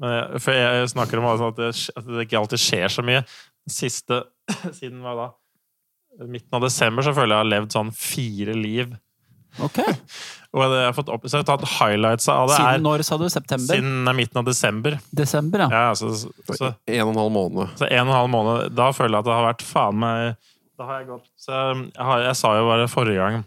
Men 0.00 0.14
jeg, 0.14 0.42
for 0.44 0.58
jeg 0.58 0.92
snakker 0.92 1.22
om 1.22 1.28
altså 1.30 1.50
at 1.52 1.60
det, 1.60 1.72
at 1.96 2.08
det 2.10 2.26
ikke 2.26 2.40
alltid 2.40 2.62
skjer 2.62 2.92
så 2.92 3.04
mye. 3.06 3.24
Siste 3.70 4.22
Siden 4.78 5.00
hva 5.02 5.16
da? 5.18 5.26
Midten 6.26 6.56
av 6.56 6.64
desember 6.64 7.04
så 7.04 7.12
føler 7.12 7.34
jeg 7.34 7.36
jeg 7.36 7.44
har 7.44 7.52
levd 7.52 7.74
sånn 7.76 7.92
fire 7.92 8.54
liv. 8.56 8.94
Ok. 9.62 9.80
Og 10.56 10.62
jeg 10.62 10.86
har 10.86 10.94
fått 10.96 11.10
opp, 11.12 11.26
så 11.28 11.36
jeg 11.36 11.44
har 11.44 11.48
tatt 11.50 11.66
highlights 11.76 12.30
av 12.32 12.48
det. 12.48 12.56
Siden 12.56 12.86
når 12.86 13.02
sa 13.04 13.18
du? 13.20 13.26
September? 13.32 13.76
Siden 13.76 14.12
midten 14.16 14.40
av 14.40 14.46
desember. 14.48 14.96
Desember, 15.12 15.66
ja. 15.66 15.82
Ja, 15.90 15.96
så, 15.98 16.12
så, 16.16 16.70
En 16.88 17.02
og 17.04 17.12
en 17.12 17.20
halv 17.20 17.34
måned. 17.34 17.74
så 17.76 17.88
en 17.90 18.06
og 18.06 18.12
en 18.12 18.16
halv 18.16 18.32
måned. 18.32 18.70
Da 18.78 18.88
føler 18.96 19.18
jeg 19.18 19.26
at 19.26 19.28
det 19.28 19.34
har 19.36 19.48
vært 19.50 19.66
faen 19.66 20.00
meg 20.00 20.48
Da 20.78 20.88
har 20.88 21.02
jeg 21.02 21.08
gått 21.10 21.28
Så 21.40 21.52
jeg, 21.52 21.84
har, 22.08 22.24
jeg 22.24 22.38
sa 22.40 22.54
jo 22.56 22.64
bare 22.70 22.88
forrige 22.92 23.20
gang 23.20 23.44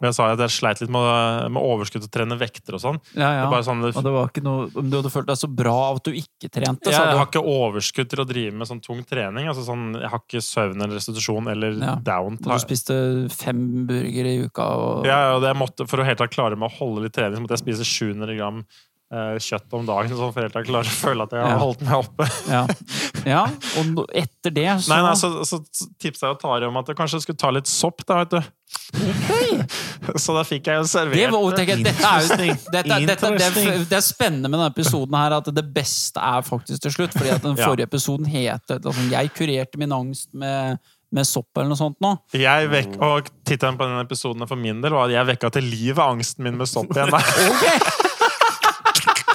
Jeg 0.00 0.16
sa 0.16 0.30
at 0.32 0.40
jeg 0.40 0.52
sleit 0.54 0.80
litt 0.80 0.92
med, 0.92 1.50
med 1.52 1.60
overskudd 1.60 2.04
til 2.04 2.08
å 2.08 2.14
trene 2.14 2.38
vekter 2.40 2.76
og 2.78 2.82
sånn. 2.82 2.98
ja, 3.12 3.30
ja. 3.36 3.46
Det 3.50 3.60
sånn, 3.66 3.82
Og 3.84 4.04
det 4.06 4.12
var 4.14 4.30
ikke 4.30 4.44
noe 4.44 4.68
Du 4.72 4.96
hadde 4.96 5.12
følt 5.12 5.28
deg 5.28 5.40
så 5.40 5.50
bra 5.52 5.74
av 5.90 6.00
at 6.00 6.08
du 6.08 6.14
ikke 6.16 6.48
trente, 6.48 6.88
jeg, 6.88 6.96
sa 6.96 7.04
har 7.18 7.28
ikke 7.28 7.42
overskudd 7.44 8.08
til 8.12 8.22
å 8.24 8.26
drive 8.28 8.54
med 8.56 8.70
sånn 8.70 8.80
tung 8.84 9.02
trening. 9.04 9.48
Altså 9.50 9.64
sånn, 9.66 9.90
jeg 10.00 10.08
har 10.12 10.22
ikke 10.24 10.42
søvn 10.44 10.80
eller 10.80 10.96
restitusjon 10.96 11.50
eller 11.52 11.76
Ja. 11.80 11.94
down. 12.04 12.38
Du 12.40 12.50
spiste 12.62 12.94
fem 13.32 13.86
burgere 13.88 14.36
i 14.36 14.44
uka 14.46 14.64
og 14.76 15.06
Ja, 15.06 15.34
og 15.36 15.42
det 15.44 15.52
måtte, 15.56 15.86
for 15.88 16.00
å 16.00 16.06
helt 16.08 16.24
klare 16.30 16.56
med 16.56 16.70
å 16.70 16.76
holde 16.78 17.04
litt 17.04 17.16
trening, 17.16 17.36
så 17.36 17.44
måtte 17.44 17.58
jeg 17.58 17.64
spise 17.66 17.84
700 17.84 18.36
gram 18.38 18.64
kjøtt 19.10 19.74
om 19.74 19.86
dagen. 19.88 20.12
Sånn 20.14 20.30
for 20.30 20.44
helt 20.44 20.54
tatt 20.54 20.68
klare 20.68 20.86
å 20.86 20.94
føle 20.94 21.26
at 21.26 21.32
jeg 21.34 21.42
har 21.42 21.58
holdt 21.58 21.80
meg 21.82 21.96
oppe. 21.98 22.26
Ja. 22.46 22.62
ja. 23.26 23.42
Og 23.80 24.04
etter 24.14 24.54
det 24.54 24.68
så 24.84 24.92
Nei, 24.94 25.00
nei, 25.08 25.14
så, 25.18 25.32
så 25.46 25.58
tipsa 25.98 26.30
jeg 26.30 26.38
Tari 26.42 26.68
om 26.68 26.78
at 26.78 26.92
jeg 26.92 26.98
kanskje 26.98 27.22
skulle 27.24 27.40
ta 27.40 27.50
litt 27.54 27.70
sopp, 27.70 28.04
da, 28.06 28.22
vet 28.22 28.36
du. 28.36 28.56
så 30.22 30.34
da 30.36 30.44
fikk 30.46 30.70
jeg 30.70 30.78
jo 30.78 30.86
servert 30.86 31.18
det 31.18 31.30
var, 31.34 31.56
tenker 31.58 31.80
dette 31.82 32.06
er, 32.06 32.22
jo, 32.22 32.54
dette, 32.70 32.98
dette, 33.08 33.30
det, 33.34 33.48
er, 33.48 33.82
det 33.90 33.98
er 33.98 34.04
spennende 34.04 34.50
med 34.50 34.60
denne 34.60 34.70
episoden 34.70 35.16
her 35.18 35.34
at 35.40 35.50
det 35.54 35.64
beste 35.74 36.22
er 36.22 36.46
faktisk 36.46 36.86
til 36.86 36.94
slutt. 36.94 37.16
Fordi 37.16 37.34
at 37.34 37.44
den 37.46 37.58
forrige 37.58 37.90
episoden 37.90 38.30
het 38.30 38.76
altså, 38.78 39.08
'Jeg 39.10 39.34
kurerte 39.34 39.80
min 39.82 39.94
angst 39.94 40.30
med, 40.30 40.78
med 41.10 41.26
sopp' 41.26 41.50
eller 41.58 41.72
noe 41.72 41.80
sånt 41.80 41.98
nå. 41.98 42.14
Jeg 42.36 42.70
vekk, 42.70 42.94
og 43.02 43.32
Tittelen 43.42 43.80
på 43.80 43.90
denne 43.90 44.06
episoden 44.06 44.46
for 44.46 44.60
min 44.60 44.78
del 44.84 44.94
var 44.94 45.10
at 45.10 45.18
jeg 45.18 45.32
vekka 45.34 45.50
til 45.58 45.66
liv 45.66 45.98
angsten 45.98 46.46
min 46.46 46.62
med 46.62 46.70
sopp 46.70 46.94
igjen. 46.94 48.06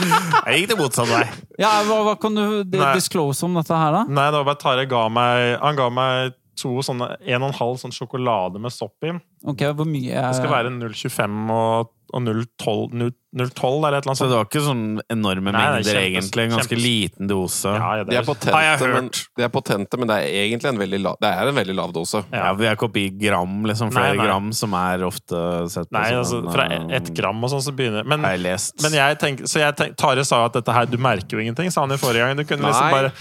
Jeg 0.02 0.62
gikk 0.62 0.72
det 0.74 0.78
motsatt 0.80 1.08
vei. 1.10 1.24
Ja, 1.62 1.72
hva, 1.88 2.02
hva 2.10 2.16
kan 2.20 2.36
du 2.36 2.64
disclose 2.68 3.46
om 3.48 3.56
dette 3.58 3.78
her, 3.80 3.94
da? 3.96 4.02
Nei, 4.10 4.26
det 4.32 4.42
var 4.42 4.50
bare 4.50 4.60
Tare 4.62 4.88
ga 4.92 5.06
meg 5.14 5.56
Han 5.62 5.78
ga 5.80 5.88
meg 5.94 6.36
to 6.60 6.72
sånne 6.88 7.18
en 7.20 7.44
og 7.44 7.50
en 7.50 7.58
halv 7.58 7.80
sånn 7.82 7.92
sjokolade 7.96 8.62
med 8.64 8.72
sopp 8.72 9.04
i. 9.08 9.12
Ok, 9.44 9.66
Hvor 9.76 9.88
mye 9.90 10.22
Det 10.30 10.38
skal 10.38 10.54
være 10.54 10.72
0,25 10.72 11.50
og, 11.52 11.90
og 12.14 12.22
0,12 12.26 13.12
eller 13.36 13.98
et 13.98 14.06
eller 14.06 14.12
annet 14.14 14.18
Så 14.20 14.28
det 14.32 14.36
var 14.38 14.46
ikke 14.48 14.62
sånn 14.64 14.84
enorme 15.12 15.52
Nei, 15.52 15.62
mengder, 15.76 15.98
egentlig. 16.00 16.44
En 16.46 16.54
ganske 16.56 16.72
kjempes- 16.72 16.84
liten 16.86 17.28
dose. 17.28 17.68
Ja, 17.74 17.90
ja, 18.00 18.04
det, 18.08 18.14
er 18.16 18.16
de 18.16 18.22
er 18.22 18.28
potente, 18.30 18.88
men, 18.94 19.10
de 19.36 19.44
er 19.44 19.52
potente, 19.52 20.00
men 20.00 20.08
det 20.12 20.16
er 20.22 20.38
egentlig 20.46 20.70
en 20.72 20.80
veldig 20.80 21.00
lav, 21.04 21.18
det 21.20 21.32
er 21.36 21.52
en 21.52 21.58
veldig 21.60 21.76
lav 21.76 21.92
dose. 21.98 22.22
Ja, 22.32 22.54
Vi 22.56 22.66
er 22.70 22.78
ikke 22.78 22.88
oppe 22.88 23.02
i 23.02 23.10
gram, 23.10 23.58
liksom. 23.68 23.92
Flere 23.92 24.14
Nei, 24.14 24.22
nei. 24.22 24.28
gram, 24.30 24.52
som 24.56 24.74
er 24.80 25.04
ofte 25.04 25.42
sett 25.74 25.90
på 25.90 25.98
Nei, 25.98 26.06
som 26.14 26.22
altså, 26.22 26.40
fra 26.56 26.68
eh, 26.78 26.86
ett 26.96 27.12
gram 27.18 27.44
og 27.44 27.52
sånn 27.52 27.64
så 27.66 27.74
begynner 27.76 28.08
Men, 28.08 28.24
Har 28.24 28.38
jeg 28.38 28.44
lest. 28.46 28.78
men 28.86 28.94
jeg 28.96 29.20
tenker, 29.20 29.44
så 29.52 29.60
jeg 29.60 29.76
tenker, 29.82 29.96
Tare 30.00 30.24
sa 30.26 30.40
jo 30.44 30.46
at 30.52 30.54
dette 30.62 30.72
her 30.72 30.86
Du 30.86 30.98
merker 31.02 31.36
jo 31.38 31.44
ingenting, 31.44 31.72
sa 31.74 31.82
han 31.84 31.92
jo 31.92 31.98
forrige 32.00 32.24
gang. 32.24 32.38
Du 32.40 32.46
kunne 32.48 32.72
liksom 32.72 32.92
bare 32.92 33.12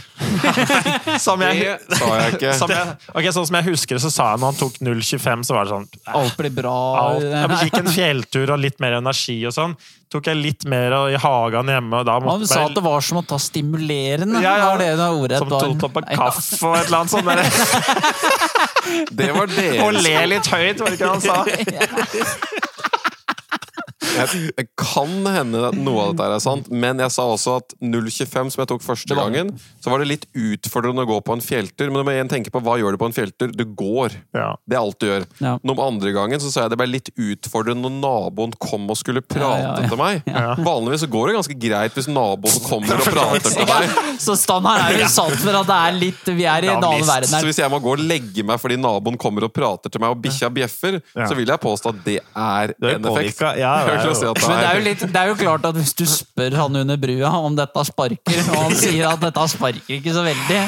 Som 1.26 1.40
jeg, 1.42 1.64
Det 1.88 1.98
sa 1.98 2.08
jeg 2.20 2.34
ikke. 2.36 2.52
som 2.60 2.70
jeg, 2.70 2.94
ok, 3.14 3.28
sånn 3.34 3.46
som 3.48 3.56
jeg 3.58 3.66
husker 3.72 3.96
det, 3.98 4.02
så 4.04 4.10
sa 4.12 4.30
han 4.34 4.40
når 4.42 4.52
han 4.52 4.58
tok 4.62 4.78
0,25, 4.84 5.44
så 5.48 5.56
var 5.56 5.66
det 5.66 5.74
sånn 5.74 5.86
Alt 6.14 6.36
blir 6.38 6.52
bra. 6.54 6.74
alt. 7.00 7.24
Jeg 7.24 7.70
gikk 7.70 7.78
en 7.80 7.90
fjelltur 7.94 8.52
og 8.54 8.60
litt 8.62 8.78
mer 8.82 8.83
energi 8.92 9.46
og 9.48 9.54
sånn. 9.56 9.72
Tok 10.12 10.28
jeg 10.30 10.36
litt 10.38 10.64
mer 10.70 10.92
i 11.10 11.16
hagen 11.18 11.66
hjemme, 11.72 12.02
og 12.02 12.06
da 12.06 12.12
Han 12.20 12.26
måtte 12.28 12.46
sa 12.46 12.66
at 12.68 12.74
det 12.76 12.84
var 12.84 13.00
som 13.02 13.18
å 13.18 13.24
ta 13.26 13.38
stimulerende. 13.40 14.42
Ja, 14.44 14.58
ja. 14.60 14.68
Var 14.70 14.78
det 14.78 14.90
det 15.00 15.08
ordet 15.10 15.38
Som 15.38 15.48
to 15.48 15.58
to 15.58 15.74
kopper 15.80 16.02
kaffe 16.12 16.68
og 16.68 16.76
et 16.76 16.86
eller 16.86 16.98
annet 17.00 17.10
sånt. 17.10 17.26
Der. 17.26 17.40
Det 19.10 19.30
var 19.32 19.48
Og 19.86 19.96
le 19.96 20.14
litt 20.28 20.46
høyt, 20.52 20.80
var 20.80 20.92
det 20.92 20.98
ikke 21.00 21.08
han 21.08 21.20
sa? 21.24 21.44
Jeg, 24.14 24.52
det 24.58 24.66
kan 24.78 25.10
hende 25.34 25.60
at 25.68 25.76
noe 25.78 26.04
av 26.08 26.12
dette 26.14 26.26
er 26.36 26.42
sant, 26.44 26.68
men 26.70 27.00
jeg 27.02 27.12
sa 27.14 27.24
også 27.34 27.56
at 27.60 27.74
0,25, 27.82 28.52
som 28.54 28.62
jeg 28.62 28.70
tok 28.70 28.84
første 28.84 29.16
gangen, 29.18 29.52
så 29.82 29.90
var 29.92 30.02
det 30.02 30.08
litt 30.10 30.26
utfordrende 30.34 31.04
å 31.04 31.08
gå 31.08 31.18
på 31.26 31.34
en 31.36 31.42
fjelltur. 31.44 31.90
Men 31.90 32.00
du 32.02 32.06
må 32.08 32.14
igjen 32.14 32.30
tenke 32.30 32.52
på 32.54 32.62
hva 32.64 32.76
gjør 32.80 32.94
du 32.96 33.00
på 33.02 33.08
en 33.10 33.16
fjelltur? 33.16 33.52
Du 33.54 33.64
går. 33.78 34.14
Ja. 34.36 34.52
Det 34.68 34.76
er 34.78 34.82
alt 34.82 34.98
du 35.02 35.08
gjør. 35.08 35.26
Ja. 35.42 35.54
Noen 35.66 35.82
andre 35.84 36.12
gangen 36.16 36.42
så 36.42 36.52
sa 36.54 36.64
jeg 36.64 36.74
det 36.74 36.78
ble 36.80 36.88
litt 36.92 37.10
utfordrende 37.14 37.88
når 37.88 37.96
naboen 38.04 38.54
kom 38.62 38.86
og 38.92 38.98
skulle 39.00 39.22
prate 39.24 39.42
Ja, 39.44 39.58
ja, 39.60 39.74
ja. 39.82 39.88
til 39.90 40.00
meg. 40.00 40.22
Ja. 40.30 40.54
Vanligvis 40.64 41.04
så 41.04 41.10
går 41.12 41.30
det 41.32 41.36
ganske 41.38 41.58
greit 41.66 41.98
hvis 41.98 42.08
naboen 42.10 42.60
kommer 42.68 43.00
og 43.00 43.08
prater 43.10 43.50
til 43.58 43.68
meg. 43.68 43.98
Så 44.24 44.36
standard 44.38 44.78
er 44.86 45.00
jo 45.02 45.08
sant 45.10 45.34
for 45.42 45.56
at 45.58 45.66
det 45.68 45.76
er 45.88 45.96
litt 45.98 46.28
Vi 46.38 46.44
er 46.48 46.64
i 46.64 46.68
en 46.70 46.78
annen 46.78 47.02
verden 47.04 47.32
her. 47.34 47.42
Så 47.42 47.48
hvis 47.48 47.58
jeg 47.60 47.70
må 47.72 47.80
gå 47.82 47.90
og 47.96 48.02
legge 48.06 48.44
meg 48.46 48.60
fordi 48.62 48.76
naboen 48.80 49.18
kommer 49.20 49.48
og 49.48 49.52
prater 49.54 49.90
til 49.92 50.00
meg, 50.02 50.14
og 50.14 50.20
bikkja 50.24 50.48
bjeffer, 50.54 51.00
Ja. 51.14 51.26
så 51.28 51.34
vil 51.36 51.50
jeg 51.50 51.60
påstå 51.60 51.90
at 51.92 51.98
det 52.06 52.16
er 52.22 52.72
det 52.78 52.92
er 52.92 52.96
en 53.00 53.08
effekt. 53.10 53.38
påvirka. 53.40 53.50
Ja, 53.58 53.72
Jeg 54.04 54.12
å 54.12 54.18
si 54.18 54.26
at 54.28 54.40
Men 54.40 54.44
det 54.44 54.48
er, 54.48 54.56
Men 54.56 54.64
det 54.64 54.72
er 54.72 54.84
litt, 54.88 55.04
det 55.14 55.20
er 55.22 55.30
jo 55.30 55.36
klart 55.40 55.68
at 55.70 55.78
hvis 55.78 55.94
du 55.96 56.04
spør 56.08 56.58
han 56.60 56.82
under 56.82 56.98
brua 57.00 57.30
om 57.40 57.56
dette 57.56 57.86
sparker, 57.88 58.42
og 58.50 58.58
han 58.66 58.76
sier 58.76 59.08
at 59.10 59.22
dette 59.24 59.46
sparker 59.54 59.96
ikke 59.98 60.12
så 60.14 60.24
veldig 60.26 60.60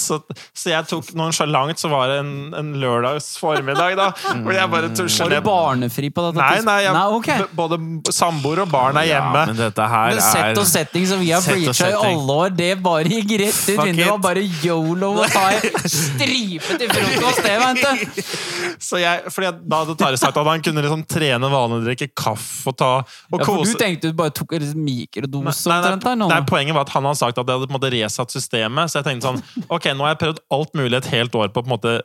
Så, 0.00 0.18
så 0.56 0.70
jeg 0.72 0.88
tok 0.90 1.12
noen 1.16 1.32
så 1.32 1.88
var 1.90 2.10
det 2.10 2.18
en, 2.20 2.32
en 2.56 2.72
lørdags 2.80 3.36
formiddag, 3.40 3.96
da. 3.98 4.10
Hvor 4.44 4.54
jeg 4.54 4.70
bare 4.72 4.90
tusja 4.96 5.26
Var 5.26 5.36
du 5.36 5.46
barnefri 5.46 6.10
på 6.14 6.24
dette 6.26 6.40
Nei, 6.40 6.60
nei, 6.66 6.76
jeg, 6.84 6.94
Nei, 6.96 7.04
okay. 7.16 7.46
både 7.56 7.78
samboer 8.14 8.64
og 8.64 8.70
barn 8.72 9.00
er 9.00 9.08
Ja, 9.08 9.20
hjemme. 9.20 9.44
men 9.50 9.60
dette 9.60 9.88
her 9.92 10.12
Men 10.14 10.22
sett 10.24 10.50
er 10.50 10.60
og 10.60 10.68
setting 10.68 11.06
som 11.08 11.22
vi 11.22 11.32
har 11.34 11.44
preacha 11.44 11.90
i 11.90 11.96
alle 12.10 12.38
år, 12.44 12.54
det 12.56 12.70
bare 12.84 13.10
gikk 13.10 13.34
rett 13.42 13.62
ut 13.62 13.82
vinduet. 13.82 14.00
Det 14.00 14.10
var 14.10 14.22
bare 14.24 14.44
yolo 14.64 15.12
og 15.22 15.32
ta 15.32 15.46
en 15.56 15.88
stripe 15.90 16.78
til 16.80 16.92
frokost, 16.92 17.42
det, 17.46 17.56
vet 17.62 17.82
du. 17.82 18.22
Så 18.82 19.00
jeg, 19.00 19.32
fordi 19.32 19.48
jeg, 19.48 19.58
Da 19.66 19.82
hadde 19.82 19.96
Tare 20.00 20.20
sagt 20.20 20.36
at 20.36 20.50
han 20.50 20.64
kunne 20.64 20.84
liksom 20.84 21.04
trene 21.08 21.50
vanlig, 21.52 21.82
drikke 21.86 22.10
kaffe 22.16 22.72
og 22.72 22.76
ta 22.78 22.90
og 23.00 23.40
Ja, 23.40 23.46
for 23.46 23.64
du 23.64 23.74
tenkte 23.80 24.10
du 24.10 24.16
bare 24.16 24.34
tok 24.34 24.56
en 24.58 24.66
mikrodose 24.84 25.70
Nei, 25.70 25.78
nei, 25.84 25.94
nei, 25.96 26.28
nei, 26.30 26.40
poenget 26.48 26.76
var 26.76 26.86
at 26.86 26.92
han 26.94 27.06
hadde 27.08 27.20
sagt 27.20 27.40
at 27.40 27.46
det 27.46 27.56
hadde 27.56 27.68
på 27.68 27.74
en 27.74 27.78
måte 27.78 27.90
resatt 27.92 28.32
systemet. 28.34 28.92
Så 28.92 29.00
jeg 29.00 29.08
tenkte 29.08 29.30
sånn 29.30 29.66
Ok, 29.72 29.85
nå 29.94 30.06
har 30.06 30.14
jeg 30.14 30.22
prøvd 30.24 30.44
alt 30.58 30.76
mulig 30.78 30.98
et 30.98 31.12
helt 31.14 31.38
år 31.38 31.52
på 31.54 31.62
å 31.62 31.66
på 31.66 31.70
en 31.70 31.76
måte 31.76 31.96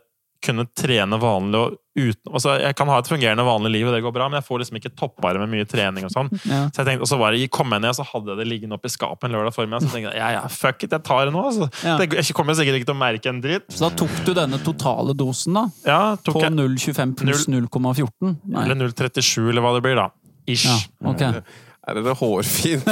kunne 0.41 0.65
trene 0.77 1.17
vanlig 1.21 1.59
og 1.59 1.77
uten 1.91 2.31
altså 2.31 2.53
Jeg 2.61 2.75
kan 2.79 2.89
ha 2.89 2.97
et 3.01 3.09
fungerende 3.09 3.43
vanlig 3.45 3.71
liv, 3.75 3.87
og 3.89 3.93
det 3.93 3.99
går 4.05 4.13
bra, 4.15 4.27
men 4.31 4.39
jeg 4.39 4.47
får 4.47 4.61
liksom 4.61 4.77
ikke 4.79 4.91
toppa 4.97 5.33
det 5.35 5.41
med 5.43 5.51
mye 5.51 5.67
trening 5.69 6.07
og 6.07 6.13
sånn. 6.13 6.29
Ja. 6.51 6.63
Så 6.71 6.81
jeg 6.81 6.87
tenkte, 6.87 7.05
og 7.05 7.09
så 7.11 7.17
var 7.19 7.35
det, 7.35 7.43
kom 7.53 7.73
jeg 7.75 7.83
ned, 7.83 7.93
så 7.97 8.05
hadde 8.07 8.31
jeg 8.31 8.39
det 8.39 8.45
liggende 8.47 8.77
oppi 8.77 8.89
skapet 8.91 9.27
en 9.27 9.35
lørdag 9.35 9.53
formiddag. 9.55 9.83
Så 9.85 9.91
tenkte 9.93 10.13
jeg 10.15 10.21
ja, 10.21 10.29
ja, 10.37 10.43
fuck 10.51 10.85
it, 10.85 10.95
jeg 10.95 11.05
tar 11.05 11.27
det 11.27 11.35
nå. 11.35 11.43
Altså. 11.51 11.67
Ja. 11.85 11.97
Det, 11.99 12.07
jeg 12.17 12.37
kommer 12.37 12.57
sikkert 12.57 12.79
ikke 12.79 12.89
til 12.89 12.95
å 12.95 13.01
merke 13.01 13.31
en 13.31 13.41
dritt. 13.43 13.67
Så 13.75 13.85
da 13.85 13.91
tok 14.01 14.21
du 14.25 14.31
denne 14.37 14.59
totale 14.65 15.15
dosen, 15.19 15.59
da? 15.59 15.65
Ja, 15.87 15.99
tok 16.23 16.39
På 16.39 16.45
0,25 16.47 17.13
pluss 17.21 17.45
0,14? 17.51 18.37
Eller 18.63 18.79
0,37, 18.81 19.51
eller 19.51 19.65
hva 19.67 19.75
det 19.77 19.83
blir, 19.85 19.99
da. 19.99 20.07
Ish. 20.49 20.65
Ja, 20.71 20.79
okay. 21.11 21.43
Er 21.91 21.97
det 21.97 22.13
hårfint? 22.17 22.85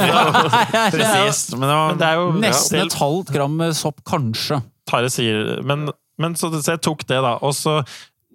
Presist. 0.94 1.56
Men 1.56 1.66
det 1.66 1.74
var, 1.74 1.88
Men 1.92 2.00
det 2.00 2.08
er 2.08 2.20
jo 2.20 2.30
Nesten 2.42 2.84
et 2.84 2.98
halvt 3.00 3.32
gram 3.34 3.58
med 3.62 3.74
sopp, 3.78 4.04
kanskje. 4.06 4.60
Tare 4.90 5.10
sier 5.12 5.60
Men, 5.66 5.90
men 6.20 6.36
så, 6.38 6.50
så 6.58 6.74
jeg 6.74 6.84
tok 6.84 7.06
det, 7.06 7.20
da. 7.22 7.36
Og 7.46 7.54
så 7.56 7.80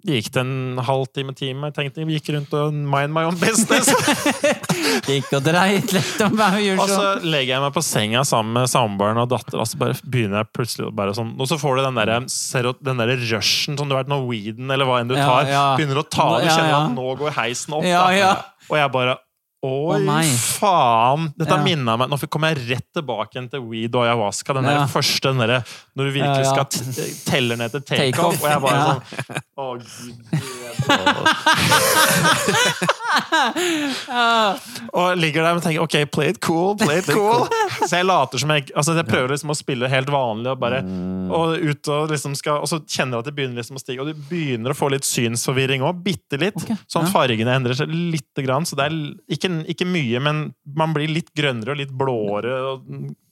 gikk 0.06 0.28
det 0.34 0.42
en 0.42 0.78
halvtime, 0.86 1.34
time. 1.36 1.68
Jeg 1.68 1.74
tenkte 1.76 2.02
jeg 2.02 2.20
gikk 2.20 2.30
rundt 2.36 2.54
og 2.54 2.74
mind 2.76 3.14
my 3.14 3.24
own 3.26 3.38
business. 3.40 3.90
Gikk 5.06 5.32
og 5.36 5.42
dreit 5.44 5.92
litt 5.94 6.22
om 6.24 6.36
meg 6.38 6.60
og 6.76 6.84
og 6.84 6.90
så 6.90 7.06
legger 7.26 7.56
jeg 7.56 7.62
meg 7.64 7.74
på 7.74 7.82
senga 7.84 8.22
sammen 8.26 8.54
med 8.56 8.70
samboeren 8.70 9.18
og 9.20 9.28
datter, 9.32 9.58
og 9.60 9.68
så 9.68 9.80
bare 9.80 9.96
begynner 10.06 10.42
jeg 10.42 10.50
plutselig 10.56 10.88
bare 10.96 11.14
sånn 11.16 11.34
Og 11.42 11.50
så 11.50 11.58
får 11.60 11.78
du 11.78 11.82
den 11.84 11.98
derre 11.98 12.20
der 12.86 13.12
rushen 13.26 13.76
som 13.76 13.88
du 13.88 13.94
har 13.94 14.04
vært 14.04 14.12
Norwegian 14.12 14.70
eller 14.72 14.88
hva 14.88 15.00
enn 15.02 15.10
du 15.10 15.16
tar. 15.18 15.50
ja. 15.50 15.66
Begynner 15.78 16.00
å 16.00 16.06
ta 16.06 16.28
Du 16.38 16.46
kjenner 16.46 16.72
ja. 16.72 16.82
at 16.84 16.94
nå 16.96 17.06
går 17.20 17.36
heisen 17.40 17.76
opp. 17.76 17.86
Ja, 17.86 18.06
ja. 18.14 18.32
Og 18.70 18.78
jeg 18.78 18.92
bare 18.94 19.18
Oi, 19.66 19.98
oh, 20.06 20.34
faen! 20.60 21.26
Dette 21.38 21.56
Ja. 21.56 21.62
minna 21.64 21.96
meg 21.98 22.08
Nå 22.12 22.18
kommer 22.30 22.54
jeg 22.54 22.68
rett 22.70 22.86
tilbake 22.94 23.42
til 23.50 23.60
weed 23.66 23.94
og 23.98 24.04
ayahuasca. 24.06 24.54
Den 24.54 24.64
Ja. 24.64 24.78
der 24.84 24.86
første 24.92 25.32
den 25.32 25.38
der, 25.42 25.64
når 25.96 26.04
du 26.04 26.10
virkelig 26.14 26.44
Ja, 26.44 26.44
ja. 26.44 26.52
skal 26.52 26.66
telle 26.70 27.16
teller 27.26 27.56
ned 27.56 27.70
til 27.74 27.80
Take 27.82 28.12
takeoff. 28.12 28.34
off. 28.34 28.44
Og 28.44 28.48
jeg 28.50 28.60
bare 28.60 28.80
sånn 28.86 29.02
Å, 29.58 29.66
gud 29.80 30.16
bedre. 30.30 30.65
Og 34.96 35.16
ligger 35.20 35.44
der 35.46 35.56
og 35.58 35.62
tenker 35.64 35.82
OK, 35.84 35.96
play 36.12 36.32
it 36.32 36.40
cool, 36.44 36.74
play 36.80 37.00
it 37.02 37.08
cool. 37.10 37.46
Så 37.86 37.98
jeg 38.00 38.06
later 38.08 38.40
som 38.42 38.52
jeg 38.54 38.68
Altså 38.76 38.94
jeg 38.96 39.06
prøver 39.08 39.34
liksom 39.34 39.52
å 39.52 39.58
spille 39.58 39.90
helt 39.92 40.10
vanlig 40.12 40.52
og 40.54 40.60
bare 40.62 40.80
Og 41.34 41.56
ut 41.62 41.90
og 41.92 42.10
liksom 42.12 42.36
skal 42.38 42.62
Og 42.64 42.70
så 42.70 42.80
kjenner 42.84 43.18
jeg 43.18 43.24
at 43.24 43.30
det 43.30 43.36
begynner 43.36 43.60
liksom 43.60 43.78
å 43.78 43.82
stige, 43.82 44.02
og 44.04 44.10
du 44.10 44.24
begynner 44.30 44.72
å 44.74 44.78
få 44.78 44.90
litt 44.92 45.06
synsforvirring 45.06 45.84
òg. 45.86 46.00
Bitte 46.06 46.38
litt. 46.40 46.56
Okay. 46.60 46.76
Sånn 46.90 47.08
fargene 47.10 47.54
endrer 47.58 47.76
seg 47.78 47.90
lite 47.92 48.44
grann. 48.46 48.66
Så 48.68 48.76
det 48.78 48.88
er 48.88 48.96
ikke, 49.36 49.50
ikke 49.72 49.86
mye, 49.88 50.20
men 50.22 50.42
man 50.76 50.94
blir 50.96 51.10
litt 51.12 51.30
grønnere 51.36 51.74
og 51.74 51.80
litt 51.80 51.92
blåere 51.96 52.54
og, 52.72 52.86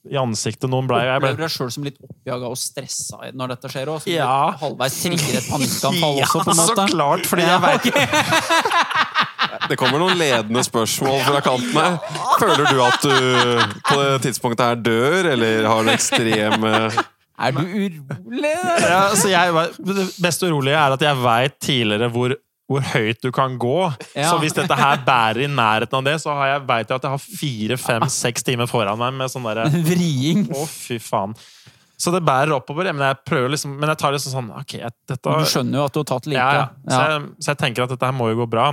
i 0.05 0.17
ansiktet. 0.21 0.67
Noen 0.69 0.85
blei. 0.89 1.01
jeg 1.07 1.21
ble 1.23 1.31
Opplever 1.31 1.47
deg 1.47 1.53
sjøl 1.55 1.71
som 1.73 1.85
litt 1.87 1.97
oppjaga 2.05 2.49
og 2.53 2.59
stressa 2.61 3.17
når 3.33 3.55
dette 3.55 3.71
skjer? 3.73 3.91
Og 3.95 4.03
så 4.03 4.13
Ja. 4.13 4.51
halvveis 4.61 4.99
trigger 5.01 5.39
et 5.39 5.47
panikkanfall 5.49 6.21
også, 6.25 6.43
på 6.45 6.53
en 6.53 6.55
Ja, 6.59 6.61
måte? 6.61 6.75
så 6.75 6.87
klart! 6.93 7.25
Fordi 7.35 7.45
jeg 7.51 7.61
vet 7.67 7.91
Det 9.69 9.75
kommer 9.79 9.99
noen 10.01 10.17
ledende 10.19 10.61
spørsmål 10.65 11.19
fra 11.25 11.39
kanten 11.43 11.75
her. 11.77 11.95
Føler 12.41 12.65
du 12.69 12.79
at 12.85 13.03
du 13.05 13.13
på 13.87 13.97
det 14.01 14.15
tidspunktet 14.25 14.65
her 14.65 14.81
dør, 14.85 15.29
eller 15.33 15.67
har 15.69 15.85
du 15.87 15.91
ekstreme 15.93 16.71
Er 17.35 17.55
du 17.55 17.61
urolig? 17.63 18.51
ja, 18.85 18.99
så 19.17 19.31
jeg, 19.31 19.53
Det 19.79 20.05
mest 20.23 20.43
urolige 20.45 20.77
er 20.79 20.95
at 20.97 21.05
jeg 21.07 21.21
veit 21.23 21.57
tidligere 21.65 22.09
hvor, 22.13 22.35
hvor 22.69 22.85
høyt 22.93 23.19
du 23.25 23.31
kan 23.35 23.57
gå. 23.61 23.79
Ja. 24.13 24.29
Så 24.29 24.37
hvis 24.43 24.55
dette 24.55 24.77
her 24.79 25.01
bærer 25.07 25.43
i 25.47 25.49
nærheten 25.51 25.97
av 25.99 26.05
det, 26.07 26.15
så 26.23 26.35
har 26.37 26.53
jeg, 26.53 26.63
vet 26.69 26.93
jeg 26.93 26.99
at 27.01 27.09
jeg 27.09 27.15
har 27.17 27.25
fire, 27.41 27.79
fem, 27.87 28.07
seks 28.21 28.45
timer 28.47 28.69
foran 28.71 29.01
meg 29.01 29.17
med 29.17 29.33
sånn 29.33 29.49
derre 29.49 29.67
Vriing. 29.89 30.45
Å, 30.53 30.67
fy 30.69 30.99
faen. 31.01 31.33
Så 31.97 32.11
det 32.11 32.23
bærer 32.27 32.51
oppover. 32.57 32.89
Men 32.93 33.05
jeg 33.07 33.17
prøver 33.25 33.53
liksom 33.53 33.77
Men 33.79 33.89
jeg 33.93 33.97
tar 34.01 34.11
liksom 34.11 34.33
sånn 34.33 34.49
Ok, 34.59 34.73
dette 35.07 35.21
Du 35.39 35.45
skjønner 35.47 35.79
jo 35.79 35.85
at 35.87 35.93
du 35.95 35.99
har 36.01 36.09
tatt 36.09 36.25
lite. 36.27 36.41
ja, 36.41 36.51
ja. 36.59 36.67
Så, 36.91 36.99
jeg, 37.11 37.21
så 37.39 37.53
jeg 37.53 37.57
tenker 37.61 37.83
at 37.85 37.93
dette 37.95 38.05
her 38.09 38.15
må 38.17 38.27
jo 38.33 38.41
gå 38.43 38.49
bra. 38.51 38.67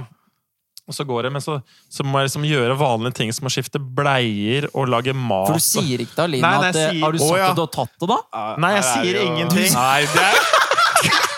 Og 0.90 0.96
så 0.96 1.04
går 1.06 1.22
det, 1.22 1.30
men 1.36 1.40
så, 1.40 1.60
så 1.88 2.02
må 2.04 2.18
jeg 2.18 2.26
liksom 2.32 2.42
gjøre 2.44 2.74
vanlige 2.80 3.14
ting 3.20 3.30
som 3.32 3.46
å 3.46 3.52
skifte 3.54 3.78
bleier 3.78 4.66
og 4.74 4.88
lage 4.90 5.14
mat. 5.14 5.46
For 5.52 5.60
du 5.62 5.62
sier 5.62 6.02
ikke 6.02 6.16
til 6.18 6.24
Aline 6.24 6.50
at 6.58 6.74
eh, 6.74 6.88
sier- 6.90 7.04
Har 7.06 7.14
du 7.14 7.20
Å, 7.22 7.28
sagt 7.28 7.38
ja. 7.38 7.50
at 7.52 7.60
du 7.60 7.62
har 7.62 7.70
tatt 7.78 7.94
det, 8.02 8.08
da? 8.10 8.18
Nei, 8.58 8.72
jeg 8.74 8.82
er 8.82 8.88
sier 8.90 9.14
jo- 9.20 9.28
ingenting. 9.30 9.70
Nei, 9.78 10.00
det 10.10 10.26
er, 10.26 10.42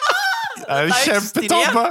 det 0.64 0.78
er 0.78 0.86
jo 0.88 0.94
kjempetabbe! 1.04 1.84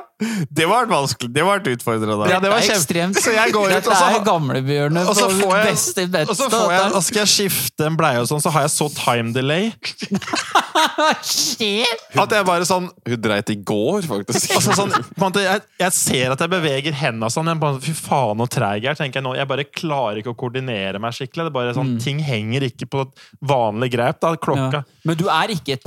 Det 0.55 0.65
var 0.69 0.85
vanskelig. 0.87 1.33
Det 1.35 1.43
var 1.43 1.59
utfordrende. 1.59 2.29
Ja, 2.31 2.39
det 2.39 2.49
var 2.51 2.61
kjempe- 2.63 2.77
ekstremt. 2.79 3.17
Så 3.19 3.33
jeg 3.35 3.51
går 3.53 3.65
ut, 3.67 3.73
Dette 3.73 3.89
og 3.91 3.97
så- 3.97 4.09
er 4.15 4.23
gamlebjørnet 4.23 5.07
og 5.09 5.15
så 5.17 5.25
på 5.27 5.39
får 5.41 5.55
jeg- 5.57 5.67
beste 5.73 6.05
beste. 6.13 6.29
Og 6.31 6.35
så, 6.37 6.49
får 6.53 6.71
jeg, 6.71 6.93
og 6.93 7.03
skal 7.03 7.19
jeg 7.25 7.31
skifte 7.33 7.85
en 7.89 7.97
bleie, 7.99 8.19
og 8.21 8.27
sånn, 8.29 8.41
så 8.41 8.49
har 8.55 8.61
jeg 8.61 8.71
så 8.71 8.87
time 8.95 9.33
delay 9.35 9.73
Skjer? 11.23 11.85
at 12.23 12.31
jeg 12.35 12.45
bare 12.47 12.65
sånn 12.67 12.87
Hun 13.07 13.21
dreit 13.21 13.49
i 13.53 13.55
går, 13.55 14.01
faktisk. 14.07 14.53
altså 14.55 14.75
sånn, 14.77 14.93
måte, 15.21 15.43
jeg, 15.43 15.61
jeg 15.81 15.91
ser 15.97 16.31
at 16.35 16.39
jeg 16.43 16.49
beveger 16.53 16.93
hendene 17.03 17.29
sånn. 17.33 17.49
Jeg 17.51 17.59
bare, 17.61 17.79
Fy 17.83 17.93
faen, 17.97 18.37
så 18.43 18.47
treig 18.57 18.83
jeg 18.87 18.93
er. 18.95 19.03
Jeg 19.13 19.23
nå. 19.23 19.35
Jeg 19.37 19.47
bare 19.49 19.65
klarer 19.65 20.21
ikke 20.21 20.33
å 20.33 20.37
koordinere 20.39 20.99
meg 21.03 21.13
skikkelig. 21.17 21.47
Det 21.47 21.51
er 21.51 21.57
bare 21.59 21.73
sånn, 21.77 21.93
Ting 22.03 22.19
henger 22.23 22.65
ikke 22.69 22.87
på 22.89 23.05
vanlig 23.45 23.91
grep. 23.93 24.19
da, 24.23 24.35
klokka. 24.35 24.81
Ja. 24.83 24.83
Men 25.05 25.17
du 25.19 25.27
er 25.29 25.47
ikke 25.53 25.73
i 25.73 25.77
et 25.77 25.83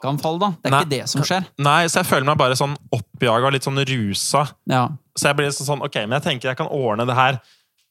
panikkanfall, 0.00 0.38
da? 0.38 0.52
Det 0.62 0.68
er 0.70 0.74
Nei. 0.74 0.80
ikke 0.84 0.90
det 0.90 1.08
som 1.08 1.22
skjer? 1.22 1.46
Nei, 1.58 1.86
så 1.88 2.00
jeg 2.02 2.06
føler 2.06 2.26
meg 2.28 2.38
bare 2.38 2.56
sånn 2.56 2.76
oppjaga 2.92 3.50
litt 3.52 3.64
sånn 3.66 3.78
rusa. 3.88 4.46
Ja. 4.70 4.88
Så 5.16 5.28
jeg 5.30 5.36
blir 5.38 5.50
sånn, 5.50 5.66
sånn, 5.66 5.84
ok, 5.86 6.02
men 6.06 6.18
jeg 6.20 6.26
tenker 6.30 6.48
jeg 6.50 6.56
kan 6.58 6.68
ordne 6.68 7.06
det 7.06 7.14
her. 7.16 7.40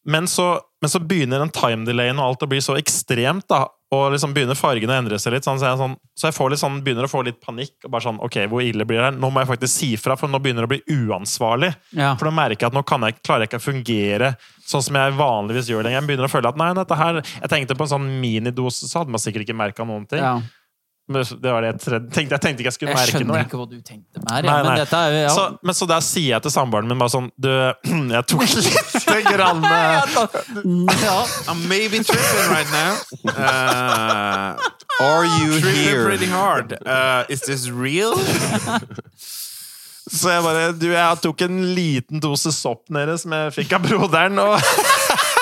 Men 0.07 0.27
så, 0.27 0.59
men 0.81 0.89
så 0.89 0.99
begynner 1.01 1.39
den 1.41 1.49
time-delayen 1.49 2.19
og 2.19 2.27
alt 2.27 2.43
å 2.45 2.47
bli 2.47 2.59
så 2.61 2.75
ekstremt, 2.77 3.47
da. 3.49 3.65
Og 3.93 4.11
liksom 4.11 4.33
begynner 4.33 4.57
fargene 4.57 4.91
å 4.93 4.97
endre 4.99 5.17
seg 5.21 5.33
litt. 5.33 5.45
Sånn, 5.45 5.57
så, 5.61 5.69
jeg, 5.69 5.77
sånn, 5.79 5.95
så 6.17 6.27
jeg 6.27 6.35
får 6.35 6.49
litt 6.51 6.59
sånn, 6.61 6.79
begynner 6.83 7.07
å 7.07 7.09
få 7.09 7.23
litt 7.25 7.39
panikk. 7.41 7.73
og 7.85 7.91
bare 7.93 8.03
sånn, 8.03 8.19
ok, 8.21 8.37
Hvor 8.51 8.61
ille 8.61 8.85
blir 8.85 8.97
det 8.99 9.05
her? 9.07 9.17
Nå 9.17 9.29
må 9.31 9.41
jeg 9.41 9.49
faktisk 9.49 9.73
si 9.73 9.89
fra, 9.97 10.17
for 10.17 10.27
nå 10.29 10.37
begynner 10.43 10.65
det 10.65 10.69
å 10.69 10.73
bli 10.75 11.07
uansvarlig. 11.07 11.71
Ja. 11.97 12.11
For 12.19 12.27
nå 12.27 12.33
merker 12.35 12.65
jeg 12.65 12.73
at 12.73 12.77
nå 12.77 12.83
kan 12.85 13.01
jeg, 13.01 13.17
klarer 13.23 13.45
jeg 13.45 13.49
ikke 13.53 13.61
å 13.61 13.65
fungere 13.65 14.35
sånn 14.65 14.83
som 14.83 14.99
jeg 14.99 15.15
vanligvis 15.17 15.69
gjør 15.71 15.85
lenger. 15.85 16.01
Jeg 16.01 16.09
begynner 16.09 16.29
å 16.29 16.33
føle 16.33 16.49
at 16.51 16.57
nei, 16.59 16.69
dette 16.77 16.97
her 16.99 17.21
Jeg 17.23 17.49
tenkte 17.53 17.77
på 17.77 17.85
en 17.87 17.93
sånn 17.95 18.07
minidose, 18.21 18.89
så 18.89 19.01
hadde 19.01 19.13
man 19.15 19.21
sikkert 19.21 19.45
ikke 19.47 19.57
merka 19.57 19.85
noen 19.87 20.05
ting. 20.09 20.21
ja. 20.21 20.37
Men 21.07 21.21
det 21.21 21.51
var 21.53 21.61
det 21.61 21.67
jeg 21.69 21.81
tenkte. 21.85 22.33
Jeg 22.33 22.41
tenkte 22.41 22.63
ikke 22.63 22.69
jeg 22.71 22.73
skulle 22.73 22.91
Jeg 22.91 22.97
merke 22.97 23.11
noe. 23.13 23.19
skjønner 23.21 23.43
ikke 23.45 23.57
hva 23.59 23.65
du 23.69 23.75
tenkte 23.85 24.21
mer. 24.23 24.29
Nei, 24.31 24.39
Nei, 24.49 24.55
men 24.65 24.79
dette 24.81 25.01
er 25.05 25.17
ja. 25.19 25.29
Så, 25.35 25.43
men 25.61 25.77
så 25.77 25.85
der 25.91 26.01
sier 26.01 26.31
jeg 26.31 26.41
til 26.47 26.53
samboeren 26.55 26.89
min 26.89 26.97
bare 27.03 27.13
sånn 27.13 27.27
Du, 27.37 27.49
jeg 28.15 28.23
tok 28.31 28.41
litt 28.41 29.29
grann 29.29 29.61
eh, 29.69 30.15
ja. 31.05 31.17
I'm 31.51 31.61
maybe 31.69 32.01
tripping 32.01 32.49
right 32.49 32.71
now. 32.73 32.97
Uh, 33.29 34.57
Are 35.05 35.25
you 35.37 35.59
tripping 35.61 36.01
pretty 36.07 36.25
hard. 36.33 36.73
Uh, 36.85 37.23
is 37.29 37.41
this 37.45 37.69
real? 37.69 38.17
Så 40.05 40.29
jeg 40.29 40.43
bare 40.45 40.71
Du, 40.77 40.87
jeg 40.91 41.21
tok 41.23 41.41
en 41.47 41.61
liten 41.75 42.21
dose 42.21 42.51
sopp 42.53 42.89
nede 42.93 43.17
som 43.21 43.33
jeg 43.33 43.53
fikk 43.61 43.73
av 43.77 43.85
broderen, 43.87 44.37
og 44.41 44.57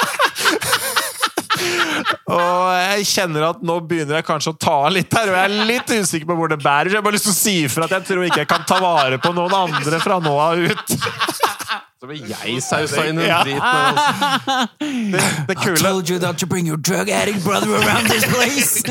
Og 2.33 2.67
jeg 2.77 3.07
kjenner 3.09 3.47
at 3.49 3.63
nå 3.65 3.77
begynner 3.87 4.19
jeg 4.19 4.27
kanskje 4.27 4.53
å 4.53 4.59
ta 4.59 4.77
litt 4.93 5.13
her, 5.13 5.31
og 5.31 5.37
jeg 5.37 5.49
er 5.49 5.69
litt 5.69 5.93
usikker 5.93 6.29
på 6.29 6.37
hvor 6.39 6.51
det 6.51 6.59
bærer. 6.63 6.89
Så 6.89 6.97
jeg 6.97 7.01
har 7.01 7.07
bare 7.07 7.17
lyst 7.17 7.29
til 7.29 7.35
å 7.35 7.39
si 7.39 7.55
ifra 7.67 7.87
at 7.87 7.97
jeg 7.97 8.07
tror 8.11 8.27
ikke 8.27 8.43
jeg 8.43 8.51
kan 8.51 8.67
ta 8.69 8.79
vare 8.83 9.19
på 9.21 9.33
noen 9.35 9.57
andre 9.63 10.01
fra 10.03 10.19
nå 10.23 10.35
av 10.47 10.63
ut. 10.63 10.95
Så 12.03 12.07
ble 12.09 12.17
jeg 12.27 12.57
sausa 12.59 13.05
inn 13.07 13.19
i 13.21 13.27
Ja. 13.29 13.37
den 13.47 13.53
driten. 13.53 13.63
altså. 13.63 14.55
Det, 15.13 15.21
det, 15.47 15.53
I 15.53 15.55
kule, 15.55 15.77
told 15.79 16.09
you 16.09 16.17
not 16.19 16.37
to 16.41 16.45
bring 16.51 16.67
your 16.67 16.75
drug 16.75 17.07
addict 17.09 17.45
brother 17.45 17.69
around 17.77 18.09
this 18.11 18.25
place! 18.27 18.83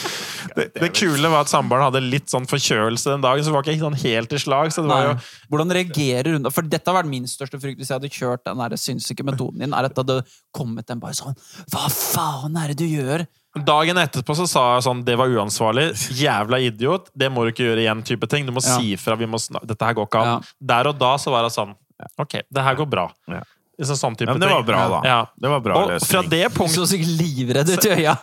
det, 0.56 0.64
det 0.74 0.88
kule 0.98 1.30
var 1.30 1.44
at 1.44 1.50
samboeren 1.52 1.84
hadde 1.86 2.00
litt 2.02 2.26
sånn 2.32 2.48
forkjølelse 2.50 3.12
den 3.12 3.22
dagen, 3.22 3.44
så 3.46 3.54
var 3.54 3.62
ikke 3.62 3.84
sånn 3.84 3.98
helt 4.02 4.34
i 4.34 4.40
slag. 4.42 4.72
Så 4.74 4.82
det 4.82 4.90
var 4.90 5.04
jo 5.06 5.14
Nei. 5.14 5.28
Hvordan 5.52 5.74
reagerer 5.78 6.32
hun 6.34 6.48
da? 6.48 6.50
For 6.58 6.66
dette 6.66 6.90
har 6.90 6.98
vært 6.98 7.12
min 7.12 7.30
største 7.30 7.60
frykt 7.62 7.78
hvis 7.78 7.92
jeg 7.94 8.00
hadde 8.00 8.10
kjørt 8.18 8.42
den 8.50 8.58
der 8.64 8.76
sinnssyke 8.82 9.28
metoden 9.30 9.62
din. 9.62 9.70
Er 9.78 9.86
at 9.86 9.94
det 9.94 10.02
hadde 10.02 10.18
kommet 10.58 10.90
en 10.90 11.02
bare 11.06 11.14
sånn 11.20 11.38
Hva 11.70 11.86
faen 11.94 12.58
er 12.64 12.74
det 12.74 12.80
du 12.82 12.86
gjør? 12.90 13.28
Dagen 13.62 13.96
etterpå 14.02 14.34
så 14.36 14.44
sa 14.50 14.66
jeg 14.74 14.84
sånn 14.84 15.06
Det 15.06 15.14
var 15.16 15.30
uansvarlig. 15.38 15.86
Jævla 16.18 16.58
idiot. 16.66 17.12
Det 17.14 17.30
må 17.32 17.46
du 17.46 17.54
ikke 17.54 17.70
gjøre 17.70 17.86
igjen. 17.86 18.02
type 18.10 18.26
ting 18.34 18.50
Du 18.50 18.52
må 18.58 18.60
Ja. 18.66 18.74
si 18.74 18.96
sna- 18.98 19.62
Dette 19.62 19.86
her 19.86 19.94
går 19.94 20.10
ikke 20.10 20.24
an. 20.34 20.42
Der 20.60 20.90
og 20.90 20.98
da 20.98 21.14
så 21.16 21.30
var 21.30 21.46
det 21.46 21.54
sånn 21.54 21.76
Ok, 22.18 22.40
det 22.52 22.62
her 22.66 22.74
går 22.78 22.88
bra. 22.90 23.06
Ja. 23.30 23.42
Liksom 23.76 23.96
sånn 24.00 24.14
type 24.16 24.30
Ja, 24.30 24.32
men 24.32 24.40
det 24.40 24.48
var 24.48 24.62
bra, 24.64 24.82
da. 24.88 25.00
Ja. 25.04 25.16
Det 25.36 25.48
var 25.52 25.60
bra 25.60 25.74
Og 25.84 26.00
fra 26.00 26.22
det 26.24 26.46
punktet 26.54 26.78
så 26.80 26.86
sikkert 26.88 27.12
livredd 27.20 27.68
ut 27.74 27.84
i 27.84 27.90
øya. 27.92 28.14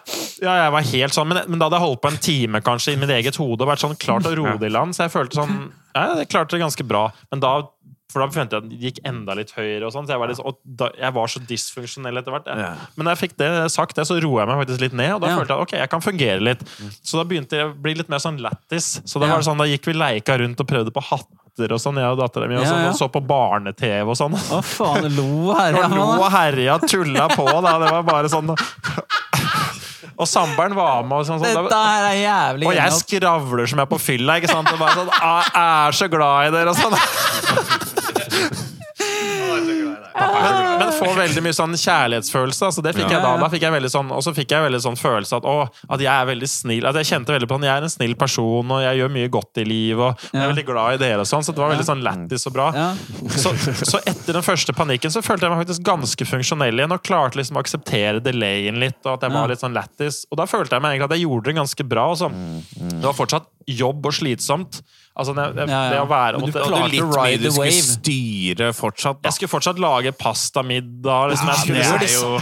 Ja, 0.41 0.54
jeg 0.64 0.72
var 0.74 0.88
helt 0.90 1.14
sånn, 1.14 1.28
men, 1.30 1.44
men 1.48 1.60
da 1.62 1.68
hadde 1.68 1.78
jeg 1.78 1.86
holdt 1.88 2.02
på 2.02 2.10
en 2.10 2.18
time 2.26 2.62
kanskje 2.66 2.95
i 2.95 2.98
mitt 2.98 3.14
eget 3.14 3.38
hode 3.38 3.62
og 3.62 3.70
vært 3.70 3.84
sånn 3.86 3.94
klart 4.02 4.26
å 4.26 4.34
roe 4.36 4.58
det 4.58 4.72
i 4.72 4.74
land, 4.74 4.95
så 4.98 5.06
jeg 5.06 5.14
følte 5.14 5.38
sånn 5.38 5.54
Ja, 5.94 6.08
jeg 6.18 6.32
klarte 6.34 6.58
det 6.58 6.64
ganske 6.66 6.86
bra. 6.90 7.04
Men 7.32 7.44
da 7.45 7.54
for 8.14 8.22
da 8.22 8.28
følte 8.30 8.58
jeg 8.58 8.62
at 8.62 8.70
det 8.70 8.78
gikk 8.82 8.98
enda 9.10 9.34
litt 9.34 9.52
høyere. 9.56 9.88
og 9.88 9.94
sånn, 9.94 10.06
så 10.06 10.14
Jeg 10.14 10.20
var, 10.22 10.30
litt, 10.30 10.58
da, 10.78 10.90
jeg 11.02 11.14
var 11.16 11.30
så 11.34 11.40
dysfunksjonell 11.50 12.20
etter 12.20 12.34
hvert. 12.36 12.45
Ja. 12.45 12.74
Men 12.98 13.08
da 13.08 13.14
jeg 13.16 13.22
fikk 13.24 13.38
det 13.41 13.48
sagt, 13.74 13.95
det, 13.98 14.06
så 14.06 14.20
roa 14.22 14.44
jeg 14.44 14.50
meg 14.52 14.60
faktisk 14.68 14.84
litt 14.84 14.94
ned. 14.94 15.14
Og 15.16 15.22
da 15.24 15.32
Ja. 15.32 15.38
følte 15.40 15.50
jeg 15.50 15.58
at 15.58 15.66
ok, 15.66 15.74
jeg 15.80 15.90
kan 15.90 16.02
fungere 16.06 16.44
litt. 16.45 16.62
Så 17.02 17.18
da 17.18 17.24
begynte 17.26 17.58
jeg 17.58 17.66
å 17.72 17.74
bli 17.74 17.95
litt 17.98 18.10
mer 18.14 18.22
sånn 18.22 18.38
lættis. 18.38 19.02
Så 19.06 19.18
da 19.20 19.26
Ja. 19.26 19.32
var 19.34 19.41
det 19.41 19.48
sånn, 19.50 19.58
da 19.58 19.66
gikk 19.66 19.86
vi 19.90 19.94
leika 19.98 20.38
rundt 20.38 20.60
og 20.62 20.68
prøvde 20.70 20.94
på 20.94 21.02
hatter 21.02 21.41
og 21.61 21.80
sånn, 21.81 21.99
jeg 22.01 22.09
og 22.15 22.17
dattera 22.17 22.47
mi. 22.49 22.55
Ja, 22.57 22.65
sånn, 22.65 22.85
ja. 22.88 22.93
så 22.97 23.07
på 23.13 23.21
barne-TV 23.30 24.09
og 24.09 24.17
sånn. 24.17 24.34
Å, 24.34 24.61
faen, 24.65 25.05
lo 25.13 25.53
herja, 25.53 25.85
Og 25.85 25.93
lo 25.99 26.07
og 26.17 26.31
herja, 26.34 26.80
tulla 26.81 27.27
på. 27.30 27.45
da, 27.45 27.75
Det 27.84 27.91
var 27.93 28.07
bare 28.07 28.31
sånn 28.31 28.55
Og 30.13 30.27
samboeren 30.30 30.75
var 30.77 31.05
med. 31.05 31.19
Og, 31.19 31.25
sånn, 31.30 31.41
sånn, 31.41 31.63
Dette 31.65 31.77
her 31.77 32.07
er 32.09 32.17
jævlig 32.19 32.67
og 32.69 32.75
jeg 32.77 32.97
skravler 32.99 33.69
som 33.69 33.81
jeg 33.81 33.88
er 33.88 33.91
på 33.93 34.01
fylla. 34.01 34.38
ikke 34.41 34.51
sant? 34.51 34.69
Og 34.73 34.81
bare 34.81 34.97
sånn, 34.97 35.13
«Jeg 35.13 35.53
er 35.63 35.99
så 36.01 36.09
glad 36.09 36.49
i 36.49 36.53
dere 36.57 36.73
og 36.73 36.77
sånn. 36.81 37.93
Men, 40.14 40.80
men 40.80 40.91
får 40.94 41.15
veldig 41.18 41.41
mye 41.45 41.56
sånn 41.57 41.73
kjærlighetsfølelse. 41.80 42.68
Altså 42.69 42.84
det 42.85 42.94
fikk 42.95 43.07
Ja, 43.07 43.15
jeg 43.18 43.23
da. 43.26 43.31
da 43.41 43.48
fikk 43.49 43.64
jeg 43.65 43.73
veldig 43.73 43.90
sånn, 43.94 44.11
Og 44.14 44.22
så 44.26 44.34
fikk 44.35 44.52
jeg 44.53 44.65
veldig 44.68 44.81
sånn 44.84 44.98
følelse 44.99 45.40
at, 45.40 45.48
å, 45.49 45.56
at 45.95 46.03
jeg 46.03 46.11
er 46.14 46.27
veldig 46.30 46.49
snill. 46.49 46.85
At 46.90 46.99
jeg 47.02 47.10
kjente 47.10 47.34
veldig 47.34 47.49
på 47.49 47.57
at 47.57 47.65
jeg 47.68 47.73
er 47.73 47.88
en 47.88 47.94
snill 47.94 48.15
person, 48.19 48.73
og 48.76 48.84
jeg 48.84 48.99
gjør 49.02 49.14
mye 49.15 49.31
godt 49.34 49.61
i 49.64 49.65
livet. 49.68 50.03
Og 50.27 50.38
jeg 50.38 50.44
er 50.44 50.52
veldig 50.53 50.65
glad 50.69 50.98
i 50.98 51.02
dere 51.02 51.23
og 51.26 51.30
sånn. 51.30 51.45
Så 51.48 51.56
det 51.56 51.64
var 51.64 51.73
veldig 51.73 51.88
sånn 51.90 52.03
lættis 52.06 52.48
og 52.49 52.56
bra. 52.57 52.68
Så, 53.34 53.56
så 53.90 54.02
etter 54.06 54.38
den 54.38 54.45
første 54.45 54.76
panikken 54.77 55.14
så 55.14 55.23
følte 55.26 55.48
jeg 55.48 55.56
meg 55.56 55.64
faktisk 55.65 55.85
ganske 55.88 56.30
funksjonell 56.30 56.77
igjen, 56.84 56.94
og 56.94 57.03
klarte 57.06 57.40
liksom 57.41 57.57
å 57.57 57.64
akseptere 57.64 58.22
delayen 58.23 58.77
litt, 58.84 58.99
og 59.06 59.15
at 59.18 59.26
jeg 59.27 59.34
var 59.35 59.49
litt 59.52 59.64
sånn 59.64 59.76
lættis. 59.77 60.23
Og 60.31 60.38
da 60.40 60.45
følte 60.49 60.77
jeg 60.77 60.85
meg 60.85 60.95
egentlig 60.95 61.10
at 61.10 61.18
jeg 61.18 61.26
gjorde 61.27 61.49
det 61.49 61.57
ganske 61.61 61.88
bra. 61.90 62.06
Også. 62.14 62.30
Det 62.34 63.03
var 63.07 63.18
fortsatt 63.18 63.49
jobb 63.68 64.06
og 64.06 64.14
slitsomt. 64.14 64.81
Altså 65.14 65.34
det, 65.38 65.44
det, 65.56 65.68
Ja, 65.69 65.80
ja. 65.84 65.90
det 65.94 65.98
å 66.02 66.07
være 66.10 66.40
Men 66.41 66.49
du 66.49 66.57
måtte- 66.57 66.69
klarte 66.72 66.90
litt 66.90 67.03
mye 67.06 67.26
ride 67.27 67.44
du 67.44 67.52
skulle 67.52 67.69
wave. 67.69 67.84
styre 67.85 68.69
fortsatt, 68.73 69.19
da. 69.22 69.27
Jeg 69.30 69.34
skulle 69.38 69.52
fortsatt 69.52 69.80
lage 69.84 70.11
pastamiddag. 70.18 71.30
Liksom. 71.30 71.48
Ja, 71.48 71.57
det 71.68 71.85
er 71.85 71.98
det 72.02 72.14
jo-. 72.14 72.40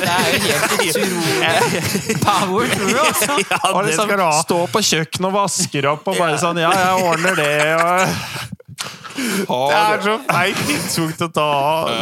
Det 0.00 0.08
er 0.10 0.26
jo 0.26 0.40
helt 0.48 0.72
utrolig 0.90 2.18
power 2.24 2.66
through, 2.74 2.98
altså. 3.04 3.38
Ja, 3.46 3.60
og 3.70 3.84
det 3.84 3.92
liksom 3.92 4.08
skal 4.10 4.16
du 4.18 4.24
ha. 4.26 4.32
stå 4.42 4.58
på 4.74 4.82
kjøkkenet 4.90 5.28
og 5.30 5.36
vasker 5.38 5.86
opp 5.92 6.08
og 6.10 6.18
bare 6.18 6.38
sånn 6.42 6.58
Ja, 6.58 6.72
jeg 6.74 7.04
ordner 7.12 7.38
det. 7.38 7.54
Og 7.78 8.58
Det 9.46 9.80
er 9.80 10.04
så 10.04 10.16
feil 10.26 10.62
tidspunkt 10.68 11.24
å 11.26 11.30
ta 11.34 11.48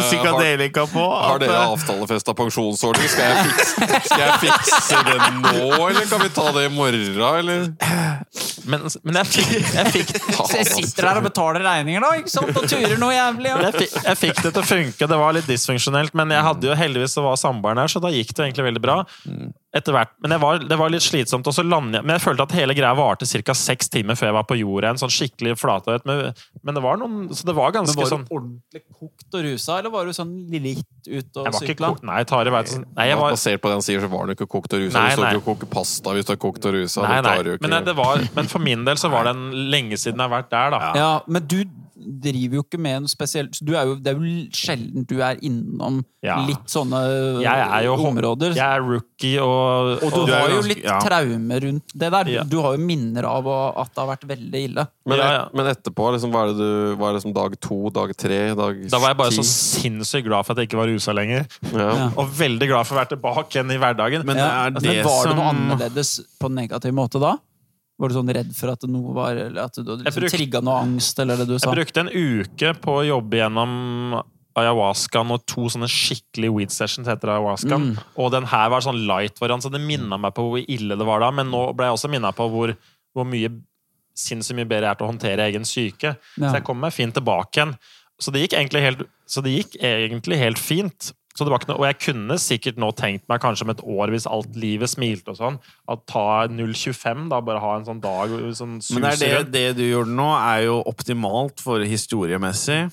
psykadelika 0.03 0.87
på. 0.91 1.05
har 1.05 1.39
at, 1.39 1.45
dere 1.45 1.57
eh, 1.57 1.75
avtalefesta 1.75 2.35
pensjonsordning? 2.39 3.11
Skal 3.11 3.33
jeg, 3.33 3.49
fikse, 3.49 3.91
skal 4.09 4.25
jeg 4.25 4.39
fikse 4.47 5.03
det 5.09 5.19
nå, 5.41 5.67
eller 5.89 6.09
kan 6.11 6.25
vi 6.25 6.31
ta 6.35 6.49
det 6.57 6.69
i 6.69 6.73
morgen, 6.75 7.21
eller? 7.43 7.69
Men, 8.69 8.85
men 9.07 9.19
jeg 9.23 9.31
fikk, 9.33 9.53
jeg 9.75 9.93
fikk 9.95 10.11
Så 10.49 10.59
jeg 10.61 10.69
sitter 10.69 11.09
der 11.09 11.21
og 11.21 11.29
betaler 11.29 11.65
regninger, 11.65 12.05
da, 12.05 12.11
ikke 12.21 12.33
sant? 12.33 12.53
Og 12.53 12.67
turer 12.69 12.99
noe 13.01 13.15
jævlig. 13.15 13.53
Ja. 13.53 13.61
jeg 13.69 13.77
fikk, 13.83 13.97
jeg 14.05 14.21
fikk 14.23 14.43
det 14.45 14.53
til 14.53 14.63
å 14.63 14.67
funke. 14.69 15.11
Det 15.15 15.21
var 15.23 15.37
litt 15.37 15.49
dysfunksjonelt, 15.49 16.17
men 16.19 16.37
jeg 16.37 16.47
hadde 16.51 16.71
jo 16.71 16.77
heldigvis 16.79 17.17
så 17.17 17.25
var 17.25 17.41
samboeren 17.41 17.81
her, 17.83 17.93
så 17.93 18.03
da 18.05 18.13
gikk 18.13 18.35
det 18.35 18.49
egentlig 18.49 18.69
veldig 18.69 18.85
bra. 18.85 19.01
Etter 19.77 19.93
hvert, 19.93 20.15
Men 20.25 20.33
jeg 20.33 20.41
var, 20.41 20.63
det 20.65 20.77
var 20.81 20.93
litt 20.93 21.05
slitsomt. 21.05 21.49
Og 21.49 21.55
så 21.55 21.65
lande, 21.65 22.01
men 22.01 22.15
jeg 22.17 22.25
følte 22.25 22.47
at 22.47 22.55
hele 22.57 22.73
greia 22.77 22.95
varte 22.97 23.27
ca. 23.29 23.55
seks 23.57 23.91
timer 23.93 24.17
før 24.17 24.31
jeg 24.31 24.37
var 24.39 24.47
på 24.49 24.57
jorda. 24.57 24.95
En 24.95 25.01
sånn 25.01 25.13
skikkelig 25.13 25.59
flatøyt, 25.61 26.07
Men, 26.09 26.33
men 26.65 26.79
det 26.79 26.83
var 26.85 26.97
noen 27.01 27.29
Så 27.37 27.45
det 27.49 27.55
var 27.57 27.75
ganske 27.77 27.93
Men 27.93 28.01
var 28.01 28.13
sånn 28.15 28.25
du 28.25 28.33
ordentlig 28.33 28.83
kokt 28.89 29.37
og 29.37 29.45
rusa, 29.45 29.79
eller 29.79 29.93
var 29.93 30.09
du 30.09 30.17
sånn 30.17 30.33
litt 30.49 31.09
ute 31.09 31.45
og 31.45 31.59
sykla? 31.61 31.93
Nei, 32.09 32.23
Tari 32.29 32.53
veit 32.55 32.73
sånn 32.73 32.87
Nei, 32.97 33.11
jeg 33.11 33.21
var 33.21 33.35
Basert 33.37 33.63
på 33.63 33.71
det 33.71 33.77
han 33.77 33.85
sier, 33.85 34.01
så 34.03 34.11
var 34.13 34.29
du 34.29 34.35
ikke 34.35 34.49
kokt 34.49 34.73
og 34.73 34.83
rusa. 34.83 34.97
Nei, 34.97 35.13
Du 35.13 35.21
står 35.21 35.29
ikke 35.29 35.43
og 35.43 35.47
koker 35.51 35.71
pasta 35.73 36.17
hvis 36.17 36.29
du 36.29 36.33
er 36.33 36.41
kokt 36.47 36.69
og 36.71 36.75
rusa. 36.79 37.05
Nei, 37.05 37.21
nei. 37.29 37.59
Men, 37.61 37.77
det 37.85 37.97
var, 37.99 38.25
men 38.39 38.51
for 38.51 38.58
min 38.59 38.85
del 38.85 38.97
så 38.97 39.11
var 39.11 39.25
det 39.29 39.37
en 39.37 39.51
lenge 39.71 39.97
siden 39.99 40.19
jeg 40.19 40.29
har 40.29 40.43
vært 40.43 40.51
der, 40.51 40.71
da. 40.71 40.93
Ja, 40.99 41.13
men 41.27 41.47
du 41.47 41.63
driver 41.99 42.61
jo 42.61 42.63
ikke 42.63 42.79
med 42.81 43.03
noe 43.03 43.11
spesielt 43.11 43.59
du 43.67 43.73
er 43.77 43.89
jo, 43.89 43.97
Det 43.99 44.13
er 44.13 44.21
jo 44.21 44.29
sjelden 44.55 45.03
du 45.11 45.17
er 45.21 45.37
innom 45.45 46.05
Ja. 46.23 46.37
litt 46.47 46.71
sånne 46.71 46.99
Jeg 47.43 47.59
er 47.67 47.83
jo 47.85 47.95
områder. 47.95 48.55
Jeg 48.55 48.65
er 48.65 48.81
rookie 48.87 49.39
og, 49.43 49.99
og 50.03 50.11
du, 50.15 50.21
Du 50.27 50.33
er 50.33 50.39
har 50.41 50.49
jo 50.49 50.55
ganske- 50.61 50.69
litt 50.69 50.85
ja. 50.87 50.99
traume 51.03 51.59
rundt 51.61 51.93
det 51.95 52.11
der. 52.15 52.31
Ja. 52.31 52.43
Du 52.45 52.61
har 52.63 52.77
jo 52.77 52.81
minner 52.87 53.25
av 53.27 53.45
å- 53.45 53.75
at 53.83 53.91
det 53.95 53.99
har 54.05 54.17
vært 54.17 54.27
veldig 54.31 54.63
ille. 54.71 54.87
Men, 55.07 55.19
Ja, 55.19 55.31
ja. 55.33 55.49
men 55.53 55.67
etterpå, 55.67 56.13
liksom, 56.15 56.31
hva 56.33 56.45
er 56.45 56.47
det 56.53 56.57
du 56.59 56.97
Hva 56.97 57.11
er 57.11 57.13
det 57.19 57.23
som 57.23 57.33
dag 57.33 57.59
to, 57.61 57.91
dag 57.91 58.17
tre, 58.17 58.55
dag 58.55 58.89
Da 58.91 58.99
var 58.99 59.09
jeg 59.09 59.17
bare 59.19 59.31
ti? 59.31 59.37
så 59.43 59.45
sinnssykt 59.83 60.25
glad 60.25 60.47
for 60.47 60.53
at 60.53 60.59
jeg 60.59 60.69
ikke 60.71 60.79
var 60.79 60.87
rusa 60.87 61.13
lenger. 61.13 61.47
ja. 61.75 61.79
Ja. 61.99 62.11
Og 62.17 62.31
veldig 62.31 62.69
glad 62.69 62.87
for 62.87 62.95
å 62.95 63.03
være 63.05 63.19
tilbake 63.19 63.51
igjen 63.59 63.71
i 63.75 63.79
hverdagen. 63.79 64.25
Men 64.25 64.37
Ja, 64.37 64.47
det 64.47 64.55
er 64.55 64.71
men 64.71 64.83
det 64.83 65.05
var 65.05 65.27
det 65.27 65.35
noe 65.37 65.51
som 65.51 65.57
annerledes 65.57 66.21
på 66.41 66.47
en 66.47 66.55
negativ 66.55 66.93
måte 66.95 67.19
da? 67.21 67.37
Var 67.99 68.09
du 68.11 68.15
sånn 68.15 68.31
redd 68.31 68.51
for 68.55 68.71
at 68.71 68.85
noe 68.87 69.13
var 69.17 69.37
Eller 69.37 69.65
at 69.65 69.75
du 69.75 69.83
liksom 69.83 70.23
brukte- 70.23 70.37
trigga 70.37 70.61
noe 70.63 70.83
angst, 70.85 71.19
eller 71.19 71.37
det 71.41 71.49
du 71.49 71.59
sa? 71.59 71.71
Jeg 71.73 71.81
brukte 71.81 72.05
en 72.05 72.13
uke 72.15 72.75
på 72.81 72.99
å 73.01 73.07
jobbe 73.07 73.41
gjennom 73.41 74.23
ayahuascaen 74.59 75.31
og 75.35 75.45
to 75.47 75.67
sånne 75.71 75.89
skikkelig 75.91 76.51
weed 76.55 76.71
sessions 76.75 77.07
heter 77.11 77.31
ayahuascaen. 77.35 77.93
Mm. 77.95 78.05
Og 78.19 78.31
den 78.35 78.47
her 78.51 78.71
var 78.71 78.81
sånn 78.81 79.01
light-variant, 79.07 79.63
så 79.63 79.71
det 79.71 79.81
minna 79.83 80.19
meg 80.19 80.35
på 80.35 80.47
hvor 80.47 80.63
ille 80.63 80.97
det 80.99 81.07
var 81.07 81.21
da. 81.21 81.31
Men 81.35 81.51
nå 81.51 81.75
ble 81.79 81.87
jeg 81.87 81.95
også 81.99 82.11
minna 82.11 82.33
på 82.35 82.49
hvor, 82.51 82.75
hvor 83.15 83.27
mye 83.29 83.53
sinnssykt 84.19 84.59
mye 84.59 84.67
bedre 84.67 84.89
jeg 84.89 84.97
er 84.97 84.99
til 84.99 85.07
å 85.07 85.13
håndtere 85.13 85.47
egen 85.47 85.67
syke. 85.69 86.17
Ja. 86.39 86.49
Så 86.51 86.55
jeg 86.59 86.65
kom 86.67 86.81
meg 86.83 86.95
fint 86.97 87.15
tilbake 87.15 87.61
igjen. 87.61 87.77
Så 88.19 88.33
det 88.35 88.43
gikk 88.49 88.57
egentlig 88.59 88.83
helt, 88.83 89.05
så 89.31 89.43
det 89.45 89.53
gikk 89.55 89.77
egentlig 89.79 90.39
helt 90.41 90.59
fint. 90.59 91.13
Så 91.39 91.47
det 91.47 91.53
var 91.53 91.61
ikke 91.63 91.71
noe, 91.71 91.79
og 91.79 91.87
jeg 91.87 91.99
kunne 92.03 92.37
sikkert 92.43 92.79
nå 92.83 92.89
tenkt 92.99 93.29
meg 93.31 93.39
kanskje 93.39 93.63
om 93.63 93.71
et 93.71 93.83
år, 93.87 94.11
hvis 94.11 94.25
alt 94.27 94.57
livet 94.59 94.91
smilte 94.91 95.31
og 95.31 95.37
sånn, 95.39 95.59
at 95.87 96.01
ta 96.11 96.25
0,25, 96.51 97.29
da, 97.31 97.39
bare 97.47 97.63
ha 97.63 97.75
en 97.79 97.87
sånn 97.87 98.01
dag 98.03 98.35
sånn 98.59 98.81
Men 98.97 99.07
det, 99.07 99.13
er 99.29 99.45
det, 99.47 99.53
det 99.55 99.69
du 99.79 99.85
gjorde 99.85 100.17
nå, 100.19 100.33
er 100.35 100.65
jo 100.67 100.81
optimalt 100.91 101.63
for 101.63 101.85
historiemessig. 101.87 102.89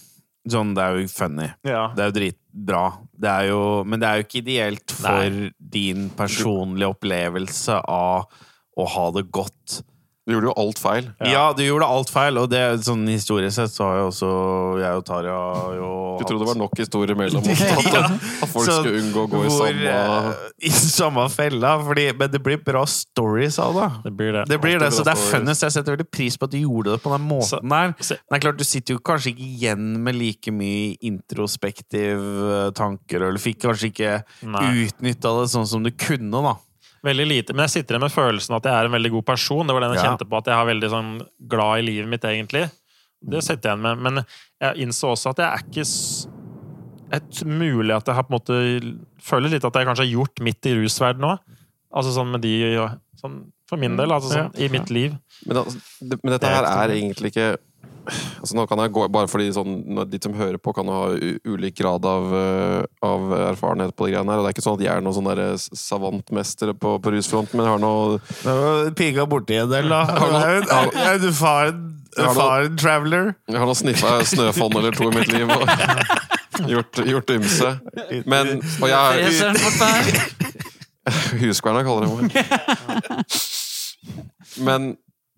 Sånn, 0.54 0.76
det 0.78 0.84
er 0.86 1.00
jo 1.00 1.10
funny. 1.10 1.48
Ja. 1.66 1.88
Det 1.98 2.04
er 2.04 2.12
jo 2.12 2.18
dritbra. 2.20 2.84
Det 3.18 3.34
er 3.34 3.50
jo, 3.50 3.62
men 3.82 4.04
det 4.04 4.12
er 4.12 4.22
jo 4.22 4.28
ikke 4.28 4.42
ideelt 4.44 4.94
for 4.94 5.42
din 5.58 6.06
personlige 6.14 6.94
opplevelse 6.94 7.82
av 7.82 8.30
å 8.78 8.90
ha 8.94 9.08
det 9.16 9.26
godt. 9.34 9.80
Du 10.26 10.34
gjorde 10.34 10.48
jo 10.50 10.54
alt 10.58 10.80
feil. 10.82 11.08
Ja, 11.30 11.52
du 11.54 11.62
gjorde 11.62 11.86
alt 11.86 12.10
feil, 12.10 12.40
og 12.42 12.48
det 12.50 12.60
sånn 12.82 13.04
historisk 13.06 13.54
sett 13.60 13.70
så 13.76 13.86
har 13.86 14.00
jo 14.00 14.06
også 14.10 14.30
jeg 14.82 14.98
og 14.98 15.04
Tarja 15.06 15.36
jo 15.78 15.90
Du 16.18 16.24
trodde 16.26 16.42
det 16.42 16.48
var 16.50 16.58
nok 16.58 16.74
historier 16.82 17.14
mellom 17.20 17.46
oss 17.52 17.62
at, 17.62 18.16
at 18.42 18.50
folk 18.50 18.66
Så 18.66 18.80
skulle 18.80 19.04
unngå 19.04 19.26
å 19.28 19.30
gå 19.30 19.44
i 19.46 19.52
samme 19.54 19.92
eh, 19.92 20.48
I 20.66 20.72
samme 20.74 21.28
fella. 21.30 21.76
Fordi, 21.86 22.08
men 22.18 22.34
det 22.34 22.42
blir 22.42 22.58
bra 22.66 22.82
stories 22.90 23.60
av 23.62 23.78
det. 23.78 23.90
Det 24.08 24.16
blir 24.18 24.34
det. 24.40 24.44
Det 24.50 24.60
blir 24.64 24.82
det, 24.82 24.90
så 24.98 25.06
det 25.06 25.14
er 25.14 25.22
funnest. 25.28 25.68
Jeg 25.68 25.76
setter 25.78 25.94
veldig 25.94 26.10
pris 26.10 26.40
på 26.42 26.50
at 26.50 26.56
du 26.56 26.60
gjorde 26.64 26.96
det 26.96 27.04
på 27.06 27.14
den 27.14 27.28
måten 27.30 27.50
Så- 27.52 27.62
der. 27.62 27.70
Men 27.70 27.94
det 28.02 28.40
er 28.40 28.46
klart, 28.48 28.58
du 28.58 28.66
sitter 28.66 28.98
jo 28.98 29.04
kanskje 29.06 29.36
ikke 29.36 29.46
igjen 29.46 29.86
med 30.10 30.18
like 30.18 30.52
mye 30.58 30.96
introspektive 31.06 32.72
tanker, 32.76 33.22
eller 33.30 33.42
fikk 33.42 33.62
kanskje 33.68 33.92
ikke 33.94 34.16
utnytta 34.42 35.34
det 35.42 35.50
sånn 35.54 35.68
som 35.70 35.86
du 35.86 35.92
kunne, 35.92 36.42
da. 36.42 36.56
Veldig 37.06 37.26
lite. 37.30 37.54
Men 37.54 37.68
jeg 37.68 37.74
sitter 37.78 37.96
igjen 37.96 38.06
med 38.08 38.14
følelsen 38.16 38.56
at 38.58 38.66
jeg 38.68 38.74
er 38.74 38.88
en 38.90 38.96
veldig 38.96 39.12
god 39.20 39.26
person. 39.28 39.68
Det 39.68 39.76
var 39.78 39.86
den 39.86 39.94
jeg 39.96 40.02
Ja. 40.04 40.10
kjente 40.10 40.26
på, 40.30 40.38
at 40.42 40.48
jeg 40.50 40.58
er 40.58 40.70
veldig 40.72 40.90
sånn 40.90 41.12
glad 41.54 41.80
i 41.80 41.86
livet 41.86 42.10
mitt, 42.10 42.26
egentlig. 42.26 42.64
Det 43.26 43.42
sitter 43.46 43.70
jeg 43.70 43.78
igjen 43.78 43.82
med. 43.86 44.02
Men 44.06 44.26
jeg 44.62 44.86
innså 44.88 45.12
også 45.14 45.30
at 45.34 45.42
jeg 45.44 45.50
er 45.50 45.64
ikke 45.66 45.86
et 47.16 47.44
mulig 47.46 47.94
at 47.96 48.08
jeg 48.10 48.16
har 48.18 48.26
på 48.26 48.34
en 48.34 48.40
måte 48.40 48.56
Føler 49.26 49.50
litt 49.54 49.66
at 49.66 49.74
jeg 49.78 49.86
kanskje 49.88 50.04
har 50.06 50.12
gjort 50.14 50.42
mitt 50.46 50.66
i 50.70 50.74
rusverdenen 50.78 51.32
òg. 51.36 51.40
Altså 51.96 52.12
sånn 52.18 52.32
med 52.34 52.42
de 52.42 52.54
sånn, 53.22 53.38
For 53.70 53.78
min 53.82 53.96
del, 53.98 54.12
altså 54.14 54.30
sånn 54.34 54.52
i 54.62 54.68
mitt 54.70 54.90
liv. 54.94 55.16
Men, 55.48 55.58
altså, 55.64 55.80
det, 56.02 56.20
men 56.24 56.34
dette 56.36 56.46
er 56.50 56.56
her 56.60 56.90
er 56.90 56.94
egentlig 56.94 57.32
ikke 57.34 57.48
Altså 58.06 58.54
nå 58.54 58.68
kan 58.70 58.78
jeg 58.84 58.92
gå, 58.94 59.02
bare 59.10 59.26
fordi 59.26 59.48
sånn, 59.56 59.72
De 60.12 60.20
som 60.22 60.34
hører 60.38 60.60
på, 60.62 60.70
kan 60.78 60.86
ha 60.94 61.08
u 61.18 61.40
ulik 61.56 61.74
grad 61.80 62.06
av, 62.06 62.28
eh, 62.38 62.84
av 63.02 63.32
erfarenhet 63.50 63.96
på 63.98 64.06
de 64.06 64.14
greiene 64.14 64.30
her. 64.30 64.38
Og 64.38 64.46
det 64.46 64.52
er 64.52 64.56
ikke 64.56 64.66
sånn 64.68 64.78
at 64.78 64.84
jeg 64.86 64.94
er 64.94 65.02
noen 65.02 65.16
sånn 65.18 65.30
derre 65.32 65.48
savantmestere 65.58 66.76
på, 66.78 67.00
på 67.02 67.14
rusfronten, 67.16 67.58
men 67.58 67.66
jeg 67.66 67.74
har 67.74 67.82
noe 67.82 68.92
Piga 69.00 69.26
borti 69.26 69.58
en 69.58 69.72
del, 69.74 69.90
da. 69.90 70.04
Har 70.06 70.30
du- 70.30 70.68
faren, 70.70 70.94
er 70.94 71.16
en 71.16 71.26
erfaren 71.32 71.82
Har 72.16 72.30
du- 72.30 72.30
erfaren 72.30 72.78
traveler. 72.78 73.36
Jeg 73.50 73.58
har 73.58 73.66
nå 73.66 73.76
sniffa 73.82 74.14
snøfonn 74.30 74.78
eller 74.78 74.92
to 74.94 75.10
i 75.10 75.16
mitt 75.18 75.34
liv 75.34 75.50
og 75.50 75.66
gjort, 76.76 77.02
gjort 77.10 77.34
ymse. 77.40 77.74
Men 78.30 78.62
Og 78.82 78.88
jeg. 78.94 79.34
Huskverna 81.42 81.82
kaller 81.86 82.06
det 82.06 82.10
meg. 82.14 82.30
Men 84.66 84.94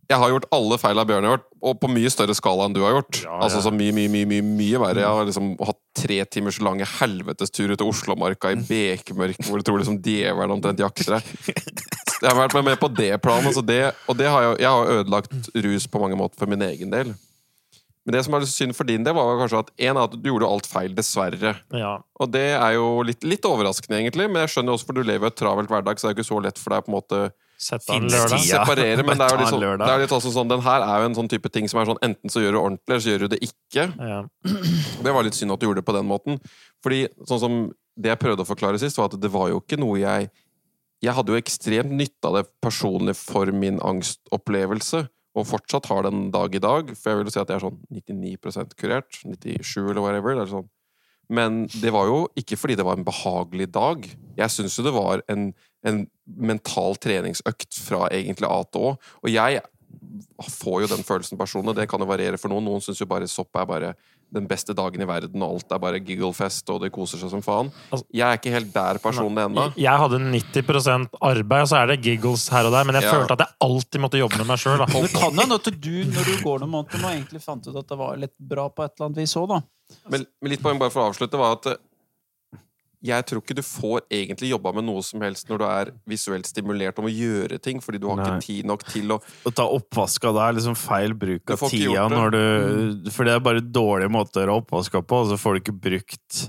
jeg 0.07 0.19
har 0.21 0.31
gjort 0.31 0.47
alle 0.55 0.77
feil 0.79 1.01
av 1.01 1.07
Bjørn 1.09 1.25
har 1.27 1.33
gjort, 1.35 1.47
og 1.67 1.79
på 1.81 1.89
mye 1.91 2.09
større 2.11 2.35
skala 2.37 2.67
enn 2.67 2.75
du 2.75 2.79
har 2.85 2.95
gjort. 2.95 3.19
Ja, 3.25 3.27
ja. 3.27 3.39
Altså 3.43 3.59
så 3.65 3.73
mye, 3.75 3.91
mye, 3.95 4.11
mye, 4.11 4.27
mye, 4.29 4.45
mye 4.45 4.79
verre. 4.79 5.03
Jeg 5.03 5.19
har 5.19 5.27
liksom 5.27 5.49
hatt 5.67 5.79
tre 5.99 6.19
timers 6.31 6.59
lange 6.63 6.87
helvetestur 6.97 7.73
ut 7.73 7.81
til 7.81 7.91
Oslomarka 7.91 8.53
i 8.53 8.59
bekmørket, 8.69 9.49
hvor 9.49 9.59
du 9.59 9.67
tror 9.67 9.81
liksom 9.81 9.99
djevelen 10.05 10.55
omtrent 10.55 10.83
jakter 10.83 11.17
deg. 11.17 11.31
Jeg 12.17 12.31
har 12.31 12.37
vært 12.39 12.55
med, 12.57 12.63
med 12.71 12.79
på 12.81 12.87
det 12.97 13.11
planet, 13.21 13.51
altså 13.51 13.61
det, 13.61 13.91
og 14.09 14.15
det 14.17 14.25
har 14.25 14.41
jeg, 14.41 14.53
jeg 14.63 14.71
har 14.73 14.87
ødelagt 14.89 15.49
rus 15.53 15.83
på 15.85 15.99
mange 16.01 16.17
måter 16.17 16.39
for 16.39 16.49
min 16.49 16.63
egen 16.65 16.89
del. 16.89 17.11
Men 18.07 18.15
det 18.15 18.23
som 18.25 18.33
er 18.33 18.47
synd 18.49 18.73
for 18.73 18.89
din 18.89 19.05
del, 19.05 19.13
var 19.13 19.37
kanskje 19.37 19.59
at 19.61 19.69
en 19.85 19.99
av 19.99 20.07
at 20.07 20.15
du 20.17 20.25
gjorde 20.31 20.49
alt 20.49 20.65
feil, 20.65 20.95
dessverre. 20.97 21.51
Ja. 21.77 21.91
Og 22.17 22.31
det 22.33 22.47
er 22.55 22.71
jo 22.73 23.03
litt, 23.05 23.21
litt 23.21 23.45
overraskende, 23.45 23.99
egentlig, 23.99 24.31
men 24.31 24.41
jeg 24.41 24.55
skjønner 24.55 24.73
også 24.73 24.89
for 24.89 24.97
du 24.97 25.05
lever 25.05 25.29
et 25.29 25.37
travelt 25.37 25.69
hverdag, 25.69 26.01
så 26.01 26.07
det 26.07 26.09
er 26.09 26.15
jo 26.15 26.17
ikke 26.17 26.31
så 26.31 26.41
lett 26.47 26.63
for 26.63 26.73
deg 26.73 26.87
på 26.87 26.89
en 26.89 26.97
måte 26.97 27.21
Sett 27.57 27.87
av 27.89 27.97
en 27.97 28.05
lørdag. 28.05 28.43
separere. 28.45 29.03
Men 29.05 29.17
det 29.17 29.25
er 29.25 29.39
jo 29.41 29.47
sånn, 29.49 29.63
det 29.81 29.89
er 29.89 30.01
litt 30.03 30.13
også 30.13 30.31
sånn 30.35 30.51
den 30.51 30.61
her 30.61 30.83
er 30.85 31.01
jo 31.01 31.09
en 31.09 31.17
sånn 31.17 31.29
type 31.31 31.49
ting 31.49 31.65
som 31.71 31.81
er 31.81 31.89
sånn 31.89 31.99
enten 32.05 32.29
så 32.29 32.43
gjør 32.43 32.53
du 32.53 32.59
ordentlig, 32.61 32.91
eller 32.91 33.03
så 33.03 33.13
gjør 33.13 33.25
du 33.25 33.33
det 33.33 33.39
ikke. 33.47 33.87
Ja. 33.97 34.19
Det 35.03 35.13
var 35.15 35.25
litt 35.25 35.37
synd 35.37 35.55
at 35.55 35.61
du 35.61 35.65
gjorde 35.65 35.81
det 35.81 35.87
på 35.89 35.95
den 35.97 36.05
måten. 36.09 36.37
Fordi 36.85 37.07
sånn 37.25 37.41
som 37.41 37.57
det 37.97 38.13
jeg 38.13 38.21
prøvde 38.21 38.45
å 38.45 38.49
forklare 38.49 38.77
sist, 38.81 38.99
var 39.01 39.09
at 39.09 39.17
det 39.19 39.31
var 39.33 39.49
jo 39.49 39.61
ikke 39.63 39.79
noe 39.81 39.97
jeg 40.01 40.29
Jeg 41.01 41.13
hadde 41.13 41.29
jo 41.29 41.37
ekstremt 41.37 41.91
nytte 41.93 42.25
av 42.25 42.39
det 42.39 42.47
personlig 42.59 43.13
for 43.19 43.45
min 43.53 43.77
angstopplevelse, 43.85 45.03
og 45.37 45.45
fortsatt 45.45 45.85
har 45.91 46.07
den 46.07 46.31
dag 46.33 46.55
i 46.57 46.61
dag. 46.61 46.89
For 46.97 47.11
jeg 47.11 47.19
vil 47.19 47.27
jo 47.29 47.33
si 47.35 47.41
at 47.41 47.51
jeg 47.53 47.59
er 47.59 47.65
sånn 47.67 47.77
99% 47.93 48.73
kurert. 48.81 49.19
97 49.21 49.91
eller 49.91 50.01
whatever. 50.01 50.33
Det 50.33 50.47
er 50.47 50.53
sånn. 50.55 50.69
Men 51.29 51.67
det 51.69 51.91
var 51.93 52.07
jo 52.09 52.23
ikke 52.39 52.57
fordi 52.57 52.77
det 52.79 52.85
var 52.87 52.97
en 52.97 53.05
behagelig 53.05 53.67
dag. 53.75 54.07
Jeg 54.39 54.53
syns 54.55 54.79
jo 54.79 54.87
det 54.87 54.95
var 54.95 55.21
en, 55.29 55.51
en 55.87 56.03
mental 56.27 56.97
treningsøkt 57.01 57.79
fra 57.87 58.07
egentlig 58.11 58.49
A 58.51 58.59
til 58.67 58.89
Å. 58.91 58.93
Og 59.23 59.31
jeg 59.33 59.61
får 60.43 60.83
jo 60.83 60.89
den 60.91 61.05
følelsen 61.07 61.39
personlig. 61.39 61.75
Det 61.77 61.87
kan 61.89 62.01
jo 62.03 62.07
variere 62.09 62.39
for 62.39 62.51
noen. 62.51 62.67
Noen 62.67 62.83
syns 62.83 62.99
jo 63.01 63.07
bare 63.09 63.27
sopp 63.31 63.55
er 63.57 63.67
bare 63.69 63.93
den 64.35 64.43
beste 64.47 64.73
dagen 64.75 64.99
i 64.99 65.07
verden, 65.07 65.39
og 65.39 65.53
alt 65.55 65.71
er 65.71 65.79
bare 65.79 65.99
gigglefest, 66.03 66.67
og 66.73 66.81
de 66.83 66.89
koser 66.91 67.21
seg 67.21 67.31
som 67.31 67.41
faen. 67.43 67.69
Altså- 67.95 68.05
Jeg 68.11 68.27
er 68.27 68.37
ikke 68.37 68.51
helt 68.51 68.73
der 68.73 68.99
personlig 68.99 69.45
ennå. 69.45 69.73
Jeg 69.77 69.97
hadde 69.97 70.19
90 70.19 71.07
arbeid, 71.21 71.61
og 71.61 71.67
så 71.71 71.77
er 71.81 71.87
det 71.87 72.01
giggles 72.03 72.49
her 72.49 72.65
og 72.65 72.73
der, 72.73 72.83
men 72.83 72.95
jeg 72.95 73.03
Ja. 73.03 73.13
følte 73.13 73.31
at 73.31 73.39
jeg 73.39 73.55
alltid 73.61 74.01
måtte 74.01 74.19
jobbe 74.19 74.37
med 74.37 74.47
meg 74.47 74.57
sjøl. 74.59 74.85
Det 74.85 75.13
kan 75.13 75.31
hende 75.31 75.55
at 75.55 75.63
du, 75.63 76.03
når 76.03 76.25
du 76.25 76.43
går 76.43 76.59
noen 76.59 76.71
måneder 76.75 76.99
nå, 76.99 77.07
egentlig 77.07 77.41
fant 77.41 77.65
ut 77.67 77.75
at 77.75 77.87
det 77.87 77.97
var 77.97 78.17
litt 78.17 78.37
bra 78.37 78.67
på 78.69 78.83
et 78.83 78.91
eller 78.99 79.07
annet 79.09 79.17
vis 79.17 79.33
òg, 79.35 79.47
da. 79.47 79.61
Men, 80.09 80.27
men 80.41 80.51
litt 80.51 80.61
poeng 80.61 80.77
bare 80.77 80.91
for 80.91 81.03
å 81.07 81.13
avslutte 81.13 81.37
var 81.39 81.53
at 81.53 81.79
jeg 83.07 83.27
tror 83.29 83.43
ikke 83.43 83.57
du 83.57 83.63
får 83.65 84.03
egentlig 84.13 84.51
jobba 84.51 84.73
med 84.77 84.87
noe 84.87 85.03
som 85.05 85.23
helst 85.23 85.49
når 85.49 85.61
du 85.61 85.65
er 85.69 85.91
visuelt 86.09 86.49
stimulert 86.49 86.99
om 87.01 87.07
å 87.09 87.13
gjøre 87.13 87.59
ting, 87.63 87.81
fordi 87.83 88.01
du 88.03 88.09
har 88.11 88.19
Nei. 88.19 88.27
ikke 88.27 88.47
tid 88.47 88.69
nok 88.69 88.85
til 88.91 89.15
å 89.15 89.19
Å 89.47 89.53
ta 89.55 89.67
oppvaska 89.77 90.33
da 90.35 90.49
er 90.49 90.57
liksom 90.59 90.77
feil 90.79 91.15
bruk 91.17 91.55
av 91.55 91.63
tida. 91.71 92.07
Når 92.11 92.35
du, 92.35 93.09
for 93.13 93.27
det 93.27 93.37
er 93.37 93.43
bare 93.43 93.63
dårlige 93.63 94.13
måter 94.13 94.51
å 94.51 94.59
oppvaske 94.61 95.01
på, 95.07 95.23
og 95.23 95.31
så 95.31 95.39
får 95.39 95.57
du 95.57 95.63
ikke 95.63 95.77
brukt 95.87 96.47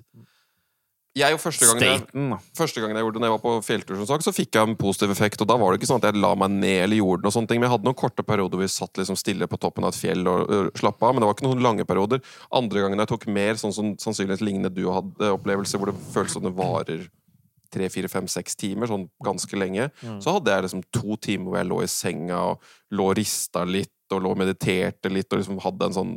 Jeg 1.19 1.39
første 1.43 1.69
gangen 1.69 1.85
jeg, 1.85 2.39
første 2.57 2.83
gangen 2.83 2.99
jeg 2.99 3.07
gjorde 3.07 3.19
det 3.19 3.23
når 3.25 3.31
jeg 3.31 3.35
var 3.35 3.43
på 3.43 3.55
fjelltur, 3.67 3.99
som 4.01 4.09
sagt, 4.11 4.27
så 4.27 4.35
fikk 4.35 4.55
jeg 4.55 4.69
en 4.69 4.79
positiv 4.79 5.13
effekt. 5.15 5.43
Og 5.45 5.51
da 5.51 5.59
var 5.61 5.73
det 5.73 5.81
ikke 5.81 5.91
sånn 5.91 6.03
at 6.03 6.09
jeg 6.11 6.23
la 6.23 6.33
meg 6.39 6.55
ned 6.55 6.85
eller 6.87 7.01
gjorde 7.03 7.27
noe 7.27 7.45
ting. 7.51 7.61
Men 7.61 7.69
jeg 7.69 7.75
hadde 7.77 7.89
noen 7.91 7.99
korte 7.99 8.25
perioder 8.27 8.59
hvor 8.59 8.65
vi 8.65 8.73
satt 8.73 9.03
liksom 9.03 9.19
stille 9.19 9.51
på 9.51 9.61
toppen 9.61 9.87
av 9.87 9.95
et 9.95 10.01
fjell 10.01 10.25
og 10.31 10.55
øh, 10.55 10.73
slappa 10.79 11.11
av. 11.11 11.17
Men 11.17 11.25
det 11.25 11.31
var 11.31 11.39
ikke 11.39 11.49
noen 11.49 11.65
lange 11.65 11.89
perioder. 11.89 12.25
Andre 12.63 12.85
gangen 12.85 13.05
jeg 13.05 13.13
tok 13.13 13.29
mer, 13.39 13.61
sånn 13.61 13.75
som 13.77 13.95
sannsynligvis 14.01 14.45
lignende 14.47 14.73
du 14.75 14.87
hadde 14.95 15.33
opplevelser, 15.37 15.81
hvor 15.81 15.93
det 15.93 15.99
føles 16.15 16.39
som 16.39 16.47
det 16.47 16.57
varer 16.59 17.09
tre, 17.73 17.89
fire, 17.93 18.09
fem, 18.09 18.29
seks 18.31 18.57
timer, 18.59 18.89
sånn 18.91 19.07
ganske 19.25 19.59
lenge. 19.59 19.89
Mm. 20.01 20.19
Så 20.25 20.35
hadde 20.37 20.55
jeg 20.55 20.67
liksom 20.67 20.85
to 20.95 21.19
timer 21.21 21.51
hvor 21.51 21.61
jeg 21.61 21.71
lå 21.71 21.81
i 21.85 21.91
senga 21.93 22.43
og 22.53 22.69
lå 22.97 23.11
og 23.11 23.19
rista 23.19 23.65
litt, 23.69 23.95
og 24.15 24.23
lå 24.25 24.33
og 24.33 24.41
mediterte 24.41 25.13
litt, 25.13 25.29
og 25.33 25.43
liksom 25.43 25.61
hadde 25.61 25.91
en 25.91 25.97
sånn 25.99 26.15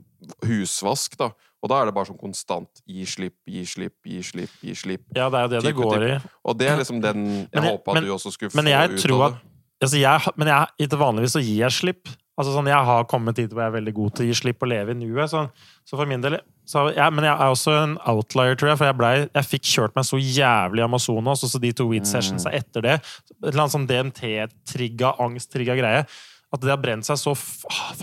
husvask, 0.47 1.17
da. 1.19 1.31
Og 1.61 1.69
da 1.69 1.81
er 1.81 1.89
det 1.89 1.93
bare 1.93 2.09
sånn 2.09 2.17
konstant 2.17 2.81
gi 2.89 3.05
slipp, 3.05 3.35
gi 3.45 3.61
slipp, 3.69 3.97
gi 4.07 4.21
slipp, 4.25 4.53
gi 4.65 4.73
slipp. 4.77 5.03
Ja, 5.13 5.27
det 5.29 5.37
er 5.37 5.45
jo 5.45 5.51
det 5.51 5.59
det 5.61 5.73
Type, 5.75 5.85
går 5.85 6.05
i. 6.07 6.15
Og 6.49 6.57
det 6.57 6.71
er 6.71 6.81
liksom 6.81 7.01
den 7.03 7.27
jeg, 7.43 7.63
håpa 7.67 8.01
du 8.01 8.09
også 8.15 8.33
skulle 8.33 8.49
få 8.53 8.57
ut 8.57 8.65
av 8.65 9.35
det. 9.35 9.37
altså 9.85 10.01
jeg, 10.01 10.33
Men 10.41 10.51
jeg, 10.53 10.89
vanligvis 11.03 11.37
så 11.37 11.43
gir 11.43 11.61
jeg 11.61 11.77
slipp. 11.77 12.09
Altså 12.39 12.55
sånn, 12.55 12.71
Jeg 12.71 12.87
har 12.87 13.05
kommet 13.05 13.37
dit 13.37 13.51
hvor 13.51 13.61
jeg 13.61 13.69
er 13.69 13.75
veldig 13.75 13.93
god 13.93 14.15
til 14.15 14.25
å 14.25 14.31
gi 14.31 14.39
slipp 14.39 14.63
og 14.65 14.71
leve 14.71 14.95
i 14.95 14.97
nuet. 14.97 15.29
Så, 15.29 15.43
så 15.85 15.99
for 15.99 16.09
min 16.09 16.23
del 16.23 16.39
så, 16.65 16.87
jeg, 16.95 17.13
Men 17.13 17.27
jeg 17.27 17.35
er 17.35 17.53
også 17.53 17.75
en 17.75 17.95
outlier, 18.09 18.57
tror 18.57 18.71
jeg. 18.71 18.79
For 18.79 18.89
jeg, 18.89 18.97
ble, 18.97 19.11
jeg 19.27 19.49
fikk 19.51 19.69
kjørt 19.69 19.97
meg 19.99 20.07
så 20.07 20.17
jævlig 20.17 20.81
i 20.81 20.87
Amazonas, 20.87 21.43
og 21.45 21.51
så 21.51 21.61
de 21.61 21.73
to 21.77 21.85
weed 21.91 22.09
sessions 22.09 22.47
etter 22.49 22.87
det. 22.87 22.97
Et 23.03 23.51
eller 23.51 23.65
annet 23.65 23.75
sånn 23.75 23.89
DMT-trigga, 23.91 25.13
angst-trigga 25.21 25.77
greie. 25.77 26.05
At 26.51 26.59
det 26.63 26.71
har 26.73 26.81
brent 26.83 27.07
seg 27.07 27.15
så 27.15 27.31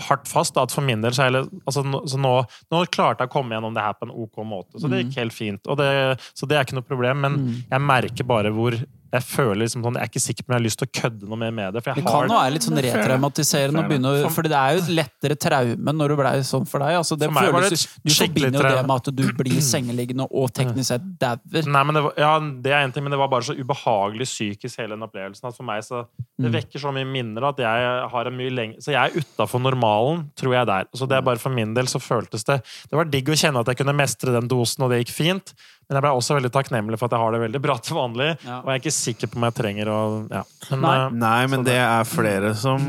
hardt 0.07 0.29
fast 0.29 0.55
da, 0.55 0.63
at 0.65 0.73
for 0.73 0.81
min 0.81 1.03
del 1.03 1.13
så, 1.13 1.27
jeg, 1.27 1.45
altså, 1.69 1.83
så 2.09 2.17
nå, 2.17 2.31
nå 2.73 2.79
klarte 2.89 3.21
jeg 3.21 3.29
å 3.29 3.33
komme 3.35 3.53
gjennom 3.53 3.75
det 3.77 3.83
her 3.85 3.93
på 3.99 4.07
en 4.07 4.15
ok 4.25 4.39
måte. 4.41 4.79
Så 4.81 4.89
det 4.89 5.03
gikk 5.03 5.19
helt 5.21 5.35
fint. 5.35 5.61
Og 5.69 5.77
det, 5.77 5.89
så 6.33 6.49
det 6.49 6.57
er 6.57 6.65
ikke 6.65 6.79
noe 6.79 6.87
problem. 6.87 7.21
Men 7.27 7.37
jeg 7.69 7.85
merker 7.85 8.25
bare 8.25 8.49
hvor 8.55 8.73
jeg 9.11 9.23
føler 9.25 9.63
liksom 9.63 9.81
sånn, 9.83 9.95
Jeg 9.97 10.03
er 10.05 10.09
ikke 10.11 10.21
sikker 10.21 10.43
på 10.45 10.49
om 10.49 10.53
jeg 10.53 10.59
har 10.59 10.65
lyst 10.67 10.79
til 10.79 10.87
å 10.87 10.91
kødde 11.01 11.27
noe 11.29 11.37
mer 11.41 11.51
med 11.51 11.73
det. 11.73 11.81
For 11.83 11.93
Det 11.97 12.03
kan 12.05 12.27
jo 12.29 12.35
være 12.35 12.53
litt 12.53 12.61
sånn 12.67 12.77
retraumatiserende. 12.85 13.79
å 13.81 13.87
begynne 13.89 14.09
å- 14.25 14.31
For 14.31 14.41
det 14.43 14.51
er 14.53 14.75
jo 14.75 14.83
et 14.83 14.91
lettere 14.99 15.35
traume 15.35 15.93
når 15.97 16.07
det 16.13 16.17
blei 16.19 16.33
sånn 16.45 16.67
for 16.67 16.79
deg. 16.79 16.93
Altså, 16.99 17.17
det 17.17 17.25
For 17.25 17.33
meg 17.33 17.51
var 17.51 17.61
det 17.61 17.69
føles, 17.71 17.85
et 17.85 18.03
du 18.05 18.13
forbinder 18.13 18.59
jo 18.61 18.75
det 18.75 18.87
med 18.87 18.95
at 18.95 19.15
du 19.15 19.23
blir 19.33 19.61
sengeliggende 19.73 20.27
og 20.31 20.53
teknisk 20.53 20.85
sett 20.93 21.01
dauer. 21.19 21.65
Nei, 21.67 21.83
men 21.83 21.93
det, 21.95 22.03
var, 22.03 22.13
ja, 22.17 22.39
det 22.39 22.71
er 22.71 22.83
en 22.83 22.91
ting, 22.91 23.03
men 23.03 23.11
det 23.11 23.19
var 23.19 23.27
bare 23.29 23.41
så 23.41 23.55
ubehagelig 23.57 24.27
psykisk, 24.29 24.77
hele 24.77 24.89
den 24.95 25.01
opplevelsen. 25.07 25.47
At 25.49 25.55
for 25.57 25.63
meg 25.63 25.81
så, 25.83 26.05
Det 26.39 26.51
vekker 26.53 26.79
så 26.79 26.93
mye 26.93 27.05
minner 27.09 27.43
at 27.49 27.57
jeg 27.57 28.09
har 28.11 28.27
en 28.27 28.37
mye 28.37 28.49
lengre 28.49 28.81
Så 28.81 28.93
jeg 28.93 29.11
er 29.11 29.19
utafor 29.19 29.59
normalen, 29.61 30.29
tror 30.37 30.53
jeg 30.53 30.65
der. 30.67 30.85
Så 30.95 31.07
det 31.07 31.17
er 31.17 31.21
bare 31.21 31.37
for 31.37 31.49
min 31.49 31.73
del 31.73 31.85
så 31.85 31.99
føltes 31.99 32.43
det 32.45 32.61
Det 32.89 32.93
var 32.95 33.05
digg 33.05 33.25
å 33.27 33.35
kjenne 33.35 33.59
at 33.59 33.65
jeg 33.65 33.77
kunne 33.77 33.95
mestre 33.95 34.31
den 34.31 34.47
dosen, 34.47 34.83
og 34.85 34.91
det 34.91 35.05
gikk 35.05 35.13
fint. 35.15 35.53
Men 35.89 35.97
jeg 35.97 36.05
ble 36.05 36.09
også 36.13 36.35
veldig 36.37 36.51
takknemlig 36.53 36.99
for 37.01 37.09
at 37.09 37.15
jeg 37.17 37.23
har 37.23 37.33
det 37.33 37.41
veldig 37.41 37.61
bra 37.63 37.75
til 37.81 37.97
vanlig. 37.97 38.27
Ja. 38.45 38.59
Og 38.61 38.67
jeg 38.69 38.75
er 38.75 38.83
ikke 38.83 38.93
sikker 38.93 39.31
på 39.31 39.39
om 39.39 39.47
jeg 39.47 39.57
trenger 39.57 39.89
å 39.89 40.01
ja. 40.29 40.43
Men, 40.69 40.83
Nei. 40.83 40.97
Uh, 41.01 41.15
Nei, 41.23 41.39
men 41.49 41.65
det 41.65 41.79
er 41.81 42.05
flere 42.05 42.53
som 42.57 42.85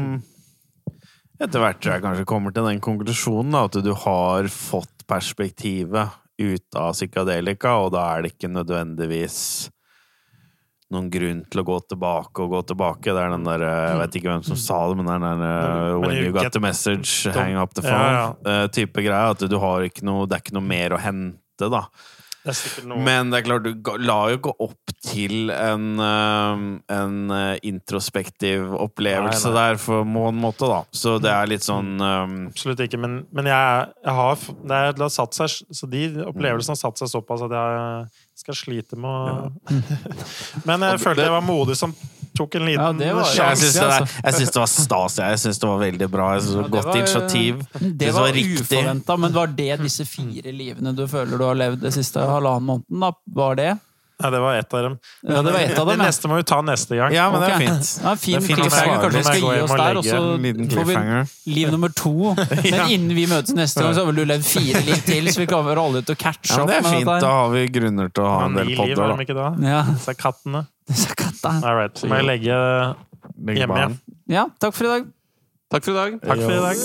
etter 1.41 1.63
hvert 1.63 1.79
tror 1.81 1.95
jeg 1.95 2.05
kanskje 2.05 2.29
kommer 2.29 2.53
til 2.53 2.67
den 2.69 2.83
konklusjonen 2.85 3.55
da, 3.57 3.65
at 3.71 3.79
du 3.81 3.95
har 3.97 4.49
fått 4.53 5.07
perspektivet 5.09 6.19
ut 6.41 6.77
av 6.77 6.93
psykadelika, 6.93 7.79
og 7.81 7.95
da 7.95 8.05
er 8.13 8.25
det 8.25 8.35
ikke 8.35 8.51
nødvendigvis 8.53 9.39
noen 10.91 11.09
grunn 11.13 11.41
til 11.49 11.63
å 11.63 11.65
gå 11.65 11.79
tilbake 11.93 12.45
og 12.45 12.53
gå 12.53 12.61
tilbake. 12.73 13.15
Det 13.15 13.23
er 13.23 13.33
den 13.33 13.47
der 13.47 13.65
Jeg 13.65 13.99
vet 14.01 14.17
ikke 14.19 14.33
hvem 14.33 14.47
som 14.51 14.59
sa 14.59 14.81
det, 14.91 14.97
men 14.99 15.07
det 15.09 15.17
er 15.17 15.25
den 15.25 15.45
der 15.47 15.93
uh, 15.95 15.99
When 16.03 16.17
you 16.19 16.33
got 16.35 16.53
the 16.53 16.63
message, 16.63 17.31
hang 17.33 17.57
up 17.57 17.73
the 17.79 17.85
Ja, 17.87 18.35
phone. 18.35 18.65
uh, 18.67 18.97
greie. 19.01 19.29
At 19.31 19.45
du 19.49 19.59
har 19.63 19.87
ikke 19.87 20.05
noe 20.09 20.27
Det 20.27 20.37
er 20.37 20.43
ikke 20.45 20.59
noe 20.59 20.67
mer 20.67 20.97
å 20.97 21.01
hente, 21.01 21.71
da. 21.71 21.87
Det 22.45 22.55
Men 22.89 23.31
det 23.33 23.41
er 23.41 23.45
klart, 23.45 23.67
du 23.67 23.91
la 24.01 24.17
jo 24.33 24.39
ikke 24.39 24.55
opp 24.65 24.95
til 25.05 25.51
en, 25.53 25.87
eh, 26.01 26.63
en 26.97 27.35
eh, 27.37 27.59
introspektiv 27.69 28.73
opplevelse 28.81 29.51
Nei, 29.51 29.55
nei. 29.55 29.67
der, 29.75 29.81
på 29.85 30.01
en 30.31 30.41
måte, 30.41 30.71
da. 30.71 30.81
Så 30.93 31.19
det 31.21 31.33
er 31.33 31.51
litt 31.51 31.67
sånn 31.67 32.01
um... 32.01 32.39
Absolutt 32.49 32.81
ikke, 32.87 33.01
men, 33.03 33.21
men 33.37 33.51
jeg, 33.51 33.91
jeg 34.07 34.17
har 34.21 34.41
det, 34.41 34.79
er, 34.79 34.97
det 34.97 35.05
har 35.05 35.13
satt 35.13 35.37
seg 35.37 35.77
Så 35.77 35.91
de 35.91 36.07
opplevelsene 36.25 36.77
har 36.77 36.81
satt 36.81 37.03
seg 37.03 37.13
såpass 37.13 37.45
at 37.45 37.57
jeg 37.59 38.09
skal 38.41 38.57
slite 38.57 39.01
med 39.01 39.11
å 39.11 39.77
Men 40.69 40.89
jeg 40.89 41.05
følte 41.05 41.29
jeg 41.29 41.37
var 41.37 41.45
modig 41.45 41.77
som 41.77 41.93
tok 42.41 42.57
en 42.61 42.67
liten 42.69 42.81
Ja, 42.81 42.93
det 43.05 43.11
var- 43.15 43.29
Jeg 43.29 43.37
sjanse. 43.37 43.73
det, 43.73 43.89
altså. 43.91 44.23
jeg 44.25 44.35
syns 44.41 44.55
det 44.57 44.63
var 44.65 44.71
stas. 44.75 45.19
jeg. 45.21 45.29
Jeg 45.37 45.43
syns 45.45 45.61
det 45.61 45.69
var 45.71 45.79
veldig 45.85 46.11
bra. 46.17 46.31
Jeg 46.35 46.43
synes 46.43 46.55
det 46.55 46.61
var 46.61 46.65
Ja, 46.65 46.67
et 46.67 46.73
det 46.73 46.81
Godt 46.81 46.91
var- 46.91 47.03
initiativ. 47.03 47.55
Det 48.01 48.13
var 48.15 48.21
var 48.27 48.33
riktig. 48.33 48.65
uforventa, 48.65 49.19
men 49.27 49.33
var 49.33 49.47
det 49.61 49.79
disse 49.85 50.05
fire 50.09 50.53
livene 50.53 50.97
du 50.97 51.07
føler 51.07 51.39
du 51.39 51.45
har 51.45 51.55
levd 51.55 51.81
det 51.87 51.93
siste 51.95 52.19
halvannen 52.21 52.67
måneden? 52.67 53.01
da? 53.01 53.13
Var 53.43 53.55
det? 53.57 53.79
Nei, 54.21 54.29
det 54.35 54.41
var 54.45 54.55
ett 54.55 54.75
av 54.77 54.83
dem. 54.85 54.99
Ja, 55.25 55.41
det 55.41 55.53
var 55.55 55.61
ett 55.61 55.79
av 55.79 55.87
dem, 55.89 55.97
Det 55.97 56.05
ja. 56.05 56.11
neste 56.11 56.29
må 56.29 56.37
vi 56.37 56.43
ta 56.45 56.59
neste 56.61 56.93
gang. 56.99 57.13
Ja, 57.17 57.31
men 57.33 57.41
det 57.41 57.49
er 57.55 57.59
fint. 57.63 57.87
Ja, 58.05 58.15
fin 58.21 58.35
Det 58.35 58.43
er 58.43 58.47
fint 58.47 58.59
cliffhanger. 58.61 58.99
Kanskje 59.01 59.17
vi 59.17 59.23
skal 59.25 59.41
gi 59.41 59.61
oss 59.65 59.71
der, 59.71 59.97
og 59.97 60.05
så 60.05 60.17
får 60.21 61.47
vi 61.47 61.55
liv 61.55 61.71
nummer 61.73 61.89
to. 61.89 62.35
Men 62.71 62.91
innen 62.93 63.15
vi 63.17 63.25
møtes 63.31 63.55
neste 63.57 63.81
gang, 63.81 63.95
så 63.97 64.05
har 64.05 64.13
vel 64.13 64.21
du 64.21 64.25
levd 64.29 64.45
fire 64.45 64.83
liv 64.85 65.01
til, 65.07 65.25
så 65.33 65.41
vi 65.41 65.47
kommer 65.47 65.81
alle 65.81 66.03
til 66.05 66.15
å 66.15 66.19
catche 66.21 66.53
Ja, 66.53 66.59
men 66.59 66.63
opp 66.67 66.69
det 66.69 66.77
er 66.77 66.99
fint. 66.99 67.07
Da 67.25 67.31
har 67.33 67.49
vi 67.55 67.63
grunner 67.73 68.13
til 68.13 68.25
å 68.25 68.29
ha 68.29 68.45
en 68.45 68.59
del 68.61 68.75
podder, 68.77 69.21
er 69.25 69.35
da? 69.41 69.49
Ja, 69.73 69.83
Så 70.05 70.13
er 70.13 70.21
kattene. 70.21 70.67
All 71.65 71.77
right. 71.77 71.99
Så 71.99 72.07
må 72.11 72.15
jeg 72.21 72.25
legge 72.29 72.55
Legge 73.41 73.59
hjemme. 73.63 73.77
igjen. 73.79 74.01
Ja, 74.29 74.45
takk 74.61 74.75
for 74.75 74.85
i 74.85 74.89
dag. 74.89 75.07
Takk 75.71 75.85
for 75.87 75.91
i 75.91 75.95
dag. 75.95 76.21
Takk 76.21 76.39
for 76.39 76.51
i 76.51 76.63
dag. 76.67 76.77